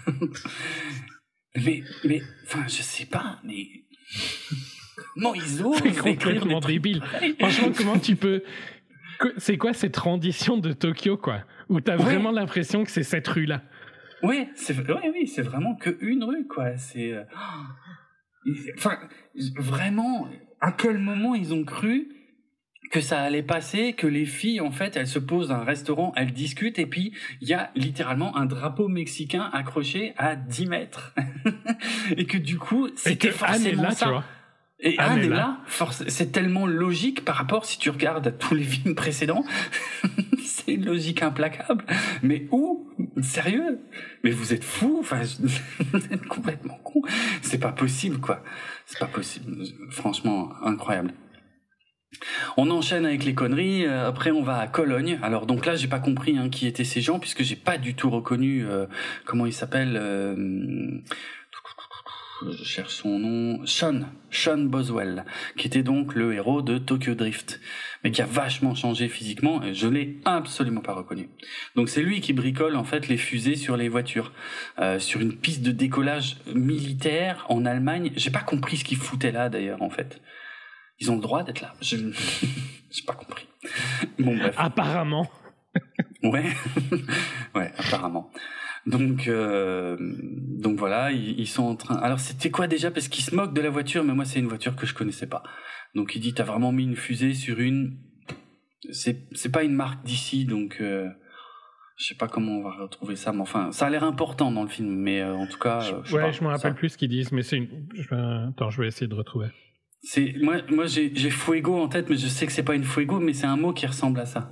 mais, 1.56 1.82
mais, 2.04 2.22
enfin, 2.44 2.64
je 2.66 2.82
sais 2.82 3.06
pas, 3.06 3.38
mais. 3.44 3.66
Non, 5.16 5.34
ils 5.34 5.62
osent. 5.62 5.80
C'est 5.82 5.92
complètement 5.92 6.60
débile. 6.60 7.02
Franchement, 7.38 7.68
comment 7.76 7.98
tu 7.98 8.16
peux. 8.16 8.42
C'est 9.36 9.56
quoi 9.56 9.72
cette 9.72 9.96
rendition 9.96 10.56
de 10.56 10.72
Tokyo, 10.72 11.16
quoi? 11.16 11.44
Où 11.72 11.80
t'as 11.80 11.96
vraiment 11.96 12.30
l'impression 12.30 12.84
que 12.84 12.90
c'est 12.90 13.02
cette 13.02 13.26
rue-là. 13.26 13.62
Oui, 14.22 14.48
c'est 14.54 14.78
oui, 14.78 15.10
oui, 15.12 15.26
c'est 15.26 15.42
vraiment 15.42 15.74
que 15.74 15.96
une 16.00 16.22
rue, 16.22 16.46
quoi. 16.46 16.76
C'est, 16.76 17.12
euh, 17.12 17.24
enfin, 18.76 18.98
vraiment, 19.56 20.28
à 20.60 20.70
quel 20.72 20.98
moment 20.98 21.34
ils 21.34 21.52
ont 21.52 21.64
cru 21.64 22.08
que 22.92 23.00
ça 23.00 23.22
allait 23.22 23.42
passer, 23.42 23.94
que 23.94 24.06
les 24.06 24.26
filles, 24.26 24.60
en 24.60 24.70
fait, 24.70 24.96
elles 24.96 25.06
se 25.06 25.18
posent 25.18 25.48
dans 25.48 25.54
un 25.54 25.64
restaurant, 25.64 26.12
elles 26.14 26.32
discutent, 26.32 26.78
et 26.78 26.86
puis 26.86 27.14
il 27.40 27.48
y 27.48 27.54
a 27.54 27.70
littéralement 27.74 28.36
un 28.36 28.44
drapeau 28.44 28.86
mexicain 28.86 29.48
accroché 29.52 30.12
à 30.18 30.36
10 30.36 30.66
mètres. 30.66 31.14
et 32.16 32.26
que 32.26 32.36
du 32.36 32.58
coup, 32.58 32.88
c'était 32.94 33.30
forcément 33.30 33.84
là, 33.84 33.90
ça. 33.92 34.06
Tu 34.06 34.12
vois. 34.12 34.24
Et 34.84 34.98
Anne, 34.98 35.20
est 35.20 35.28
là, 35.28 35.60
c'est 36.08 36.32
tellement 36.32 36.66
logique 36.66 37.24
par 37.24 37.36
rapport, 37.36 37.64
si 37.64 37.78
tu 37.78 37.88
regardes 37.88 38.26
à 38.26 38.32
tous 38.32 38.54
les 38.54 38.64
films 38.64 38.96
précédents, 38.96 39.44
c'est 40.44 40.72
une 40.72 40.84
logique 40.84 41.22
implacable. 41.22 41.84
Mais 42.22 42.48
où? 42.50 42.90
Sérieux? 43.22 43.78
Mais 44.24 44.32
vous 44.32 44.52
êtes 44.52 44.64
fou 44.64 44.98
Enfin, 44.98 45.20
vous 45.92 46.04
êtes 46.10 46.26
complètement 46.26 46.80
con. 46.82 47.02
C'est 47.42 47.60
pas 47.60 47.70
possible, 47.70 48.18
quoi. 48.18 48.42
C'est 48.86 48.98
pas 48.98 49.06
possible. 49.06 49.64
Franchement, 49.90 50.52
incroyable. 50.64 51.12
On 52.56 52.70
enchaîne 52.70 53.06
avec 53.06 53.24
les 53.24 53.34
conneries. 53.34 53.86
Euh, 53.86 54.08
après, 54.08 54.30
on 54.32 54.42
va 54.42 54.58
à 54.58 54.66
Cologne. 54.66 55.18
Alors, 55.22 55.46
donc 55.46 55.64
là, 55.64 55.76
j'ai 55.76 55.88
pas 55.88 55.98
compris 56.00 56.36
hein, 56.36 56.48
qui 56.50 56.66
étaient 56.66 56.84
ces 56.84 57.00
gens 57.00 57.18
puisque 57.18 57.42
j'ai 57.42 57.56
pas 57.56 57.78
du 57.78 57.94
tout 57.94 58.10
reconnu 58.10 58.66
euh, 58.66 58.86
comment 59.24 59.46
ils 59.46 59.52
s'appellent. 59.52 59.96
Euh, 59.96 60.98
je 62.50 62.64
cherche 62.64 62.94
son 62.94 63.18
nom. 63.18 63.66
Sean, 63.66 64.00
Sean 64.30 64.58
Boswell, 64.58 65.24
qui 65.56 65.66
était 65.68 65.82
donc 65.82 66.14
le 66.14 66.34
héros 66.34 66.62
de 66.62 66.78
Tokyo 66.78 67.14
Drift, 67.14 67.60
mais 68.02 68.10
qui 68.10 68.22
a 68.22 68.26
vachement 68.26 68.74
changé 68.74 69.08
physiquement. 69.08 69.62
Et 69.62 69.74
je 69.74 69.86
l'ai 69.86 70.20
absolument 70.24 70.80
pas 70.80 70.94
reconnu. 70.94 71.28
Donc, 71.76 71.88
c'est 71.88 72.02
lui 72.02 72.20
qui 72.20 72.32
bricole 72.32 72.76
en 72.76 72.84
fait 72.84 73.08
les 73.08 73.16
fusées 73.16 73.56
sur 73.56 73.76
les 73.76 73.88
voitures, 73.88 74.32
sur 74.98 75.20
une 75.20 75.36
piste 75.36 75.62
de 75.62 75.70
décollage 75.70 76.38
militaire 76.54 77.46
en 77.48 77.64
Allemagne. 77.64 78.12
J'ai 78.16 78.30
pas 78.30 78.40
compris 78.40 78.78
ce 78.78 78.84
qu'il 78.84 78.98
foutait 78.98 79.32
là 79.32 79.48
d'ailleurs 79.48 79.82
en 79.82 79.90
fait. 79.90 80.20
Ils 81.02 81.10
ont 81.10 81.16
le 81.16 81.20
droit 81.20 81.42
d'être 81.42 81.60
là. 81.60 81.74
Je 81.80 81.96
n'ai 81.96 82.12
pas 83.06 83.14
compris. 83.14 83.48
Bon, 84.18 84.36
bref. 84.36 84.54
Apparemment. 84.56 85.28
ouais. 86.22 86.44
ouais, 87.54 87.72
apparemment. 87.76 88.30
Donc, 88.86 89.28
euh, 89.28 89.96
donc 90.00 90.78
voilà, 90.78 91.12
ils, 91.12 91.46
sont 91.46 91.62
en 91.62 91.76
train. 91.76 91.96
Alors 91.96 92.18
c'était 92.18 92.50
quoi 92.50 92.66
déjà? 92.66 92.90
Parce 92.90 93.08
qu'ils 93.08 93.24
se 93.24 93.34
moquent 93.34 93.54
de 93.54 93.60
la 93.60 93.70
voiture, 93.70 94.02
mais 94.02 94.12
moi 94.12 94.24
c'est 94.24 94.40
une 94.40 94.48
voiture 94.48 94.74
que 94.74 94.86
je 94.86 94.94
connaissais 94.94 95.28
pas. 95.28 95.42
Donc 95.94 96.16
il 96.16 96.20
dit 96.20 96.34
t'as 96.34 96.44
vraiment 96.44 96.72
mis 96.72 96.84
une 96.84 96.96
fusée 96.96 97.34
sur 97.34 97.60
une. 97.60 97.98
C'est 98.90 99.28
c'est 99.32 99.52
pas 99.52 99.62
une 99.62 99.74
marque 99.74 100.04
d'ici, 100.04 100.44
donc 100.46 100.78
euh, 100.80 101.08
je 101.96 102.06
sais 102.06 102.16
pas 102.16 102.26
comment 102.26 102.58
on 102.58 102.62
va 102.62 102.72
retrouver 102.72 103.14
ça, 103.14 103.32
mais 103.32 103.40
enfin 103.40 103.70
ça 103.70 103.86
a 103.86 103.90
l'air 103.90 104.02
important 104.02 104.50
dans 104.50 104.64
le 104.64 104.68
film, 104.68 104.88
mais 104.88 105.20
euh, 105.20 105.32
en 105.32 105.46
tout 105.46 105.60
cas. 105.60 105.78
Je, 105.80 106.16
ouais, 106.16 106.32
je 106.32 106.42
me 106.42 106.48
rappelle 106.48 106.74
plus 106.74 106.88
ce 106.88 106.98
qu'ils 106.98 107.10
disent, 107.10 107.30
mais 107.30 107.42
c'est 107.42 107.58
une. 107.58 107.88
Attends, 108.48 108.70
je 108.70 108.82
vais 108.82 108.88
essayer 108.88 109.06
de 109.06 109.14
retrouver. 109.14 109.48
C'est 110.02 110.34
moi, 110.42 110.56
moi 110.68 110.86
j'ai, 110.86 111.14
j'ai 111.14 111.30
fuego 111.30 111.80
en 111.80 111.86
tête, 111.86 112.10
mais 112.10 112.16
je 112.16 112.26
sais 112.26 112.46
que 112.46 112.52
c'est 112.52 112.64
pas 112.64 112.74
une 112.74 112.82
fuego, 112.82 113.20
mais 113.20 113.32
c'est 113.32 113.46
un 113.46 113.56
mot 113.56 113.72
qui 113.72 113.86
ressemble 113.86 114.18
à 114.18 114.26
ça. 114.26 114.50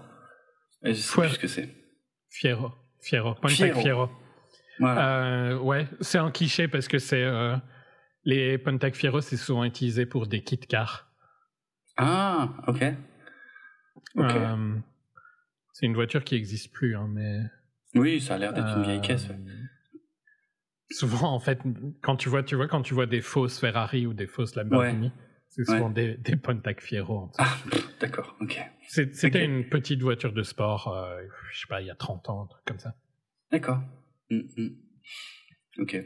Et 0.85 0.94
je 0.94 1.01
sais 1.01 1.20
plus 1.20 1.31
ce 1.31 1.39
que 1.40 1.48
c'est. 1.48 1.69
Fiero, 2.31 2.70
fiero, 3.01 3.35
Pontiac 3.35 3.77
fiero. 3.77 4.09
Voilà. 4.81 5.51
Euh, 5.51 5.59
ouais, 5.59 5.86
c'est 6.01 6.19
un 6.19 6.31
cliché 6.31 6.66
parce 6.66 6.89
que 6.89 6.98
c'est 6.98 7.23
euh, 7.23 7.57
les 8.24 8.59
Pontiac 8.59 8.94
Fiero, 8.94 9.20
c'est 9.20 9.36
souvent 9.36 9.65
utilisé 9.65 10.07
pour 10.07 10.27
des 10.27 10.43
kits 10.43 10.59
cars. 10.59 11.11
Ah, 11.97 12.48
ok. 12.66 12.82
Euh, 14.16 14.77
c'est 15.73 15.86
une 15.86 15.94
voiture 15.94 16.24
qui 16.24 16.35
n'existe 16.35 16.73
plus, 16.73 16.97
hein, 16.97 17.07
mais. 17.11 17.40
Oui, 17.94 18.20
ça 18.20 18.35
a 18.35 18.39
l'air 18.39 18.52
d'être 18.52 18.77
une 18.77 18.82
vieille 18.85 19.01
caisse. 19.01 19.28
Ouais. 19.28 19.36
Souvent, 20.90 21.32
en 21.32 21.40
fait, 21.40 21.61
quand 22.02 22.16
tu 22.16 22.28
vois, 22.28 22.43
tu 22.43 22.57
vois, 22.57 22.66
quand 22.66 22.82
tu 22.82 22.94
vois 22.94 23.07
des 23.07 23.20
fausses 23.20 23.61
Ferrari 23.61 24.07
ou 24.07 24.15
des 24.15 24.27
fausses 24.27 24.57
Lamborghini, 24.57 25.12
c'est 25.48 25.65
souvent 25.65 25.90
des, 25.90 26.16
des 26.16 26.36
Pontiac 26.36 26.81
Fiero. 26.81 27.31
Ah, 27.39 27.57
d'accord, 28.01 28.36
ok. 28.40 28.59
C'était 28.89 29.44
une 29.44 29.69
petite 29.69 30.02
voiture 30.02 30.32
de 30.32 30.43
sport, 30.43 30.89
euh, 30.89 31.20
je 31.52 31.61
sais 31.61 31.66
pas, 31.69 31.81
il 31.81 31.86
y 31.86 31.90
a 31.90 31.94
30 31.94 32.28
ans, 32.31 32.43
un 32.43 32.47
truc 32.47 32.65
comme 32.65 32.78
ça. 32.78 32.94
D'accord. 33.52 33.81
Mm, 34.31 34.40
mm. 34.57 34.70
Ok. 35.81 35.97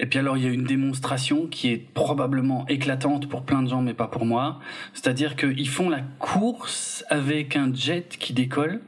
Et 0.00 0.06
puis 0.06 0.18
alors, 0.18 0.36
il 0.36 0.44
y 0.44 0.46
a 0.46 0.50
une 0.50 0.64
démonstration 0.64 1.46
qui 1.46 1.68
est 1.68 1.78
probablement 1.78 2.66
éclatante 2.66 3.28
pour 3.28 3.44
plein 3.44 3.62
de 3.62 3.68
gens, 3.68 3.82
mais 3.82 3.94
pas 3.94 4.08
pour 4.08 4.26
moi. 4.26 4.58
C'est-à-dire 4.92 5.36
qu'ils 5.36 5.68
font 5.68 5.88
la 5.88 6.00
course 6.18 7.04
avec 7.10 7.54
un 7.54 7.72
jet 7.72 8.16
qui 8.18 8.32
décolle, 8.32 8.80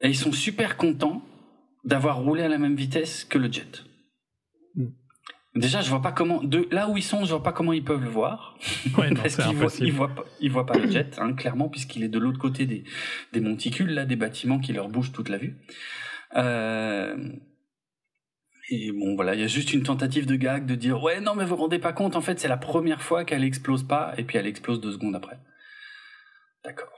et 0.00 0.08
ils 0.08 0.16
sont 0.16 0.32
super 0.32 0.76
contents 0.76 1.22
d'avoir 1.84 2.18
roulé 2.18 2.42
à 2.42 2.48
la 2.48 2.58
même 2.58 2.76
vitesse 2.76 3.24
que 3.24 3.38
le 3.38 3.50
jet. 3.50 3.84
Déjà, 5.56 5.80
je 5.80 5.88
vois 5.88 6.02
pas 6.02 6.10
comment. 6.10 6.42
De 6.42 6.66
là 6.72 6.88
où 6.88 6.96
ils 6.96 7.02
sont, 7.02 7.24
je 7.24 7.30
vois 7.30 7.42
pas 7.42 7.52
comment 7.52 7.72
ils 7.72 7.84
peuvent 7.84 8.02
le 8.02 8.10
voir. 8.10 8.58
Ouais, 8.98 9.14
Parce 9.14 9.36
qu'ils 9.36 9.54
voient, 9.54 9.70
ils 9.78 9.92
voient, 9.92 10.14
pas, 10.14 10.24
ils 10.40 10.50
voient 10.50 10.66
pas 10.66 10.76
le 10.76 10.90
jet, 10.90 11.16
hein, 11.20 11.32
clairement, 11.32 11.68
puisqu'il 11.68 12.02
est 12.02 12.08
de 12.08 12.18
l'autre 12.18 12.38
côté 12.38 12.66
des, 12.66 12.82
des 13.32 13.40
monticules, 13.40 13.90
là, 13.90 14.04
des 14.04 14.16
bâtiments 14.16 14.58
qui 14.58 14.72
leur 14.72 14.88
bougent 14.88 15.12
toute 15.12 15.28
la 15.28 15.38
vue. 15.38 15.56
Euh, 16.36 17.16
et 18.70 18.92
bon, 18.92 19.14
voilà, 19.14 19.34
il 19.34 19.40
y 19.40 19.44
a 19.44 19.48
juste 19.48 19.72
une 19.72 19.82
tentative 19.82 20.26
de 20.26 20.36
gag 20.36 20.66
de 20.66 20.74
dire 20.74 21.02
ouais, 21.02 21.20
non, 21.20 21.34
mais 21.34 21.44
vous 21.44 21.50
vous 21.50 21.62
rendez 21.62 21.78
pas 21.78 21.92
compte, 21.92 22.16
en 22.16 22.20
fait, 22.20 22.40
c'est 22.40 22.48
la 22.48 22.56
première 22.56 23.02
fois 23.02 23.24
qu'elle 23.24 23.44
explose 23.44 23.82
pas, 23.82 24.14
et 24.16 24.24
puis 24.24 24.38
elle 24.38 24.46
explose 24.46 24.80
deux 24.80 24.92
secondes 24.92 25.16
après. 25.16 25.38
D'accord. 26.64 26.90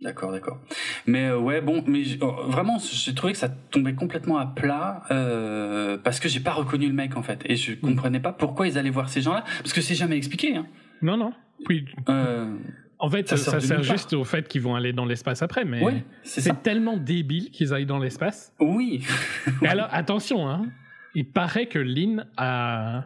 D'accord, 0.00 0.30
d'accord. 0.30 0.60
Mais 1.06 1.26
euh, 1.28 1.38
ouais, 1.38 1.62
bon, 1.62 1.82
mais 1.86 2.02
oh, 2.20 2.32
vraiment, 2.48 2.78
j'ai 2.78 3.14
trouvé 3.14 3.32
que 3.32 3.38
ça 3.38 3.48
tombait 3.48 3.94
complètement 3.94 4.36
à 4.36 4.46
plat 4.46 5.02
euh, 5.10 5.96
parce 5.96 6.20
que 6.20 6.28
j'ai 6.28 6.40
pas 6.40 6.52
reconnu 6.52 6.86
le 6.86 6.92
mec 6.92 7.16
en 7.16 7.22
fait, 7.22 7.40
et 7.46 7.56
je 7.56 7.74
comprenais 7.74 8.20
pas 8.20 8.32
pourquoi 8.32 8.68
ils 8.68 8.76
allaient 8.76 8.90
voir 8.90 9.08
ces 9.08 9.22
gens-là, 9.22 9.44
parce 9.58 9.72
que 9.72 9.80
c'est 9.80 9.94
jamais 9.94 10.16
expliqué. 10.16 10.56
Hein. 10.56 10.66
Non, 11.00 11.16
non. 11.16 11.32
Puis. 11.64 11.86
Euh, 12.08 12.56
en 12.98 13.10
fait, 13.10 13.28
ça, 13.28 13.60
sert 13.60 13.82
juste 13.82 14.14
au 14.14 14.24
fait 14.24 14.48
qu'ils 14.48 14.62
vont 14.62 14.74
aller 14.74 14.92
dans 14.92 15.04
l'espace 15.04 15.42
après, 15.42 15.64
mais 15.64 15.82
ouais, 15.82 16.04
c'est 16.22 16.62
tellement 16.62 16.96
débile 16.96 17.50
qu'ils 17.50 17.74
aillent 17.74 17.86
dans 17.86 17.98
l'espace. 17.98 18.54
Oui. 18.58 19.04
alors, 19.66 19.88
attention, 19.90 20.48
hein. 20.48 20.66
Il 21.14 21.30
paraît 21.30 21.66
que 21.66 21.78
Lynn 21.78 22.26
a 22.36 23.04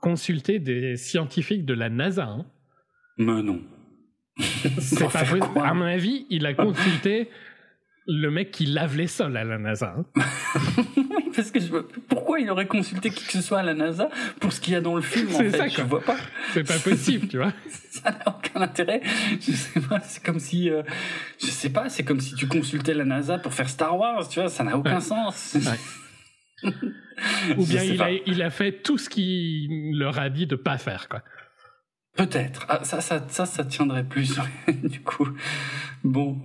consulté 0.00 0.58
des 0.58 0.96
scientifiques 0.96 1.64
de 1.64 1.74
la 1.74 1.90
NASA. 1.90 2.26
Hein. 2.26 2.46
Mais 3.18 3.42
non. 3.42 3.60
C'est 4.78 5.10
pas 5.12 5.66
À 5.66 5.74
mon 5.74 5.84
avis, 5.84 6.26
il 6.30 6.46
a 6.46 6.54
consulté 6.54 7.28
le 8.06 8.30
mec 8.30 8.50
qui 8.50 8.66
lave 8.66 8.96
les 8.96 9.06
sols 9.06 9.36
à 9.36 9.44
la 9.44 9.58
NASA. 9.58 9.94
Hein. 9.96 10.22
parce 11.36 11.50
que 11.50 11.60
je 11.60 11.68
pourquoi 12.08 12.40
il 12.40 12.50
aurait 12.50 12.66
consulté 12.66 13.10
qui 13.10 13.24
que 13.24 13.32
ce 13.32 13.40
soit 13.40 13.60
à 13.60 13.62
la 13.62 13.74
NASA 13.74 14.08
pour 14.40 14.52
ce 14.52 14.60
qu'il 14.60 14.74
y 14.74 14.76
a 14.76 14.80
dans 14.80 14.94
le 14.94 15.02
film 15.02 15.34
en 15.34 15.38
fait, 15.38 15.50
ça, 15.50 15.68
je 15.68 15.82
vois 15.82 16.02
pas. 16.02 16.16
C'est 16.52 16.66
pas 16.66 16.78
possible, 16.78 17.28
tu 17.28 17.38
vois. 17.38 17.52
ça 17.90 18.10
n'a 18.10 18.28
aucun 18.28 18.60
intérêt. 18.60 19.00
Je 19.40 19.52
sais 19.52 19.80
pas, 19.80 20.00
c'est 20.00 20.22
comme 20.24 20.38
si 20.38 20.70
euh, 20.70 20.82
je 21.40 21.46
sais 21.46 21.70
pas, 21.70 21.88
c'est 21.88 22.04
comme 22.04 22.20
si 22.20 22.34
tu 22.34 22.46
consultais 22.46 22.94
la 22.94 23.04
NASA 23.04 23.38
pour 23.38 23.54
faire 23.54 23.68
Star 23.68 23.98
Wars, 23.98 24.28
tu 24.28 24.40
vois, 24.40 24.48
ça 24.48 24.64
n'a 24.64 24.76
aucun 24.76 25.00
sens. 25.00 25.56
Ou 27.56 27.66
bien 27.66 27.82
il 27.82 28.02
a, 28.02 28.10
il 28.10 28.42
a, 28.42 28.50
fait 28.50 28.82
tout 28.82 28.98
ce 28.98 29.08
qu'il 29.08 29.98
leur 29.98 30.18
a 30.18 30.30
dit 30.30 30.46
de 30.46 30.56
pas 30.56 30.78
faire, 30.78 31.08
quoi. 31.08 31.22
Peut-être. 32.16 32.66
Ah, 32.68 32.84
ça, 32.84 33.00
ça, 33.00 33.24
ça, 33.28 33.46
ça 33.46 33.64
tiendrait 33.64 34.04
plus, 34.04 34.38
du 34.84 35.00
coup. 35.00 35.28
Bon. 36.04 36.38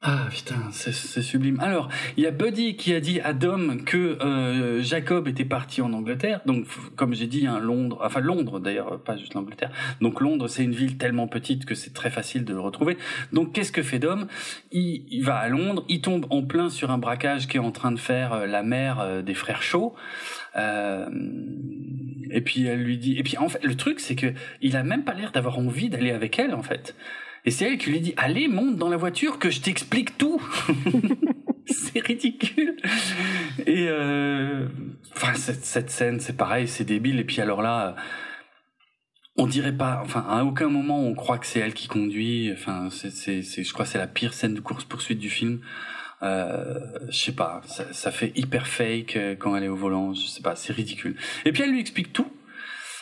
Ah 0.00 0.28
putain, 0.30 0.54
c'est 0.70 0.92
sublime. 0.92 1.58
Alors, 1.58 1.88
il 2.16 2.22
y 2.22 2.26
a 2.28 2.30
Buddy 2.30 2.76
qui 2.76 2.94
a 2.94 3.00
dit 3.00 3.20
à 3.20 3.32
Dom 3.32 3.82
que 3.84 4.16
euh, 4.22 4.80
Jacob 4.80 5.26
était 5.26 5.44
parti 5.44 5.82
en 5.82 5.92
Angleterre. 5.92 6.40
Donc, 6.46 6.66
comme 6.94 7.14
j'ai 7.14 7.26
dit, 7.26 7.48
hein, 7.48 7.58
Londres, 7.58 7.98
enfin 8.00 8.20
Londres 8.20 8.60
d'ailleurs, 8.60 9.02
pas 9.02 9.16
juste 9.16 9.34
l'Angleterre. 9.34 9.72
Donc 10.00 10.20
Londres, 10.20 10.46
c'est 10.46 10.62
une 10.62 10.72
ville 10.72 10.98
tellement 10.98 11.26
petite 11.26 11.64
que 11.64 11.74
c'est 11.74 11.92
très 11.92 12.10
facile 12.10 12.44
de 12.44 12.54
le 12.54 12.60
retrouver. 12.60 12.96
Donc, 13.32 13.52
qu'est-ce 13.52 13.72
que 13.72 13.82
fait 13.82 13.98
Dom? 13.98 14.28
Il, 14.70 15.04
il, 15.10 15.24
va 15.24 15.34
à 15.34 15.48
Londres, 15.48 15.84
il 15.88 16.00
tombe 16.00 16.26
en 16.30 16.42
plein 16.42 16.70
sur 16.70 16.92
un 16.92 16.98
braquage 16.98 17.48
qui 17.48 17.56
est 17.56 17.60
en 17.60 17.72
train 17.72 17.90
de 17.90 17.98
faire 17.98 18.32
euh, 18.34 18.46
la 18.46 18.62
mère 18.62 19.00
euh, 19.00 19.22
des 19.22 19.34
frères 19.34 19.62
Shaw. 19.62 19.96
Euh, 20.54 21.08
et 22.30 22.40
puis 22.40 22.66
elle 22.66 22.84
lui 22.84 22.98
dit. 22.98 23.18
Et 23.18 23.24
puis 23.24 23.36
en 23.36 23.48
fait, 23.48 23.64
le 23.64 23.74
truc, 23.76 23.98
c'est 23.98 24.14
que 24.14 24.32
il 24.60 24.76
a 24.76 24.84
même 24.84 25.02
pas 25.02 25.14
l'air 25.14 25.32
d'avoir 25.32 25.58
envie 25.58 25.88
d'aller 25.88 26.12
avec 26.12 26.38
elle, 26.38 26.54
en 26.54 26.62
fait. 26.62 26.94
Et 27.48 27.50
c'est 27.50 27.64
elle 27.64 27.78
qui 27.78 27.88
lui 27.88 28.00
dit 28.00 28.12
Allez, 28.18 28.46
monte 28.46 28.76
dans 28.76 28.90
la 28.90 28.98
voiture 28.98 29.38
que 29.38 29.48
je 29.48 29.62
t'explique 29.62 30.18
tout. 30.18 30.38
c'est 31.66 31.98
ridicule. 32.00 32.76
Et 33.66 33.86
euh, 33.88 34.68
enfin, 35.16 35.32
cette, 35.32 35.64
cette 35.64 35.88
scène, 35.88 36.20
c'est 36.20 36.36
pareil, 36.36 36.68
c'est 36.68 36.84
débile. 36.84 37.18
Et 37.18 37.24
puis 37.24 37.40
alors 37.40 37.62
là, 37.62 37.96
on 39.38 39.46
dirait 39.46 39.72
pas. 39.72 40.02
Enfin, 40.04 40.26
à 40.28 40.44
aucun 40.44 40.68
moment 40.68 41.00
on 41.00 41.14
croit 41.14 41.38
que 41.38 41.46
c'est 41.46 41.60
elle 41.60 41.72
qui 41.72 41.88
conduit. 41.88 42.52
Enfin, 42.52 42.90
c'est, 42.90 43.10
c'est, 43.10 43.40
je 43.40 43.72
crois, 43.72 43.86
que 43.86 43.92
c'est 43.92 43.96
la 43.96 44.06
pire 44.06 44.34
scène 44.34 44.52
de 44.52 44.60
course 44.60 44.84
poursuite 44.84 45.18
du 45.18 45.30
film. 45.30 45.62
Euh, 46.22 46.78
je 47.08 47.16
sais 47.16 47.32
pas, 47.32 47.62
ça, 47.64 47.90
ça, 47.94 48.10
fait 48.10 48.30
hyper 48.36 48.66
fake 48.66 49.16
euh, 49.16 49.36
quand 49.36 49.56
elle 49.56 49.64
est 49.64 49.68
au 49.68 49.76
volant. 49.76 50.12
Je 50.12 50.26
sais 50.26 50.42
pas, 50.42 50.54
c'est 50.54 50.74
ridicule. 50.74 51.16
Et 51.46 51.52
puis 51.52 51.62
elle 51.62 51.70
lui 51.70 51.80
explique 51.80 52.12
tout. 52.12 52.30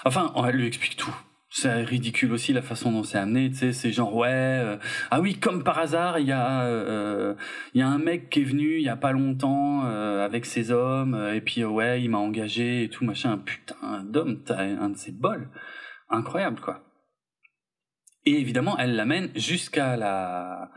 Enfin, 0.04 0.32
elle 0.46 0.54
lui 0.54 0.68
explique 0.68 0.94
tout. 0.94 1.16
C'est 1.48 1.84
ridicule 1.84 2.32
aussi 2.32 2.52
la 2.52 2.60
façon 2.60 2.90
dont 2.90 3.04
c'est 3.04 3.18
amené, 3.18 3.50
tu 3.50 3.56
sais, 3.56 3.72
c'est 3.72 3.92
genre 3.92 4.14
ouais, 4.14 4.28
euh, 4.28 4.76
ah 5.10 5.20
oui, 5.20 5.38
comme 5.38 5.62
par 5.62 5.78
hasard, 5.78 6.18
il 6.18 6.26
y 6.26 6.32
a 6.32 6.62
euh, 6.64 7.34
il 7.72 7.80
y 7.80 7.82
a 7.82 7.88
un 7.88 7.98
mec 7.98 8.30
qui 8.30 8.40
est 8.40 8.44
venu 8.44 8.76
il 8.76 8.82
y 8.82 8.88
a 8.88 8.96
pas 8.96 9.12
longtemps 9.12 9.82
avec 9.84 10.44
ses 10.44 10.72
hommes 10.72 11.14
et 11.32 11.40
puis 11.40 11.64
ouais, 11.64 12.02
il 12.02 12.10
m'a 12.10 12.18
engagé 12.18 12.84
et 12.84 12.88
tout 12.90 13.04
machin. 13.04 13.38
Putain, 13.38 14.02
d'homme, 14.04 14.42
t'as 14.44 14.62
un 14.62 14.90
de 14.90 14.96
ces 14.96 15.12
bols, 15.12 15.48
incroyable 16.10 16.60
quoi. 16.60 16.82
Et 18.24 18.40
évidemment, 18.40 18.76
elle 18.78 18.96
l'amène 18.96 19.30
jusqu'à 19.36 19.96
la 19.96 20.70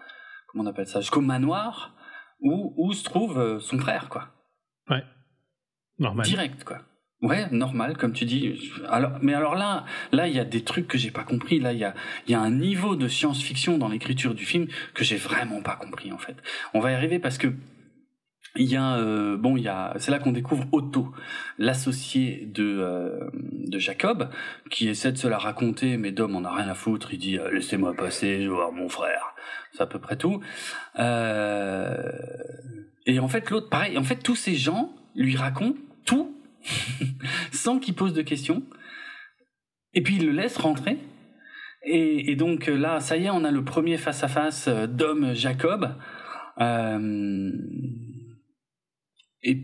comment 0.47 0.63
on 0.63 0.67
appelle 0.67 0.87
ça, 0.87 1.01
jusqu'au 1.01 1.21
manoir 1.21 1.95
où, 2.41 2.73
où 2.77 2.93
se 2.93 3.03
trouve 3.03 3.39
euh, 3.39 3.59
son 3.59 3.77
frère, 3.79 4.09
quoi. 4.09 4.29
Ouais. 4.89 5.03
Normal. 5.97 6.25
Direct, 6.25 6.63
quoi. 6.63 6.79
Ouais, 7.21 7.47
normal, 7.51 7.97
comme 7.97 8.13
tu 8.13 8.23
dis. 8.23 8.71
Alors, 8.87 9.11
mais 9.21 9.33
alors 9.33 9.55
là, 9.55 9.85
là, 10.13 10.27
il 10.29 10.35
y 10.35 10.39
a 10.39 10.45
des 10.45 10.63
trucs 10.63 10.87
que 10.87 10.97
j'ai 10.97 11.11
pas 11.11 11.23
compris. 11.23 11.59
Là, 11.59 11.73
il 11.73 11.79
y 11.79 11.83
a, 11.83 11.93
y 12.29 12.33
a 12.33 12.39
un 12.39 12.51
niveau 12.51 12.95
de 12.95 13.09
science-fiction 13.09 13.77
dans 13.77 13.89
l'écriture 13.89 14.33
du 14.33 14.45
film 14.45 14.67
que 14.93 15.03
j'ai 15.03 15.17
vraiment 15.17 15.61
pas 15.61 15.75
compris 15.75 16.13
en 16.13 16.17
fait. 16.17 16.37
On 16.73 16.79
va 16.79 16.91
y 16.91 16.93
arriver 16.93 17.19
parce 17.19 17.37
que 17.37 17.53
il 18.55 18.65
y 18.65 18.75
a 18.75 18.95
euh, 18.97 19.37
bon 19.37 19.57
il 19.57 19.63
y 19.63 19.67
a 19.67 19.93
c'est 19.97 20.11
là 20.11 20.17
qu'on 20.19 20.31
découvre 20.31 20.65
Otto 20.71 21.11
l'associé 21.59 22.47
de 22.51 22.79
euh, 22.79 23.29
de 23.33 23.77
Jacob 23.77 24.29
qui 24.71 24.89
essaie 24.89 25.11
de 25.11 25.17
se 25.17 25.27
la 25.27 25.37
raconter 25.37 25.97
mais 25.97 26.11
Dom 26.11 26.35
en 26.35 26.43
a 26.43 26.55
rien 26.55 26.67
à 26.67 26.73
foutre 26.73 27.13
il 27.13 27.19
dit 27.19 27.37
euh, 27.37 27.51
laissez-moi 27.51 27.93
passer 27.93 28.41
je 28.41 28.49
vais 28.49 28.55
voir 28.55 28.71
mon 28.71 28.89
frère 28.89 29.35
c'est 29.71 29.81
à 29.81 29.85
peu 29.85 29.99
près 29.99 30.17
tout 30.17 30.41
et 33.05 33.19
en 33.19 33.27
fait 33.27 33.51
l'autre 33.51 33.69
pareil 33.69 33.97
en 33.99 34.03
fait 34.03 34.17
tous 34.17 34.35
ces 34.35 34.55
gens 34.55 34.95
lui 35.15 35.35
racontent 35.35 35.79
tout 36.05 36.35
sans 37.59 37.79
qu'il 37.79 37.95
pose 37.95 38.13
de 38.13 38.21
questions. 38.21 38.63
Et 39.93 40.01
puis 40.01 40.15
il 40.15 40.25
le 40.25 40.31
laisse 40.31 40.57
rentrer. 40.57 40.97
Et, 41.83 42.35
donc 42.35 42.67
là 42.67 42.99
ça 42.99 43.17
y 43.17 43.25
est 43.25 43.29
on 43.29 43.43
a 43.43 43.51
le 43.51 43.63
premier 43.63 43.97
face 43.97 44.23
à 44.23 44.27
face 44.27 44.67
Dom 44.67 45.33
Jacob. 45.33 45.95
Euh, 46.59 47.51
et 49.41 49.57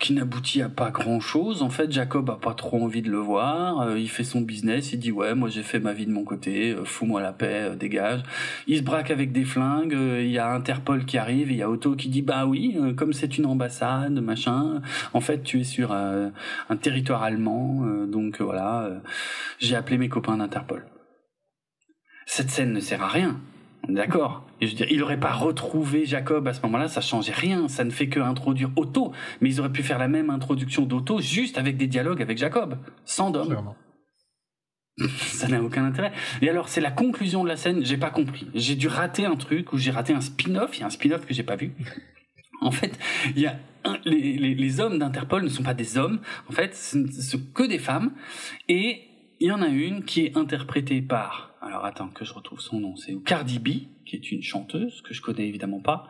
qui 0.00 0.14
n'aboutit 0.14 0.62
à 0.62 0.68
pas 0.68 0.90
grand 0.90 1.20
chose. 1.20 1.62
En 1.62 1.70
fait, 1.70 1.92
Jacob 1.92 2.28
a 2.30 2.36
pas 2.36 2.54
trop 2.54 2.82
envie 2.82 3.02
de 3.02 3.10
le 3.10 3.18
voir. 3.18 3.80
Euh, 3.80 3.98
il 3.98 4.08
fait 4.08 4.24
son 4.24 4.40
business. 4.40 4.92
Il 4.92 4.98
dit 4.98 5.12
ouais, 5.12 5.34
moi 5.34 5.48
j'ai 5.48 5.62
fait 5.62 5.78
ma 5.78 5.92
vie 5.92 6.06
de 6.06 6.10
mon 6.10 6.24
côté. 6.24 6.72
Euh, 6.72 6.84
fous-moi 6.84 7.22
la 7.22 7.32
paix, 7.32 7.70
euh, 7.70 7.76
dégage. 7.76 8.22
Il 8.66 8.78
se 8.78 8.82
braque 8.82 9.12
avec 9.12 9.30
des 9.30 9.44
flingues. 9.44 9.96
Il 9.96 10.30
y 10.30 10.38
a 10.38 10.52
Interpol 10.52 11.04
qui 11.04 11.18
arrive. 11.18 11.52
Il 11.52 11.56
y 11.56 11.62
a 11.62 11.70
Otto 11.70 11.94
qui 11.94 12.08
dit 12.08 12.22
bah 12.22 12.46
oui, 12.46 12.76
comme 12.96 13.12
c'est 13.12 13.38
une 13.38 13.46
ambassade, 13.46 14.20
machin. 14.20 14.82
En 15.12 15.20
fait, 15.20 15.42
tu 15.42 15.60
es 15.60 15.64
sur 15.64 15.92
un 15.92 16.76
territoire 16.80 17.22
allemand, 17.22 17.86
donc 18.06 18.40
voilà. 18.40 18.90
j'ai 19.58 19.76
appelé 19.76 19.98
mes 19.98 20.08
copains 20.08 20.36
d'Interpol. 20.36 20.84
Cette 22.26 22.50
scène 22.50 22.72
ne 22.72 22.80
sert 22.80 23.02
à 23.02 23.08
rien. 23.08 23.40
D'accord. 23.88 24.46
Et 24.60 24.66
je 24.66 24.72
veux 24.72 24.76
dire, 24.76 24.86
il 24.90 25.00
n'aurait 25.00 25.18
pas 25.18 25.32
retrouvé 25.32 26.06
Jacob 26.06 26.46
à 26.46 26.54
ce 26.54 26.62
moment-là, 26.62 26.88
ça 26.88 27.00
changeait 27.00 27.32
rien. 27.32 27.68
Ça 27.68 27.84
ne 27.84 27.90
fait 27.90 28.08
que 28.08 28.20
introduire 28.20 28.70
Otto. 28.76 29.12
Mais 29.40 29.50
ils 29.50 29.60
auraient 29.60 29.72
pu 29.72 29.82
faire 29.82 29.98
la 29.98 30.08
même 30.08 30.30
introduction 30.30 30.84
d'Otto 30.84 31.20
juste 31.20 31.58
avec 31.58 31.76
des 31.76 31.88
dialogues 31.88 32.22
avec 32.22 32.38
Jacob, 32.38 32.78
sans 33.04 33.30
Dom. 33.30 33.74
Ça 35.16 35.48
n'a 35.48 35.62
aucun 35.62 35.84
intérêt. 35.84 36.12
Et 36.42 36.50
alors, 36.50 36.68
c'est 36.68 36.80
la 36.80 36.90
conclusion 36.90 37.42
de 37.42 37.48
la 37.48 37.56
scène, 37.56 37.84
j'ai 37.84 37.96
pas 37.96 38.10
compris. 38.10 38.46
J'ai 38.54 38.76
dû 38.76 38.88
rater 38.88 39.24
un 39.24 39.36
truc 39.36 39.72
ou 39.72 39.78
j'ai 39.78 39.90
raté 39.90 40.12
un 40.12 40.20
spin-off. 40.20 40.76
Il 40.76 40.80
y 40.80 40.82
a 40.84 40.86
un 40.86 40.90
spin-off 40.90 41.26
que 41.26 41.34
j'ai 41.34 41.42
pas 41.42 41.56
vu. 41.56 41.72
En 42.60 42.70
fait, 42.70 42.96
il 43.34 43.40
y 43.40 43.46
a 43.46 43.56
les, 44.04 44.54
les, 44.54 44.80
hommes 44.80 44.98
d'Interpol 45.00 45.42
ne 45.42 45.48
sont 45.48 45.64
pas 45.64 45.74
des 45.74 45.98
hommes. 45.98 46.20
En 46.48 46.52
fait, 46.52 46.76
ce 46.76 47.10
sont 47.10 47.40
que 47.52 47.64
des 47.64 47.78
femmes. 47.78 48.12
Et 48.68 49.02
il 49.40 49.48
y 49.48 49.50
en 49.50 49.62
a 49.62 49.66
une 49.66 50.04
qui 50.04 50.26
est 50.26 50.36
interprétée 50.36 51.02
par 51.02 51.51
alors 51.62 51.84
attends 51.84 52.08
que 52.08 52.24
je 52.24 52.34
retrouve 52.34 52.60
son 52.60 52.80
nom, 52.80 52.96
c'est 52.96 53.14
Cardi 53.22 53.58
B, 53.58 53.68
qui 54.04 54.16
est 54.16 54.32
une 54.32 54.42
chanteuse 54.42 55.00
que 55.02 55.14
je 55.14 55.22
connais 55.22 55.46
évidemment 55.46 55.80
pas, 55.80 56.08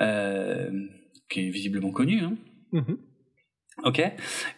euh, 0.00 0.70
qui 1.30 1.46
est 1.46 1.50
visiblement 1.50 1.92
connue. 1.92 2.22
Hein. 2.22 2.36
Mm-hmm. 2.72 2.96
Ok. 3.84 4.02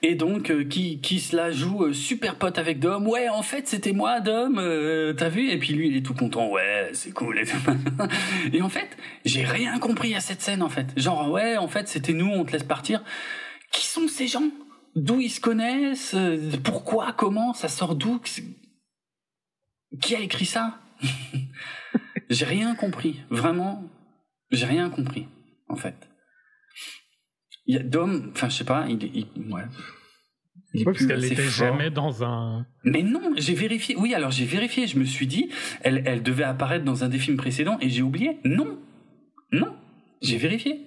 Et 0.03 0.15
donc 0.15 0.51
euh, 0.51 0.65
qui 0.65 1.01
qui 1.01 1.21
se 1.21 1.35
la 1.37 1.51
joue 1.51 1.85
euh, 1.85 1.93
super 1.93 2.37
pote 2.37 2.59
avec 2.59 2.81
Dom. 2.81 3.07
Ouais, 3.07 3.29
en 3.29 3.43
fait 3.43 3.69
c'était 3.69 3.93
moi 3.93 4.21
Dom. 4.21 4.57
T'as 5.17 5.29
vu? 5.29 5.51
Et 5.51 5.59
puis 5.59 5.75
lui 5.75 5.89
il 5.89 5.97
est 5.97 6.03
tout 6.03 6.15
content. 6.15 6.51
Ouais, 6.51 6.91
c'est 6.93 7.13
cool. 7.13 7.39
Et, 7.39 7.45
et 8.57 8.63
en 8.63 8.69
fait 8.69 8.97
j'ai 9.25 9.45
rien 9.45 9.79
compris 9.79 10.15
à 10.15 10.21
cette 10.21 10.43
scène 10.43 10.63
en 10.63 10.69
fait. 10.69 10.99
Genre 10.99 11.31
ouais, 11.31 11.57
en 11.57 11.69
fait 11.69 11.89
c'était 11.89 12.13
nous, 12.13 12.29
on 12.29 12.45
te 12.45 12.53
laisse 12.53 12.63
partir. 12.63 13.03
Qui 13.73 13.87
sont 13.87 14.09
ces 14.09 14.29
gens? 14.29 14.51
D'où 14.95 15.21
ils 15.21 15.31
se 15.31 15.41
connaissent? 15.41 16.17
Pourquoi? 16.65 17.13
Comment? 17.13 17.53
Ça 17.53 17.69
sort 17.69 17.97
d'où? 17.97 18.19
Qui 20.01 20.15
a 20.15 20.21
écrit 20.21 20.47
ça? 20.47 20.81
J'ai 22.29 22.45
rien 22.45 22.75
compris, 22.75 23.21
vraiment, 23.31 23.85
j'ai 24.51 24.67
rien 24.67 24.91
compris, 24.91 25.29
en 25.69 25.77
fait. 25.77 26.09
Il 27.67 27.75
y 27.75 27.79
a 27.79 27.83
Dom, 27.83 28.31
enfin 28.33 28.49
je 28.49 28.57
sais 28.57 28.65
pas, 28.65 28.87
il, 28.89 29.03
il 29.03 29.53
ouais. 29.53 29.63
Il 30.73 30.85
parce 30.85 31.07
qu'elle 31.07 31.21
n'était 31.21 31.49
jamais 31.49 31.91
dans 31.91 32.23
un. 32.23 32.67
Mais 32.85 33.03
non, 33.03 33.33
j'ai 33.37 33.55
vérifié. 33.55 33.97
Oui, 33.97 34.15
alors 34.15 34.31
j'ai 34.31 34.45
vérifié. 34.45 34.87
Je 34.87 34.99
me 34.99 35.05
suis 35.05 35.27
dit, 35.27 35.49
elle, 35.81 36.03
elle 36.05 36.23
devait 36.23 36.45
apparaître 36.45 36.85
dans 36.85 37.03
un 37.03 37.09
des 37.09 37.19
films 37.19 37.39
précédents 37.39 37.79
et 37.81 37.89
j'ai 37.89 38.03
oublié. 38.03 38.39
Non, 38.45 38.79
non, 39.53 39.75
j'ai 40.21 40.37
vérifié. 40.37 40.83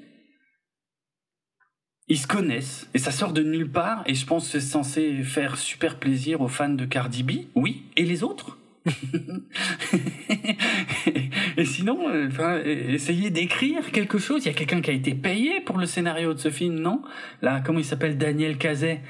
Ils 2.08 2.20
se 2.20 2.28
connaissent 2.28 2.88
et 2.94 3.00
ça 3.00 3.12
sort 3.12 3.34
de 3.34 3.42
nulle 3.42 3.72
part 3.72 4.04
et 4.06 4.14
je 4.14 4.26
pense 4.26 4.46
que 4.46 4.52
c'est 4.60 4.68
censé 4.68 5.24
faire 5.24 5.58
super 5.58 5.98
plaisir 5.98 6.42
aux 6.42 6.48
fans 6.48 6.70
de 6.70 6.86
Cardi 6.86 7.24
B. 7.24 7.32
Oui, 7.56 7.84
et 7.96 8.04
les 8.04 8.24
autres? 8.24 8.59
et 11.58 11.66
sinon, 11.66 12.10
euh, 12.10 12.28
enfin, 12.28 12.62
essayer 12.64 13.30
d'écrire 13.30 13.92
quelque 13.92 14.18
chose. 14.18 14.46
Il 14.46 14.48
y 14.48 14.52
a 14.52 14.54
quelqu'un 14.54 14.82
qui 14.82 14.90
a 14.90 14.94
été 14.94 15.14
payé 15.14 15.62
pour 15.62 15.78
le 15.78 15.86
scénario 15.86 16.34
de 16.34 16.40
ce 16.40 16.50
film, 16.50 16.80
non? 16.80 17.02
Là, 17.42 17.62
comment 17.66 17.80
il 17.80 17.86
s'appelle? 17.86 18.18
Daniel 18.18 18.58
Cazet 18.58 19.02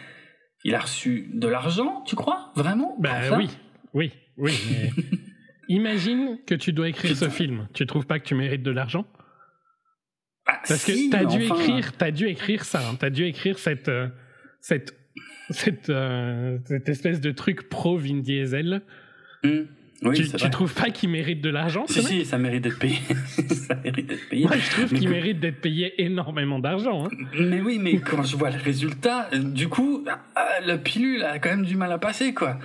Il 0.63 0.75
a 0.75 0.79
reçu 0.79 1.29
de 1.33 1.47
l'argent, 1.47 2.03
tu 2.05 2.15
crois? 2.15 2.51
Vraiment? 2.55 2.95
Bah 2.99 3.37
oui, 3.37 3.49
oui, 3.93 4.11
oui. 4.37 4.53
Imagine 5.69 6.39
que 6.47 6.55
tu 6.55 6.73
dois 6.73 6.89
écrire 6.89 7.15
ce 7.15 7.29
film. 7.29 7.67
Tu 7.73 7.85
trouves 7.85 8.07
pas 8.07 8.19
que 8.19 8.25
tu 8.25 8.33
mérites 8.33 8.63
de 8.63 8.71
l'argent? 8.71 9.05
Bah, 10.45 10.59
Parce 10.67 10.83
que 10.83 11.11
t'as 11.11 11.25
dû 11.25 11.43
écrire, 11.43 11.95
t'as 11.95 12.11
dû 12.11 12.25
écrire 12.25 12.65
ça. 12.65 12.89
Hein. 12.89 12.95
T'as 12.99 13.11
dû 13.11 13.25
écrire 13.25 13.59
cette 13.59 13.87
euh, 13.87 14.07
cette 14.61 14.95
cette, 15.51 15.89
euh, 15.89 16.57
cette 16.65 16.89
espèce 16.89 17.21
de 17.21 17.31
truc 17.31 17.69
pro 17.69 17.97
Vin 17.97 18.19
Diesel 18.19 18.81
Oui, 19.43 20.15
tu, 20.15 20.31
tu 20.31 20.49
trouves 20.49 20.73
pas 20.73 20.91
qu'il 20.91 21.09
mérite 21.09 21.41
de 21.41 21.49
l'argent 21.49 21.85
Si, 21.87 22.01
si, 22.01 22.25
ça 22.25 22.37
mérite 22.37 22.63
d'être 22.63 22.79
payé. 22.79 22.99
ça 23.49 23.75
mérite 23.75 24.07
d'être 24.07 24.29
payé. 24.29 24.45
Moi, 24.45 24.55
je 24.57 24.71
trouve 24.71 24.97
qu'il 24.97 25.09
mérite 25.09 25.39
d'être 25.39 25.59
payé 25.59 26.01
énormément 26.01 26.59
d'argent. 26.59 27.05
Hein. 27.05 27.09
Mais 27.37 27.59
oui, 27.59 27.79
mais 27.81 27.99
quand 27.99 28.23
je 28.23 28.37
vois 28.37 28.49
le 28.49 28.59
résultat, 28.59 29.29
du 29.33 29.67
coup, 29.67 30.05
ah, 30.35 30.47
la 30.65 30.77
pilule 30.77 31.23
a 31.23 31.39
quand 31.39 31.49
même 31.49 31.65
du 31.65 31.75
mal 31.75 31.91
à 31.91 31.97
passer, 31.97 32.33
quoi. 32.33 32.59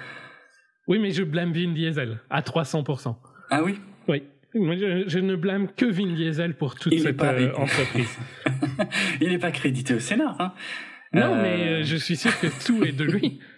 Oui, 0.86 0.98
mais 1.00 1.10
je 1.10 1.24
blâme 1.24 1.52
Vin 1.52 1.72
Diesel 1.72 2.20
à 2.30 2.40
300%. 2.40 3.16
Ah 3.50 3.62
oui? 3.62 3.80
Oui. 4.06 4.22
Je, 4.54 5.18
ne 5.18 5.34
blâme 5.34 5.68
que 5.76 5.86
Vin 5.86 6.12
Diesel 6.14 6.54
pour 6.54 6.76
toute 6.76 6.96
cette 6.96 7.20
euh, 7.20 7.52
entreprise. 7.56 8.16
Il 9.20 9.30
n'est 9.30 9.38
pas 9.38 9.50
crédité 9.50 9.94
au 9.94 9.98
Sénat. 9.98 10.36
Hein. 10.38 10.52
Non, 11.12 11.34
mais 11.34 11.80
euh, 11.80 11.82
je 11.82 11.96
suis 11.96 12.16
sûr 12.16 12.38
que 12.38 12.46
tout 12.64 12.84
est 12.84 12.92
de 12.92 13.04
lui. 13.04 13.40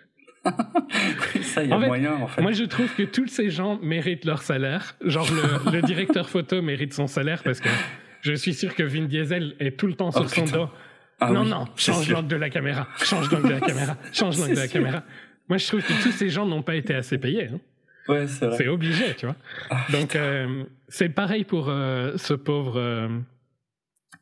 ça, 1.43 1.64
y 1.64 1.73
a 1.73 1.78
moyen, 1.78 2.14
en 2.14 2.27
fait. 2.27 2.43
Moi, 2.43 2.52
je 2.52 2.64
trouve 2.64 2.93
que 2.94 3.02
tous 3.02 3.28
ces 3.28 3.51
gens 3.51 3.78
méritent 3.82 4.24
leur 4.24 4.43
salaire. 4.43 4.97
Genre, 5.05 5.28
le, 5.73 5.82
directeur 5.82 6.28
photo 6.28 6.62
mérite 6.62 6.93
son 6.94 7.06
salaire 7.06 7.43
parce 7.43 7.60
que 7.60 7.68
je 8.23 8.32
suis 8.32 8.55
sûr 8.55 8.74
que 8.74 8.82
Vin 8.82 9.05
Diesel 9.05 9.55
est 9.60 9.78
tout 9.78 9.86
le 9.86 9.94
temps 9.94 10.10
sur 10.10 10.23
oh, 10.23 10.28
son 10.28 10.44
dos. 10.44 10.68
Ah 11.20 11.31
non, 11.31 11.44
non, 11.44 11.64
change 11.77 12.10
l'angle 12.10 12.28
de 12.28 12.36
la 12.36 12.51
caméra, 12.51 12.89
change 12.98 13.31
l'angle 13.31 13.48
de 13.48 13.55
la 13.55 13.60
caméra, 13.60 13.97
change 14.12 14.39
l'angle 14.39 14.55
de 14.55 14.60
la 14.60 14.68
caméra. 14.68 15.02
Moi, 15.48 15.59
je 15.59 15.66
trouve 15.66 15.82
que 15.82 16.02
tous 16.02 16.12
ces 16.12 16.28
gens 16.28 16.44
n'ont 16.44 16.62
pas 16.62 16.74
été 16.74 16.94
assez 16.94 17.18
payés. 17.18 17.48
Hein. 17.52 17.60
Ouais, 18.09 18.27
c'est 18.27 18.47
vrai. 18.47 18.56
C'est 18.56 18.68
obligé, 18.68 19.14
tu 19.14 19.27
vois. 19.27 19.36
Ah, 19.70 19.86
Donc, 19.90 20.14
euh, 20.14 20.64
c'est 20.89 21.09
pareil 21.09 21.44
pour 21.44 21.68
euh, 21.68 22.12
ce 22.16 22.35
pauvre 22.35 22.74
euh, 22.77 23.09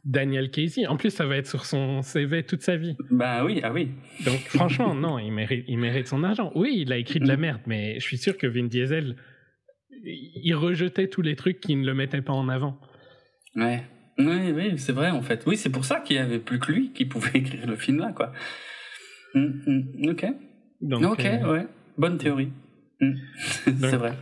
Daniel 0.05 0.51
Casey. 0.51 0.86
En 0.86 0.97
plus, 0.97 1.10
ça 1.10 1.26
va 1.26 1.36
être 1.36 1.47
sur 1.47 1.64
son 1.64 2.02
CV 2.02 2.43
toute 2.43 2.62
sa 2.62 2.76
vie. 2.76 2.97
Bah 3.10 3.44
oui, 3.44 3.60
ah 3.62 3.72
oui. 3.72 3.90
Donc 4.24 4.40
franchement, 4.48 4.94
non, 4.94 5.18
il 5.18 5.32
mérite, 5.32 5.64
il 5.66 5.78
mérite 5.78 6.06
son 6.09 6.22
argent. 6.24 6.52
Oui, 6.55 6.74
il 6.78 6.93
a 6.93 6.98
écrit 6.98 7.20
de 7.20 7.28
la 7.28 7.36
merde, 7.36 7.60
mais 7.66 7.94
je 7.98 8.05
suis 8.05 8.18
sûr 8.18 8.36
que 8.36 8.47
Vin 8.47 8.66
Diesel, 8.66 9.16
il 10.05 10.55
rejetait 10.55 11.09
tous 11.09 11.22
les 11.22 11.36
trucs 11.36 11.60
qui 11.60 11.76
ne 11.76 11.86
le 11.86 11.94
mettaient 11.94 12.22
pas 12.22 12.32
en 12.32 12.48
avant. 12.48 12.78
Ouais. 13.56 13.82
Oui, 14.18 14.52
oui, 14.55 14.78
c'est 14.78 14.93
vrai 14.93 15.10
en 15.10 15.22
fait. 15.22 15.44
Oui, 15.47 15.56
c'est 15.56 15.70
pour 15.70 15.85
ça 15.85 16.01
qu'il 16.01 16.16
y 16.16 16.18
avait 16.18 16.39
plus 16.39 16.59
que 16.59 16.70
lui 16.70 16.93
qui 16.93 17.05
pouvait 17.05 17.31
écrire 17.39 17.66
le 17.66 17.76
film 17.76 17.98
là, 17.98 18.12
quoi. 18.12 18.32
Hum, 19.35 19.60
hum, 19.66 20.10
ok. 20.10 20.26
ok, 20.93 21.24
euh, 21.24 21.52
ouais. 21.52 21.66
Bonne 21.98 22.18
théorie. 22.18 22.51
C'est 23.64 23.97
vrai. 23.97 24.12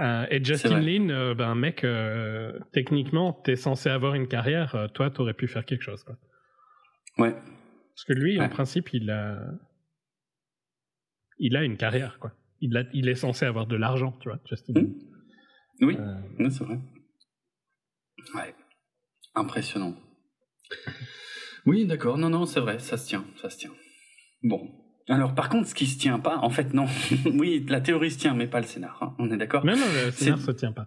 Euh, 0.00 0.26
et 0.30 0.42
Justin 0.42 0.80
Lin, 0.80 1.10
euh, 1.10 1.34
ben, 1.34 1.54
mec, 1.54 1.84
euh, 1.84 2.58
techniquement, 2.72 3.32
t'es 3.32 3.54
censé 3.54 3.88
avoir 3.88 4.14
une 4.14 4.26
carrière, 4.26 4.74
euh, 4.74 4.88
toi, 4.88 5.10
t'aurais 5.10 5.34
pu 5.34 5.46
faire 5.46 5.64
quelque 5.64 5.82
chose, 5.82 6.02
quoi. 6.02 6.16
Ouais. 7.18 7.32
Parce 7.32 8.04
que 8.08 8.12
lui, 8.12 8.40
en 8.40 8.48
principe, 8.48 8.92
il 8.92 9.08
a, 9.10 9.40
il 11.38 11.56
a 11.56 11.62
une 11.62 11.76
carrière, 11.76 12.18
quoi. 12.18 12.32
Il, 12.60 12.76
a, 12.76 12.82
il 12.92 13.08
est 13.08 13.14
censé 13.14 13.44
avoir 13.44 13.66
de 13.66 13.76
l'argent, 13.76 14.12
tu 14.20 14.28
vois, 14.28 14.40
Justin 14.48 14.72
Lin. 14.74 14.82
Mmh. 14.82 14.94
Oui, 15.82 15.96
oui 16.38 16.50
c'est 16.50 16.64
vrai. 16.64 16.78
Ouais. 18.34 18.54
Impressionnant. 19.36 19.94
Oui, 21.66 21.86
d'accord. 21.86 22.18
Non, 22.18 22.30
non, 22.30 22.46
c'est 22.46 22.60
vrai, 22.60 22.78
ça 22.80 22.96
se 22.96 23.06
tient, 23.06 23.24
ça 23.36 23.48
se 23.48 23.58
tient. 23.58 23.72
Bon. 24.42 24.83
Alors, 25.08 25.34
par 25.34 25.48
contre, 25.48 25.68
ce 25.68 25.74
qui 25.74 25.86
se 25.86 25.98
tient 25.98 26.18
pas, 26.18 26.38
en 26.38 26.50
fait, 26.50 26.72
non. 26.72 26.86
oui, 27.26 27.64
la 27.68 27.80
théorie 27.80 28.10
se 28.10 28.18
tient, 28.18 28.34
mais 28.34 28.46
pas 28.46 28.60
le 28.60 28.66
scénar. 28.66 28.98
Hein. 29.02 29.14
On 29.18 29.30
est 29.30 29.36
d'accord 29.36 29.64
Non, 29.64 29.76
non, 29.76 29.86
le 30.04 30.10
scénar 30.10 30.40
se 30.40 30.50
tient 30.52 30.72
pas. 30.72 30.86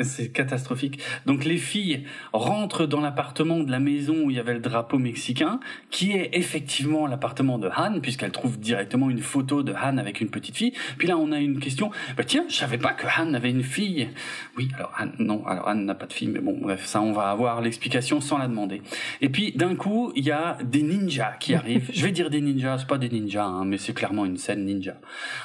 C'est 0.00 0.32
catastrophique. 0.32 0.98
Donc 1.24 1.44
les 1.44 1.56
filles 1.56 2.04
rentrent 2.32 2.84
dans 2.84 3.00
l'appartement 3.00 3.60
de 3.60 3.70
la 3.70 3.78
maison 3.78 4.24
où 4.24 4.30
il 4.30 4.36
y 4.36 4.40
avait 4.40 4.54
le 4.54 4.60
drapeau 4.60 4.98
mexicain, 4.98 5.60
qui 5.90 6.10
est 6.10 6.30
effectivement 6.32 7.06
l'appartement 7.06 7.58
de 7.58 7.68
Han, 7.76 8.00
puisqu'elle 8.00 8.32
trouve 8.32 8.58
directement 8.58 9.08
une 9.08 9.20
photo 9.20 9.62
de 9.62 9.72
Han 9.72 9.98
avec 9.98 10.20
une 10.20 10.30
petite 10.30 10.56
fille. 10.56 10.72
Puis 10.98 11.06
là, 11.06 11.16
on 11.16 11.30
a 11.30 11.38
une 11.38 11.60
question. 11.60 11.92
Bah 12.16 12.24
tiens, 12.24 12.44
je 12.48 12.56
savais 12.56 12.78
pas 12.78 12.92
que 12.92 13.06
Han 13.06 13.34
avait 13.34 13.50
une 13.50 13.62
fille. 13.62 14.08
Oui, 14.56 14.68
alors 14.76 14.92
Han, 14.98 15.10
non, 15.20 15.46
alors 15.46 15.68
Han 15.68 15.76
n'a 15.76 15.94
pas 15.94 16.06
de 16.06 16.12
fille, 16.12 16.28
mais 16.28 16.40
bon, 16.40 16.58
bref, 16.60 16.84
ça, 16.84 17.00
on 17.00 17.12
va 17.12 17.30
avoir 17.30 17.60
l'explication 17.60 18.20
sans 18.20 18.38
la 18.38 18.48
demander. 18.48 18.82
Et 19.20 19.28
puis 19.28 19.52
d'un 19.52 19.76
coup, 19.76 20.12
il 20.16 20.24
y 20.24 20.32
a 20.32 20.58
des 20.64 20.82
ninjas 20.82 21.36
qui 21.38 21.54
arrivent. 21.54 21.90
je 21.92 22.04
vais 22.04 22.10
dire 22.12 22.30
des 22.30 22.40
ninjas, 22.40 22.78
c'est 22.78 22.88
pas 22.88 22.98
des 22.98 23.10
ninjas, 23.10 23.44
hein, 23.44 23.64
mais 23.64 23.78
c'est 23.78 23.94
clairement 23.94 24.24
une 24.24 24.38
scène 24.38 24.64
ninja. 24.64 24.96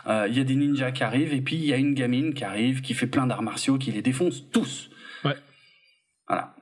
Euh, 0.08 0.28
il 0.28 0.36
y 0.36 0.42
a 0.42 0.44
des 0.44 0.56
ninjas 0.56 0.92
qui 0.92 1.04
arrivent, 1.04 1.36
et 1.36 1.42
puis 1.42 1.56
il 1.56 1.66
y 1.66 1.74
a 1.74 1.78
une 1.78 1.94
gamine 1.94 2.34
qui 2.34 2.44
arrive, 2.44 2.82
qui 2.82 2.96
fait 2.96 3.06
plein 3.06 3.28
d'arts 3.28 3.44
martiaux, 3.44 3.78
qui 3.78 3.92
les 3.92 4.02
défonce 4.02 4.39
tous. 4.52 4.90
Ouais. 5.24 5.36
Voilà. 6.28 6.56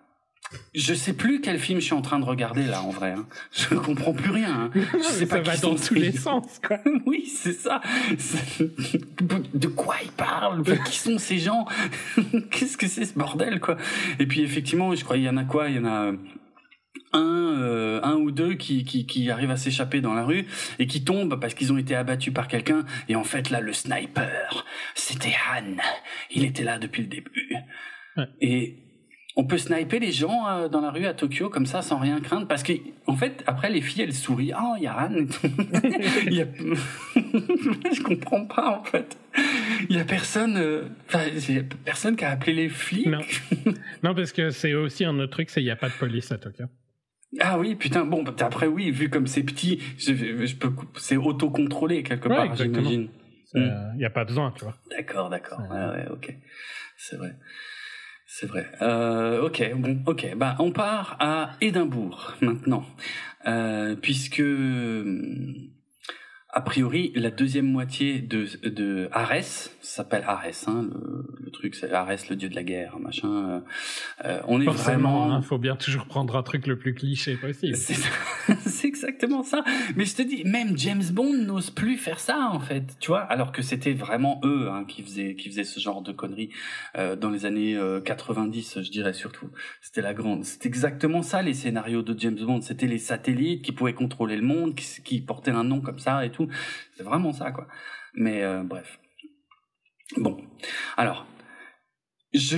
Je 0.73 0.93
sais 0.93 1.11
plus 1.11 1.41
quel 1.41 1.59
film 1.59 1.79
je 1.79 1.85
suis 1.85 1.93
en 1.93 2.01
train 2.01 2.19
de 2.19 2.23
regarder 2.25 2.63
là 2.63 2.81
en 2.81 2.89
vrai. 2.89 3.11
Hein. 3.11 3.25
Je 3.51 3.75
comprends 3.75 4.13
plus 4.13 4.31
rien. 4.31 4.71
Hein. 4.73 4.81
Je 4.93 5.03
sais 5.03 5.25
ça 5.25 5.37
pas 5.37 5.41
va 5.41 5.57
dans 5.57 5.75
tous 5.75 5.95
les 5.95 6.13
sens 6.13 6.59
quoi. 6.65 6.79
oui, 7.05 7.25
c'est 7.25 7.53
ça. 7.53 7.81
De 9.53 9.67
quoi 9.67 9.95
ils 10.03 10.11
parlent? 10.11 10.63
Qui 10.85 10.97
sont 10.97 11.17
ces 11.17 11.39
gens? 11.39 11.65
Qu'est-ce 12.51 12.77
que 12.77 12.87
c'est 12.87 13.05
ce 13.05 13.13
bordel 13.13 13.59
quoi? 13.59 13.75
Et 14.19 14.25
puis 14.25 14.41
effectivement, 14.41 14.95
je 14.95 15.03
crois 15.03 15.17
il 15.17 15.23
y 15.23 15.29
en 15.29 15.37
a 15.37 15.43
quoi? 15.43 15.69
Il 15.69 15.75
y 15.75 15.79
en 15.79 15.85
a 15.85 16.13
un, 17.13 17.61
euh, 17.61 17.99
un 18.03 18.15
ou 18.15 18.31
deux 18.31 18.55
qui, 18.55 18.83
qui, 18.83 19.05
qui 19.05 19.29
arrivent 19.29 19.51
à 19.51 19.57
s'échapper 19.57 20.01
dans 20.01 20.13
la 20.13 20.23
rue 20.23 20.45
et 20.79 20.87
qui 20.87 21.03
tombent 21.03 21.39
parce 21.39 21.53
qu'ils 21.53 21.71
ont 21.71 21.77
été 21.77 21.95
abattus 21.95 22.33
par 22.33 22.47
quelqu'un. 22.47 22.85
Et 23.09 23.15
en 23.15 23.23
fait, 23.23 23.49
là, 23.49 23.61
le 23.61 23.73
sniper, 23.73 24.65
c'était 24.95 25.35
Han. 25.51 25.77
Il 26.31 26.43
était 26.43 26.63
là 26.63 26.77
depuis 26.79 27.03
le 27.03 27.07
début. 27.07 27.55
Et 28.41 28.75
on 29.35 29.43
peut 29.43 29.59
sniper 29.59 29.99
les 29.99 30.11
gens 30.11 30.47
euh, 30.47 30.67
dans 30.67 30.81
la 30.81 30.89
rue 30.89 31.05
à 31.05 31.13
Tokyo 31.13 31.49
comme 31.49 31.67
ça 31.67 31.83
sans 31.83 31.99
rien 31.99 32.19
craindre 32.19 32.47
parce 32.47 32.63
que 32.63 32.73
en 33.05 33.15
fait 33.15 33.43
après 33.45 33.69
les 33.69 33.81
filles 33.81 34.01
elles 34.01 34.13
sourient. 34.13 34.53
Oh 34.59 34.73
il 34.77 34.83
y 34.83 34.87
a 34.87 34.97
Han. 34.99 35.13
Il 36.25 36.33
y 36.33 36.41
a... 36.41 36.45
je 37.15 38.01
comprends 38.01 38.45
pas 38.45 38.79
en 38.79 38.83
fait. 38.83 39.15
Il 39.89 39.95
y 39.95 39.99
a 39.99 40.05
personne 40.05 40.57
euh, 40.57 40.85
y 41.13 41.59
a 41.59 41.63
personne 41.85 42.15
qui 42.15 42.25
a 42.25 42.31
appelé 42.31 42.53
les 42.53 42.69
flics. 42.69 43.05
Non, 43.05 43.21
non 44.03 44.15
parce 44.15 44.31
que 44.31 44.49
c'est 44.49 44.73
aussi 44.73 45.05
un 45.05 45.19
autre 45.19 45.33
truc 45.33 45.51
c'est 45.51 45.61
il 45.61 45.67
y 45.67 45.71
a 45.71 45.75
pas 45.75 45.89
de 45.89 45.93
police 45.93 46.31
à 46.31 46.39
Tokyo 46.39 46.65
ah 47.39 47.59
oui, 47.59 47.75
putain, 47.75 48.05
bon, 48.05 48.23
bah, 48.23 48.33
après 48.39 48.67
oui, 48.67 48.91
vu 48.91 49.09
comme 49.09 49.27
c'est 49.27 49.43
petit, 49.43 49.81
je, 49.97 50.13
je 50.13 50.55
peux, 50.55 50.71
c'est 50.97 51.17
autocontrôlé 51.17 52.03
quelque 52.03 52.27
part, 52.27 52.55
j'imagine. 52.55 53.09
Il 53.53 53.93
n'y 53.97 54.05
a 54.05 54.09
pas 54.09 54.25
besoin, 54.25 54.51
tu 54.51 54.63
vois. 54.63 54.75
D'accord, 54.91 55.29
d'accord. 55.29 55.59
Ouais, 55.71 55.85
ouais, 55.85 56.07
ok. 56.11 56.35
C'est 56.97 57.15
vrai. 57.15 57.35
C'est 58.27 58.45
vrai. 58.45 58.67
Euh, 58.81 59.43
ok, 59.43 59.71
bon, 59.75 60.03
ok. 60.05 60.35
Bah, 60.35 60.55
on 60.59 60.71
part 60.71 61.15
à 61.19 61.51
Édimbourg 61.61 62.33
maintenant, 62.41 62.85
euh, 63.47 63.95
puisque 63.95 64.43
a 66.49 66.61
priori, 66.61 67.13
la 67.15 67.31
deuxième 67.31 67.67
moitié 67.67 68.19
de, 68.19 68.47
de 68.67 69.09
Arès, 69.11 69.76
s'appelle 69.89 70.23
Arès, 70.27 70.67
hein, 70.67 70.87
le, 70.93 71.25
le, 71.39 71.51
truc, 71.51 71.75
c'est 71.75 71.91
Arès, 71.91 72.29
le 72.29 72.35
dieu 72.35 72.49
de 72.49 72.55
la 72.55 72.63
guerre, 72.63 72.99
machin. 72.99 73.27
Euh, 73.27 73.59
euh 74.25 74.41
on 74.47 74.61
est 74.61 74.65
vraiment. 74.65 75.27
Il 75.27 75.33
hein, 75.33 75.41
faut 75.41 75.57
bien 75.57 75.75
toujours 75.75 76.05
prendre 76.05 76.35
un 76.35 76.43
truc 76.43 76.67
le 76.67 76.77
plus 76.77 76.93
cliché 76.93 77.35
possible. 77.35 77.77
C'est 78.65 78.87
exactement 78.87 79.43
ça. 79.43 79.63
Mais 79.95 80.05
je 80.05 80.15
te 80.15 80.21
dis, 80.21 80.43
même 80.45 80.77
James 80.77 81.03
Bond 81.11 81.33
n'ose 81.33 81.69
plus 81.69 81.97
faire 81.97 82.19
ça, 82.19 82.49
en 82.51 82.59
fait, 82.59 82.97
tu 82.99 83.07
vois, 83.07 83.21
alors 83.21 83.51
que 83.51 83.61
c'était 83.61 83.93
vraiment 83.93 84.39
eux 84.43 84.69
hein, 84.69 84.85
qui 84.87 85.03
faisaient 85.03 85.35
qui 85.35 85.49
faisaient 85.49 85.63
ce 85.63 85.79
genre 85.79 86.01
de 86.01 86.11
conneries 86.11 86.49
euh, 86.97 87.15
dans 87.15 87.29
les 87.29 87.45
années 87.45 87.75
euh, 87.75 88.01
90, 88.01 88.81
je 88.81 88.91
dirais 88.91 89.13
surtout. 89.13 89.49
C'était 89.81 90.01
la 90.01 90.13
grande. 90.13 90.45
C'était 90.45 90.67
exactement 90.67 91.21
ça 91.21 91.41
les 91.41 91.53
scénarios 91.53 92.01
de 92.01 92.17
James 92.19 92.39
Bond. 92.39 92.61
C'était 92.61 92.87
les 92.87 92.99
satellites 92.99 93.63
qui 93.63 93.71
pouvaient 93.71 93.93
contrôler 93.93 94.35
le 94.35 94.43
monde, 94.43 94.75
qui, 94.75 94.85
qui 95.03 95.21
portaient 95.21 95.51
un 95.51 95.63
nom 95.63 95.81
comme 95.81 95.99
ça 95.99 96.25
et 96.25 96.31
tout. 96.31 96.47
C'est 96.95 97.03
vraiment 97.03 97.33
ça, 97.33 97.51
quoi. 97.51 97.67
Mais 98.13 98.43
euh, 98.43 98.63
bref. 98.63 98.99
Bon. 100.15 100.37
Alors, 100.95 101.25
je, 102.33 102.57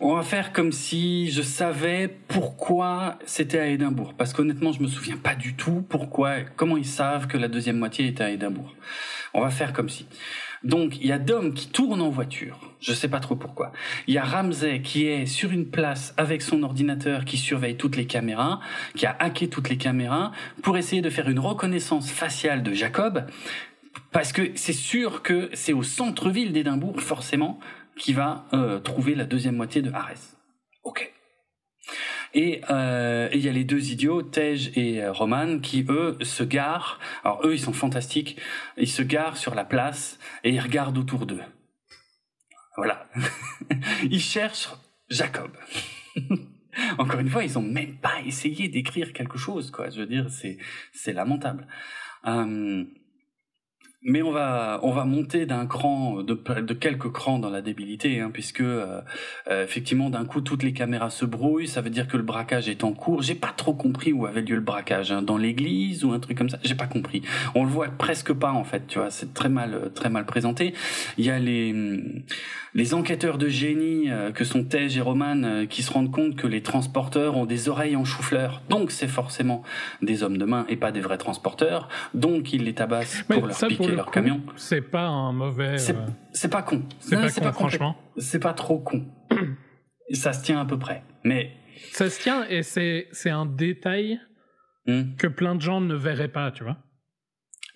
on 0.00 0.14
va 0.14 0.22
faire 0.22 0.52
comme 0.52 0.72
si 0.72 1.30
je 1.30 1.42
savais 1.42 2.08
pourquoi 2.28 3.18
c'était 3.26 3.58
à 3.58 3.66
Édimbourg. 3.66 4.14
Parce 4.14 4.32
qu'honnêtement, 4.32 4.72
je 4.72 4.82
me 4.82 4.88
souviens 4.88 5.16
pas 5.16 5.34
du 5.34 5.54
tout 5.54 5.84
pourquoi, 5.88 6.40
comment 6.56 6.76
ils 6.76 6.86
savent 6.86 7.26
que 7.26 7.36
la 7.36 7.48
deuxième 7.48 7.78
moitié 7.78 8.06
était 8.06 8.24
à 8.24 8.30
Édimbourg. 8.30 8.74
On 9.34 9.40
va 9.42 9.50
faire 9.50 9.72
comme 9.72 9.88
si. 9.88 10.06
Donc, 10.64 10.96
il 10.96 11.06
y 11.06 11.12
a 11.12 11.18
Dom 11.18 11.52
qui 11.54 11.68
tourne 11.68 12.00
en 12.00 12.08
voiture. 12.08 12.58
Je 12.80 12.92
sais 12.92 13.08
pas 13.08 13.20
trop 13.20 13.36
pourquoi. 13.36 13.72
Il 14.06 14.14
y 14.14 14.18
a 14.18 14.24
Ramsey 14.24 14.80
qui 14.82 15.06
est 15.06 15.26
sur 15.26 15.52
une 15.52 15.70
place 15.70 16.14
avec 16.16 16.42
son 16.42 16.62
ordinateur 16.62 17.24
qui 17.24 17.36
surveille 17.36 17.76
toutes 17.76 17.96
les 17.96 18.06
caméras, 18.06 18.60
qui 18.96 19.06
a 19.06 19.14
hacké 19.18 19.48
toutes 19.48 19.68
les 19.68 19.76
caméras 19.76 20.32
pour 20.62 20.76
essayer 20.76 21.02
de 21.02 21.10
faire 21.10 21.28
une 21.28 21.38
reconnaissance 21.38 22.10
faciale 22.10 22.62
de 22.62 22.72
Jacob. 22.72 23.26
Parce 24.12 24.32
que 24.32 24.52
c'est 24.56 24.72
sûr 24.72 25.22
que 25.22 25.50
c'est 25.52 25.72
au 25.72 25.82
centre-ville 25.82 26.52
d'Édimbourg, 26.52 27.00
forcément, 27.00 27.58
qui 27.96 28.12
va 28.12 28.46
euh, 28.52 28.78
trouver 28.78 29.14
la 29.14 29.24
deuxième 29.24 29.56
moitié 29.56 29.82
de 29.82 29.92
Arès. 29.92 30.36
Ok. 30.84 31.12
Et 32.34 32.60
euh, 32.70 33.28
il 33.32 33.40
y 33.40 33.48
a 33.48 33.52
les 33.52 33.64
deux 33.64 33.90
idiots, 33.90 34.22
Tej 34.22 34.72
et 34.74 35.02
euh, 35.02 35.12
Roman, 35.12 35.58
qui 35.58 35.86
eux 35.88 36.18
se 36.20 36.42
garent. 36.42 36.98
Alors 37.24 37.46
eux, 37.46 37.54
ils 37.54 37.60
sont 37.60 37.72
fantastiques. 37.72 38.38
Ils 38.76 38.90
se 38.90 39.02
garent 39.02 39.36
sur 39.36 39.54
la 39.54 39.64
place 39.64 40.18
et 40.44 40.50
ils 40.50 40.60
regardent 40.60 40.98
autour 40.98 41.26
d'eux. 41.26 41.40
Voilà. 42.76 43.08
ils 44.10 44.20
cherchent 44.20 44.68
Jacob. 45.08 45.50
Encore 46.98 47.20
une 47.20 47.30
fois, 47.30 47.42
ils 47.44 47.58
ont 47.58 47.62
même 47.62 47.96
pas 47.96 48.20
essayé 48.26 48.68
d'écrire 48.68 49.12
quelque 49.12 49.38
chose, 49.38 49.70
quoi. 49.70 49.88
Je 49.88 50.00
veux 50.00 50.06
dire, 50.06 50.28
c'est 50.28 50.58
c'est 50.92 51.14
lamentable. 51.14 51.66
Euh, 52.26 52.84
mais 54.06 54.22
on 54.22 54.30
va 54.30 54.78
on 54.82 54.92
va 54.92 55.04
monter 55.04 55.46
d'un 55.46 55.66
cran 55.66 56.22
de, 56.22 56.34
de 56.60 56.74
quelques 56.74 57.10
crans 57.10 57.40
dans 57.40 57.50
la 57.50 57.60
débilité 57.60 58.20
hein, 58.20 58.30
puisque 58.32 58.60
euh, 58.60 59.00
euh, 59.50 59.64
effectivement 59.64 60.10
d'un 60.10 60.24
coup 60.24 60.40
toutes 60.40 60.62
les 60.62 60.72
caméras 60.72 61.10
se 61.10 61.24
brouillent. 61.24 61.66
Ça 61.66 61.80
veut 61.80 61.90
dire 61.90 62.06
que 62.06 62.16
le 62.16 62.22
braquage 62.22 62.68
est 62.68 62.84
en 62.84 62.92
cours. 62.92 63.22
J'ai 63.22 63.34
pas 63.34 63.52
trop 63.54 63.74
compris 63.74 64.12
où 64.12 64.24
avait 64.24 64.42
lieu 64.42 64.54
le 64.54 64.60
braquage 64.60 65.10
hein, 65.10 65.22
dans 65.22 65.36
l'église 65.36 66.04
ou 66.04 66.12
un 66.12 66.20
truc 66.20 66.38
comme 66.38 66.48
ça? 66.48 66.58
J'ai 66.62 66.76
pas 66.76 66.86
compris. 66.86 67.22
On 67.56 67.64
le 67.64 67.70
voit 67.70 67.88
presque 67.88 68.32
pas 68.32 68.52
en 68.52 68.62
fait 68.62 68.86
tu 68.86 69.00
vois. 69.00 69.10
C'est 69.10 69.34
très 69.34 69.48
mal 69.48 69.90
très 69.92 70.08
mal 70.08 70.24
présenté. 70.24 70.72
Il 71.18 71.24
y 71.24 71.30
a 71.30 71.40
les 71.40 71.74
les 72.74 72.94
enquêteurs 72.94 73.38
de 73.38 73.48
génie 73.48 74.10
euh, 74.10 74.30
que 74.30 74.44
sont 74.44 74.62
Tej 74.62 74.98
et 74.98 75.00
Roman 75.00 75.66
qui 75.68 75.82
se 75.82 75.92
rendent 75.92 76.12
compte 76.12 76.36
que 76.36 76.46
les 76.46 76.62
transporteurs 76.62 77.36
ont 77.36 77.46
des 77.46 77.68
oreilles 77.68 77.96
en 77.96 78.04
chou-fleur. 78.04 78.62
Donc 78.68 78.92
c'est 78.92 79.08
forcément 79.08 79.64
des 80.00 80.22
hommes 80.22 80.38
de 80.38 80.44
main 80.44 80.64
et 80.68 80.76
pas 80.76 80.92
des 80.92 81.00
vrais 81.00 81.18
transporteurs. 81.18 81.88
Donc 82.14 82.52
ils 82.52 82.62
les 82.62 82.74
tabassent 82.74 83.24
pour 83.28 83.46
leur 83.46 83.58
piquer 83.58 83.95
leur 83.96 84.10
camion. 84.10 84.42
C'est 84.56 84.82
pas 84.82 85.06
un 85.06 85.32
mauvais. 85.32 85.78
C'est 85.78 85.96
euh, 85.96 86.48
pas 86.48 86.62
con. 86.62 86.82
C'est 87.00 87.16
pas, 87.16 87.30
con, 87.30 87.52
franchement. 87.52 87.96
C'est 88.16 88.38
pas 88.38 88.54
trop 88.54 88.78
con. 88.78 89.04
ça 90.12 90.32
se 90.32 90.44
tient 90.44 90.60
à 90.60 90.64
peu 90.64 90.78
près. 90.78 91.02
Mais. 91.24 91.52
Ça 91.92 92.08
se 92.08 92.20
tient 92.20 92.46
et 92.48 92.62
c'est 92.62 93.30
un 93.30 93.46
détail 93.46 94.20
hmm. 94.86 95.16
que 95.16 95.26
plein 95.26 95.54
de 95.54 95.60
gens 95.60 95.80
ne 95.80 95.94
verraient 95.94 96.28
pas, 96.32 96.50
tu 96.50 96.64
vois. 96.64 96.78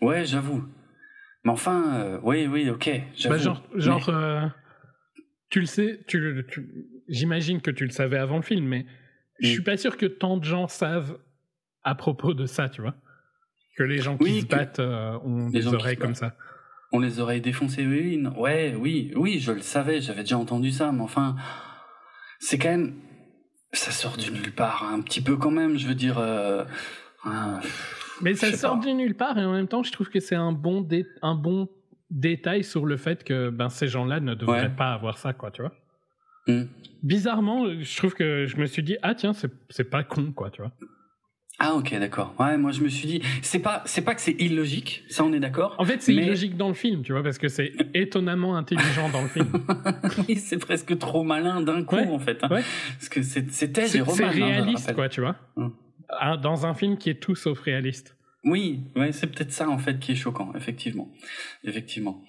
Ouais, 0.01 0.25
j'avoue. 0.25 0.65
Mais 1.45 1.51
enfin, 1.51 2.01
euh, 2.01 2.21
oui, 2.23 2.47
oui, 2.47 2.71
ok. 2.71 2.91
Bah 3.29 3.39
genre, 3.39 3.63
genre 3.75 4.09
euh, 4.09 4.47
tu 5.51 5.61
le 5.61 5.67
sais, 5.67 6.01
tu, 6.07 6.47
j'imagine 7.09 7.61
que 7.61 7.71
tu 7.71 7.85
le 7.85 7.91
savais 7.91 8.19
avant 8.19 8.37
le 8.37 8.43
film, 8.43 8.67
mais 8.67 8.87
je 9.41 9.49
hmm. 9.49 9.53
suis 9.53 9.63
pas 9.63 9.77
sûr 9.77 9.97
que 9.97 10.07
tant 10.07 10.37
de 10.37 10.45
gens 10.45 10.69
savent 10.69 11.19
à 11.83 11.95
propos 11.95 12.35
de 12.35 12.47
ça, 12.47 12.69
tu 12.69 12.83
vois. 12.83 12.95
Que 13.77 13.83
les 13.83 13.99
gens 13.99 14.17
qui 14.19 14.43
se 14.43 14.47
battent 14.47 14.81
euh, 14.81 15.19
ont 15.25 15.49
des 15.49 15.67
oreilles 15.67 15.97
comme 15.97 16.15
ça. 16.15 16.35
On 16.93 16.99
les 16.99 17.21
oreilles 17.21 17.41
défoncées, 17.41 17.87
oui, 17.87 18.21
ouais, 18.37 18.75
oui, 18.77 19.13
oui, 19.15 19.39
je 19.39 19.53
le 19.53 19.61
savais, 19.61 20.01
j'avais 20.01 20.23
déjà 20.23 20.37
entendu 20.37 20.73
ça, 20.73 20.91
mais 20.91 21.03
enfin, 21.03 21.37
c'est 22.41 22.59
quand 22.59 22.71
même, 22.71 22.95
ça 23.73 23.93
sort 23.93 24.17
du 24.17 24.33
nulle 24.33 24.53
part, 24.53 24.91
un 24.93 25.01
petit 25.01 25.21
peu 25.21 25.37
quand 25.37 25.53
même, 25.53 25.79
je 25.79 25.87
veux 25.87 25.95
dire. 25.95 26.19
Euh, 26.19 26.65
mais 28.21 28.35
ça 28.35 28.53
sort 28.57 28.79
du 28.79 28.93
nulle 28.93 29.15
part 29.15 29.39
et 29.39 29.45
en 29.45 29.53
même 29.53 29.69
temps, 29.69 29.83
je 29.83 29.93
trouve 29.93 30.09
que 30.09 30.21
c'est 30.21 30.35
un 30.35 30.53
bon 30.53 30.87
un 31.23 31.35
bon 31.35 31.69
détail 32.11 32.65
sur 32.65 32.87
le 32.87 32.97
fait 32.97 33.23
que 33.23 33.51
ben 33.51 33.69
ces 33.69 33.87
gens-là 33.87 34.19
ne 34.21 34.35
devraient 34.35 34.75
pas 34.75 34.93
avoir 34.93 35.19
ça, 35.19 35.33
quoi, 35.33 35.51
tu 35.51 35.63
vois. 35.63 35.73
Hmm. 36.47 36.65
Bizarrement, 37.03 37.67
je 37.81 37.97
trouve 37.97 38.15
que 38.15 38.47
je 38.47 38.57
me 38.57 38.67
suis 38.67 38.83
dit 38.83 38.97
ah 39.03 39.15
tiens 39.15 39.33
c'est 39.33 39.91
pas 39.91 40.03
con 40.03 40.33
quoi, 40.33 40.51
tu 40.51 40.63
vois. 40.63 40.73
Ah 41.63 41.75
ok 41.75 41.95
d'accord. 42.01 42.35
Ouais, 42.39 42.57
moi 42.57 42.73
je 42.73 42.81
me 42.81 42.89
suis 42.89 43.07
dit 43.07 43.23
c'est 43.43 43.59
pas 43.59 43.83
c'est 43.85 44.01
pas 44.01 44.15
que 44.15 44.23
c'est 44.23 44.35
illogique, 44.41 45.05
ça 45.11 45.25
on 45.25 45.33
est 45.35 45.41
d'accord. 45.41 45.77
En 45.79 45.85
fait, 45.85 46.01
c'est 46.01 46.15
illogique 46.15 46.57
dans 46.57 46.69
le 46.69 46.75
film, 46.75 47.03
tu 47.03 47.13
vois, 47.13 47.23
parce 47.23 47.37
que 47.37 47.49
c'est 47.49 47.73
étonnamment 47.95 48.57
intelligent 48.57 49.11
dans 49.11 49.21
le 49.21 49.29
film. 49.29 49.53
oui, 50.27 50.37
c'est 50.37 50.57
presque 50.57 50.97
trop 50.99 51.23
malin 51.23 51.61
d'un 51.61 51.85
coup 51.85 51.97
en 51.97 52.19
fait. 52.19 52.43
Hein. 52.43 52.49
Ouais. 52.51 52.63
Parce 52.95 53.11
que 53.11 53.23
c'était 53.23 53.87
C'est 53.87 54.01
hein, 54.01 54.29
réaliste 54.29 54.95
quoi, 54.95 55.11
tu 55.11 55.21
vois. 55.21 55.37
Hum. 55.57 55.75
Ah, 56.09 56.39
dans 56.39 56.65
un 56.65 56.73
film 56.73 56.97
qui 56.97 57.11
est 57.11 57.21
tout 57.21 57.35
sauf 57.35 57.61
réaliste. 57.61 58.17
Oui, 58.43 58.81
ouais, 58.97 59.13
c'est 59.13 59.27
peut-être 59.27 59.53
ça 59.53 59.69
en 59.69 59.79
fait 59.79 59.99
qui 59.99 60.13
est 60.13 60.17
choquant, 60.17 60.53
effectivement, 60.57 61.13
effectivement. 61.63 62.25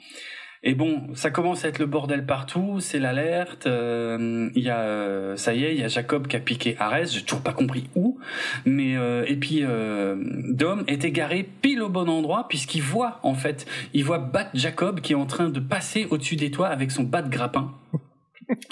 Et 0.64 0.76
bon, 0.76 1.08
ça 1.16 1.32
commence 1.32 1.66
à 1.66 1.70
être 1.70 1.80
le 1.80 1.88
bordel 1.88 2.24
partout, 2.24 2.80
c'est 2.80 3.00
l'alerte. 3.00 3.66
Euh, 3.66 4.52
il 4.54 4.62
y 4.62 4.70
a, 4.70 4.82
euh, 4.82 5.36
ça 5.36 5.56
y 5.56 5.64
est, 5.64 5.74
il 5.74 5.82
y 5.82 5.84
a 5.84 5.88
Jacob 5.88 6.28
qui 6.28 6.36
a 6.36 6.40
piqué 6.40 6.76
Arès. 6.78 7.12
J'ai 7.12 7.24
toujours 7.24 7.42
pas 7.42 7.54
compris 7.54 7.90
où, 7.96 8.20
mais 8.66 8.96
euh, 8.96 9.26
et 9.28 9.38
puis 9.38 9.64
Dom 9.64 10.84
est 10.86 11.04
égaré 11.04 11.50
pile 11.62 11.82
au 11.82 11.90
bon 11.90 12.08
endroit 12.08 12.48
puisqu'il 12.48 12.84
voit 12.84 13.20
en 13.24 13.34
fait, 13.34 13.66
il 13.94 14.04
voit 14.04 14.20
Bat 14.20 14.50
Jacob 14.54 15.02
qui 15.02 15.14
est 15.14 15.16
en 15.16 15.26
train 15.26 15.50
de 15.50 15.60
passer 15.60 16.06
au-dessus 16.12 16.36
des 16.36 16.52
toits 16.52 16.68
avec 16.68 16.92
son 16.92 17.04
bat 17.04 17.24
de 17.24 17.30
grappin. 17.30 17.74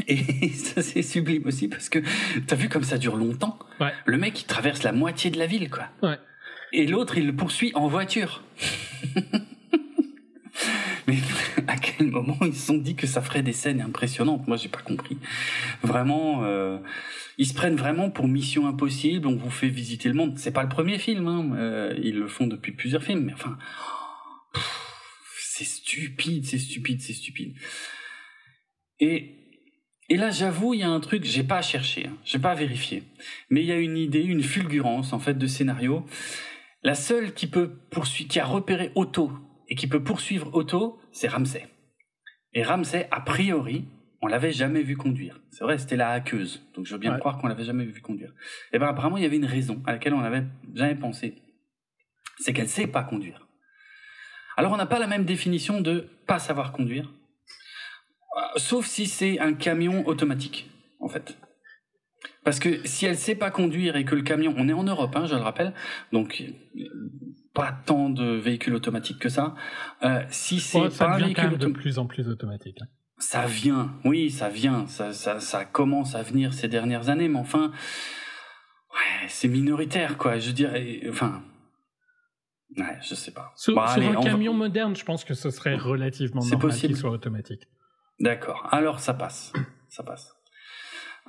Et 0.08 0.50
ça 0.54 0.84
c'est 0.84 1.02
sublime 1.02 1.48
aussi 1.48 1.68
parce 1.68 1.90
que 1.90 2.00
t'as 2.46 2.56
vu 2.56 2.70
comme 2.70 2.84
ça 2.84 3.00
dure 3.00 3.16
longtemps. 3.16 3.58
Ouais. 3.80 3.94
Le 4.06 4.18
mec 4.18 4.40
il 4.40 4.46
traverse 4.46 4.84
la 4.84 4.92
moitié 4.92 5.32
de 5.32 5.40
la 5.40 5.48
ville 5.48 5.72
quoi. 5.72 5.86
Ouais. 6.04 6.20
Et 6.72 6.86
l'autre 6.86 7.18
il 7.18 7.26
le 7.26 7.34
poursuit 7.36 7.72
en 7.74 7.88
voiture. 7.88 8.44
Quel 12.00 12.12
moment 12.12 12.38
ils 12.42 12.56
se 12.56 12.68
sont 12.68 12.78
dit 12.78 12.96
que 12.96 13.08
ça 13.08 13.22
ferait 13.22 13.44
des 13.44 13.52
scènes 13.52 13.82
impressionnantes 13.82 14.48
Moi, 14.48 14.56
j'ai 14.56 14.70
pas 14.70 14.80
compris. 14.80 15.18
Vraiment, 15.84 16.46
euh, 16.46 16.78
ils 17.38 17.46
se 17.46 17.54
prennent 17.54 17.76
vraiment 17.76 18.10
pour 18.10 18.30
Mission 18.30 18.68
Impossible. 18.68 19.28
On 19.28 19.36
vous 19.36 19.52
fait 19.52 19.68
visiter 19.68 20.08
le 20.08 20.16
monde. 20.16 20.38
C'est 20.38 20.54
pas 20.54 20.64
le 20.64 20.70
premier 20.70 20.98
film. 20.98 21.28
Hein. 21.28 21.52
Euh, 21.58 21.94
ils 22.02 22.18
le 22.18 22.30
font 22.30 22.48
depuis 22.48 22.72
plusieurs 22.72 23.04
films. 23.04 23.26
Mais 23.26 23.34
enfin, 23.34 23.58
c'est 25.38 25.66
stupide, 25.66 26.46
c'est 26.46 26.58
stupide, 26.58 27.02
c'est 27.02 27.12
stupide. 27.12 27.54
Et 29.02 29.36
et 30.12 30.16
là, 30.16 30.32
j'avoue, 30.32 30.74
il 30.74 30.80
y 30.80 30.84
a 30.84 30.90
un 30.90 31.02
truc, 31.02 31.24
j'ai 31.24 31.44
pas 31.44 31.58
à 31.58 31.62
chercher, 31.62 32.08
hein, 32.08 32.18
j'ai 32.26 32.40
pas 32.40 32.50
à 32.50 32.56
vérifier, 32.56 33.04
mais 33.52 33.62
il 33.62 33.68
y 33.68 33.72
a 33.72 33.78
une 33.78 33.96
idée, 33.96 34.24
une 34.24 34.42
fulgurance 34.42 35.14
en 35.14 35.20
fait 35.20 35.36
de 35.36 35.46
scénario. 35.46 36.04
La 36.82 36.96
seule 36.96 37.36
qui 37.36 37.46
peut 37.46 37.70
poursuivre, 37.92 38.28
qui 38.28 38.40
a 38.40 38.46
repéré 38.46 38.92
Otto 38.96 39.32
et 39.68 39.76
qui 39.76 39.86
peut 39.86 40.04
poursuivre 40.04 40.50
Otto, 40.56 40.98
c'est 41.12 41.28
Ramsey. 41.28 41.68
Et 42.54 42.64
Ramsey, 42.64 43.08
a 43.12 43.22
priori, 43.22 43.86
on 44.22 44.28
l'avait 44.28 44.52
jamais 44.52 44.82
vu 44.82 44.98
conduire. 44.98 45.40
C'est 45.52 45.64
vrai, 45.64 45.78
c'était 45.78 45.96
la 45.96 46.10
hackeuse. 46.10 46.62
Donc 46.74 46.86
je 46.86 46.94
veux 46.94 47.00
bien 47.00 47.18
croire 47.18 47.38
qu'on 47.38 47.48
l'avait 47.48 47.64
jamais 47.64 47.86
vu 47.86 48.02
conduire. 48.02 48.30
Et 48.30 48.76
eh 48.76 48.80
ben 48.80 48.88
apparemment, 48.88 49.18
il 49.18 49.24
y 49.24 49.26
avait 49.26 49.38
une 49.38 49.46
raison 49.46 49.82
à 49.86 49.94
laquelle 49.94 50.14
on 50.14 50.22
n'avait 50.22 50.44
jamais 50.74 50.96
pensé. 50.96 51.36
C'est 52.38 52.54
qu'elle 52.54 52.70
sait 52.70 52.88
pas 52.88 53.04
conduire. 53.04 53.48
Alors 54.58 54.74
on 54.74 54.78
n'a 54.78 54.86
pas 54.86 55.00
la 55.00 55.08
même 55.08 55.26
définition 55.26 55.80
de 55.80 56.10
pas 56.28 56.40
savoir 56.40 56.72
conduire. 56.72 57.14
Euh, 58.38 58.42
sauf 58.58 58.86
si 58.86 59.06
c'est 59.08 59.40
un 59.40 59.54
camion 59.54 60.06
automatique, 60.08 60.70
en 61.00 61.08
fait. 61.08 61.38
Parce 62.44 62.60
que 62.60 62.86
si 62.86 63.06
elle 63.06 63.18
sait 63.18 63.36
pas 63.36 63.52
conduire 63.52 63.96
et 63.96 64.06
que 64.06 64.16
le 64.16 64.22
camion, 64.22 64.54
on 64.58 64.68
est 64.68 64.74
en 64.74 64.84
Europe, 64.84 65.16
hein, 65.16 65.26
je 65.26 65.36
le 65.36 65.42
rappelle, 65.42 65.74
donc 66.12 66.44
pas 67.60 67.74
tant 67.86 68.10
de 68.10 68.24
véhicules 68.24 68.74
automatiques 68.74 69.20
que 69.20 69.30
ça. 69.30 69.54
Euh, 70.04 70.24
si 70.30 70.60
c'est 70.60 70.98
pas 70.98 71.16
un 71.16 71.18
véhicule 71.18 71.58
de 71.58 71.68
plus 71.68 72.00
en 72.00 72.06
plus 72.06 72.30
automatique. 72.30 72.78
Hein. 72.82 72.88
Ça 73.18 73.46
vient, 73.46 73.94
oui, 74.06 74.32
ça 74.32 74.48
vient, 74.48 74.88
ça, 74.88 75.12
ça, 75.12 75.42
ça 75.42 75.66
commence 75.66 76.16
à 76.16 76.24
venir 76.24 76.54
ces 76.54 76.70
dernières 76.70 77.10
années, 77.10 77.28
mais 77.28 77.40
enfin, 77.40 77.74
ouais, 78.94 79.28
c'est 79.28 79.50
minoritaire, 79.50 80.18
quoi. 80.18 80.40
Je 80.40 80.52
dirais, 80.52 81.02
enfin, 81.10 81.44
ouais, 82.78 82.98
je 83.02 83.14
sais 83.14 83.32
pas. 83.32 83.52
Sur, 83.58 83.78
un 83.78 84.22
camion 84.22 84.54
moderne, 84.54 84.96
je 84.96 85.04
pense 85.04 85.26
que 85.26 85.34
ce 85.34 85.50
serait 85.50 85.76
relativement 85.76 86.42
normal 86.46 86.74
qu'il 86.74 86.96
soit 86.96 87.12
automatique. 87.12 87.68
D'accord. 88.22 88.70
Alors 88.72 89.02
ça 89.02 89.14
passe, 89.14 89.52
ça 89.90 90.04
passe. 90.04 90.34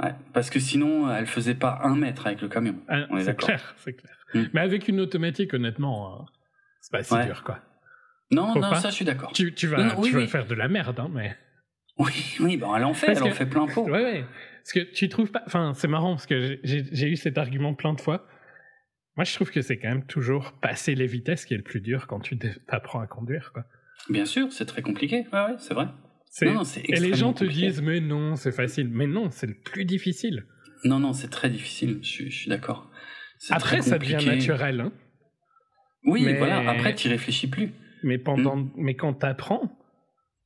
Ouais, 0.01 0.15
parce 0.33 0.49
que 0.49 0.61
sinon, 0.61 1.13
elle 1.13 1.27
faisait 1.27 1.55
pas 1.57 1.81
un 1.83 1.97
mètre 1.97 2.29
avec 2.29 2.41
le 2.41 2.49
camion. 2.49 2.77
Ah, 2.89 3.07
c'est 3.19 3.37
clair, 3.37 3.75
c'est 3.79 3.95
clair. 3.95 4.15
Mm. 4.35 4.43
Mais 4.53 4.61
avec 4.61 4.89
une 4.89 5.01
automatique, 5.01 5.55
honnêtement, 5.55 6.21
euh, 6.21 6.25
c'est 6.81 6.93
pas 6.93 7.03
si 7.03 7.27
dur, 7.27 7.43
quoi. 7.45 7.61
Non, 8.31 8.55
non, 8.55 8.75
ça, 8.75 8.91
je 8.91 8.95
suis 8.95 9.05
d'accord. 9.05 9.33
Tu, 9.33 9.53
tu, 9.55 9.67
vas, 9.67 9.97
tu 10.03 10.13
vas 10.13 10.27
faire 10.27 10.47
de 10.47 10.55
la 10.55 10.69
merde, 10.69 11.01
hein, 11.01 11.11
mais. 11.13 11.37
Oui, 11.99 12.37
oui, 12.41 12.57
bon, 12.57 12.75
elle 12.75 12.85
en 12.85 12.95
fait, 12.95 13.13
elle 13.13 13.23
en 13.25 13.31
fait 13.33 13.47
plein 13.47 13.67
pot. 13.67 13.85
Ouais, 13.85 14.03
ouais. 14.03 14.25
Parce 14.63 14.73
que 14.73 14.81
tu 14.93 15.09
trouves 15.09 15.31
pas. 15.31 15.43
Enfin, 15.47 15.73
c'est 15.75 15.89
marrant, 15.89 16.13
parce 16.15 16.27
que 16.27 16.59
j'ai 16.63 17.09
eu 17.09 17.17
cet 17.17 17.39
argument 17.39 17.75
plein 17.75 17.93
de 17.93 18.01
fois. 18.01 18.27
Moi, 19.17 19.25
je 19.25 19.35
trouve 19.35 19.51
que 19.51 19.61
c'est 19.61 19.79
quand 19.79 19.89
même 19.89 20.07
toujours 20.07 20.53
passer 20.63 20.95
les 20.95 21.07
vitesses 21.07 21.45
qui 21.45 21.55
est 21.55 21.59
le 21.59 21.63
plus 21.63 21.81
dur 21.81 22.07
quand 22.07 22.21
tu 22.21 22.39
apprends 22.69 23.01
à 23.01 23.07
conduire, 23.07 23.51
quoi. 23.53 23.65
Bien 24.09 24.25
sûr, 24.25 24.51
c'est 24.53 24.65
très 24.65 24.81
compliqué. 24.81 25.27
Ouais, 25.33 25.41
ouais, 25.41 25.57
c'est 25.59 25.75
vrai. 25.75 25.89
Non, 26.43 26.63
et 26.63 27.01
les 27.01 27.15
gens 27.15 27.33
te 27.33 27.45
disent, 27.45 27.83
mais 27.83 28.01
non, 28.01 28.37
c'est 28.37 28.53
facile. 28.53 28.89
Mais 28.89 29.07
non, 29.07 29.31
c'est 29.31 29.49
le 29.49 29.55
plus 29.55 29.85
difficile. 29.85 30.47
Non, 30.85 31.01
non, 31.01 31.13
c'est 31.13 31.29
très 31.29 31.51
difficile. 31.51 31.99
Je, 32.03 32.25
je 32.25 32.35
suis 32.35 32.49
d'accord. 32.49 32.90
Après, 33.49 33.81
ça 33.83 33.99
devient 33.99 34.25
naturel. 34.25 34.81
Hein. 34.81 34.93
Oui, 36.05 36.35
voilà. 36.37 36.69
Après, 36.71 36.95
tu 36.95 37.09
réfléchis 37.09 37.49
plus. 37.49 37.73
Mais 38.03 38.19
pendant, 38.19 38.57
hmm. 38.57 38.71
mais 38.77 38.95
quand 38.95 39.13
t'apprends, 39.15 39.71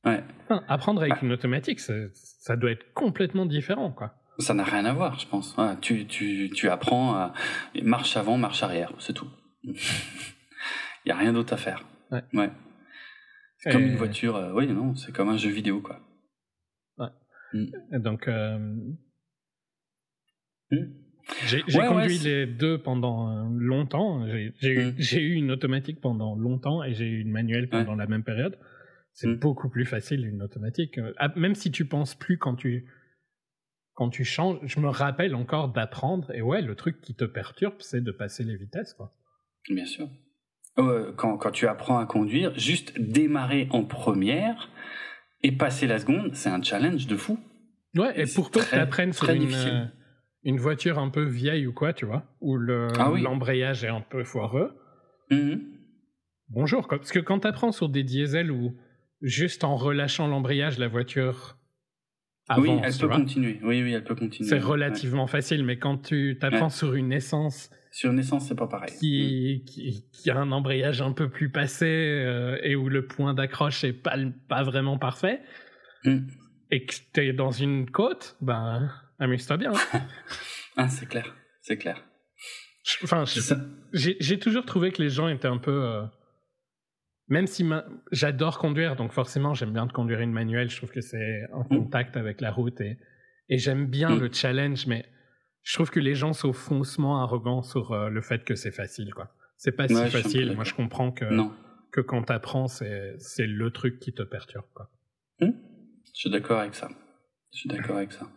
ouais. 0.05 0.23
apprendre 0.67 1.01
avec 1.01 1.13
ah. 1.17 1.19
une 1.23 1.31
automatique, 1.31 1.79
ça, 1.79 1.93
ça, 2.13 2.55
doit 2.57 2.71
être 2.71 2.93
complètement 2.93 3.45
différent, 3.45 3.91
quoi. 3.91 4.13
Ça 4.39 4.53
n'a 4.53 4.65
rien 4.65 4.83
à 4.83 4.91
voir, 4.91 5.17
je 5.17 5.27
pense. 5.27 5.55
tu, 5.81 6.05
tu, 6.07 6.49
tu 6.53 6.67
apprends 6.67 7.15
à 7.15 7.33
marche 7.81 8.17
avant, 8.17 8.37
marche 8.37 8.63
arrière, 8.63 8.91
c'est 8.99 9.13
tout. 9.13 9.29
Il 9.63 9.73
y 11.05 11.11
a 11.11 11.15
rien 11.15 11.31
d'autre 11.31 11.53
à 11.53 11.57
faire. 11.57 11.85
Ouais. 12.11 12.23
ouais. 12.33 12.51
C'est 13.59 13.71
comme 13.71 13.83
une 13.83 13.95
voiture. 13.95 14.35
Euh, 14.35 14.51
oui, 14.53 14.67
non, 14.67 14.95
c'est 14.95 15.13
comme 15.13 15.29
un 15.29 15.37
jeu 15.37 15.49
vidéo, 15.49 15.81
quoi. 15.81 16.01
Ouais. 16.97 17.07
Hmm. 17.53 17.99
Donc. 17.99 18.27
Euh... 18.27 18.57
Hmm. 20.71 21.04
J'ai 21.45 21.61
conduit 21.61 22.19
les 22.19 22.45
deux 22.45 22.77
pendant 22.77 23.29
euh, 23.29 23.49
longtemps. 23.51 24.19
Mm. 24.19 24.51
J'ai 24.97 25.21
eu 25.21 25.33
une 25.33 25.51
automatique 25.51 26.01
pendant 26.01 26.35
longtemps 26.35 26.83
et 26.83 26.93
j'ai 26.93 27.05
eu 27.05 27.21
une 27.21 27.31
manuelle 27.31 27.69
pendant 27.69 27.95
la 27.95 28.07
même 28.07 28.23
période. 28.23 28.57
C'est 29.13 29.27
mm. 29.27 29.39
beaucoup 29.39 29.69
plus 29.69 29.85
facile 29.85 30.25
une 30.25 30.41
automatique. 30.41 30.97
Euh, 30.97 31.13
ah, 31.17 31.31
même 31.35 31.55
si 31.55 31.71
tu 31.71 31.85
penses 31.85 32.15
plus 32.15 32.37
quand 32.37 32.55
tu 32.55 32.87
quand 33.93 34.09
tu 34.09 34.25
changes, 34.25 34.59
je 34.63 34.79
me 34.81 34.89
rappelle 34.89 35.35
encore 35.35 35.69
d'apprendre. 35.69 36.29
Et 36.33 36.41
ouais, 36.41 36.61
le 36.61 36.75
truc 36.75 36.99
qui 36.99 37.15
te 37.15 37.23
perturbe, 37.23 37.75
c'est 37.79 38.03
de 38.03 38.11
passer 38.11 38.43
les 38.43 38.57
vitesses, 38.57 38.93
quoi. 38.93 39.13
Bien 39.69 39.85
sûr. 39.85 40.09
quand, 40.75 41.37
quand 41.37 41.51
tu 41.51 41.65
apprends 41.65 41.97
à 41.97 42.05
conduire, 42.05 42.53
juste 42.59 42.99
démarrer 42.99 43.69
en 43.71 43.85
première 43.85 44.69
et 45.43 45.53
passer 45.53 45.87
la 45.87 45.97
seconde, 45.97 46.35
c'est 46.35 46.49
un 46.49 46.61
challenge 46.61 47.07
de 47.07 47.15
fou. 47.15 47.39
Ouais, 47.95 48.19
et, 48.19 48.25
pour 48.25 48.51
que 48.51 48.59
tu 48.59 48.75
apprennes 48.75 49.13
sur 49.13 49.29
une, 49.29 49.39
difficile 49.39 49.91
une 50.45 50.57
voiture 50.57 50.99
un 50.99 51.09
peu 51.09 51.23
vieille 51.23 51.67
ou 51.67 51.73
quoi, 51.73 51.91
tu 51.91 52.05
vois, 52.05 52.23
où 52.39 52.57
ah 52.69 53.11
l'embrayage 53.19 53.83
est 53.83 53.89
un 53.89 54.01
peu 54.01 54.23
foireux. 54.23 54.77
Mhm. 55.31 55.61
Bonjour, 56.49 56.87
parce 56.87 57.11
que 57.11 57.19
quand 57.19 57.39
tu 57.39 57.47
apprends 57.47 57.71
sur 57.71 57.89
des 57.89 58.03
diesels 58.03 58.51
où 58.51 58.77
juste 59.21 59.63
en 59.63 59.75
relâchant 59.75 60.27
l'embrayage, 60.27 60.77
la 60.77 60.87
voiture 60.87 61.57
avance, 62.47 62.67
oui, 62.67 62.79
elle 62.83 62.93
peut 62.95 63.09
continuer. 63.09 63.59
Oui, 63.63 63.81
oui, 63.81 63.93
elle 63.93 64.03
peut 64.03 64.15
continuer. 64.15 64.47
C'est 64.47 64.59
relativement 64.59 65.25
facile, 65.25 65.65
mais 65.65 65.79
quand 65.79 65.97
tu 65.97 66.37
t'apprends 66.39 66.69
sur 66.69 66.93
une 66.93 67.11
essence 67.11 67.71
sur 67.91 68.11
une 68.11 68.19
essence, 68.19 68.49
c'est 68.49 68.55
pas 68.55 68.67
pareil. 68.67 68.93
Qui, 68.99 69.63
qui, 70.11 70.29
a 70.29 70.37
un 70.37 70.51
embrayage 70.51 71.01
un 71.01 71.13
peu 71.13 71.29
plus 71.29 71.49
passé 71.49 71.85
euh, 71.85 72.57
et 72.61 72.75
où 72.75 72.89
le 72.89 73.07
point 73.07 73.33
d'accroche 73.33 73.85
est 73.85 73.93
pas, 73.93 74.17
pas 74.49 74.63
vraiment 74.63 74.97
parfait, 74.97 75.39
mhm. 76.03 76.27
et 76.71 76.85
que 76.85 76.93
tu 77.13 77.21
es 77.21 77.31
dans 77.31 77.51
une 77.51 77.89
côte, 77.89 78.35
ben 78.41 78.91
Amuse-toi 79.19 79.57
bien. 79.57 79.73
Hein. 79.73 80.01
ah, 80.77 80.89
c'est 80.89 81.07
clair, 81.07 81.35
c'est 81.61 81.77
clair. 81.77 82.03
Enfin, 83.03 83.23
j'ai 83.93 84.39
toujours 84.39 84.65
trouvé 84.65 84.91
que 84.91 85.01
les 85.01 85.09
gens 85.09 85.27
étaient 85.27 85.47
un 85.47 85.57
peu. 85.57 85.83
Euh, 85.83 86.03
même 87.27 87.47
si 87.47 87.67
j'adore 88.11 88.59
conduire, 88.59 88.95
donc 88.95 89.11
forcément 89.11 89.55
j'aime 89.55 89.73
bien 89.73 89.87
de 89.87 89.91
conduire 89.91 90.19
une 90.19 90.31
manuelle, 90.31 90.69
je 90.69 90.77
trouve 90.77 90.91
que 90.91 91.01
c'est 91.01 91.41
en 91.53 91.63
mm. 91.63 91.69
contact 91.69 92.17
avec 92.17 92.39
la 92.39 92.51
route 92.51 92.79
et, 92.81 92.99
et 93.49 93.57
j'aime 93.57 93.87
bien 93.87 94.15
mm. 94.15 94.19
le 94.19 94.29
challenge, 94.31 94.85
mais 94.85 95.05
je 95.63 95.73
trouve 95.73 95.89
que 95.89 95.99
les 95.99 96.13
gens 96.13 96.33
sont 96.33 96.53
faussement 96.53 97.21
arrogants 97.21 97.63
sur 97.63 97.91
euh, 97.91 98.09
le 98.09 98.21
fait 98.21 98.43
que 98.43 98.53
c'est 98.53 98.71
facile, 98.71 99.13
quoi. 99.13 99.33
C'est 99.57 99.71
pas 99.71 99.87
si 99.87 99.95
facile. 100.09 100.53
Moi, 100.53 100.63
je 100.63 100.73
comprends 100.73 101.11
que, 101.11 101.25
que 101.91 102.01
quand 102.01 102.23
t'apprends, 102.23 102.67
c'est 102.67 103.17
le 103.39 103.71
truc 103.71 103.99
qui 103.99 104.13
te 104.13 104.21
perturbe, 104.21 104.67
quoi. 104.73 104.91
Mm. 105.39 105.51
Je 106.13 106.19
suis 106.19 106.29
d'accord 106.29 106.59
avec 106.59 106.75
ça. 106.75 106.89
Je 107.51 107.59
suis 107.59 107.69
d'accord 107.69 107.97
avec 107.97 108.11
ça. 108.11 108.29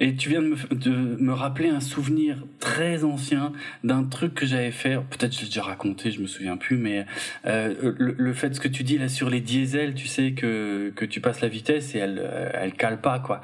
Et 0.00 0.14
tu 0.14 0.28
viens 0.28 0.42
de 0.42 0.48
me, 0.48 0.74
de 0.74 0.90
me 1.20 1.32
rappeler 1.32 1.68
un 1.68 1.80
souvenir 1.80 2.44
très 2.60 3.02
ancien 3.02 3.52
d'un 3.82 4.04
truc 4.04 4.34
que 4.34 4.46
j'avais 4.46 4.70
fait. 4.70 4.96
Peut-être 5.10 5.34
je 5.34 5.40
l'ai 5.40 5.46
déjà 5.46 5.62
raconté, 5.62 6.12
je 6.12 6.20
me 6.20 6.28
souviens 6.28 6.56
plus, 6.56 6.76
mais 6.76 7.04
euh, 7.46 7.94
le, 7.98 8.14
le, 8.16 8.32
fait 8.32 8.54
ce 8.54 8.60
que 8.60 8.68
tu 8.68 8.84
dis 8.84 8.96
là 8.96 9.08
sur 9.08 9.28
les 9.28 9.40
diesels, 9.40 9.94
tu 9.94 10.06
sais 10.06 10.32
que 10.32 10.92
que 10.94 11.04
tu 11.04 11.20
passes 11.20 11.40
la 11.40 11.48
vitesse 11.48 11.96
et 11.96 11.98
elle 11.98 12.22
elle 12.54 12.74
cale 12.74 13.00
pas 13.00 13.18
quoi, 13.18 13.40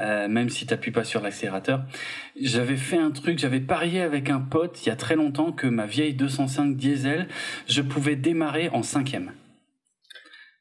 euh, 0.00 0.26
même 0.26 0.48
si 0.48 0.66
t'appuies 0.66 0.90
pas 0.90 1.04
sur 1.04 1.20
l'accélérateur. 1.20 1.84
J'avais 2.40 2.76
fait 2.76 2.98
un 2.98 3.12
truc, 3.12 3.38
j'avais 3.38 3.60
parié 3.60 4.00
avec 4.00 4.28
un 4.28 4.40
pote 4.40 4.84
il 4.84 4.88
y 4.88 4.92
a 4.92 4.96
très 4.96 5.14
longtemps 5.14 5.52
que 5.52 5.68
ma 5.68 5.86
vieille 5.86 6.14
205 6.14 6.76
diesel, 6.76 7.28
je 7.68 7.80
pouvais 7.80 8.16
démarrer 8.16 8.70
en 8.70 8.82
cinquième. 8.82 9.32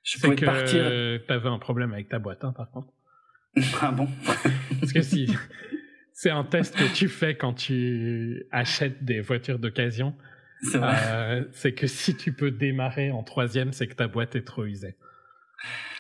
Je 0.04 0.20
pouvais 0.20 0.36
que 0.36 0.46
partir. 0.46 0.84
T'avais 1.28 1.50
un 1.50 1.60
problème 1.60 1.94
avec 1.94 2.10
ta 2.10 2.20
boîte, 2.20 2.44
hein, 2.44 2.54
par 2.56 2.70
contre. 2.70 2.90
Ah 3.82 3.92
bon? 3.92 4.08
Parce 4.80 4.94
que 4.94 5.02
si 5.02 5.34
c'est 6.14 6.30
un 6.30 6.44
test 6.44 6.76
que 6.76 6.94
tu 6.94 7.08
fais 7.08 7.36
quand 7.36 7.54
tu 7.54 8.46
achètes 8.52 9.04
des 9.04 9.22
voitures 9.22 9.60
d'occasion, 9.60 10.16
c'est 10.62 10.80
euh, 10.82 11.72
que 11.76 11.88
si 11.88 12.16
tu 12.16 12.34
peux 12.34 12.52
démarrer 12.52 13.12
en 13.12 13.24
troisième, 13.24 13.74
c'est 13.74 13.88
que 13.88 13.96
ta 13.96 14.08
boîte 14.08 14.36
est 14.36 14.44
trop 14.46 14.66
usée. 14.66 14.96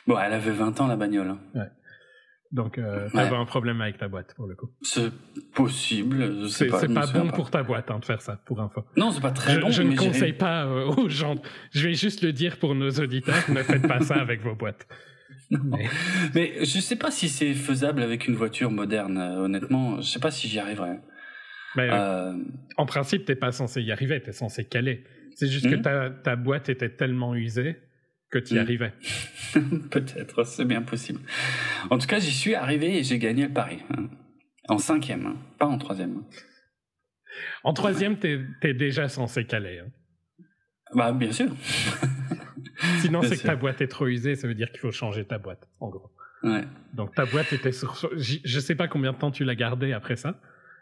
Bon, 0.07 0.17
elle 0.19 0.33
avait 0.33 0.51
20 0.51 0.81
ans 0.81 0.87
la 0.87 0.95
bagnole. 0.95 1.29
Hein. 1.29 1.39
Ouais. 1.55 1.69
Donc, 2.51 2.77
euh, 2.77 3.09
t'avais 3.13 3.35
un 3.35 3.45
problème 3.45 3.79
avec 3.79 3.97
ta 3.97 4.09
boîte, 4.09 4.33
pour 4.35 4.45
le 4.45 4.55
coup. 4.55 4.69
C'est 4.81 5.11
possible, 5.53 6.49
C'est 6.49 6.67
pas, 6.67 6.85
pas 6.85 7.07
bon 7.07 7.29
pour 7.29 7.49
ta 7.49 7.63
boîte 7.63 7.89
hein, 7.89 7.99
de 7.99 8.05
faire 8.05 8.21
ça, 8.21 8.41
pour 8.45 8.59
info. 8.59 8.83
Non, 8.97 9.11
c'est 9.11 9.21
pas 9.21 9.31
très 9.31 9.53
je, 9.53 9.59
bon. 9.61 9.71
Je 9.71 9.83
ne 9.83 9.95
conseille 9.95 10.33
pas 10.33 10.65
euh, 10.65 10.85
aux 10.97 11.07
gens. 11.07 11.35
Je 11.71 11.87
vais 11.87 11.93
juste 11.93 12.21
le 12.21 12.33
dire 12.33 12.57
pour 12.57 12.75
nos 12.75 12.91
auditeurs, 12.91 13.49
ne 13.49 13.63
faites 13.63 13.87
pas 13.87 14.01
ça 14.01 14.15
avec 14.15 14.41
vos 14.41 14.53
boîtes. 14.53 14.85
Mais... 15.65 15.89
mais... 16.33 16.53
je 16.59 16.79
sais 16.79 16.95
pas 16.95 17.11
si 17.11 17.27
c'est 17.27 17.53
faisable 17.53 18.01
avec 18.01 18.27
une 18.27 18.35
voiture 18.35 18.71
moderne, 18.71 19.17
euh, 19.17 19.43
honnêtement. 19.43 19.99
Je 19.99 20.07
sais 20.07 20.19
pas 20.19 20.31
si 20.31 20.47
j'y 20.47 20.59
arriverai. 20.59 20.99
Mais, 21.75 21.89
euh, 21.91 22.33
En 22.77 22.85
principe, 22.85 23.25
t'es 23.25 23.35
pas 23.35 23.51
censé 23.51 23.81
y 23.81 23.91
arriver, 23.91 24.21
t'es 24.21 24.31
censé 24.31 24.65
caler. 24.65 25.03
C'est 25.35 25.47
juste 25.47 25.69
que 25.69 25.75
hmm? 25.75 25.81
ta, 25.81 26.09
ta 26.09 26.35
boîte 26.35 26.69
était 26.69 26.89
tellement 26.89 27.35
usée 27.35 27.77
que 28.31 28.39
tu 28.39 28.53
y 28.53 28.57
hmm. 28.57 28.61
arrivais. 28.61 28.93
Peut-être, 29.91 30.45
c'est 30.45 30.65
bien 30.65 30.81
possible. 30.81 31.19
En 31.89 31.97
tout 31.97 32.07
cas, 32.07 32.19
j'y 32.19 32.31
suis 32.31 32.55
arrivé 32.55 32.97
et 32.97 33.03
j'ai 33.03 33.19
gagné 33.19 33.43
le 33.47 33.53
pari. 33.53 33.79
Hein. 33.95 34.09
En 34.69 34.77
cinquième, 34.77 35.25
hein. 35.25 35.35
pas 35.59 35.65
en 35.67 35.77
troisième. 35.77 36.23
En 37.63 37.73
troisième, 37.73 38.17
t'es 38.17 38.39
es 38.63 38.73
déjà 38.73 39.09
censé 39.09 39.45
caler. 39.45 39.79
Hein. 39.79 39.89
Bah, 40.93 41.11
bien 41.11 41.31
sûr. 41.31 41.49
Sinon, 42.99 43.21
c'est 43.21 43.37
que 43.37 43.47
ta 43.47 43.55
boîte 43.55 43.81
est 43.81 43.87
trop 43.87 44.07
usée, 44.07 44.35
ça 44.35 44.47
veut 44.47 44.55
dire 44.55 44.71
qu'il 44.71 44.79
faut 44.79 44.91
changer 44.91 45.25
ta 45.25 45.37
boîte, 45.37 45.67
en 45.79 45.89
gros. 45.89 46.11
Ouais. 46.43 46.63
Donc 46.93 47.13
ta 47.13 47.25
boîte 47.25 47.53
était 47.53 47.71
sur. 47.71 47.95
Je 48.17 48.59
sais 48.59 48.75
pas 48.75 48.87
combien 48.87 49.13
de 49.13 49.17
temps 49.17 49.31
tu 49.31 49.43
l'as 49.43 49.55
gardée 49.55 49.93
après 49.93 50.15
ça, 50.15 50.39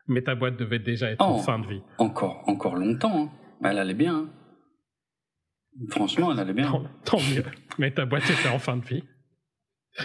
mais 0.08 0.22
ta 0.22 0.36
boîte 0.36 0.58
devait 0.58 0.80
déjà 0.80 1.12
être 1.12 1.22
en 1.22 1.38
oh, 1.38 1.40
fin 1.40 1.60
de 1.60 1.68
vie. 1.68 1.82
Encore, 1.98 2.44
encore 2.48 2.76
longtemps. 2.76 3.32
Elle 3.64 3.78
allait 3.78 3.94
bien. 3.94 4.30
Franchement, 5.90 6.32
elle 6.32 6.40
allait 6.40 6.54
bien. 6.54 6.84
Tant, 7.04 7.20
mieux. 7.20 7.44
Mais 7.78 7.92
ta 7.92 8.06
boîte 8.06 8.30
était 8.30 8.50
en 8.50 8.60
fin 8.60 8.78
de 8.78 8.86
vie. 8.86 9.04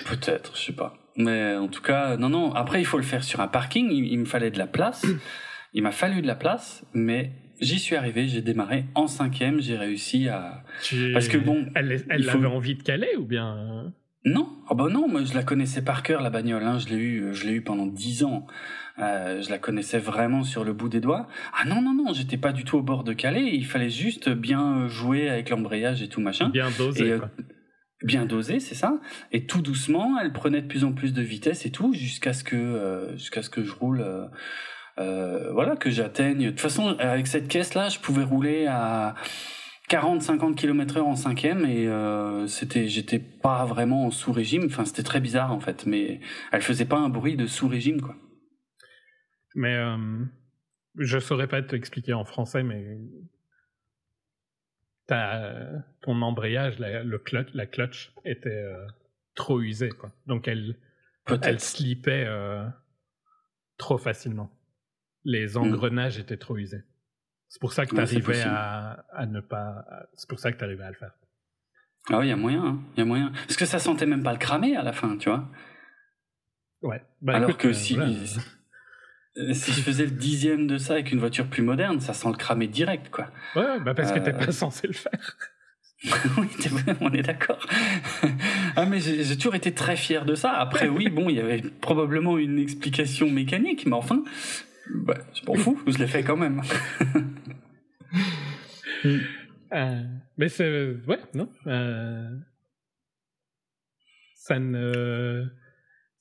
Peut-être, 0.07 0.57
je 0.57 0.63
sais 0.63 0.73
pas. 0.73 0.95
Mais 1.17 1.55
en 1.57 1.69
tout 1.69 1.83
cas, 1.83 2.17
non, 2.17 2.29
non. 2.29 2.53
Après, 2.53 2.81
il 2.81 2.85
faut 2.85 2.97
le 2.97 3.05
faire 3.05 3.23
sur 3.23 3.41
un 3.41 3.49
parking. 3.49 3.91
Il, 3.91 4.19
me 4.19 4.25
fallait 4.25 4.51
de 4.51 4.59
la 4.59 4.67
place. 4.67 5.07
il 5.73 5.83
m'a 5.83 5.93
fallu 5.93 6.23
de 6.23 6.27
la 6.27 6.35
place, 6.35 6.85
mais 6.95 7.33
j'y 7.61 7.79
suis 7.79 7.97
arrivé. 7.97 8.29
J'ai 8.29 8.43
démarré 8.43 8.85
en 8.95 9.07
cinquième. 9.07 9.61
J'ai 9.61 9.77
réussi 9.77 10.29
à. 10.29 10.65
Parce 11.13 11.29
que 11.29 11.39
bon. 11.39 11.67
Elle, 11.75 12.05
elle 12.09 12.29
avait 12.29 12.47
envie 12.47 12.75
de 12.75 12.83
caler 12.83 13.17
ou 13.19 13.25
bien 13.25 13.93
Non. 14.25 14.49
Oh 14.71 14.75
bah 14.75 14.89
non. 14.91 15.09
Moi, 15.09 15.25
je 15.25 15.35
la 15.35 15.43
connaissais 15.43 15.83
par 15.83 16.03
cœur 16.03 16.23
la 16.23 16.31
bagnole. 16.31 16.63
Hein. 16.63 16.79
Je 16.79 16.89
l'ai 16.89 16.97
eu. 16.97 17.35
Je 17.35 17.47
l'ai 17.47 17.53
eu 17.53 17.63
pendant 17.63 17.87
dix 17.87 18.25
ans. 18.25 18.47
Euh, 18.99 19.43
je 19.43 19.51
la 19.51 19.59
connaissais 19.59 19.99
vraiment 19.99 20.45
sur 20.45 20.65
le 20.65 20.73
bout 20.73 20.89
des 20.89 21.01
doigts. 21.01 21.27
Ah 21.53 21.65
non, 21.67 21.83
non, 21.83 21.95
non, 21.95 22.13
j'étais 22.13 22.37
pas 22.37 22.53
du 22.53 22.65
tout 22.65 22.79
au 22.79 22.83
bord 22.83 23.03
de 23.03 23.13
Calais. 23.13 23.51
Il 23.53 23.67
fallait 23.67 23.91
juste 23.91 24.29
bien 24.29 24.87
jouer 24.87 25.29
avec 25.29 25.51
l'embrayage 25.51 26.03
et 26.03 26.09
tout 26.09 26.21
machin. 26.21 26.51
Bien 26.51 26.71
dosé. 26.79 27.11
Euh, 27.11 27.21
bien 28.05 28.25
dosé, 28.25 28.61
c'est 28.61 28.77
ça. 28.77 29.01
Et 29.33 29.47
tout 29.47 29.63
doucement, 29.63 30.19
elle 30.21 30.33
prenait 30.33 30.63
de 30.63 30.69
plus 30.69 30.85
en 30.85 30.93
plus 30.93 31.13
de 31.13 31.23
vitesse 31.23 31.67
et 31.67 31.73
tout, 31.73 31.93
jusqu'à 31.93 32.33
ce 32.33 32.45
que, 32.45 32.55
euh, 32.55 33.17
jusqu'à 33.17 33.43
ce 33.43 33.51
que 33.51 33.65
je 33.65 33.73
roule. 33.73 34.05
Voilà, 34.97 35.77
que 35.77 35.91
j'atteigne. 35.91 36.47
De 36.47 36.51
toute 36.51 36.61
façon, 36.61 36.97
avec 36.99 37.27
cette 37.27 37.49
caisse-là, 37.49 37.89
je 37.89 37.99
pouvais 37.99 38.25
rouler 38.25 38.67
à 38.67 39.15
40-50 39.91 40.55
km 40.55 40.99
heure 40.99 41.07
en 41.09 41.17
cinquième 41.17 41.65
et 41.65 41.89
c'était, 42.49 42.89
j'étais 42.89 43.19
pas 43.19 43.65
vraiment 43.65 44.07
en 44.07 44.11
sous 44.11 44.33
régime. 44.33 44.65
Enfin, 44.67 44.85
c'était 44.85 45.03
très 45.03 45.21
bizarre 45.21 45.53
en 45.53 45.61
fait, 45.61 45.87
mais 45.87 46.21
elle 46.53 46.63
faisait 46.63 46.87
pas 46.87 46.99
un 46.99 47.09
bruit 47.09 47.37
de 47.37 47.47
sous 47.47 47.69
régime 47.69 48.01
quoi. 48.01 48.17
Mais 49.55 49.75
euh, 49.75 50.25
je 50.99 51.19
saurais 51.19 51.47
pas 51.47 51.63
t'expliquer 51.63 52.13
en 52.13 52.25
français, 52.25 52.63
mais 52.63 52.99
ton 55.07 56.23
embrayage, 56.23 56.79
la, 56.79 57.03
le 57.03 57.19
clutch, 57.19 57.55
la 57.55 57.67
clutch 57.67 58.13
était 58.25 58.49
euh, 58.49 58.87
trop 59.35 59.61
usée, 59.61 59.91
quoi. 59.91 60.11
Donc 60.27 60.49
elle, 60.49 60.77
elle 61.43 61.61
slipait 61.61 62.25
euh, 62.27 62.67
trop 63.77 63.99
facilement. 63.99 64.51
Les 65.25 65.55
hmm. 65.55 65.59
engrenages 65.59 66.19
étaient 66.19 66.37
trop 66.37 66.57
usés. 66.57 66.83
C'est 67.49 67.61
pour 67.61 67.73
ça 67.73 67.87
que 67.87 67.95
tu 67.95 68.01
arrivais 68.01 68.43
à, 68.43 69.05
à, 69.13 69.27
ne 69.27 69.41
pas. 69.41 69.85
C'est 70.15 70.29
pour 70.29 70.39
ça 70.39 70.53
que 70.53 70.59
tu 70.59 70.65
arrivais 70.65 70.85
à 70.85 70.91
le 70.91 70.97
faire. 70.97 71.13
Ah 72.11 72.19
oui, 72.19 72.27
il 72.27 72.29
y 72.31 72.33
a 72.33 72.37
moyen, 72.37 72.65
hein. 72.65 72.81
y 72.97 73.01
a 73.01 73.05
moyen. 73.05 73.33
Parce 73.47 73.57
que 73.57 73.65
ça 73.65 73.79
sentait 73.79 74.07
même 74.07 74.23
pas 74.23 74.33
le 74.33 74.39
cramer 74.39 74.77
à 74.77 74.83
la 74.83 74.93
fin, 74.93 75.17
tu 75.17 75.29
vois. 75.29 75.49
Ouais. 76.83 77.03
Bah, 77.23 77.37
Alors 77.37 77.57
que 77.57 77.73
si, 77.73 77.99
euh, 77.99 79.55
si 79.55 79.73
je 79.73 79.81
faisais 79.81 80.05
le 80.05 80.11
dixième 80.11 80.67
de 80.67 80.77
ça 80.77 80.95
avec 80.95 81.13
une 81.13 81.19
voiture 81.19 81.47
plus 81.47 81.63
moderne, 81.63 82.01
ça 82.01 82.13
sent 82.13 82.29
le 82.29 82.37
cramer 82.37 82.69
direct, 82.69 83.09
quoi. 83.11 83.31
Ouais, 83.57 83.81
bah 83.81 83.95
parce 83.95 84.13
que 84.13 84.19
t'es 84.19 84.33
pas 84.33 84.49
euh. 84.49 84.53
censé 84.53 84.87
le 84.87 84.93
faire. 84.93 85.37
oui, 86.37 86.49
on 87.01 87.11
est 87.13 87.23
d'accord. 87.23 87.67
ah, 88.77 88.85
mais 88.85 89.01
j'ai 89.01 89.37
toujours 89.37 89.55
été 89.55 89.73
très 89.73 89.97
fier 89.97 90.27
de 90.27 90.35
ça. 90.35 90.53
Après, 90.53 90.89
oui, 90.89 91.09
bon, 91.09 91.31
il 91.31 91.37
y 91.37 91.41
avait 91.41 91.63
probablement 91.81 92.37
une 92.37 92.59
explication 92.59 93.31
mécanique, 93.31 93.87
mais 93.87 93.95
enfin, 93.95 94.23
bah, 94.91 95.19
je 95.33 95.47
m'en 95.47 95.55
fous, 95.55 95.81
je 95.87 95.99
l'ai 95.99 96.07
fait 96.07 96.23
quand 96.23 96.37
même. 96.37 96.61
euh, 99.73 100.03
mais 100.37 100.49
c'est. 100.49 100.97
Ouais, 101.07 101.21
non. 101.35 101.49
Euh, 101.67 102.31
ça 104.37 104.59
ne 104.59 105.47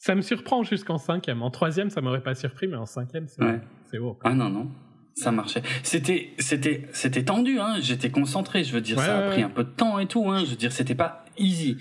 ça 0.04 0.16
me 0.16 0.22
surprend 0.22 0.64
jusqu'en 0.64 0.98
cinquième. 0.98 1.42
En 1.42 1.50
troisième, 1.50 1.90
ça 1.90 2.02
m'aurait 2.02 2.24
pas 2.24 2.36
surpris, 2.36 2.68
mais 2.68 2.76
en 2.76 2.86
cinquième, 2.86 3.28
c'est 3.28 3.98
haut. 4.00 4.20
Ah 4.22 4.34
non, 4.34 4.50
non. 4.50 4.70
Ça 5.16 5.32
marchait. 5.32 5.62
C'était, 5.82 6.34
c'était, 6.40 6.90
c'était 6.92 7.24
tendu, 7.24 7.58
hein. 7.60 7.76
J'étais 7.80 8.10
concentré. 8.10 8.66
Je 8.66 8.74
veux 8.74 8.82
dire, 8.82 9.00
ça 9.00 9.20
a 9.20 9.30
pris 9.30 9.44
un 9.44 9.50
peu 9.50 9.64
de 9.64 9.70
temps 9.70 10.00
et 10.00 10.08
tout, 10.08 10.30
hein. 10.30 10.44
Je 10.44 10.50
veux 10.50 10.56
dire, 10.58 10.74
c'était 10.74 10.94
pas 10.94 11.24
easy. 11.38 11.78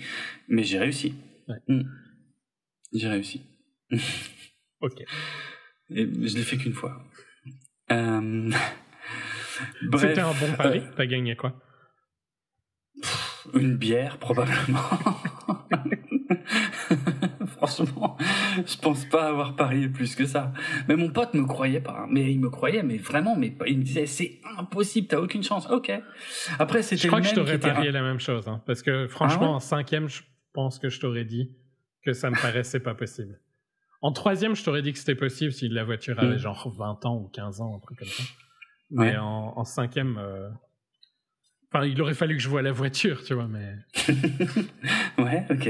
Mais 0.47 0.63
j'ai 0.63 0.79
réussi. 0.79 1.15
Hmm. 1.67 1.81
J'ai 2.93 3.09
réussi. 3.09 3.41
ok. 4.79 5.03
Et 5.93 6.05
je 6.05 6.35
l'ai 6.35 6.43
fait 6.43 6.57
qu'une 6.57 6.73
fois. 6.73 7.03
Euh... 7.91 8.51
C'était 9.97 10.19
un 10.19 10.33
bon 10.33 10.53
pari? 10.57 10.79
Euh... 10.79 10.91
T'as 10.95 11.05
gagné 11.05 11.35
quoi? 11.35 11.53
Une 13.53 13.75
bière, 13.75 14.17
probablement. 14.17 14.79
Franchement, 17.57 18.17
je 18.65 18.77
pense 18.77 19.05
pas 19.05 19.27
avoir 19.27 19.55
parié 19.55 19.87
plus 19.87 20.15
que 20.15 20.25
ça. 20.25 20.53
Mais 20.87 20.95
mon 20.95 21.09
pote 21.09 21.33
me 21.33 21.45
croyait 21.45 21.79
pas. 21.81 22.01
Hein. 22.01 22.07
Mais 22.09 22.31
il 22.31 22.39
me 22.39 22.49
croyait, 22.49 22.83
mais 22.83 22.97
vraiment, 22.97 23.35
mais 23.35 23.55
il 23.67 23.79
me 23.79 23.83
disait 23.83 24.05
c'est 24.05 24.39
impossible, 24.57 25.07
t'as 25.07 25.19
aucune 25.19 25.43
chance. 25.43 25.69
Ok. 25.69 25.91
Après, 26.59 26.81
c'était. 26.81 27.01
Je 27.03 27.07
crois 27.07 27.21
que 27.21 27.27
je 27.27 27.35
t'aurais 27.35 27.59
parié 27.59 27.91
la 27.91 28.01
même 28.01 28.19
chose, 28.19 28.47
hein, 28.47 28.61
parce 28.65 28.81
que 28.81 29.07
franchement, 29.07 29.53
ah 29.53 29.57
en 29.57 29.59
cinquième, 29.59 30.09
je 30.09 30.23
pense 30.53 30.79
que 30.79 30.89
je 30.89 30.99
t'aurais 30.99 31.25
dit 31.25 31.55
que 32.03 32.13
ça 32.13 32.29
me 32.29 32.35
paraissait 32.35 32.79
pas 32.81 32.95
possible. 32.95 33.39
En 34.03 34.11
troisième, 34.11 34.53
je 34.53 34.63
t'aurais 34.65 34.81
dit 34.81 34.91
que 34.91 34.99
c'était 34.99 35.15
possible 35.15 35.53
si 35.53 35.69
la 35.69 35.85
voiture 35.85 36.19
avait 36.19 36.35
mm. 36.35 36.39
genre 36.39 36.69
20 36.69 37.05
ans 37.05 37.15
ou 37.15 37.29
15 37.29 37.61
ans, 37.61 37.77
un 37.77 37.79
truc 37.79 37.97
comme 37.97 38.07
ça. 38.09 38.23
Mais 38.91 39.15
en, 39.17 39.63
cinquième, 39.63 40.17
euh, 40.17 40.49
enfin, 41.71 41.85
il 41.85 41.99
aurait 42.01 42.13
fallu 42.13 42.35
que 42.35 42.43
je 42.43 42.49
voie 42.49 42.61
la 42.61 42.73
voiture, 42.73 43.23
tu 43.23 43.33
vois, 43.33 43.47
mais. 43.47 43.75
ouais, 45.17 45.45
ok. 45.49 45.67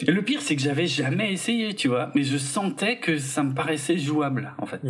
Et 0.00 0.10
le 0.10 0.22
pire, 0.22 0.42
c'est 0.42 0.56
que 0.56 0.62
j'avais 0.62 0.88
jamais 0.88 1.32
essayé, 1.32 1.74
tu 1.76 1.86
vois, 1.86 2.10
mais 2.16 2.24
je 2.24 2.36
sentais 2.36 2.98
que 2.98 3.16
ça 3.18 3.44
me 3.44 3.54
paraissait 3.54 3.96
jouable, 3.96 4.52
en 4.58 4.66
fait. 4.66 4.80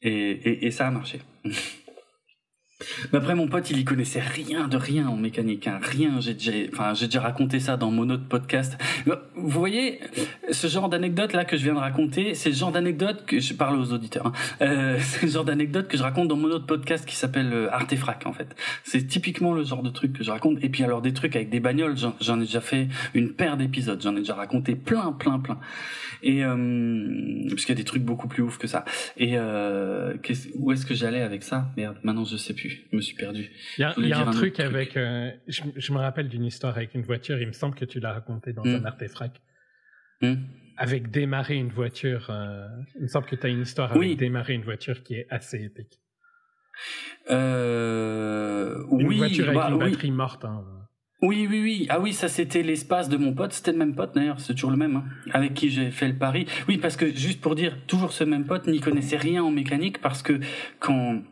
Et, 0.00 0.10
et, 0.10 0.66
et, 0.66 0.70
ça 0.70 0.88
a 0.88 0.90
marché. 0.90 1.20
Mais 3.10 3.18
après, 3.18 3.34
mon 3.34 3.48
pote, 3.48 3.70
il 3.70 3.78
y 3.78 3.84
connaissait 3.84 4.20
rien 4.20 4.68
de 4.68 4.76
rien 4.76 5.08
en 5.08 5.16
mécanique, 5.16 5.66
hein. 5.66 5.78
rien. 5.80 6.20
J'ai 6.20 6.34
déjà, 6.34 6.52
enfin, 6.72 6.92
j'ai 6.92 7.06
déjà 7.06 7.22
raconté 7.22 7.58
ça 7.58 7.78
dans 7.78 7.90
mon 7.90 8.10
autre 8.10 8.28
podcast. 8.28 8.76
Vous 9.34 9.48
voyez, 9.48 10.00
ce 10.50 10.66
genre 10.66 10.90
d'anecdote 10.90 11.32
là 11.32 11.46
que 11.46 11.56
je 11.56 11.64
viens 11.64 11.72
de 11.72 11.78
raconter, 11.78 12.34
c'est 12.34 12.50
le 12.50 12.54
genre 12.54 12.72
d'anecdote 12.72 13.24
que 13.26 13.40
je 13.40 13.54
parle 13.54 13.78
aux 13.78 13.92
auditeurs. 13.92 14.26
Hein. 14.26 14.32
Euh, 14.60 14.98
c'est 15.00 15.22
le 15.22 15.32
genre 15.32 15.44
d'anecdote 15.44 15.88
que 15.88 15.96
je 15.96 16.02
raconte 16.02 16.28
dans 16.28 16.36
mon 16.36 16.48
autre 16.48 16.66
podcast 16.66 17.06
qui 17.06 17.16
s'appelle 17.16 17.50
euh, 17.52 17.72
Artefrac 17.72 18.26
en 18.26 18.34
fait. 18.34 18.54
C'est 18.84 19.06
typiquement 19.06 19.54
le 19.54 19.64
genre 19.64 19.82
de 19.82 19.90
truc 19.90 20.12
que 20.12 20.22
je 20.22 20.30
raconte. 20.30 20.62
Et 20.62 20.68
puis 20.68 20.84
alors 20.84 21.00
des 21.00 21.14
trucs 21.14 21.34
avec 21.34 21.48
des 21.48 21.60
bagnoles, 21.60 21.96
j'en 22.20 22.36
ai 22.36 22.44
déjà 22.44 22.60
fait 22.60 22.88
une 23.14 23.32
paire 23.32 23.56
d'épisodes. 23.56 24.02
J'en 24.02 24.14
ai 24.16 24.20
déjà 24.20 24.34
raconté 24.34 24.74
plein, 24.74 25.12
plein, 25.12 25.38
plein. 25.38 25.58
Et 26.22 26.44
euh, 26.44 27.46
parce 27.48 27.64
qu'il 27.64 27.74
y 27.74 27.78
a 27.78 27.80
des 27.80 27.84
trucs 27.84 28.02
beaucoup 28.02 28.28
plus 28.28 28.42
ouf 28.42 28.58
que 28.58 28.66
ça. 28.66 28.84
Et 29.16 29.38
euh, 29.38 30.14
où 30.56 30.72
est-ce 30.72 30.84
que 30.84 30.94
j'allais 30.94 31.22
avec 31.22 31.42
ça? 31.42 31.70
Merde, 31.76 31.96
maintenant 32.02 32.24
je 32.24 32.36
sais 32.36 32.52
plus. 32.52 32.65
Je 32.68 32.96
me 32.96 33.00
suis 33.00 33.16
perdu. 33.16 33.50
Il 33.78 34.06
y 34.06 34.12
a, 34.12 34.18
un, 34.18 34.30
truc 34.30 34.60
avec. 34.60 34.96
Euh, 34.96 35.30
je, 35.48 35.92
me 35.92 35.98
rappelle 35.98 36.28
d'une 36.28 36.44
histoire 36.44 36.76
avec 36.76 36.94
une 36.94 37.02
voiture. 37.02 37.40
Il 37.40 37.46
me 37.48 37.52
semble 37.52 37.74
que 37.74 37.84
tu 37.84 38.00
l'as 38.00 38.12
raconté 38.12 38.52
dans 38.52 38.64
un 38.64 38.80
hmm. 38.80 38.86
artefact. 38.86 39.36
Hmm. 40.22 40.34
Avec 40.76 41.10
démarrer 41.10 41.56
une 41.56 41.70
voiture. 41.70 42.26
Euh, 42.30 42.66
il 42.96 43.02
me 43.02 43.08
semble 43.08 43.26
que 43.26 43.36
tu 43.36 43.46
as 43.46 43.48
une 43.48 43.62
histoire 43.62 43.92
avec 43.92 44.16
démarrer 44.16 44.54
une 44.54 44.64
voiture 44.64 45.02
qui 45.02 45.14
est 45.14 45.26
assez 45.30 45.62
épique. 45.64 46.00
Euh, 47.30 48.84
une 48.92 49.06
oui, 49.06 49.16
voiture 49.18 49.48
avec 49.48 49.56
bah, 49.56 49.68
une 49.70 49.78
batterie 49.78 50.10
morte. 50.10 50.44
Hein. 50.44 50.64
Oui, 51.22 51.46
oui, 51.48 51.60
oui. 51.62 51.86
Ah 51.88 51.98
oui, 51.98 52.12
ça 52.12 52.28
c'était 52.28 52.62
l'espace 52.62 53.08
de 53.08 53.16
mon 53.16 53.32
pote. 53.32 53.52
C'était 53.52 53.72
le 53.72 53.78
même 53.78 53.94
pote 53.94 54.14
d'ailleurs, 54.14 54.38
c'est 54.38 54.52
toujours 54.52 54.70
le 54.70 54.76
même, 54.76 54.96
hein, 54.96 55.04
avec 55.32 55.54
qui 55.54 55.70
j'ai 55.70 55.90
fait 55.90 56.08
le 56.08 56.14
pari. 56.14 56.46
Oui, 56.68 56.76
parce 56.76 56.96
que 56.96 57.08
juste 57.08 57.40
pour 57.40 57.54
dire, 57.54 57.76
toujours 57.86 58.12
ce 58.12 58.24
même 58.24 58.44
pote 58.44 58.66
n'y 58.66 58.80
connaissait 58.80 59.16
rien 59.16 59.42
en 59.42 59.50
mécanique 59.50 60.00
parce 60.00 60.22
que 60.22 60.38
quand 60.78 61.22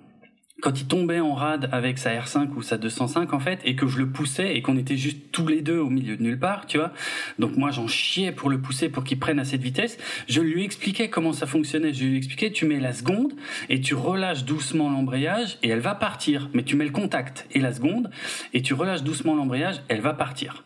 quand 0.64 0.80
il 0.80 0.86
tombait 0.86 1.20
en 1.20 1.34
rade 1.34 1.68
avec 1.72 1.98
sa 1.98 2.10
R5 2.18 2.48
ou 2.56 2.62
sa 2.62 2.78
205 2.78 3.34
en 3.34 3.38
fait 3.38 3.60
et 3.66 3.76
que 3.76 3.86
je 3.86 3.98
le 3.98 4.08
poussais 4.08 4.56
et 4.56 4.62
qu'on 4.62 4.78
était 4.78 4.96
juste 4.96 5.30
tous 5.30 5.46
les 5.46 5.60
deux 5.60 5.76
au 5.76 5.90
milieu 5.90 6.16
de 6.16 6.22
nulle 6.22 6.38
part, 6.38 6.64
tu 6.64 6.78
vois. 6.78 6.90
Donc 7.38 7.58
moi 7.58 7.70
j'en 7.70 7.86
chiais 7.86 8.32
pour 8.32 8.48
le 8.48 8.58
pousser 8.58 8.88
pour 8.88 9.04
qu'il 9.04 9.18
prenne 9.18 9.38
à 9.38 9.44
cette 9.44 9.60
vitesse. 9.60 9.98
Je 10.26 10.40
lui 10.40 10.64
expliquais 10.64 11.10
comment 11.10 11.34
ça 11.34 11.46
fonctionnait. 11.46 11.92
Je 11.92 12.06
lui 12.06 12.16
expliquais 12.16 12.50
tu 12.50 12.64
mets 12.64 12.80
la 12.80 12.94
seconde 12.94 13.34
et 13.68 13.82
tu 13.82 13.94
relâches 13.94 14.46
doucement 14.46 14.88
l'embrayage 14.88 15.58
et 15.62 15.68
elle 15.68 15.80
va 15.80 15.94
partir. 15.94 16.48
Mais 16.54 16.62
tu 16.62 16.76
mets 16.76 16.86
le 16.86 16.92
contact 16.92 17.46
et 17.50 17.60
la 17.60 17.74
seconde 17.74 18.10
et 18.54 18.62
tu 18.62 18.72
relâches 18.72 19.02
doucement 19.02 19.34
l'embrayage, 19.34 19.82
elle 19.88 20.00
va 20.00 20.14
partir. 20.14 20.64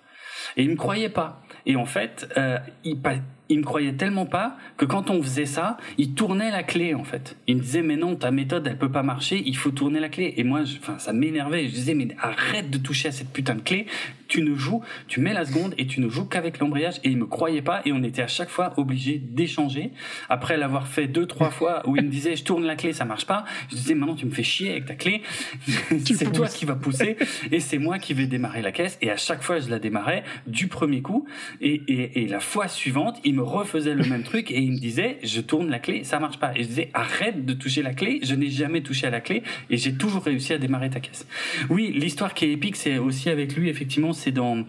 Et 0.56 0.62
il 0.62 0.70
me 0.70 0.76
croyait 0.76 1.08
pas. 1.08 1.42
Et 1.66 1.74
en 1.74 1.86
fait, 1.86 2.32
euh, 2.36 2.58
il, 2.84 3.00
il 3.48 3.58
me 3.58 3.64
croyait 3.64 3.94
tellement 3.94 4.26
pas 4.26 4.56
que 4.76 4.84
quand 4.84 5.10
on 5.10 5.22
faisait 5.22 5.46
ça, 5.46 5.78
il 5.96 6.14
tournait 6.14 6.50
la 6.50 6.62
clé 6.62 6.94
en 6.94 7.04
fait. 7.04 7.36
Il 7.46 7.56
me 7.56 7.62
disait 7.62 7.82
mais 7.82 7.96
non, 7.96 8.16
ta 8.16 8.30
méthode 8.30 8.66
elle 8.66 8.78
peut 8.78 8.90
pas 8.90 9.02
marcher, 9.02 9.42
il 9.44 9.56
faut 9.56 9.70
tourner 9.70 10.00
la 10.00 10.08
clé. 10.08 10.34
Et 10.36 10.44
moi, 10.44 10.60
enfin 10.62 10.98
ça 10.98 11.12
m'énervait. 11.12 11.68
Je 11.68 11.74
disais 11.74 11.94
mais 11.94 12.08
arrête 12.20 12.70
de 12.70 12.78
toucher 12.78 13.08
à 13.08 13.12
cette 13.12 13.32
putain 13.32 13.54
de 13.54 13.60
clé. 13.60 13.86
Tu 14.28 14.42
ne 14.42 14.54
joues, 14.54 14.82
tu 15.06 15.20
mets 15.20 15.32
la 15.32 15.46
seconde 15.46 15.74
et 15.78 15.86
tu 15.86 16.00
ne 16.02 16.08
joues 16.10 16.26
qu'avec 16.26 16.58
l'embrayage. 16.58 16.96
Et 17.04 17.10
il 17.10 17.16
me 17.16 17.24
croyait 17.24 17.62
pas 17.62 17.80
et 17.86 17.92
on 17.92 18.02
était 18.02 18.20
à 18.20 18.26
chaque 18.26 18.50
fois 18.50 18.74
obligé 18.76 19.18
d'échanger. 19.18 19.92
Après 20.28 20.58
l'avoir 20.58 20.86
fait 20.86 21.06
deux 21.06 21.26
trois 21.26 21.50
fois 21.50 21.82
où 21.88 21.96
il 21.96 22.02
me 22.02 22.10
disait 22.10 22.36
je 22.36 22.44
tourne 22.44 22.64
la 22.64 22.76
clé, 22.76 22.92
ça 22.92 23.06
marche 23.06 23.26
pas. 23.26 23.44
Je 23.70 23.76
disais 23.76 23.94
maintenant 23.94 24.14
tu 24.16 24.26
me 24.26 24.30
fais 24.30 24.42
chier 24.42 24.72
avec 24.72 24.84
ta 24.84 24.94
clé. 24.94 25.22
c'est 26.04 26.32
toi 26.32 26.48
qui 26.48 26.66
va 26.66 26.74
pousser 26.74 27.16
et 27.50 27.60
c'est 27.60 27.78
moi 27.78 27.98
qui 27.98 28.12
vais 28.12 28.26
démarrer 28.26 28.60
la 28.60 28.72
caisse. 28.72 28.98
Et 29.00 29.10
à 29.10 29.16
chaque 29.16 29.42
fois 29.42 29.60
je 29.60 29.70
la 29.70 29.78
démarrais 29.78 30.24
du 30.46 30.68
premier 30.68 31.00
coup 31.00 31.26
et, 31.62 31.82
et, 31.88 32.22
et 32.22 32.28
la 32.28 32.40
fois 32.40 32.68
suivante 32.68 33.18
il 33.24 33.37
me 33.38 33.42
refaisait 33.42 33.94
le 33.94 34.04
même 34.04 34.22
truc 34.22 34.50
et 34.50 34.60
il 34.60 34.72
me 34.72 34.78
disait 34.78 35.18
je 35.22 35.40
tourne 35.40 35.70
la 35.70 35.78
clé, 35.78 36.04
ça 36.04 36.18
marche 36.18 36.38
pas. 36.38 36.52
Et 36.56 36.62
je 36.62 36.68
disais 36.68 36.90
arrête 36.94 37.44
de 37.44 37.54
toucher 37.54 37.82
la 37.82 37.94
clé, 37.94 38.20
je 38.22 38.34
n'ai 38.34 38.50
jamais 38.50 38.82
touché 38.82 39.06
à 39.06 39.10
la 39.10 39.20
clé 39.20 39.42
et 39.70 39.76
j'ai 39.76 39.94
toujours 39.94 40.24
réussi 40.24 40.52
à 40.52 40.58
démarrer 40.58 40.90
ta 40.90 41.00
caisse. 41.00 41.26
Oui, 41.70 41.92
l'histoire 41.94 42.34
qui 42.34 42.46
est 42.46 42.52
épique, 42.52 42.76
c'est 42.76 42.98
aussi 42.98 43.30
avec 43.30 43.56
lui, 43.56 43.68
effectivement, 43.68 44.12
c'est 44.12 44.32
dans 44.32 44.64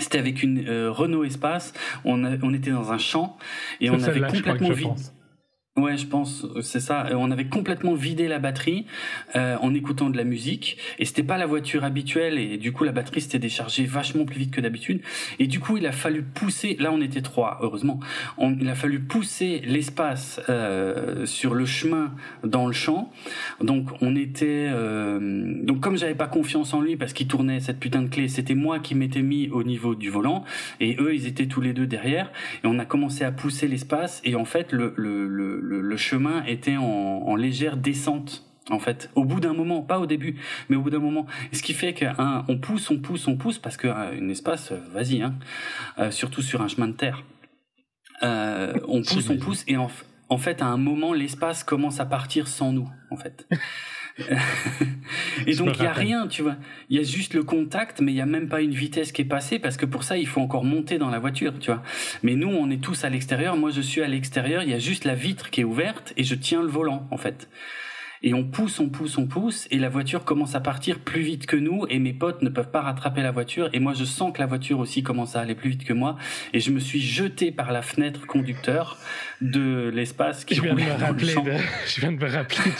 c'était 0.00 0.18
avec 0.18 0.42
une 0.44 0.68
euh, 0.68 0.92
Renault 0.92 1.24
Espace. 1.24 1.72
On, 2.04 2.24
on 2.42 2.54
était 2.54 2.70
dans 2.70 2.92
un 2.92 2.98
champ 2.98 3.36
et 3.80 3.90
on 3.90 4.00
avait 4.02 4.20
complètement. 4.20 4.96
Ouais, 5.78 5.96
je 5.96 6.06
pense, 6.06 6.44
c'est 6.60 6.80
ça. 6.80 7.06
Euh, 7.06 7.14
on 7.14 7.30
avait 7.30 7.46
complètement 7.46 7.94
vidé 7.94 8.26
la 8.26 8.40
batterie 8.40 8.84
euh, 9.36 9.56
en 9.60 9.74
écoutant 9.74 10.10
de 10.10 10.16
la 10.16 10.24
musique, 10.24 10.76
et 10.98 11.04
c'était 11.04 11.22
pas 11.22 11.38
la 11.38 11.46
voiture 11.46 11.84
habituelle, 11.84 12.36
et 12.36 12.58
du 12.58 12.72
coup 12.72 12.82
la 12.82 12.90
batterie 12.90 13.20
s'était 13.20 13.38
déchargée 13.38 13.84
vachement 13.84 14.24
plus 14.24 14.38
vite 14.40 14.50
que 14.50 14.60
d'habitude. 14.60 15.00
Et 15.38 15.46
du 15.46 15.60
coup, 15.60 15.76
il 15.76 15.86
a 15.86 15.92
fallu 15.92 16.22
pousser. 16.22 16.76
Là, 16.80 16.90
on 16.92 17.00
était 17.00 17.22
trois, 17.22 17.58
heureusement. 17.62 18.00
On, 18.38 18.56
il 18.58 18.68
a 18.68 18.74
fallu 18.74 18.98
pousser 18.98 19.62
l'espace 19.64 20.40
euh, 20.48 21.26
sur 21.26 21.54
le 21.54 21.64
chemin 21.64 22.12
dans 22.42 22.66
le 22.66 22.72
champ. 22.72 23.12
Donc, 23.62 23.90
on 24.00 24.16
était. 24.16 24.68
Euh, 24.70 25.54
donc, 25.62 25.80
comme 25.80 25.96
j'avais 25.96 26.16
pas 26.16 26.26
confiance 26.26 26.74
en 26.74 26.80
lui 26.80 26.96
parce 26.96 27.12
qu'il 27.12 27.28
tournait 27.28 27.60
cette 27.60 27.78
putain 27.78 28.02
de 28.02 28.08
clé, 28.08 28.26
c'était 28.26 28.56
moi 28.56 28.80
qui 28.80 28.96
m'étais 28.96 29.22
mis 29.22 29.48
au 29.50 29.62
niveau 29.62 29.94
du 29.94 30.10
volant, 30.10 30.44
et 30.80 30.96
eux, 30.98 31.14
ils 31.14 31.26
étaient 31.26 31.46
tous 31.46 31.60
les 31.60 31.72
deux 31.72 31.86
derrière. 31.86 32.32
Et 32.64 32.66
on 32.66 32.80
a 32.80 32.84
commencé 32.84 33.22
à 33.24 33.30
pousser 33.30 33.68
l'espace, 33.68 34.20
et 34.24 34.34
en 34.34 34.44
fait, 34.44 34.72
le, 34.72 34.92
le, 34.96 35.28
le 35.28 35.67
le, 35.68 35.96
chemin 35.96 36.44
était 36.44 36.76
en, 36.76 37.36
légère 37.36 37.76
descente 37.76 38.44
en 38.70 38.78
fait, 38.78 39.10
au 39.14 39.24
bout 39.24 39.40
d'un 39.40 39.54
moment, 39.54 39.80
pas 39.80 39.98
au 39.98 40.04
début, 40.04 40.36
mais 40.68 40.76
au 40.76 40.82
bout 40.82 40.90
d'un 40.90 40.98
moment. 40.98 41.26
Ce 41.52 41.62
qui 41.62 41.72
fait 41.72 41.94
qu'on 41.94 42.58
pousse, 42.58 42.90
on 42.90 42.98
pousse, 42.98 43.26
on 43.26 43.36
pousse, 43.36 43.58
parce 43.58 43.78
qu'un 43.78 44.28
espace, 44.28 44.72
vas-y, 44.92 45.22
hein, 45.22 45.34
euh, 45.98 46.10
surtout 46.10 46.42
sur 46.42 46.60
un 46.60 46.68
chemin 46.68 46.88
de 46.88 46.92
terre. 46.92 47.24
Euh, 48.22 48.74
on 48.86 49.00
pousse, 49.00 49.30
on 49.30 49.38
pousse, 49.38 49.64
et 49.68 49.78
en, 49.78 49.88
en 50.28 50.36
fait, 50.36 50.60
à 50.60 50.66
un 50.66 50.76
moment, 50.76 51.14
l'espace 51.14 51.64
commence 51.64 51.98
à 51.98 52.04
partir 52.04 52.46
sans 52.46 52.72
nous, 52.72 52.90
en 53.10 53.16
fait. 53.16 53.48
et 55.46 55.54
donc 55.54 55.76
il 55.78 55.84
y 55.84 55.86
a 55.86 55.92
rien, 55.92 56.26
tu 56.26 56.42
vois. 56.42 56.56
Il 56.90 56.96
y 56.96 57.00
a 57.00 57.02
juste 57.02 57.34
le 57.34 57.42
contact, 57.44 58.00
mais 58.00 58.12
il 58.12 58.16
y 58.16 58.20
a 58.20 58.26
même 58.26 58.48
pas 58.48 58.60
une 58.60 58.72
vitesse 58.72 59.12
qui 59.12 59.22
est 59.22 59.26
passée 59.26 59.58
parce 59.58 59.76
que 59.76 59.86
pour 59.86 60.02
ça 60.02 60.16
il 60.16 60.26
faut 60.26 60.40
encore 60.40 60.64
monter 60.64 60.98
dans 60.98 61.10
la 61.10 61.18
voiture, 61.18 61.58
tu 61.58 61.70
vois. 61.70 61.82
Mais 62.22 62.34
nous 62.34 62.48
on 62.48 62.70
est 62.70 62.82
tous 62.82 63.04
à 63.04 63.10
l'extérieur. 63.10 63.56
Moi 63.56 63.70
je 63.70 63.80
suis 63.80 64.02
à 64.02 64.08
l'extérieur. 64.08 64.62
Il 64.62 64.70
y 64.70 64.74
a 64.74 64.78
juste 64.78 65.04
la 65.04 65.14
vitre 65.14 65.50
qui 65.50 65.60
est 65.60 65.64
ouverte 65.64 66.12
et 66.16 66.24
je 66.24 66.34
tiens 66.34 66.62
le 66.62 66.68
volant 66.68 67.06
en 67.10 67.16
fait 67.16 67.48
et 68.22 68.34
on 68.34 68.44
pousse, 68.44 68.80
on 68.80 68.88
pousse, 68.88 69.18
on 69.18 69.26
pousse, 69.26 69.68
et 69.70 69.78
la 69.78 69.88
voiture 69.88 70.24
commence 70.24 70.54
à 70.54 70.60
partir 70.60 70.98
plus 70.98 71.22
vite 71.22 71.46
que 71.46 71.56
nous, 71.56 71.86
et 71.88 71.98
mes 71.98 72.12
potes 72.12 72.42
ne 72.42 72.48
peuvent 72.48 72.70
pas 72.70 72.82
rattraper 72.82 73.22
la 73.22 73.30
voiture, 73.30 73.68
et 73.72 73.80
moi 73.80 73.92
je 73.94 74.04
sens 74.04 74.32
que 74.32 74.40
la 74.40 74.46
voiture 74.46 74.78
aussi 74.78 75.02
commence 75.02 75.36
à 75.36 75.40
aller 75.40 75.54
plus 75.54 75.70
vite 75.70 75.84
que 75.84 75.92
moi, 75.92 76.16
et 76.52 76.60
je 76.60 76.70
me 76.70 76.80
suis 76.80 77.00
jeté 77.00 77.50
par 77.50 77.72
la 77.72 77.82
fenêtre 77.82 78.26
conducteur 78.26 78.98
de 79.40 79.90
l'espace 79.94 80.44
qui 80.44 80.54
je 80.54 80.62
viens 80.62 80.74
de 80.74 80.80
me 80.80 80.92
rappeler 80.92 81.34
je 81.86 82.00
viens 82.00 82.12
de 82.12 82.16
me 82.16 82.28
rappeler 82.28 82.72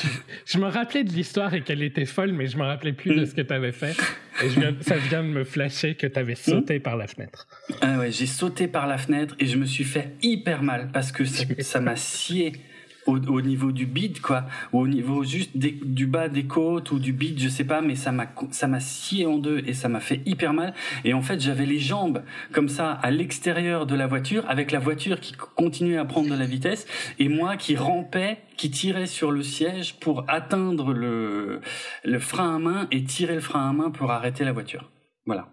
je 0.45 0.59
me 0.59 0.67
rappelais 0.67 1.05
de 1.05 1.13
l'histoire 1.13 1.55
et 1.55 1.63
qu'elle 1.63 1.83
était 1.83 2.05
folle 2.05 2.33
mais 2.33 2.47
je 2.47 2.57
me 2.57 2.65
rappelais 2.65 2.93
plus 2.93 3.15
de 3.15 3.25
ce 3.25 3.35
que 3.35 3.43
tu 3.43 3.53
avais 3.53 3.73
fait. 3.73 3.97
Et 4.43 4.51
je 4.51 4.61
viens... 4.61 4.75
ça 4.81 4.97
vient 4.97 5.23
de 5.23 5.29
me 5.29 5.45
flasher 5.45 5.95
que 5.95 6.07
tu 6.07 6.19
avais 6.19 6.35
sauté 6.35 6.79
mm. 6.79 6.83
par 6.83 6.97
la 6.97 7.07
fenêtre. 7.07 7.47
Ah 7.81 7.99
ouais 7.99 8.11
j'ai 8.11 8.27
sauté 8.27 8.69
par 8.69 8.87
la 8.87 8.99
fenêtre 8.99 9.35
et 9.39 9.47
je 9.47 9.57
me 9.57 9.67
suis 9.67 9.85
fait 9.85 10.13
hyper 10.23 10.63
mal 10.63 10.91
parce 10.93 11.13
que 11.13 11.25
ça 11.25 11.81
m'a 11.81 11.97
scié 11.97 12.53
au, 13.09 13.41
niveau 13.41 13.73
du 13.73 13.87
bide 13.87 14.21
quoi. 14.21 14.45
Ou 14.73 14.81
au 14.81 14.89
niveau 14.89 15.25
juste 15.25 15.57
du 15.57 16.07
bas 16.07 16.29
des 16.29 16.45
côtes 16.45 16.91
ou 16.91 16.99
du 16.99 17.13
bide 17.13 17.41
je 17.41 17.49
sais 17.49 17.65
pas 17.65 17.81
mais 17.81 17.95
ça 17.95 18.13
m'a 18.13 18.27
ça 18.51 18.67
m'a 18.67 18.81
scié 18.81 19.27
en 19.27 19.39
deux 19.39 19.63
et 19.67 19.75
ça 19.75 19.89
m'a 19.89 20.01
fait 20.01 20.23
hyper 20.27 20.53
mal. 20.53 20.75
Et 21.05 21.15
en 21.15 21.23
fait 21.23 21.41
j'avais 21.41 21.67
les 21.67 21.79
jambes 21.79 22.23
comme 22.53 22.69
ça 22.69 22.93
à 22.93 23.11
l'extérieur 23.11 23.87
de 23.87 23.95
la 23.95 24.07
voiture 24.07 24.45
avec 24.49 24.73
la 24.73 24.79
voiture 24.79 25.21
qui 25.21 25.33
continuait 25.33 25.99
à 25.99 26.05
prendre 26.05 26.31
de 26.31 26.35
la 26.35 26.47
vitesse 26.47 26.87
et 27.19 27.29
moi 27.29 27.57
qui 27.57 27.77
rampais 27.77 28.39
qui 28.57 28.71
tirait 28.71 29.07
sur 29.07 29.31
le 29.31 29.43
siège 29.43 29.99
pour 30.01 30.25
atteindre 30.29 30.93
le 30.93 31.61
le 32.05 32.19
frein 32.19 32.57
à 32.57 32.59
main 32.59 32.89
et 32.91 33.05
tirer 33.05 33.35
le 33.35 33.41
frein 33.41 33.69
à 33.69 33.73
main 33.73 33.91
pour 33.91 34.11
arrêter 34.11 34.45
la 34.45 34.53
voiture. 34.53 34.91
Voilà. 35.27 35.49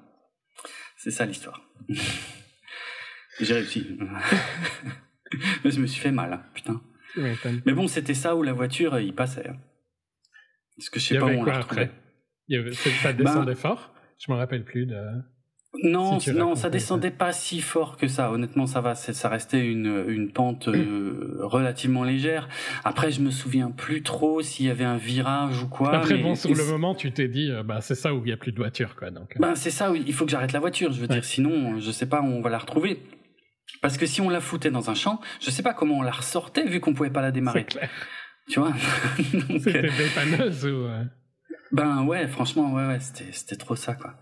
C'est 0.97 1.11
ça 1.11 1.25
l'histoire. 1.25 1.61
J'ai 3.39 3.53
réussi. 3.53 3.97
Mais 5.63 5.71
je 5.71 5.79
me 5.79 5.87
suis 5.87 5.99
fait 5.99 6.11
mal 6.11 6.33
hein, 6.33 6.43
putain 6.53 6.81
mais 7.17 7.73
bon, 7.73 7.87
c'était 7.87 8.13
ça 8.13 8.35
où 8.35 8.43
la 8.43 8.53
voiture, 8.53 8.99
il 8.99 9.13
passait. 9.13 9.47
Hein. 9.47 9.57
Parce 10.77 10.89
que 10.89 10.99
je 10.99 11.05
sais 11.05 11.17
pas 11.17 11.25
où 11.25 11.29
on 11.29 11.43
l'a 11.43 11.59
retrouvé. 11.59 11.89
Ça 12.73 13.13
descendait 13.13 13.53
ben, 13.53 13.55
fort? 13.55 13.93
Je 14.17 14.31
me 14.31 14.37
rappelle 14.37 14.63
plus 14.63 14.85
de... 14.85 14.97
Non, 15.83 16.19
non, 16.33 16.55
ça 16.55 16.69
descendait 16.69 17.11
pas 17.11 17.33
si 17.33 17.59
fort 17.59 17.97
que 17.97 18.07
ça. 18.07 18.31
Honnêtement, 18.31 18.65
ça 18.65 18.81
va. 18.81 18.95
Ça 18.95 19.29
restait 19.29 19.65
une, 19.65 20.05
une 20.07 20.31
pente 20.31 20.67
euh, 20.67 21.39
relativement 21.41 22.03
légère. 22.03 22.47
Après, 22.83 23.11
je 23.11 23.21
me 23.21 23.31
souviens 23.31 23.71
plus 23.71 24.01
trop 24.01 24.41
s'il 24.41 24.67
y 24.67 24.69
avait 24.69 24.85
un 24.85 24.97
virage 24.97 25.63
ou 25.63 25.67
quoi. 25.67 25.93
Après, 25.93 26.17
bon, 26.17 26.35
sur 26.35 26.53
le 26.53 26.65
moment, 26.65 26.95
tu 26.95 27.11
t'es 27.11 27.27
dit, 27.27 27.51
euh, 27.51 27.63
bah, 27.63 27.81
c'est 27.81 27.95
ça 27.95 28.13
où 28.13 28.21
il 28.23 28.29
y 28.29 28.33
a 28.33 28.37
plus 28.37 28.51
de 28.51 28.57
voiture, 28.57 28.95
quoi. 28.95 29.11
Donc. 29.11 29.35
Euh. 29.35 29.39
Bah, 29.39 29.53
c'est 29.55 29.71
ça. 29.71 29.91
Où 29.91 29.95
il 29.95 30.13
faut 30.13 30.25
que 30.25 30.31
j'arrête 30.31 30.53
la 30.53 30.59
voiture. 30.59 30.91
Je 30.91 31.01
veux 31.01 31.07
dire, 31.07 31.25
sinon, 31.25 31.79
je 31.79 31.91
sais 31.91 32.07
pas 32.07 32.21
où 32.21 32.25
on 32.25 32.41
va 32.41 32.49
la 32.49 32.59
retrouver. 32.59 32.99
Parce 33.81 33.97
que 33.97 34.05
si 34.05 34.21
on 34.21 34.29
la 34.29 34.41
foutait 34.41 34.71
dans 34.71 34.89
un 34.89 34.95
champ, 34.95 35.19
je 35.39 35.49
sais 35.49 35.63
pas 35.63 35.73
comment 35.73 35.97
on 35.99 36.01
la 36.01 36.11
ressortait 36.11 36.65
vu 36.65 36.79
qu'on 36.79 36.93
pouvait 36.93 37.09
pas 37.09 37.21
la 37.21 37.31
démarrer. 37.31 37.65
Clair. 37.65 37.89
Tu 38.47 38.59
vois? 38.59 38.73
C'était 39.59 39.81
dépanneuse 39.81 40.65
ou 40.65 40.85
euh? 40.85 41.03
Ben 41.71 42.03
ouais, 42.03 42.27
franchement, 42.27 42.73
ouais, 42.73 42.85
ouais, 42.87 42.99
c'était, 42.99 43.55
trop 43.55 43.75
ça, 43.75 43.95
quoi. 43.95 44.13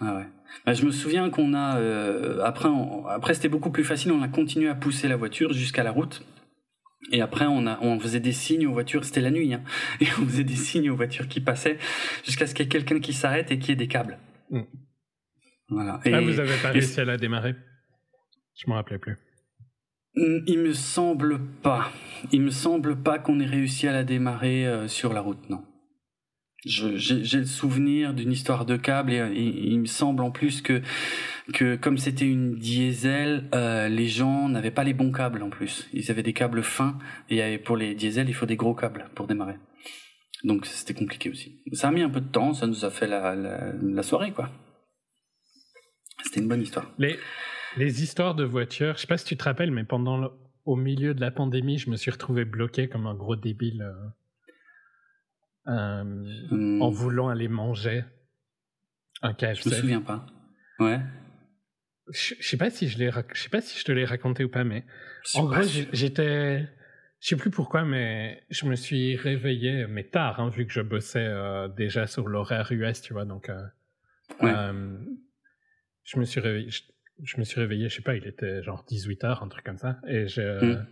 Ouais, 0.00 0.10
ouais. 0.10 0.26
Ben, 0.66 0.74
je 0.74 0.84
me 0.84 0.90
souviens 0.90 1.30
qu'on 1.30 1.54
a 1.54 1.78
euh, 1.78 2.42
après, 2.44 2.68
après 3.08 3.34
c'était 3.34 3.48
beaucoup 3.48 3.70
plus 3.70 3.84
facile. 3.84 4.12
On 4.12 4.22
a 4.22 4.28
continué 4.28 4.68
à 4.68 4.74
pousser 4.74 5.08
la 5.08 5.16
voiture 5.16 5.52
jusqu'à 5.52 5.82
la 5.82 5.90
route. 5.90 6.24
Et 7.12 7.22
après, 7.22 7.46
on, 7.46 7.66
a, 7.66 7.78
on 7.80 7.98
faisait 7.98 8.20
des 8.20 8.32
signes 8.32 8.66
aux 8.66 8.72
voitures, 8.72 9.04
c'était 9.04 9.20
la 9.20 9.30
nuit, 9.30 9.54
hein, 9.54 9.62
et 10.00 10.06
on 10.20 10.26
faisait 10.26 10.44
des 10.44 10.56
signes 10.56 10.90
aux 10.90 10.96
voitures 10.96 11.28
qui 11.28 11.40
passaient 11.40 11.78
jusqu'à 12.24 12.46
ce 12.46 12.54
qu'il 12.54 12.66
y 12.66 12.68
ait 12.68 12.70
quelqu'un 12.70 13.00
qui 13.00 13.12
s'arrête 13.12 13.50
et 13.50 13.58
qu'il 13.58 13.70
y 13.70 13.72
ait 13.72 13.76
des 13.76 13.88
câbles. 13.88 14.18
Mm. 14.50 14.62
Voilà. 15.70 16.00
Et, 16.04 16.12
ah, 16.12 16.20
vous 16.20 16.40
avez 16.40 16.56
pas 16.56 16.70
réussi 16.70 17.00
à 17.00 17.04
la 17.04 17.16
démarrer? 17.16 17.54
Je 18.58 18.68
m'en 18.68 18.74
rappelais 18.74 18.98
plus. 18.98 19.16
Mm, 20.14 20.38
il 20.46 20.58
me 20.58 20.72
semble 20.72 21.38
pas. 21.62 21.90
Il 22.32 22.42
me 22.42 22.50
semble 22.50 22.96
pas 22.96 23.18
qu'on 23.18 23.40
ait 23.40 23.46
réussi 23.46 23.86
à 23.86 23.92
la 23.92 24.04
démarrer 24.04 24.66
euh, 24.66 24.88
sur 24.88 25.12
la 25.12 25.20
route, 25.20 25.48
non. 25.48 25.64
J'ai 26.64 27.38
le 27.38 27.46
souvenir 27.46 28.14
d'une 28.14 28.32
histoire 28.32 28.66
de 28.66 28.76
câble 28.76 29.12
et, 29.12 29.30
il 29.36 29.78
me 29.78 29.86
semble 29.86 30.24
en 30.24 30.32
plus 30.32 30.60
que, 30.60 30.82
que 31.54 31.76
comme 31.76 31.98
c'était 31.98 32.26
une 32.26 32.56
diesel, 32.56 33.48
euh, 33.54 33.88
les 33.88 34.08
gens 34.08 34.48
n'avaient 34.48 34.72
pas 34.72 34.82
les 34.82 34.92
bons 34.92 35.12
câbles 35.12 35.42
en 35.44 35.50
plus. 35.50 35.88
Ils 35.92 36.10
avaient 36.10 36.24
des 36.24 36.32
câbles 36.32 36.64
fins 36.64 36.98
et 37.30 37.58
pour 37.58 37.76
les 37.76 37.94
diesels, 37.94 38.28
il 38.28 38.34
faut 38.34 38.44
des 38.44 38.56
gros 38.56 38.74
câbles 38.74 39.08
pour 39.14 39.28
démarrer. 39.28 39.54
Donc 40.42 40.66
c'était 40.66 40.94
compliqué 40.94 41.30
aussi. 41.30 41.62
Ça 41.74 41.88
a 41.88 41.90
mis 41.92 42.02
un 42.02 42.10
peu 42.10 42.20
de 42.20 42.28
temps, 42.28 42.52
ça 42.54 42.66
nous 42.66 42.84
a 42.84 42.90
fait 42.90 43.06
la, 43.06 43.36
la, 43.36 43.72
la 43.80 44.02
soirée 44.02 44.32
quoi. 44.32 44.50
C'était 46.24 46.40
une 46.40 46.48
bonne 46.48 46.62
histoire. 46.62 46.90
Les, 46.98 47.16
les 47.78 48.02
histoires 48.02 48.34
de 48.34 48.44
voitures, 48.44 48.96
je 48.96 49.02
sais 49.02 49.06
pas 49.06 49.18
si 49.18 49.24
tu 49.24 49.36
te 49.36 49.44
rappelles, 49.44 49.70
mais 49.70 49.84
pendant 49.84 50.30
au 50.64 50.76
milieu 50.76 51.14
de 51.14 51.20
la 51.20 51.30
pandémie, 51.30 51.78
je 51.78 51.88
me 51.88 51.96
suis 51.96 52.10
retrouvé 52.10 52.44
bloqué 52.44 52.88
comme 52.88 53.06
un 53.06 53.14
gros 53.14 53.36
débile 53.36 53.82
euh, 55.66 55.72
euh, 55.72 56.04
hmm. 56.50 56.82
en 56.82 56.90
voulant 56.90 57.28
aller 57.28 57.48
manger 57.48 58.04
un 59.22 59.32
KFC. 59.32 59.62
Je 59.64 59.68
me 59.70 59.74
souviens 59.80 60.02
pas. 60.02 60.26
Ouais. 60.78 61.00
Je, 62.10 62.34
sais 62.40 62.56
pas 62.56 62.70
si 62.70 62.88
je 62.88 62.98
l'ai, 62.98 63.10
je 63.32 63.40
sais 63.40 63.48
pas 63.48 63.60
si 63.60 63.78
je 63.78 63.84
te 63.84 63.92
l'ai 63.92 64.04
raconté 64.04 64.44
ou 64.44 64.50
pas, 64.50 64.64
mais 64.64 64.84
en 65.34 65.44
gros, 65.44 65.62
j'étais, 65.92 66.60
je 67.20 67.28
sais 67.28 67.36
plus 67.36 67.50
pourquoi, 67.50 67.84
mais 67.84 68.44
je 68.50 68.66
me 68.66 68.74
suis 68.76 69.16
réveillé, 69.16 69.86
mais 69.86 70.04
tard, 70.04 70.40
hein, 70.40 70.48
vu 70.48 70.66
que 70.66 70.72
je 70.72 70.80
bossais 70.80 71.26
euh, 71.26 71.68
déjà 71.68 72.06
sur 72.06 72.28
l'horaire 72.28 72.72
US, 72.72 73.02
tu 73.02 73.12
vois. 73.12 73.24
Donc, 73.24 73.50
je 74.40 76.18
me 76.18 76.24
suis 76.24 76.40
réveillé, 76.40 76.70
je, 77.22 77.38
me 77.38 77.44
suis 77.44 77.60
réveillé, 77.60 77.88
je 77.88 77.96
sais 77.96 78.02
pas, 78.02 78.14
il 78.14 78.26
était 78.26 78.62
genre 78.62 78.84
18 78.88 79.22
h 79.22 79.44
un 79.44 79.48
truc 79.48 79.64
comme 79.64 79.78
ça, 79.78 79.98
et 80.06 80.28
je, 80.28 80.64
mm. 80.64 80.86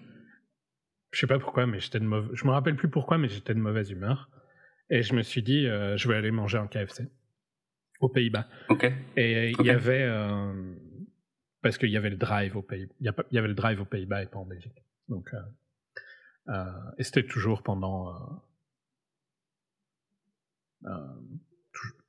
je 1.13 1.21
sais 1.21 1.27
pas 1.27 1.39
pourquoi, 1.39 1.67
mais 1.67 1.81
j'étais 1.81 2.01
de 2.01 2.05
mauvaise, 2.05 2.31
je 2.35 2.45
me 2.47 2.51
rappelle 2.51 2.77
plus 2.77 2.89
pourquoi, 2.89 3.19
mais 3.19 3.29
j'étais 3.29 3.55
de 3.55 3.61
mauvaise 3.61 3.91
humeur, 3.91 4.31
et 4.91 5.03
je 5.03 5.15
me 5.15 5.23
suis 5.23 5.43
dit, 5.43 5.65
je 5.65 6.09
vais 6.09 6.15
aller 6.15 6.31
manger 6.31 6.59
un 6.59 6.67
KFC 6.67 7.09
aux 8.01 8.09
Pays-Bas. 8.09 8.47
Et 9.17 9.51
il 9.59 9.67
y 9.67 9.71
avait, 9.71 10.09
parce 11.63 11.79
qu'il 11.79 11.91
y 11.91 11.97
avait 11.97 12.11
le 12.11 12.17
drive 12.17 12.57
aux 12.57 12.63
Pays, 12.63 12.89
il 13.01 13.13
y 13.33 13.39
avait 13.39 13.49
le 13.49 13.55
drive 13.55 13.81
aux 13.81 13.87
Pays-Bas 13.87 14.23
et 14.23 14.27
pas 14.27 14.39
en 14.39 14.47
Belgique, 14.47 14.85
donc. 15.09 15.33
Euh, 16.49 16.65
et 16.99 17.03
c'était 17.03 17.27
toujours 17.27 17.63
pendant. 17.63 18.09
Euh, 18.09 18.13
euh, 20.87 21.15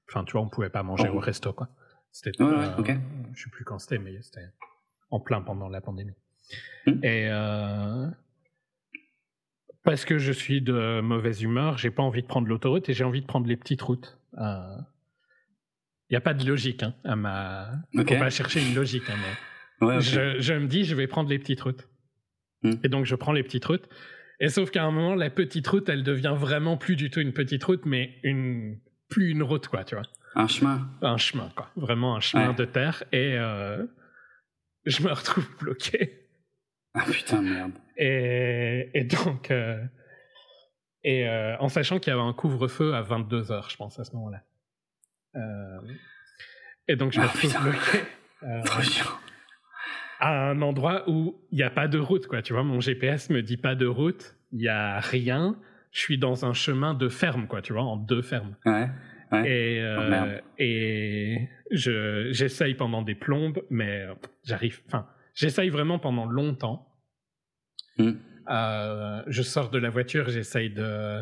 enfin, 0.09 0.23
tu 0.25 0.33
vois, 0.33 0.41
on 0.41 0.49
pouvait 0.49 0.69
pas 0.69 0.83
manger 0.83 1.09
au 1.09 1.19
resto, 1.19 1.53
quoi. 1.53 1.69
C'était. 2.17 2.41
Ouais, 2.41 2.49
ouais, 2.49 2.99
Je 3.35 3.43
sais 3.43 3.49
plus 3.51 3.63
quand 3.63 3.77
c'était, 3.77 3.99
mais 3.99 4.19
c'était 4.21 4.49
en 5.11 5.19
plein 5.19 5.41
pendant 5.41 5.69
la 5.69 5.81
pandémie. 5.81 6.15
Hmm. 6.87 7.03
Et 7.03 7.29
parce 9.83 10.03
que 10.03 10.17
je 10.17 10.31
suis 10.31 10.61
de 10.61 10.99
mauvaise 10.99 11.43
humeur, 11.43 11.77
j'ai 11.77 11.91
pas 11.91 12.03
envie 12.03 12.23
de 12.23 12.27
prendre 12.27 12.47
l'autoroute 12.47 12.89
et 12.89 12.93
j'ai 12.93 13.03
envie 13.03 13.21
de 13.21 13.27
prendre 13.27 13.47
les 13.47 13.55
petites 13.55 13.81
routes. 13.83 14.19
Il 14.33 14.39
euh, 14.41 14.77
n'y 16.09 16.17
a 16.17 16.21
pas 16.21 16.33
de 16.33 16.45
logique 16.45 16.83
hein, 16.83 16.95
à 17.03 17.15
ma. 17.15 17.71
Okay. 17.93 18.15
Faut 18.15 18.19
pas 18.19 18.29
chercher 18.29 18.67
une 18.67 18.73
logique. 18.73 19.09
Hein, 19.09 19.15
mais 19.79 19.87
ouais, 19.87 20.01
je, 20.01 20.39
je, 20.39 20.53
me 20.53 20.67
dis, 20.67 20.83
je 20.83 20.95
vais 20.95 21.07
prendre 21.07 21.29
les 21.29 21.37
petites 21.39 21.61
routes. 21.61 21.87
Hmm. 22.63 22.73
Et 22.83 22.89
donc, 22.89 23.05
je 23.05 23.15
prends 23.15 23.31
les 23.31 23.43
petites 23.43 23.65
routes. 23.65 23.87
Et 24.39 24.49
sauf 24.49 24.71
qu'à 24.71 24.83
un 24.83 24.91
moment, 24.91 25.13
la 25.13 25.29
petite 25.29 25.67
route, 25.67 25.87
elle 25.87 26.03
devient 26.03 26.35
vraiment 26.35 26.77
plus 26.77 26.95
du 26.95 27.11
tout 27.11 27.21
une 27.21 27.33
petite 27.33 27.63
route, 27.63 27.85
mais 27.85 28.17
une 28.23 28.79
plus 29.07 29.29
une 29.29 29.43
route, 29.43 29.67
quoi, 29.67 29.83
tu 29.83 29.95
vois. 29.95 30.05
Un 30.35 30.47
chemin. 30.47 30.89
Un 31.01 31.17
chemin, 31.17 31.49
quoi. 31.55 31.69
Vraiment 31.75 32.15
un 32.15 32.19
chemin 32.19 32.53
de 32.53 32.65
terre. 32.65 33.03
Et 33.11 33.35
euh, 33.37 33.85
je 34.85 35.01
me 35.03 35.11
retrouve 35.11 35.47
bloqué. 35.59 36.27
Ah 36.93 37.05
putain, 37.09 37.41
merde. 37.41 37.73
Et, 37.97 38.89
et 38.93 39.03
donc, 39.03 39.51
euh, 39.51 39.83
et 41.03 41.27
euh, 41.27 41.57
en 41.59 41.69
sachant 41.69 41.99
qu'il 41.99 42.11
y 42.11 42.15
avait 42.15 42.25
un 42.25 42.33
couvre-feu 42.33 42.93
à 42.93 43.01
22h, 43.01 43.71
je 43.71 43.77
pense, 43.77 43.99
à 43.99 44.03
ce 44.03 44.11
moment-là. 44.15 44.43
et 46.87 46.95
donc, 46.95 47.11
je 47.11 47.19
me 47.19 47.25
ah, 47.25 47.27
retrouve 47.27 47.63
bloqué. 47.63 48.03
Trop 48.65 48.81
chiant 48.81 49.17
à 50.19 50.49
un 50.49 50.61
endroit 50.61 51.03
où 51.09 51.39
il 51.51 51.57
n'y 51.57 51.63
a 51.63 51.69
pas 51.69 51.87
de 51.87 51.99
route, 51.99 52.27
quoi. 52.27 52.41
Tu 52.41 52.53
vois, 52.53 52.63
mon 52.63 52.79
GPS 52.79 53.29
me 53.29 53.41
dit 53.41 53.57
pas 53.57 53.75
de 53.75 53.85
route, 53.85 54.35
il 54.51 54.61
y 54.61 54.67
a 54.67 54.99
rien. 54.99 55.55
Je 55.91 55.99
suis 55.99 56.17
dans 56.17 56.45
un 56.45 56.53
chemin 56.53 56.93
de 56.93 57.09
ferme, 57.09 57.47
quoi. 57.47 57.61
Tu 57.61 57.73
vois, 57.73 57.83
en 57.83 57.97
deux 57.97 58.21
fermes. 58.21 58.55
Ouais. 58.65 58.89
Ouais. 59.31 59.49
Et, 59.49 59.81
euh, 59.81 60.39
oh, 60.39 60.41
et 60.57 61.49
je 61.71 62.29
j'essaye 62.31 62.75
pendant 62.75 63.01
des 63.01 63.15
plombes, 63.15 63.63
mais 63.69 64.05
j'arrive. 64.43 64.81
Enfin, 64.87 65.07
j'essaye 65.33 65.69
vraiment 65.69 65.99
pendant 65.99 66.25
longtemps. 66.25 66.87
Hmm. 67.97 68.13
Euh, 68.49 69.23
je 69.27 69.41
sors 69.41 69.69
de 69.69 69.77
la 69.77 69.89
voiture, 69.89 70.29
j'essaye 70.29 70.69
de 70.69 71.21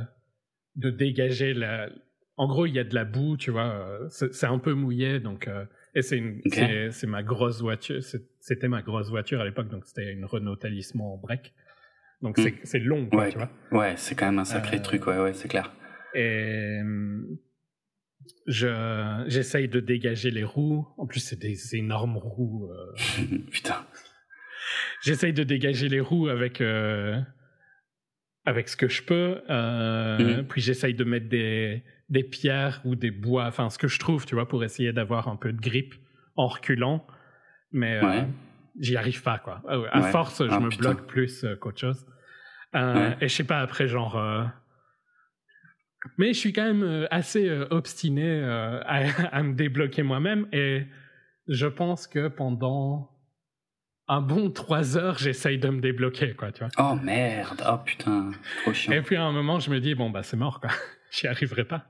de 0.75 0.90
dégager 0.90 1.53
la. 1.53 1.90
En 2.38 2.48
gros, 2.48 2.66
il 2.66 2.75
y 2.75 2.80
a 2.80 2.84
de 2.84 2.93
la 2.93 3.06
boue, 3.06 3.38
tu 3.38 3.51
vois. 3.51 4.00
C'est 4.09 4.45
un 4.45 4.59
peu 4.59 4.74
mouillé, 4.74 5.19
donc. 5.19 5.48
Euh, 5.48 5.66
et 5.95 6.01
c'est 6.01 6.22
c'est 6.92 7.08
ma 7.08 7.24
grosse 7.24 7.61
voiture. 7.61 8.01
C'était 8.40 8.67
ma 8.67 8.82
grosse 8.82 9.09
voiture 9.09 9.40
à 9.42 9.45
l'époque, 9.45 9.69
donc 9.69 9.85
c'était 9.85 10.11
une 10.11 10.25
Renault 10.25 10.58
Talisman 10.58 11.17
break. 11.22 11.53
Donc 12.22 12.38
hmm. 12.38 12.50
c'est 12.64 12.80
long, 12.80 13.08
ouais, 13.14 13.30
tu 13.30 13.38
vois. 13.38 13.50
Ouais, 13.72 13.93
c'est 13.98 14.16
quand 14.16 14.25
même 14.25 14.40
un 14.40 14.45
sacré 14.45 14.77
euh, 14.77 14.82
truc, 14.82 15.08
ouais, 15.08 15.19
ouais, 15.19 15.34
c'est 15.34 15.48
clair. 15.48 15.72
Et 16.14 16.80
je 18.48 19.24
j'essaye 19.28 19.68
de 19.68 19.80
dégager 19.80 20.32
les 20.32 20.44
roues. 20.44 20.88
En 20.98 21.06
plus, 21.06 21.20
c'est 21.20 21.40
des 21.40 21.76
énormes 21.76 22.18
roues. 22.18 22.70
Euh... 22.72 23.38
Putain. 23.52 23.86
J'essaye 25.04 25.34
de 25.34 25.44
dégager 25.44 25.90
les 25.90 26.00
roues 26.00 26.28
avec 26.28 26.62
euh, 26.62 27.20
avec 28.45 28.70
ce 28.70 28.78
que 28.78 28.88
je 28.88 29.04
peux. 29.04 29.42
Euh, 29.50 30.42
hmm. 30.42 30.48
Puis 30.48 30.62
j'essaye 30.62 30.94
de 30.94 31.04
mettre 31.04 31.30
des 31.30 31.84
des 32.10 32.24
pierres 32.24 32.82
ou 32.86 32.95
des 32.95 33.10
bois, 33.10 33.45
enfin 33.45 33.70
ce 33.70 33.80
que 33.80 33.88
je 33.88 34.00
trouve, 34.00 34.26
tu 34.26 34.36
vois, 34.36 34.48
pour 34.48 34.64
essayer 34.64 34.94
d'avoir 34.94 35.28
un 35.28 35.36
peu 35.36 35.52
de 35.52 35.60
grippe 35.60 35.95
en 36.36 36.48
reculant. 36.48 37.06
Mais 37.72 38.00
j'y 38.80 38.95
arrive 38.95 39.22
pas, 39.24 39.40
quoi. 39.40 39.62
Euh, 39.70 39.88
à 39.92 40.04
force, 40.04 40.45
je 40.45 40.52
ah, 40.52 40.60
me 40.60 40.70
bloque 40.70 41.08
plus 41.08 41.45
qu'autre 41.60 41.80
chose. 41.80 42.06
Et 42.74 43.28
je 43.28 43.34
sais 43.34 43.44
pas, 43.44 43.60
après, 43.60 43.88
genre. 43.88 44.16
Mais 46.17 46.34
je 46.34 46.40
suis 46.40 46.53
quand 46.53 46.64
même 46.64 47.08
assez 47.11 47.50
obstiné 47.69 48.42
à, 48.43 49.06
à, 49.32 49.43
me 49.43 49.53
débloquer 49.53 50.03
moi-même. 50.03 50.48
Et 50.51 50.84
je 51.48 51.67
pense 51.67 52.08
que 52.08 52.27
pendant 52.27 53.09
un 54.08 54.22
bon 54.22 54.51
trois 54.51 54.98
heures, 54.98 55.17
j'essaye 55.17 55.58
de 55.58 55.69
me 55.69 55.82
débloquer, 55.82 56.34
quoi, 56.34 56.51
tu 56.51 56.64
vois. 56.64 56.69
Oh 56.77 56.95
merde, 57.01 57.64
oh 57.67 57.77
putain, 57.84 58.32
trop 58.61 58.74
chiant. 58.74 58.93
Et 58.93 59.01
puis 59.01 59.16
à 59.16 59.24
un 59.24 59.32
moment, 59.32 59.59
je 59.59 59.69
me 59.72 59.80
dis, 59.80 59.95
bon, 59.95 60.09
bah 60.09 60.24
c'est 60.24 60.38
mort, 60.38 60.59
quoi. 60.59 60.69
J'y 61.11 61.27
arriverai 61.27 61.66
pas. 61.66 61.85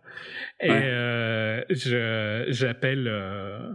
Et 0.59 0.69
euh, 0.69 1.63
je 1.69 2.45
j'appelle 2.49 3.07
euh, 3.07 3.71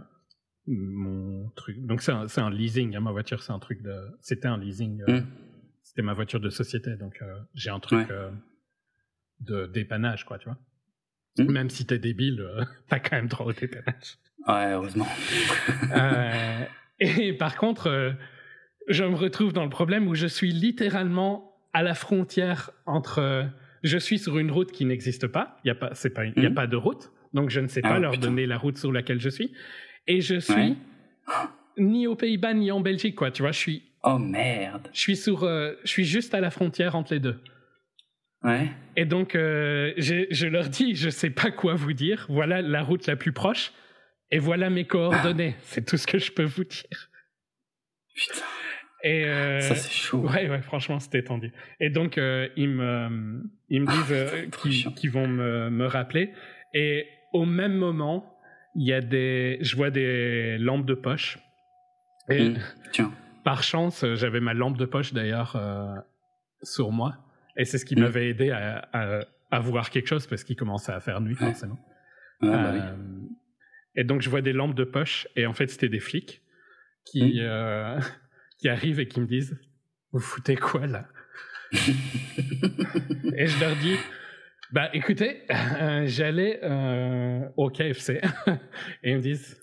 mon 0.67 1.49
truc. 1.55 1.77
Donc 1.85 2.01
c'est 2.01 2.11
un, 2.11 2.25
un, 2.37 2.49
leasing, 2.49 2.95
hein, 2.95 3.01
ma 3.01 3.11
voiture, 3.11 3.43
c'est 3.43 3.51
un 3.51 3.59
truc 3.59 3.81
de. 3.81 3.93
C'était 4.21 4.47
un 4.47 4.57
leasing. 4.57 5.03
Euh, 5.07 5.19
hmm. 5.19 5.25
C'était 5.83 6.03
ma 6.03 6.13
voiture 6.13 6.39
de 6.39 6.49
société, 6.49 6.95
donc 6.95 7.21
euh, 7.21 7.35
j'ai 7.53 7.69
un 7.69 7.79
truc 7.79 8.07
de 9.41 9.65
dépannage, 9.67 10.25
quoi, 10.25 10.37
tu 10.37 10.45
vois. 10.45 10.57
Hmm. 11.37 11.51
Même 11.51 11.69
si 11.69 11.85
t'es 11.85 11.99
débile, 11.99 12.45
t'as 12.89 12.99
quand 12.99 13.15
même 13.15 13.27
droit 13.27 13.47
au 13.47 13.53
dépannage. 13.53 14.17
Ouais, 14.47 14.71
heureusement. 14.71 15.07
et 16.99 17.33
par 17.33 17.57
contre, 17.57 18.15
je 18.87 19.03
me 19.03 19.15
retrouve 19.15 19.53
dans 19.53 19.63
le 19.63 19.69
problème 19.69 20.07
où 20.07 20.15
je 20.15 20.27
suis 20.27 20.51
littéralement 20.51 21.55
à 21.73 21.83
la 21.83 21.93
frontière 21.93 22.71
entre 22.85 23.47
je 23.83 23.97
suis 23.97 24.19
sur 24.19 24.37
une 24.37 24.51
route 24.51 24.71
qui 24.71 24.85
n'existe 24.85 25.27
pas. 25.27 25.59
Il 25.63 25.67
n'y 25.67 25.71
a 25.71 25.75
pas, 25.75 25.93
c'est 25.93 26.11
pas, 26.11 26.25
il 26.25 26.41
y 26.41 26.45
a 26.45 26.49
hmm. 26.49 26.55
pas 26.55 26.67
de 26.67 26.75
route. 26.75 27.11
Donc 27.33 27.49
je 27.49 27.59
ne 27.59 27.67
sais 27.67 27.81
pas 27.81 27.95
ah, 27.95 27.99
leur 27.99 28.17
donner 28.17 28.45
la 28.45 28.57
route 28.57 28.77
sur 28.77 28.91
laquelle 28.91 29.19
je 29.19 29.29
suis. 29.29 29.53
Et 30.07 30.21
je 30.21 30.39
suis 30.39 30.77
ni 31.77 32.07
aux 32.07 32.15
Pays-Bas 32.15 32.53
ni 32.53 32.71
en 32.71 32.81
Belgique, 32.81 33.15
quoi. 33.15 33.31
Tu 33.31 33.41
vois, 33.41 33.51
je 33.51 33.59
suis. 33.59 33.83
Oh 34.03 34.17
merde. 34.17 34.89
Je 34.93 34.99
suis 34.99 35.15
sur, 35.15 35.43
euh, 35.43 35.73
je 35.83 35.89
suis 35.89 36.05
juste 36.05 36.33
à 36.33 36.41
la 36.41 36.51
frontière 36.51 36.95
entre 36.95 37.13
les 37.13 37.19
deux. 37.19 37.39
Ouais. 38.43 38.69
Et 38.95 39.05
donc 39.05 39.35
euh, 39.35 39.93
je 39.97 40.47
leur 40.47 40.69
dis, 40.69 40.95
je 40.95 41.09
sais 41.09 41.29
pas 41.29 41.51
quoi 41.51 41.75
vous 41.75 41.93
dire. 41.93 42.25
Voilà 42.29 42.61
la 42.61 42.81
route 42.81 43.07
la 43.07 43.15
plus 43.15 43.31
proche. 43.33 43.71
Et 44.31 44.39
voilà 44.39 44.69
mes 44.69 44.85
coordonnées. 44.85 45.55
C'est 45.63 45.85
tout 45.85 45.97
ce 45.97 46.07
que 46.07 46.17
je 46.17 46.31
peux 46.31 46.43
vous 46.43 46.63
dire. 46.63 47.09
Putain. 48.15 48.45
Et 49.03 49.25
euh, 49.25 49.59
ça 49.59 49.75
c'est 49.75 49.91
chaud. 49.91 50.19
Ouais 50.19 50.49
ouais 50.49 50.61
franchement 50.61 50.99
c'était 50.99 51.23
tendu. 51.23 51.51
Et 51.79 51.89
donc 51.89 52.17
euh, 52.17 52.47
ils 52.55 52.69
me 52.69 53.43
ils 53.69 53.81
me 53.81 53.87
disent 53.87 54.11
euh, 54.11 54.91
qu'ils 54.95 55.11
vont 55.11 55.27
me, 55.27 55.69
me 55.69 55.85
rappeler 55.85 56.33
et 56.73 57.07
au 57.33 57.45
même 57.45 57.73
moment 57.73 58.37
il 58.75 58.87
y 58.87 58.93
a 58.93 59.01
des 59.01 59.57
je 59.61 59.75
vois 59.75 59.89
des 59.89 60.57
lampes 60.59 60.85
de 60.85 60.93
poche. 60.93 61.39
Et 62.29 62.49
mmh, 62.49 62.59
tiens. 62.91 63.11
Par 63.43 63.63
chance 63.63 64.05
j'avais 64.13 64.39
ma 64.39 64.53
lampe 64.53 64.77
de 64.77 64.85
poche 64.85 65.13
d'ailleurs 65.13 65.55
euh, 65.55 65.95
sur 66.61 66.91
moi 66.91 67.17
et 67.57 67.65
c'est 67.65 67.77
ce 67.77 67.85
qui 67.85 67.95
m'avait 67.95 68.29
aidé 68.29 68.51
à, 68.51 68.87
à, 68.93 69.25
à, 69.51 69.59
voir 69.59 69.89
quelque 69.89 70.07
chose 70.07 70.27
parce 70.27 70.43
qu'il 70.43 70.55
commençait 70.55 70.91
à 70.91 70.99
faire 70.99 71.21
nuit 71.21 71.35
forcément. 71.35 71.79
bah 72.41 72.71
oui. 72.73 72.79
Et 73.95 74.03
donc 74.03 74.21
je 74.21 74.29
vois 74.29 74.41
des 74.41 74.53
lampes 74.53 74.75
de 74.75 74.85
poche 74.85 75.27
et 75.35 75.45
en 75.45 75.53
fait 75.53 75.67
c'était 75.67 75.89
des 75.89 75.99
flics 75.99 76.41
qui 77.05 77.41
mmh 77.41 77.99
qui 78.61 78.69
arrivent 78.69 78.99
et 78.99 79.07
qui 79.07 79.19
me 79.19 79.25
disent 79.25 79.59
Vous 80.11 80.19
foutez 80.19 80.55
quoi 80.55 80.85
là? 80.85 81.07
Et 81.73 83.47
je 83.47 83.59
leur 83.59 83.75
dis 83.77 83.97
Bah 84.71 84.89
écoutez, 84.93 85.41
euh, 85.49 86.03
j'allais 86.05 86.59
euh, 86.63 87.41
au 87.57 87.69
KFC. 87.69 88.21
et 89.03 89.11
ils 89.11 89.17
me 89.17 89.21
disent 89.21 89.59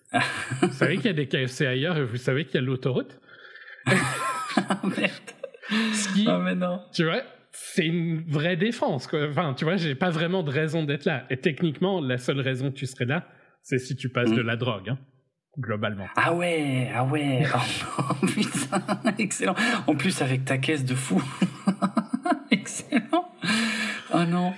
Vous 0.62 0.72
savez 0.72 0.96
qu'il 0.96 1.06
y 1.06 1.10
a 1.10 1.12
des 1.12 1.28
KFC 1.28 1.66
ailleurs 1.66 1.96
et 1.96 2.04
vous 2.04 2.16
savez 2.16 2.44
qu'il 2.44 2.56
y 2.56 2.58
a 2.58 2.62
l'autoroute? 2.62 3.20
Merde. 3.86 5.12
oh, 6.26 6.38
mais 6.42 6.54
non. 6.54 6.82
Tu 6.92 7.04
vois 7.04 7.22
c'est 7.60 7.86
une 7.86 8.22
vraie 8.26 8.56
défense. 8.56 9.06
Quoi. 9.06 9.28
Enfin, 9.28 9.54
tu 9.54 9.64
vois, 9.64 9.76
j'ai 9.76 9.94
pas 9.94 10.10
vraiment 10.10 10.42
de 10.42 10.50
raison 10.50 10.84
d'être 10.84 11.04
là. 11.04 11.26
Et 11.30 11.36
techniquement, 11.36 12.00
la 12.00 12.18
seule 12.18 12.40
raison 12.40 12.70
que 12.70 12.76
tu 12.76 12.86
serais 12.86 13.04
là, 13.04 13.26
c'est 13.62 13.78
si 13.78 13.96
tu 13.96 14.08
passes 14.08 14.32
de 14.32 14.42
mm. 14.42 14.46
la 14.46 14.56
drogue. 14.56 14.88
Hein 14.90 14.98
globalement. 15.58 16.06
Ah 16.16 16.34
ouais, 16.34 16.88
ah 16.94 17.04
ouais, 17.04 17.44
oh, 17.98 18.26
putain, 18.26 18.82
excellent. 19.18 19.54
En 19.86 19.96
plus 19.96 20.22
avec 20.22 20.44
ta 20.44 20.58
caisse 20.58 20.84
de 20.84 20.94
fou. 20.94 21.22
excellent. 22.50 23.28
Oh 24.14 24.24
non. 24.24 24.54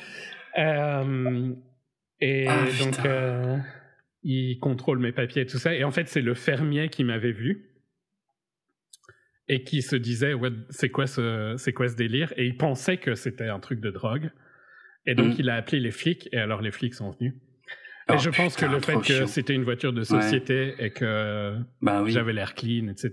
Euh, 0.59 1.53
et 2.21 2.47
ah, 2.49 2.67
donc, 2.79 3.05
euh, 3.07 3.57
il 4.23 4.59
contrôle 4.59 4.99
mes 4.99 5.13
papiers 5.13 5.43
et 5.43 5.47
tout 5.47 5.59
ça. 5.59 5.75
Et 5.75 5.85
en 5.85 5.91
fait, 5.91 6.09
c'est 6.09 6.21
le 6.21 6.35
fermier 6.35 6.89
qui 6.89 7.05
m'avait 7.05 7.33
vu. 7.33 7.70
Et 9.51 9.65
qui 9.65 9.83
se 9.83 9.97
disait 9.97 10.33
ouais, 10.33 10.53
c'est 10.71 10.91
quoi 10.91 11.09
ce 11.09 11.55
c'est 11.59 11.73
quoi 11.73 11.89
ce 11.89 11.97
délire? 11.97 12.33
Et 12.37 12.47
il 12.47 12.57
pensait 12.57 12.99
que 12.99 13.17
c'était 13.17 13.49
un 13.49 13.59
truc 13.59 13.81
de 13.81 13.91
drogue 13.91 14.31
et 15.07 15.15
donc 15.17 15.35
mm. 15.35 15.41
il 15.41 15.51
a 15.51 15.57
appelé 15.57 15.81
les 15.81 15.91
flics 15.91 16.29
et 16.33 16.39
alors 16.39 16.63
les 16.63 16.71
flics 16.71 16.95
sont 16.95 17.11
venus. 17.11 17.35
et 18.09 18.13
oh, 18.13 18.19
je 18.19 18.31
pense 18.31 18.55
que 18.55 18.65
le 18.65 18.79
fait 18.79 19.01
que 19.01 19.27
c'était 19.27 19.55
une 19.55 19.65
voiture 19.65 19.93
de 19.93 20.05
société 20.05 20.77
et 20.79 20.91
que 20.91 21.57
bah 21.83 22.05
j'avais 22.07 22.33
l'air 22.33 22.55
clean, 22.55 22.87
etc., 22.87 23.11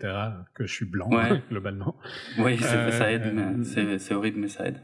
que 0.53 0.67
je 0.67 0.73
suis 0.73 0.85
blanc 0.85 1.09
globalement. 1.49 1.97
Oui, 2.37 2.59
ça 2.59 3.11
aide, 3.11 3.25
euh, 3.25 3.97
c'est 3.97 4.13
horrible, 4.13 4.39
mais 4.39 4.47
ça 4.47 4.67
aide. 4.67 4.77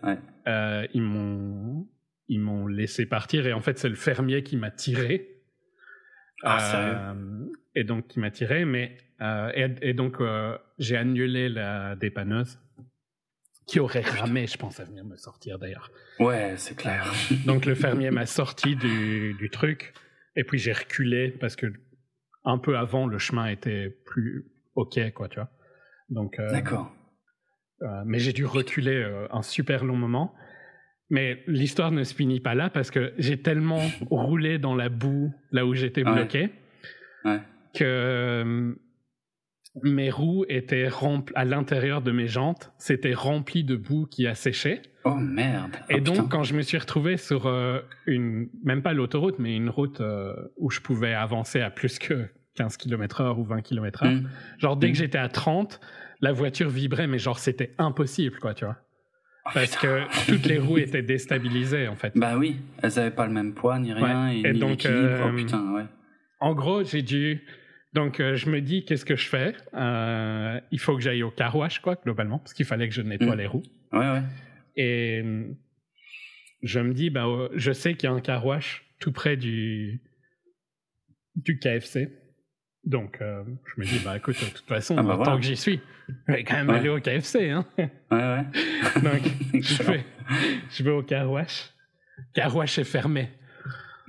Euh, 0.47 0.87
ils 0.93 1.03
m'ont 1.03 1.87
ils 2.29 2.39
m'ont 2.39 2.65
laissé 2.65 3.05
partir 3.05 3.45
et 3.45 3.53
en 3.53 3.61
fait 3.61 3.77
c'est 3.77 3.89
le 3.89 3.95
fermier 3.95 4.41
qui 4.41 4.57
m'a 4.57 4.71
tiré. 4.71 5.29
Ah, 6.41 6.59
sérieux? 6.59 6.95
Euh, 6.97 7.45
Et 7.75 7.83
donc 7.83 8.07
qui 8.07 8.19
m'a 8.19 8.29
tiré, 8.29 8.65
mais 8.65 8.97
euh, 9.23 9.51
et, 9.81 9.93
donc, 9.93 10.19
euh, 10.19 10.57
j'ai 10.79 10.97
annulé 10.97 11.47
la 11.47 11.95
dépanneuse 11.95 12.59
qui 13.65 13.79
aurait 13.79 14.01
ramé, 14.01 14.45
je 14.47 14.57
pense, 14.57 14.81
à 14.81 14.83
venir 14.83 15.05
me 15.05 15.15
sortir 15.15 15.57
d'ailleurs. 15.57 15.89
Ouais, 16.19 16.55
c'est 16.57 16.75
clair. 16.75 17.09
donc, 17.45 17.65
le 17.65 17.75
fermier 17.75 18.11
m'a 18.11 18.25
sorti 18.25 18.75
du, 18.75 19.33
du, 19.35 19.49
truc 19.49 19.93
et 20.35 20.43
puis 20.43 20.59
j'ai 20.59 20.73
reculé 20.73 21.29
parce 21.29 21.55
que 21.55 21.67
un 22.43 22.57
peu 22.57 22.77
avant, 22.77 23.07
le 23.07 23.17
chemin 23.17 23.47
était 23.47 23.89
plus 24.05 24.51
OK, 24.75 24.99
quoi, 25.13 25.29
tu 25.29 25.39
vois. 25.39 25.49
Donc, 26.09 26.39
euh, 26.39 26.51
D'accord. 26.51 26.93
mais 28.05 28.19
j'ai 28.19 28.33
dû 28.33 28.45
reculer 28.45 29.09
un 29.31 29.41
super 29.41 29.85
long 29.85 29.95
moment. 29.95 30.35
Mais 31.09 31.43
l'histoire 31.47 31.91
ne 31.91 32.03
se 32.03 32.13
finit 32.13 32.39
pas 32.41 32.55
là 32.55 32.69
parce 32.69 32.91
que 32.91 33.13
j'ai 33.17 33.41
tellement 33.41 33.81
roulé 34.09 34.57
dans 34.57 34.75
la 34.75 34.89
boue 34.89 35.33
là 35.51 35.65
où 35.65 35.73
j'étais 35.73 36.03
bloqué 36.03 36.49
ouais. 37.23 37.39
Que 37.73 38.75
mes 39.81 40.11
roues 40.11 40.45
étaient 40.49 40.87
remplies 40.87 41.33
à 41.35 41.45
l'intérieur 41.45 42.01
de 42.01 42.11
mes 42.11 42.27
jantes, 42.27 42.71
c'était 42.77 43.13
rempli 43.13 43.63
de 43.63 43.75
boue 43.75 44.05
qui 44.05 44.27
a 44.27 44.35
séché. 44.35 44.81
Oh 45.03 45.15
merde. 45.15 45.75
Et 45.89 45.95
oh, 45.95 45.99
donc 45.99 46.29
quand 46.29 46.43
je 46.43 46.53
me 46.53 46.61
suis 46.61 46.77
retrouvé 46.77 47.17
sur 47.17 47.47
euh, 47.47 47.79
une 48.05 48.49
même 48.63 48.81
pas 48.81 48.93
l'autoroute 48.93 49.39
mais 49.39 49.55
une 49.55 49.69
route 49.69 49.99
euh, 49.99 50.33
où 50.57 50.69
je 50.69 50.79
pouvais 50.79 51.13
avancer 51.13 51.59
à 51.59 51.69
plus 51.69 51.99
que 51.99 52.27
15 52.55 52.77
km/h 52.77 53.37
ou 53.37 53.43
20 53.43 53.61
km/h, 53.61 54.09
mm. 54.09 54.29
genre 54.59 54.77
dès 54.77 54.87
que 54.87 54.91
mm. 54.93 54.95
j'étais 54.95 55.17
à 55.17 55.27
30, 55.27 55.81
la 56.21 56.31
voiture 56.31 56.69
vibrait 56.69 57.07
mais 57.07 57.17
genre 57.17 57.39
c'était 57.39 57.73
impossible 57.79 58.37
quoi, 58.39 58.53
tu 58.53 58.65
vois. 58.65 58.77
Oh, 59.45 59.49
Parce 59.55 59.75
que 59.75 60.03
toutes 60.27 60.45
les 60.45 60.59
roues 60.59 60.77
étaient 60.77 61.01
déstabilisées 61.01 61.87
en 61.87 61.95
fait. 61.95 62.13
Bah 62.15 62.37
oui, 62.37 62.57
elles 62.81 62.97
avaient 62.97 63.11
pas 63.11 63.27
le 63.27 63.33
même 63.33 63.53
poids 63.53 63.79
ni 63.79 63.91
rien 63.91 64.29
et, 64.29 64.53
donc 64.53 64.85
euh, 64.85 65.25
oh, 65.27 65.35
putain, 65.35 65.73
ouais. 65.73 65.85
En 66.39 66.53
gros, 66.53 66.83
j'ai 66.83 67.01
dû 67.01 67.41
donc, 67.93 68.19
euh, 68.19 68.35
je 68.35 68.49
me 68.49 68.59
dis, 68.59 68.85
qu'est-ce 68.85 69.05
que 69.05 69.15
je 69.15 69.27
fais? 69.27 69.55
Euh, 69.75 70.59
Il 70.71 70.79
faut 70.79 70.95
que 70.95 71.01
j'aille 71.01 71.23
au 71.23 71.29
carouage, 71.29 71.79
quoi, 71.79 71.95
globalement, 71.95 72.39
parce 72.39 72.53
qu'il 72.53 72.65
fallait 72.65 72.89
que 72.89 72.93
je 72.93 73.01
nettoie 73.01 73.35
mm. 73.35 73.37
les 73.37 73.47
roues. 73.47 73.63
Ouais, 73.91 73.99
ouais. 73.99 74.23
Et 74.75 75.21
euh, 75.23 75.45
je 76.63 76.79
me 76.79 76.93
dis, 76.93 77.11
bah, 77.11 77.27
je 77.53 77.71
sais 77.71 77.93
qu'il 77.93 78.09
y 78.09 78.11
a 78.11 78.15
un 78.15 78.21
carouage 78.21 78.83
tout 78.99 79.11
près 79.11 79.37
du, 79.37 80.01
du 81.35 81.59
KFC. 81.59 82.09
Donc, 82.83 83.19
je 83.21 83.79
me 83.79 83.85
dis, 83.85 83.99
bah, 84.03 84.17
écoute, 84.17 84.39
de 84.39 84.49
toute 84.49 84.67
façon, 84.67 84.95
ah, 84.97 85.03
bah, 85.03 85.19
tant 85.23 85.37
que 85.37 85.43
j'y 85.43 85.55
suis, 85.55 85.79
je 86.27 86.33
vais 86.33 86.43
quand 86.43 86.55
même 86.55 86.69
aller 86.71 86.89
au 86.89 86.99
KFC. 86.99 87.51
Hein. 87.51 87.65
Ouais, 87.77 87.89
ouais. 88.11 88.45
Donc, 89.01 89.21
je 89.53 89.83
vais, 89.83 90.03
je 90.69 90.83
vais 90.83 90.91
au 90.91 91.03
carouage. 91.03 91.69
Carouage 92.33 92.79
est 92.79 92.83
fermé. 92.83 93.29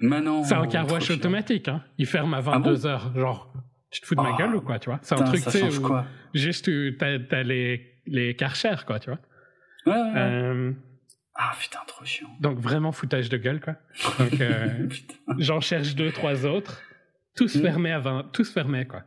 C'est 0.00 0.54
un 0.54 0.66
carouage 0.66 1.10
automatique. 1.10 1.68
Hein. 1.68 1.82
Il 1.98 2.06
ferme 2.06 2.34
à 2.34 2.40
22 2.40 2.86
ah 2.86 3.12
Genre, 3.14 3.52
tu 3.94 4.00
te 4.00 4.06
fous 4.06 4.16
de 4.16 4.20
ma 4.20 4.34
ah. 4.34 4.36
gueule 4.36 4.56
ou 4.56 4.60
quoi, 4.60 4.80
tu 4.80 4.90
vois? 4.90 4.98
C'est 5.02 5.14
un 5.14 5.22
truc, 5.22 5.44
tu 5.44 5.50
sais, 5.50 5.70
juste 6.34 6.68
t'as 6.98 7.16
as 7.30 7.42
les, 7.44 7.94
les 8.06 8.34
Karcher, 8.34 8.74
quoi, 8.84 8.98
tu 8.98 9.08
vois? 9.08 9.20
Ouais, 9.86 9.92
ouais, 9.92 10.12
euh, 10.16 10.72
ah 11.36 11.52
putain, 11.60 11.78
trop 11.86 12.04
chiant. 12.04 12.28
Donc 12.40 12.58
vraiment 12.58 12.90
foutage 12.90 13.28
de 13.28 13.36
gueule, 13.36 13.60
quoi. 13.60 13.76
Donc, 14.18 14.40
euh, 14.40 14.88
j'en 15.38 15.60
cherche 15.60 15.94
deux, 15.94 16.10
trois 16.10 16.44
autres. 16.44 16.82
Tous 17.36 17.54
hmm. 17.54 17.62
fermés 17.62 17.92
à 17.92 18.00
20, 18.00 18.30
tous 18.32 18.52
fermés, 18.52 18.84
quoi. 18.84 19.04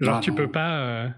Genre, 0.00 0.16
ah, 0.16 0.20
tu 0.20 0.32
peux 0.32 0.50
pas, 0.50 0.80
euh, 0.80 1.08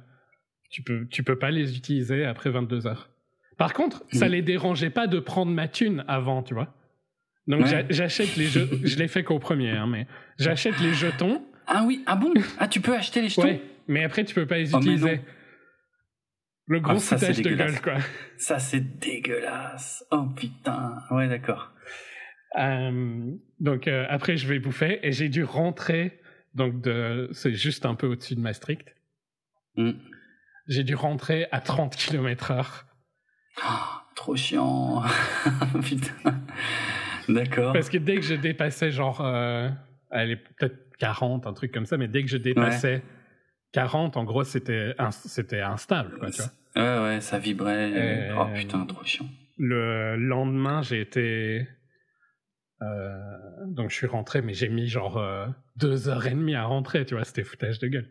tu 0.71 0.83
peux, 0.83 1.07
tu 1.07 1.23
peux 1.23 1.39
pas 1.39 1.51
les 1.51 1.77
utiliser 1.77 2.27
après 2.27 2.51
22 2.51 2.87
heures. 2.87 3.09
Par 3.57 3.73
contre, 3.73 4.05
ça 4.13 4.29
hmm. 4.29 4.33
les 4.33 4.43
dérangeait 4.43 4.91
pas 4.91 5.07
de 5.07 5.21
prendre 5.21 5.53
ma 5.53 5.69
thune 5.69 6.05
avant, 6.07 6.43
tu 6.43 6.53
vois? 6.53 6.75
Donc 7.47 7.65
j'achète 7.89 8.37
les 8.37 8.47
jetons. 8.47 8.77
je 8.85 8.99
l'ai 8.99 9.09
fait 9.09 9.25
qu'au 9.25 9.39
premier, 9.39 9.71
hein, 9.71 9.87
mais 9.87 10.07
j'achète 10.39 10.79
les 10.81 10.93
jetons 10.93 11.43
ah 11.73 11.85
oui, 11.87 12.03
ah 12.07 12.17
bon? 12.17 12.35
Ah, 12.59 12.67
tu 12.67 12.81
peux 12.81 12.95
acheter 12.95 13.23
les 13.23 13.29
jetons? 13.29 13.43
Ouais, 13.43 13.63
mais 13.87 14.03
après, 14.03 14.25
tu 14.25 14.35
peux 14.35 14.47
pas 14.47 14.59
les 14.59 14.75
oh, 14.75 14.79
utiliser. 14.79 15.21
le 16.67 16.81
gros 16.81 16.97
ah, 16.97 16.99
foutage 16.99 17.41
de 17.41 17.51
gueule, 17.51 17.81
quoi. 17.81 17.99
Ça, 18.37 18.59
c'est 18.59 18.99
dégueulasse. 18.99 20.05
Oh 20.11 20.27
putain. 20.37 20.97
Ouais, 21.13 21.29
d'accord. 21.29 21.73
Euh, 22.59 23.33
donc, 23.61 23.87
euh, 23.87 24.05
après, 24.09 24.37
je 24.37 24.49
vais 24.49 24.59
bouffer 24.59 24.99
et 25.03 25.13
j'ai 25.13 25.29
dû 25.29 25.45
rentrer. 25.45 26.21
Donc, 26.55 26.81
de, 26.81 27.29
c'est 27.33 27.55
juste 27.55 27.87
un 27.87 27.95
peu 27.95 28.09
au-dessus 28.09 28.35
de 28.35 28.41
Maastricht. 28.41 28.97
Mm. 29.77 29.93
J'ai 30.67 30.83
dû 30.83 30.97
rentrer 30.97 31.47
à 31.53 31.61
30 31.61 31.95
km/h. 31.95 32.85
trop 34.17 34.35
chiant. 34.35 35.05
putain. 35.85 36.41
D'accord. 37.29 37.73
Parce 37.73 37.89
que 37.89 37.99
dès 37.99 38.17
que 38.17 38.23
je 38.23 38.35
dépassais, 38.35 38.91
genre, 38.91 39.21
euh, 39.21 39.69
est 40.11 40.37
peut-être 40.37 40.90
40, 41.01 41.47
un 41.47 41.53
truc 41.53 41.73
comme 41.73 41.87
ça, 41.87 41.97
mais 41.97 42.07
dès 42.07 42.23
que 42.23 42.29
je 42.29 42.37
dépassais 42.37 43.03
40, 43.73 44.17
en 44.17 44.25
gros, 44.25 44.45
c'était 44.45 44.95
c'était 45.11 45.61
instable, 45.61 46.19
quoi, 46.19 46.31
tu 46.31 46.43
vois. 46.43 46.51
Ouais, 46.77 47.05
ouais, 47.05 47.21
ça 47.21 47.39
vibrait. 47.39 48.31
oh 48.39 48.47
putain, 48.55 48.87
trop 48.87 49.05
chiant. 49.05 49.27
Le 49.59 50.17
lendemain, 50.17 50.83
j'ai 50.83 51.01
été. 51.01 51.67
Euh, 52.83 53.67
donc 53.67 53.91
je 53.91 53.97
suis 53.97 54.07
rentré, 54.07 54.41
mais 54.41 54.55
j'ai 54.55 54.69
mis 54.69 54.87
genre 54.87 55.19
euh, 55.19 55.47
deux 55.77 56.09
heures 56.09 56.27
et 56.27 56.31
demie 56.31 56.55
à 56.55 56.65
rentrer, 56.65 57.05
tu 57.05 57.15
vois, 57.15 57.25
c'était 57.25 57.45
foutage 57.45 57.79
de 57.79 57.89
gueule. 57.89 58.09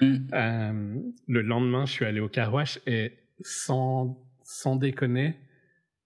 Mm. 0.00 0.16
Euh, 0.32 1.00
le 1.28 1.42
lendemain, 1.42 1.86
je 1.86 1.92
suis 1.92 2.04
allé 2.04 2.18
au 2.18 2.28
carouage 2.28 2.80
et 2.86 3.12
sans, 3.42 4.18
sans 4.42 4.76
déconner, 4.76 5.36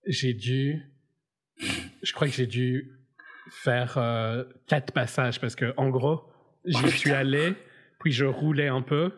j'ai 0.06 0.34
dû. 0.34 0.82
Je 2.02 2.12
crois 2.12 2.26
que 2.26 2.34
j'ai 2.34 2.46
dû 2.46 2.93
faire 3.50 3.98
euh, 3.98 4.44
quatre 4.66 4.92
passages 4.92 5.40
parce 5.40 5.56
que 5.56 5.74
en 5.76 5.90
gros, 5.90 6.24
j'y 6.64 6.90
suis 6.90 7.12
allé, 7.12 7.54
puis 8.00 8.12
je 8.12 8.24
roulais 8.24 8.68
un 8.68 8.82
peu 8.82 9.12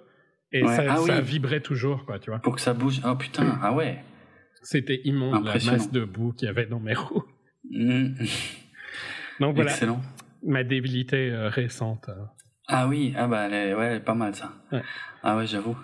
et 0.52 0.64
ça, 0.66 0.84
ah 0.88 1.20
vibrait 1.20 1.60
toujours, 1.60 2.04
quoi, 2.04 2.18
tu 2.18 2.30
vois. 2.30 2.38
Pour 2.38 2.54
que 2.54 2.60
ça 2.60 2.72
bouge. 2.72 3.00
Oh 3.04 3.14
putain, 3.16 3.58
ah 3.62 3.72
ouais. 3.72 4.02
C'était 4.62 5.00
immonde 5.04 5.44
la 5.44 5.54
masse 5.54 5.90
de 5.90 6.04
boue 6.04 6.32
qu'il 6.32 6.46
y 6.46 6.48
avait 6.48 6.66
dans 6.66 6.80
mes 6.80 6.94
roues. 6.94 7.24
Mm. 7.70 8.14
Donc 9.40 9.54
voilà. 9.54 9.70
Excellent. 9.70 10.00
Ma 10.44 10.64
débilité 10.64 11.30
euh, 11.30 11.48
récente. 11.48 12.08
Euh. 12.08 12.24
Ah 12.68 12.88
oui, 12.88 13.14
ah 13.16 13.26
bah 13.26 13.48
elle 13.50 13.76
ouais, 13.76 14.00
pas 14.00 14.14
mal 14.14 14.34
ça. 14.34 14.52
Ah 15.22 15.36
ouais, 15.36 15.46
j'avoue. 15.46 15.76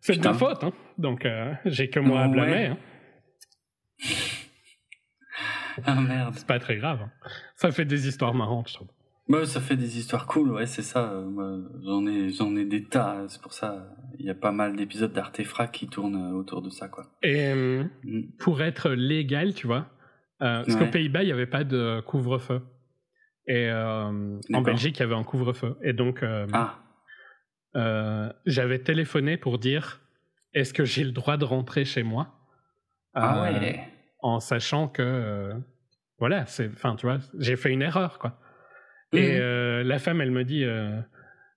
C'est 0.00 0.16
de 0.16 0.22
ta 0.22 0.34
faute, 0.34 0.62
hein. 0.62 0.72
Donc 0.98 1.26
j'ai 1.64 1.90
que 1.90 2.00
moi 2.00 2.22
à 2.22 2.28
blâmer. 2.28 2.66
Hein. 2.66 2.78
Ah 5.84 6.00
merde. 6.00 6.34
C'est 6.36 6.46
pas 6.46 6.58
très 6.58 6.76
grave. 6.76 7.00
Hein. 7.02 7.10
Ça 7.56 7.70
fait 7.70 7.84
des 7.84 8.08
histoires 8.08 8.34
marrantes, 8.34 8.68
je 8.68 8.74
trouve. 8.74 8.88
Bah, 9.28 9.46
ça 9.46 9.60
fait 9.60 9.76
des 9.76 9.98
histoires 9.98 10.26
cool, 10.26 10.50
ouais, 10.50 10.66
c'est 10.66 10.82
ça. 10.82 11.24
j'en 11.84 12.06
ai, 12.06 12.30
j'en 12.32 12.56
ai 12.56 12.64
des 12.64 12.84
tas. 12.84 13.24
C'est 13.28 13.40
pour 13.40 13.52
ça, 13.52 13.86
il 14.18 14.26
y 14.26 14.30
a 14.30 14.34
pas 14.34 14.52
mal 14.52 14.76
d'épisodes 14.76 15.12
d'Artefrac 15.12 15.70
qui 15.72 15.88
tournent 15.88 16.34
autour 16.34 16.60
de 16.60 16.70
ça, 16.70 16.88
quoi. 16.88 17.06
Et 17.22 17.46
euh, 17.46 17.84
mm. 18.02 18.32
pour 18.38 18.62
être 18.62 18.90
légal, 18.90 19.54
tu 19.54 19.66
vois, 19.66 19.86
euh, 20.42 20.64
parce 20.64 20.76
qu'aux 20.76 20.90
Pays-Bas, 20.90 21.22
il 21.22 21.26
n'y 21.26 21.32
avait 21.32 21.46
pas 21.46 21.64
de 21.64 22.00
couvre-feu. 22.00 22.62
Et 23.46 23.68
euh, 23.70 24.38
en 24.52 24.62
Belgique, 24.62 24.98
il 24.98 25.00
y 25.00 25.04
avait 25.04 25.14
un 25.14 25.24
couvre-feu. 25.24 25.76
Et 25.82 25.92
donc, 25.92 26.24
ah. 26.52 26.78
j'avais 28.44 28.80
téléphoné 28.80 29.36
pour 29.36 29.58
dire 29.58 30.00
est-ce 30.52 30.74
que 30.74 30.84
j'ai 30.84 31.04
le 31.04 31.12
droit 31.12 31.36
de 31.36 31.44
rentrer 31.44 31.84
chez 31.84 32.02
moi? 32.02 32.34
Ah 33.14 33.42
ouais 33.42 33.91
en 34.22 34.40
sachant 34.40 34.88
que 34.88 35.02
euh, 35.02 35.54
voilà, 36.18 36.46
c'est, 36.46 36.68
enfin, 36.68 36.96
tu 36.96 37.06
vois, 37.06 37.18
j'ai 37.38 37.56
fait 37.56 37.70
une 37.70 37.82
erreur, 37.82 38.18
quoi. 38.18 38.38
Et 39.12 39.32
mhm. 39.34 39.40
euh, 39.40 39.84
la 39.84 39.98
femme, 39.98 40.20
elle 40.20 40.30
me 40.30 40.44
dit, 40.44 40.64
euh, 40.64 40.98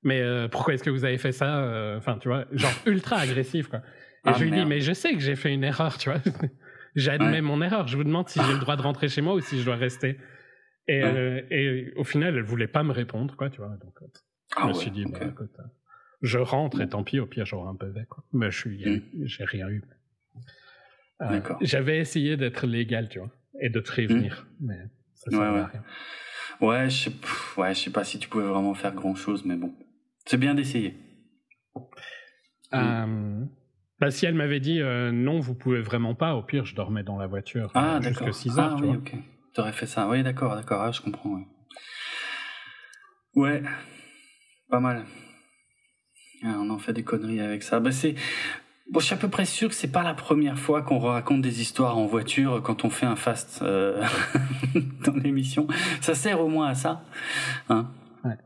mais 0.04 0.22
pourquoi 0.50 0.74
est-ce 0.74 0.84
que 0.84 0.90
vous 0.90 1.06
avez 1.06 1.18
fait 1.18 1.32
ça 1.32 1.96
Enfin, 1.98 2.18
tu 2.20 2.28
vois, 2.28 2.46
genre 2.52 2.72
ultra 2.86 3.18
agressif, 3.18 3.68
quoi. 3.68 3.80
Et 3.80 4.30
ah, 4.30 4.34
je 4.34 4.44
lui 4.44 4.52
dis, 4.52 4.66
mais 4.66 4.82
je 4.82 4.92
sais 4.92 5.14
que 5.14 5.20
j'ai 5.20 5.36
fait 5.36 5.54
une 5.54 5.64
erreur, 5.64 5.98
tu 5.98 6.10
vois. 6.10 6.20
J'admets 6.96 7.42
mon 7.42 7.62
erreur. 7.62 7.88
Je 7.88 7.98
vous 7.98 8.04
demande 8.04 8.30
si 8.30 8.40
j'ai 8.42 8.54
le 8.54 8.60
droit 8.60 8.76
de 8.76 8.82
rentrer 8.82 9.08
chez 9.08 9.22
moi 9.22 9.36
ou 9.36 9.42
si 9.42 9.60
je 9.60 9.66
dois 9.66 9.76
rester. 9.76 10.18
Et, 10.88 11.02
et 11.52 11.94
au 11.96 12.04
final, 12.04 12.36
elle 12.36 12.44
voulait 12.44 12.68
pas 12.68 12.84
me 12.84 12.92
répondre, 12.92 13.36
quoi, 13.36 13.50
tu 13.50 13.58
vois. 13.58 13.78
Donc, 13.84 13.94
je 14.02 14.56
ah 14.56 14.68
me 14.68 14.74
suis 14.74 14.92
dit, 14.92 15.06
bah, 15.06 15.20
écoute, 15.22 15.52
je 16.22 16.38
rentre 16.38 16.82
et 16.82 16.90
tant 16.90 17.04
pis, 17.04 17.20
au 17.20 17.26
pire, 17.26 17.46
j'aurai 17.46 17.70
un 17.70 17.76
peu 17.76 17.94
quoi. 18.10 18.24
Mais 18.34 18.52
je 18.52 18.58
suis, 18.58 18.86
mhm. 18.86 19.26
j'ai 19.26 19.46
rien 19.46 19.70
eu. 19.70 19.84
Euh, 21.22 21.40
j'avais 21.62 22.00
essayé 22.00 22.36
d'être 22.36 22.68
légal, 22.68 23.08
tu 23.10 23.20
vois, 23.20 23.32
et 23.62 23.70
de 23.70 23.80
te 23.80 23.88
prévenir, 23.88 24.48
hmm. 24.60 24.68
mais 24.68 24.78
ça 25.14 25.32
ne 25.32 25.38
ouais, 25.38 25.50
ouais. 25.50 25.60
à 25.60 25.68
rien. 25.68 25.84
Ouais, 26.62 26.90
je 26.90 27.10
sais, 27.10 27.12
ouais, 27.58 27.74
je 27.74 27.80
sais 27.80 27.92
pas 27.92 28.04
si 28.04 28.20
tu 28.20 28.28
pouvais 28.28 28.46
vraiment 28.46 28.74
faire 28.74 28.94
grand 28.94 29.16
chose, 29.16 29.46
mais 29.46 29.56
bon, 29.56 29.74
c'est 30.26 30.38
bien 30.38 30.56
d'essayer. 30.56 30.96
Euh, 32.74 33.46
Bah, 34.00 34.12
si 34.12 34.26
elle 34.26 34.36
m'avait 34.36 34.60
dit 34.60 34.82
euh, 34.82 35.12
non, 35.12 35.40
vous 35.40 35.56
pouvez 35.56 35.82
vraiment 35.82 36.16
pas, 36.16 36.36
au 36.36 36.44
pire, 36.44 36.66
je 36.66 36.76
dormais 36.76 37.04
dans 37.04 37.18
la 37.18 37.28
voiture 37.28 37.72
ah, 37.76 38.00
jusqu'à 38.02 38.32
6 38.32 38.60
heures. 38.60 38.78
Ah, 38.78 38.82
oui, 38.82 38.98
ok. 38.98 39.14
T'aurais 39.54 39.72
fait 39.72 39.86
ça. 39.86 40.10
Oui, 40.10 40.22
d'accord, 40.22 40.56
d'accord, 40.56 40.82
ah, 40.82 40.92
je 40.92 41.02
comprends. 41.02 41.40
Ouais. 43.36 43.64
pas 44.70 44.80
mal. 44.82 45.06
Ah, 46.44 46.58
on 46.60 46.70
en 46.70 46.78
fait 46.78 46.94
des 46.94 47.04
conneries 47.04 47.40
avec 47.40 47.64
ça. 47.64 47.80
Bah, 47.80 47.92
c'est. 47.92 48.16
Bon, 48.92 49.00
je 49.00 49.06
suis 49.06 49.16
à 49.16 49.18
peu 49.18 49.30
près 49.30 49.46
sûr 49.46 49.70
que 49.70 49.76
c'est 49.76 49.92
pas 49.92 50.04
la 50.04 50.14
première 50.14 50.60
fois 50.60 50.84
qu'on 50.84 51.00
raconte 51.00 51.42
des 51.42 51.60
histoires 51.60 51.98
en 51.98 52.06
voiture 52.06 52.62
quand 52.64 52.86
on 52.86 52.90
fait 52.90 53.08
un 53.08 53.16
fast 53.16 53.62
euh, 53.64 54.04
dans 55.06 55.16
l'émission. 55.16 55.68
Ça 56.02 56.14
sert 56.14 56.40
au 56.40 56.48
moins 56.48 56.68
à 56.68 56.76
ça. 56.76 57.04
Hein 57.70 57.92
ouais. 58.24 58.38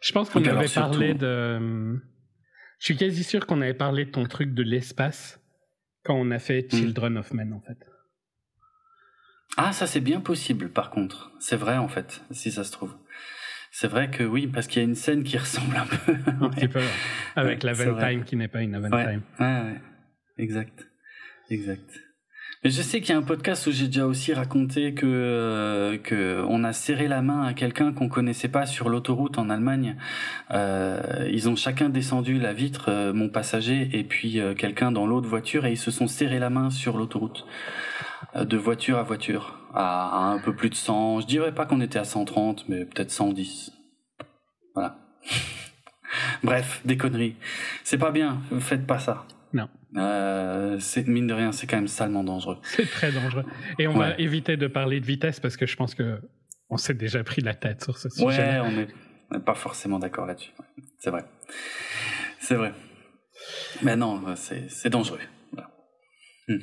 Je 0.00 0.12
pense 0.12 0.30
qu'on 0.30 0.44
avait 0.44 0.68
parlé 0.68 1.14
de. 1.14 2.00
Je 2.78 2.84
suis 2.84 2.96
quasi 2.96 3.24
sûr 3.24 3.44
qu'on 3.46 3.60
avait 3.60 3.74
parlé 3.74 4.04
de 4.04 4.10
ton 4.10 4.24
truc 4.24 4.54
de 4.54 4.62
l'espace 4.62 5.40
quand 6.04 6.14
on 6.14 6.30
a 6.30 6.38
fait 6.38 6.72
hmm. 6.72 6.76
Children 6.76 7.18
of 7.18 7.32
Men 7.34 7.52
en 7.52 7.60
fait. 7.60 7.78
Ah, 9.56 9.72
ça 9.72 9.88
c'est 9.88 10.00
bien 10.00 10.20
possible 10.20 10.68
par 10.68 10.90
contre. 10.90 11.32
C'est 11.40 11.56
vrai 11.56 11.76
en 11.76 11.88
fait, 11.88 12.22
si 12.30 12.52
ça 12.52 12.62
se 12.62 12.70
trouve. 12.70 12.94
C'est 13.72 13.88
vrai 13.88 14.10
que 14.10 14.22
oui, 14.22 14.46
parce 14.46 14.66
qu'il 14.66 14.80
y 14.80 14.84
a 14.84 14.88
une 14.88 14.94
scène 14.94 15.24
qui 15.24 15.36
ressemble 15.38 15.76
un 15.76 15.86
peu. 15.86 16.16
un 16.40 16.50
petit 16.50 16.68
peu, 16.68 16.80
avec 17.34 17.64
la 17.64 17.74
Time 17.74 18.24
qui 18.24 18.36
n'est 18.36 18.48
pas 18.48 18.62
une 18.62 18.76
Aventime. 18.76 19.22
Ouais, 19.40 19.46
ouais, 19.46 19.62
ouais. 19.62 19.80
Exact. 20.38 20.88
Exact. 21.50 22.08
Mais 22.64 22.70
je 22.70 22.82
sais 22.82 23.00
qu'il 23.00 23.10
y 23.10 23.12
a 23.12 23.18
un 23.18 23.22
podcast 23.22 23.68
où 23.68 23.70
j'ai 23.70 23.86
déjà 23.86 24.06
aussi 24.06 24.32
raconté 24.32 24.92
que 24.92 25.06
euh, 25.06 25.96
que 25.96 26.44
on 26.48 26.64
a 26.64 26.72
serré 26.72 27.06
la 27.06 27.22
main 27.22 27.44
à 27.44 27.54
quelqu'un 27.54 27.92
qu'on 27.92 28.08
connaissait 28.08 28.48
pas 28.48 28.66
sur 28.66 28.88
l'autoroute 28.88 29.38
en 29.38 29.48
Allemagne. 29.48 29.96
Euh, 30.50 31.28
ils 31.30 31.48
ont 31.48 31.54
chacun 31.54 31.88
descendu 31.88 32.38
la 32.38 32.52
vitre, 32.52 32.86
euh, 32.88 33.12
mon 33.12 33.28
passager 33.28 33.88
et 33.92 34.02
puis 34.02 34.40
quelqu'un 34.56 34.90
dans 34.90 35.06
l'autre 35.06 35.28
voiture 35.28 35.66
et 35.66 35.72
ils 35.72 35.78
se 35.78 35.92
sont 35.92 36.08
serré 36.08 36.40
la 36.40 36.50
main 36.50 36.70
sur 36.70 36.96
l'autoroute 36.96 37.46
de 38.34 38.56
voiture 38.56 38.98
à 38.98 39.04
voiture 39.04 39.60
à, 39.72 40.08
à, 40.08 40.32
un 40.32 40.38
peu 40.40 40.54
plus 40.54 40.70
de 40.70 40.74
100. 40.74 41.20
Je 41.20 41.26
dirais 41.26 41.54
pas 41.54 41.64
qu'on 41.64 41.80
était 41.80 42.00
à 42.00 42.04
130, 42.04 42.68
mais 42.68 42.84
peut-être 42.84 43.12
110. 43.12 43.72
Voilà. 44.74 44.98
Bref, 46.42 46.80
des 46.84 46.96
conneries. 46.96 47.36
C'est 47.84 47.98
pas 47.98 48.10
bien. 48.10 48.40
Faites 48.58 48.86
pas 48.86 48.98
ça. 48.98 49.26
Euh, 49.96 50.78
mine 51.06 51.26
de 51.26 51.34
rien, 51.34 51.52
c'est 51.52 51.66
quand 51.66 51.76
même 51.76 51.88
salement 51.88 52.24
dangereux. 52.24 52.58
C'est 52.62 52.90
très 52.90 53.10
dangereux. 53.12 53.44
Et 53.78 53.88
on 53.88 53.94
va 53.94 54.14
éviter 54.18 54.56
de 54.56 54.66
parler 54.66 55.00
de 55.00 55.06
vitesse 55.06 55.40
parce 55.40 55.56
que 55.56 55.66
je 55.66 55.76
pense 55.76 55.94
que 55.94 56.20
on 56.70 56.76
s'est 56.76 56.94
déjà 56.94 57.24
pris 57.24 57.40
la 57.40 57.54
tête 57.54 57.82
sur 57.82 57.96
ce 57.96 58.10
sujet. 58.10 58.26
Ouais, 58.26 58.60
on 58.60 59.36
n'est 59.36 59.40
pas 59.40 59.54
forcément 59.54 59.98
d'accord 59.98 60.26
là-dessus. 60.26 60.52
C'est 60.98 61.10
vrai. 61.10 61.24
C'est 62.40 62.54
vrai. 62.54 62.72
Mais 63.82 63.96
non, 63.96 64.22
c'est 64.36 64.90
dangereux. 64.90 65.20
Hmm. 66.48 66.58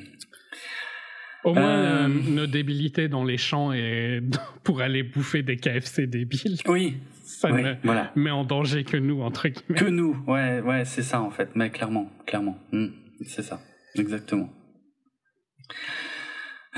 Au 1.44 1.54
moins, 1.54 1.78
euh, 1.78 2.08
nos 2.08 2.46
débilités 2.48 3.08
dans 3.08 3.22
les 3.22 3.38
champs 3.38 3.72
et 3.72 4.20
pour 4.64 4.80
aller 4.80 5.04
bouffer 5.04 5.42
des 5.42 5.56
KFC 5.56 6.06
débiles. 6.06 6.58
Oui. 6.66 6.96
Ça 7.22 7.50
ne 7.50 7.74
voilà. 7.84 8.12
met 8.16 8.30
en 8.30 8.44
danger 8.44 8.84
que 8.84 8.96
nous, 8.96 9.20
entre 9.20 9.48
guillemets. 9.48 9.78
Que 9.78 9.84
nous, 9.84 10.16
ouais, 10.26 10.60
ouais, 10.60 10.84
c'est 10.84 11.02
ça 11.02 11.20
en 11.20 11.30
fait. 11.30 11.50
Mais 11.54 11.70
clairement, 11.70 12.10
clairement. 12.24 12.58
Hmm. 12.72 12.88
C'est 13.24 13.42
ça, 13.42 13.60
exactement. 13.94 14.50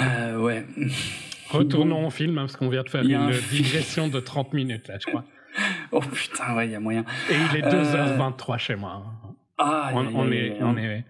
Euh, 0.00 0.40
ouais. 0.40 0.64
Retournons 1.50 2.06
au 2.06 2.10
film, 2.10 2.38
hein, 2.38 2.42
parce 2.42 2.56
qu'on 2.56 2.68
vient 2.68 2.82
de 2.82 2.90
faire 2.90 3.02
une 3.02 3.30
digression 3.50 4.08
de 4.08 4.20
30 4.20 4.52
minutes, 4.52 4.88
là, 4.88 4.98
je 5.00 5.06
crois. 5.06 5.24
oh 5.92 6.00
putain, 6.00 6.54
ouais, 6.54 6.68
il 6.68 6.72
y 6.72 6.74
a 6.74 6.80
moyen. 6.80 7.04
Et 7.30 7.34
il 7.34 7.56
est 7.56 7.62
2h23 7.62 8.54
euh, 8.54 8.58
chez 8.58 8.76
moi. 8.76 9.04
Ah, 9.56 9.90
on, 9.94 10.30
est, 10.30 10.62
on 10.62 10.76
est 10.76 11.04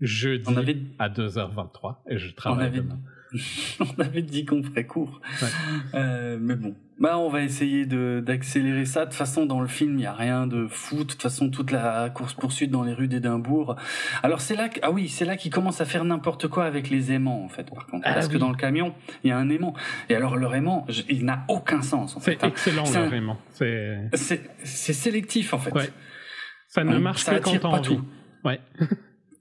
jeudi 0.00 0.94
à 0.98 1.08
2h23 1.08 1.96
et 2.08 2.18
je 2.18 2.32
travaille 2.34 2.70
demain. 2.70 3.00
on 3.80 4.00
avait 4.00 4.22
dit 4.22 4.44
qu'on 4.44 4.62
ferait 4.62 4.86
court. 4.86 5.20
Euh, 5.94 6.38
mais 6.40 6.54
bon, 6.54 6.74
bah 6.98 7.18
on 7.18 7.28
va 7.28 7.42
essayer 7.42 7.84
de 7.84 8.22
d'accélérer 8.24 8.86
ça. 8.86 9.00
De 9.00 9.04
toute 9.06 9.14
façon, 9.14 9.46
dans 9.46 9.60
le 9.60 9.66
film, 9.66 9.98
il 9.98 10.02
y 10.02 10.06
a 10.06 10.12
rien 10.12 10.46
de 10.46 10.66
fou. 10.66 10.98
De 10.98 11.02
toute 11.04 11.22
façon, 11.22 11.50
toute 11.50 11.70
la 11.70 12.10
course 12.10 12.34
poursuite 12.34 12.70
dans 12.70 12.82
les 12.82 12.94
rues 12.94 13.08
d'Édimbourg. 13.08 13.76
Alors 14.22 14.40
c'est 14.40 14.56
là 14.56 14.68
que 14.68 14.80
ah 14.82 14.90
oui, 14.90 15.08
c'est 15.08 15.24
là 15.24 15.36
qu'il 15.36 15.52
commence 15.52 15.80
à 15.80 15.84
faire 15.84 16.04
n'importe 16.04 16.48
quoi 16.48 16.64
avec 16.64 16.90
les 16.90 17.12
aimants 17.12 17.44
en 17.44 17.48
fait. 17.48 17.70
Par 17.70 17.86
contre, 17.86 18.04
ah 18.06 18.14
parce 18.14 18.28
que 18.28 18.38
dans 18.38 18.50
le 18.50 18.56
camion, 18.56 18.94
il 19.24 19.28
y 19.28 19.32
a 19.32 19.38
un 19.38 19.50
aimant. 19.50 19.74
Et 20.08 20.14
alors 20.14 20.36
leur 20.36 20.54
aimant, 20.54 20.86
il 21.08 21.24
n'a 21.24 21.44
aucun 21.48 21.82
sens. 21.82 22.16
En 22.16 22.20
c'est 22.20 22.42
hein. 22.42 22.48
excellent 22.48 22.84
leur 22.90 23.12
aimant. 23.12 23.38
C'est 23.52 24.10
c'est 24.14 24.92
sélectif 24.92 25.54
en 25.54 25.58
fait. 25.58 25.74
Ouais. 25.74 25.90
Ça 26.68 26.84
ne 26.84 26.98
marche 26.98 27.24
que 27.24 27.38
quand 27.38 27.64
envie. 27.64 27.82
Tout. 27.82 28.04
Ouais. 28.44 28.60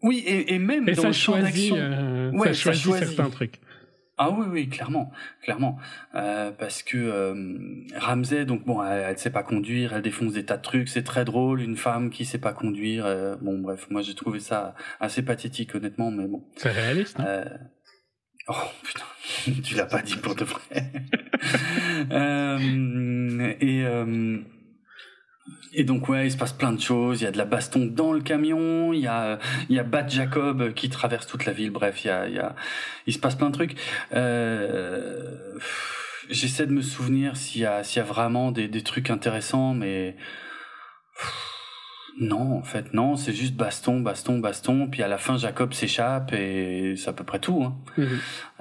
Oui, 0.04 0.24
et, 0.26 0.54
et 0.54 0.60
même 0.60 0.88
et 0.88 0.94
dans 0.94 1.02
ça 1.02 1.08
le 1.08 1.14
choisit, 1.14 1.74
euh, 1.74 2.32
ouais, 2.32 2.54
ça, 2.54 2.72
choisit 2.72 3.08
certains 3.08 3.30
trucs. 3.30 3.60
Ah 4.20 4.32
oui, 4.32 4.48
oui, 4.50 4.68
clairement, 4.68 5.12
clairement, 5.44 5.78
euh, 6.16 6.52
parce 6.52 6.82
que 6.82 6.98
euh, 6.98 7.86
Ramsey, 7.96 8.46
donc 8.46 8.66
bon, 8.66 8.84
elle, 8.84 9.12
ne 9.12 9.18
sait 9.18 9.30
pas 9.30 9.44
conduire, 9.44 9.94
elle 9.94 10.02
défonce 10.02 10.34
des 10.34 10.44
tas 10.44 10.58
de 10.58 10.64
trucs, 10.64 10.90
c'est 10.90 11.04
très 11.04 11.24
drôle, 11.24 11.62
une 11.62 11.78
femme 11.78 12.10
qui 12.10 12.26
sait 12.26 12.40
pas 12.40 12.54
conduire. 12.54 13.06
Euh, 13.06 13.36
bon, 13.40 13.60
bref, 13.60 13.86
moi 13.92 14.02
j'ai 14.02 14.16
trouvé 14.16 14.40
ça 14.40 14.74
assez 15.00 15.22
pathétique, 15.22 15.76
honnêtement, 15.76 16.10
mais 16.10 16.26
bon. 16.26 16.44
C'est 16.56 16.72
réaliste. 16.72 17.20
Hein 17.20 17.26
euh, 17.28 17.46
oh 18.48 18.54
putain, 18.84 19.06
tu 19.64 19.76
l'as 19.76 19.86
pas 19.86 20.02
dit 20.02 20.16
pour 20.16 20.34
de 20.34 20.46
vrai. 20.46 20.62
euh, 22.12 23.54
et 23.60 23.86
euh, 23.86 24.40
et 25.78 25.84
donc 25.84 26.10
ouais, 26.10 26.26
il 26.26 26.32
se 26.32 26.38
passe 26.38 26.54
plein 26.54 26.74
de 26.74 26.82
choses. 26.82 27.22
Il 27.22 27.26
y 27.26 27.28
a 27.28 27.32
de 27.32 27.38
la 27.38 27.46
baston 27.46 27.86
dans 27.86 28.12
le 28.12 28.20
camion. 28.20 28.94
Il 28.94 29.00
y 29.00 29.08
a 29.08 29.38
il 29.70 29.76
y 29.76 29.80
a 29.80 29.84
Bat 29.84 30.08
Jacob 30.08 30.74
qui 30.74 30.90
traverse 30.90 31.28
toute 31.28 31.46
la 31.46 31.54
ville. 31.54 31.70
Bref, 31.70 32.04
il 32.04 32.08
y 32.08 32.10
a 32.10 32.28
il 32.28 32.34
y 32.36 32.40
a 32.40 32.56
il 33.06 33.14
se 33.14 33.20
passe 33.20 33.36
plein 33.36 33.50
de 33.50 33.54
trucs. 33.54 33.76
Euh, 34.14 35.54
J'essaie 36.30 36.66
de 36.66 36.74
me 36.74 36.82
souvenir 36.82 37.38
s'il 37.38 37.62
y 37.62 37.66
a 37.66 37.84
s'il 37.84 38.00
y 38.00 38.02
a 38.02 38.06
vraiment 38.06 38.52
des 38.52 38.68
des 38.68 38.82
trucs 38.82 39.12
intéressants, 39.12 39.74
mais 39.76 40.16
non, 42.20 42.58
en 42.58 42.64
fait, 42.64 42.94
non, 42.94 43.16
c'est 43.16 43.34
juste 43.34 43.54
baston, 43.54 44.00
baston, 44.00 44.40
baston. 44.40 44.88
Puis 44.88 45.04
à 45.04 45.08
la 45.08 45.18
fin, 45.18 45.38
Jacob 45.38 45.74
s'échappe 45.74 46.34
et 46.34 46.96
c'est 46.98 47.10
à 47.10 47.14
peu 47.14 47.24
près 47.24 47.40
tout. 47.40 47.64
Hein. 47.64 47.76
Mhm. 47.98 48.08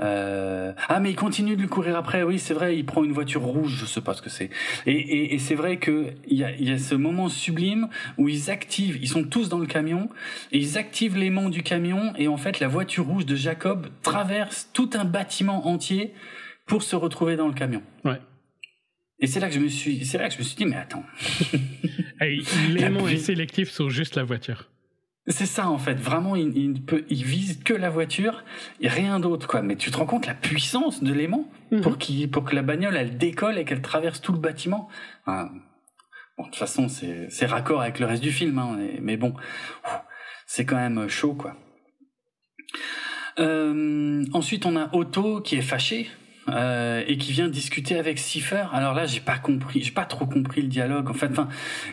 Euh... 0.00 0.72
Ah, 0.88 1.00
mais 1.00 1.10
il 1.10 1.16
continue 1.16 1.56
de 1.56 1.62
lui 1.62 1.68
courir 1.68 1.96
après. 1.96 2.22
Oui, 2.22 2.38
c'est 2.38 2.52
vrai, 2.52 2.76
il 2.76 2.84
prend 2.84 3.02
une 3.02 3.12
voiture 3.12 3.42
rouge, 3.42 3.76
je 3.80 3.86
sais 3.86 4.02
pas 4.02 4.12
ce 4.12 4.20
que 4.20 4.28
c'est. 4.28 4.50
Et, 4.84 4.92
et, 4.92 5.34
et 5.34 5.38
c'est 5.38 5.54
vrai 5.54 5.78
que 5.78 6.08
il 6.26 6.36
y 6.36 6.44
a, 6.44 6.54
y 6.54 6.70
a 6.70 6.78
ce 6.78 6.94
moment 6.94 7.28
sublime 7.28 7.88
où 8.18 8.28
ils 8.28 8.50
activent, 8.50 8.98
ils 9.00 9.08
sont 9.08 9.24
tous 9.24 9.48
dans 9.48 9.58
le 9.58 9.66
camion 9.66 10.10
et 10.52 10.58
ils 10.58 10.76
activent 10.76 11.16
l'aimant 11.16 11.48
du 11.48 11.62
camion 11.62 12.12
et 12.16 12.28
en 12.28 12.36
fait, 12.36 12.60
la 12.60 12.68
voiture 12.68 13.06
rouge 13.06 13.24
de 13.24 13.36
Jacob 13.36 13.86
traverse 14.02 14.68
tout 14.74 14.90
un 14.94 15.04
bâtiment 15.04 15.66
entier 15.66 16.12
pour 16.66 16.82
se 16.82 16.96
retrouver 16.96 17.36
dans 17.36 17.48
le 17.48 17.54
camion. 17.54 17.82
Ouais. 18.04 18.20
Et 19.18 19.26
c'est 19.26 19.40
là 19.40 19.48
que 19.48 19.54
je 19.54 19.60
me 19.60 19.68
suis, 19.68 20.04
c'est 20.04 20.18
là 20.18 20.28
que 20.28 20.34
je 20.34 20.38
me 20.38 20.44
suis 20.44 20.56
dit, 20.56 20.66
mais 20.66 20.76
attends. 20.76 21.04
L'aimant 22.70 23.08
est 23.08 23.16
sélectif 23.16 23.70
sur 23.70 23.90
juste 23.90 24.16
la 24.16 24.24
voiture. 24.24 24.68
C'est 25.28 25.46
ça 25.46 25.68
en 25.68 25.78
fait, 25.78 25.94
vraiment, 25.94 26.36
il, 26.36 26.56
il, 26.56 26.82
peut, 26.84 27.04
il 27.08 27.24
vise 27.24 27.58
que 27.64 27.74
la 27.74 27.90
voiture 27.90 28.44
et 28.80 28.86
rien 28.86 29.18
d'autre 29.18 29.48
quoi. 29.48 29.60
Mais 29.60 29.74
tu 29.74 29.90
te 29.90 29.96
rends 29.96 30.06
compte 30.06 30.26
la 30.26 30.34
puissance 30.34 31.02
de 31.02 31.12
l'aimant 31.12 31.50
mhm. 31.72 31.80
pour 31.80 31.98
qui, 31.98 32.28
pour 32.28 32.44
que 32.44 32.54
la 32.54 32.62
bagnole 32.62 32.96
elle 32.96 33.18
décolle 33.18 33.58
et 33.58 33.64
qu'elle 33.64 33.82
traverse 33.82 34.20
tout 34.20 34.32
le 34.32 34.38
bâtiment. 34.38 34.88
bon, 35.26 35.42
de 36.38 36.44
toute 36.44 36.54
façon, 36.54 36.88
c'est, 36.88 37.26
c'est 37.28 37.46
raccord 37.46 37.80
avec 37.80 37.98
le 37.98 38.06
reste 38.06 38.22
du 38.22 38.30
film, 38.30 38.58
hein, 38.58 38.78
mais 39.00 39.16
bon, 39.16 39.34
c'est 40.46 40.64
quand 40.64 40.76
même 40.76 41.08
chaud 41.08 41.34
quoi. 41.34 41.56
Euh, 43.38 44.24
ensuite, 44.32 44.64
on 44.64 44.76
a 44.76 44.94
Otto 44.94 45.40
qui 45.40 45.56
est 45.56 45.62
fâché 45.62 46.08
euh, 46.48 47.02
et 47.06 47.16
qui 47.18 47.32
vient 47.32 47.48
discuter 47.48 47.98
avec 47.98 48.18
Cipher. 48.18 48.66
Alors 48.72 48.94
là, 48.94 49.06
j'ai 49.06 49.20
pas 49.20 49.38
compris, 49.38 49.82
j'ai 49.82 49.90
pas 49.90 50.04
trop 50.04 50.26
compris 50.26 50.62
le 50.62 50.68
dialogue. 50.68 51.10
En 51.10 51.14
fait, 51.14 51.30
enfin, 51.30 51.48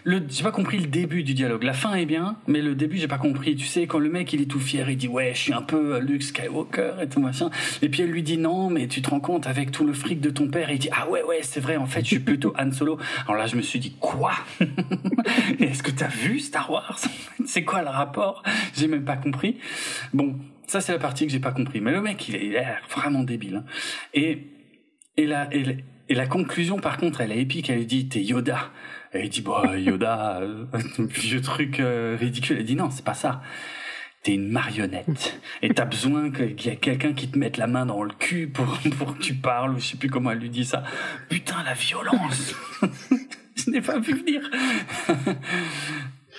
j'ai 0.06 0.44
pas 0.44 0.52
compris 0.52 0.80
le 0.80 0.88
début 0.88 1.24
du 1.24 1.34
dialogue. 1.34 1.64
La 1.64 1.74
fin 1.74 1.94
est 1.96 2.06
bien, 2.06 2.38
mais 2.48 2.62
le 2.62 2.76
début, 2.76 2.98
j'ai 2.98 3.08
pas 3.08 3.18
compris. 3.18 3.56
Tu 3.56 3.66
sais, 3.66 3.88
quand 3.88 4.00
le 4.00 4.10
mec 4.10 4.32
il 4.34 4.42
est 4.42 4.46
tout 4.46 4.60
fier, 4.60 4.90
il 4.90 4.98
dit 4.98 5.08
ouais, 5.08 5.32
je 5.34 5.40
suis 5.40 5.54
un 5.54 5.62
peu 5.62 6.00
Luke 6.00 6.24
Skywalker 6.24 6.94
et 7.02 7.08
tout 7.08 7.20
machin. 7.20 7.50
Et 7.82 7.90
puis 7.90 8.04
elle 8.04 8.12
lui 8.12 8.24
dit 8.24 8.38
non, 8.38 8.70
mais 8.70 8.88
tu 8.88 9.02
te 9.02 9.10
rends 9.10 9.20
compte 9.20 9.48
avec 9.48 9.72
tout 9.72 9.86
le 9.86 9.94
fric 9.94 10.22
de 10.22 10.30
ton 10.30 10.48
père. 10.48 10.70
Il 10.72 10.80
dit 10.80 10.90
ah 10.92 11.10
ouais 11.10 11.24
ouais, 11.24 11.40
c'est 11.42 11.60
vrai. 11.60 11.78
En 11.78 11.88
fait, 11.88 12.02
je 12.02 12.08
suis 12.08 12.20
plutôt 12.20 12.54
Han 12.58 12.72
Solo. 12.72 12.98
Alors 13.28 13.38
là, 13.38 13.48
je 13.48 13.56
me 13.56 13.62
suis 13.62 13.80
dit 13.80 13.96
quoi? 14.00 14.34
Est-ce 15.60 15.84
que 15.84 15.92
t'as 15.92 16.08
vu 16.08 16.40
Star 16.40 16.70
Wars? 16.70 17.00
C'est 17.46 17.64
quoi 17.64 17.82
le 17.82 17.90
rapport? 17.90 18.44
J'ai 18.76 18.88
même 18.88 19.04
pas 19.04 19.18
compris. 19.18 19.58
Bon, 20.14 20.36
ça, 20.68 20.82
c'est 20.82 20.92
la 20.92 21.00
partie 21.00 21.26
que 21.26 21.32
j'ai 21.32 21.40
pas 21.40 21.52
compris. 21.52 21.82
Mais 21.82 21.92
le 21.92 22.02
mec, 22.02 22.28
il 22.28 22.36
est 22.36 22.50
l'air 22.50 22.82
vraiment 22.90 23.24
débile. 23.24 23.58
Hein. 23.58 23.66
Et, 24.14 24.48
et, 25.18 25.26
la, 25.26 25.50
et, 25.54 25.84
la 26.10 26.28
conclusion, 26.28 26.80
par 26.80 26.98
contre, 26.98 27.22
elle 27.22 27.32
est 27.32 27.40
épique. 27.40 27.70
Elle 27.70 27.86
dit, 27.86 28.08
t'es 28.08 28.22
Yoda. 28.22 28.72
Et 29.14 29.24
il 29.24 29.30
dit, 29.30 29.42
bah, 29.42 29.64
Yoda, 29.78 30.40
euh, 30.42 30.66
vieux 31.00 31.42
truc 31.42 31.80
euh, 31.80 32.18
ridicule. 32.20 32.58
Elle 32.60 32.66
dit, 32.66 32.76
non, 32.76 32.90
c'est 32.90 33.06
pas 33.06 33.14
ça. 33.14 33.42
T'es 34.24 34.36
une 34.36 34.50
marionnette. 34.50 35.40
Et 35.62 35.70
t'as 35.74 35.86
besoin 35.86 36.32
qu'il 36.32 36.62
y 36.62 36.70
ait 36.70 36.78
quelqu'un 36.78 37.14
qui 37.14 37.30
te 37.30 37.38
mette 37.38 37.58
la 37.58 37.68
main 37.68 37.86
dans 37.86 38.04
le 38.04 38.14
cul 38.14 38.48
pour, 38.48 38.66
pour 38.98 39.18
que 39.18 39.22
tu 39.22 39.34
parles, 39.34 39.76
ou 39.76 39.80
je 39.80 39.88
sais 39.88 39.98
plus 39.98 40.10
comment 40.10 40.32
elle 40.32 40.40
lui 40.40 40.50
dit 40.50 40.66
ça. 40.66 40.84
Putain, 41.30 41.62
la 41.64 41.74
violence! 41.74 42.56
je 43.56 43.70
n'ai 43.70 43.82
pas 43.82 44.00
pu 44.00 44.14
venir. 44.14 44.50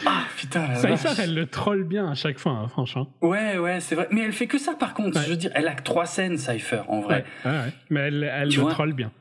Ah 0.06 0.24
putain, 0.36 0.66
la 0.68 0.96
Cypher, 0.96 1.22
elle 1.22 1.34
le 1.34 1.46
troll 1.46 1.84
bien 1.84 2.10
à 2.10 2.14
chaque 2.14 2.38
fois, 2.38 2.52
hein, 2.52 2.68
franchement. 2.68 3.08
Ouais, 3.22 3.58
ouais, 3.58 3.80
c'est 3.80 3.94
vrai. 3.94 4.08
Mais 4.10 4.22
elle 4.22 4.32
fait 4.32 4.46
que 4.46 4.58
ça, 4.58 4.74
par 4.74 4.94
contre. 4.94 5.20
Je 5.22 5.30
veux 5.30 5.36
dire, 5.36 5.50
elle 5.54 5.68
a 5.68 5.74
que 5.74 5.82
trois 5.82 6.06
scènes, 6.06 6.36
Cypher, 6.36 6.82
en 6.88 7.00
vrai. 7.00 7.24
Ouais, 7.44 7.50
ouais, 7.50 7.72
Mais 7.90 8.00
elle, 8.00 8.24
elle 8.24 8.48
le 8.48 8.70
troll 8.70 8.92
bien. 8.92 9.12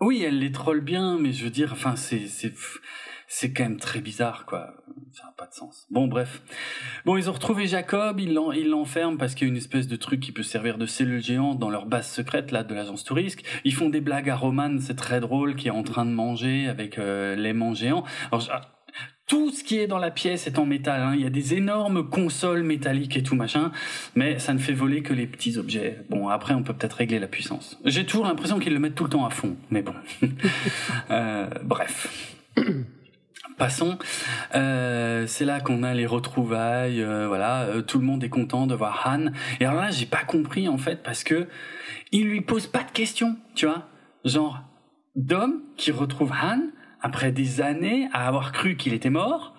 Oui, 0.00 0.24
elle 0.26 0.38
les 0.38 0.50
troll 0.50 0.80
bien, 0.80 1.18
mais 1.18 1.32
je 1.32 1.44
veux 1.44 1.50
dire, 1.50 1.70
enfin, 1.72 1.94
c'est, 1.94 2.26
c'est, 2.26 2.52
c'est 3.28 3.52
quand 3.52 3.62
même 3.62 3.78
très 3.78 4.00
bizarre, 4.00 4.46
quoi. 4.46 4.74
Ça 5.12 5.26
n'a 5.26 5.32
pas 5.36 5.46
de 5.46 5.52
sens. 5.52 5.86
Bon, 5.90 6.08
bref. 6.08 6.42
Bon, 7.04 7.16
ils 7.16 7.30
ont 7.30 7.32
retrouvé 7.32 7.66
Jacob, 7.66 8.18
ils 8.18 8.34
l'enferment 8.34 9.16
parce 9.16 9.34
qu'il 9.34 9.46
y 9.46 9.50
a 9.50 9.52
une 9.52 9.58
espèce 9.58 9.86
de 9.86 9.96
truc 9.96 10.20
qui 10.20 10.32
peut 10.32 10.42
servir 10.42 10.78
de 10.78 10.86
cellule 10.86 11.22
géante 11.22 11.58
dans 11.58 11.70
leur 11.70 11.86
base 11.86 12.10
secrète, 12.10 12.50
là, 12.50 12.64
de 12.64 12.74
l'agence 12.74 13.04
touriste. 13.04 13.40
Ils 13.64 13.74
font 13.74 13.90
des 13.90 14.00
blagues 14.00 14.30
à 14.30 14.36
Roman, 14.36 14.78
c'est 14.80 14.96
très 14.96 15.20
drôle, 15.20 15.54
qui 15.54 15.68
est 15.68 15.72
en 15.72 15.82
train 15.82 16.06
de 16.06 16.10
manger 16.10 16.66
avec 16.66 16.98
euh, 16.98 17.36
l'aimant 17.36 17.74
géant. 17.74 18.04
Alors, 18.32 18.42
tout 19.26 19.50
ce 19.50 19.62
qui 19.64 19.78
est 19.78 19.86
dans 19.86 19.98
la 19.98 20.10
pièce 20.10 20.46
est 20.46 20.58
en 20.58 20.66
métal. 20.66 21.00
Hein. 21.00 21.12
Il 21.14 21.22
y 21.22 21.26
a 21.26 21.30
des 21.30 21.54
énormes 21.54 22.08
consoles 22.08 22.62
métalliques 22.62 23.16
et 23.16 23.22
tout 23.22 23.34
machin, 23.34 23.72
mais 24.14 24.38
ça 24.38 24.52
ne 24.52 24.58
fait 24.58 24.72
voler 24.72 25.02
que 25.02 25.12
les 25.12 25.26
petits 25.26 25.58
objets. 25.58 26.04
Bon, 26.10 26.28
après, 26.28 26.54
on 26.54 26.62
peut 26.62 26.74
peut-être 26.74 26.94
régler 26.94 27.18
la 27.18 27.28
puissance. 27.28 27.78
J'ai 27.84 28.04
toujours 28.04 28.26
l'impression 28.26 28.58
qu'ils 28.58 28.74
le 28.74 28.80
mettent 28.80 28.94
tout 28.94 29.04
le 29.04 29.10
temps 29.10 29.24
à 29.24 29.30
fond, 29.30 29.56
mais 29.70 29.82
bon. 29.82 29.94
euh, 31.10 31.48
bref. 31.62 32.34
Passons. 33.58 33.98
Euh, 34.54 35.26
c'est 35.26 35.44
là 35.44 35.60
qu'on 35.60 35.82
a 35.82 35.94
les 35.94 36.06
retrouvailles. 36.06 37.00
Euh, 37.00 37.28
voilà, 37.28 37.68
tout 37.86 37.98
le 37.98 38.04
monde 38.04 38.24
est 38.24 38.28
content 38.28 38.66
de 38.66 38.74
voir 38.74 39.06
Han. 39.06 39.26
Et 39.60 39.66
alors 39.66 39.80
là, 39.80 39.90
j'ai 39.90 40.06
pas 40.06 40.24
compris 40.24 40.68
en 40.68 40.78
fait 40.78 41.02
parce 41.02 41.22
que 41.22 41.46
il 42.10 42.28
lui 42.28 42.40
pose 42.40 42.66
pas 42.66 42.82
de 42.82 42.90
questions, 42.90 43.36
tu 43.54 43.66
vois. 43.66 43.88
Genre, 44.24 44.60
Dom 45.16 45.60
qui 45.76 45.92
retrouve 45.92 46.32
Han 46.32 46.60
après 47.02 47.32
des 47.32 47.60
années 47.60 48.08
à 48.12 48.26
avoir 48.26 48.52
cru 48.52 48.76
qu'il 48.76 48.94
était 48.94 49.10
mort, 49.10 49.54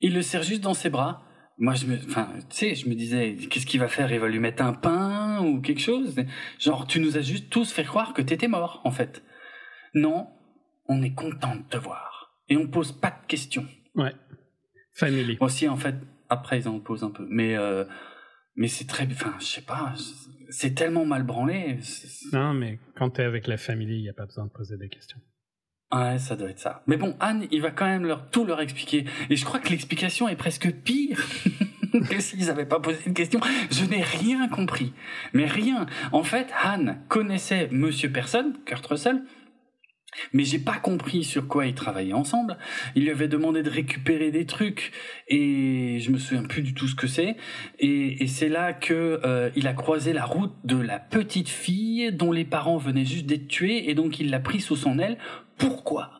il 0.00 0.14
le 0.14 0.22
serre 0.22 0.42
juste 0.42 0.62
dans 0.62 0.74
ses 0.74 0.90
bras. 0.90 1.22
Moi, 1.58 1.74
je 1.74 1.86
me, 1.86 1.96
enfin, 1.96 2.28
tu 2.50 2.56
sais, 2.56 2.74
je 2.74 2.88
me 2.88 2.94
disais, 2.94 3.36
qu'est-ce 3.48 3.66
qu'il 3.66 3.78
va 3.78 3.88
faire? 3.88 4.12
Il 4.12 4.18
va 4.18 4.28
lui 4.28 4.40
mettre 4.40 4.64
un 4.64 4.72
pain 4.72 5.44
ou 5.44 5.60
quelque 5.60 5.80
chose? 5.80 6.16
Genre, 6.58 6.86
tu 6.86 6.98
nous 6.98 7.16
as 7.16 7.20
juste 7.20 7.50
tous 7.50 7.72
fait 7.72 7.84
croire 7.84 8.12
que 8.12 8.22
t'étais 8.22 8.48
mort, 8.48 8.80
en 8.84 8.90
fait. 8.90 9.22
Non, 9.94 10.28
on 10.86 11.02
est 11.02 11.14
content 11.14 11.54
de 11.54 11.62
te 11.62 11.76
voir. 11.76 12.36
Et 12.48 12.56
on 12.56 12.66
pose 12.66 12.92
pas 12.92 13.10
de 13.10 13.26
questions. 13.28 13.66
Ouais. 13.94 14.12
Family. 14.94 15.36
Aussi, 15.40 15.68
en 15.68 15.76
fait, 15.76 15.94
après, 16.28 16.58
ils 16.58 16.68
en 16.68 16.80
posent 16.80 17.04
un 17.04 17.10
peu. 17.10 17.26
Mais, 17.28 17.56
euh, 17.56 17.84
mais 18.56 18.66
c'est 18.66 18.86
très, 18.86 19.06
enfin, 19.06 19.34
je 19.38 19.44
sais 19.44 19.62
pas, 19.62 19.94
c'est 20.50 20.74
tellement 20.74 21.04
mal 21.04 21.22
branlé. 21.22 21.78
Non, 22.32 22.54
mais 22.54 22.80
quand 22.96 23.10
t'es 23.10 23.22
avec 23.22 23.46
la 23.46 23.56
famille, 23.56 23.98
il 23.98 24.02
n'y 24.02 24.08
a 24.08 24.14
pas 24.14 24.26
besoin 24.26 24.46
de 24.46 24.50
poser 24.50 24.76
des 24.76 24.88
questions. 24.88 25.20
Ouais, 25.92 26.18
ça 26.18 26.36
doit 26.36 26.48
être 26.48 26.58
ça. 26.58 26.82
Mais 26.86 26.96
bon, 26.96 27.14
Anne, 27.20 27.46
il 27.50 27.60
va 27.60 27.70
quand 27.70 27.84
même 27.84 28.06
leur 28.06 28.30
tout 28.30 28.44
leur 28.44 28.60
expliquer. 28.60 29.04
Et 29.28 29.36
je 29.36 29.44
crois 29.44 29.60
que 29.60 29.68
l'explication 29.68 30.28
est 30.28 30.36
presque 30.36 30.70
pire 30.70 31.22
que 32.10 32.20
s'ils 32.20 32.46
n'avaient 32.46 32.64
pas 32.64 32.80
posé 32.80 32.98
une 33.06 33.14
question. 33.14 33.40
Je 33.70 33.84
n'ai 33.84 34.02
rien 34.02 34.48
compris. 34.48 34.94
Mais 35.34 35.44
rien. 35.44 35.86
En 36.12 36.22
fait, 36.22 36.48
Anne 36.62 36.98
connaissait 37.08 37.68
Monsieur 37.70 38.10
Personne, 38.10 38.56
Kurt 38.64 38.86
Russell, 38.86 39.22
mais 40.32 40.44
j'ai 40.44 40.58
pas 40.58 40.76
compris 40.76 41.24
sur 41.24 41.48
quoi 41.48 41.66
ils 41.66 41.74
travaillaient 41.74 42.12
ensemble. 42.12 42.58
Il 42.94 43.04
lui 43.04 43.10
avait 43.10 43.28
demandé 43.28 43.62
de 43.62 43.70
récupérer 43.70 44.30
des 44.30 44.46
trucs 44.46 44.92
et 45.28 45.98
je 46.00 46.10
me 46.10 46.18
souviens 46.18 46.44
plus 46.44 46.62
du 46.62 46.74
tout 46.74 46.86
ce 46.86 46.94
que 46.94 47.06
c'est. 47.06 47.36
Et, 47.78 48.26
c'est 48.26 48.48
là 48.48 48.72
que 48.72 49.20
euh, 49.24 49.50
il 49.56 49.66
a 49.66 49.72
croisé 49.72 50.12
la 50.12 50.24
route 50.24 50.54
de 50.64 50.76
la 50.76 50.98
petite 50.98 51.48
fille 51.48 52.12
dont 52.12 52.32
les 52.32 52.44
parents 52.44 52.76
venaient 52.76 53.04
juste 53.04 53.26
d'être 53.26 53.48
tués 53.48 53.90
et 53.90 53.94
donc 53.94 54.20
il 54.20 54.30
l'a 54.30 54.40
pris 54.40 54.60
sous 54.60 54.76
son 54.76 54.98
aile. 54.98 55.18
Pourquoi 55.62 56.10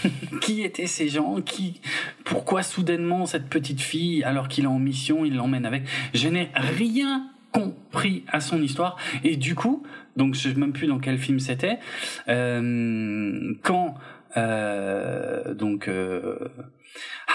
qui 0.40 0.62
étaient 0.62 0.86
ces 0.86 1.08
gens 1.08 1.40
Qui 1.40 1.80
Pourquoi 2.24 2.62
soudainement 2.62 3.26
cette 3.26 3.48
petite 3.48 3.80
fille, 3.80 4.22
alors 4.22 4.46
qu'il 4.46 4.62
est 4.62 4.68
en 4.68 4.78
mission, 4.78 5.24
il 5.24 5.34
l'emmène 5.34 5.66
avec 5.66 5.82
Je 6.14 6.28
n'ai 6.28 6.50
rien 6.54 7.28
compris 7.50 8.22
à 8.28 8.40
son 8.40 8.62
histoire. 8.62 8.96
Et 9.24 9.36
du 9.36 9.56
coup 9.56 9.82
donc 10.14 10.36
je 10.36 10.50
sais 10.50 10.54
même 10.54 10.72
plus 10.72 10.86
dans 10.86 11.00
quel 11.00 11.18
film 11.18 11.40
c'était 11.40 11.80
euh, 12.28 13.54
quand 13.62 13.94
euh, 14.36 15.52
donc 15.52 15.88
euh, 15.88 16.38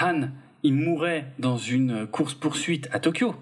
Han 0.00 0.30
il 0.62 0.72
mourait 0.72 1.26
dans 1.38 1.58
une 1.58 2.06
course 2.06 2.32
poursuite 2.32 2.88
à 2.92 2.98
Tokyo. 2.98 3.34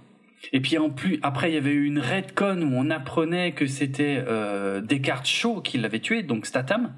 Et 0.53 0.61
puis 0.61 0.79
en 0.79 0.91
plus 0.91 1.21
après 1.23 1.53
il 1.53 1.55
y 1.55 1.59
avait 1.59 1.71
eu 1.71 1.85
une 1.85 2.01
redcon 2.01 2.61
où 2.61 2.75
on 2.75 2.91
apprenait 2.91 3.53
que 3.53 3.69
c'était 3.69 4.25
Descartes 4.83 5.27
Shaw 5.27 5.61
qui 5.61 5.79
l'avait 5.79 6.01
tué 6.01 6.25
donc 6.25 6.45
Statham 6.45 6.93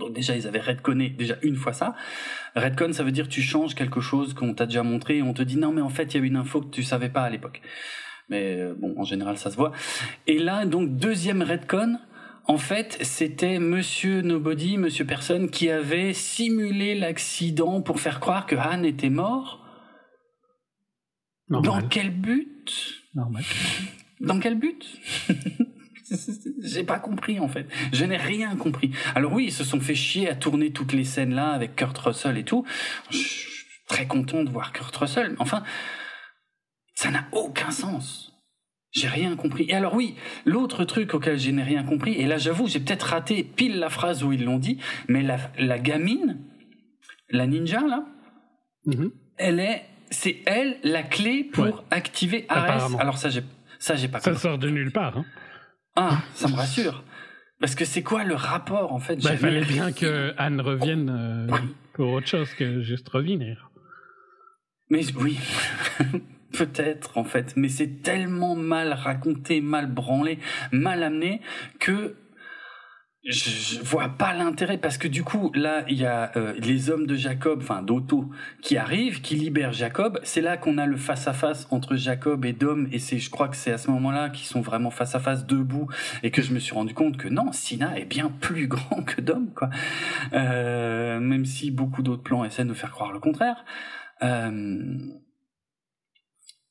donc 0.00 0.12
déjà, 0.12 0.34
ils 0.34 0.48
avaient 0.48 0.60
redconné 0.60 1.10
déjà 1.10 1.36
une 1.42 1.54
fois 1.54 1.72
ça. 1.72 1.94
Redcon, 2.56 2.92
ça 2.92 3.04
veut 3.04 3.12
dire 3.12 3.28
tu 3.28 3.42
changes 3.42 3.76
quelque 3.76 4.00
chose 4.00 4.34
qu'on 4.34 4.54
t'a 4.54 4.66
déjà 4.66 4.82
montré 4.82 5.18
et 5.18 5.22
on 5.22 5.32
te 5.32 5.42
dit 5.42 5.56
non 5.56 5.72
mais 5.72 5.82
en 5.82 5.88
fait 5.88 6.14
il 6.14 6.20
y 6.20 6.22
a 6.22 6.26
une 6.26 6.36
info 6.36 6.60
que 6.60 6.70
tu 6.70 6.82
savais 6.82 7.08
pas 7.08 7.22
à 7.22 7.30
l'époque 7.30 7.62
mais 8.30 8.60
euh, 8.60 8.74
bon, 8.78 8.94
en 8.96 9.04
général, 9.04 9.36
ça 9.36 9.50
se 9.50 9.56
voit. 9.56 9.72
Et 10.26 10.38
là, 10.38 10.64
donc, 10.64 10.96
deuxième 10.96 11.42
redcon, 11.42 11.98
en 12.46 12.58
fait, 12.58 12.96
c'était 13.02 13.58
Monsieur 13.58 14.22
Nobody, 14.22 14.78
Monsieur 14.78 15.04
Personne, 15.04 15.50
qui 15.50 15.68
avait 15.68 16.14
simulé 16.14 16.94
l'accident 16.94 17.82
pour 17.82 18.00
faire 18.00 18.20
croire 18.20 18.46
que 18.46 18.56
Han 18.56 18.84
était 18.84 19.10
mort. 19.10 19.66
Dans 21.48 21.82
quel 21.82 22.10
but? 22.10 23.02
Normal. 23.14 23.42
Dans 24.20 24.38
quel 24.38 24.54
but? 24.54 24.86
J'ai 26.62 26.84
pas 26.84 26.98
compris 26.98 27.40
en 27.40 27.48
fait. 27.48 27.66
Je 27.92 28.04
n'ai 28.04 28.16
rien 28.16 28.56
compris. 28.56 28.92
Alors 29.14 29.32
oui, 29.32 29.46
ils 29.46 29.52
se 29.52 29.64
sont 29.64 29.80
fait 29.80 29.94
chier 29.94 30.28
à 30.28 30.34
tourner 30.34 30.72
toutes 30.72 30.92
les 30.92 31.04
scènes 31.04 31.34
là 31.34 31.50
avec 31.50 31.76
Kurt 31.76 31.96
Russell 31.98 32.38
et 32.38 32.44
tout. 32.44 32.64
Je 33.10 33.16
suis 33.16 33.64
très 33.88 34.06
content 34.06 34.44
de 34.44 34.50
voir 34.50 34.72
Kurt 34.72 34.94
Russell. 34.96 35.30
Mais 35.30 35.36
enfin, 35.40 35.62
ça 36.94 37.10
n'a 37.10 37.26
aucun 37.32 37.70
sens. 37.70 38.30
J'ai 38.92 39.08
rien 39.08 39.36
compris. 39.36 39.66
Et 39.68 39.74
alors 39.74 39.94
oui, 39.94 40.16
l'autre 40.44 40.84
truc 40.84 41.14
auquel 41.14 41.38
je 41.38 41.50
n'ai 41.50 41.62
rien 41.62 41.84
compris, 41.84 42.14
et 42.14 42.26
là 42.26 42.38
j'avoue, 42.38 42.66
j'ai 42.66 42.80
peut-être 42.80 43.04
raté 43.04 43.44
pile 43.44 43.78
la 43.78 43.88
phrase 43.88 44.24
où 44.24 44.32
ils 44.32 44.44
l'ont 44.44 44.58
dit, 44.58 44.78
mais 45.08 45.22
la, 45.22 45.38
la 45.58 45.78
gamine, 45.78 46.38
la 47.28 47.46
ninja 47.46 47.82
là, 47.82 48.04
mm-hmm. 48.86 49.12
elle 49.36 49.60
est, 49.60 49.84
c'est 50.10 50.42
elle 50.44 50.78
la 50.82 51.04
clé 51.04 51.44
pour 51.44 51.84
activer 51.92 52.46
Ares. 52.48 53.00
Alors 53.00 53.16
ça 53.16 53.28
j'ai, 53.28 53.44
ça 53.78 53.94
j'ai 53.94 54.08
pas 54.08 54.18
compris. 54.18 54.34
Ça 54.34 54.40
sort 54.40 54.58
de 54.58 54.68
nulle 54.68 54.90
part. 54.90 55.18
Hein. 55.18 55.24
Ah, 56.02 56.22
ça 56.32 56.48
me 56.48 56.54
rassure. 56.54 57.04
Parce 57.60 57.74
que 57.74 57.84
c'est 57.84 58.02
quoi 58.02 58.24
le 58.24 58.34
rapport 58.34 58.94
en 58.94 59.00
fait 59.00 59.16
bah, 59.22 59.32
Il 59.32 59.38
fallait 59.38 59.60
bien 59.60 59.92
que 59.92 60.32
Anne 60.38 60.62
revienne 60.62 61.10
euh, 61.10 61.56
pour 61.92 62.12
autre 62.12 62.26
chose 62.26 62.54
que 62.54 62.80
juste 62.80 63.06
revenir. 63.10 63.70
Mais 64.88 65.02
oui. 65.14 65.38
peut-être 66.52 67.18
en 67.18 67.24
fait, 67.24 67.52
mais 67.56 67.68
c'est 67.68 68.02
tellement 68.02 68.56
mal 68.56 68.94
raconté, 68.94 69.60
mal 69.60 69.86
branlé, 69.86 70.38
mal 70.72 71.02
amené 71.02 71.42
que 71.78 72.16
je, 73.24 73.80
vois 73.82 74.08
pas 74.08 74.32
l'intérêt 74.32 74.78
parce 74.78 74.96
que 74.96 75.06
du 75.06 75.22
coup 75.22 75.52
là 75.54 75.84
il 75.88 75.98
y 75.98 76.06
a 76.06 76.32
euh, 76.36 76.54
les 76.58 76.88
hommes 76.88 77.06
de 77.06 77.16
Jacob, 77.16 77.60
enfin 77.62 77.82
d'Otto, 77.82 78.30
qui 78.62 78.78
arrivent, 78.78 79.20
qui 79.20 79.34
libèrent 79.36 79.72
Jacob. 79.72 80.18
C'est 80.22 80.40
là 80.40 80.56
qu'on 80.56 80.78
a 80.78 80.86
le 80.86 80.96
face 80.96 81.28
à 81.28 81.34
face 81.34 81.66
entre 81.70 81.96
Jacob 81.96 82.44
et 82.46 82.52
Dom 82.52 82.88
et 82.92 82.98
c'est, 82.98 83.18
je 83.18 83.28
crois 83.28 83.48
que 83.48 83.56
c'est 83.56 83.72
à 83.72 83.78
ce 83.78 83.90
moment-là 83.90 84.30
qu'ils 84.30 84.46
sont 84.46 84.62
vraiment 84.62 84.90
face 84.90 85.14
à 85.14 85.20
face 85.20 85.46
debout 85.46 85.88
et 86.22 86.30
que 86.30 86.40
je 86.40 86.54
me 86.54 86.58
suis 86.58 86.74
rendu 86.74 86.94
compte 86.94 87.18
que 87.18 87.28
non, 87.28 87.52
Sina 87.52 87.98
est 87.98 88.06
bien 88.06 88.30
plus 88.40 88.68
grand 88.68 89.02
que 89.02 89.20
Dom 89.20 89.52
quoi. 89.54 89.68
Euh, 90.32 91.20
même 91.20 91.44
si 91.44 91.70
beaucoup 91.70 92.02
d'autres 92.02 92.22
plans 92.22 92.44
essaient 92.44 92.64
de 92.64 92.74
faire 92.74 92.90
croire 92.90 93.12
le 93.12 93.20
contraire. 93.20 93.64
Euh, 94.22 94.96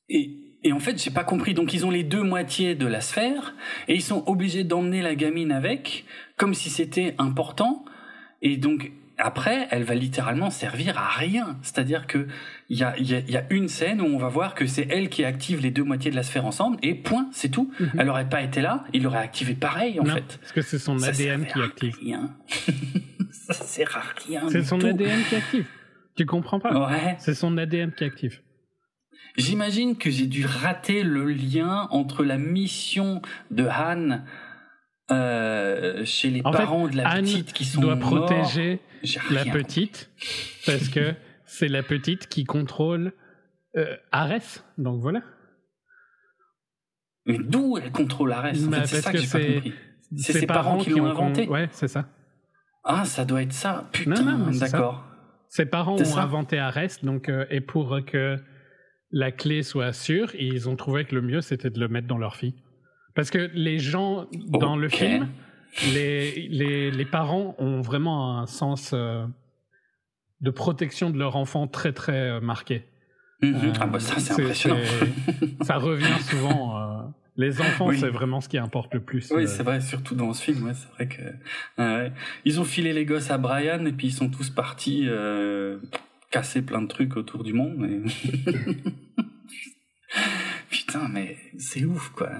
et, 0.08 0.50
et 0.62 0.72
en 0.72 0.78
fait, 0.78 1.02
j'ai 1.02 1.10
pas 1.10 1.24
compris. 1.24 1.54
Donc, 1.54 1.72
ils 1.72 1.86
ont 1.86 1.90
les 1.90 2.02
deux 2.02 2.22
moitiés 2.22 2.74
de 2.74 2.86
la 2.86 3.00
sphère 3.00 3.54
et 3.88 3.94
ils 3.94 4.02
sont 4.02 4.24
obligés 4.26 4.64
d'emmener 4.64 5.00
la 5.00 5.14
gamine 5.14 5.52
avec, 5.52 6.04
comme 6.40 6.54
si 6.54 6.70
c'était 6.70 7.14
important. 7.18 7.84
Et 8.40 8.56
donc, 8.56 8.92
après, 9.18 9.68
elle 9.70 9.84
va 9.84 9.94
littéralement 9.94 10.48
servir 10.48 10.96
à 10.96 11.06
rien. 11.06 11.58
C'est-à-dire 11.60 12.06
que 12.06 12.28
il 12.70 12.78
y 12.78 12.82
a, 12.82 12.98
y, 12.98 13.30
y 13.30 13.36
a, 13.36 13.44
une 13.50 13.68
scène 13.68 14.00
où 14.00 14.06
on 14.06 14.16
va 14.16 14.28
voir 14.28 14.54
que 14.54 14.64
c'est 14.66 14.86
elle 14.88 15.10
qui 15.10 15.22
active 15.22 15.60
les 15.60 15.70
deux 15.70 15.84
moitiés 15.84 16.10
de 16.10 16.16
la 16.16 16.22
sphère 16.22 16.46
ensemble 16.46 16.78
et 16.82 16.94
point, 16.94 17.28
c'est 17.32 17.50
tout. 17.50 17.70
Mhm. 17.78 17.90
Elle 17.98 18.08
aurait 18.08 18.28
pas 18.30 18.40
été 18.40 18.62
là, 18.62 18.84
il 18.94 19.02
l'aurait 19.02 19.18
activé 19.18 19.52
pareil 19.52 20.00
en 20.00 20.06
fait. 20.06 20.38
Parce 20.40 20.52
que 20.52 20.62
c'est 20.62 20.78
son 20.78 21.02
ADN 21.02 21.44
qui 21.44 21.60
active. 21.60 21.98
Rien. 22.00 22.34
Ça 23.30 23.52
sert 23.52 23.94
à 23.98 24.02
rien. 24.26 24.48
C'est 24.48 24.64
son 24.64 24.82
ADN 24.82 25.22
qui 25.28 25.36
active. 25.36 25.66
Tu 26.16 26.24
comprends 26.24 26.58
pas? 26.58 26.88
Ouais. 26.88 27.16
C'est 27.18 27.34
son 27.34 27.58
ADN 27.58 27.92
qui 27.92 28.04
active. 28.04 28.40
J'imagine 29.36 29.98
que 29.98 30.08
j'ai 30.10 30.26
dû 30.26 30.46
rater 30.46 31.02
le 31.02 31.30
lien 31.30 31.86
entre 31.90 32.24
la 32.24 32.38
mission 32.38 33.20
de 33.50 33.66
Han 33.66 34.22
euh, 35.10 36.04
chez 36.04 36.30
les 36.30 36.42
parents 36.42 36.88
de 36.88 36.96
la 36.96 37.16
petite 37.16 37.52
qui 37.52 37.64
sont 37.64 37.80
doit 37.80 37.96
protéger 37.96 38.80
la 39.30 39.44
petite 39.44 40.10
parce 40.66 40.88
que 40.88 41.14
c'est 41.46 41.68
la 41.68 41.82
petite 41.82 42.28
qui 42.28 42.44
contrôle 42.44 43.12
euh, 43.76 43.96
Ares. 44.12 44.64
Donc 44.78 45.00
voilà. 45.00 45.22
Mais 47.26 47.38
d'où 47.38 47.76
elle 47.78 47.90
contrôle 47.90 48.32
Ares 48.32 48.52
bah, 48.68 48.86
C'est 48.86 49.00
ça 49.00 49.12
que, 49.12 49.18
j'ai 49.18 49.26
pas 49.26 49.38
compris. 49.38 49.74
C'est 50.16 50.32
ses 50.32 50.46
parents, 50.46 50.78
qui 50.78 50.90
l'ont 50.90 51.06
inventé? 51.06 51.48
Ouais, 51.48 51.68
c'est 51.72 51.88
ça. 51.88 52.08
Ah, 52.82 53.04
ça 53.04 53.24
doit 53.24 53.42
être 53.42 53.52
ça. 53.52 53.88
Putain, 53.92 54.50
d'accord. 54.58 55.04
Ses 55.48 55.66
parents 55.66 55.96
ont 55.96 56.16
inventé 56.16 56.58
Arrest, 56.58 57.04
donc, 57.04 57.28
euh, 57.28 57.44
et 57.50 57.60
pour 57.60 57.98
que 58.06 58.36
la 59.10 59.32
clé 59.32 59.62
soit 59.62 59.92
sûre, 59.92 60.32
ils 60.36 60.68
ont 60.68 60.76
trouvé 60.76 61.04
que 61.04 61.14
le 61.14 61.22
mieux, 61.22 61.40
c'était 61.40 61.70
de 61.70 61.80
le 61.80 61.88
mettre 61.88 62.06
dans 62.06 62.18
leur 62.18 62.36
fille. 62.36 62.54
Parce 63.14 63.30
que 63.30 63.50
les 63.54 63.78
gens 63.78 64.26
dans 64.32 64.76
le 64.76 64.88
film, 64.88 65.28
les, 65.92 66.48
les, 66.48 66.90
les, 66.90 67.04
parents 67.04 67.54
ont 67.58 67.80
vraiment 67.80 68.38
un 68.38 68.46
sens 68.46 68.92
euh, 68.92 69.26
de 70.40 70.50
protection 70.50 71.10
de 71.10 71.18
leur 71.18 71.36
enfant 71.36 71.66
très 71.66 71.92
très 71.92 72.30
euh, 72.30 72.40
marqué. 72.40 72.84
Mhm. 73.42 73.72
ah 73.80 73.86
bah 73.86 74.00
ça 74.00 74.20
c'est 74.20 74.34
impressionnant. 74.34 74.76
ça 75.62 75.76
revient 75.76 76.20
souvent. 76.20 77.10
Les 77.36 77.60
enfants, 77.62 77.90
c'est 77.92 78.10
vraiment 78.10 78.42
ce 78.42 78.50
qui 78.50 78.58
importe 78.58 78.92
le 78.92 79.00
plus. 79.00 79.32
Oui, 79.34 79.48
c'est 79.48 79.62
vrai, 79.62 79.80
surtout 79.80 80.14
dans 80.14 80.32
ce 80.34 80.42
film. 80.42 80.62
Ouais, 80.66 80.74
c'est 80.74 80.90
vrai 80.90 81.08
que 81.08 82.10
ils 82.44 82.60
ont 82.60 82.64
filé 82.64 82.92
les 82.92 83.06
gosses 83.06 83.30
à 83.30 83.38
Brian 83.38 83.86
et 83.86 83.92
puis 83.92 84.08
ils 84.08 84.12
sont 84.12 84.28
tous 84.28 84.50
partis 84.50 85.06
euh, 85.08 85.78
casser 86.30 86.60
plein 86.60 86.82
de 86.82 86.86
trucs 86.86 87.16
autour 87.16 87.42
du 87.42 87.54
monde. 87.54 87.88
Putain, 90.90 91.08
mais 91.08 91.36
c'est 91.58 91.84
ouf, 91.84 92.10
quoi. 92.10 92.30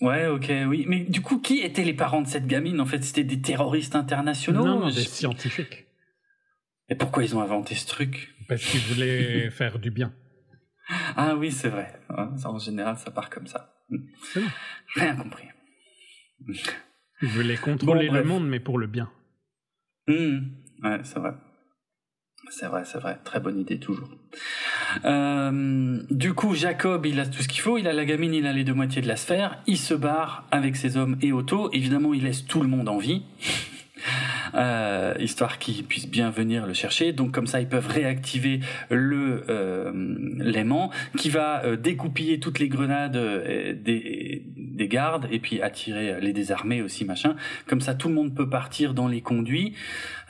Ouais, 0.00 0.26
ok, 0.26 0.50
oui. 0.66 0.86
Mais 0.88 1.00
du 1.00 1.20
coup, 1.20 1.38
qui 1.38 1.60
étaient 1.60 1.84
les 1.84 1.94
parents 1.94 2.22
de 2.22 2.26
cette 2.26 2.46
gamine 2.46 2.80
En 2.80 2.86
fait, 2.86 3.02
c'était 3.04 3.24
des 3.24 3.40
terroristes 3.40 3.94
internationaux? 3.94 4.64
Non, 4.64 4.86
des 4.88 5.04
scientifiques. 5.04 5.86
Et 6.88 6.94
pourquoi 6.94 7.22
ils 7.22 7.36
ont 7.36 7.40
inventé 7.40 7.74
ce 7.74 7.86
truc? 7.86 8.34
Parce 8.48 8.64
qu'ils 8.64 8.80
voulaient 8.80 9.50
faire 9.52 9.78
du 9.78 9.90
bien. 9.90 10.12
Ah 11.16 11.36
oui, 11.36 11.52
c'est 11.52 11.68
vrai. 11.68 12.00
En 12.08 12.58
général, 12.58 12.98
ça 12.98 13.10
part 13.10 13.30
comme 13.30 13.46
ça. 13.46 13.72
Rien 14.94 15.14
compris. 15.16 15.46
Ils 17.22 17.28
voulaient 17.28 17.56
contrôler 17.56 18.08
le 18.08 18.24
monde, 18.24 18.48
mais 18.48 18.60
pour 18.60 18.78
le 18.78 18.88
bien. 18.88 19.10
Mmh. 20.08 20.38
Ouais, 20.82 21.00
c'est 21.04 21.20
vrai. 21.20 21.34
C'est 22.50 22.66
vrai, 22.66 22.82
c'est 22.84 22.98
vrai. 22.98 23.18
Très 23.24 23.40
bonne 23.40 23.58
idée, 23.58 23.78
toujours. 23.78 24.08
Euh, 25.04 26.00
du 26.10 26.34
coup, 26.34 26.54
Jacob, 26.54 27.06
il 27.06 27.18
a 27.20 27.26
tout 27.26 27.42
ce 27.42 27.48
qu'il 27.48 27.60
faut. 27.60 27.78
Il 27.78 27.88
a 27.88 27.92
la 27.92 28.04
gamine, 28.04 28.34
il 28.34 28.46
a 28.46 28.52
les 28.52 28.64
deux 28.64 28.74
moitiés 28.74 29.00
de 29.00 29.08
la 29.08 29.16
sphère. 29.16 29.58
Il 29.66 29.78
se 29.78 29.94
barre 29.94 30.44
avec 30.50 30.76
ses 30.76 30.96
hommes 30.96 31.16
et 31.22 31.32
auto. 31.32 31.70
Évidemment, 31.72 32.14
il 32.14 32.24
laisse 32.24 32.44
tout 32.44 32.60
le 32.60 32.68
monde 32.68 32.88
en 32.88 32.98
vie. 32.98 33.22
Euh, 34.54 35.14
histoire 35.18 35.58
qu'ils 35.58 35.84
puissent 35.84 36.08
bien 36.08 36.30
venir 36.30 36.66
le 36.66 36.74
chercher. 36.74 37.12
Donc 37.12 37.32
comme 37.32 37.46
ça, 37.46 37.60
ils 37.60 37.68
peuvent 37.68 37.88
réactiver 37.88 38.60
le 38.90 39.44
euh, 39.48 39.92
l'aimant 40.38 40.90
qui 41.16 41.30
va 41.30 41.64
euh, 41.64 41.76
découpiller 41.76 42.38
toutes 42.38 42.58
les 42.58 42.68
grenades 42.68 43.12
des, 43.12 44.44
des 44.46 44.88
gardes 44.88 45.26
et 45.30 45.38
puis 45.38 45.62
attirer 45.62 46.20
les 46.20 46.32
désarmés 46.32 46.82
aussi 46.82 47.04
machin. 47.04 47.36
Comme 47.66 47.80
ça, 47.80 47.94
tout 47.94 48.08
le 48.08 48.14
monde 48.14 48.34
peut 48.34 48.48
partir 48.48 48.94
dans 48.94 49.08
les 49.08 49.20
conduits. 49.20 49.74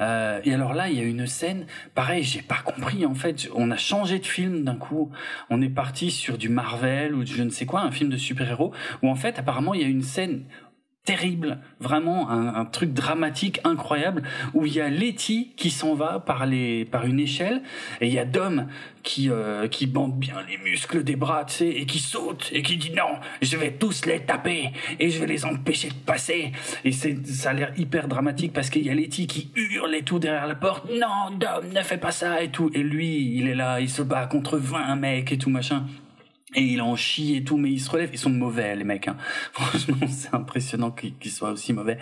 Euh, 0.01 0.41
et 0.45 0.53
alors 0.53 0.75
là, 0.75 0.89
il 0.89 0.99
y 0.99 1.01
a 1.01 1.05
une 1.05 1.27
scène, 1.27 1.67
pareil, 1.95 2.23
j'ai 2.23 2.43
pas 2.43 2.61
compris 2.65 3.07
en 3.07 3.15
fait. 3.15 3.49
On 3.55 3.71
a 3.71 3.77
changé 3.77 4.19
de 4.19 4.27
film 4.27 4.65
d'un 4.65 4.77
coup. 4.77 5.11
On 5.51 5.61
est 5.63 5.69
parti 5.69 6.11
sur 6.11 6.39
du 6.39 6.49
Marvel 6.49 7.15
ou 7.15 7.25
je 7.25 7.43
ne 7.43 7.51
sais 7.51 7.67
quoi, 7.67 7.83
un 7.83 7.91
film 7.91 8.11
de 8.11 8.17
super-héros 8.17 8.73
où 9.03 9.09
en 9.09 9.15
fait, 9.15 9.39
apparemment, 9.39 9.75
il 9.75 9.81
y 9.81 9.85
a 9.85 9.89
une 9.89 10.03
scène 10.03 10.45
terrible, 11.05 11.59
vraiment 11.81 12.31
un, 12.31 12.65
truc 12.65 12.93
dramatique 12.93 13.61
incroyable 13.65 14.23
où 14.55 14.67
il 14.67 14.75
y 14.75 14.81
a 14.81 14.89
Letty 14.89 15.53
qui 15.57 15.71
s'en 15.71 15.95
va 15.95 16.21
par 16.21 16.47
les 16.47 16.85
par 16.85 17.07
une 17.07 17.19
échelle 17.19 17.63
et 18.01 18.07
il 18.07 18.13
y 18.13 18.21
a 18.21 18.25
Dom 18.25 18.69
qui 19.03 19.29
euh, 19.29 19.67
qui 19.67 19.87
bande 19.87 20.17
bien 20.17 20.37
les 20.49 20.59
muscles 20.59 21.03
des 21.03 21.17
bras, 21.17 21.45
tu 21.45 21.55
sais, 21.55 21.69
et 21.69 21.87
qui 21.87 21.99
saute 21.99 22.51
et 22.53 22.63
qui 22.63 22.77
dit 22.77 22.93
non, 22.93 23.19
je 23.43 23.57
vais 23.57 23.73
tous 23.73 24.07
les 24.07 24.21
taper 24.21 24.71
et 25.01 25.11
je 25.11 25.19
vais 25.19 25.27
les 25.27 25.45
empêcher 25.45 25.89
de 25.89 25.95
passer. 25.95 26.53
Et 26.85 26.93
c'est 26.93 27.27
ça 27.27 27.51
a 27.51 27.53
l'air 27.53 27.73
hyper 27.77 28.07
dramatique 28.07 28.53
parce 28.53 28.71
qu'il 28.71 28.87
y 28.87 28.91
a 28.91 28.95
Letty 28.95 29.27
qui 29.27 29.51
hurle 29.57 29.97
et 29.97 30.03
tout 30.03 30.21
derrière 30.21 30.47
la 30.47 30.55
porte, 30.55 30.89
non 30.89 31.37
Dom 31.37 31.73
ne 31.75 31.83
fais 31.83 31.99
pas 31.99 32.13
ça 32.13 32.43
et 32.43 32.51
tout. 32.51 32.71
Et 32.75 32.83
lui 32.83 33.39
il 33.39 33.49
est 33.49 33.57
là, 33.57 33.81
il 33.81 33.91
se 33.91 34.03
bat 34.03 34.27
contre 34.27 34.57
20 34.57 34.95
mecs 34.95 35.33
et 35.33 35.39
tout 35.39 35.51
machin 35.51 35.85
et 36.55 36.63
il 36.63 36.83
en 36.83 36.97
chie 36.97 37.37
et 37.37 37.45
tout, 37.45 37.57
mais 37.57 37.71
il 37.71 37.81
se 37.81 37.91
relève. 37.91 38.11
Ils 38.13 38.19
sont 38.19 38.31
mauvais, 38.31 38.77
les 38.77 38.85
mecs. 38.85 39.09
Hein. 39.09 39.17
Franchement, 39.53 40.07
c'est 40.09 40.35
impressionnant 40.35 40.91
qu'ils 40.91 41.31
soient 41.31 41.51
aussi 41.51 41.73
mauvais. 41.73 41.99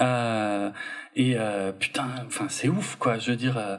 Euh, 0.00 0.70
et 1.14 1.34
euh, 1.36 1.72
putain, 1.72 2.08
enfin, 2.26 2.48
c'est 2.48 2.68
ouf, 2.68 2.96
quoi. 2.96 3.18
Je 3.18 3.30
veux 3.30 3.36
dire, 3.36 3.56
euh, 3.56 3.76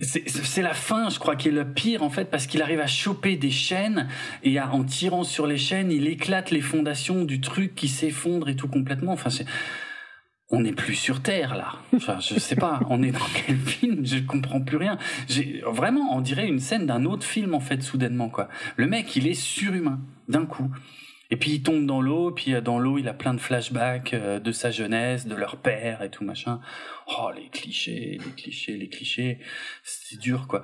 c'est 0.00 0.62
la 0.62 0.74
fin, 0.74 1.10
je 1.10 1.18
crois, 1.18 1.36
qui 1.36 1.48
est 1.48 1.52
le 1.52 1.72
pire 1.72 2.02
en 2.02 2.10
fait, 2.10 2.26
parce 2.26 2.46
qu'il 2.46 2.60
arrive 2.62 2.80
à 2.80 2.88
choper 2.88 3.36
des 3.36 3.50
chaînes 3.50 4.08
et 4.42 4.60
en 4.60 4.82
tirant 4.82 5.22
sur 5.22 5.46
les 5.46 5.58
chaînes, 5.58 5.92
il 5.92 6.08
éclate 6.08 6.50
les 6.50 6.60
fondations 6.60 7.24
du 7.24 7.40
truc 7.40 7.74
qui 7.74 7.86
s'effondre 7.88 8.48
et 8.48 8.56
tout 8.56 8.68
complètement. 8.68 9.12
Enfin, 9.12 9.30
c'est 9.30 9.46
on 10.50 10.60
n'est 10.60 10.72
plus 10.72 10.94
sur 10.94 11.22
Terre 11.22 11.56
là. 11.56 11.74
Enfin, 11.94 12.18
je 12.20 12.38
sais 12.38 12.56
pas, 12.56 12.80
on 12.88 13.02
est 13.02 13.12
dans 13.12 13.26
quel 13.34 13.56
film 13.56 14.06
Je 14.06 14.18
comprends 14.18 14.60
plus 14.60 14.76
rien. 14.76 14.98
J'ai 15.28 15.62
vraiment, 15.66 16.16
on 16.16 16.20
dirait 16.20 16.46
une 16.46 16.60
scène 16.60 16.86
d'un 16.86 17.04
autre 17.04 17.26
film 17.26 17.54
en 17.54 17.60
fait 17.60 17.82
soudainement 17.82 18.28
quoi. 18.28 18.48
Le 18.76 18.86
mec, 18.86 19.16
il 19.16 19.26
est 19.26 19.34
surhumain 19.34 20.00
d'un 20.28 20.46
coup. 20.46 20.70
Et 21.30 21.36
puis 21.36 21.52
il 21.52 21.62
tombe 21.62 21.86
dans 21.86 22.00
l'eau, 22.00 22.30
puis 22.30 22.54
euh, 22.54 22.60
dans 22.60 22.78
l'eau 22.78 22.98
il 22.98 23.08
a 23.08 23.14
plein 23.14 23.34
de 23.34 23.40
flashbacks 23.40 24.14
euh, 24.14 24.38
de 24.38 24.52
sa 24.52 24.70
jeunesse, 24.70 25.26
de 25.26 25.34
leur 25.34 25.56
père 25.56 26.02
et 26.02 26.10
tout 26.10 26.24
machin. 26.24 26.60
Oh 27.08 27.30
les 27.34 27.48
clichés, 27.48 28.18
les 28.24 28.32
clichés, 28.36 28.76
les 28.76 28.88
clichés, 28.88 29.40
c'est 29.82 30.20
dur 30.20 30.46
quoi. 30.46 30.62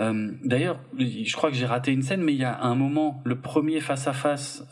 Euh, 0.00 0.32
D'ailleurs, 0.42 0.80
je 0.98 1.32
crois 1.36 1.50
que 1.50 1.56
j'ai 1.56 1.66
raté 1.66 1.92
une 1.92 2.02
scène, 2.02 2.22
mais 2.22 2.32
il 2.32 2.40
y 2.40 2.44
a 2.44 2.60
un 2.60 2.74
moment, 2.74 3.22
le 3.24 3.40
premier 3.40 3.80
face 3.80 4.08
à 4.08 4.12
face 4.12 4.64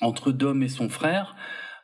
entre 0.00 0.32
Dom 0.32 0.62
et 0.62 0.68
son 0.68 0.88
frère 0.88 1.34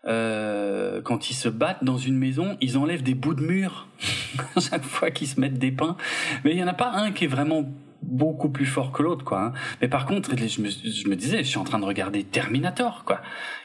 euh, 0.06 1.02
quand 1.02 1.30
ils 1.30 1.34
se 1.34 1.48
battent 1.48 1.82
dans 1.84 1.98
une 1.98 2.16
maison, 2.16 2.56
ils 2.60 2.78
enlèvent 2.78 3.02
des 3.02 3.14
bouts 3.14 3.34
de 3.34 3.42
mur 3.42 3.88
chaque 4.60 4.84
fois 4.84 5.10
qu'ils 5.10 5.28
se 5.28 5.40
mettent 5.40 5.58
des 5.58 5.72
pains. 5.72 5.96
Mais 6.44 6.52
il 6.52 6.58
y 6.58 6.62
en 6.62 6.68
a 6.68 6.74
pas 6.74 6.92
un 6.92 7.12
qui 7.12 7.24
est 7.24 7.28
vraiment 7.28 7.64
beaucoup 8.02 8.50
plus 8.50 8.66
fort 8.66 8.92
que 8.92 9.02
l'autre, 9.02 9.24
quoi. 9.24 9.42
Hein. 9.46 9.52
Mais 9.80 9.88
par 9.88 10.06
contre, 10.06 10.30
je 10.36 10.60
me, 10.60 11.14
disais, 11.14 11.38
je 11.38 11.48
suis 11.48 11.58
en 11.58 11.64
train 11.64 11.80
de 11.80 11.84
regarder 11.84 12.22
Terminator, 12.22 13.04
quoi. 13.04 13.20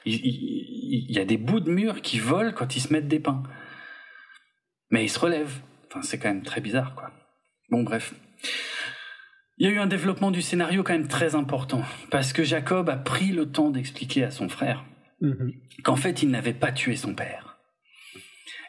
Il, 0.05 0.15
il, 0.15 1.11
y 1.11 1.19
a 1.19 1.25
des 1.25 1.37
bouts 1.37 1.59
de 1.59 1.69
mur 1.69 2.01
qui 2.01 2.17
volent 2.17 2.51
quand 2.55 2.75
ils 2.75 2.81
se 2.81 2.91
mettent 2.91 3.07
des 3.07 3.19
pains. 3.19 3.43
Mais 4.89 5.05
ils 5.05 5.09
se 5.09 5.19
relèvent. 5.19 5.59
Enfin, 5.87 6.01
c'est 6.01 6.17
quand 6.17 6.29
même 6.29 6.43
très 6.43 6.61
bizarre, 6.61 6.95
quoi. 6.95 7.11
Bon, 7.69 7.83
bref. 7.83 8.15
Il 9.57 9.67
y 9.67 9.69
a 9.69 9.73
eu 9.73 9.79
un 9.79 9.85
développement 9.85 10.31
du 10.31 10.41
scénario 10.41 10.81
quand 10.81 10.93
même 10.93 11.07
très 11.07 11.35
important, 11.35 11.83
parce 12.09 12.33
que 12.33 12.43
Jacob 12.43 12.89
a 12.89 12.97
pris 12.97 13.27
le 13.27 13.51
temps 13.51 13.69
d'expliquer 13.69 14.23
à 14.23 14.31
son 14.31 14.49
frère 14.49 14.83
Mhm. 15.21 15.53
qu'en 15.83 15.95
fait, 15.95 16.23
il 16.23 16.29
n'avait 16.29 16.53
pas 16.53 16.71
tué 16.71 16.95
son 16.95 17.13
père. 17.13 17.51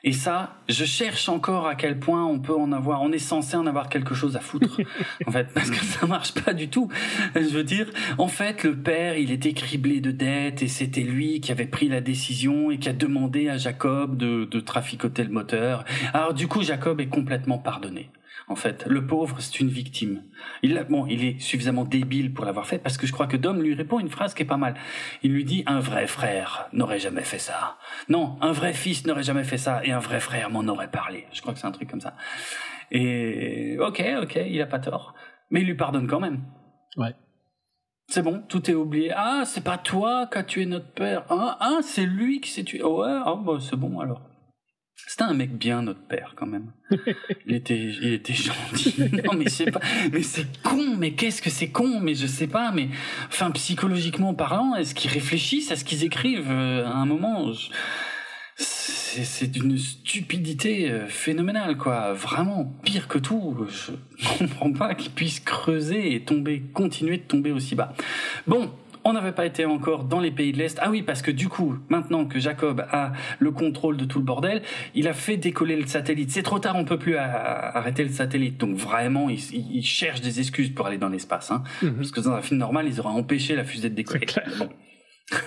Et 0.05 0.13
ça, 0.13 0.57
je 0.69 0.85
cherche 0.85 1.29
encore 1.29 1.69
à 1.69 1.77
quel 1.77 2.01
point 2.01 2.27
on 2.27 2.41
peut 2.41 2.57
en 2.57 2.73
avoir, 2.73 3.03
on 3.03 3.13
est 3.13 3.19
censé 3.19 3.57
en 3.57 3.67
avoir 3.67 3.89
quelque 3.89 4.15
chose 4.15 4.37
à 4.37 4.41
foutre, 4.41 4.81
en 5.27 5.31
fait, 5.31 5.47
parce 5.55 5.71
que 5.71 5.77
ça 5.77 6.07
marche 6.07 6.35
pas 6.35 6.55
du 6.55 6.69
tout. 6.69 6.89
Je 7.37 7.41
veux 7.41 7.63
dire, 7.63 7.89
en 8.19 8.27
fait, 8.27 8.65
le 8.65 8.77
père, 8.77 9.17
il 9.17 9.31
était 9.31 9.53
criblé 9.53 10.01
de 10.01 10.11
dettes 10.11 10.63
et 10.63 10.69
c'était 10.69 11.03
lui 11.03 11.41
qui 11.41 11.53
avait 11.53 11.67
pris 11.67 11.89
la 11.89 12.01
décision 12.01 12.73
et 12.73 12.79
qui 12.79 12.89
a 12.89 12.93
demandé 12.93 13.49
à 13.49 13.59
Jacob 13.59 14.17
de, 14.17 14.45
de 14.45 14.61
traficoter 14.61 15.23
le 15.23 15.31
moteur. 15.31 15.85
Alors 16.13 16.35
du 16.35 16.49
coup, 16.49 16.63
Jacob 16.63 17.01
est 17.01 17.09
complètement 17.09 17.59
pardonné 17.59 18.11
en 18.49 18.57
fait. 18.57 18.85
Le 18.89 19.07
pauvre, 19.07 19.41
c'est 19.41 19.61
une 19.61 19.69
victime. 19.69 20.23
Il, 20.62 20.85
bon, 20.89 21.07
il 21.07 21.25
est 21.25 21.41
suffisamment 21.41 21.85
débile 21.85 22.33
pour 22.33 22.45
l'avoir 22.45 22.67
fait 22.67 22.79
parce 22.79 22.97
que 22.97 23.07
je 23.07 23.12
crois 23.12 23.27
que 23.27 23.37
Dom 23.37 23.61
lui 23.61 23.75
répond 23.75 23.99
une 23.99 24.09
phrase 24.09 24.35
qui 24.35 24.43
est 24.43 24.47
pas 24.47 24.57
mal. 24.57 24.75
Il 25.23 25.33
lui 25.33 25.45
dit 25.45 25.62
un 25.67 25.81
vrai 25.81 26.07
frère 26.07 26.69
n'aurait 26.73 26.99
jamais 26.99 27.23
fait 27.23 27.39
ça. 27.39 27.79
Non, 28.09 28.37
un 28.41 28.53
vrai 28.53 28.73
fils 28.73 29.07
n'aurait 29.07 29.23
jamais 29.23 29.45
fait 29.45 29.59
ça 29.59 29.85
et 29.85 29.93
un 29.93 29.99
vrai 29.99 30.21
frère 30.21 30.51
m'en 30.51 30.67
aurait 30.67 30.91
parlé. 30.91 31.27
Je 31.33 31.41
crois 31.41 31.53
que 31.55 31.61
c'est 31.61 31.67
un 31.67 31.73
truc 31.73 31.91
comme 31.91 32.01
ça. 32.01 32.17
Et 32.91 33.77
ok, 33.81 34.03
ok, 34.23 34.39
il 34.47 34.61
a 34.61 34.67
pas 34.67 34.79
tort, 34.79 35.15
mais 35.51 35.62
il 35.62 35.67
lui 35.67 35.75
pardonne 35.75 36.07
quand 36.07 36.21
même. 36.21 36.43
Ouais. 36.97 37.15
C'est 38.09 38.23
bon, 38.23 38.43
tout 38.47 38.71
est 38.71 38.75
oublié. 38.75 39.12
Ah, 39.17 39.45
c'est 39.47 39.65
pas 39.65 39.79
toi 39.79 40.27
qui 40.31 40.37
as 40.37 40.45
tué 40.45 40.67
notre 40.67 40.93
père. 40.93 41.25
Ah, 41.31 41.57
ah 41.61 41.79
c'est 41.83 42.05
lui 42.05 42.41
qui 42.41 42.51
s'est 42.51 42.65
tué. 42.65 42.83
ouais, 42.83 43.21
ah, 43.25 43.35
bah, 43.43 43.57
c'est 43.59 43.77
bon 43.77 44.01
alors. 44.01 44.21
C'était 44.95 45.25
un 45.25 45.35
mec 45.35 45.57
bien, 45.57 45.83
notre 45.83 46.07
père, 46.07 46.35
quand 46.37 46.47
même. 46.47 46.73
Il 47.47 47.55
était, 47.55 47.77
il 47.77 48.12
était 48.15 48.35
gentil. 48.35 48.95
Non, 49.25 49.35
mais 49.37 49.49
c'est 49.49 49.71
pas, 49.71 49.81
mais 50.12 50.23
c'est 50.23 50.47
con, 50.62 50.97
mais 50.97 51.12
qu'est-ce 51.12 51.43
que 51.43 51.51
c'est 51.51 51.69
con, 51.69 52.01
mais 52.01 52.15
je 52.15 52.27
sais 52.27 52.47
pas, 52.47 52.71
mais, 52.73 52.89
enfin, 53.29 53.51
psychologiquement 53.51 54.33
parlant, 54.35 54.75
est-ce 54.77 54.95
qu'ils 54.95 55.11
réfléchissent 55.11 55.73
à 55.73 55.77
ce 55.77 55.85
qu'ils 55.85 56.05
écrivent 56.05 56.51
euh, 56.51 56.87
à 56.87 56.95
un 56.95 57.07
moment? 57.07 57.53
C'est 58.57 59.51
d'une 59.51 59.77
stupidité 59.77 60.91
euh, 60.91 61.07
phénoménale, 61.07 61.77
quoi. 61.77 62.12
Vraiment 62.12 62.65
pire 62.83 63.09
que 63.09 63.19
tout. 63.19 63.67
Je 63.69 64.29
comprends 64.39 64.73
pas 64.73 64.95
qu'ils 64.95 65.12
puissent 65.12 65.41
creuser 65.41 66.15
et 66.15 66.21
tomber, 66.23 66.62
continuer 66.73 67.19
de 67.19 67.23
tomber 67.23 67.51
aussi 67.53 67.75
bas. 67.75 67.93
Bon, 68.47 68.73
on 69.05 69.13
n'avait 69.13 69.33
pas 69.33 69.47
été 69.47 69.65
encore 69.65 70.05
dans 70.05 70.21
les 70.21 70.31
pays 70.31 70.53
de 70.53 70.59
l'Est. 70.59 70.79
Ah 70.81 70.91
oui, 70.91 71.03
parce 71.03 71.23
que 71.23 71.31
du 71.31 71.49
coup, 71.49 71.77
maintenant 71.89 72.25
que 72.25 72.39
Jacob 72.39 72.85
a 72.91 73.13
le 73.39 73.51
contrôle 73.51 73.97
de 73.97 74.05
tout 74.05 74.19
le 74.19 74.25
bordel, 74.25 74.63
il 74.95 75.09
a 75.09 75.13
fait 75.13 75.37
décoller 75.37 75.77
le 75.77 75.87
satellite. 75.87 76.31
C'est 76.31 76.43
trop 76.43 76.59
tard, 76.59 76.77
on 76.77 76.85
peut 76.85 76.99
plus 76.99 77.17
arrêter 77.17 78.05
le 78.05 78.11
satellite. 78.11 78.59
Donc 78.59 78.77
vraiment, 78.77 79.29
il, 79.29 79.85
cherche 79.85 80.21
des 80.21 80.41
excuses 80.41 80.71
pour 80.71 80.87
aller 80.87 80.99
dans 80.99 81.09
l'espace. 81.09 81.51
Hein. 81.51 81.63
Mhm. 81.83 81.95
Parce 81.95 82.11
que 82.11 82.21
dans 82.21 82.33
un 82.33 82.43
film 82.43 82.61
normal, 82.61 82.87
ils 82.87 83.01
auraient 83.01 83.09
empêché 83.09 83.57
la 83.57 83.65
fusée 83.65 83.91
de 83.91 83.95
décoller. 83.95 84.27
Bon. 84.59 84.69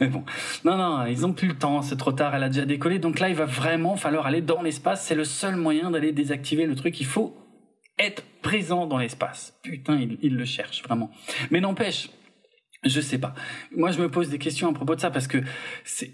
Mais 0.00 0.06
bon, 0.06 0.24
non, 0.64 0.76
non, 0.76 1.06
ils 1.06 1.26
ont 1.26 1.32
plus 1.32 1.48
le 1.48 1.56
temps, 1.56 1.82
c'est 1.82 1.96
trop 1.96 2.12
tard, 2.12 2.34
elle 2.34 2.42
a 2.42 2.48
déjà 2.48 2.64
décollé. 2.64 2.98
Donc 2.98 3.20
là, 3.20 3.28
il 3.28 3.34
va 3.34 3.46
vraiment 3.46 3.96
falloir 3.96 4.26
aller 4.26 4.42
dans 4.42 4.62
l'espace. 4.62 5.04
C'est 5.04 5.14
le 5.14 5.24
seul 5.24 5.56
moyen 5.56 5.90
d'aller 5.90 6.12
désactiver 6.12 6.66
le 6.66 6.74
truc. 6.74 7.00
Il 7.00 7.06
faut 7.06 7.36
être 7.98 8.22
présent 8.42 8.86
dans 8.86 8.98
l'espace. 8.98 9.58
Putain, 9.62 9.96
il, 9.96 10.18
il 10.22 10.36
le 10.36 10.44
cherche 10.44 10.82
vraiment. 10.82 11.10
Mais 11.50 11.60
n'empêche, 11.60 12.10
je 12.84 13.00
sais 13.00 13.18
pas. 13.18 13.34
Moi, 13.76 13.92
je 13.92 14.00
me 14.00 14.10
pose 14.10 14.28
des 14.28 14.38
questions 14.38 14.68
à 14.68 14.72
propos 14.72 14.94
de 14.94 15.00
ça 15.00 15.10
parce 15.10 15.26
que 15.26 15.38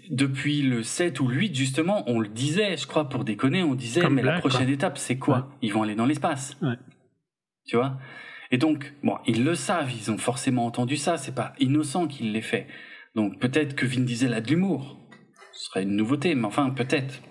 depuis 0.09 0.61
le 0.61 0.83
7 0.83 1.19
ou 1.19 1.27
le 1.27 1.35
8, 1.35 1.55
justement, 1.55 2.03
on 2.07 2.19
le 2.19 2.27
disait, 2.27 2.77
je 2.77 2.85
crois, 2.85 3.09
pour 3.09 3.23
déconner, 3.23 3.63
on 3.63 3.75
disait, 3.75 4.07
mais 4.09 4.21
la 4.21 4.39
prochaine 4.39 4.69
étape, 4.69 4.97
c'est 4.97 5.17
quoi? 5.17 5.49
Ils 5.61 5.73
vont 5.73 5.83
aller 5.83 5.95
dans 5.95 6.05
l'espace. 6.05 6.57
Ouais. 6.61 6.75
Tu 7.65 7.75
vois? 7.75 7.97
Et 8.51 8.57
donc, 8.57 8.93
bon, 9.03 9.17
ils 9.27 9.43
le 9.43 9.55
savent, 9.55 9.91
ils 9.91 10.09
ont 10.11 10.17
forcément 10.17 10.65
entendu 10.65 10.97
ça, 10.97 11.17
c'est 11.17 11.35
pas 11.35 11.53
innocent 11.59 12.07
qu'ils 12.07 12.31
l'aient 12.31 12.41
fait. 12.41 12.67
Donc 13.15 13.39
peut-être 13.39 13.75
que 13.75 13.85
Vin 13.85 14.01
Diesel 14.01 14.33
a 14.33 14.41
de 14.41 14.49
l'humour. 14.49 14.97
Ce 15.53 15.65
serait 15.65 15.83
une 15.83 15.95
nouveauté, 15.95 16.35
mais 16.35 16.45
enfin, 16.45 16.69
peut-être. 16.69 17.21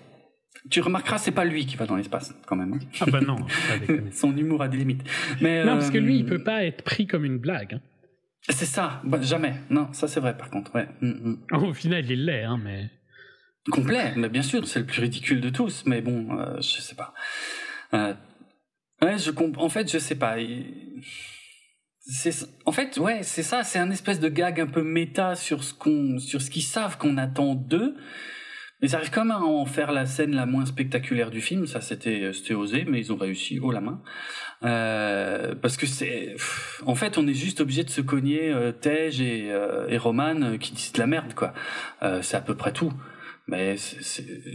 Tu 0.69 0.81
remarqueras, 0.81 1.17
c'est 1.17 1.31
pas 1.31 1.45
lui 1.45 1.65
qui 1.65 1.77
va 1.77 1.85
dans 1.85 1.95
l'espace, 1.95 2.35
quand 2.45 2.55
même. 2.55 2.73
Hein. 2.73 2.79
Ah 3.01 3.05
bah 3.09 3.21
non, 3.21 3.37
Son 4.11 4.35
humour 4.35 4.61
a 4.61 4.67
des 4.67 4.77
limites. 4.77 5.03
Mais, 5.41 5.63
non, 5.63 5.73
parce 5.73 5.89
que 5.89 5.97
lui, 5.97 6.19
il 6.19 6.25
euh, 6.25 6.29
peut 6.29 6.43
pas 6.43 6.63
être 6.63 6.83
pris 6.83 7.07
comme 7.07 7.25
une 7.25 7.37
blague. 7.37 7.75
Hein. 7.75 7.81
C'est 8.47 8.65
ça, 8.65 9.01
bah, 9.03 9.19
jamais. 9.21 9.55
Non, 9.69 9.91
ça 9.93 10.07
c'est 10.07 10.19
vrai 10.19 10.37
par 10.37 10.49
contre. 10.49 10.73
Ouais. 10.73 10.87
Mm, 11.01 11.35
mm. 11.51 11.63
Au 11.63 11.73
final, 11.73 12.09
il 12.09 12.25
l'est, 12.25 12.43
hein, 12.43 12.59
mais. 12.61 12.89
Complet, 13.69 14.13
mais 14.15 14.29
bien 14.29 14.41
sûr, 14.41 14.67
c'est 14.67 14.79
le 14.79 14.85
plus 14.85 15.01
ridicule 15.01 15.41
de 15.41 15.49
tous, 15.49 15.83
mais 15.85 16.01
bon, 16.01 16.39
euh, 16.39 16.55
je 16.57 16.81
sais 16.81 16.95
pas. 16.95 17.13
Euh, 17.93 18.13
ouais, 19.01 19.17
je 19.17 19.31
comprends. 19.31 19.65
En 19.65 19.69
fait, 19.69 19.91
je 19.91 19.99
sais 19.99 20.15
pas. 20.15 20.37
En 22.65 22.71
fait, 22.71 22.97
ouais, 22.97 23.21
c'est 23.21 23.43
ça. 23.43 23.63
C'est 23.63 23.77
un 23.77 23.91
espèce 23.91 24.19
de 24.19 24.29
gag 24.29 24.59
un 24.59 24.67
peu 24.67 24.81
méta 24.81 25.35
sur 25.35 25.63
ce 25.63 25.73
qu'on, 25.73 26.17
sur 26.17 26.41
ce 26.41 26.49
qu'ils 26.49 26.63
savent 26.63 26.97
qu'on 26.97 27.17
attend 27.17 27.53
d'eux. 27.53 27.95
Ils 28.81 28.95
arrivent 28.95 29.11
quand 29.11 29.25
même 29.25 29.35
à 29.35 29.41
en 29.41 29.65
faire 29.65 29.91
la 29.91 30.05
scène 30.05 30.33
la 30.33 30.45
moins 30.45 30.65
spectaculaire 30.65 31.31
du 31.31 31.41
film. 31.41 31.67
Ça, 31.67 31.81
c'était, 31.81 32.31
c'était 32.31 32.53
osé, 32.53 32.85
mais 32.87 32.99
ils 32.99 33.11
ont 33.11 33.17
réussi 33.17 33.59
haut 33.59 33.71
la 33.71 33.81
main. 33.81 34.01
Euh, 34.63 35.53
parce 35.55 35.75
que 35.75 35.85
c'est, 35.85 36.35
en 36.85 36.95
fait, 36.95 37.17
on 37.17 37.27
est 37.27 37.33
juste 37.33 37.59
obligé 37.59 37.83
de 37.83 37.89
se 37.89 37.99
cogner 37.99 38.53
euh, 38.53 38.71
Tej 38.71 39.21
et, 39.21 39.51
euh, 39.51 39.87
et 39.89 39.97
Roman 39.97 40.41
euh, 40.41 40.57
qui 40.57 40.71
disent 40.71 40.93
de 40.93 40.99
la 40.99 41.07
merde, 41.07 41.33
quoi. 41.33 41.53
Euh, 42.03 42.21
c'est 42.21 42.37
à 42.37 42.41
peu 42.41 42.55
près 42.55 42.71
tout. 42.71 42.93
Mais 43.47 43.75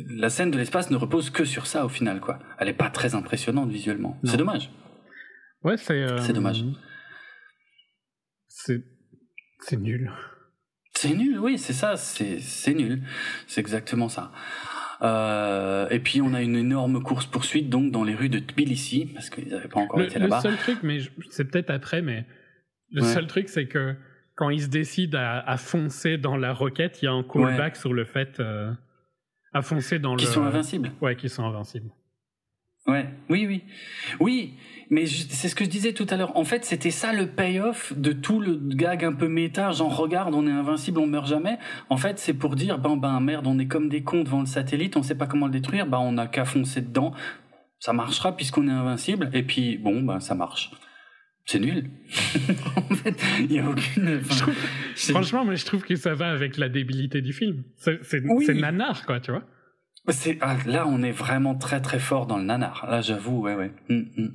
la 0.09 0.31
scène 0.31 0.51
de 0.51 0.57
l'espace 0.57 0.91
ne 0.91 0.97
repose 0.97 1.29
que 1.29 1.45
sur 1.45 1.67
ça 1.67 1.85
au 1.85 1.89
final, 1.91 2.21
quoi. 2.21 2.39
Elle 2.59 2.69
est 2.69 2.75
pas 2.75 2.91
très 2.91 3.15
impressionnante 3.15 3.71
visuellement. 3.71 4.19
C'est 4.25 4.37
dommage. 4.37 4.71
Ouais, 5.65 5.77
c'est. 5.77 6.07
C'est 6.21 6.33
dommage. 6.33 6.65
C'est, 8.49 8.85
c'est 9.61 9.77
nul. 9.77 10.13
C'est 11.09 11.15
nul, 11.15 11.39
oui, 11.39 11.59
c'est 11.59 11.75
ça, 11.75 11.97
c'est, 11.97 12.75
nul. 12.75 13.03
C'est 13.47 13.61
exactement 13.61 14.09
ça. 14.09 14.33
Euh, 15.03 15.87
et 15.91 15.99
puis 15.99 16.23
on 16.23 16.33
a 16.33 16.41
une 16.41 16.57
énorme 16.57 17.03
course 17.03 17.27
poursuite 17.27 17.69
donc 17.69 17.91
dans 17.91 18.05
les 18.05 18.15
rues 18.15 18.31
de 18.31 18.39
Tbilissi 18.39 19.11
parce 19.13 19.29
qu'ils 19.29 19.49
n'avaient 19.49 19.69
pas 19.69 19.81
encore 19.81 20.01
été 20.01 20.19
là-bas. 20.19 20.37
Le 20.37 20.43
seul 20.43 20.57
truc, 20.57 20.79
mais 20.83 21.01
c'est 21.29 21.45
peut-être 21.45 21.69
après, 21.69 22.01
mais 22.01 22.25
le 22.91 23.03
seul 23.03 23.27
truc 23.27 23.51
c'est 23.51 23.67
que 23.67 23.95
quand 24.35 24.49
ils 24.49 24.63
se 24.63 24.69
décident 24.69 25.19
à, 25.21 25.57
foncer 25.59 26.17
dans 26.17 26.39
la 26.39 26.55
roquette, 26.55 27.03
il 27.03 27.05
y 27.05 27.09
a 27.09 27.13
un 27.13 27.23
callback 27.23 27.77
sur 27.77 27.93
le 27.93 28.07
fait 28.07 28.41
euh, 28.41 28.73
à 29.53 29.61
foncer 29.61 29.99
dans 29.99 30.17
qui 30.17 30.25
le. 30.25 30.31
Qui 30.31 30.35
sont 30.35 30.43
invincibles. 30.43 30.93
Ouais, 31.03 31.17
qui 31.17 31.29
sont 31.29 31.45
invincibles. 31.45 31.91
Ouais, 32.87 33.07
oui, 33.29 33.47
oui, 33.47 33.65
oui. 34.21 34.55
Mais 34.91 35.07
c'est 35.07 35.49
ce 35.49 35.55
que 35.55 35.65
je 35.65 35.71
disais 35.71 35.93
tout 35.93 36.07
à 36.11 36.17
l'heure. 36.17 36.37
En 36.37 36.45
fait, 36.45 36.65
c'était 36.65 36.91
ça 36.91 37.13
le 37.13 37.27
payoff 37.27 37.93
de 37.97 38.13
tout 38.13 38.41
le 38.41 38.59
gag 38.61 39.05
un 39.05 39.13
peu 39.13 39.29
méta, 39.29 39.73
genre 39.73 39.97
regarde, 39.97 40.35
on 40.35 40.47
est 40.47 40.53
invincible, 40.53 40.99
on 40.99 41.07
meurt 41.07 41.27
jamais. 41.27 41.59
En 41.91 41.97
fait, 41.97 42.19
c'est 42.19 42.35
pour 42.35 42.57
dire, 42.57 42.79
ben, 42.79 42.97
ben 42.97 43.21
merde, 43.21 43.47
on 43.47 43.59
est 43.59 43.67
comme 43.67 43.89
des 43.89 44.03
cons 44.03 44.25
devant 44.25 44.41
le 44.41 44.47
satellite, 44.47 44.97
on 44.97 45.03
sait 45.03 45.15
pas 45.15 45.27
comment 45.27 45.47
le 45.47 45.53
détruire, 45.53 45.87
ben 45.87 45.99
on 45.99 46.19
a 46.19 46.27
qu'à 46.27 46.45
foncer 46.45 46.83
dedans. 46.83 47.13
Ça 47.79 47.93
marchera 47.93 48.37
puisqu'on 48.37 48.69
est 48.69 48.73
invincible. 48.73 49.31
Et 49.33 49.43
puis, 49.43 49.77
bon, 49.77 50.03
ben 50.03 50.21
ça 50.21 50.35
marche. 50.35 50.71
C'est 51.47 51.59
nul. 51.59 51.91
en 52.77 52.95
fait, 52.95 53.23
il 53.41 53.53
y 53.53 53.59
a 53.59 53.69
aucune. 53.69 54.21
franchement, 54.95 55.45
mais 55.45 55.57
je 55.57 55.67
trouve 55.67 55.83
que 55.83 55.95
ça 55.95 56.15
va 56.15 56.31
avec 56.31 56.57
la 56.57 56.69
débilité 56.71 57.21
du 57.21 57.33
film. 57.33 57.65
C'est 57.77 58.55
nanar, 58.55 59.05
quoi, 59.05 59.21
tu 59.21 59.31
vois. 59.31 59.45
Ah, 60.41 60.57
là, 60.67 60.87
on 60.87 61.03
est 61.03 61.13
vraiment 61.13 61.55
très 61.55 61.81
très 61.81 61.99
fort 61.99 62.27
dans 62.27 62.39
le 62.39 62.45
nanar. 62.45 62.87
Là, 62.91 63.01
j'avoue, 63.01 63.41
ouais, 63.41 63.55
ouais. 63.55 63.73
Hum, 63.91 64.07
hum. 64.17 64.35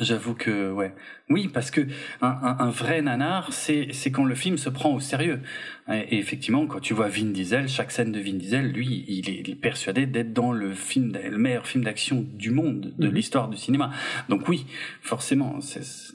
J'avoue 0.00 0.34
que 0.34 0.72
ouais, 0.72 0.94
oui, 1.28 1.48
parce 1.48 1.70
que 1.70 1.82
un, 2.22 2.28
un, 2.28 2.56
un 2.60 2.70
vrai 2.70 3.02
nanar, 3.02 3.52
c'est 3.52 3.88
c'est 3.92 4.10
quand 4.10 4.24
le 4.24 4.34
film 4.34 4.56
se 4.56 4.70
prend 4.70 4.94
au 4.94 5.00
sérieux. 5.00 5.42
Et, 5.90 6.16
effectivement, 6.18 6.66
quand 6.66 6.80
tu 6.80 6.94
vois 6.94 7.08
Vin 7.08 7.26
Diesel, 7.26 7.68
chaque 7.68 7.90
scène 7.90 8.10
de 8.10 8.18
Vin 8.18 8.32
Diesel, 8.32 8.72
lui, 8.72 9.04
il 9.06 9.28
est, 9.28 9.54
persuadé 9.54 10.06
d'être 10.06 10.32
dans 10.32 10.50
le 10.50 10.72
film, 10.72 11.12
le 11.12 11.36
meilleur 11.36 11.66
film 11.66 11.84
d'action 11.84 12.26
du 12.32 12.50
monde, 12.50 12.94
de 12.96 13.08
mhm. 13.08 13.14
l'histoire 13.14 13.48
du 13.50 13.58
cinéma. 13.58 13.90
Donc 14.30 14.48
oui, 14.48 14.64
forcément, 15.02 15.58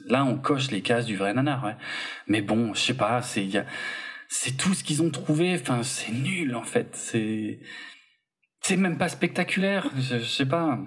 là 0.06 0.24
on 0.24 0.38
coche 0.38 0.72
les 0.72 0.82
cases 0.82 1.06
du 1.06 1.16
vrai 1.16 1.32
nanar. 1.32 1.64
Ouais. 1.64 1.76
Mais 2.26 2.42
bon, 2.42 2.74
je 2.74 2.80
sais 2.80 2.96
pas, 2.96 3.22
c'est 3.22 3.48
c'est 4.28 4.56
tout 4.56 4.74
ce 4.74 4.82
qu'ils 4.82 5.02
ont 5.02 5.10
trouvé. 5.10 5.54
Enfin, 5.54 5.84
c'est 5.84 6.12
nul 6.12 6.56
en 6.56 6.64
fait. 6.64 6.96
C'est 6.96 7.60
c'est 8.60 8.76
même 8.76 8.98
pas 8.98 9.08
spectaculaire. 9.08 9.88
je, 9.96 10.18
je 10.18 10.24
sais 10.24 10.46
pas. 10.46 10.80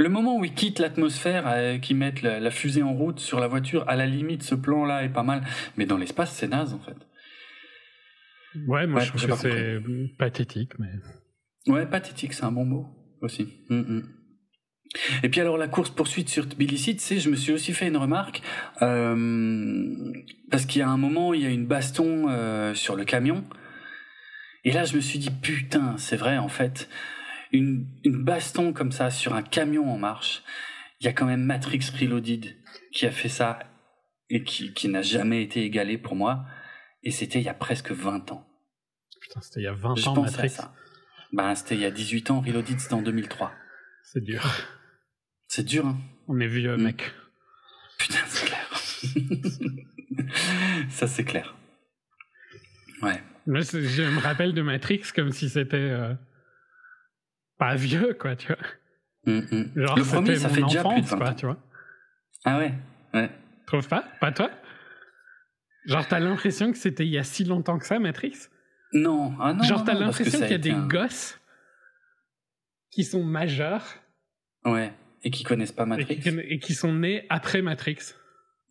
Le 0.00 0.08
moment 0.08 0.38
où 0.38 0.46
ils 0.46 0.54
quittent 0.54 0.78
l'atmosphère, 0.78 1.44
euh, 1.46 1.76
qu'ils 1.76 1.96
mettent 1.96 2.22
la, 2.22 2.50
fusée 2.50 2.82
en 2.82 2.94
route 2.94 3.20
sur 3.20 3.38
la 3.38 3.48
voiture, 3.48 3.84
à 3.86 3.96
la 3.96 4.06
limite, 4.06 4.42
ce 4.42 4.54
plan-là 4.54 5.04
est 5.04 5.10
pas 5.10 5.22
mal. 5.22 5.42
Mais 5.76 5.84
dans 5.84 5.98
l'espace, 5.98 6.32
c'est 6.32 6.48
naze, 6.48 6.72
en 6.72 6.78
fait. 6.78 6.96
Ouais, 8.66 8.86
moi, 8.86 9.00
je 9.00 9.08
trouve 9.10 9.28
que 9.28 9.36
c'est 9.36 9.78
pathétique, 10.16 10.72
mais. 10.78 10.88
Ouais, 11.66 11.84
pathétique, 11.84 12.32
c'est 12.32 12.44
un 12.44 12.52
bon 12.52 12.64
mot, 12.64 12.86
aussi. 13.20 13.46
Mm, 13.68 13.76
mm. 13.76 14.02
Et 15.22 15.28
puis 15.28 15.40
alors 15.40 15.56
la 15.58 15.68
course 15.68 15.90
poursuite 15.90 16.30
sur 16.30 16.48
Tbilisi, 16.48 16.96
tu 16.96 17.02
sais, 17.02 17.18
je 17.20 17.28
me 17.30 17.36
suis 17.36 17.52
aussi 17.52 17.72
fait 17.72 17.86
une 17.86 17.96
remarque 17.96 18.42
euh, 18.82 20.12
parce 20.50 20.66
qu'il 20.66 20.80
y 20.80 20.82
a 20.82 20.88
un 20.88 20.96
moment, 20.96 21.32
il 21.32 21.42
y 21.42 21.46
a 21.46 21.50
une 21.50 21.66
baston 21.66 22.26
euh, 22.28 22.74
sur 22.74 22.96
le 22.96 23.04
camion, 23.04 23.44
et 24.64 24.72
là 24.72 24.82
je 24.82 24.96
me 24.96 25.00
suis 25.00 25.20
dit 25.20 25.30
putain, 25.30 25.96
c'est 25.96 26.16
vrai 26.16 26.38
en 26.38 26.48
fait, 26.48 26.88
une, 27.52 27.86
une 28.04 28.22
baston 28.22 28.72
comme 28.72 28.92
ça 28.92 29.10
sur 29.10 29.34
un 29.34 29.42
camion 29.42 29.90
en 29.90 29.98
marche, 29.98 30.42
il 31.00 31.06
y 31.06 31.08
a 31.08 31.12
quand 31.12 31.26
même 31.26 31.42
Matrix 31.42 31.90
Reloaded 31.98 32.56
qui 32.92 33.06
a 33.06 33.10
fait 33.10 33.28
ça 33.28 33.58
et 34.28 34.44
qui, 34.44 34.72
qui 34.72 34.88
n'a 34.88 35.02
jamais 35.02 35.42
été 35.42 35.64
égalé 35.64 35.98
pour 35.98 36.14
moi. 36.14 36.44
Et 37.02 37.10
c'était 37.10 37.40
il 37.40 37.44
y 37.44 37.48
a 37.48 37.54
presque 37.54 37.90
20 37.90 38.32
ans. 38.32 38.46
Putain, 39.20 39.40
c'était 39.40 39.60
il 39.60 39.64
y 39.64 39.68
a 39.68 39.72
20 39.72 40.06
ans 40.06 40.22
Matrix. 40.22 40.56
Ben, 41.32 41.54
c'était 41.54 41.76
il 41.76 41.80
y 41.80 41.84
a 41.84 41.90
18 41.90 42.30
ans, 42.30 42.40
Reloaded 42.40 42.78
c'était 42.78 42.94
en 42.94 43.02
2003. 43.02 43.52
C'est 44.04 44.22
dur. 44.22 44.44
C'est 45.48 45.64
dur, 45.64 45.86
hein. 45.86 45.98
On 46.28 46.38
est 46.38 46.48
vieux, 46.48 46.76
mm. 46.76 46.82
mec. 46.82 47.12
Putain, 47.98 48.18
c'est 48.26 48.46
clair. 48.46 48.68
ça, 50.90 51.06
c'est 51.06 51.24
clair. 51.24 51.56
Ouais. 53.02 53.22
Moi, 53.46 53.60
je 53.60 54.02
me 54.02 54.20
rappelle 54.20 54.52
de 54.52 54.62
Matrix 54.62 55.02
comme 55.14 55.32
si 55.32 55.48
c'était. 55.48 55.76
Euh, 55.76 56.14
pas 57.60 57.74
vieux, 57.76 58.16
quoi, 58.18 58.34
tu 58.34 58.48
vois. 58.48 58.56
Mm, 59.26 59.38
mm. 59.38 59.72
le 59.74 60.02
premier, 60.02 60.36
ça 60.36 60.48
fait 60.48 60.62
déjà 60.62 60.82
plus 60.82 61.02
de 61.02 61.14
quoi, 61.14 61.34
tu 61.34 61.46
vois. 61.46 61.58
Ah 62.44 62.58
ouais, 62.58 62.72
ouais. 63.14 63.30
Trouves 63.66 63.86
pas? 63.86 64.04
Pas 64.18 64.32
toi? 64.32 64.50
Genre, 65.84 66.08
t'as 66.08 66.18
l'impression 66.18 66.72
que 66.72 66.78
c'était 66.78 67.06
il 67.06 67.12
y 67.12 67.18
a 67.18 67.22
si 67.22 67.44
longtemps 67.44 67.78
que 67.78 67.86
ça, 67.86 67.98
Matrix? 67.98 68.48
Non, 68.94 69.34
ah 69.38 69.52
non. 69.52 69.62
Genre, 69.62 69.84
t'as 69.84 69.94
l'impression 69.94 70.40
qu'il 70.40 70.50
y 70.50 70.54
a 70.54 70.58
des 70.58 70.74
gosses 70.88 71.38
qui 72.90 73.04
sont 73.04 73.22
majeurs. 73.22 73.84
Ouais, 74.64 74.92
et 75.22 75.30
qui 75.30 75.44
connaissent 75.44 75.72
pas 75.72 75.84
Matrix. 75.84 76.20
Et 76.48 76.58
qui, 76.58 76.74
sont 76.74 76.94
nés 76.94 77.26
après 77.28 77.60
Matrix. 77.60 78.14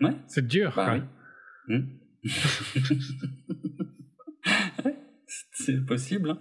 Ouais. 0.01 0.15
C'est 0.27 0.47
dur, 0.47 0.73
bah 0.75 0.85
quoi. 0.85 0.99
Oui. 1.67 1.77
Hmm. 1.77 1.85
c'est 5.65 5.85
possible. 5.85 6.31
Hein. 6.31 6.39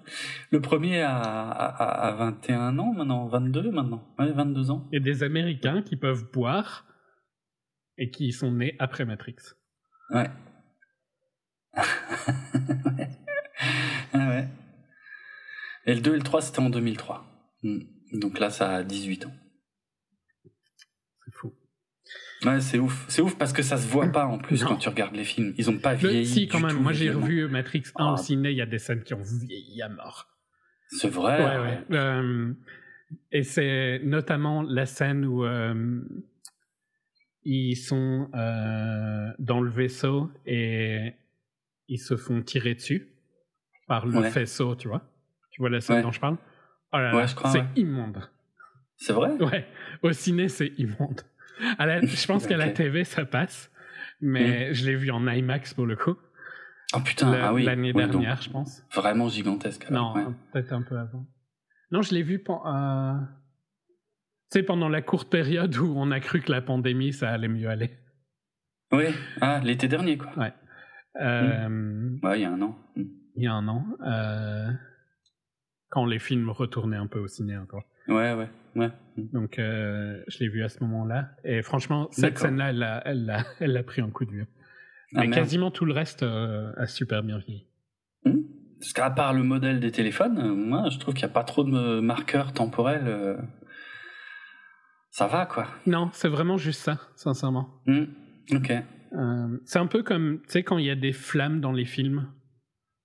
Le 0.50 0.60
premier 0.60 1.02
a, 1.02 1.18
a, 1.18 2.12
21 2.12 2.78
ans 2.78 2.92
maintenant, 2.92 3.26
22 3.26 3.70
maintenant, 3.70 4.06
ouais, 4.18 4.30
22 4.30 4.70
ans. 4.70 4.88
Et 4.92 5.00
des 5.00 5.22
Américains 5.22 5.82
qui 5.82 5.96
peuvent 5.96 6.30
boire 6.30 6.86
et 7.96 8.10
qui 8.10 8.32
sont 8.32 8.52
nés 8.52 8.76
après 8.78 9.04
Matrix. 9.04 9.36
Ouais. 10.10 10.30
Ah 14.14 14.28
ouais. 14.30 14.48
Et 15.84 15.94
le 15.94 16.00
2 16.00 16.14
et 16.14 16.16
le 16.16 16.22
3, 16.22 16.40
c'était 16.40 16.60
en 16.60 16.70
2003. 16.70 17.26
Hmm. 17.62 17.80
Donc 18.14 18.38
là, 18.38 18.48
ça 18.48 18.76
a 18.76 18.82
18 18.82 19.26
ans. 19.26 19.32
Ouais, 22.44 22.60
c'est 22.60 22.78
ouf. 22.78 23.04
C'est 23.08 23.20
ouf 23.20 23.36
parce 23.36 23.52
que 23.52 23.62
ça 23.62 23.76
se 23.76 23.88
voit 23.88 24.06
pas 24.08 24.26
en 24.26 24.38
plus 24.38 24.62
quand 24.64 24.76
tu 24.76 24.88
regardes 24.88 25.16
les 25.16 25.24
films. 25.24 25.54
Ils 25.58 25.68
ont 25.70 25.78
pas 25.78 25.94
vieilli. 25.94 26.26
si, 26.26 26.48
quand 26.48 26.60
même. 26.60 26.80
Moi, 26.80 26.92
j'ai 26.92 27.10
revu 27.10 27.48
Matrix 27.48 27.84
1 27.96 28.04
au 28.04 28.14
ah. 28.14 28.16
ciné. 28.16 28.50
Il 28.50 28.56
y 28.56 28.62
a 28.62 28.66
des 28.66 28.78
scènes 28.78 29.02
qui 29.02 29.14
ont 29.14 29.22
vieilli 29.22 29.82
à 29.82 29.88
mort. 29.88 30.28
C'est 30.88 31.08
vrai. 31.08 31.38
Ouais, 31.38 31.58
ouais. 31.58 31.96
Euh, 31.96 32.52
et 33.32 33.42
c'est 33.42 34.00
notamment 34.04 34.62
la 34.62 34.86
scène 34.86 35.24
où 35.24 35.44
euh, 35.44 36.00
ils 37.44 37.76
sont 37.76 38.30
euh, 38.34 39.30
dans 39.38 39.60
le 39.60 39.70
vaisseau 39.70 40.30
et 40.46 41.14
ils 41.88 41.98
se 41.98 42.16
font 42.16 42.42
tirer 42.42 42.74
dessus 42.74 43.08
par 43.86 44.06
le 44.06 44.22
faisceau, 44.30 44.76
tu 44.76 44.88
vois. 44.88 45.02
Tu 45.50 45.60
vois 45.60 45.70
la 45.70 45.80
scène 45.80 46.02
dont 46.02 46.12
je 46.12 46.20
parle? 46.20 46.36
Oh 46.92 46.98
là 46.98 47.12
là, 47.12 47.26
c'est 47.26 47.64
immonde. 47.76 48.22
C'est 48.96 49.12
vrai? 49.12 49.30
Ouais, 49.40 49.66
au 50.02 50.12
ciné, 50.12 50.48
c'est 50.48 50.72
immonde. 50.78 51.22
Je 51.60 52.26
pense 52.26 52.46
qu'à 52.46 52.56
la 52.56 52.70
TV, 52.70 53.04
ça 53.04 53.24
passe, 53.24 53.70
mais 54.20 54.70
mm. 54.70 54.74
je 54.74 54.86
l'ai 54.86 54.96
vu 54.96 55.10
en 55.10 55.26
IMAX 55.26 55.74
pour 55.74 55.86
le 55.86 55.96
coup. 55.96 56.16
Oh 56.94 57.00
putain, 57.00 57.32
ah 57.32 57.52
oui. 57.52 57.64
L'année 57.64 57.92
dernière, 57.92 58.40
je 58.40 58.50
pense. 58.50 58.82
Vraiment 58.94 59.28
gigantesque. 59.28 59.90
non, 59.90 60.34
peut-être 60.52 60.72
un 60.72 60.82
peu 60.82 60.98
avant. 60.98 61.26
Non, 61.90 62.02
je 62.02 62.14
l'ai 62.14 62.22
vu 62.22 62.42
euh... 62.48 63.14
tu 64.50 64.58
sais, 64.58 64.62
pendant 64.62 64.88
la 64.88 65.02
courte 65.02 65.30
période 65.30 65.74
où 65.76 65.94
on 65.96 66.10
a 66.10 66.20
cru 66.20 66.40
que 66.40 66.52
la 66.52 66.60
pandémie, 66.60 67.12
ça 67.12 67.30
allait 67.30 67.48
mieux 67.48 67.68
aller. 67.68 67.90
Oui, 68.92 69.06
ah, 69.40 69.60
l'été 69.62 69.88
dernier, 69.88 70.16
quoi. 70.16 70.30
Ouais. 70.36 70.52
Euh... 71.20 72.16
Ouais, 72.22 72.38
il 72.38 72.42
y 72.42 72.44
a 72.44 72.52
un 72.52 72.62
an. 72.62 72.78
Mm. 72.96 73.02
Il 73.36 73.42
y 73.42 73.46
a 73.46 73.52
un 73.52 73.68
an. 73.68 73.84
Euh... 74.06 74.70
Quand 75.90 76.04
les 76.04 76.18
films 76.18 76.50
retournaient 76.50 76.96
un 76.96 77.06
peu 77.06 77.18
au 77.18 77.28
ciné 77.28 77.56
encore. 77.56 77.84
Ouais, 78.08 78.34
ouais, 78.34 78.48
ouais. 78.78 78.90
Donc, 79.32 79.58
euh, 79.58 80.22
je 80.28 80.38
l'ai 80.38 80.48
vu 80.48 80.62
à 80.62 80.68
ce 80.68 80.82
moment-là. 80.84 81.30
Et 81.44 81.62
franchement, 81.62 82.08
cette 82.10 82.38
scène-là, 82.38 82.70
elle 82.70 82.78
l'a 82.78 83.02
elle 83.04 83.30
a, 83.30 83.44
elle 83.60 83.76
a 83.76 83.82
pris 83.82 84.00
un 84.00 84.10
coup 84.10 84.24
de 84.24 84.30
vieux. 84.30 84.46
Ah, 85.14 85.20
Mais 85.20 85.30
quasiment 85.30 85.70
tout 85.70 85.84
le 85.84 85.92
reste 85.92 86.22
euh, 86.22 86.72
a 86.76 86.86
super 86.86 87.22
bien 87.22 87.38
vieilli. 87.38 87.66
Mmh. 88.24 88.40
Parce 88.80 88.92
qu'à 88.92 89.10
part 89.10 89.34
le 89.34 89.42
modèle 89.42 89.80
des 89.80 89.90
téléphones, 89.90 90.38
euh, 90.38 90.54
moi, 90.54 90.88
je 90.90 90.98
trouve 90.98 91.14
qu'il 91.14 91.24
n'y 91.24 91.30
a 91.30 91.34
pas 91.34 91.44
trop 91.44 91.64
de 91.64 92.00
marqueurs 92.00 92.52
temporels. 92.52 93.38
Ça 95.10 95.26
va, 95.26 95.46
quoi. 95.46 95.66
Non, 95.86 96.10
c'est 96.12 96.28
vraiment 96.28 96.58
juste 96.58 96.80
ça, 96.82 97.00
sincèrement. 97.16 97.82
Mmh. 97.86 98.04
Ok. 98.52 98.72
c'est 99.64 99.78
un 99.78 99.86
peu 99.86 100.02
comme, 100.02 100.40
tu 100.42 100.50
sais, 100.50 100.62
quand 100.62 100.78
il 100.78 100.86
y 100.86 100.90
a 100.90 100.94
des 100.94 101.12
flammes 101.12 101.60
dans 101.60 101.72
les 101.72 101.84
films. 101.84 102.28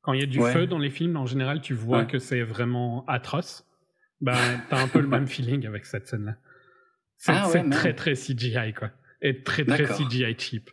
Quand 0.02 0.12
il 0.12 0.20
y 0.20 0.24
a 0.24 0.28
du 0.28 0.42
feu 0.42 0.68
dans 0.68 0.80
les 0.80 0.90
films, 0.90 1.16
en 1.16 1.26
général, 1.26 1.62
tu 1.62 1.74
vois 1.74 2.04
que 2.04 2.20
c'est 2.20 2.44
vraiment 2.44 3.06
atroce. 3.08 3.66
Ben, 4.24 4.62
t'as 4.70 4.82
un 4.82 4.88
peu 4.88 5.02
le 5.02 5.08
même 5.08 5.28
feeling 5.28 5.68
avec 5.68 5.86
cette 5.86 6.08
scène-là. 6.08 6.38
C'est 7.18 7.34
ah 7.34 7.50
très 7.70 7.94
très 7.94 8.14
CGI, 8.14 8.74
quoi. 8.74 8.90
Et 9.22 9.44
très 9.44 9.66
très 9.66 9.84
CGI 9.86 10.34
cheap. 10.38 10.70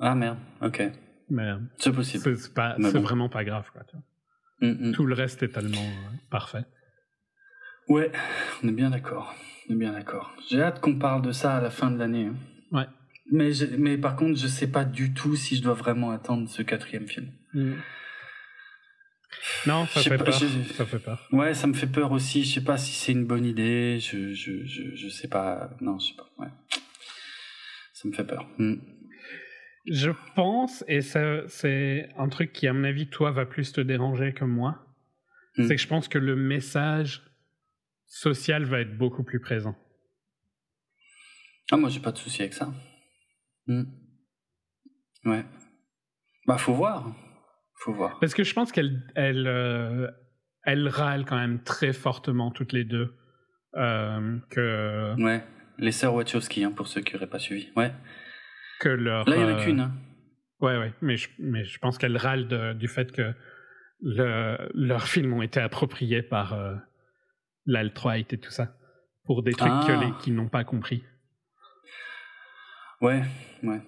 Ah 0.00 0.14
merde, 0.14 0.36
ok. 0.60 0.82
Merde. 1.30 1.66
C'est 1.78 1.92
possible. 1.92 2.36
C'est 2.36 2.98
vraiment 2.98 3.30
pas 3.30 3.44
grave, 3.44 3.70
quoi. 3.72 3.82
Mm, 4.60 4.88
mm. 4.88 4.92
Tout 4.92 5.06
le 5.06 5.14
reste 5.14 5.42
est 5.42 5.48
tellement 5.48 5.80
euh, 5.80 6.16
parfait. 6.30 6.64
Ouais, 7.88 8.12
on 8.62 8.68
est 8.68 8.72
bien 8.72 8.90
d'accord. 8.90 9.34
On 9.68 9.72
est 9.72 9.76
bien 9.76 9.92
d'accord. 9.92 10.36
J'ai 10.50 10.60
hâte 10.60 10.80
qu'on 10.80 10.98
parle 10.98 11.22
de 11.22 11.32
ça 11.32 11.56
à 11.56 11.60
la 11.62 11.70
fin 11.70 11.90
de 11.90 11.98
l'année. 11.98 12.26
Hein. 12.26 12.36
Ouais. 12.70 12.86
Mais, 13.30 13.52
mais 13.78 13.96
par 13.96 14.14
contre, 14.14 14.38
je 14.38 14.46
sais 14.46 14.70
pas 14.70 14.84
du 14.84 15.14
tout 15.14 15.36
si 15.36 15.56
je 15.56 15.62
dois 15.62 15.74
vraiment 15.74 16.10
attendre 16.10 16.50
ce 16.50 16.60
quatrième 16.60 17.08
film. 17.08 17.30
Mm. 17.54 17.72
Non, 19.66 19.86
ça 19.86 20.02
fait 20.02 20.18
peur. 20.18 20.34
Ça 20.34 20.86
fait 20.86 20.98
peur. 20.98 21.28
Ouais, 21.32 21.54
ça 21.54 21.66
me 21.66 21.74
fait 21.74 21.86
peur 21.86 22.12
aussi. 22.12 22.44
Je 22.44 22.54
sais 22.54 22.64
pas 22.64 22.76
si 22.76 22.92
c'est 22.92 23.12
une 23.12 23.24
bonne 23.24 23.44
idée. 23.44 23.98
Je, 24.00 24.34
je, 24.34 24.64
je, 24.64 24.94
je, 24.94 25.08
sais 25.08 25.28
pas. 25.28 25.70
Non, 25.80 25.98
je 25.98 26.08
sais 26.08 26.16
pas. 26.16 26.28
Ouais. 26.38 26.50
Ça 27.92 28.08
me 28.08 28.12
fait 28.12 28.24
peur. 28.24 28.48
Hmm. 28.58 28.76
Je 29.86 30.10
pense, 30.36 30.84
et 30.86 31.00
c'est 31.00 32.08
un 32.16 32.28
truc 32.28 32.52
qui, 32.52 32.68
à 32.68 32.72
mon 32.72 32.84
avis, 32.84 33.08
toi, 33.08 33.32
va 33.32 33.46
plus 33.46 33.72
te 33.72 33.80
déranger 33.80 34.32
que 34.32 34.44
moi, 34.44 34.86
hmm. 35.56 35.66
c'est 35.66 35.76
que 35.76 35.82
je 35.82 35.88
pense 35.88 36.08
que 36.08 36.18
le 36.18 36.36
message 36.36 37.22
social 38.06 38.64
va 38.64 38.80
être 38.80 38.96
beaucoup 38.96 39.24
plus 39.24 39.40
présent. 39.40 39.76
Ah, 41.70 41.76
moi, 41.76 41.88
j'ai 41.88 42.00
pas 42.00 42.12
de 42.12 42.18
souci 42.18 42.42
avec 42.42 42.54
ça. 42.54 42.72
Hmm. 43.66 43.84
Ouais. 45.24 45.44
Bah, 46.46 46.58
faut 46.58 46.74
voir. 46.74 47.14
Parce 48.20 48.34
que 48.34 48.44
je 48.44 48.54
pense 48.54 48.72
qu'elle 48.72 49.02
elle, 49.14 49.46
euh, 49.46 50.10
elle 50.64 50.88
râle 50.88 51.24
quand 51.24 51.36
même 51.36 51.62
très 51.62 51.92
fortement 51.92 52.50
toutes 52.50 52.72
les 52.72 52.84
deux. 52.84 53.14
Euh, 53.74 54.38
que... 54.50 55.14
Ouais, 55.22 55.44
les 55.78 55.92
sœurs 55.92 56.14
Wachowski, 56.14 56.64
hein, 56.64 56.72
pour 56.72 56.86
ceux 56.86 57.00
qui 57.00 57.14
n'auraient 57.14 57.28
pas 57.28 57.38
suivi. 57.38 57.70
Ouais. 57.76 57.92
Que 58.80 58.88
leur, 58.88 59.28
Là, 59.28 59.36
il 59.36 59.44
n'y 59.44 59.52
en 59.52 59.56
a 59.56 59.64
qu'une. 59.64 59.80
Hein. 59.80 59.92
Ouais, 60.60 60.78
ouais, 60.78 60.92
mais 61.00 61.16
je, 61.16 61.28
mais 61.38 61.64
je 61.64 61.78
pense 61.78 61.98
qu'elle 61.98 62.16
râle 62.16 62.76
du 62.76 62.88
fait 62.88 63.10
que 63.10 63.32
le, 64.00 64.56
leurs 64.74 65.08
films 65.08 65.32
ont 65.32 65.42
été 65.42 65.60
appropriés 65.60 66.22
par 66.22 66.54
euh, 66.54 66.74
l'alt-right 67.66 68.32
et 68.32 68.38
tout 68.38 68.50
ça. 68.50 68.76
Pour 69.24 69.42
des 69.42 69.52
trucs 69.52 69.70
ah. 69.72 70.18
qu'ils 70.20 70.34
n'ont 70.34 70.48
pas 70.48 70.64
compris. 70.64 71.04
Ouais, 73.00 73.22
ouais. 73.62 73.80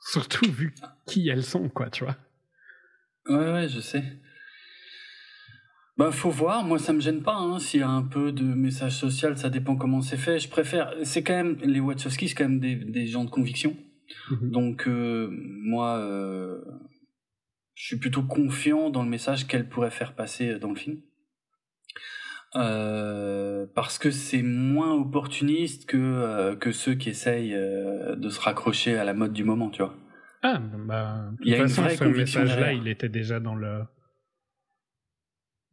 Surtout 0.00 0.50
vu 0.50 0.74
qui 1.06 1.28
elles 1.28 1.44
sont, 1.44 1.68
quoi, 1.68 1.90
tu 1.90 2.04
vois. 2.04 2.16
Ouais, 3.28 3.52
ouais, 3.52 3.68
je 3.68 3.80
sais. 3.80 4.04
Bah, 6.00 6.10
faut 6.12 6.30
voir. 6.30 6.64
Moi, 6.64 6.78
ça 6.78 6.94
me 6.94 7.00
gêne 7.00 7.22
pas. 7.22 7.36
Hein. 7.36 7.58
S'il 7.58 7.80
y 7.80 7.82
a 7.82 7.88
un 7.88 8.02
peu 8.02 8.32
de 8.32 8.42
message 8.42 8.96
social, 8.96 9.36
ça 9.36 9.50
dépend 9.50 9.76
comment 9.76 10.00
c'est 10.00 10.16
fait. 10.16 10.38
Je 10.38 10.48
préfère. 10.48 10.94
C'est 11.02 11.22
quand 11.22 11.34
même 11.34 11.58
les 11.62 11.78
Wachowski, 11.78 12.28
c'est 12.28 12.34
quand 12.34 12.48
même 12.48 12.58
des, 12.58 12.74
des 12.74 13.06
gens 13.06 13.24
de 13.24 13.28
conviction. 13.28 13.76
Mhm. 14.30 14.50
Donc, 14.50 14.88
euh, 14.88 15.28
moi, 15.30 15.98
euh, 15.98 16.58
je 17.74 17.84
suis 17.84 17.98
plutôt 17.98 18.22
confiant 18.22 18.88
dans 18.88 19.02
le 19.02 19.10
message 19.10 19.46
qu'elle 19.46 19.68
pourrait 19.68 19.90
faire 19.90 20.14
passer 20.14 20.58
dans 20.58 20.70
le 20.70 20.76
film. 20.76 21.02
Euh, 22.56 23.66
parce 23.74 23.98
que 23.98 24.10
c'est 24.10 24.42
moins 24.42 24.94
opportuniste 24.94 25.84
que 25.84 26.54
que 26.54 26.72
ceux 26.72 26.94
qui 26.94 27.10
essayent 27.10 27.52
de 27.52 28.28
se 28.30 28.40
raccrocher 28.40 28.96
à 28.96 29.04
la 29.04 29.12
mode 29.12 29.34
du 29.34 29.44
moment, 29.44 29.68
tu 29.68 29.82
vois. 29.82 29.94
Ah, 30.42 30.58
bah, 30.58 31.30
de 31.40 31.44
toute 31.44 31.56
façon, 31.56 31.88
ce 31.88 32.04
message-là, 32.04 32.72
il 32.72 32.88
était 32.88 33.08
déjà 33.08 33.40
dans 33.40 33.54
le 33.54 33.82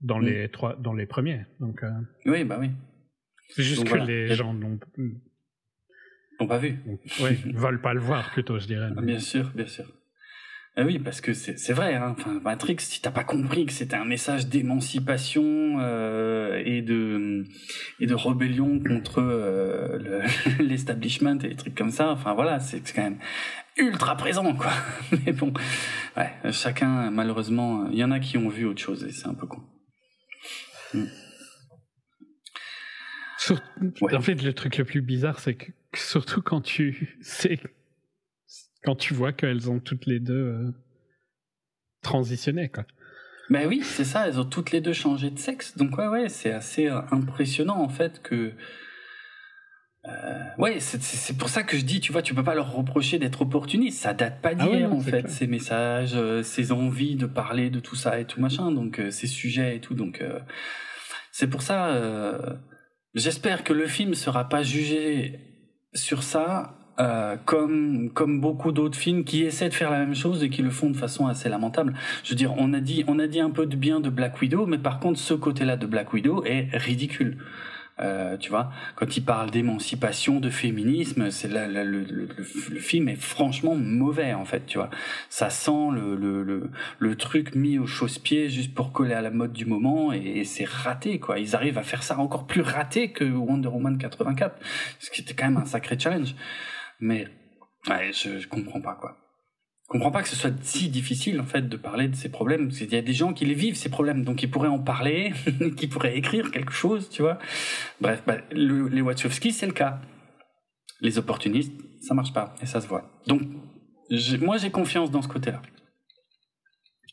dans 0.01 0.19
les 0.19 0.49
trois 0.49 0.75
dans 0.75 0.93
les 0.93 1.05
premiers. 1.05 1.45
Donc. 1.59 1.83
Euh, 1.83 1.89
oui, 2.25 2.43
bah 2.43 2.57
oui. 2.59 2.71
C'est 3.49 3.63
juste 3.63 3.85
que 3.85 3.95
les 3.95 4.35
gens 4.35 4.53
n'ont 4.53 4.79
n'ont 6.39 6.47
pas 6.47 6.57
vu. 6.57 6.79
Oui, 7.21 7.35
veulent 7.53 7.81
pas 7.81 7.93
le 7.93 8.01
voir 8.01 8.31
plutôt, 8.31 8.59
je 8.59 8.67
dirais. 8.67 8.91
Bien 9.01 9.19
sûr, 9.19 9.51
bien 9.55 9.67
sûr. 9.67 9.85
Ah 10.79 10.83
oui, 10.83 10.99
parce 10.99 11.21
que 11.21 11.33
c'est 11.33 11.73
vrai. 11.73 11.95
Hein. 11.95 12.13
Enfin, 12.15 12.39
Matrix, 12.43 12.75
si 12.81 13.01
t'as 13.01 13.09
pas 13.09 13.23
compris 13.23 13.65
que 13.65 13.71
c'était 13.71 13.95
un 13.95 14.05
message 14.05 14.47
d'émancipation 14.47 15.77
euh, 15.79 16.61
et 16.63 16.83
de 16.83 17.45
et 17.99 18.05
de 18.05 18.13
rébellion 18.13 18.79
contre 18.79 19.19
euh, 19.19 20.21
l'establishment 20.59 21.39
et 21.39 21.49
des 21.49 21.55
trucs 21.55 21.73
comme 21.73 21.89
ça. 21.89 22.11
Enfin 22.11 22.35
voilà, 22.35 22.59
c'est 22.59 22.81
quand 22.93 23.01
même 23.01 23.17
ultra 23.77 24.15
présent, 24.15 24.55
quoi. 24.55 24.71
Mais 25.25 25.31
bon, 25.31 25.53
ouais, 26.15 26.31
chacun, 26.51 27.11
malheureusement, 27.11 27.87
il 27.89 27.97
y 27.97 28.03
en 28.03 28.11
a 28.11 28.19
qui 28.19 28.37
ont 28.37 28.49
vu 28.49 28.65
autre 28.65 28.81
chose 28.81 29.03
et 29.03 29.11
c'est 29.11 29.27
un 29.27 29.33
peu 29.33 29.47
con. 29.47 29.61
Hmm. 30.93 31.05
En 34.13 34.21
fait, 34.21 34.41
le 34.41 34.53
truc 34.53 34.77
le 34.77 34.85
plus 34.85 35.01
bizarre, 35.01 35.39
c'est 35.39 35.55
que 35.55 35.71
surtout 35.93 36.41
quand 36.41 36.61
tu 36.61 37.17
sais, 37.21 37.59
quand 38.83 38.95
tu 38.95 39.13
vois 39.13 39.31
qu'elles 39.31 39.69
ont 39.69 39.79
toutes 39.79 40.05
les 40.05 40.19
deux 40.19 40.33
euh, 40.33 40.71
transitionné, 42.01 42.69
quoi. 42.69 42.85
Ben 43.49 43.65
oui, 43.65 43.81
c'est 43.81 44.03
ça, 44.03 44.27
elles 44.27 44.39
ont 44.39 44.45
toutes 44.45 44.71
les 44.71 44.81
deux 44.81 44.93
changé 44.93 45.29
de 45.29 45.39
sexe. 45.39 45.77
Donc 45.77 45.97
ouais, 45.97 46.07
ouais, 46.07 46.29
c'est 46.29 46.51
assez 46.51 46.87
euh, 46.87 47.01
impressionnant 47.11 47.81
en 47.81 47.89
fait 47.89 48.21
que 48.21 48.51
euh, 50.07 50.43
ouais, 50.57 50.79
c'est 50.79 51.37
pour 51.37 51.49
ça 51.49 51.63
que 51.63 51.77
je 51.77 51.83
dis, 51.83 51.99
tu 51.99 52.11
vois, 52.11 52.21
tu 52.21 52.33
peux 52.33 52.43
pas 52.43 52.55
leur 52.55 52.71
reprocher 52.71 53.19
d'être 53.19 53.41
opportuniste. 53.41 54.01
Ça 54.01 54.13
date 54.13 54.41
pas 54.41 54.51
ah 54.57 54.67
d'hier, 54.67 54.93
en 54.93 54.99
fait, 54.99 55.29
ces 55.29 55.47
messages, 55.47 56.13
euh, 56.15 56.43
ces 56.43 56.71
envies 56.71 57.15
de 57.15 57.25
parler 57.25 57.69
de 57.69 57.79
tout 57.79 57.95
ça 57.95 58.19
et 58.19 58.25
tout 58.25 58.39
machin, 58.39 58.71
donc 58.71 58.99
euh, 58.99 59.11
ces 59.11 59.27
sujets 59.27 59.75
et 59.75 59.79
tout. 59.79 59.95
Donc, 59.95 60.21
euh, 60.21 60.39
c'est 61.31 61.47
pour 61.47 61.61
ça, 61.61 62.01
j'espère 63.13 63.63
que 63.63 63.73
le 63.73 63.85
film 63.85 64.15
sera 64.15 64.49
pas 64.49 64.63
jugé 64.63 65.39
sur 65.93 66.23
ça 66.23 66.73
comme 67.45 68.09
comme 68.11 68.41
beaucoup 68.41 68.71
d'autres 68.71 68.97
films 68.97 69.23
qui 69.23 69.43
essaient 69.43 69.69
de 69.69 69.73
faire 69.75 69.91
la 69.91 69.99
même 69.99 70.15
chose 70.15 70.43
et 70.43 70.49
qui 70.49 70.63
le 70.63 70.71
font 70.71 70.89
de 70.89 70.97
façon 70.97 71.27
assez 71.27 71.47
lamentable. 71.47 71.93
Je 72.23 72.31
veux 72.31 72.35
dire, 72.35 72.55
on 72.57 72.73
a 72.73 72.79
dit 72.79 73.03
on 73.07 73.19
a 73.19 73.27
dit 73.27 73.39
un 73.39 73.51
peu 73.51 73.67
de 73.67 73.75
bien 73.75 73.99
de 73.99 74.09
Black 74.09 74.41
Widow, 74.41 74.65
mais 74.65 74.79
par 74.79 74.99
contre, 74.99 75.19
ce 75.19 75.35
côté-là 75.35 75.77
de 75.77 75.85
Black 75.85 76.11
Widow 76.11 76.43
est 76.43 76.75
ridicule. 76.75 77.37
Euh, 77.99 78.37
tu 78.37 78.49
vois, 78.51 78.71
quand 78.95 79.17
il 79.17 79.25
parle 79.25 79.49
d'émancipation, 79.49 80.39
de 80.39 80.51
féminisme, 80.51 81.31
c'est 81.31 81.47
là, 81.47 81.67
le, 81.67 81.83
le, 81.83 82.27
le, 82.27 82.79
film 82.79 83.09
est 83.09 83.15
franchement 83.15 83.75
mauvais 83.75 84.33
en 84.33 84.45
fait, 84.45 84.67
tu 84.67 84.77
vois. 84.77 84.91
Ça 85.29 85.49
sent 85.49 85.89
le, 85.93 86.15
le, 86.15 86.69
le, 86.99 87.15
truc 87.15 87.55
mis 87.55 87.79
au 87.79 87.87
chausse-pied 87.87 88.49
juste 88.49 88.75
pour 88.75 88.91
coller 88.91 89.15
à 89.15 89.21
la 89.21 89.31
mode 89.31 89.51
du 89.51 89.65
moment 89.65 90.13
et, 90.13 90.43
c'est 90.43 90.67
raté 90.67 91.19
quoi. 91.19 91.39
Ils 91.39 91.55
arrivent 91.55 91.79
à 91.79 91.83
faire 91.83 92.03
ça 92.03 92.19
encore 92.19 92.45
plus 92.45 92.61
raté 92.61 93.11
que 93.11 93.23
Wonder 93.23 93.69
Woman 93.69 93.97
84, 93.97 94.55
ce 94.99 95.09
qui 95.09 95.21
était 95.21 95.33
quand 95.33 95.45
même 95.45 95.57
un 95.57 95.65
sacré 95.65 95.97
challenge. 95.97 96.35
Mais 96.99 97.27
ouais, 97.89 98.11
je, 98.13 98.39
je 98.39 98.47
comprends 98.47 98.81
pas 98.81 98.93
quoi. 98.93 99.17
Je 99.87 99.93
comprends 99.93 100.11
pas 100.11 100.21
que 100.21 100.27
ce 100.27 100.35
soit 100.35 100.51
si 100.63 100.89
difficile 100.89 101.39
en 101.39 101.45
fait 101.45 101.69
de 101.69 101.77
parler 101.77 102.09
de 102.09 102.15
ces 102.15 102.29
problèmes. 102.29 102.69
Il 102.81 102.91
y 102.91 102.97
a 102.97 103.01
des 103.01 103.13
gens 103.13 103.31
qui 103.31 103.45
les 103.45 103.53
vivent 103.53 103.77
ces 103.77 103.87
problèmes, 103.87 104.25
donc 104.25 104.43
ils 104.43 104.51
pourraient 104.51 104.67
en 104.67 104.79
parler, 104.79 105.31
qui 105.77 105.87
pourraient 105.87 106.17
écrire 106.17 106.51
quelque 106.51 106.73
chose, 106.73 107.09
tu 107.09 107.21
vois. 107.21 107.39
Bref, 108.01 108.21
bah, 108.27 108.39
les 108.51 109.01
Wachowski 109.01 109.53
c'est 109.53 109.65
le 109.65 109.71
cas. 109.71 110.01
Les 110.99 111.17
opportunistes, 111.17 111.71
ça 112.01 112.13
marche 112.13 112.33
pas 112.33 112.53
et 112.61 112.65
ça 112.65 112.81
se 112.81 112.87
voit. 112.87 113.09
Donc 113.27 113.43
moi 114.41 114.57
j'ai 114.57 114.71
confiance 114.71 115.09
dans 115.09 115.21
ce 115.21 115.29
côté-là. 115.29 115.61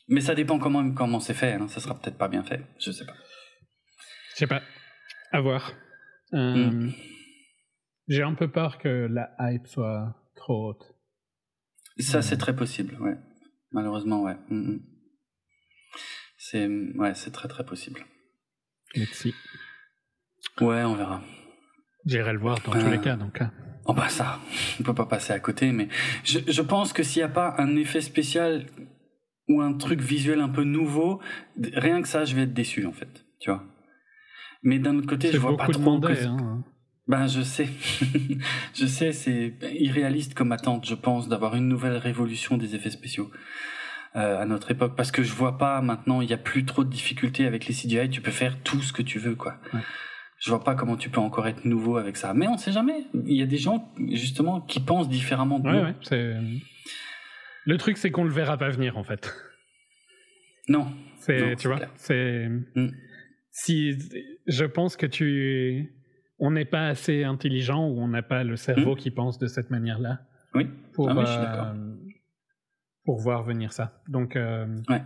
Mais 0.09 0.20
ça 0.20 0.35
dépend 0.35 0.59
comment 0.59 0.91
comment 0.93 1.20
c'est 1.20 1.35
fait. 1.35 1.53
Hein. 1.53 1.69
Ça 1.69 1.81
sera 1.81 1.94
peut-être 1.94 2.19
pas 2.19 2.28
bien 2.28 2.43
fait. 2.43 2.61
Je 2.81 2.91
sais 2.91 3.07
pas. 3.07 3.15
Je 4.33 4.39
sais 4.39 4.47
pas. 4.49 4.62
À 5.31 5.41
voir. 5.41 5.73
Euh, 6.33 6.70
hmm. 6.70 6.93
J'ai 8.09 8.23
un 8.23 8.35
peu 8.35 8.51
peur 8.51 8.78
que 8.78 9.07
la 9.09 9.31
hype 9.39 9.69
soit 9.69 10.12
trop 10.35 10.70
haute. 10.70 10.93
Ça, 11.98 12.23
c'est 12.23 12.36
très 12.36 12.56
possible, 12.56 12.97
ouais. 13.00 13.16
Malheureusement, 13.73 14.23
ouais. 14.23 14.36
Hmm, 14.48 14.73
hmm. 14.73 14.81
C'est 16.36 16.68
ouais, 16.68 17.14
c'est 17.14 17.31
très 17.31 17.48
très 17.48 17.64
possible. 17.64 18.05
Merci. 18.97 19.34
Ouais, 20.60 20.82
on 20.84 20.94
verra. 20.94 21.23
J'irai 22.05 22.32
le 22.32 22.39
voir 22.39 22.60
dans 22.60 22.73
tous 22.73 22.90
les 22.90 22.98
euh, 22.98 23.00
cas, 23.00 23.16
donc. 23.16 23.40
Hein. 23.40 23.52
Oh 23.86 23.92
bah 23.92 24.08
ça, 24.08 24.40
on 24.81 24.82
peut 24.82 24.94
pas 24.94 25.06
passer 25.06 25.32
à 25.32 25.40
côté, 25.40 25.73
mais 25.73 25.89
je, 26.24 26.39
je 26.47 26.62
pense 26.62 26.92
que 26.92 27.02
s'il 27.02 27.20
n'y 27.20 27.24
a 27.24 27.28
pas 27.28 27.55
un 27.58 27.76
effet 27.76 28.00
spécial 28.00 28.66
ou 29.48 29.60
un 29.60 29.74
truc 29.74 30.00
visuel 30.00 30.40
un 30.40 30.48
peu 30.48 30.64
nouveau, 30.64 31.20
rien 31.74 32.00
que 32.00 32.08
ça, 32.08 32.24
je 32.24 32.34
vais 32.34 32.42
être 32.42 32.55
déçu 32.55 32.86
en 32.86 32.92
fait, 32.92 33.26
tu 33.40 33.50
vois. 33.50 33.64
Mais 34.62 34.78
d'un 34.78 34.97
autre 34.97 35.06
côté, 35.06 35.31
je 35.31 35.39
vois 35.39 35.56
pas 35.56 35.68
trop. 35.68 36.00
que... 36.00 36.26
hein. 36.26 36.64
Ben 37.07 37.26
je 37.26 37.42
sais, 37.42 37.68
je 38.74 38.86
sais, 38.86 39.12
c'est 39.12 39.55
irréaliste 39.74 40.34
comme 40.34 40.52
attente, 40.52 40.86
je 40.86 40.94
pense, 40.94 41.28
d'avoir 41.28 41.55
une 41.55 41.68
nouvelle 41.68 41.97
révolution 41.97 42.57
des 42.57 42.74
effets 42.74 42.91
spéciaux 42.91 43.31
euh, 44.16 44.41
à 44.41 44.47
notre 44.47 44.70
époque, 44.70 44.94
parce 44.97 45.10
que 45.10 45.23
je 45.23 45.33
vois 45.34 45.58
pas 45.58 45.83
maintenant, 45.83 46.23
il 46.23 46.31
y 46.31 46.33
a 46.33 46.39
plus 46.39 46.65
trop 46.65 46.83
de 46.83 46.91
difficultés 46.91 47.47
avec 47.47 47.66
les 47.66 47.74
CGI, 47.74 48.08
tu 48.08 48.23
peux 48.23 48.31
faire 48.31 48.58
tout 48.62 48.81
ce 48.81 48.92
que 48.92 49.02
tu 49.02 49.18
veux, 49.18 49.34
quoi. 49.34 49.58
Ouais. 49.74 49.81
Je 50.39 50.50
vois 50.50 50.65
pas 50.65 50.74
comment 50.74 50.97
tu 50.97 51.10
peux 51.10 51.20
encore 51.20 51.47
être 51.47 51.65
nouveau 51.65 51.97
avec 51.97 52.16
ça, 52.16 52.33
mais 52.33 52.47
on 52.49 52.57
sait 52.57 52.73
jamais. 52.73 53.05
Il 53.26 53.36
y 53.36 53.42
a 53.42 53.47
des 53.47 53.57
gens 53.57 53.92
justement 54.12 54.60
qui 54.60 54.81
pensent 54.81 55.08
différemment 55.08 55.58
de 55.58 55.68
ouais, 55.68 55.76
nous. 55.76 55.84
Ouais, 55.84 55.94
c'est 56.02 56.34
le 57.66 57.78
truc, 57.78 57.97
c'est 57.97 58.10
qu'on 58.10 58.24
le 58.24 58.31
verra 58.31 58.58
pas 58.58 58.70
venir, 58.70 58.99
en 58.99 59.05
fait. 59.05 59.34
Non. 60.68 60.92
C'est, 61.18 61.57
tu 61.57 61.68
vois, 61.68 61.81
c'est. 61.97 62.49
Mm. 62.74 62.89
Si 63.50 63.97
je 64.47 64.65
pense 64.65 64.97
que 64.97 65.07
tu, 65.07 65.94
on 66.38 66.50
n'est 66.50 66.64
pas 66.64 66.88
assez 66.88 67.24
intelligent 67.24 67.88
ou 67.88 68.00
on 68.00 68.08
n'a 68.08 68.22
pas 68.22 68.44
le 68.44 68.56
cerveau 68.56 68.94
mm. 68.94 68.98
qui 68.98 69.10
pense 69.10 69.38
de 69.38 69.46
cette 69.46 69.70
manière-là. 69.70 70.20
Oui. 70.54 70.68
Pour 70.92 71.10
ah, 71.10 71.72
euh, 71.72 71.94
pour 73.04 73.20
voir 73.20 73.42
venir 73.42 73.72
ça. 73.72 74.02
Donc. 74.08 74.36
Euh, 74.36 74.66
ouais. 74.88 75.02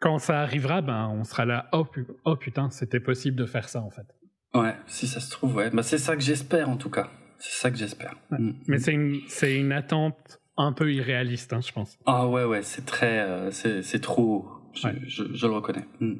Quand 0.00 0.18
ça 0.18 0.40
arrivera, 0.40 0.82
ben 0.82 1.08
on 1.12 1.22
sera 1.22 1.44
là. 1.44 1.68
Oh, 1.72 1.86
oh 2.24 2.36
putain, 2.36 2.70
c'était 2.70 2.98
possible 2.98 3.36
de 3.36 3.46
faire 3.46 3.68
ça 3.68 3.80
en 3.82 3.90
fait. 3.90 4.06
Ouais, 4.52 4.74
si 4.86 5.06
ça 5.06 5.20
se 5.20 5.30
trouve, 5.30 5.54
ouais. 5.54 5.70
Bah, 5.70 5.82
c'est 5.82 5.98
ça 5.98 6.16
que 6.16 6.22
j'espère 6.22 6.68
en 6.68 6.76
tout 6.76 6.90
cas. 6.90 7.08
C'est 7.38 7.60
ça 7.60 7.70
que 7.70 7.76
j'espère. 7.76 8.16
Mm. 8.30 8.50
Mais 8.66 8.78
c'est 8.78 8.92
une, 8.92 9.20
une 9.42 9.72
attente 9.72 10.40
un 10.56 10.72
peu 10.72 10.92
irréaliste, 10.92 11.52
hein, 11.52 11.60
je 11.60 11.72
pense. 11.72 11.98
Ah 12.04 12.28
ouais, 12.28 12.44
ouais, 12.44 12.62
c'est 12.62 12.84
très, 12.84 13.20
euh, 13.20 13.50
c'est 13.50 14.00
trop. 14.00 14.48
Je, 14.74 14.88
je, 15.06 15.24
je, 15.32 15.46
le 15.46 15.52
reconnais. 15.52 15.86
Hmm. 16.00 16.16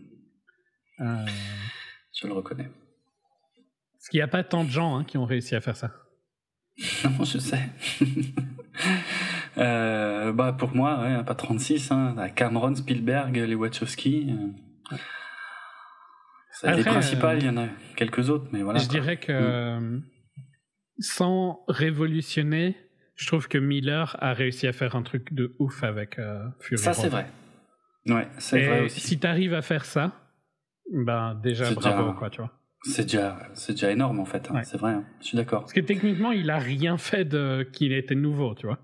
Je 2.13 2.27
le 2.27 2.33
reconnais. 2.35 2.71
Parce 4.03 4.09
qu'il 4.11 4.19
n'y 4.19 4.23
a 4.23 4.29
pas 4.29 4.43
tant 4.43 4.65
de 4.65 4.69
gens 4.69 4.97
hein, 4.97 5.05
qui 5.05 5.17
ont 5.17 5.25
réussi 5.25 5.55
à 5.55 5.61
faire 5.61 5.77
ça. 5.77 5.93
Non, 7.05 7.23
je 7.25 7.39
sais. 7.39 7.69
euh, 9.59 10.33
bah 10.33 10.53
pour 10.53 10.75
moi, 10.75 11.01
ouais, 11.03 11.23
pas 11.23 11.37
36. 11.37 11.93
Hein. 11.93 12.17
Cameron, 12.35 12.75
Spielberg, 12.75 13.37
les 13.37 13.55
Wachowski. 13.55 14.35
Euh... 16.65 16.75
les 16.75 16.83
principales, 16.83 17.39
il 17.39 17.47
y 17.47 17.49
en 17.49 17.59
a 17.59 17.69
quelques 17.95 18.29
autres, 18.29 18.49
mais 18.51 18.63
voilà. 18.63 18.81
Je 18.81 18.89
dirais 18.89 19.19
que 19.19 19.79
hmm. 19.79 20.03
sans 20.99 21.65
révolutionner 21.69 22.77
je 23.15 23.27
trouve 23.29 23.47
que 23.47 23.59
Miller 23.59 24.17
a 24.21 24.33
réussi 24.33 24.67
à 24.67 24.73
faire 24.73 24.97
un 24.97 25.03
truc 25.03 25.33
de 25.33 25.55
ouf 25.61 25.85
avec 25.85 26.19
euh, 26.19 26.45
Fury 26.59 26.79
Ça, 26.79 26.93
c'est 26.93 27.09
vrai. 27.09 27.27
Ouais, 28.07 28.27
c'est 28.39 28.67
vrai 28.67 28.81
aussi. 28.87 29.01
Si 29.01 29.21
t'arrives 29.21 29.55
à 29.55 29.63
faire 29.63 29.85
ça, 29.85 30.13
ben 30.93 31.39
déjà 31.41 31.71
bravo, 31.73 32.15
quoi, 32.15 32.31
tu 32.31 32.41
vois. 32.41 32.51
C'est 32.85 33.05
déjà, 33.05 33.39
c'est 33.55 33.73
déjà 33.73 33.91
énorme 33.91 34.19
en 34.19 34.25
fait. 34.25 34.51
Hein. 34.51 34.63
C'est 34.65 34.77
vrai. 34.77 34.93
Hein. 34.93 35.05
Je 35.21 35.27
suis 35.27 35.37
d'accord. 35.37 35.61
Parce 35.61 35.73
que 35.73 35.81
techniquement, 35.81 36.33
il 36.33 36.51
a 36.51 36.59
rien 36.59 36.99
fait 36.99 37.25
de 37.25 37.69
qu'il 37.73 37.93
était 37.93 38.15
nouveau, 38.15 38.55
tu 38.55 38.67
vois. 38.67 38.79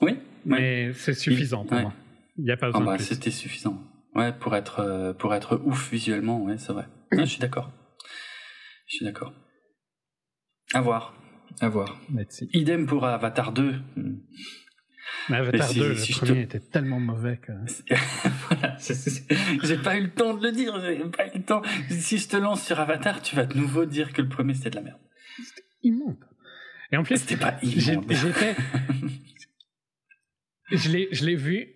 Oui. 0.00 0.18
Mais 0.44 0.92
c'est 0.94 1.14
suffisant 1.14 1.64
pour 1.64 1.78
moi. 1.78 1.92
Il 2.38 2.44
n'y 2.44 2.50
a 2.50 2.56
pas 2.56 2.66
besoin 2.66 2.82
ah 2.82 2.96
bah, 2.96 2.98
C'était 2.98 3.30
suffisant. 3.30 3.82
Ouais, 4.14 4.32
pour 4.32 4.54
être 4.54 4.80
euh, 4.80 5.12
pour 5.12 5.34
être 5.34 5.60
ouf 5.64 5.90
visuellement, 5.90 6.42
ouais, 6.42 6.58
c'est 6.58 6.72
vrai. 6.72 6.86
je 7.12 7.24
suis 7.24 7.40
d'accord. 7.40 7.72
Je 8.86 8.96
suis 8.96 9.04
d'accord. 9.04 9.32
À 10.74 10.80
voir. 10.80 11.14
À 11.60 11.68
voir. 11.68 12.00
Idem 12.52 12.86
pour 12.86 13.04
Avatar 13.04 13.52
2. 13.52 13.74
Mais 15.28 15.36
Avatar 15.36 15.72
2, 15.72 15.88
le 15.88 16.18
premier 16.18 16.42
était 16.42 16.60
tellement 16.60 17.00
mauvais 17.00 17.38
que. 17.38 17.52
voilà, 18.48 18.76
j'ai 18.78 19.76
pas 19.78 19.96
eu 19.96 20.02
le 20.02 20.10
temps 20.10 20.34
de 20.34 20.42
le 20.42 20.52
dire, 20.52 20.80
j'ai 20.80 20.98
pas 21.10 21.26
eu 21.28 21.38
le 21.38 21.42
temps. 21.42 21.62
Si 21.90 22.18
je 22.18 22.28
te 22.28 22.36
lance 22.36 22.64
sur 22.64 22.80
Avatar, 22.80 23.22
tu 23.22 23.36
vas 23.36 23.46
de 23.46 23.56
nouveau 23.56 23.84
dire 23.84 24.12
que 24.12 24.22
le 24.22 24.28
premier 24.28 24.54
c'était 24.54 24.70
de 24.70 24.76
la 24.76 24.82
merde. 24.82 25.00
C'était 25.44 25.66
immonde. 25.82 26.24
Et 26.90 26.96
en 26.96 27.04
plus, 27.04 27.18
c'était 27.18 27.36
pas 27.36 27.56
immonde. 27.62 28.04
J'étais. 28.10 28.56
je 30.72 31.24
l'ai, 31.24 31.36
vu 31.36 31.68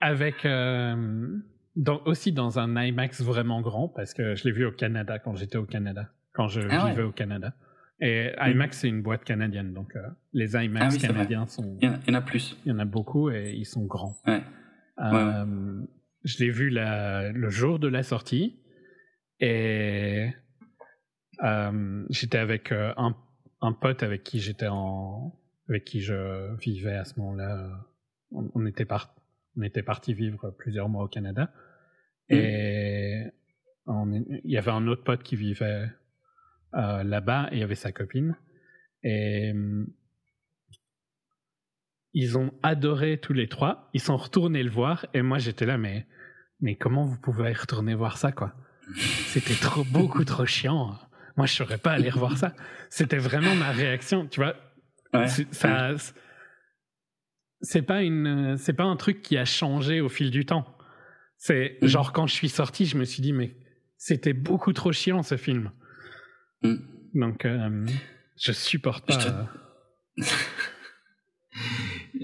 avec. 0.00 0.44
Euh, 0.44 1.38
dans, 1.76 2.02
aussi 2.04 2.32
dans 2.32 2.58
un 2.58 2.82
IMAX 2.82 3.22
vraiment 3.22 3.60
grand, 3.60 3.88
parce 3.88 4.14
que 4.14 4.34
je 4.34 4.44
l'ai 4.44 4.52
vu 4.52 4.66
au 4.66 4.72
Canada 4.72 5.18
quand 5.18 5.34
j'étais 5.36 5.56
au 5.56 5.64
Canada, 5.64 6.12
quand 6.32 6.48
je 6.48 6.60
ah 6.70 6.88
vivais 6.88 7.02
au 7.02 7.12
Canada. 7.12 7.54
Et 8.02 8.32
mm. 8.36 8.50
IMAX, 8.50 8.78
c'est 8.78 8.88
une 8.88 9.00
boîte 9.00 9.24
canadienne, 9.24 9.72
donc 9.72 9.94
euh, 9.94 10.02
les 10.32 10.56
IMAX 10.56 10.96
ah 10.96 11.06
canadiens 11.06 11.46
sont. 11.46 11.78
Il 11.80 11.88
y, 11.88 12.10
en 12.10 12.14
a 12.14 12.20
plus. 12.20 12.58
Il 12.66 12.70
y 12.70 12.72
en 12.72 12.80
a 12.80 12.84
beaucoup 12.84 13.30
et 13.30 13.52
ils 13.52 13.64
sont 13.64 13.84
grands. 13.86 14.16
Ouais. 14.26 14.42
Euh, 14.98 15.82
je 16.24 16.38
l'ai 16.38 16.50
vu 16.50 16.68
la, 16.68 17.30
le 17.30 17.48
jour 17.48 17.78
de 17.78 17.86
la 17.86 18.02
sortie 18.02 18.58
et 19.38 20.30
euh, 21.44 22.04
j'étais 22.10 22.38
avec 22.38 22.72
un, 22.72 23.16
un, 23.60 23.72
pote 23.72 24.02
avec 24.02 24.24
qui 24.24 24.40
j'étais 24.40 24.68
en, 24.68 25.38
avec 25.68 25.84
qui 25.84 26.00
je 26.00 26.54
vivais 26.56 26.96
à 26.96 27.04
ce 27.04 27.18
moment-là. 27.20 27.86
On, 28.32 28.50
on, 28.54 28.66
était 28.66 28.84
par, 28.84 29.14
on 29.56 29.62
était 29.62 29.82
parti 29.82 30.12
vivre 30.12 30.50
plusieurs 30.58 30.88
mois 30.88 31.04
au 31.04 31.08
Canada 31.08 31.52
mm. 32.30 32.34
et 32.34 33.26
il 33.86 34.50
y 34.50 34.58
avait 34.58 34.70
un 34.72 34.88
autre 34.88 35.04
pote 35.04 35.22
qui 35.22 35.36
vivait 35.36 35.88
euh, 36.74 37.02
là-bas 37.02 37.48
et 37.50 37.56
il 37.56 37.60
y 37.60 37.62
avait 37.62 37.74
sa 37.74 37.92
copine. 37.92 38.36
Et 39.02 39.52
euh, 39.54 39.84
ils 42.14 42.38
ont 42.38 42.52
adoré 42.62 43.18
tous 43.18 43.32
les 43.32 43.48
trois. 43.48 43.88
Ils 43.94 44.00
sont 44.00 44.16
retournés 44.16 44.62
le 44.62 44.70
voir 44.70 45.06
et 45.14 45.22
moi 45.22 45.38
j'étais 45.38 45.66
là, 45.66 45.78
mais, 45.78 46.06
mais 46.60 46.76
comment 46.76 47.04
vous 47.04 47.18
pouvez 47.18 47.52
retourner 47.52 47.94
voir 47.94 48.18
ça, 48.18 48.32
quoi? 48.32 48.54
C'était 48.96 49.54
trop, 49.54 49.84
beaucoup 49.84 50.24
trop 50.24 50.44
chiant. 50.44 50.98
Moi, 51.36 51.46
je 51.46 51.54
saurais 51.54 51.78
pas 51.78 51.92
aller 51.92 52.10
revoir 52.10 52.36
ça. 52.36 52.54
C'était 52.90 53.16
vraiment 53.16 53.54
ma 53.54 53.70
réaction, 53.70 54.26
tu 54.26 54.40
vois? 54.40 54.54
Ça, 55.52 55.94
c'est 57.60 57.82
pas 57.82 58.02
une, 58.02 58.56
c'est 58.58 58.72
pas 58.72 58.84
un 58.84 58.96
truc 58.96 59.22
qui 59.22 59.38
a 59.38 59.44
changé 59.44 60.00
au 60.00 60.08
fil 60.08 60.30
du 60.30 60.44
temps. 60.44 60.66
C'est 61.36 61.78
mm. 61.80 61.86
genre 61.86 62.12
quand 62.12 62.26
je 62.26 62.34
suis 62.34 62.48
sorti, 62.48 62.86
je 62.86 62.96
me 62.96 63.04
suis 63.04 63.22
dit 63.22 63.32
mais 63.32 63.56
c'était 63.96 64.32
beaucoup 64.32 64.72
trop 64.72 64.92
chiant 64.92 65.22
ce 65.22 65.36
film. 65.36 65.70
Mm. 66.62 66.76
Donc, 67.14 67.44
euh, 67.44 67.86
je 68.36 68.52
supporte 68.52 69.06
pas. 69.06 69.48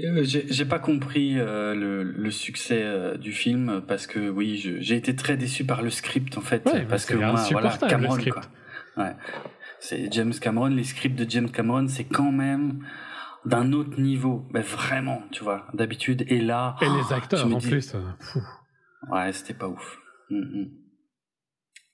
Euh, 0.05 0.23
j'ai 0.23 0.65
pas 0.65 0.79
compris 0.79 1.39
euh, 1.39 1.75
le, 1.75 2.03
le, 2.03 2.31
succès 2.31 2.83
euh, 2.83 3.17
du 3.17 3.33
film 3.33 3.83
parce 3.87 4.07
que 4.07 4.29
oui, 4.31 4.57
j'ai 4.57 4.97
été 4.97 5.17
très 5.17 5.37
déçu 5.37 5.65
par 5.65 5.83
le 5.83 5.91
script 5.91 6.37
en 6.39 6.41
fait. 6.41 6.63
parce 6.89 7.05
que 7.05 7.15
moi, 7.15 7.43
voilà, 7.51 7.77
Cameron, 7.89 8.17
quoi. 8.31 8.43
Ouais. 8.97 9.15
C'est 9.81 10.13
James 10.13 10.35
Cameron, 10.35 10.69
les 10.69 10.85
scripts 10.85 11.19
de 11.19 11.29
James 11.29 11.51
Cameron, 11.51 11.87
c'est 11.89 12.05
quand 12.05 12.33
même 12.33 12.85
d'un 13.45 13.73
autre 13.73 14.01
niveau, 14.01 14.47
mais 14.53 14.63
vraiment, 14.63 15.23
tu 15.31 15.45
vois, 15.45 15.67
d'habitude. 15.75 16.25
Et 16.29 16.41
là, 16.41 16.77
et 16.81 16.87
les 16.87 17.13
acteurs 17.13 17.47
en 17.47 17.59
plus. 17.59 17.95
Ouais, 19.11 19.33
c'était 19.33 19.55
pas 19.55 19.69
ouf. 19.69 19.99
Mm, 20.31 20.37
mm. 20.39 20.71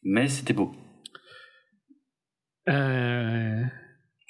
Mais 0.04 0.28
c'était 0.28 0.54
beau. 0.54 0.74
Euh... 2.68 3.62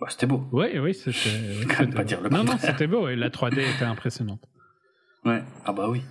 c'était 0.08 0.26
beau. 0.26 0.46
Oui, 0.52 0.78
oui, 0.78 0.94
c'était. 0.94 1.86
pas 1.94 2.04
dire 2.04 2.20
le 2.20 2.28
non, 2.30 2.44
non, 2.44 2.58
c'était 2.58 2.86
beau 2.86 3.08
et 3.08 3.16
la 3.16 3.30
3D 3.30 3.60
était 3.74 3.84
impressionnante. 3.84 4.42
Ouais, 5.24 5.42
ah 5.64 5.72
bah 5.72 5.88
oui. 5.88 6.02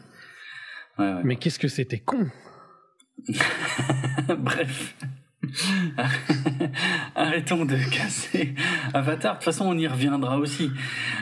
Ouais, 0.98 1.14
ouais. 1.14 1.22
Mais 1.24 1.36
qu'est-ce 1.36 1.60
que 1.60 1.68
c'était 1.68 2.00
con? 2.00 2.28
Bref. 4.38 4.96
Arrêtons 7.16 7.66
de 7.66 7.76
casser 7.92 8.56
Avatar. 8.94 9.34
De 9.34 9.38
toute 9.38 9.46
façon, 9.46 9.66
on 9.66 9.78
y 9.78 9.88
reviendra 9.88 10.38
aussi. 10.38 10.72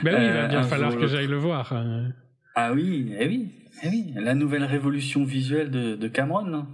Ben 0.03 0.15
oui, 0.15 0.25
il 0.25 0.33
va 0.33 0.47
bien 0.47 0.59
euh, 0.59 0.63
falloir 0.63 0.95
que 0.95 1.07
j'aille 1.07 1.27
le 1.27 1.37
voir. 1.37 1.73
Hein. 1.73 2.11
Ah 2.55 2.71
oui, 2.73 3.13
eh 3.19 3.27
oui, 3.27 3.51
eh 3.83 3.89
oui. 3.89 4.13
La 4.15 4.35
nouvelle 4.35 4.63
révolution 4.63 5.23
visuelle 5.23 5.71
de, 5.71 5.95
de 5.95 6.07
Cameron. 6.07 6.67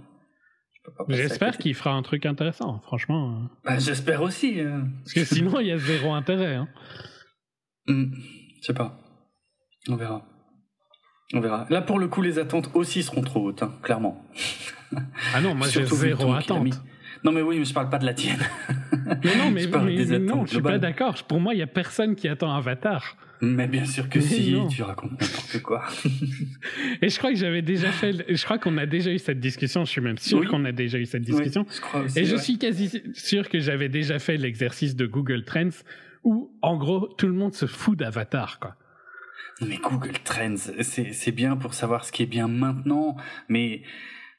Hein. 0.98 1.04
J'espère 1.08 1.58
qu'il 1.58 1.74
fera 1.74 1.92
un 1.92 2.02
truc 2.02 2.26
intéressant, 2.26 2.80
franchement. 2.80 3.48
Bah, 3.64 3.78
J'espère 3.78 4.22
aussi. 4.22 4.60
Hein. 4.60 4.88
Parce 5.04 5.12
que 5.14 5.24
sinon, 5.24 5.60
il 5.60 5.68
y 5.68 5.72
a 5.72 5.78
zéro 5.78 6.12
intérêt. 6.12 6.54
Hein. 6.54 6.68
Hmm, 7.86 8.12
je 8.60 8.66
sais 8.66 8.74
pas. 8.74 8.98
On 9.88 9.96
verra. 9.96 10.26
On 11.34 11.40
verra. 11.40 11.66
Là, 11.70 11.82
pour 11.82 11.98
le 11.98 12.08
coup, 12.08 12.22
les 12.22 12.38
attentes 12.38 12.70
aussi 12.74 13.02
seront 13.02 13.22
trop 13.22 13.48
hautes, 13.48 13.62
hein, 13.62 13.72
clairement. 13.82 14.24
Ah 15.34 15.40
non, 15.40 15.54
moi 15.54 15.68
j'ai 15.70 15.84
zéro 15.84 16.32
attente. 16.32 16.80
Non, 17.24 17.32
mais 17.32 17.42
oui, 17.42 17.58
mais 17.58 17.64
je 17.64 17.74
parle 17.74 17.90
pas 17.90 17.98
de 17.98 18.06
la 18.06 18.14
tienne. 18.14 18.38
Mais 19.24 19.36
non, 19.36 19.50
mais, 19.50 19.62
je 19.62 20.16
non, 20.18 20.44
je 20.44 20.50
suis 20.50 20.60
pas 20.60 20.78
d'accord. 20.78 21.14
Pour 21.24 21.40
moi, 21.40 21.54
il 21.54 21.58
y 21.58 21.62
a 21.62 21.66
personne 21.66 22.14
qui 22.14 22.28
attend 22.28 22.54
Avatar. 22.54 23.16
Mais 23.40 23.66
bien 23.66 23.84
sûr 23.84 24.08
que 24.08 24.20
si, 24.20 24.56
tu 24.68 24.82
racontes 24.82 25.12
n'importe 25.12 25.62
quoi. 25.62 25.84
Et 27.02 27.08
je 27.08 27.18
crois 27.18 27.30
que 27.30 27.38
j'avais 27.38 27.62
déjà 27.62 27.90
fait, 27.90 28.24
je 28.28 28.44
crois 28.44 28.58
qu'on 28.58 28.76
a 28.78 28.86
déjà 28.86 29.10
eu 29.10 29.18
cette 29.18 29.40
discussion, 29.40 29.84
je 29.84 29.90
suis 29.90 30.00
même 30.00 30.18
sûr 30.18 30.46
qu'on 30.48 30.64
a 30.64 30.72
déjà 30.72 30.98
eu 30.98 31.06
cette 31.06 31.22
discussion. 31.22 31.64
je 31.74 31.80
crois 31.80 32.00
aussi, 32.00 32.18
Et 32.18 32.24
je 32.24 32.36
suis 32.36 32.58
quasi 32.58 33.02
sûr 33.14 33.48
que 33.48 33.60
j'avais 33.60 33.88
déjà 33.88 34.18
fait 34.18 34.36
l'exercice 34.36 34.96
de 34.96 35.06
Google 35.06 35.44
Trends 35.44 35.82
où, 36.24 36.50
en 36.62 36.76
gros, 36.76 37.06
tout 37.16 37.28
le 37.28 37.32
monde 37.32 37.54
se 37.54 37.66
fout 37.66 37.98
d'Avatar, 37.98 38.58
quoi. 38.58 38.76
Mais 39.60 39.76
Google 39.76 40.18
Trends, 40.24 40.56
c'est 40.80 41.32
bien 41.32 41.56
pour 41.56 41.74
savoir 41.74 42.04
ce 42.04 42.12
qui 42.12 42.22
est 42.24 42.26
bien 42.26 42.46
maintenant, 42.46 43.16
mais 43.48 43.82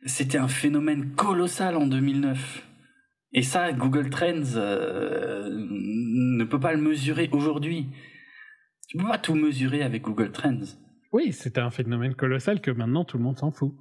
c'était 0.05 0.37
un 0.37 0.47
phénomène 0.47 1.11
colossal 1.11 1.75
en 1.75 1.87
2009. 1.87 2.68
Et 3.33 3.43
ça, 3.43 3.71
Google 3.71 4.09
Trends 4.09 4.55
euh, 4.55 5.49
ne 5.51 6.43
peut 6.43 6.59
pas 6.59 6.73
le 6.73 6.81
mesurer 6.81 7.29
aujourd'hui. 7.31 7.87
Tu 8.87 8.97
peux 8.97 9.07
pas 9.07 9.19
tout 9.19 9.35
mesurer 9.35 9.83
avec 9.83 10.01
Google 10.01 10.31
Trends. 10.31 10.61
Oui, 11.11 11.31
c'était 11.31 11.61
un 11.61 11.69
phénomène 11.69 12.15
colossal 12.15 12.59
que 12.59 12.71
maintenant 12.71 13.05
tout 13.05 13.17
le 13.17 13.23
monde 13.23 13.37
s'en 13.37 13.51
fout. 13.51 13.73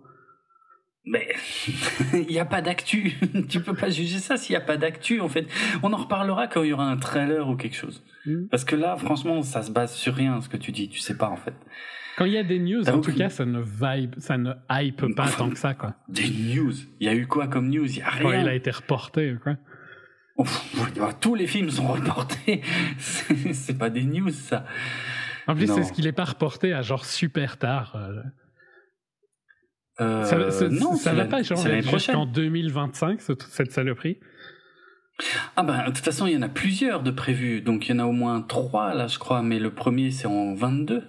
Mais 1.07 1.29
il 2.13 2.27
n'y 2.27 2.39
a 2.39 2.45
pas 2.45 2.61
d'actu. 2.61 3.15
tu 3.49 3.61
peux 3.61 3.75
pas 3.75 3.89
juger 3.89 4.19
ça 4.19 4.37
s'il 4.37 4.53
n'y 4.53 4.63
a 4.63 4.65
pas 4.65 4.77
d'actu. 4.77 5.21
En 5.21 5.29
fait, 5.29 5.47
on 5.83 5.93
en 5.95 5.97
reparlera 5.97 6.47
quand 6.47 6.63
il 6.63 6.69
y 6.69 6.73
aura 6.73 6.85
un 6.85 6.99
trailer 6.99 7.49
ou 7.49 7.57
quelque 7.57 7.77
chose. 7.77 8.05
Hmm. 8.27 8.49
Parce 8.51 8.65
que 8.65 8.77
là, 8.77 8.97
franchement, 8.97 9.41
ça 9.43 9.63
se 9.63 9.71
base 9.71 9.95
sur 9.95 10.15
rien 10.15 10.41
ce 10.43 10.51
que 10.51 10.59
tu 10.59 10.73
dis. 10.73 10.91
Tu 10.91 11.01
sais 11.01 11.17
pas 11.17 11.31
en 11.31 11.37
fait. 11.37 11.55
Quand 12.19 12.25
il 12.25 12.33
y 12.33 12.39
a 12.39 12.43
des 12.43 12.59
news, 12.59 12.83
en 12.89 13.01
tout 13.01 13.13
cas, 13.13 13.29
ça 13.29 13.47
ne 13.47 13.61
vibe, 13.61 14.17
ça 14.19 14.37
ne 14.37 14.51
hype 14.69 15.15
pas 15.15 15.29
tant 15.31 15.49
que 15.49 15.57
ça, 15.57 15.75
quoi. 15.75 15.95
Des 16.09 16.29
news 16.29 16.73
Il 16.99 17.07
y 17.07 17.09
a 17.09 17.15
eu 17.15 17.29
quoi 17.29 17.47
comme 17.47 17.71
news? 17.71 17.87
Il 17.87 17.99
y 17.99 18.03
a 18.03 18.11
rien. 18.11 18.23
Quand 18.23 18.33
il 18.33 18.49
a 18.49 18.55
été 18.55 18.73
reporté, 18.73 19.37
quoi. 19.41 19.55
Bah, 20.97 21.13
tous 21.21 21.37
les 21.37 21.47
films 21.47 21.71
sont 21.71 21.87
reportés. 21.87 22.63
c'est 22.99 23.79
pas 23.79 23.89
des 23.89 24.03
news, 24.03 24.31
ça. 24.31 24.65
En 25.47 25.55
plus, 25.55 25.69
c'est 25.69 25.85
ce 25.85 25.93
qu'il 25.93 26.09
est 26.09 26.13
pas 26.13 26.25
reporté 26.25 26.73
à 26.73 26.83
genre 26.83 27.05
super 27.05 27.57
tard. 27.57 27.95
Euh. 27.95 28.23
Euh, 30.01 30.25
ça, 30.25 30.69
non, 30.69 30.97
ça 30.97 31.13
va 31.13 31.27
pas 31.27 31.43
genre 31.43 31.65
jusqu'en 31.83 32.27
2025 32.27 33.21
cette 33.21 33.71
saloperie. 33.71 34.19
Ah 35.55 35.63
ben, 35.63 35.87
de 35.87 35.93
toute 35.93 36.05
façon, 36.05 36.27
il 36.27 36.33
y 36.33 36.37
en 36.37 36.43
a 36.43 36.49
plusieurs 36.49 37.05
de 37.05 37.13
prévus. 37.13 37.61
Donc, 37.61 37.89
il 37.89 37.93
y 37.93 37.95
en 37.95 38.01
a 38.01 38.07
au 38.07 38.13
moins 38.13 38.41
trois, 38.43 38.93
là, 38.95 39.07
je 39.07 39.21
crois. 39.21 39.43
Mais 39.43 39.61
le 39.61 39.71
premier, 39.71 40.11
c'est 40.11 40.27
en 40.27 40.55
22. 40.55 41.05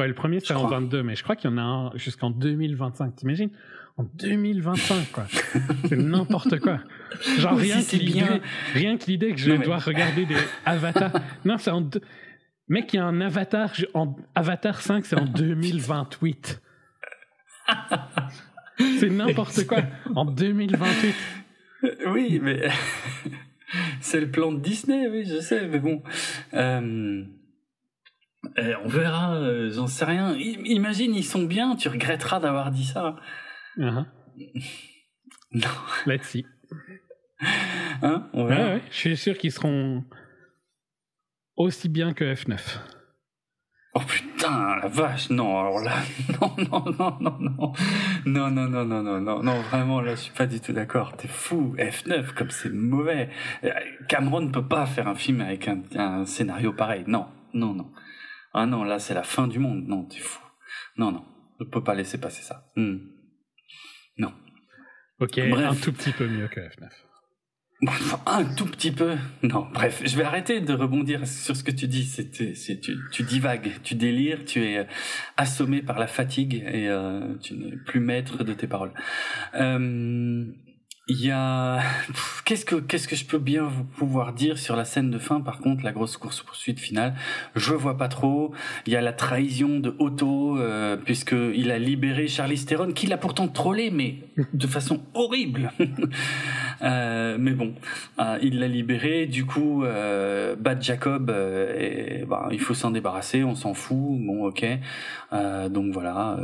Ouais, 0.00 0.08
le 0.08 0.14
premier 0.14 0.40
c'est 0.40 0.54
en 0.54 0.66
22, 0.66 1.02
mais 1.02 1.14
je 1.14 1.22
crois 1.22 1.36
qu'il 1.36 1.50
y 1.50 1.52
en 1.52 1.58
a 1.58 1.60
un 1.60 1.92
jusqu'en 1.94 2.30
2025. 2.30 3.16
T'imagines? 3.16 3.50
En 3.98 4.04
2025, 4.14 5.12
quoi. 5.12 5.26
c'est 5.90 5.96
n'importe 5.98 6.58
quoi. 6.58 6.78
Genre 7.36 7.54
rien 7.58 7.82
que 7.82 7.96
l'idée, 7.96 8.40
rien 8.72 8.96
que 8.96 9.04
l'idée 9.04 9.34
que 9.34 9.38
je 9.38 9.52
dois 9.62 9.76
regarder 9.76 10.24
des 10.24 10.38
avatars. 10.64 11.12
Non, 11.44 11.58
c'est 11.58 11.70
en 11.70 11.82
deux... 11.82 12.00
mec, 12.68 12.94
il 12.94 12.96
y 12.96 12.98
a 12.98 13.04
un 13.04 13.20
avatar 13.20 13.74
en 13.92 14.16
Avatar 14.34 14.80
5, 14.80 15.04
c'est 15.04 15.20
en 15.20 15.24
2028. 15.26 16.62
c'est 19.00 19.10
n'importe 19.10 19.66
quoi. 19.66 19.82
En 20.14 20.24
2028. 20.24 21.14
Oui, 22.06 22.40
mais 22.42 22.70
c'est 24.00 24.20
le 24.20 24.30
plan 24.30 24.50
de 24.50 24.60
Disney, 24.60 25.08
oui, 25.08 25.26
je 25.26 25.40
sais, 25.40 25.68
mais 25.68 25.78
bon. 25.78 26.02
Euh... 26.54 27.22
Eh, 28.56 28.74
on 28.84 28.88
verra, 28.88 29.34
euh, 29.34 29.70
j'en 29.70 29.86
sais 29.86 30.04
rien. 30.04 30.34
imagine, 30.36 31.14
ils 31.14 31.24
sont 31.24 31.42
bien, 31.42 31.76
tu 31.76 31.88
regretteras 31.88 32.40
d'avoir 32.40 32.70
dit 32.70 32.86
ça. 32.86 33.16
Uh-huh. 33.76 34.06
non. 35.52 35.68
Let's 36.06 36.28
see. 36.28 36.46
Hein 38.02 38.28
on 38.32 38.44
verra. 38.46 38.78
Je 38.90 38.96
suis 38.96 39.16
sûr 39.16 39.36
qu'ils 39.36 39.52
seront 39.52 40.04
aussi 41.56 41.88
bien 41.88 42.14
que 42.14 42.24
F9. 42.24 42.58
Oh 43.92 44.00
putain, 44.06 44.76
la 44.80 44.86
vache, 44.86 45.30
non, 45.30 45.58
alors 45.58 45.80
là, 45.80 45.96
non, 46.40 46.54
non, 46.58 46.84
non, 46.96 47.16
non, 47.20 47.38
non, 47.40 47.74
non, 48.24 48.50
non, 48.50 48.68
non, 48.68 48.84
non, 48.84 49.02
non, 49.02 49.20
non, 49.20 49.42
non, 49.42 49.60
vraiment, 49.62 50.00
là, 50.00 50.14
je 50.14 50.20
suis 50.20 50.32
pas 50.32 50.46
du 50.46 50.60
tout 50.60 50.72
d'accord, 50.72 51.16
t'es 51.16 51.26
fou, 51.26 51.74
F9, 51.76 52.32
comme 52.34 52.50
c'est 52.50 52.72
mauvais. 52.72 53.30
Euh, 53.64 53.70
Cameron 54.06 54.42
ne 54.42 54.50
peut 54.50 54.66
pas 54.66 54.86
faire 54.86 55.08
un 55.08 55.16
film 55.16 55.40
avec 55.40 55.66
un, 55.66 55.82
un 55.96 56.24
scénario 56.24 56.72
pareil, 56.72 57.02
non, 57.08 57.26
non, 57.52 57.74
non. 57.74 57.90
Ah 58.52 58.66
non, 58.66 58.84
là, 58.84 58.98
c'est 58.98 59.14
la 59.14 59.22
fin 59.22 59.48
du 59.48 59.58
monde. 59.58 59.86
Non, 59.86 60.04
t'es 60.04 60.18
fou. 60.18 60.40
Non, 60.96 61.12
non, 61.12 61.24
je 61.60 61.64
peux 61.64 61.82
pas 61.82 61.94
laisser 61.94 62.18
passer 62.18 62.42
ça. 62.42 62.70
Hmm. 62.76 62.98
Non. 64.18 64.32
Ok, 65.20 65.38
un 65.38 65.74
tout 65.74 65.92
petit 65.92 66.12
peu 66.12 66.26
mieux 66.26 66.48
que 66.48 66.60
F9. 66.60 66.88
Un 68.26 68.44
tout 68.44 68.66
petit 68.66 68.92
peu. 68.92 69.16
Non, 69.42 69.66
bref, 69.72 70.02
je 70.04 70.14
vais 70.16 70.24
arrêter 70.24 70.60
de 70.60 70.72
rebondir 70.74 71.26
sur 71.26 71.56
ce 71.56 71.64
que 71.64 71.70
tu 71.70 71.88
dis. 71.88 72.04
C'est, 72.04 72.30
tu, 72.30 72.98
tu 73.10 73.22
divagues, 73.22 73.70
tu 73.82 73.94
délires, 73.94 74.44
tu 74.44 74.62
es 74.62 74.86
assommé 75.38 75.80
par 75.80 75.98
la 75.98 76.06
fatigue 76.06 76.62
et 76.66 76.88
euh, 76.88 77.34
tu 77.38 77.54
n'es 77.54 77.76
plus 77.76 78.00
maître 78.00 78.44
de 78.44 78.52
tes 78.52 78.66
paroles. 78.66 78.92
Euh, 79.54 80.44
il 81.10 81.26
y 81.26 81.32
a 81.32 81.80
qu'est-ce 82.44 82.64
que 82.64 82.76
qu'est-ce 82.76 83.08
que 83.08 83.16
je 83.16 83.24
peux 83.24 83.40
bien 83.40 83.64
vous 83.64 83.82
pouvoir 83.82 84.32
dire 84.32 84.58
sur 84.58 84.76
la 84.76 84.84
scène 84.84 85.10
de 85.10 85.18
fin 85.18 85.40
par 85.40 85.58
contre 85.58 85.82
la 85.82 85.90
grosse 85.90 86.16
course 86.16 86.40
poursuite 86.40 86.78
finale? 86.78 87.14
Je 87.56 87.74
vois 87.74 87.96
pas 87.96 88.06
trop. 88.06 88.54
Il 88.86 88.92
y 88.92 88.96
a 88.96 89.00
la 89.00 89.12
trahison 89.12 89.80
de 89.80 89.96
Otto 89.98 90.56
euh, 90.56 90.96
puisque 90.96 91.32
il 91.32 91.72
a 91.72 91.80
libéré 91.80 92.28
Charlie 92.28 92.64
Theron 92.64 92.92
qui 92.92 93.08
l'a 93.08 93.18
pourtant 93.18 93.48
trollé 93.48 93.90
mais 93.90 94.20
de 94.54 94.66
façon 94.68 95.02
horrible 95.14 95.72
euh, 96.82 97.36
mais 97.38 97.52
bon 97.52 97.74
euh, 98.18 98.38
il 98.42 98.58
l'a 98.60 98.68
libéré 98.68 99.26
du 99.26 99.44
coup 99.44 99.84
euh, 99.84 100.56
Bad 100.56 100.82
Jacob 100.82 101.30
euh, 101.30 101.74
et, 101.78 102.24
bah, 102.24 102.48
il 102.52 102.60
faut 102.60 102.74
s'en 102.74 102.90
débarrasser 102.90 103.44
on 103.44 103.54
s'en 103.54 103.74
fout 103.74 104.18
bon 104.20 104.46
ok 104.46 104.66
donc 105.70 105.92
voilà 105.92 106.38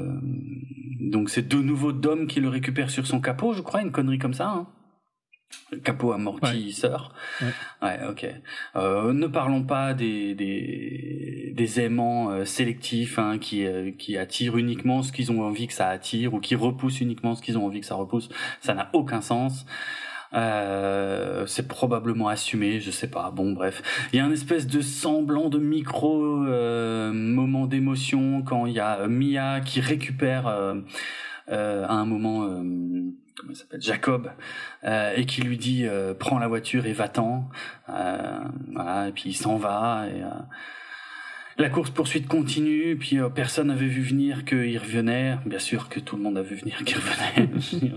donc 1.00 1.30
c'est 1.30 1.48
de 1.48 1.56
nouveau 1.56 1.92
Dom 1.92 2.26
qui 2.26 2.40
le 2.40 2.48
récupère 2.48 2.90
sur 2.90 3.06
son 3.06 3.20
capot 3.20 3.52
je 3.52 3.62
crois 3.62 3.82
une 3.82 3.92
connerie 3.92 4.18
comme 4.18 4.34
ça 4.34 4.48
hein 4.48 4.66
capot 5.82 6.12
amortisseur. 6.12 7.14
Ouais. 7.40 7.48
ouais. 7.82 8.00
ok. 8.08 8.26
Euh, 8.76 9.12
ne 9.12 9.26
parlons 9.26 9.62
pas 9.62 9.94
des 9.94 10.34
des, 10.34 11.52
des 11.54 11.80
aimants 11.80 12.30
euh, 12.30 12.44
sélectifs 12.44 13.18
hein, 13.18 13.38
qui 13.38 13.66
euh, 13.66 13.90
qui 13.96 14.16
attirent 14.16 14.56
uniquement 14.56 15.02
ce 15.02 15.12
qu'ils 15.12 15.32
ont 15.32 15.42
envie 15.42 15.66
que 15.66 15.72
ça 15.72 15.88
attire 15.88 16.34
ou 16.34 16.40
qui 16.40 16.54
repoussent 16.54 17.00
uniquement 17.00 17.34
ce 17.34 17.42
qu'ils 17.42 17.58
ont 17.58 17.66
envie 17.66 17.80
que 17.80 17.86
ça 17.86 17.94
repousse. 17.94 18.28
Ça 18.60 18.74
n'a 18.74 18.90
aucun 18.92 19.20
sens. 19.20 19.66
Euh, 20.34 21.46
c'est 21.46 21.68
probablement 21.68 22.28
assumé, 22.28 22.80
je 22.80 22.90
sais 22.90 23.08
pas. 23.08 23.30
Bon, 23.30 23.52
bref, 23.52 23.82
il 24.12 24.16
y 24.16 24.20
a 24.20 24.24
un 24.24 24.32
espèce 24.32 24.66
de 24.66 24.80
semblant 24.80 25.48
de 25.48 25.58
micro 25.58 26.44
euh, 26.44 27.12
moment 27.12 27.66
d'émotion 27.66 28.42
quand 28.42 28.66
il 28.66 28.74
y 28.74 28.80
a 28.80 29.06
Mia 29.08 29.60
qui 29.60 29.80
récupère 29.80 30.46
à 30.46 31.92
un 31.92 32.04
moment 32.04 32.62
comment 33.36 33.54
s'appelle 33.54 33.82
Jacob 33.82 34.30
euh, 34.84 35.14
et 35.16 35.26
qui 35.26 35.42
lui 35.42 35.58
dit 35.58 35.86
euh, 35.86 36.14
prends 36.14 36.38
la 36.38 36.48
voiture 36.48 36.86
et 36.86 36.92
va-t'en. 36.92 37.48
Euh, 37.88 38.38
voilà 38.72 39.08
et 39.08 39.12
puis 39.12 39.24
il 39.26 39.34
s'en 39.34 39.56
va 39.56 40.06
et 40.08 40.22
euh, 40.22 40.28
la 41.58 41.70
course 41.70 41.90
poursuite 41.90 42.28
continue 42.28 42.96
puis 42.96 43.18
euh, 43.18 43.28
personne 43.28 43.68
n'avait 43.68 43.86
vu 43.86 44.02
venir 44.02 44.44
qu'il 44.44 44.78
revenait. 44.78 45.38
Bien 45.46 45.58
sûr 45.58 45.88
que 45.88 46.00
tout 46.00 46.16
le 46.16 46.22
monde 46.22 46.38
a 46.38 46.42
vu 46.42 46.56
venir 46.56 46.82
qu'il 46.84 46.96
revenait. 46.96 47.50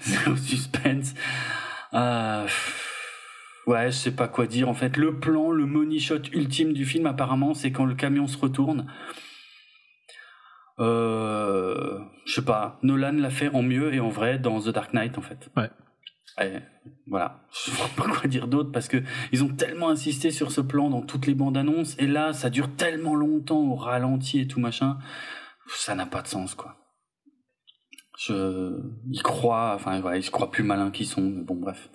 C'est 0.00 0.28
au 0.28 0.36
suspense 0.36 1.14
ouais 1.92 3.86
je 3.86 3.96
sais 3.96 4.14
pas 4.14 4.28
quoi 4.28 4.46
dire 4.46 4.68
en 4.68 4.74
fait 4.74 4.96
le 4.96 5.18
plan 5.18 5.50
le 5.50 5.66
money 5.66 5.98
shot 5.98 6.22
ultime 6.32 6.72
du 6.72 6.84
film 6.84 7.06
apparemment 7.06 7.54
c'est 7.54 7.72
quand 7.72 7.84
le 7.84 7.94
camion 7.94 8.26
se 8.26 8.38
retourne 8.38 8.86
euh, 10.80 11.98
je 12.24 12.34
sais 12.34 12.44
pas, 12.44 12.78
Nolan 12.82 13.12
l'a 13.12 13.30
fait 13.30 13.48
en 13.48 13.62
mieux 13.62 13.92
et 13.94 14.00
en 14.00 14.08
vrai 14.08 14.38
dans 14.38 14.60
The 14.60 14.68
Dark 14.68 14.92
Knight 14.92 15.18
en 15.18 15.22
fait. 15.22 15.50
Ouais. 15.56 15.70
Et 16.40 16.58
voilà, 17.08 17.40
je 17.52 17.70
sais 17.70 17.76
pas 17.96 18.04
quoi 18.04 18.28
dire 18.28 18.46
d'autre 18.46 18.70
parce 18.70 18.86
que 18.86 18.98
ils 19.32 19.42
ont 19.42 19.48
tellement 19.48 19.88
insisté 19.88 20.30
sur 20.30 20.52
ce 20.52 20.60
plan 20.60 20.88
dans 20.88 21.02
toutes 21.02 21.26
les 21.26 21.34
bandes 21.34 21.56
annonces 21.56 21.96
et 21.98 22.06
là 22.06 22.32
ça 22.32 22.48
dure 22.48 22.70
tellement 22.76 23.16
longtemps 23.16 23.60
au 23.60 23.74
ralenti 23.74 24.40
et 24.40 24.46
tout 24.46 24.60
machin, 24.60 24.98
ça 25.68 25.94
n'a 25.94 26.06
pas 26.06 26.22
de 26.22 26.28
sens 26.28 26.54
quoi. 26.54 26.76
Je, 28.18 28.76
ils 29.10 29.22
croient, 29.22 29.72
enfin 29.76 30.00
ouais, 30.02 30.18
ils 30.18 30.22
se 30.24 30.30
croient 30.30 30.50
plus 30.50 30.64
malins 30.64 30.90
qu'ils 30.90 31.06
sont, 31.06 31.22
mais 31.22 31.42
bon 31.42 31.54
bref. 31.54 31.88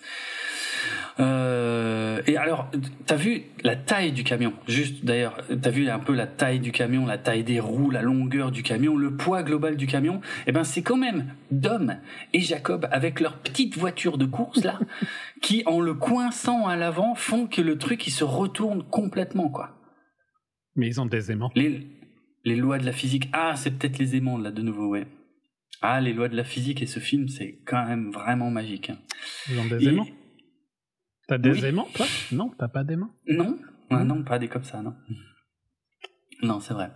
Euh, 1.19 2.21
et 2.25 2.37
alors, 2.37 2.71
t'as 3.05 3.15
vu 3.15 3.43
la 3.63 3.75
taille 3.75 4.13
du 4.13 4.23
camion? 4.23 4.53
Juste 4.67 5.03
d'ailleurs, 5.03 5.37
t'as 5.61 5.69
vu 5.69 5.89
un 5.89 5.99
peu 5.99 6.13
la 6.13 6.25
taille 6.25 6.59
du 6.59 6.71
camion, 6.71 7.05
la 7.05 7.17
taille 7.17 7.43
des 7.43 7.59
roues, 7.59 7.91
la 7.91 8.01
longueur 8.01 8.51
du 8.51 8.63
camion, 8.63 8.95
le 8.95 9.15
poids 9.15 9.43
global 9.43 9.75
du 9.75 9.85
camion? 9.85 10.21
Eh 10.47 10.53
ben, 10.53 10.63
c'est 10.63 10.81
quand 10.81 10.97
même 10.97 11.33
Dom 11.51 11.97
et 12.31 12.39
Jacob 12.39 12.87
avec 12.91 13.19
leur 13.19 13.37
petite 13.39 13.77
voiture 13.77 14.17
de 14.17 14.25
course 14.25 14.63
là, 14.63 14.79
qui 15.41 15.63
en 15.65 15.81
le 15.81 15.93
coinçant 15.93 16.67
à 16.67 16.77
l'avant 16.77 17.15
font 17.15 17.47
que 17.47 17.61
le 17.61 17.77
truc 17.77 18.07
il 18.07 18.11
se 18.11 18.23
retourne 18.23 18.83
complètement 18.83 19.49
quoi. 19.49 19.71
Mais 20.75 20.87
ils 20.87 21.01
ont 21.01 21.05
des 21.05 21.31
aimants. 21.31 21.51
Les... 21.53 21.85
Les 22.45 22.57
lois 22.57 22.77
de 22.77 22.85
la 22.85 22.91
physique. 22.91 23.29
Ah, 23.31 23.53
c'est 23.55 23.71
peut-être 23.71 23.97
les 23.99 24.17
aimants, 24.17 24.37
là, 24.37 24.51
de 24.51 24.61
nouveau, 24.61 24.87
ouais. 24.89 25.07
Ah, 25.85 25.99
les 25.99 26.13
lois 26.13 26.29
de 26.29 26.35
la 26.37 26.45
physique 26.45 26.81
et 26.81 26.85
ce 26.87 27.01
film, 27.01 27.27
c'est 27.27 27.59
quand 27.65 27.85
même 27.85 28.09
vraiment 28.09 28.49
magique. 28.49 28.89
Hein. 28.89 28.97
Ils 29.49 29.59
ont 29.59 29.65
des 29.65 29.85
aimants? 29.89 30.07
T'as 31.27 31.37
des 31.37 31.65
aimants, 31.65 31.89
toi? 31.93 32.05
Non, 32.31 32.51
t'as 32.57 32.69
pas 32.69 32.85
d'aimants? 32.85 33.11
Non, 33.27 33.59
non, 33.91 34.23
pas 34.23 34.39
des 34.39 34.47
comme 34.47 34.63
ça, 34.63 34.81
non. 34.81 34.95
Non, 36.41 36.61
c'est 36.61 36.73
vrai. 36.73 36.91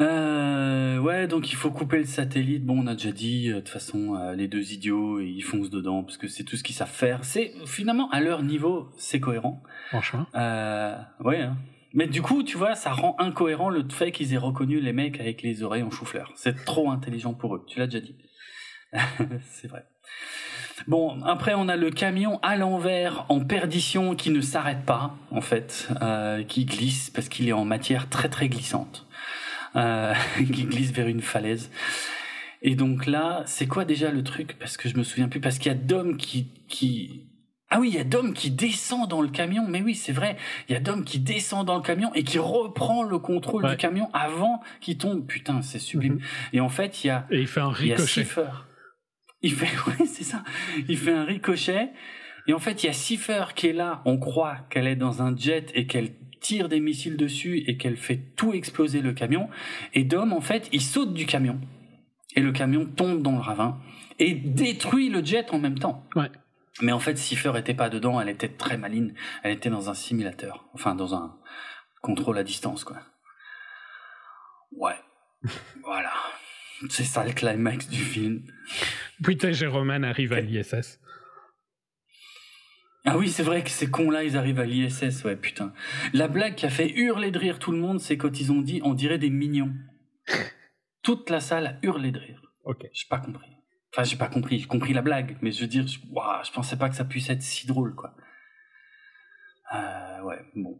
Euh, 0.00 0.98
ouais, 0.98 1.26
donc 1.26 1.50
il 1.50 1.56
faut 1.56 1.72
couper 1.72 1.98
le 1.98 2.04
satellite. 2.04 2.64
Bon, 2.64 2.84
on 2.84 2.86
a 2.86 2.94
déjà 2.94 3.10
dit, 3.10 3.50
euh, 3.50 3.56
de 3.56 3.60
toute 3.60 3.70
façon, 3.70 4.14
euh, 4.14 4.34
les 4.36 4.46
deux 4.46 4.72
idiots, 4.72 5.18
ils 5.18 5.42
foncent 5.42 5.70
dedans 5.70 6.04
parce 6.04 6.16
que 6.16 6.28
c'est 6.28 6.44
tout 6.44 6.56
ce 6.56 6.62
qu'ils 6.62 6.76
savent 6.76 6.88
faire. 6.88 7.24
C'est 7.24 7.52
finalement 7.66 8.08
à 8.10 8.20
leur 8.20 8.44
niveau, 8.44 8.92
c'est 8.96 9.18
cohérent. 9.18 9.64
Franchement. 9.88 10.26
Euh, 10.36 10.96
ouais. 11.24 11.40
Hein. 11.40 11.56
Mais 11.98 12.06
du 12.06 12.22
coup, 12.22 12.44
tu 12.44 12.56
vois, 12.56 12.76
ça 12.76 12.92
rend 12.92 13.16
incohérent 13.18 13.70
le 13.70 13.84
fait 13.90 14.12
qu'ils 14.12 14.32
aient 14.32 14.36
reconnu 14.36 14.78
les 14.80 14.92
mecs 14.92 15.18
avec 15.18 15.42
les 15.42 15.64
oreilles 15.64 15.82
en 15.82 15.90
chou-fleur. 15.90 16.30
C'est 16.36 16.64
trop 16.64 16.92
intelligent 16.92 17.34
pour 17.34 17.56
eux. 17.56 17.64
Tu 17.66 17.80
l'as 17.80 17.88
déjà 17.88 17.98
dit. 17.98 18.14
c'est 19.42 19.66
vrai. 19.66 19.84
Bon, 20.86 21.20
après 21.24 21.54
on 21.56 21.68
a 21.68 21.74
le 21.74 21.90
camion 21.90 22.38
à 22.42 22.56
l'envers 22.56 23.26
en 23.28 23.40
perdition 23.40 24.14
qui 24.14 24.30
ne 24.30 24.40
s'arrête 24.40 24.84
pas, 24.86 25.16
en 25.32 25.40
fait, 25.40 25.88
euh, 26.00 26.44
qui 26.44 26.66
glisse 26.66 27.10
parce 27.10 27.28
qu'il 27.28 27.48
est 27.48 27.52
en 27.52 27.64
matière 27.64 28.08
très 28.08 28.28
très 28.28 28.48
glissante, 28.48 29.08
euh, 29.74 30.14
qui 30.36 30.66
glisse 30.66 30.92
vers 30.92 31.08
une 31.08 31.20
falaise. 31.20 31.68
Et 32.62 32.76
donc 32.76 33.06
là, 33.06 33.42
c'est 33.44 33.66
quoi 33.66 33.84
déjà 33.84 34.12
le 34.12 34.22
truc? 34.22 34.56
Parce 34.60 34.76
que 34.76 34.88
je 34.88 34.96
me 34.96 35.02
souviens 35.02 35.28
plus, 35.28 35.40
parce 35.40 35.58
qu'il 35.58 35.72
y 35.72 35.74
a 35.74 35.78
Dom 35.78 36.16
qui, 36.16 36.46
qui... 36.68 37.27
Ah 37.70 37.80
oui, 37.80 37.90
il 37.90 37.94
y 37.96 37.98
a 37.98 38.04
Dom 38.04 38.32
qui 38.32 38.50
descend 38.50 39.08
dans 39.08 39.20
le 39.20 39.28
camion, 39.28 39.66
mais 39.68 39.82
oui, 39.82 39.94
c'est 39.94 40.12
vrai, 40.12 40.36
il 40.68 40.72
y 40.72 40.76
a 40.76 40.80
Dom 40.80 41.04
qui 41.04 41.18
descend 41.18 41.66
dans 41.66 41.76
le 41.76 41.82
camion 41.82 42.12
et 42.14 42.24
qui 42.24 42.38
reprend 42.38 43.02
le 43.02 43.18
contrôle 43.18 43.68
du 43.68 43.76
camion 43.76 44.08
avant 44.14 44.62
qu'il 44.80 44.96
tombe. 44.96 45.26
Putain, 45.26 45.60
c'est 45.60 45.78
sublime. 45.78 46.14
Mhm. 46.14 46.20
Et 46.54 46.60
en 46.60 46.70
fait, 46.70 47.04
il 47.04 47.08
y 47.08 47.10
a... 47.10 47.26
Et 47.30 47.40
il 47.40 47.46
fait 47.46 47.60
un 47.60 47.70
ricochet. 47.70 48.26
Il 49.42 49.52
fait, 49.52 49.66
ouais, 49.86 50.06
c'est 50.06 50.24
ça. 50.24 50.42
Il 50.88 50.96
fait 50.96 51.12
un 51.12 51.24
ricochet. 51.24 51.90
Et 52.46 52.54
en 52.54 52.58
fait, 52.58 52.82
il 52.82 52.86
y 52.86 52.88
a 52.88 52.94
Cipher 52.94 53.44
qui 53.54 53.66
est 53.66 53.72
là. 53.74 54.00
On 54.06 54.18
croit 54.18 54.56
qu'elle 54.70 54.86
est 54.86 54.96
dans 54.96 55.22
un 55.22 55.36
jet 55.36 55.70
et 55.74 55.86
qu'elle 55.86 56.14
tire 56.40 56.70
des 56.70 56.80
missiles 56.80 57.18
dessus 57.18 57.64
et 57.66 57.76
qu'elle 57.76 57.98
fait 57.98 58.34
tout 58.36 58.54
exploser 58.54 59.02
le 59.02 59.12
camion. 59.12 59.48
Et 59.92 60.04
Dom, 60.04 60.32
en 60.32 60.40
fait, 60.40 60.68
il 60.72 60.80
saute 60.80 61.12
du 61.12 61.26
camion. 61.26 61.60
Et 62.34 62.40
le 62.40 62.52
camion 62.52 62.86
tombe 62.86 63.20
dans 63.22 63.32
le 63.32 63.40
ravin 63.40 63.78
et 64.18 64.34
détruit 64.34 65.10
le 65.10 65.22
jet 65.22 65.52
en 65.52 65.58
même 65.58 65.78
temps. 65.78 66.06
Ouais. 66.16 66.30
Mais 66.80 66.92
en 66.92 67.00
fait, 67.00 67.16
Cipher 67.16 67.52
était 67.56 67.74
pas 67.74 67.88
dedans. 67.88 68.20
Elle 68.20 68.28
était 68.28 68.48
très 68.48 68.76
maline. 68.76 69.14
Elle 69.42 69.52
était 69.52 69.70
dans 69.70 69.90
un 69.90 69.94
simulateur. 69.94 70.68
Enfin, 70.74 70.94
dans 70.94 71.14
un 71.14 71.38
contrôle 72.02 72.38
à 72.38 72.44
distance, 72.44 72.84
quoi. 72.84 72.98
Ouais. 74.72 74.98
voilà. 75.82 76.12
C'est 76.88 77.04
ça 77.04 77.24
le 77.24 77.32
climax 77.32 77.88
du 77.88 77.98
film. 77.98 78.42
Putain, 79.22 79.50
Jérôme 79.50 79.90
arrive 79.90 80.32
à 80.32 80.40
l'ISS. 80.40 81.00
Ah 83.04 83.16
oui, 83.16 83.28
c'est 83.28 83.42
vrai 83.42 83.64
que 83.64 83.70
ces 83.70 83.90
cons-là, 83.90 84.22
ils 84.24 84.36
arrivent 84.36 84.60
à 84.60 84.66
l'ISS, 84.66 85.24
ouais, 85.24 85.36
putain. 85.36 85.72
La 86.12 86.28
blague 86.28 86.56
qui 86.56 86.66
a 86.66 86.70
fait 86.70 86.90
hurler 86.90 87.30
de 87.30 87.38
rire 87.38 87.58
tout 87.58 87.72
le 87.72 87.78
monde, 87.78 88.00
c'est 88.00 88.16
quand 88.18 88.38
ils 88.40 88.52
ont 88.52 88.60
dit 88.60 88.80
on 88.84 88.94
dirait 88.94 89.18
des 89.18 89.30
mignons. 89.30 89.72
Toute 91.02 91.30
la 91.30 91.40
salle 91.40 91.66
a 91.66 91.78
hurlé 91.82 92.12
de 92.12 92.18
rire. 92.18 92.42
Ok. 92.64 92.86
J'ai 92.92 93.06
pas 93.08 93.18
compris. 93.18 93.57
Enfin, 93.92 94.04
j'ai 94.04 94.16
pas 94.16 94.28
compris. 94.28 94.60
J'ai 94.60 94.66
compris 94.66 94.92
la 94.92 95.02
blague, 95.02 95.36
mais 95.40 95.50
je 95.50 95.60
veux 95.62 95.66
dire, 95.66 95.86
je, 95.86 95.98
je 95.98 96.52
pensais 96.52 96.76
pas 96.76 96.88
que 96.88 96.94
ça 96.94 97.04
puisse 97.04 97.30
être 97.30 97.42
si 97.42 97.66
drôle, 97.66 97.94
quoi. 97.94 98.14
Euh, 99.74 100.22
ouais, 100.22 100.40
bon. 100.54 100.78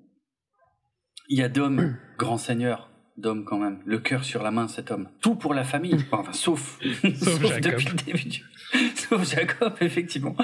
Il 1.29 1.39
y 1.39 1.43
a 1.43 1.49
Dom, 1.49 1.97
grand 2.19 2.39
seigneur, 2.39 2.91
d'homme 3.19 3.45
quand 3.45 3.59
même. 3.59 3.81
Le 3.85 3.99
cœur 3.99 4.25
sur 4.25 4.43
la 4.43 4.51
main, 4.51 4.69
cet 4.69 4.91
homme. 4.91 5.09
Tout 5.21 5.35
pour 5.35 5.55
la 5.55 5.65
famille. 5.65 5.97
Enfin, 6.13 6.33
sauf, 6.33 6.79
sauf, 6.81 7.61
depuis 7.61 7.89
le 7.89 8.05
début. 8.05 8.45
sauf 8.95 9.31
Jacob, 9.31 9.75
effectivement. 9.81 10.37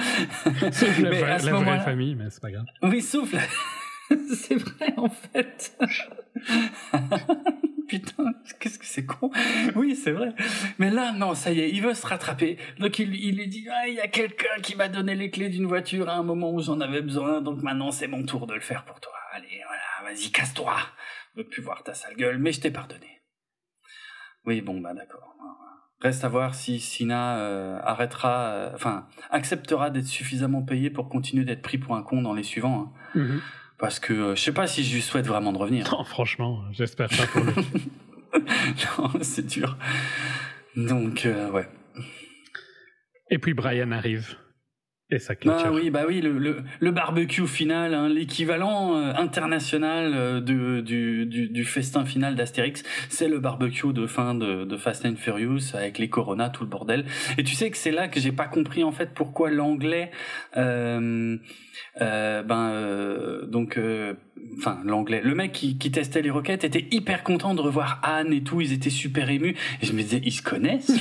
Sauf 0.72 0.98
la, 0.98 1.10
mais 1.10 1.20
vraie 1.20 1.80
famille, 1.80 2.14
mais 2.14 2.30
c'est 2.30 2.42
pas 2.42 2.50
grave. 2.50 2.66
Oui, 2.82 3.00
sauf 3.00 3.32
la... 3.32 3.40
c'est 4.34 4.56
vrai, 4.56 4.94
en 4.96 5.08
fait. 5.08 5.76
Putain, 7.88 8.32
qu'est-ce 8.60 8.78
que 8.78 8.86
c'est 8.86 9.04
con. 9.04 9.30
Oui, 9.76 9.94
c'est 9.94 10.12
vrai. 10.12 10.34
Mais 10.78 10.90
là, 10.90 11.12
non, 11.12 11.34
ça 11.34 11.52
y 11.52 11.60
est, 11.60 11.70
il 11.70 11.82
veut 11.82 11.94
se 11.94 12.06
rattraper. 12.06 12.56
Donc 12.78 12.98
il, 12.98 13.14
il 13.14 13.36
lui 13.36 13.46
dit, 13.46 13.66
ah, 13.70 13.88
il 13.88 13.94
y 13.94 14.00
a 14.00 14.08
quelqu'un 14.08 14.60
qui 14.62 14.74
m'a 14.74 14.88
donné 14.88 15.14
les 15.14 15.30
clés 15.30 15.50
d'une 15.50 15.66
voiture 15.66 16.08
à 16.08 16.14
un 16.14 16.22
moment 16.22 16.52
où 16.52 16.60
j'en 16.60 16.80
avais 16.80 17.02
besoin, 17.02 17.42
donc 17.42 17.62
maintenant 17.62 17.90
c'est 17.90 18.08
mon 18.08 18.24
tour 18.24 18.46
de 18.46 18.54
le 18.54 18.60
faire 18.60 18.84
pour 18.84 19.00
toi. 19.00 19.12
Allez, 19.32 19.60
voilà, 19.66 20.10
vas-y, 20.10 20.30
casse-toi 20.30 20.74
veux 21.36 21.44
plus 21.44 21.62
voir 21.62 21.82
ta 21.82 21.94
sale 21.94 22.16
gueule, 22.16 22.38
mais 22.38 22.52
je 22.52 22.60
t'ai 22.60 22.70
pardonné. 22.70 23.22
Oui, 24.46 24.60
bon, 24.60 24.80
bah 24.80 24.94
d'accord. 24.94 25.34
Reste 26.00 26.24
à 26.24 26.28
voir 26.28 26.54
si 26.54 26.80
Sina 26.80 27.38
euh, 27.38 27.80
arrêtera, 27.82 28.46
euh, 28.48 28.70
enfin, 28.74 29.06
acceptera 29.30 29.90
d'être 29.90 30.06
suffisamment 30.06 30.62
payé 30.62 30.90
pour 30.90 31.08
continuer 31.08 31.44
d'être 31.44 31.62
pris 31.62 31.78
pour 31.78 31.96
un 31.96 32.02
con 32.02 32.20
dans 32.20 32.34
les 32.34 32.42
suivants. 32.42 32.92
Hein. 33.14 33.18
Mhm. 33.18 33.40
Parce 33.78 33.98
que 33.98 34.12
euh, 34.12 34.34
je 34.34 34.42
sais 34.42 34.52
pas 34.52 34.66
si 34.66 34.84
je 34.84 34.94
lui 34.94 35.02
souhaite 35.02 35.26
vraiment 35.26 35.52
de 35.52 35.58
revenir. 35.58 35.90
Non, 35.92 36.04
franchement, 36.04 36.62
j'espère 36.72 37.08
pas 37.08 37.26
pour 37.26 37.42
lui. 37.42 37.54
non, 38.98 39.10
c'est 39.22 39.46
dur. 39.46 39.76
Donc, 40.76 41.26
ouais. 41.26 41.68
Et 43.30 43.38
puis 43.38 43.54
Brian 43.54 43.90
arrive. 43.92 44.36
Et 45.10 45.18
bah 45.44 45.70
oui, 45.70 45.90
bah 45.90 46.04
oui, 46.08 46.22
le, 46.22 46.38
le, 46.38 46.62
le 46.80 46.90
barbecue 46.90 47.46
final, 47.46 47.92
hein, 47.92 48.08
l'équivalent 48.08 48.96
euh, 48.96 49.12
international 49.14 50.12
euh, 50.14 50.40
du, 50.40 50.82
du, 50.82 51.26
du, 51.50 51.64
festin 51.66 52.06
final 52.06 52.36
d'Astérix, 52.36 52.82
c'est 53.10 53.28
le 53.28 53.38
barbecue 53.38 53.92
de 53.92 54.06
fin 54.06 54.34
de, 54.34 54.64
de, 54.64 54.76
Fast 54.78 55.04
and 55.04 55.16
Furious 55.16 55.74
avec 55.74 55.98
les 55.98 56.08
Corona, 56.08 56.48
tout 56.48 56.64
le 56.64 56.70
bordel. 56.70 57.04
Et 57.36 57.44
tu 57.44 57.54
sais 57.54 57.70
que 57.70 57.76
c'est 57.76 57.90
là 57.90 58.08
que 58.08 58.18
j'ai 58.18 58.32
pas 58.32 58.46
compris 58.46 58.82
en 58.82 58.92
fait 58.92 59.10
pourquoi 59.14 59.50
l'anglais, 59.50 60.10
euh, 60.56 61.36
euh 62.00 62.42
ben 62.42 63.46
donc, 63.46 63.78
enfin 64.56 64.80
l'anglais, 64.84 65.20
le 65.22 65.34
mec 65.34 65.52
qui, 65.52 65.78
qui 65.78 65.90
testait 65.90 66.22
les 66.22 66.30
roquettes 66.30 66.64
était 66.64 66.86
hyper 66.90 67.22
content 67.22 67.54
de 67.54 67.60
revoir 67.60 68.00
Anne 68.02 68.32
et 68.32 68.42
tout, 68.42 68.60
ils 68.60 68.72
étaient 68.72 68.90
super 68.90 69.30
émus. 69.30 69.56
Et 69.82 69.86
je 69.86 69.92
me 69.92 70.02
disais, 70.02 70.20
ils 70.24 70.32
se 70.32 70.42
connaissent? 70.42 70.92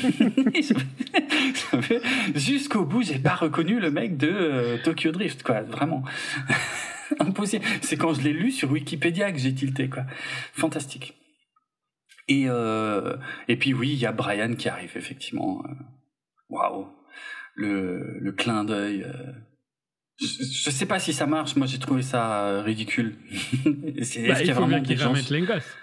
Jusqu'au 2.35 2.85
bout, 2.85 3.03
j'ai 3.03 3.19
pas 3.19 3.35
reconnu 3.35 3.79
le 3.79 3.91
mec 3.91 4.17
de 4.17 4.29
euh, 4.29 4.77
Tokyo 4.83 5.11
Drift, 5.11 5.43
quoi, 5.43 5.61
vraiment. 5.61 6.03
Impossible. 7.19 7.65
C'est 7.81 7.97
quand 7.97 8.13
je 8.13 8.21
l'ai 8.21 8.33
lu 8.33 8.51
sur 8.51 8.71
Wikipédia 8.71 9.31
que 9.31 9.39
j'ai 9.39 9.53
tilté, 9.53 9.89
quoi. 9.89 10.03
Fantastique. 10.53 11.15
Et, 12.27 12.45
euh, 12.47 13.17
et 13.47 13.57
puis 13.57 13.73
oui, 13.73 13.89
il 13.91 13.99
y 13.99 14.05
a 14.05 14.11
Brian 14.11 14.55
qui 14.55 14.69
arrive, 14.69 14.91
effectivement. 14.95 15.63
Euh, 15.65 15.73
waouh. 16.49 16.87
Le, 17.55 18.17
le 18.19 18.31
clin 18.31 18.63
d'œil. 18.63 19.05
Je, 20.19 20.27
je, 20.27 20.69
sais 20.69 20.85
pas 20.85 20.99
si 20.99 21.11
ça 21.11 21.25
marche, 21.25 21.55
moi 21.55 21.65
j'ai 21.65 21.79
trouvé 21.79 22.01
ça 22.01 22.61
ridicule. 22.61 23.15
Est-ce 23.97 24.27
bah, 24.27 24.41
il 24.41 24.53
faut 24.53 24.65
bien 24.65 24.81
qu'ils 24.81 25.01
remettent 25.03 25.29
les 25.29 25.41
gosses. 25.41 25.77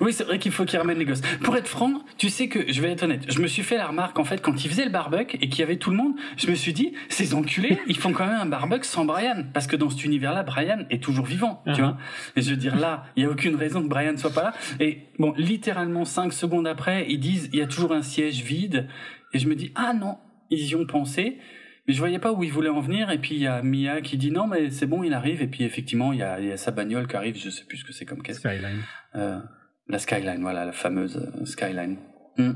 Oui, 0.00 0.12
c'est 0.12 0.24
vrai 0.24 0.38
qu'il 0.38 0.52
faut 0.52 0.64
qu'il 0.64 0.78
ramène 0.78 0.98
les 0.98 1.04
gosses. 1.04 1.20
Pour 1.42 1.56
être 1.56 1.68
franc, 1.68 2.02
tu 2.18 2.28
sais 2.28 2.48
que, 2.48 2.72
je 2.72 2.80
vais 2.80 2.92
être 2.92 3.02
honnête, 3.02 3.24
je 3.28 3.40
me 3.40 3.46
suis 3.46 3.62
fait 3.62 3.76
la 3.76 3.86
remarque, 3.86 4.18
en 4.18 4.24
fait, 4.24 4.40
quand 4.40 4.64
il 4.64 4.70
faisait 4.70 4.84
le 4.84 4.90
barbecue 4.90 5.36
et 5.40 5.48
qu'il 5.48 5.60
y 5.60 5.62
avait 5.62 5.76
tout 5.76 5.90
le 5.90 5.96
monde, 5.96 6.14
je 6.36 6.48
me 6.48 6.54
suis 6.54 6.72
dit, 6.72 6.92
ces 7.08 7.34
enculés, 7.34 7.78
ils 7.86 7.96
font 7.96 8.12
quand 8.12 8.26
même 8.26 8.40
un 8.40 8.46
barbecue 8.46 8.86
sans 8.86 9.04
Brian. 9.04 9.44
Parce 9.52 9.66
que 9.66 9.76
dans 9.76 9.90
cet 9.90 10.04
univers-là, 10.04 10.42
Brian 10.42 10.84
est 10.90 11.02
toujours 11.02 11.26
vivant, 11.26 11.62
tu 11.66 11.72
uh-huh. 11.72 11.78
vois. 11.78 11.98
Et 12.36 12.42
je 12.42 12.50
veux 12.50 12.56
dire, 12.56 12.76
là, 12.76 13.06
il 13.16 13.24
y 13.24 13.26
a 13.26 13.30
aucune 13.30 13.56
raison 13.56 13.82
que 13.82 13.88
Brian 13.88 14.16
soit 14.16 14.32
pas 14.32 14.42
là. 14.42 14.54
Et 14.80 15.02
bon, 15.18 15.32
littéralement, 15.36 16.04
cinq 16.04 16.32
secondes 16.32 16.66
après, 16.66 17.06
ils 17.08 17.20
disent, 17.20 17.50
il 17.52 17.58
y 17.58 17.62
a 17.62 17.66
toujours 17.66 17.92
un 17.92 18.02
siège 18.02 18.42
vide. 18.42 18.88
Et 19.32 19.38
je 19.38 19.48
me 19.48 19.54
dis, 19.54 19.72
ah 19.74 19.92
non, 19.92 20.18
ils 20.50 20.66
y 20.66 20.74
ont 20.74 20.86
pensé. 20.86 21.38
Mais 21.86 21.92
je 21.94 21.98
voyais 21.98 22.18
pas 22.18 22.32
où 22.32 22.42
ils 22.42 22.52
voulaient 22.52 22.70
en 22.70 22.80
venir. 22.80 23.10
Et 23.10 23.18
puis 23.18 23.34
il 23.34 23.42
y 23.42 23.46
a 23.46 23.62
Mia 23.62 24.00
qui 24.00 24.16
dit 24.16 24.30
non, 24.30 24.46
mais 24.46 24.70
c'est 24.70 24.86
bon, 24.86 25.02
il 25.02 25.12
arrive. 25.14 25.42
Et 25.42 25.46
puis 25.46 25.64
effectivement, 25.64 26.12
il 26.12 26.20
y 26.20 26.22
a, 26.22 26.40
il 26.40 26.46
y 26.48 26.52
a 26.52 26.56
sa 26.56 26.70
bagnole 26.70 27.06
qui 27.06 27.16
arrive. 27.16 27.36
Je 27.36 27.50
sais 27.50 27.64
plus 27.64 27.78
ce 27.78 27.84
que 27.84 27.92
c'est 27.92 28.04
comme 28.04 28.22
caisse. 28.22 28.38
Skyline. 28.38 28.82
Euh, 29.16 29.40
la 29.88 29.98
Skyline, 29.98 30.40
voilà, 30.40 30.64
la 30.64 30.72
fameuse 30.72 31.16
euh, 31.16 31.44
Skyline. 31.44 31.98
Hmm. 32.38 32.52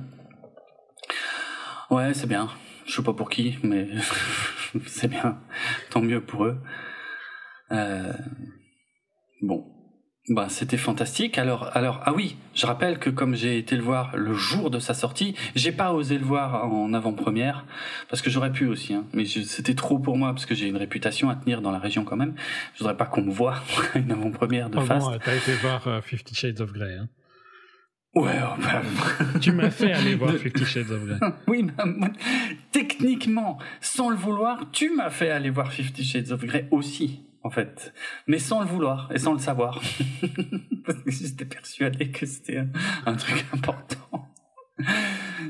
Ouais, 1.91 2.15
c'est 2.15 2.27
bien. 2.27 2.49
Je 2.87 2.95
sais 2.95 3.03
pas 3.03 3.13
pour 3.13 3.29
qui, 3.29 3.59
mais 3.63 3.89
c'est 4.87 5.09
bien. 5.09 5.39
Tant 5.91 6.01
mieux 6.01 6.23
pour 6.23 6.45
eux. 6.45 6.59
Euh... 7.71 8.13
Bon. 9.43 9.78
Bah, 10.29 10.49
c'était 10.51 10.77
fantastique. 10.77 11.39
Alors, 11.39 11.71
alors, 11.75 12.03
ah 12.05 12.13
oui, 12.13 12.37
je 12.55 12.67
rappelle 12.67 12.99
que 12.99 13.09
comme 13.09 13.35
j'ai 13.35 13.57
été 13.57 13.77
le 13.77 13.83
voir 13.83 14.15
le 14.15 14.35
jour 14.35 14.71
de 14.71 14.79
sa 14.79 14.93
sortie, 14.93 15.35
j'ai 15.55 15.73
pas 15.73 15.95
osé 15.95 16.19
le 16.19 16.25
voir 16.25 16.71
en 16.71 16.93
avant-première 16.93 17.65
parce 18.11 18.21
que 18.21 18.29
j'aurais 18.29 18.53
pu 18.53 18.67
aussi, 18.67 18.93
hein, 18.93 19.05
mais 19.15 19.25
c'était 19.25 19.75
trop 19.75 19.99
pour 19.99 20.19
moi 20.19 20.35
parce 20.35 20.45
que 20.45 20.55
j'ai 20.55 20.69
une 20.69 20.77
réputation 20.77 21.31
à 21.31 21.37
tenir 21.37 21.63
dans 21.63 21.71
la 21.71 21.79
région 21.79 22.05
quand 22.05 22.17
même. 22.17 22.35
Je 22.75 22.81
voudrais 22.81 22.97
pas 22.97 23.07
qu'on 23.07 23.23
me 23.23 23.31
voit 23.31 23.63
une 23.95 24.13
avant-première 24.13 24.69
de 24.69 24.77
oh 24.77 24.83
Fast. 24.83 25.07
Bon, 25.07 25.19
t'as 25.25 25.35
été 25.35 25.53
voir 25.55 25.87
uh, 25.87 26.03
Fifty 26.03 26.35
Shades 26.35 26.61
of 26.61 26.73
Grey. 26.75 26.95
Hein. 26.95 27.09
Ouais, 28.15 28.39
oh, 28.43 28.61
bah, 28.61 28.83
tu 29.41 29.53
m'as 29.53 29.71
fait 29.71 29.93
aller 29.93 30.15
voir 30.15 30.35
Fifty 30.35 30.67
Shades 30.67 30.91
of 30.91 31.07
Grey. 31.07 31.19
oui, 31.47 31.67
techniquement, 32.71 33.59
sans 33.81 34.11
le 34.11 34.17
vouloir, 34.17 34.71
tu 34.73 34.95
m'as 34.95 35.11
fait 35.11 35.31
aller 35.31 35.49
voir 35.49 35.73
Fifty 35.73 36.05
Shades 36.05 36.33
of 36.33 36.45
Grey 36.45 36.69
aussi. 36.71 37.28
En 37.43 37.51
fait, 37.51 37.95
mais 38.27 38.39
sans 38.39 38.61
le 38.61 38.67
vouloir 38.67 39.11
et 39.15 39.19
sans 39.19 39.33
le 39.33 39.39
savoir, 39.39 39.81
parce 40.85 40.99
que 41.03 41.11
j'étais 41.11 41.45
persuadé 41.45 42.11
que 42.11 42.27
c'était 42.27 42.65
un, 43.07 43.15
truc 43.15 43.45
important. 43.53 44.29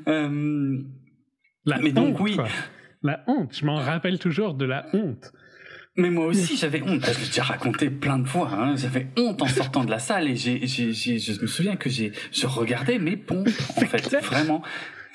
Euh, 0.07 0.83
la 1.65 1.79
mais 1.79 1.93
donc 1.93 2.21
oui, 2.21 2.39
la 3.03 3.25
honte. 3.27 3.57
Je 3.57 3.65
m'en 3.65 3.77
rappelle 3.77 4.19
toujours 4.19 4.55
de 4.55 4.65
la 4.65 4.87
honte. 4.93 5.33
Mais 5.97 6.11
moi 6.11 6.27
aussi, 6.27 6.57
j'avais 6.57 6.81
honte. 6.83 7.05
Je 7.05 7.19
l'ai 7.19 7.27
déjà 7.27 7.43
raconté 7.43 7.91
plein 7.91 8.21
de 8.21 8.29
fois. 8.29 8.49
Hein. 8.53 8.77
J'avais 8.77 9.09
honte 9.17 9.43
en 9.43 9.49
sortant 9.49 9.85
de 9.85 9.91
la 9.91 9.99
salle 9.99 10.29
et 10.29 10.37
j'ai, 10.37 10.65
je 10.65 11.41
me 11.41 11.47
souviens 11.49 11.75
que 11.75 11.91
j'ai, 11.91 12.13
je 12.31 12.47
regardais 12.47 13.01
mes 13.01 13.17
pompes, 13.17 13.49
en 13.77 13.81
fait, 13.81 14.17
vraiment. 14.23 14.63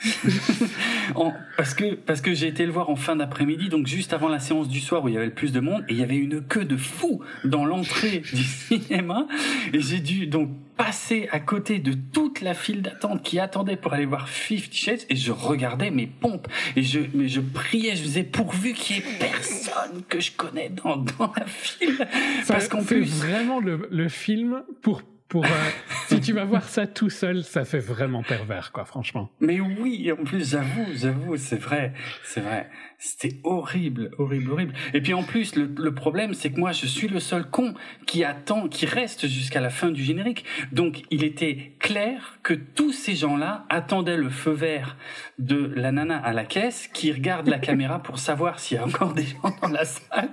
parce 1.57 1.73
que 1.73 1.95
parce 1.95 2.21
que 2.21 2.33
j'ai 2.33 2.47
été 2.47 2.65
le 2.65 2.71
voir 2.71 2.89
en 2.89 2.95
fin 2.95 3.15
d'après-midi, 3.15 3.69
donc 3.69 3.87
juste 3.87 4.13
avant 4.13 4.27
la 4.27 4.39
séance 4.39 4.67
du 4.67 4.79
soir 4.79 5.03
où 5.03 5.07
il 5.07 5.13
y 5.13 5.17
avait 5.17 5.27
le 5.27 5.33
plus 5.33 5.51
de 5.51 5.59
monde, 5.59 5.83
et 5.87 5.93
il 5.93 5.99
y 5.99 6.03
avait 6.03 6.15
une 6.15 6.41
queue 6.41 6.65
de 6.65 6.77
fou 6.77 7.21
dans 7.43 7.65
l'entrée 7.65 8.19
du 8.33 8.43
cinéma, 8.43 9.27
et 9.73 9.79
j'ai 9.79 9.99
dû 9.99 10.27
donc 10.27 10.49
passer 10.75 11.29
à 11.31 11.39
côté 11.39 11.79
de 11.79 11.93
toute 11.93 12.41
la 12.41 12.53
file 12.53 12.81
d'attente 12.81 13.21
qui 13.21 13.39
attendait 13.39 13.75
pour 13.75 13.93
aller 13.93 14.05
voir 14.05 14.27
Fifty 14.27 14.77
Shades, 14.77 15.05
et 15.09 15.15
je 15.15 15.31
regardais 15.31 15.91
mes 15.91 16.07
pompes, 16.07 16.47
et 16.75 16.83
je 16.83 16.99
mais 17.13 17.27
je 17.27 17.41
priais, 17.41 17.95
je 17.95 18.03
faisais 18.03 18.23
pourvu 18.23 18.73
qu'il 18.73 18.97
y 18.97 18.99
ait 18.99 19.03
personne 19.19 20.03
que 20.09 20.19
je 20.19 20.31
connais 20.31 20.69
dans, 20.69 20.97
dans 20.97 21.31
la 21.37 21.45
file, 21.45 22.07
parce 22.47 22.67
qu'en 22.67 22.83
plus 22.83 23.03
vraiment 23.03 23.59
le, 23.59 23.87
le 23.91 24.09
film 24.09 24.63
pour 24.81 25.01
pour, 25.33 25.45
euh, 25.45 25.69
si 26.09 26.21
tu 26.21 26.31
vas 26.31 26.45
voir 26.45 26.69
ça 26.69 26.85
tout 26.85 27.09
seul, 27.09 27.43
ça 27.43 27.65
fait 27.65 27.79
vraiment 27.79 28.21
pervers, 28.21 28.71
quoi, 28.71 28.85
franchement. 28.85 29.31
Mais 29.39 29.59
oui, 29.59 30.11
en 30.11 30.23
plus, 30.23 30.51
j'avoue, 30.51 30.85
j'avoue, 30.93 31.37
c'est 31.37 31.59
vrai, 31.59 31.93
c'est 32.23 32.41
vrai. 32.41 32.69
C'était 32.99 33.37
horrible, 33.43 34.11
horrible, 34.19 34.51
horrible. 34.51 34.73
Et 34.93 35.01
puis 35.01 35.15
en 35.15 35.23
plus, 35.23 35.55
le, 35.55 35.73
le 35.75 35.95
problème, 35.95 36.35
c'est 36.35 36.51
que 36.51 36.59
moi, 36.59 36.71
je 36.71 36.85
suis 36.85 37.07
le 37.07 37.19
seul 37.19 37.49
con 37.49 37.73
qui 38.05 38.23
attend, 38.23 38.67
qui 38.67 38.85
reste 38.85 39.27
jusqu'à 39.27 39.59
la 39.59 39.71
fin 39.71 39.89
du 39.89 40.03
générique. 40.03 40.45
Donc, 40.71 41.01
il 41.09 41.23
était 41.23 41.73
clair 41.79 42.37
que 42.43 42.53
tous 42.53 42.93
ces 42.93 43.15
gens-là 43.15 43.65
attendaient 43.69 44.17
le 44.17 44.29
feu 44.29 44.51
vert 44.51 44.97
de 45.39 45.73
la 45.75 45.91
nana 45.91 46.17
à 46.19 46.31
la 46.31 46.45
caisse 46.45 46.87
qui 46.93 47.11
regarde 47.11 47.47
la 47.47 47.57
caméra 47.69 48.03
pour 48.03 48.19
savoir 48.19 48.59
s'il 48.59 48.77
y 48.77 48.79
a 48.79 48.85
encore 48.85 49.15
des 49.15 49.25
gens 49.25 49.55
dans 49.63 49.69
la 49.69 49.85
salle. 49.85 50.29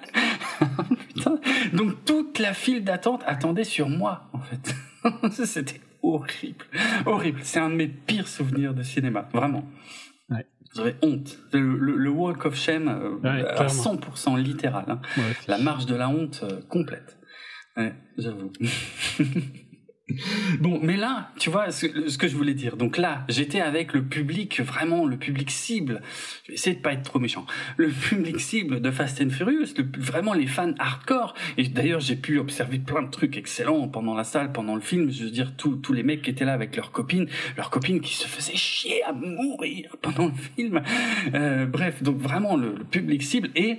Donc, 1.72 2.04
toute 2.04 2.38
la 2.38 2.52
file 2.52 2.84
d'attente 2.84 3.22
attendait 3.26 3.64
sur 3.64 3.88
moi, 3.88 4.28
en 4.34 4.40
fait. 4.40 4.74
C'était 5.44 5.80
horrible. 6.02 6.64
Horrible. 7.06 7.40
C'est 7.42 7.60
un 7.60 7.70
de 7.70 7.74
mes 7.74 7.88
pires 7.88 8.28
souvenirs 8.28 8.74
de 8.74 8.82
cinéma. 8.82 9.28
Vraiment. 9.32 9.64
Ouais. 10.28 10.46
J'avais 10.74 10.96
honte. 11.02 11.38
Le, 11.52 12.08
walk 12.08 12.44
of 12.46 12.54
shame 12.54 12.88
euh, 12.88 13.44
à 13.56 13.66
100% 13.66 14.40
littéral. 14.40 14.84
Hein. 14.88 15.00
la 15.48 15.58
marche 15.58 15.86
de 15.86 15.94
la 15.94 16.08
honte 16.08 16.40
euh, 16.42 16.60
complète. 16.68 17.18
J'avoue. 18.18 18.52
Bon, 20.60 20.78
mais 20.82 20.96
là, 20.96 21.30
tu 21.38 21.50
vois 21.50 21.70
ce, 21.70 21.86
que 21.86 22.28
je 22.28 22.36
voulais 22.36 22.54
dire. 22.54 22.76
Donc 22.76 22.98
là, 22.98 23.24
j'étais 23.28 23.60
avec 23.60 23.92
le 23.92 24.04
public, 24.04 24.60
vraiment 24.60 25.06
le 25.06 25.16
public 25.16 25.50
cible. 25.50 26.02
Je 26.44 26.48
vais 26.48 26.54
essayer 26.54 26.76
de 26.76 26.80
pas 26.80 26.92
être 26.92 27.02
trop 27.02 27.18
méchant. 27.18 27.46
Le 27.76 27.88
public 28.08 28.40
cible 28.40 28.80
de 28.80 28.90
Fast 28.90 29.20
and 29.20 29.30
Furious, 29.30 29.74
vraiment 29.98 30.32
les 30.32 30.46
fans 30.46 30.74
hardcore. 30.78 31.34
Et 31.56 31.64
d'ailleurs, 31.64 32.00
j'ai 32.00 32.16
pu 32.16 32.38
observer 32.38 32.78
plein 32.78 33.02
de 33.02 33.10
trucs 33.10 33.36
excellents 33.36 33.88
pendant 33.88 34.14
la 34.14 34.24
salle, 34.24 34.52
pendant 34.52 34.74
le 34.74 34.80
film. 34.80 35.10
Je 35.10 35.24
veux 35.24 35.30
dire, 35.30 35.54
tous 35.56 35.92
les 35.92 36.02
mecs 36.02 36.22
qui 36.22 36.30
étaient 36.30 36.44
là 36.44 36.52
avec 36.52 36.76
leurs 36.76 36.92
copines, 36.92 37.28
leurs 37.56 37.70
copines 37.70 38.00
qui 38.00 38.14
se 38.14 38.26
faisaient 38.26 38.56
chier 38.56 39.02
à 39.04 39.12
mourir 39.12 39.96
pendant 40.02 40.26
le 40.26 40.34
film. 40.56 40.82
Euh, 41.34 41.66
bref, 41.66 42.02
donc 42.02 42.18
vraiment 42.18 42.56
le, 42.56 42.74
le 42.76 42.84
public 42.84 43.22
cible. 43.22 43.50
Et 43.54 43.78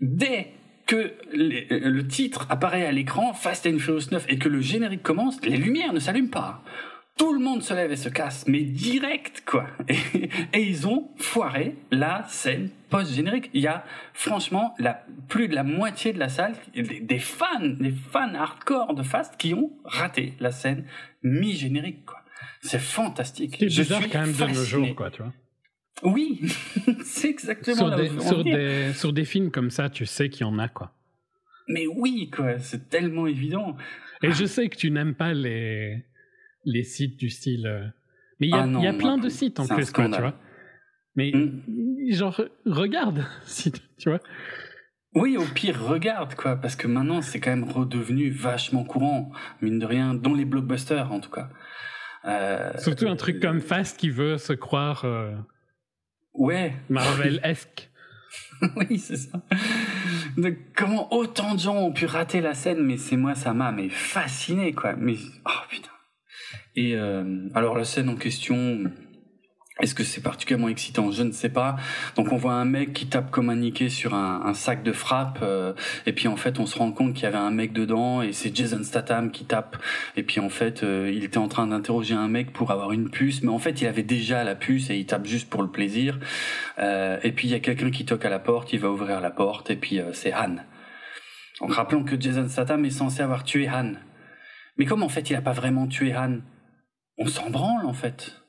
dès 0.00 0.52
que 0.86 1.14
le 1.32 2.02
titre 2.02 2.46
apparaît 2.50 2.86
à 2.86 2.92
l'écran, 2.92 3.32
Fast 3.32 3.66
and 3.66 3.78
Furious 3.78 4.10
9, 4.10 4.26
et 4.28 4.38
que 4.38 4.48
le 4.48 4.60
générique 4.60 5.02
commence, 5.02 5.42
les 5.44 5.56
lumières 5.56 5.92
ne 5.92 5.98
s'allument 5.98 6.30
pas. 6.30 6.62
Tout 7.16 7.32
le 7.32 7.38
monde 7.38 7.62
se 7.62 7.72
lève 7.72 7.92
et 7.92 7.96
se 7.96 8.08
casse, 8.08 8.44
mais 8.48 8.62
direct, 8.62 9.44
quoi. 9.46 9.66
Et, 10.52 10.62
ils 10.62 10.88
ont 10.88 11.10
foiré 11.16 11.76
la 11.92 12.24
scène 12.26 12.70
post-générique. 12.90 13.50
Il 13.54 13.60
y 13.60 13.68
a, 13.68 13.84
franchement, 14.14 14.74
la, 14.80 15.04
plus 15.28 15.46
de 15.46 15.54
la 15.54 15.62
moitié 15.62 16.12
de 16.12 16.18
la 16.18 16.28
salle, 16.28 16.54
des, 16.74 17.18
fans, 17.20 17.60
des 17.60 17.92
fans 17.92 18.34
hardcore 18.34 18.94
de 18.94 19.04
Fast 19.04 19.36
qui 19.36 19.54
ont 19.54 19.70
raté 19.84 20.34
la 20.40 20.50
scène 20.50 20.86
mi-générique, 21.22 22.04
quoi. 22.04 22.18
C'est 22.62 22.80
fantastique. 22.80 23.56
C'est 23.60 23.66
bizarre 23.66 24.02
quand 24.10 24.20
même 24.20 24.32
de 24.32 24.44
nos 24.46 24.64
jours, 24.64 24.94
quoi, 24.96 25.10
tu 25.10 25.22
vois. 25.22 25.32
Oui, 26.02 26.40
c'est 27.04 27.28
exactement 27.28 27.76
sur, 27.76 27.96
des, 27.96 28.20
sur, 28.20 28.44
des, 28.44 28.92
sur 28.94 29.12
des 29.12 29.24
films 29.24 29.50
comme 29.50 29.70
ça, 29.70 29.88
tu 29.88 30.06
sais 30.06 30.28
qu'il 30.28 30.42
y 30.42 30.44
en 30.44 30.58
a, 30.58 30.68
quoi. 30.68 30.92
Mais 31.68 31.86
oui, 31.86 32.30
quoi, 32.30 32.58
c'est 32.58 32.88
tellement 32.88 33.26
évident. 33.26 33.76
Et 34.22 34.32
je 34.32 34.44
sais 34.44 34.68
que 34.68 34.76
tu 34.76 34.90
n'aimes 34.90 35.14
pas 35.14 35.32
les, 35.32 36.04
les 36.64 36.84
sites 36.84 37.16
du 37.16 37.30
style. 37.30 37.66
Euh, 37.66 37.86
mais 38.40 38.48
il 38.48 38.50
y 38.50 38.54
a, 38.54 38.62
ah 38.62 38.80
y 38.80 38.86
a 38.86 38.92
plein 38.92 39.18
de 39.18 39.28
sites 39.28 39.60
en 39.60 39.66
plus, 39.66 39.90
quoi, 39.90 40.08
tu 40.08 40.20
vois. 40.20 40.34
Mais 41.16 41.30
hmm. 41.32 41.62
genre, 42.10 42.40
regarde, 42.66 43.24
si, 43.44 43.72
tu 43.72 44.08
vois. 44.08 44.20
Oui, 45.14 45.36
au 45.36 45.44
pire, 45.44 45.80
regarde, 45.80 46.34
quoi, 46.34 46.56
parce 46.56 46.74
que 46.74 46.88
maintenant, 46.88 47.22
c'est 47.22 47.38
quand 47.38 47.50
même 47.50 47.70
redevenu 47.70 48.30
vachement 48.30 48.84
courant, 48.84 49.30
mine 49.60 49.78
de 49.78 49.86
rien, 49.86 50.12
dans 50.12 50.34
les 50.34 50.44
blockbusters, 50.44 51.12
en 51.12 51.20
tout 51.20 51.30
cas. 51.30 51.50
Euh, 52.24 52.72
Surtout 52.78 53.06
un 53.06 53.16
truc 53.16 53.40
comme 53.40 53.60
Fast 53.60 53.98
qui 53.98 54.10
veut 54.10 54.38
se 54.38 54.52
croire. 54.54 55.04
Euh, 55.04 55.32
Ouais. 56.34 56.74
Marvel-esque. 56.88 57.90
oui, 58.76 58.98
c'est 58.98 59.16
ça. 59.16 59.40
Donc, 60.36 60.56
comment 60.76 61.12
autant 61.12 61.54
de 61.54 61.60
gens 61.60 61.76
ont 61.76 61.92
pu 61.92 62.06
rater 62.06 62.40
la 62.40 62.54
scène, 62.54 62.82
mais 62.82 62.96
c'est 62.96 63.16
moi, 63.16 63.34
ça 63.34 63.54
m'a 63.54 63.72
mais 63.72 63.88
fasciné, 63.88 64.72
quoi. 64.72 64.94
Mais, 64.96 65.16
oh 65.46 65.50
putain. 65.68 65.90
Et 66.76 66.96
euh, 66.96 67.48
alors 67.54 67.76
la 67.76 67.84
scène 67.84 68.08
en 68.08 68.16
question, 68.16 68.84
est-ce 69.80 69.96
que 69.96 70.04
c'est 70.04 70.20
particulièrement 70.20 70.68
excitant? 70.68 71.10
Je 71.10 71.24
ne 71.24 71.32
sais 71.32 71.48
pas. 71.48 71.74
Donc 72.14 72.30
on 72.30 72.36
voit 72.36 72.52
un 72.52 72.64
mec 72.64 72.92
qui 72.92 73.08
tape 73.08 73.32
comme 73.32 73.50
un 73.50 73.56
niqué 73.56 73.88
sur 73.88 74.14
un, 74.14 74.54
sac 74.54 74.84
de 74.84 74.92
frappe, 74.92 75.40
euh, 75.42 75.72
et 76.06 76.12
puis 76.12 76.28
en 76.28 76.36
fait 76.36 76.60
on 76.60 76.66
se 76.66 76.78
rend 76.78 76.92
compte 76.92 77.14
qu'il 77.14 77.24
y 77.24 77.26
avait 77.26 77.38
un 77.38 77.50
mec 77.50 77.72
dedans, 77.72 78.22
et 78.22 78.32
c'est 78.32 78.54
Jason 78.54 78.84
Statham 78.84 79.32
qui 79.32 79.46
tape. 79.46 79.76
Et 80.16 80.22
puis 80.22 80.38
en 80.38 80.48
fait 80.48 80.84
euh, 80.84 81.10
il 81.12 81.24
était 81.24 81.38
en 81.38 81.48
train 81.48 81.66
d'interroger 81.66 82.14
un 82.14 82.28
mec 82.28 82.52
pour 82.52 82.70
avoir 82.70 82.92
une 82.92 83.10
puce, 83.10 83.42
mais 83.42 83.50
en 83.50 83.58
fait 83.58 83.80
il 83.80 83.88
avait 83.88 84.04
déjà 84.04 84.44
la 84.44 84.54
puce 84.54 84.90
et 84.90 84.96
il 84.96 85.06
tape 85.06 85.26
juste 85.26 85.50
pour 85.50 85.62
le 85.62 85.70
plaisir. 85.70 86.20
Euh, 86.78 87.18
et 87.24 87.32
puis 87.32 87.48
il 87.48 87.50
y 87.50 87.54
a 87.54 87.60
quelqu'un 87.60 87.90
qui 87.90 88.04
toque 88.04 88.24
à 88.24 88.30
la 88.30 88.38
porte, 88.38 88.72
il 88.72 88.78
va 88.78 88.90
ouvrir 88.90 89.20
la 89.20 89.30
porte, 89.30 89.70
et 89.70 89.76
puis 89.76 90.00
c'est 90.12 90.32
Han. 90.32 90.56
Donc 91.60 91.72
rappelons 91.72 92.04
que 92.04 92.20
Jason 92.20 92.48
Statham 92.48 92.84
est 92.84 92.90
censé 92.90 93.22
avoir 93.22 93.42
tué 93.42 93.68
Han. 93.68 93.94
Mais 94.78 94.84
comme 94.84 95.02
en 95.02 95.08
fait 95.08 95.30
il 95.30 95.34
a 95.34 95.40
pas 95.40 95.52
vraiment 95.52 95.88
tué 95.88 96.14
Han, 96.14 96.38
on 97.18 97.26
s'en 97.26 97.50
branle 97.50 97.86
en 97.86 97.92
fait 97.92 98.43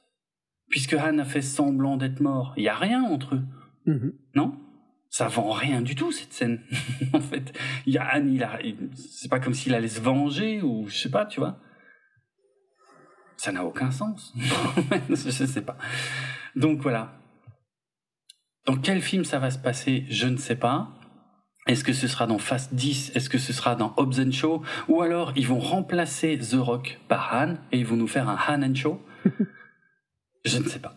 puisque 0.76 0.96
Han 0.96 1.20
a 1.20 1.24
fait 1.24 1.42
semblant 1.42 1.96
d'être 1.96 2.20
mort, 2.20 2.54
il 2.58 2.64
y 2.64 2.68
a 2.68 2.76
rien 2.76 3.02
entre 3.02 3.36
eux. 3.36 3.44
Mhm. 3.86 4.14
Non? 4.36 4.60
Ça 5.10 5.30
vend 5.30 5.52
rien 5.52 5.82
du 5.82 5.96
tout 5.96 6.12
cette 6.12 6.34
scène. 6.34 6.60
en 7.14 7.22
fait, 7.22 7.58
il 7.86 7.94
y 7.94 7.98
a 7.98 8.14
Han, 8.14 8.28
il 8.28 8.44
a, 8.44 8.60
c'est 8.94 9.30
pas 9.30 9.40
comme 9.40 9.54
s'il 9.54 9.74
allait 9.74 9.88
se 9.88 10.02
venger 10.02 10.62
ou 10.62 10.90
je 10.90 10.98
sais 10.98 11.10
pas, 11.10 11.26
tu 11.26 11.40
vois. 11.40 11.62
Ça 13.38 13.54
n'a 13.54 13.64
aucun 13.64 13.90
sens. 13.90 14.34
je 15.10 15.16
sais 15.30 15.62
pas. 15.62 15.78
Donc 16.58 16.82
voilà. 16.82 17.22
Dans 18.66 18.76
quel 18.76 19.02
film 19.02 19.24
ça 19.24 19.40
va 19.40 19.52
se 19.52 19.60
passer, 19.60 20.06
je 20.10 20.28
ne 20.28 20.36
sais 20.36 20.58
pas. 20.58 20.90
Est-ce 21.68 21.86
que 21.86 21.94
ce 21.94 22.10
sera 22.10 22.28
dans 22.28 22.38
Fast 22.38 22.74
10 22.74 23.14
Est-ce 23.16 23.30
que 23.30 23.38
ce 23.38 23.54
sera 23.54 23.78
dans 23.78 23.94
Hobbs 23.96 24.20
and 24.20 24.34
Show 24.34 24.62
Ou 24.90 25.02
alors 25.02 25.32
ils 25.38 25.48
vont 25.48 25.60
remplacer 25.60 26.38
The 26.38 26.56
Rock 26.56 27.00
par 27.08 27.34
Han 27.34 27.54
et 27.72 27.80
ils 27.80 27.86
vont 27.86 27.96
nous 27.96 28.08
faire 28.08 28.28
un 28.28 28.38
Han 28.50 28.62
and 28.62 28.76
Show 28.76 29.02
Je 30.46 30.60
ne 30.60 30.68
sais 30.70 30.80
pas. 30.80 30.96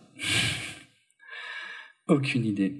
Aucune 2.07 2.44
idée. 2.44 2.75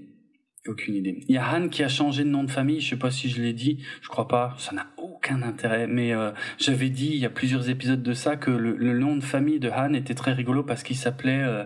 Aucune 0.67 0.97
idée. 0.97 1.25
Il 1.29 1.35
y 1.35 1.39
a 1.39 1.55
Han 1.55 1.69
qui 1.69 1.83
a 1.83 1.89
changé 1.89 2.25
de 2.25 2.29
nom 2.29 2.45
de 2.45 2.51
famille, 2.51 2.81
je 2.81 2.91
sais 2.91 2.99
pas 2.99 3.11
si 3.11 3.31
je 3.31 3.41
l'ai 3.41 3.55
dit, 3.55 3.83
je 4.03 4.09
crois 4.09 4.29
pas, 4.29 4.55
ça 4.59 4.73
n'a 4.73 4.89
aucun 4.99 5.43
intérêt, 5.43 5.87
mais 5.87 6.13
euh, 6.13 6.33
j'avais 6.59 6.91
dit 6.91 7.07
il 7.07 7.17
y 7.17 7.25
a 7.25 7.31
plusieurs 7.31 7.71
épisodes 7.71 8.03
de 8.03 8.13
ça 8.13 8.37
que 8.37 8.51
le, 8.51 8.99
nom 8.99 9.17
de 9.17 9.25
famille 9.25 9.61
de 9.61 9.71
Han 9.71 9.95
était 9.95 10.15
très 10.15 10.33
rigolo 10.33 10.63
parce 10.63 10.83
qu'il 10.83 10.97
s'appelait 10.97 11.43
euh, 11.43 11.65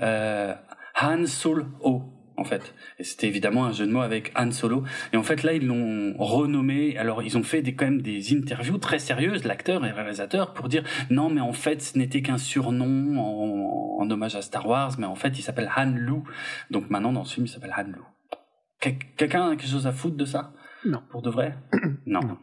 euh, 0.00 0.54
Han 1.00 1.26
Sol 1.26 1.66
Ho 1.80 2.19
en 2.40 2.44
fait. 2.44 2.74
Et 2.98 3.04
c'était 3.04 3.26
évidemment 3.26 3.66
un 3.66 3.72
jeu 3.72 3.86
de 3.86 3.92
mots 3.92 4.00
avec 4.00 4.32
Han 4.34 4.50
Solo. 4.50 4.82
Et 5.12 5.18
en 5.18 5.22
fait, 5.22 5.42
là, 5.42 5.52
ils 5.52 5.66
l'ont 5.66 6.14
renommé. 6.18 6.96
Alors, 6.96 7.22
ils 7.22 7.36
ont 7.36 7.42
fait 7.42 7.60
des, 7.60 7.74
quand 7.74 7.84
même 7.84 8.00
des 8.00 8.34
interviews 8.34 8.78
très 8.78 8.98
sérieuses, 8.98 9.44
l'acteur 9.44 9.84
et 9.84 9.90
le 9.90 9.94
réalisateur, 9.94 10.54
pour 10.54 10.68
dire 10.68 10.82
non, 11.10 11.28
mais 11.28 11.42
en 11.42 11.52
fait, 11.52 11.82
ce 11.82 11.98
n'était 11.98 12.22
qu'un 12.22 12.38
surnom 12.38 13.18
en, 13.18 14.02
en, 14.02 14.10
hommage 14.10 14.36
à 14.36 14.42
Star 14.42 14.66
Wars, 14.66 14.92
mais 14.98 15.06
en 15.06 15.14
fait, 15.14 15.38
il 15.38 15.42
s'appelle 15.42 15.70
Han 15.76 15.92
Lu. 15.94 16.22
Donc 16.70 16.88
maintenant, 16.88 17.12
dans 17.12 17.24
ce 17.24 17.34
film, 17.34 17.46
il 17.46 17.50
s'appelle 17.50 17.74
Han 17.76 17.84
Lu. 17.84 18.02
Quelqu'un 18.80 19.48
a 19.48 19.56
quelque 19.56 19.68
chose 19.68 19.86
à 19.86 19.92
foutre 19.92 20.16
de 20.16 20.24
ça? 20.24 20.54
Non. 20.86 21.02
Pour 21.10 21.20
de 21.20 21.30
vrai? 21.30 21.58
Non. 22.06 22.20
non. 22.20 22.38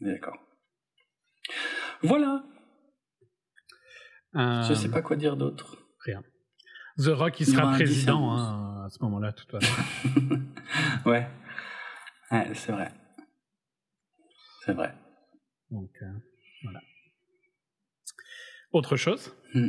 D'accord. 0.00 0.36
Voilà. 2.02 2.42
Euh... 4.34 4.62
Je 4.64 4.74
sais 4.74 4.90
pas 4.90 5.00
quoi 5.00 5.14
dire 5.16 5.36
d'autre. 5.36 5.85
The 6.98 7.08
Rock, 7.08 7.40
il 7.40 7.46
sera 7.46 7.72
président 7.72 8.32
hein, 8.32 8.84
à 8.86 8.88
ce 8.88 8.98
moment-là, 9.02 9.32
de 9.32 9.36
toute 9.36 9.50
façon. 9.50 9.82
ouais. 11.06 11.28
ouais 12.30 12.50
c'est 12.54 12.72
vrai. 12.72 12.90
C'est 14.64 14.72
vrai. 14.72 14.94
Donc, 15.70 15.90
voilà. 16.62 16.80
Autre 18.72 18.96
chose? 18.96 19.34
Hmm. 19.54 19.68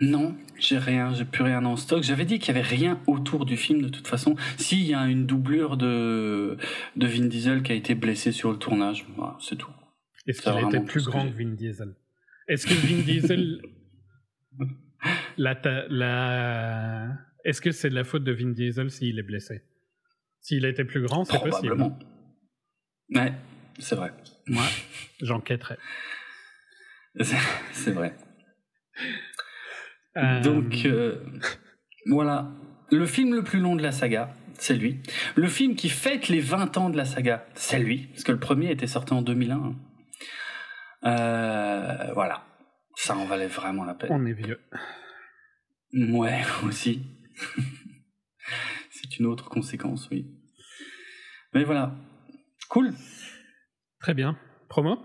Non, 0.00 0.36
j'ai 0.58 0.78
rien, 0.78 1.12
j'ai 1.12 1.24
plus 1.24 1.42
rien 1.42 1.64
en 1.64 1.76
stock. 1.76 2.04
J'avais 2.04 2.24
dit 2.24 2.38
qu'il 2.38 2.54
y 2.54 2.58
avait 2.58 2.66
rien 2.66 3.00
autour 3.08 3.44
du 3.44 3.56
film 3.56 3.82
de 3.82 3.88
toute 3.88 4.06
façon. 4.06 4.36
S'il 4.56 4.84
y 4.84 4.94
a 4.94 5.06
une 5.06 5.26
doublure 5.26 5.76
de, 5.76 6.56
de 6.94 7.06
Vin 7.06 7.26
Diesel 7.26 7.64
qui 7.64 7.72
a 7.72 7.74
été 7.74 7.96
blessé 7.96 8.30
sur 8.30 8.52
le 8.52 8.58
tournage, 8.58 9.06
voilà, 9.16 9.36
c'est 9.40 9.56
tout. 9.56 9.72
Est-ce 10.26 10.42
qu'il 10.42 10.66
était 10.66 10.80
plus 10.80 11.04
grand 11.04 11.28
que, 11.28 11.36
Vin 11.36 11.54
Diesel? 11.54 11.96
Est-ce 12.46 12.66
que 12.66 12.74
Vin 12.74 13.02
Diesel. 13.02 13.62
la, 15.36 15.54
la... 15.88 17.08
Est-ce 17.44 17.60
que 17.60 17.70
c'est 17.70 17.90
de 17.90 17.94
la 17.94 18.04
faute 18.04 18.24
de 18.24 18.32
Vin 18.32 18.50
Diesel 18.50 18.90
s'il 18.90 19.18
est 19.18 19.22
blessé? 19.22 19.62
S'il 20.40 20.64
était 20.64 20.84
plus 20.84 21.02
grand, 21.02 21.24
c'est 21.24 21.40
possible. 21.40 21.76
Ouais, 23.14 23.32
c'est 23.78 23.94
vrai. 23.96 24.12
Moi, 24.46 24.64
j'enquêterai. 25.20 25.76
c'est 27.72 27.90
vrai. 27.90 28.16
Euh, 30.16 30.40
Donc, 30.40 30.84
euh, 30.84 31.24
voilà. 32.06 32.50
Le 32.90 33.06
film 33.06 33.34
le 33.34 33.42
plus 33.42 33.60
long 33.60 33.76
de 33.76 33.82
la 33.82 33.92
saga, 33.92 34.34
c'est 34.54 34.74
lui. 34.74 35.00
Le 35.34 35.48
film 35.48 35.76
qui 35.76 35.88
fête 35.88 36.28
les 36.28 36.40
20 36.40 36.76
ans 36.78 36.90
de 36.90 36.96
la 36.96 37.04
saga, 37.04 37.46
c'est 37.54 37.78
lui. 37.78 38.08
Parce 38.08 38.24
que 38.24 38.32
le 38.32 38.38
premier 38.38 38.70
était 38.70 38.86
sorti 38.86 39.12
en 39.12 39.22
2001. 39.22 39.76
Euh, 41.04 42.12
voilà. 42.14 42.44
Ça 42.98 43.16
en 43.16 43.26
valait 43.26 43.46
vraiment 43.46 43.84
la 43.84 43.94
peine. 43.94 44.10
On 44.10 44.26
est 44.26 44.32
vieux. 44.32 44.58
Ouais, 45.94 46.42
aussi. 46.64 47.00
c'est 48.90 49.20
une 49.20 49.26
autre 49.26 49.48
conséquence, 49.48 50.08
oui. 50.10 50.26
Mais 51.54 51.62
voilà. 51.62 51.94
Cool. 52.68 52.92
Très 54.00 54.14
bien. 54.14 54.36
Promo? 54.68 54.98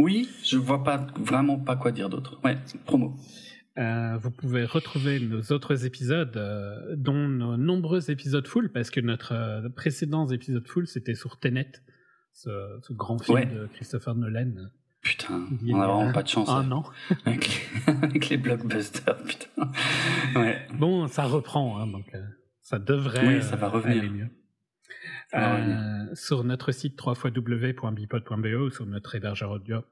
Oui, 0.00 0.28
je 0.42 0.56
vois 0.56 0.82
pas 0.82 1.06
vraiment 1.16 1.60
pas 1.60 1.76
quoi 1.76 1.92
dire 1.92 2.08
d'autre. 2.08 2.40
Ouais, 2.42 2.58
promo. 2.84 3.14
Euh, 3.78 4.18
vous 4.18 4.32
pouvez 4.32 4.64
retrouver 4.64 5.20
nos 5.20 5.40
autres 5.52 5.86
épisodes, 5.86 6.36
euh, 6.36 6.96
dont 6.96 7.28
nos 7.28 7.56
nombreux 7.56 8.10
épisodes 8.10 8.48
full, 8.48 8.72
parce 8.72 8.90
que 8.90 8.98
notre 9.00 9.32
euh, 9.32 9.68
précédent 9.68 10.26
épisode 10.26 10.66
full, 10.66 10.88
c'était 10.88 11.14
sur 11.14 11.38
Tenet, 11.38 11.70
ce, 12.32 12.50
grand 12.90 13.22
film 13.22 13.44
de 13.44 13.68
Christopher 13.74 14.16
Nolan. 14.16 14.70
Putain, 15.00 15.46
on 15.68 15.80
a 15.80 15.86
vraiment 15.86 16.12
pas 16.12 16.22
de 16.22 16.28
chance. 16.28 16.48
Ah 16.50 16.62
non. 16.62 16.82
avec, 17.24 18.28
les, 18.28 18.36
blockbusters, 18.36 19.16
putain. 19.22 19.70
Ouais. 20.34 20.66
Bon, 20.74 21.06
ça 21.06 21.24
reprend, 21.24 21.80
hein, 21.80 21.86
donc 21.86 22.12
ça 22.60 22.78
devrait 22.78 23.26
oui, 23.26 23.42
ça 23.42 23.56
va 23.56 23.68
revenir. 23.68 23.98
aller 23.98 24.10
mieux. 24.10 24.28
sur 26.14 26.44
notre 26.44 26.72
site 26.72 27.00
www.bipod.be 27.00 28.60
ou 28.60 28.70
sur 28.70 28.86
notre 28.86 29.14
hébergeur 29.14 29.50
audio 29.50 29.82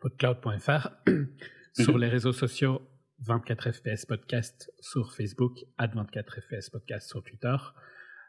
podcloud.fr 0.00 0.88
sur 1.72 1.94
mhm. 1.94 2.00
les 2.00 2.08
réseaux 2.08 2.32
sociaux, 2.32 2.82
24fps 3.24 4.06
podcast 4.06 4.70
sur 4.80 5.14
Facebook, 5.14 5.64
at 5.78 5.88
24fps 5.88 6.70
podcast 6.70 7.08
sur 7.08 7.22
Twitter. 7.22 7.56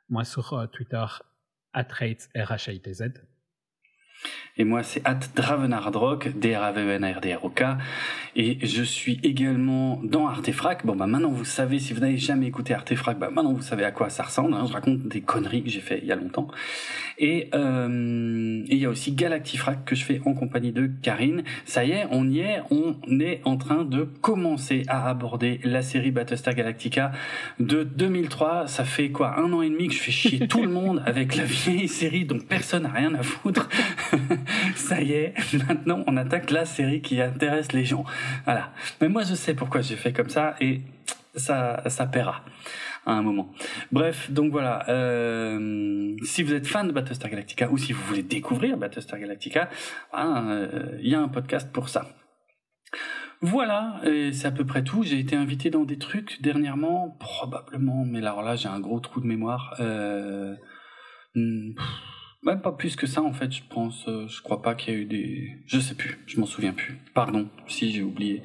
Moi 0.09 0.23
sur 0.23 0.53
euh, 0.53 0.67
Twitter, 0.67 1.05
at 1.73 1.87
rates, 1.91 2.29
R-H-I-T-Z. 2.35 3.13
Et 4.59 4.63
moi, 4.63 4.81
c'est 4.81 5.01
at 5.05 5.19
Dravenardrock, 5.35 6.29
D-R-A-V-E-N-R-D-R-O-K. 6.39 7.63
Et 8.35 8.57
je 8.65 8.83
suis 8.83 9.19
également 9.23 9.99
dans 10.03 10.27
Artefrac. 10.27 10.85
Bon, 10.85 10.95
bah, 10.95 11.05
maintenant, 11.05 11.29
vous 11.29 11.45
savez, 11.45 11.79
si 11.79 11.93
vous 11.93 11.99
n'avez 11.99 12.17
jamais 12.17 12.47
écouté 12.47 12.73
Artefrac, 12.73 13.19
bah, 13.19 13.29
maintenant, 13.31 13.53
vous 13.53 13.61
savez 13.61 13.83
à 13.83 13.91
quoi 13.91 14.09
ça 14.09 14.23
ressemble. 14.23 14.53
Hein. 14.53 14.65
Je 14.67 14.73
raconte 14.73 15.07
des 15.07 15.21
conneries 15.21 15.63
que 15.63 15.69
j'ai 15.69 15.79
fait 15.79 15.99
il 16.01 16.07
y 16.07 16.11
a 16.11 16.15
longtemps. 16.15 16.47
Et 17.19 17.49
euh, 17.53 18.63
il 18.67 18.77
y 18.77 18.85
a 18.85 18.89
aussi 18.89 19.11
Galactifrac 19.11 19.85
que 19.85 19.95
je 19.95 20.03
fais 20.03 20.21
en 20.25 20.33
compagnie 20.33 20.71
de 20.71 20.89
Karine. 21.01 21.43
Ça 21.65 21.83
y 21.83 21.91
est, 21.91 22.07
on 22.11 22.27
y 22.27 22.39
est. 22.39 22.61
On 22.71 22.95
est 23.19 23.41
en 23.45 23.57
train 23.57 23.83
de 23.83 24.03
commencer 24.03 24.83
à 24.87 25.09
aborder 25.09 25.59
la 25.63 25.81
série 25.81 26.11
Battlestar 26.11 26.55
Galactica 26.55 27.11
de 27.59 27.83
2003. 27.83 28.67
Ça 28.67 28.85
fait 28.85 29.09
quoi, 29.09 29.39
un 29.39 29.51
an 29.53 29.61
et 29.61 29.69
demi 29.69 29.87
que 29.87 29.93
je 29.93 29.99
fais 29.99 30.11
chier 30.11 30.47
tout 30.47 30.63
le 30.63 30.69
monde 30.69 31.01
avec 31.05 31.35
la 31.35 31.43
vieille 31.43 31.87
série, 31.87 32.25
donc 32.25 32.45
personne 32.45 32.83
n'a 32.83 32.91
rien 32.91 33.13
à 33.13 33.23
foutre. 33.23 33.69
ça 34.75 35.01
y 35.01 35.13
est, 35.13 35.33
maintenant 35.67 36.03
on 36.07 36.17
attaque 36.17 36.51
la 36.51 36.65
série 36.65 37.01
qui 37.01 37.21
intéresse 37.21 37.71
les 37.71 37.85
gens. 37.85 38.05
Voilà. 38.45 38.71
Mais 39.01 39.09
moi 39.09 39.23
je 39.23 39.35
sais 39.35 39.53
pourquoi 39.53 39.81
j'ai 39.81 39.95
fait 39.95 40.13
comme 40.13 40.29
ça 40.29 40.55
et 40.61 40.81
ça, 41.35 41.83
ça 41.89 42.07
paiera 42.07 42.43
à 43.05 43.13
un 43.13 43.21
moment. 43.21 43.51
Bref, 43.91 44.31
donc 44.31 44.51
voilà. 44.51 44.87
Euh, 44.89 46.15
si 46.23 46.43
vous 46.43 46.53
êtes 46.53 46.67
fan 46.67 46.87
de 46.87 46.91
Battlestar 46.91 47.31
Galactica 47.31 47.69
ou 47.71 47.77
si 47.77 47.93
vous 47.93 48.03
voulez 48.03 48.23
découvrir 48.23 48.77
Battlestar 48.77 49.19
Galactica, 49.19 49.69
euh, 50.17 50.97
il 50.99 51.09
y 51.09 51.15
a 51.15 51.21
un 51.21 51.29
podcast 51.29 51.71
pour 51.71 51.89
ça. 51.89 52.07
Voilà, 53.41 54.01
c'est 54.03 54.47
à 54.47 54.51
peu 54.51 54.65
près 54.65 54.83
tout. 54.83 55.03
J'ai 55.03 55.19
été 55.19 55.35
invité 55.35 55.69
dans 55.69 55.83
des 55.83 55.99
trucs 55.99 56.41
dernièrement, 56.41 57.15
probablement, 57.19 58.03
mais 58.03 58.19
alors 58.19 58.41
là 58.41 58.55
j'ai 58.55 58.67
un 58.67 58.79
gros 58.79 58.99
trou 58.99 59.21
de 59.21 59.27
mémoire. 59.27 59.75
Euh, 59.79 60.55
hmm, 61.35 61.73
même 62.43 62.61
pas 62.61 62.71
plus 62.71 62.95
que 62.95 63.07
ça 63.07 63.21
en 63.21 63.33
fait, 63.33 63.51
je 63.51 63.63
pense. 63.67 64.05
Euh, 64.07 64.27
je 64.27 64.41
crois 64.41 64.61
pas 64.61 64.75
qu'il 64.75 64.93
y 64.93 64.97
a 64.97 64.99
eu 64.99 65.05
des. 65.05 65.57
Je 65.65 65.79
sais 65.79 65.95
plus, 65.95 66.19
je 66.27 66.39
m'en 66.39 66.45
souviens 66.45 66.71
plus. 66.71 66.99
Pardon 67.15 67.49
si 67.67 67.91
j'ai 67.91 68.03
oublié 68.03 68.43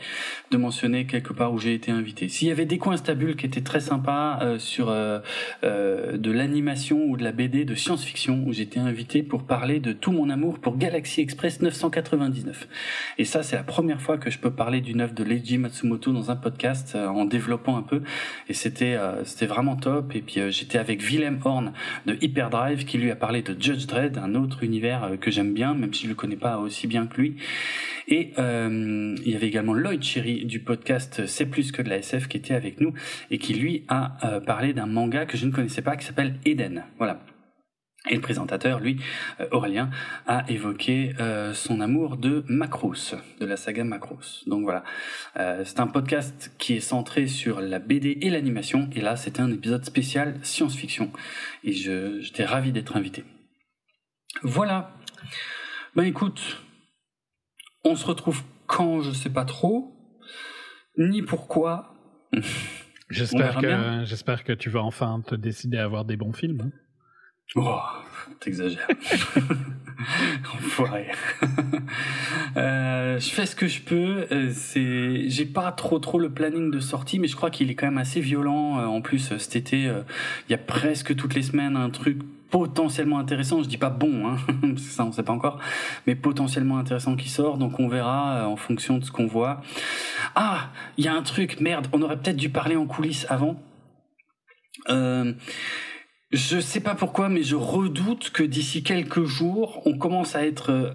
de 0.51 0.57
mentionner 0.57 1.07
quelque 1.07 1.33
part 1.33 1.53
où 1.53 1.59
j'ai 1.59 1.75
été 1.75 1.93
invité. 1.93 2.29
S'il 2.29 2.49
y 2.49 2.51
avait 2.51 2.65
des 2.65 2.79
coins 2.79 2.97
stables 2.97 3.37
qui 3.37 3.45
étaient 3.45 3.61
très 3.61 3.81
sympas 3.81 4.41
euh, 4.43 4.59
sur 4.59 4.89
euh, 4.89 5.21
de 5.63 6.31
l'animation 6.33 7.05
ou 7.05 7.17
de 7.19 7.23
la 7.23 7.33
BD 7.33 7.65
de 7.65 7.75
science-fiction 7.75 8.43
où 8.47 8.53
j'étais 8.53 8.81
invité 8.81 9.23
pour 9.23 9.45
parler 9.45 9.79
de 9.79 9.93
tout 9.93 10.11
mon 10.11 10.31
amour 10.31 10.59
pour 10.59 10.79
Galaxy 10.79 11.21
Express 11.21 11.61
999. 11.61 12.69
Et 13.19 13.27
ça, 13.27 13.43
c'est 13.43 13.57
la 13.57 13.63
première 13.63 14.01
fois 14.01 14.17
que 14.17 14.31
je 14.31 14.39
peux 14.39 14.53
parler 14.53 14.81
d'une 14.81 15.03
œuvre 15.03 15.15
de 15.15 15.23
Leiji 15.23 15.59
Matsumoto 15.59 16.13
dans 16.13 16.31
un 16.31 16.37
podcast 16.37 16.97
en 16.97 17.27
développant 17.27 17.77
un 17.77 17.83
peu. 17.83 18.03
Et 18.49 18.55
c'était 18.55 18.99
c'était 19.25 19.47
vraiment 19.47 19.77
top. 19.77 20.15
Et 20.15 20.23
puis 20.23 20.41
j'étais 20.51 20.79
avec 20.79 21.03
Willem 21.03 21.39
Horn 21.45 21.73
de 22.07 22.17
Hyperdrive 22.21 22.85
qui 22.85 22.97
lui 22.99 23.11
a 23.11 23.17
parlé 23.17 23.43
de 23.43 23.55
Judge 23.61 23.82
Dredd, 23.87 24.19
un 24.19 24.35
autre 24.35 24.63
univers 24.63 25.05
euh, 25.05 25.17
que 25.17 25.31
j'aime 25.31 25.53
bien, 25.55 25.75
même 25.75 25.93
si 25.95 26.05
je 26.05 26.09
le 26.09 26.15
connais 26.15 26.37
pas 26.37 26.59
aussi 26.59 26.87
bien 26.87 27.07
que 27.07 27.21
lui. 27.21 27.37
Et 28.09 28.33
euh, 28.39 29.15
il 29.25 29.31
y 29.31 29.37
avait 29.37 29.47
également 29.47 29.75
Lloyd 29.75 30.03
Cherry 30.03 30.45
du 30.45 30.61
podcast 30.61 31.27
C'est 31.27 31.47
plus 31.47 31.71
que 31.73 31.83
de 31.83 31.89
la 31.89 31.99
SF 31.99 32.29
qui 32.29 32.37
était 32.37 32.55
avec 32.55 32.81
nous 32.81 32.93
et 33.31 33.39
qui 33.39 33.55
lui 33.55 33.85
a 33.89 34.17
euh, 34.25 34.41
parlé 34.41 34.73
d'un 34.73 34.87
manga 34.87 35.25
que 35.27 35.37
je 35.37 35.47
ne 35.47 35.53
connaissais 35.53 35.83
pas 35.83 35.97
qui 35.97 36.05
s'appelle 36.05 36.35
Eden. 36.45 36.85
Voilà. 36.99 37.21
Et 38.11 38.17
le 38.17 38.21
présentateur, 38.21 38.81
lui, 38.81 38.97
Aurélien, 39.53 39.89
a 40.27 40.45
évoqué 40.51 41.13
son 41.55 41.81
amour 41.81 42.17
de 42.17 42.45
Macross, 42.49 43.15
de 43.39 43.47
la 43.47 43.57
saga 43.57 43.85
Macross. 43.85 44.43
Donc 44.49 44.65
voilà, 44.65 44.83
c'est 45.37 45.79
un 45.79 45.87
podcast 45.87 46.51
qui 46.59 46.75
est 46.75 46.81
centré 46.81 47.29
sur 47.29 47.61
la 47.61 47.79
BD 47.79 48.19
et 48.23 48.31
l'animation. 48.31 48.91
Et 48.97 49.01
là, 49.01 49.15
c'était 49.15 49.39
un 49.39 49.53
épisode 49.53 49.85
spécial 49.85 50.35
science-fiction. 50.43 51.13
Et 51.63 51.71
j'étais 51.71 52.45
ravi 52.45 52.73
d'être 52.73 52.97
invité. 52.97 53.23
Voilà. 54.43 54.95
Ben 55.95 56.05
écoute, 56.05 56.63
on 57.85 57.97
se 57.97 58.07
retrouve 58.07 58.43
quand, 58.67 59.03
je 59.03 59.11
sais 59.11 59.31
pas 59.31 59.45
trop, 59.45 59.95
ni 60.97 61.23
pourquoi. 61.23 61.95
J'espère 63.11 63.59
que, 63.59 64.05
j'espère 64.05 64.43
que 64.43 64.55
tu 64.55 64.71
vas 64.71 64.81
enfin 64.81 65.23
te 65.27 65.35
décider 65.35 65.77
à 65.77 65.85
avoir 65.85 66.07
des 66.07 66.17
bons 66.17 66.33
films. 66.33 66.63
Hein. 66.65 66.71
Oh, 67.57 67.79
t'exagères. 68.41 68.89
Enfoiré. 70.55 71.09
euh, 72.57 73.19
je 73.19 73.29
fais 73.29 73.45
ce 73.45 73.55
que 73.55 73.67
je 73.67 73.83
peux. 73.83 74.27
Euh, 74.33 74.51
c'est, 74.55 75.29
j'ai 75.29 75.45
pas 75.45 75.71
trop 75.73 75.99
trop 75.99 76.19
le 76.19 76.33
planning 76.33 76.71
de 76.71 76.81
sortie, 76.81 77.19
mais 77.19 77.29
je 77.29 77.37
crois 77.37 77.51
qu'il 77.51 77.71
est 77.71 77.75
quand 77.75 77.87
même 77.87 77.99
assez 77.99 78.21
violent. 78.21 78.79
Euh, 78.79 78.87
en 78.87 79.03
plus, 79.03 79.37
cet 79.37 79.57
été, 79.57 79.83
il 79.83 80.51
y 80.51 80.55
a 80.55 80.59
presque 80.59 81.15
toutes 81.15 81.35
les 81.35 81.43
semaines 81.43 81.77
un 81.77 81.91
truc 81.91 82.19
potentiellement 82.53 83.19
intéressant, 83.19 83.63
je 83.63 83.69
dis 83.69 83.79
pas 83.79 83.91
bon, 83.91 84.29
hein, 84.29 84.37
ça 84.77 85.05
on 85.05 85.11
sait 85.11 85.23
pas 85.23 85.33
encore, 85.33 85.59
mais 86.07 86.15
potentiellement 86.15 86.79
intéressant 86.79 87.17
qui 87.17 87.31
sort, 87.31 87.57
donc 87.57 87.81
on 87.81 87.89
verra 87.89 88.37
euh, 88.37 88.45
en 88.45 88.57
fonction 88.57 88.99
de 88.99 89.05
ce 89.05 89.11
qu'on 89.11 89.27
voit. 89.27 89.63
Ah, 90.37 90.71
il 90.99 91.05
y 91.05 91.09
a 91.09 91.15
un 91.15 91.23
truc, 91.23 91.61
merde, 91.61 91.89
on 91.93 92.03
aurait 92.03 92.19
peut-être 92.19 92.37
dû 92.37 92.51
parler 92.51 92.77
en 92.77 92.87
coulisses 92.87 93.27
avant. 93.31 93.61
Euh, 94.91 95.33
je 96.31 96.61
sais 96.61 96.81
pas 96.81 96.95
pourquoi, 96.95 97.31
mais 97.31 97.43
je 97.43 97.57
redoute 97.57 98.31
que 98.31 98.43
d'ici 98.43 98.83
quelques 98.83 99.25
jours, 99.25 99.81
on 99.87 99.97
commence 99.97 100.37
à 100.37 100.47
être 100.47 100.95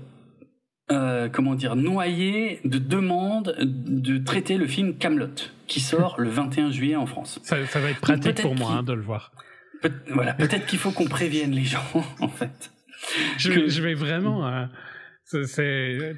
euh, 0.92 1.28
comment 1.28 1.56
dire, 1.56 1.76
noyé 1.76 2.60
de 2.66 2.78
demandes 2.78 3.56
de 3.60 4.20
traiter 4.20 4.58
le 4.58 4.68
film 4.68 4.96
Camelot, 4.96 5.50
qui 5.66 5.80
sort 5.80 6.16
le 6.20 6.30
21 6.30 6.70
juillet 6.70 6.96
en 6.96 7.08
France. 7.08 7.40
Ça, 7.44 7.58
va 7.58 7.90
être 7.90 8.00
pratique 8.00 8.42
pour 8.44 8.56
moi 8.56 8.74
hein, 8.74 8.84
de 8.84 8.94
le 8.94 9.02
voir 9.02 9.32
voilà, 10.10 10.34
peut-être 10.34 10.66
qu'il 10.66 10.80
faut 10.80 10.92
qu'on 10.92 11.08
prévienne 11.08 11.52
les 11.52 11.64
gens, 11.64 11.84
en 12.20 12.30
fait. 12.30 12.72
Je, 13.38 13.68
je 13.68 13.82
vais 13.82 13.94
vraiment. 13.94 14.48
Euh, 14.48 14.66
c'est 15.24 16.16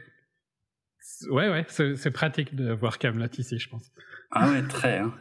Ouais, 1.28 1.50
ouais, 1.50 1.66
c'est 1.68 2.12
pratique 2.12 2.56
de 2.56 2.72
voir 2.72 2.98
Camelot 2.98 3.28
ici, 3.38 3.60
je 3.60 3.70
pense. 3.70 3.92
Ah 4.32 4.50
ouais, 4.50 4.62
très. 4.62 5.00
Hein. 5.00 5.14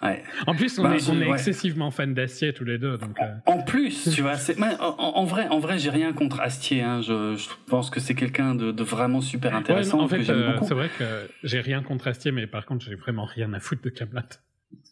Ouais. 0.00 0.24
En 0.46 0.54
plus, 0.54 0.78
on 0.78 0.84
bah, 0.84 0.96
est, 0.96 1.08
on 1.08 1.20
est 1.20 1.28
excessivement 1.28 1.90
fans 1.90 2.06
d'Astier 2.06 2.52
tous 2.52 2.64
les 2.64 2.78
deux. 2.78 2.96
Donc, 2.96 3.20
euh. 3.20 3.34
En 3.46 3.62
plus, 3.62 4.10
tu 4.14 4.22
vois, 4.22 4.36
en, 4.80 4.86
en, 4.88 5.24
vrai, 5.24 5.48
en 5.48 5.58
vrai, 5.58 5.78
j'ai 5.78 5.90
rien 5.90 6.12
contre 6.12 6.40
Astier. 6.40 6.82
Hein. 6.82 7.02
Je, 7.02 7.36
je, 7.36 7.48
pense 7.66 7.90
que 7.90 8.00
c'est 8.00 8.14
quelqu'un 8.14 8.54
de, 8.54 8.72
de, 8.72 8.82
vraiment 8.82 9.20
super 9.20 9.54
intéressant 9.54 10.00
en 10.00 10.08
fait, 10.08 10.28
euh, 10.30 10.56
C'est 10.62 10.74
vrai 10.74 10.88
que 10.98 11.28
j'ai 11.42 11.60
rien 11.60 11.82
contre 11.82 12.08
Astier, 12.08 12.32
mais 12.32 12.46
par 12.46 12.64
contre, 12.64 12.84
j'ai 12.84 12.94
vraiment 12.94 13.26
rien 13.26 13.52
à 13.52 13.60
foutre 13.60 13.82
de 13.82 13.90
Camelot. 13.90 14.22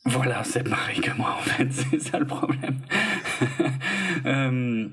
Voilà, 0.07 0.45
c'est 0.45 0.63
pareil 0.63 1.01
que 1.01 1.11
moi 1.17 1.37
en 1.39 1.43
fait, 1.43 1.69
c'est 1.73 2.01
ça 2.01 2.19
le 2.19 2.27
problème. 2.27 2.79
euh, 4.27 4.89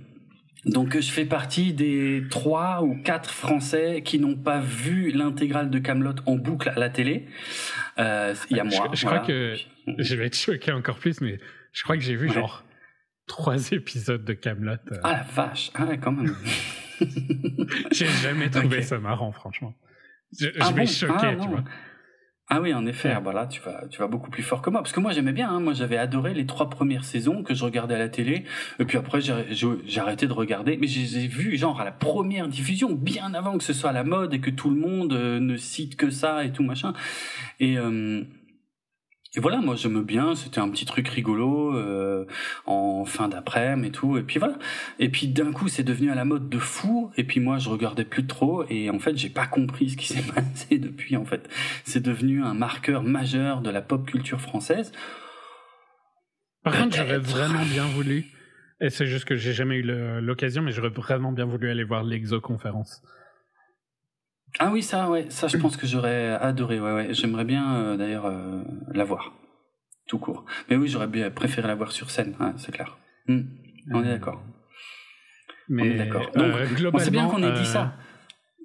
donc 0.66 1.00
je 1.00 1.12
fais 1.12 1.26
partie 1.26 1.74
des 1.74 2.24
trois 2.30 2.82
ou 2.82 2.96
quatre 3.04 3.32
Français 3.32 4.02
qui 4.04 4.20
n'ont 4.20 4.36
pas 4.36 4.60
vu 4.60 5.12
l'intégrale 5.12 5.70
de 5.70 5.78
Camelot 5.80 6.16
en 6.26 6.36
boucle 6.36 6.70
à 6.70 6.80
la 6.80 6.90
télé. 6.90 7.28
Euh, 8.00 8.34
il 8.50 8.58
y 8.58 8.60
a 8.60 8.64
moi. 8.64 8.90
Je, 8.94 9.06
crois 9.06 9.20
que 9.20 9.56
je 10.00 10.16
vais 10.16 10.28
être 10.28 10.38
choqué 10.38 10.72
encore 10.72 10.98
plus, 10.98 11.22
mais 11.22 11.40
je 11.74 11.84
crois 11.84 11.96
que 11.96 12.04
j'ai 12.04 12.16
vu 12.16 12.30
genre 12.30 12.64
trois 13.28 13.72
épisodes 13.72 14.24
de 14.24 14.34
Camelot. 14.34 14.74
Euh. 14.92 15.00
Ah 15.04 15.12
la 15.12 15.24
vache, 15.24 15.72
ah 15.76 15.86
ouais, 15.86 15.98
quand 15.98 16.12
même. 16.12 16.36
j'ai 17.92 18.08
jamais 18.08 18.50
trouvé 18.50 18.82
ça 18.82 19.00
marrant, 19.00 19.32
franchement. 19.32 19.76
Je, 20.40 20.48
ah 20.60 20.72
vais 20.72 20.86
choquer, 20.88 21.14
ah, 21.20 21.36
tu 21.36 21.48
vois. 21.48 21.64
Ah 22.50 22.60
oui, 22.62 22.74
en 22.74 22.86
effet, 22.86 23.16
voilà, 23.24 23.48
tu 23.48 23.62
vas, 23.62 23.86
tu 23.90 24.00
vas 24.00 24.08
beaucoup 24.08 24.30
plus 24.30 24.44
fort 24.44 24.62
que 24.62 24.70
moi. 24.70 24.82
Parce 24.82 24.92
que 24.92 25.00
moi, 25.00 25.14
j'aimais 25.14 25.32
bien. 25.32 25.50
Hein. 25.50 25.60
moi, 25.62 25.74
j'avais 25.74 25.98
adoré 25.98 26.34
les 26.34 26.46
trois 26.46 26.70
premières 26.70 27.06
saisons 27.06 27.42
que 27.42 27.54
je 27.54 27.64
regardais 27.64 27.96
à 27.96 28.00
la 28.00 28.10
télé. 28.10 28.44
Et 28.80 28.86
puis 28.86 28.98
après, 28.98 29.22
j'ai 29.22 30.00
arrêté 30.00 30.28
de 30.28 30.34
regarder. 30.34 30.78
Mais 30.78 30.88
je 30.88 31.00
les 31.00 31.24
ai 31.24 31.28
vus, 31.28 31.58
genre, 31.58 31.80
à 31.80 31.86
la 31.86 31.92
première 31.92 32.50
diffusion, 32.50 32.92
bien 32.92 33.34
avant 33.34 33.58
que 33.58 33.64
ce 33.64 33.72
soit 33.72 33.92
à 33.92 33.94
la 33.94 34.04
mode 34.04 34.34
et 34.34 34.42
que 34.42 34.50
tout 34.50 34.70
le 34.70 34.76
monde 34.76 35.14
euh, 35.14 35.40
ne 35.40 35.56
cite 35.56 35.96
que 35.96 36.10
ça 36.10 36.44
et 36.44 36.52
tout 36.52 36.64
machin. 36.64 36.94
Et, 37.62 37.78
euh, 37.78 38.24
et 39.36 39.40
voilà, 39.40 39.58
moi 39.62 39.76
j'aime 39.76 40.04
bien, 40.04 40.36
c'était 40.36 40.60
un 40.60 40.70
petit 40.70 40.86
truc 40.86 41.08
rigolo 41.08 41.76
euh, 41.76 42.26
en 42.68 43.04
fin 43.04 43.30
d'après-midi 43.30 43.88
et 43.88 43.92
tout, 43.92 44.18
et 44.18 44.22
puis 44.22 44.38
voilà. 44.38 44.60
Et 45.00 45.10
puis 45.10 45.28
d'un 45.28 45.52
coup 45.52 45.68
c'est 45.68 45.84
devenu 45.84 46.12
à 46.12 46.16
la 46.16 46.24
mode 46.24 46.50
de 46.50 46.60
fou, 46.60 47.12
et 47.18 47.24
puis 47.24 47.40
moi 47.40 47.58
je 47.58 47.70
regardais 47.70 48.06
plus 48.06 48.28
trop, 48.28 48.64
et 48.70 48.92
en 48.92 49.00
fait 49.00 49.18
j'ai 49.18 49.30
pas 49.30 49.48
compris 49.48 49.90
ce 49.90 49.98
qui 49.98 50.06
s'est 50.06 50.22
passé 50.36 50.78
depuis 50.78 51.18
en 51.18 51.26
fait. 51.26 51.50
C'est 51.84 52.04
devenu 52.04 52.44
un 52.44 52.54
marqueur 52.54 53.02
majeur 53.02 53.62
de 53.62 53.72
la 53.72 53.82
pop 53.82 54.06
culture 54.06 54.40
française. 54.40 54.92
Par 56.64 56.78
contre 56.78 56.96
j'aurais 56.96 57.18
vraiment 57.18 57.66
bien 57.66 57.88
voulu, 57.88 58.26
et 58.82 58.92
c'est 58.92 59.08
juste 59.08 59.26
que 59.26 59.36
j'ai 59.36 59.54
jamais 59.54 59.78
eu 59.78 59.84
l'occasion, 60.22 60.62
mais 60.62 60.72
j'aurais 60.72 60.90
vraiment 60.90 61.32
bien 61.32 61.46
voulu 61.46 61.72
aller 61.72 61.84
voir 61.84 62.04
l'exoconférence. 62.04 63.02
Ah 64.60 64.70
oui, 64.72 64.84
ça, 64.84 65.10
ouais, 65.10 65.26
ça, 65.30 65.48
je 65.48 65.58
pense 65.58 65.78
que 65.78 65.88
j'aurais 65.88 66.30
adoré. 66.30 66.80
Ouais, 66.80 66.94
ouais. 66.94 67.14
J'aimerais 67.14 67.46
bien 67.46 67.76
euh, 67.76 67.98
d'ailleurs 67.98 68.26
euh, 68.26 68.62
la 68.92 69.04
voir, 69.04 69.34
tout 70.08 70.20
court. 70.20 70.46
Mais 70.70 70.76
oui, 70.76 70.88
j'aurais 70.88 71.08
bien 71.08 71.32
préféré 71.32 71.68
la 71.68 71.76
voir 71.76 71.92
sur 71.92 72.12
scène, 72.12 72.36
c'est 72.58 72.72
clair. 72.72 72.98
Hmm. 73.28 73.42
On 73.92 74.04
est 74.04 74.10
d'accord. 74.10 74.44
Mais 75.70 75.82
on 75.82 75.86
est 75.86 75.98
d'accord. 75.98 76.30
Donc, 76.36 76.54
globalement, 76.76 77.00
c'est 77.00 77.12
bien 77.12 77.28
qu'on 77.28 77.42
ait 77.44 77.60
dit 77.60 77.66
ça. 77.66 77.94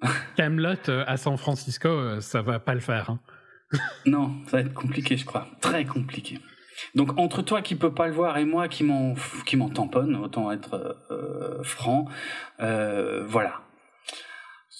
Euh, 0.04 0.08
Camelot 0.36 0.90
à 1.06 1.16
San 1.16 1.36
Francisco, 1.38 2.20
ça 2.20 2.42
va 2.42 2.58
pas 2.58 2.74
le 2.74 2.80
faire. 2.80 3.10
Hein. 3.10 3.20
non, 4.06 4.36
ça 4.46 4.58
va 4.58 4.60
être 4.60 4.74
compliqué, 4.74 5.16
je 5.16 5.24
crois, 5.24 5.48
très 5.60 5.84
compliqué. 5.84 6.38
Donc 6.94 7.18
entre 7.18 7.42
toi 7.42 7.60
qui 7.60 7.74
peux 7.74 7.92
pas 7.92 8.06
le 8.06 8.12
voir 8.12 8.38
et 8.38 8.44
moi 8.44 8.68
qui 8.68 8.84
m'en 8.84 9.16
qui 9.46 9.56
m'en 9.56 9.68
tamponne, 9.68 10.14
autant 10.14 10.52
être 10.52 10.96
franc, 11.64 12.06
voilà 12.58 13.62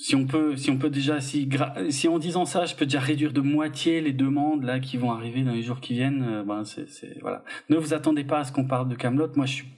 si 0.01 0.15
on 0.15 0.27
peut, 0.27 0.57
si 0.57 0.71
on 0.71 0.79
peut 0.79 0.91
déjà, 0.91 1.21
si, 1.21 1.49
si 1.91 2.07
en 2.07 2.21
disant 2.21 2.45
ça, 2.45 2.67
je 2.67 2.77
peux 2.77 2.85
déjà 2.87 3.01
réduire 3.01 3.33
de 3.33 3.41
moitié 3.41 4.01
les 4.01 4.13
demandes 4.13 4.63
là 4.63 4.79
qui 4.79 4.97
vont 4.97 5.11
arriver 5.11 5.43
dans 5.43 5.53
les 5.53 5.63
jours 5.63 5.81
qui 5.81 5.95
viennent, 5.95 6.23
euh, 6.23 6.45
ben 6.45 6.65
c'est, 6.65 6.87
voilà. 7.21 7.43
Ne 7.69 7.77
vous 7.77 7.95
attendez 7.95 8.23
pas 8.23 8.39
à 8.39 8.45
ce 8.45 8.53
qu'on 8.53 8.65
parle 8.65 8.89
de 8.89 8.95
Camelot. 8.95 9.33
Moi, 9.35 9.47
je 9.47 9.55
suis, 9.55 9.69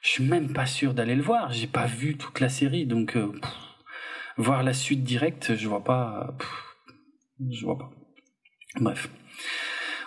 je 0.00 0.10
suis 0.10 0.24
même 0.24 0.52
pas 0.52 0.66
sûr 0.66 0.94
d'aller 0.94 1.16
le 1.16 1.22
voir. 1.22 1.50
J'ai 1.52 1.66
pas 1.66 1.86
vu 1.86 2.16
toute 2.16 2.38
la 2.38 2.48
série, 2.48 2.86
donc 2.86 3.16
euh, 3.16 3.32
voir 4.36 4.62
la 4.62 4.72
suite 4.72 5.02
directe, 5.02 5.56
je 5.56 5.68
vois 5.68 5.82
pas, 5.82 6.36
je 7.50 7.64
vois 7.64 7.78
pas. 7.78 7.90
Bref. 8.80 9.10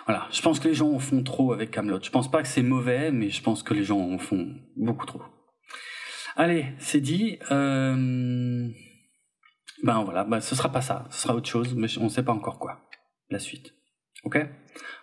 Voilà, 0.06 0.28
je 0.32 0.40
pense 0.40 0.60
que 0.60 0.68
les 0.68 0.74
gens 0.74 0.90
en 0.90 0.98
font 0.98 1.22
trop 1.22 1.52
avec 1.52 1.70
Camelot. 1.70 2.00
Je 2.02 2.10
pense 2.10 2.30
pas 2.30 2.40
que 2.40 2.48
c'est 2.48 2.62
mauvais, 2.62 3.12
mais 3.12 3.28
je 3.28 3.42
pense 3.42 3.62
que 3.62 3.74
les 3.74 3.84
gens 3.84 4.00
en 4.00 4.18
font 4.18 4.48
beaucoup 4.76 5.04
trop. 5.04 5.20
Allez, 6.36 6.68
c'est 6.78 7.02
dit. 7.02 7.38
Euh... 7.50 8.70
Ben 9.82 10.02
voilà, 10.02 10.24
ben 10.24 10.40
ce 10.40 10.54
sera 10.54 10.70
pas 10.70 10.80
ça, 10.80 11.06
ce 11.10 11.22
sera 11.22 11.34
autre 11.34 11.48
chose, 11.48 11.74
mais 11.74 11.88
on 11.98 12.04
ne 12.04 12.08
sait 12.08 12.22
pas 12.22 12.32
encore 12.32 12.58
quoi. 12.58 12.80
La 13.30 13.38
suite. 13.38 13.74
Ok? 14.24 14.38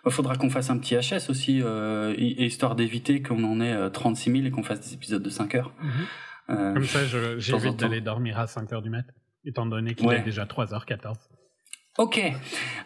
Il 0.06 0.10
faudra 0.10 0.36
qu'on 0.36 0.48
fasse 0.48 0.70
un 0.70 0.78
petit 0.78 0.94
HS 0.96 1.28
aussi, 1.28 1.60
euh, 1.62 2.14
histoire 2.16 2.74
d'éviter 2.74 3.22
qu'on 3.22 3.44
en 3.44 3.60
ait 3.60 3.90
36 3.90 4.30
euh, 4.30 4.32
000 4.34 4.46
et 4.46 4.50
qu'on 4.50 4.62
fasse 4.62 4.80
des 4.80 4.94
épisodes 4.94 5.22
de 5.22 5.28
5 5.28 5.54
heures. 5.56 5.74
Mhm. 5.82 5.90
euh, 6.50 6.74
Comme 6.74 6.84
ça, 6.84 7.00
j'évite 7.38 7.76
d'aller 7.76 8.00
dormir 8.00 8.38
à 8.38 8.46
5 8.46 8.72
heures 8.72 8.82
du 8.82 8.90
mat, 8.90 9.04
étant 9.44 9.66
donné 9.66 9.94
qu'il 9.94 10.10
est 10.10 10.22
déjà 10.22 10.46
3h14. 10.46 11.16
Ok, 11.98 12.20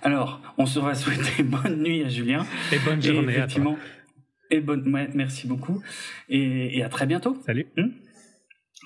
alors 0.02 0.40
on 0.58 0.66
se 0.66 0.80
va 0.80 0.94
souhaiter 0.94 1.42
bonne 1.44 1.82
nuit 1.82 2.02
à 2.02 2.08
Julien. 2.08 2.44
Et 2.72 2.78
bonne 2.80 3.00
journée 3.00 3.36
à 3.36 3.46
toi. 3.46 3.76
Et 4.50 4.60
bonne, 4.60 4.92
ouais, 4.92 5.08
merci 5.14 5.46
beaucoup. 5.46 5.82
Et, 6.28 6.78
et, 6.78 6.82
à 6.82 6.88
très 6.88 7.06
bientôt. 7.06 7.36
Salut. 7.44 7.66
Hmm? 7.76 7.88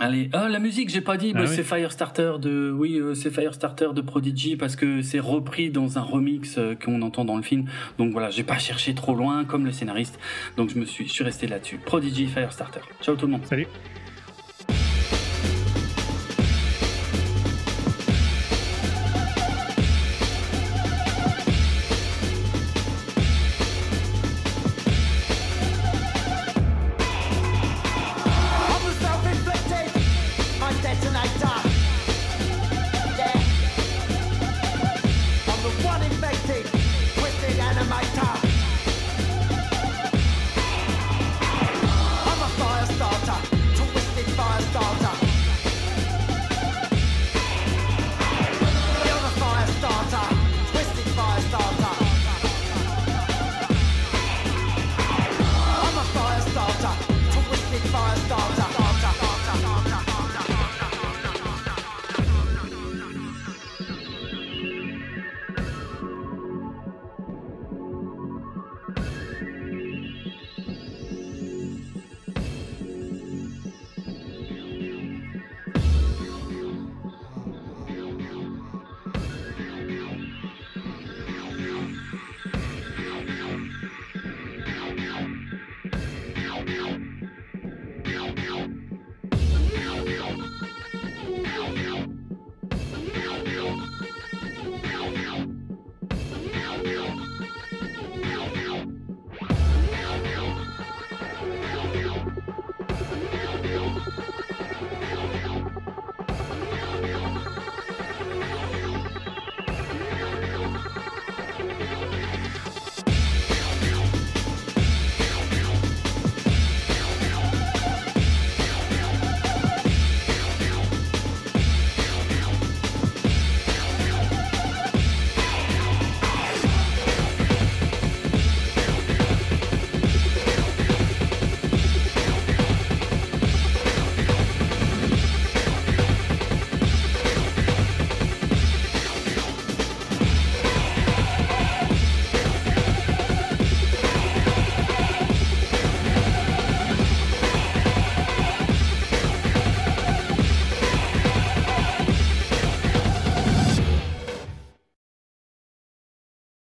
Allez, 0.00 0.30
ah 0.32 0.48
la 0.48 0.60
musique, 0.60 0.90
j'ai 0.90 1.00
pas 1.00 1.16
dit, 1.16 1.32
ah 1.34 1.46
c'est 1.48 1.64
Firestarter 1.64 2.34
de, 2.38 2.70
oui, 2.70 2.98
euh, 3.00 3.14
c'est 3.14 3.32
Firestarter 3.32 3.88
de 3.92 4.00
Prodigy 4.00 4.54
parce 4.54 4.76
que 4.76 5.02
c'est 5.02 5.18
repris 5.18 5.70
dans 5.70 5.98
un 5.98 6.02
remix 6.02 6.56
euh, 6.56 6.76
qu'on 6.76 7.02
entend 7.02 7.24
dans 7.24 7.36
le 7.36 7.42
film. 7.42 7.64
Donc 7.98 8.12
voilà, 8.12 8.30
j'ai 8.30 8.44
pas 8.44 8.58
cherché 8.58 8.94
trop 8.94 9.16
loin 9.16 9.44
comme 9.44 9.64
le 9.64 9.72
scénariste, 9.72 10.20
donc 10.56 10.70
je 10.70 10.78
me 10.78 10.84
suis, 10.84 11.08
je 11.08 11.12
suis 11.12 11.24
resté 11.24 11.48
là-dessus. 11.48 11.78
Prodigy 11.78 12.26
Firestarter. 12.26 12.80
Ciao 13.02 13.16
tout 13.16 13.26
le 13.26 13.32
monde. 13.32 13.46
Salut. 13.46 13.66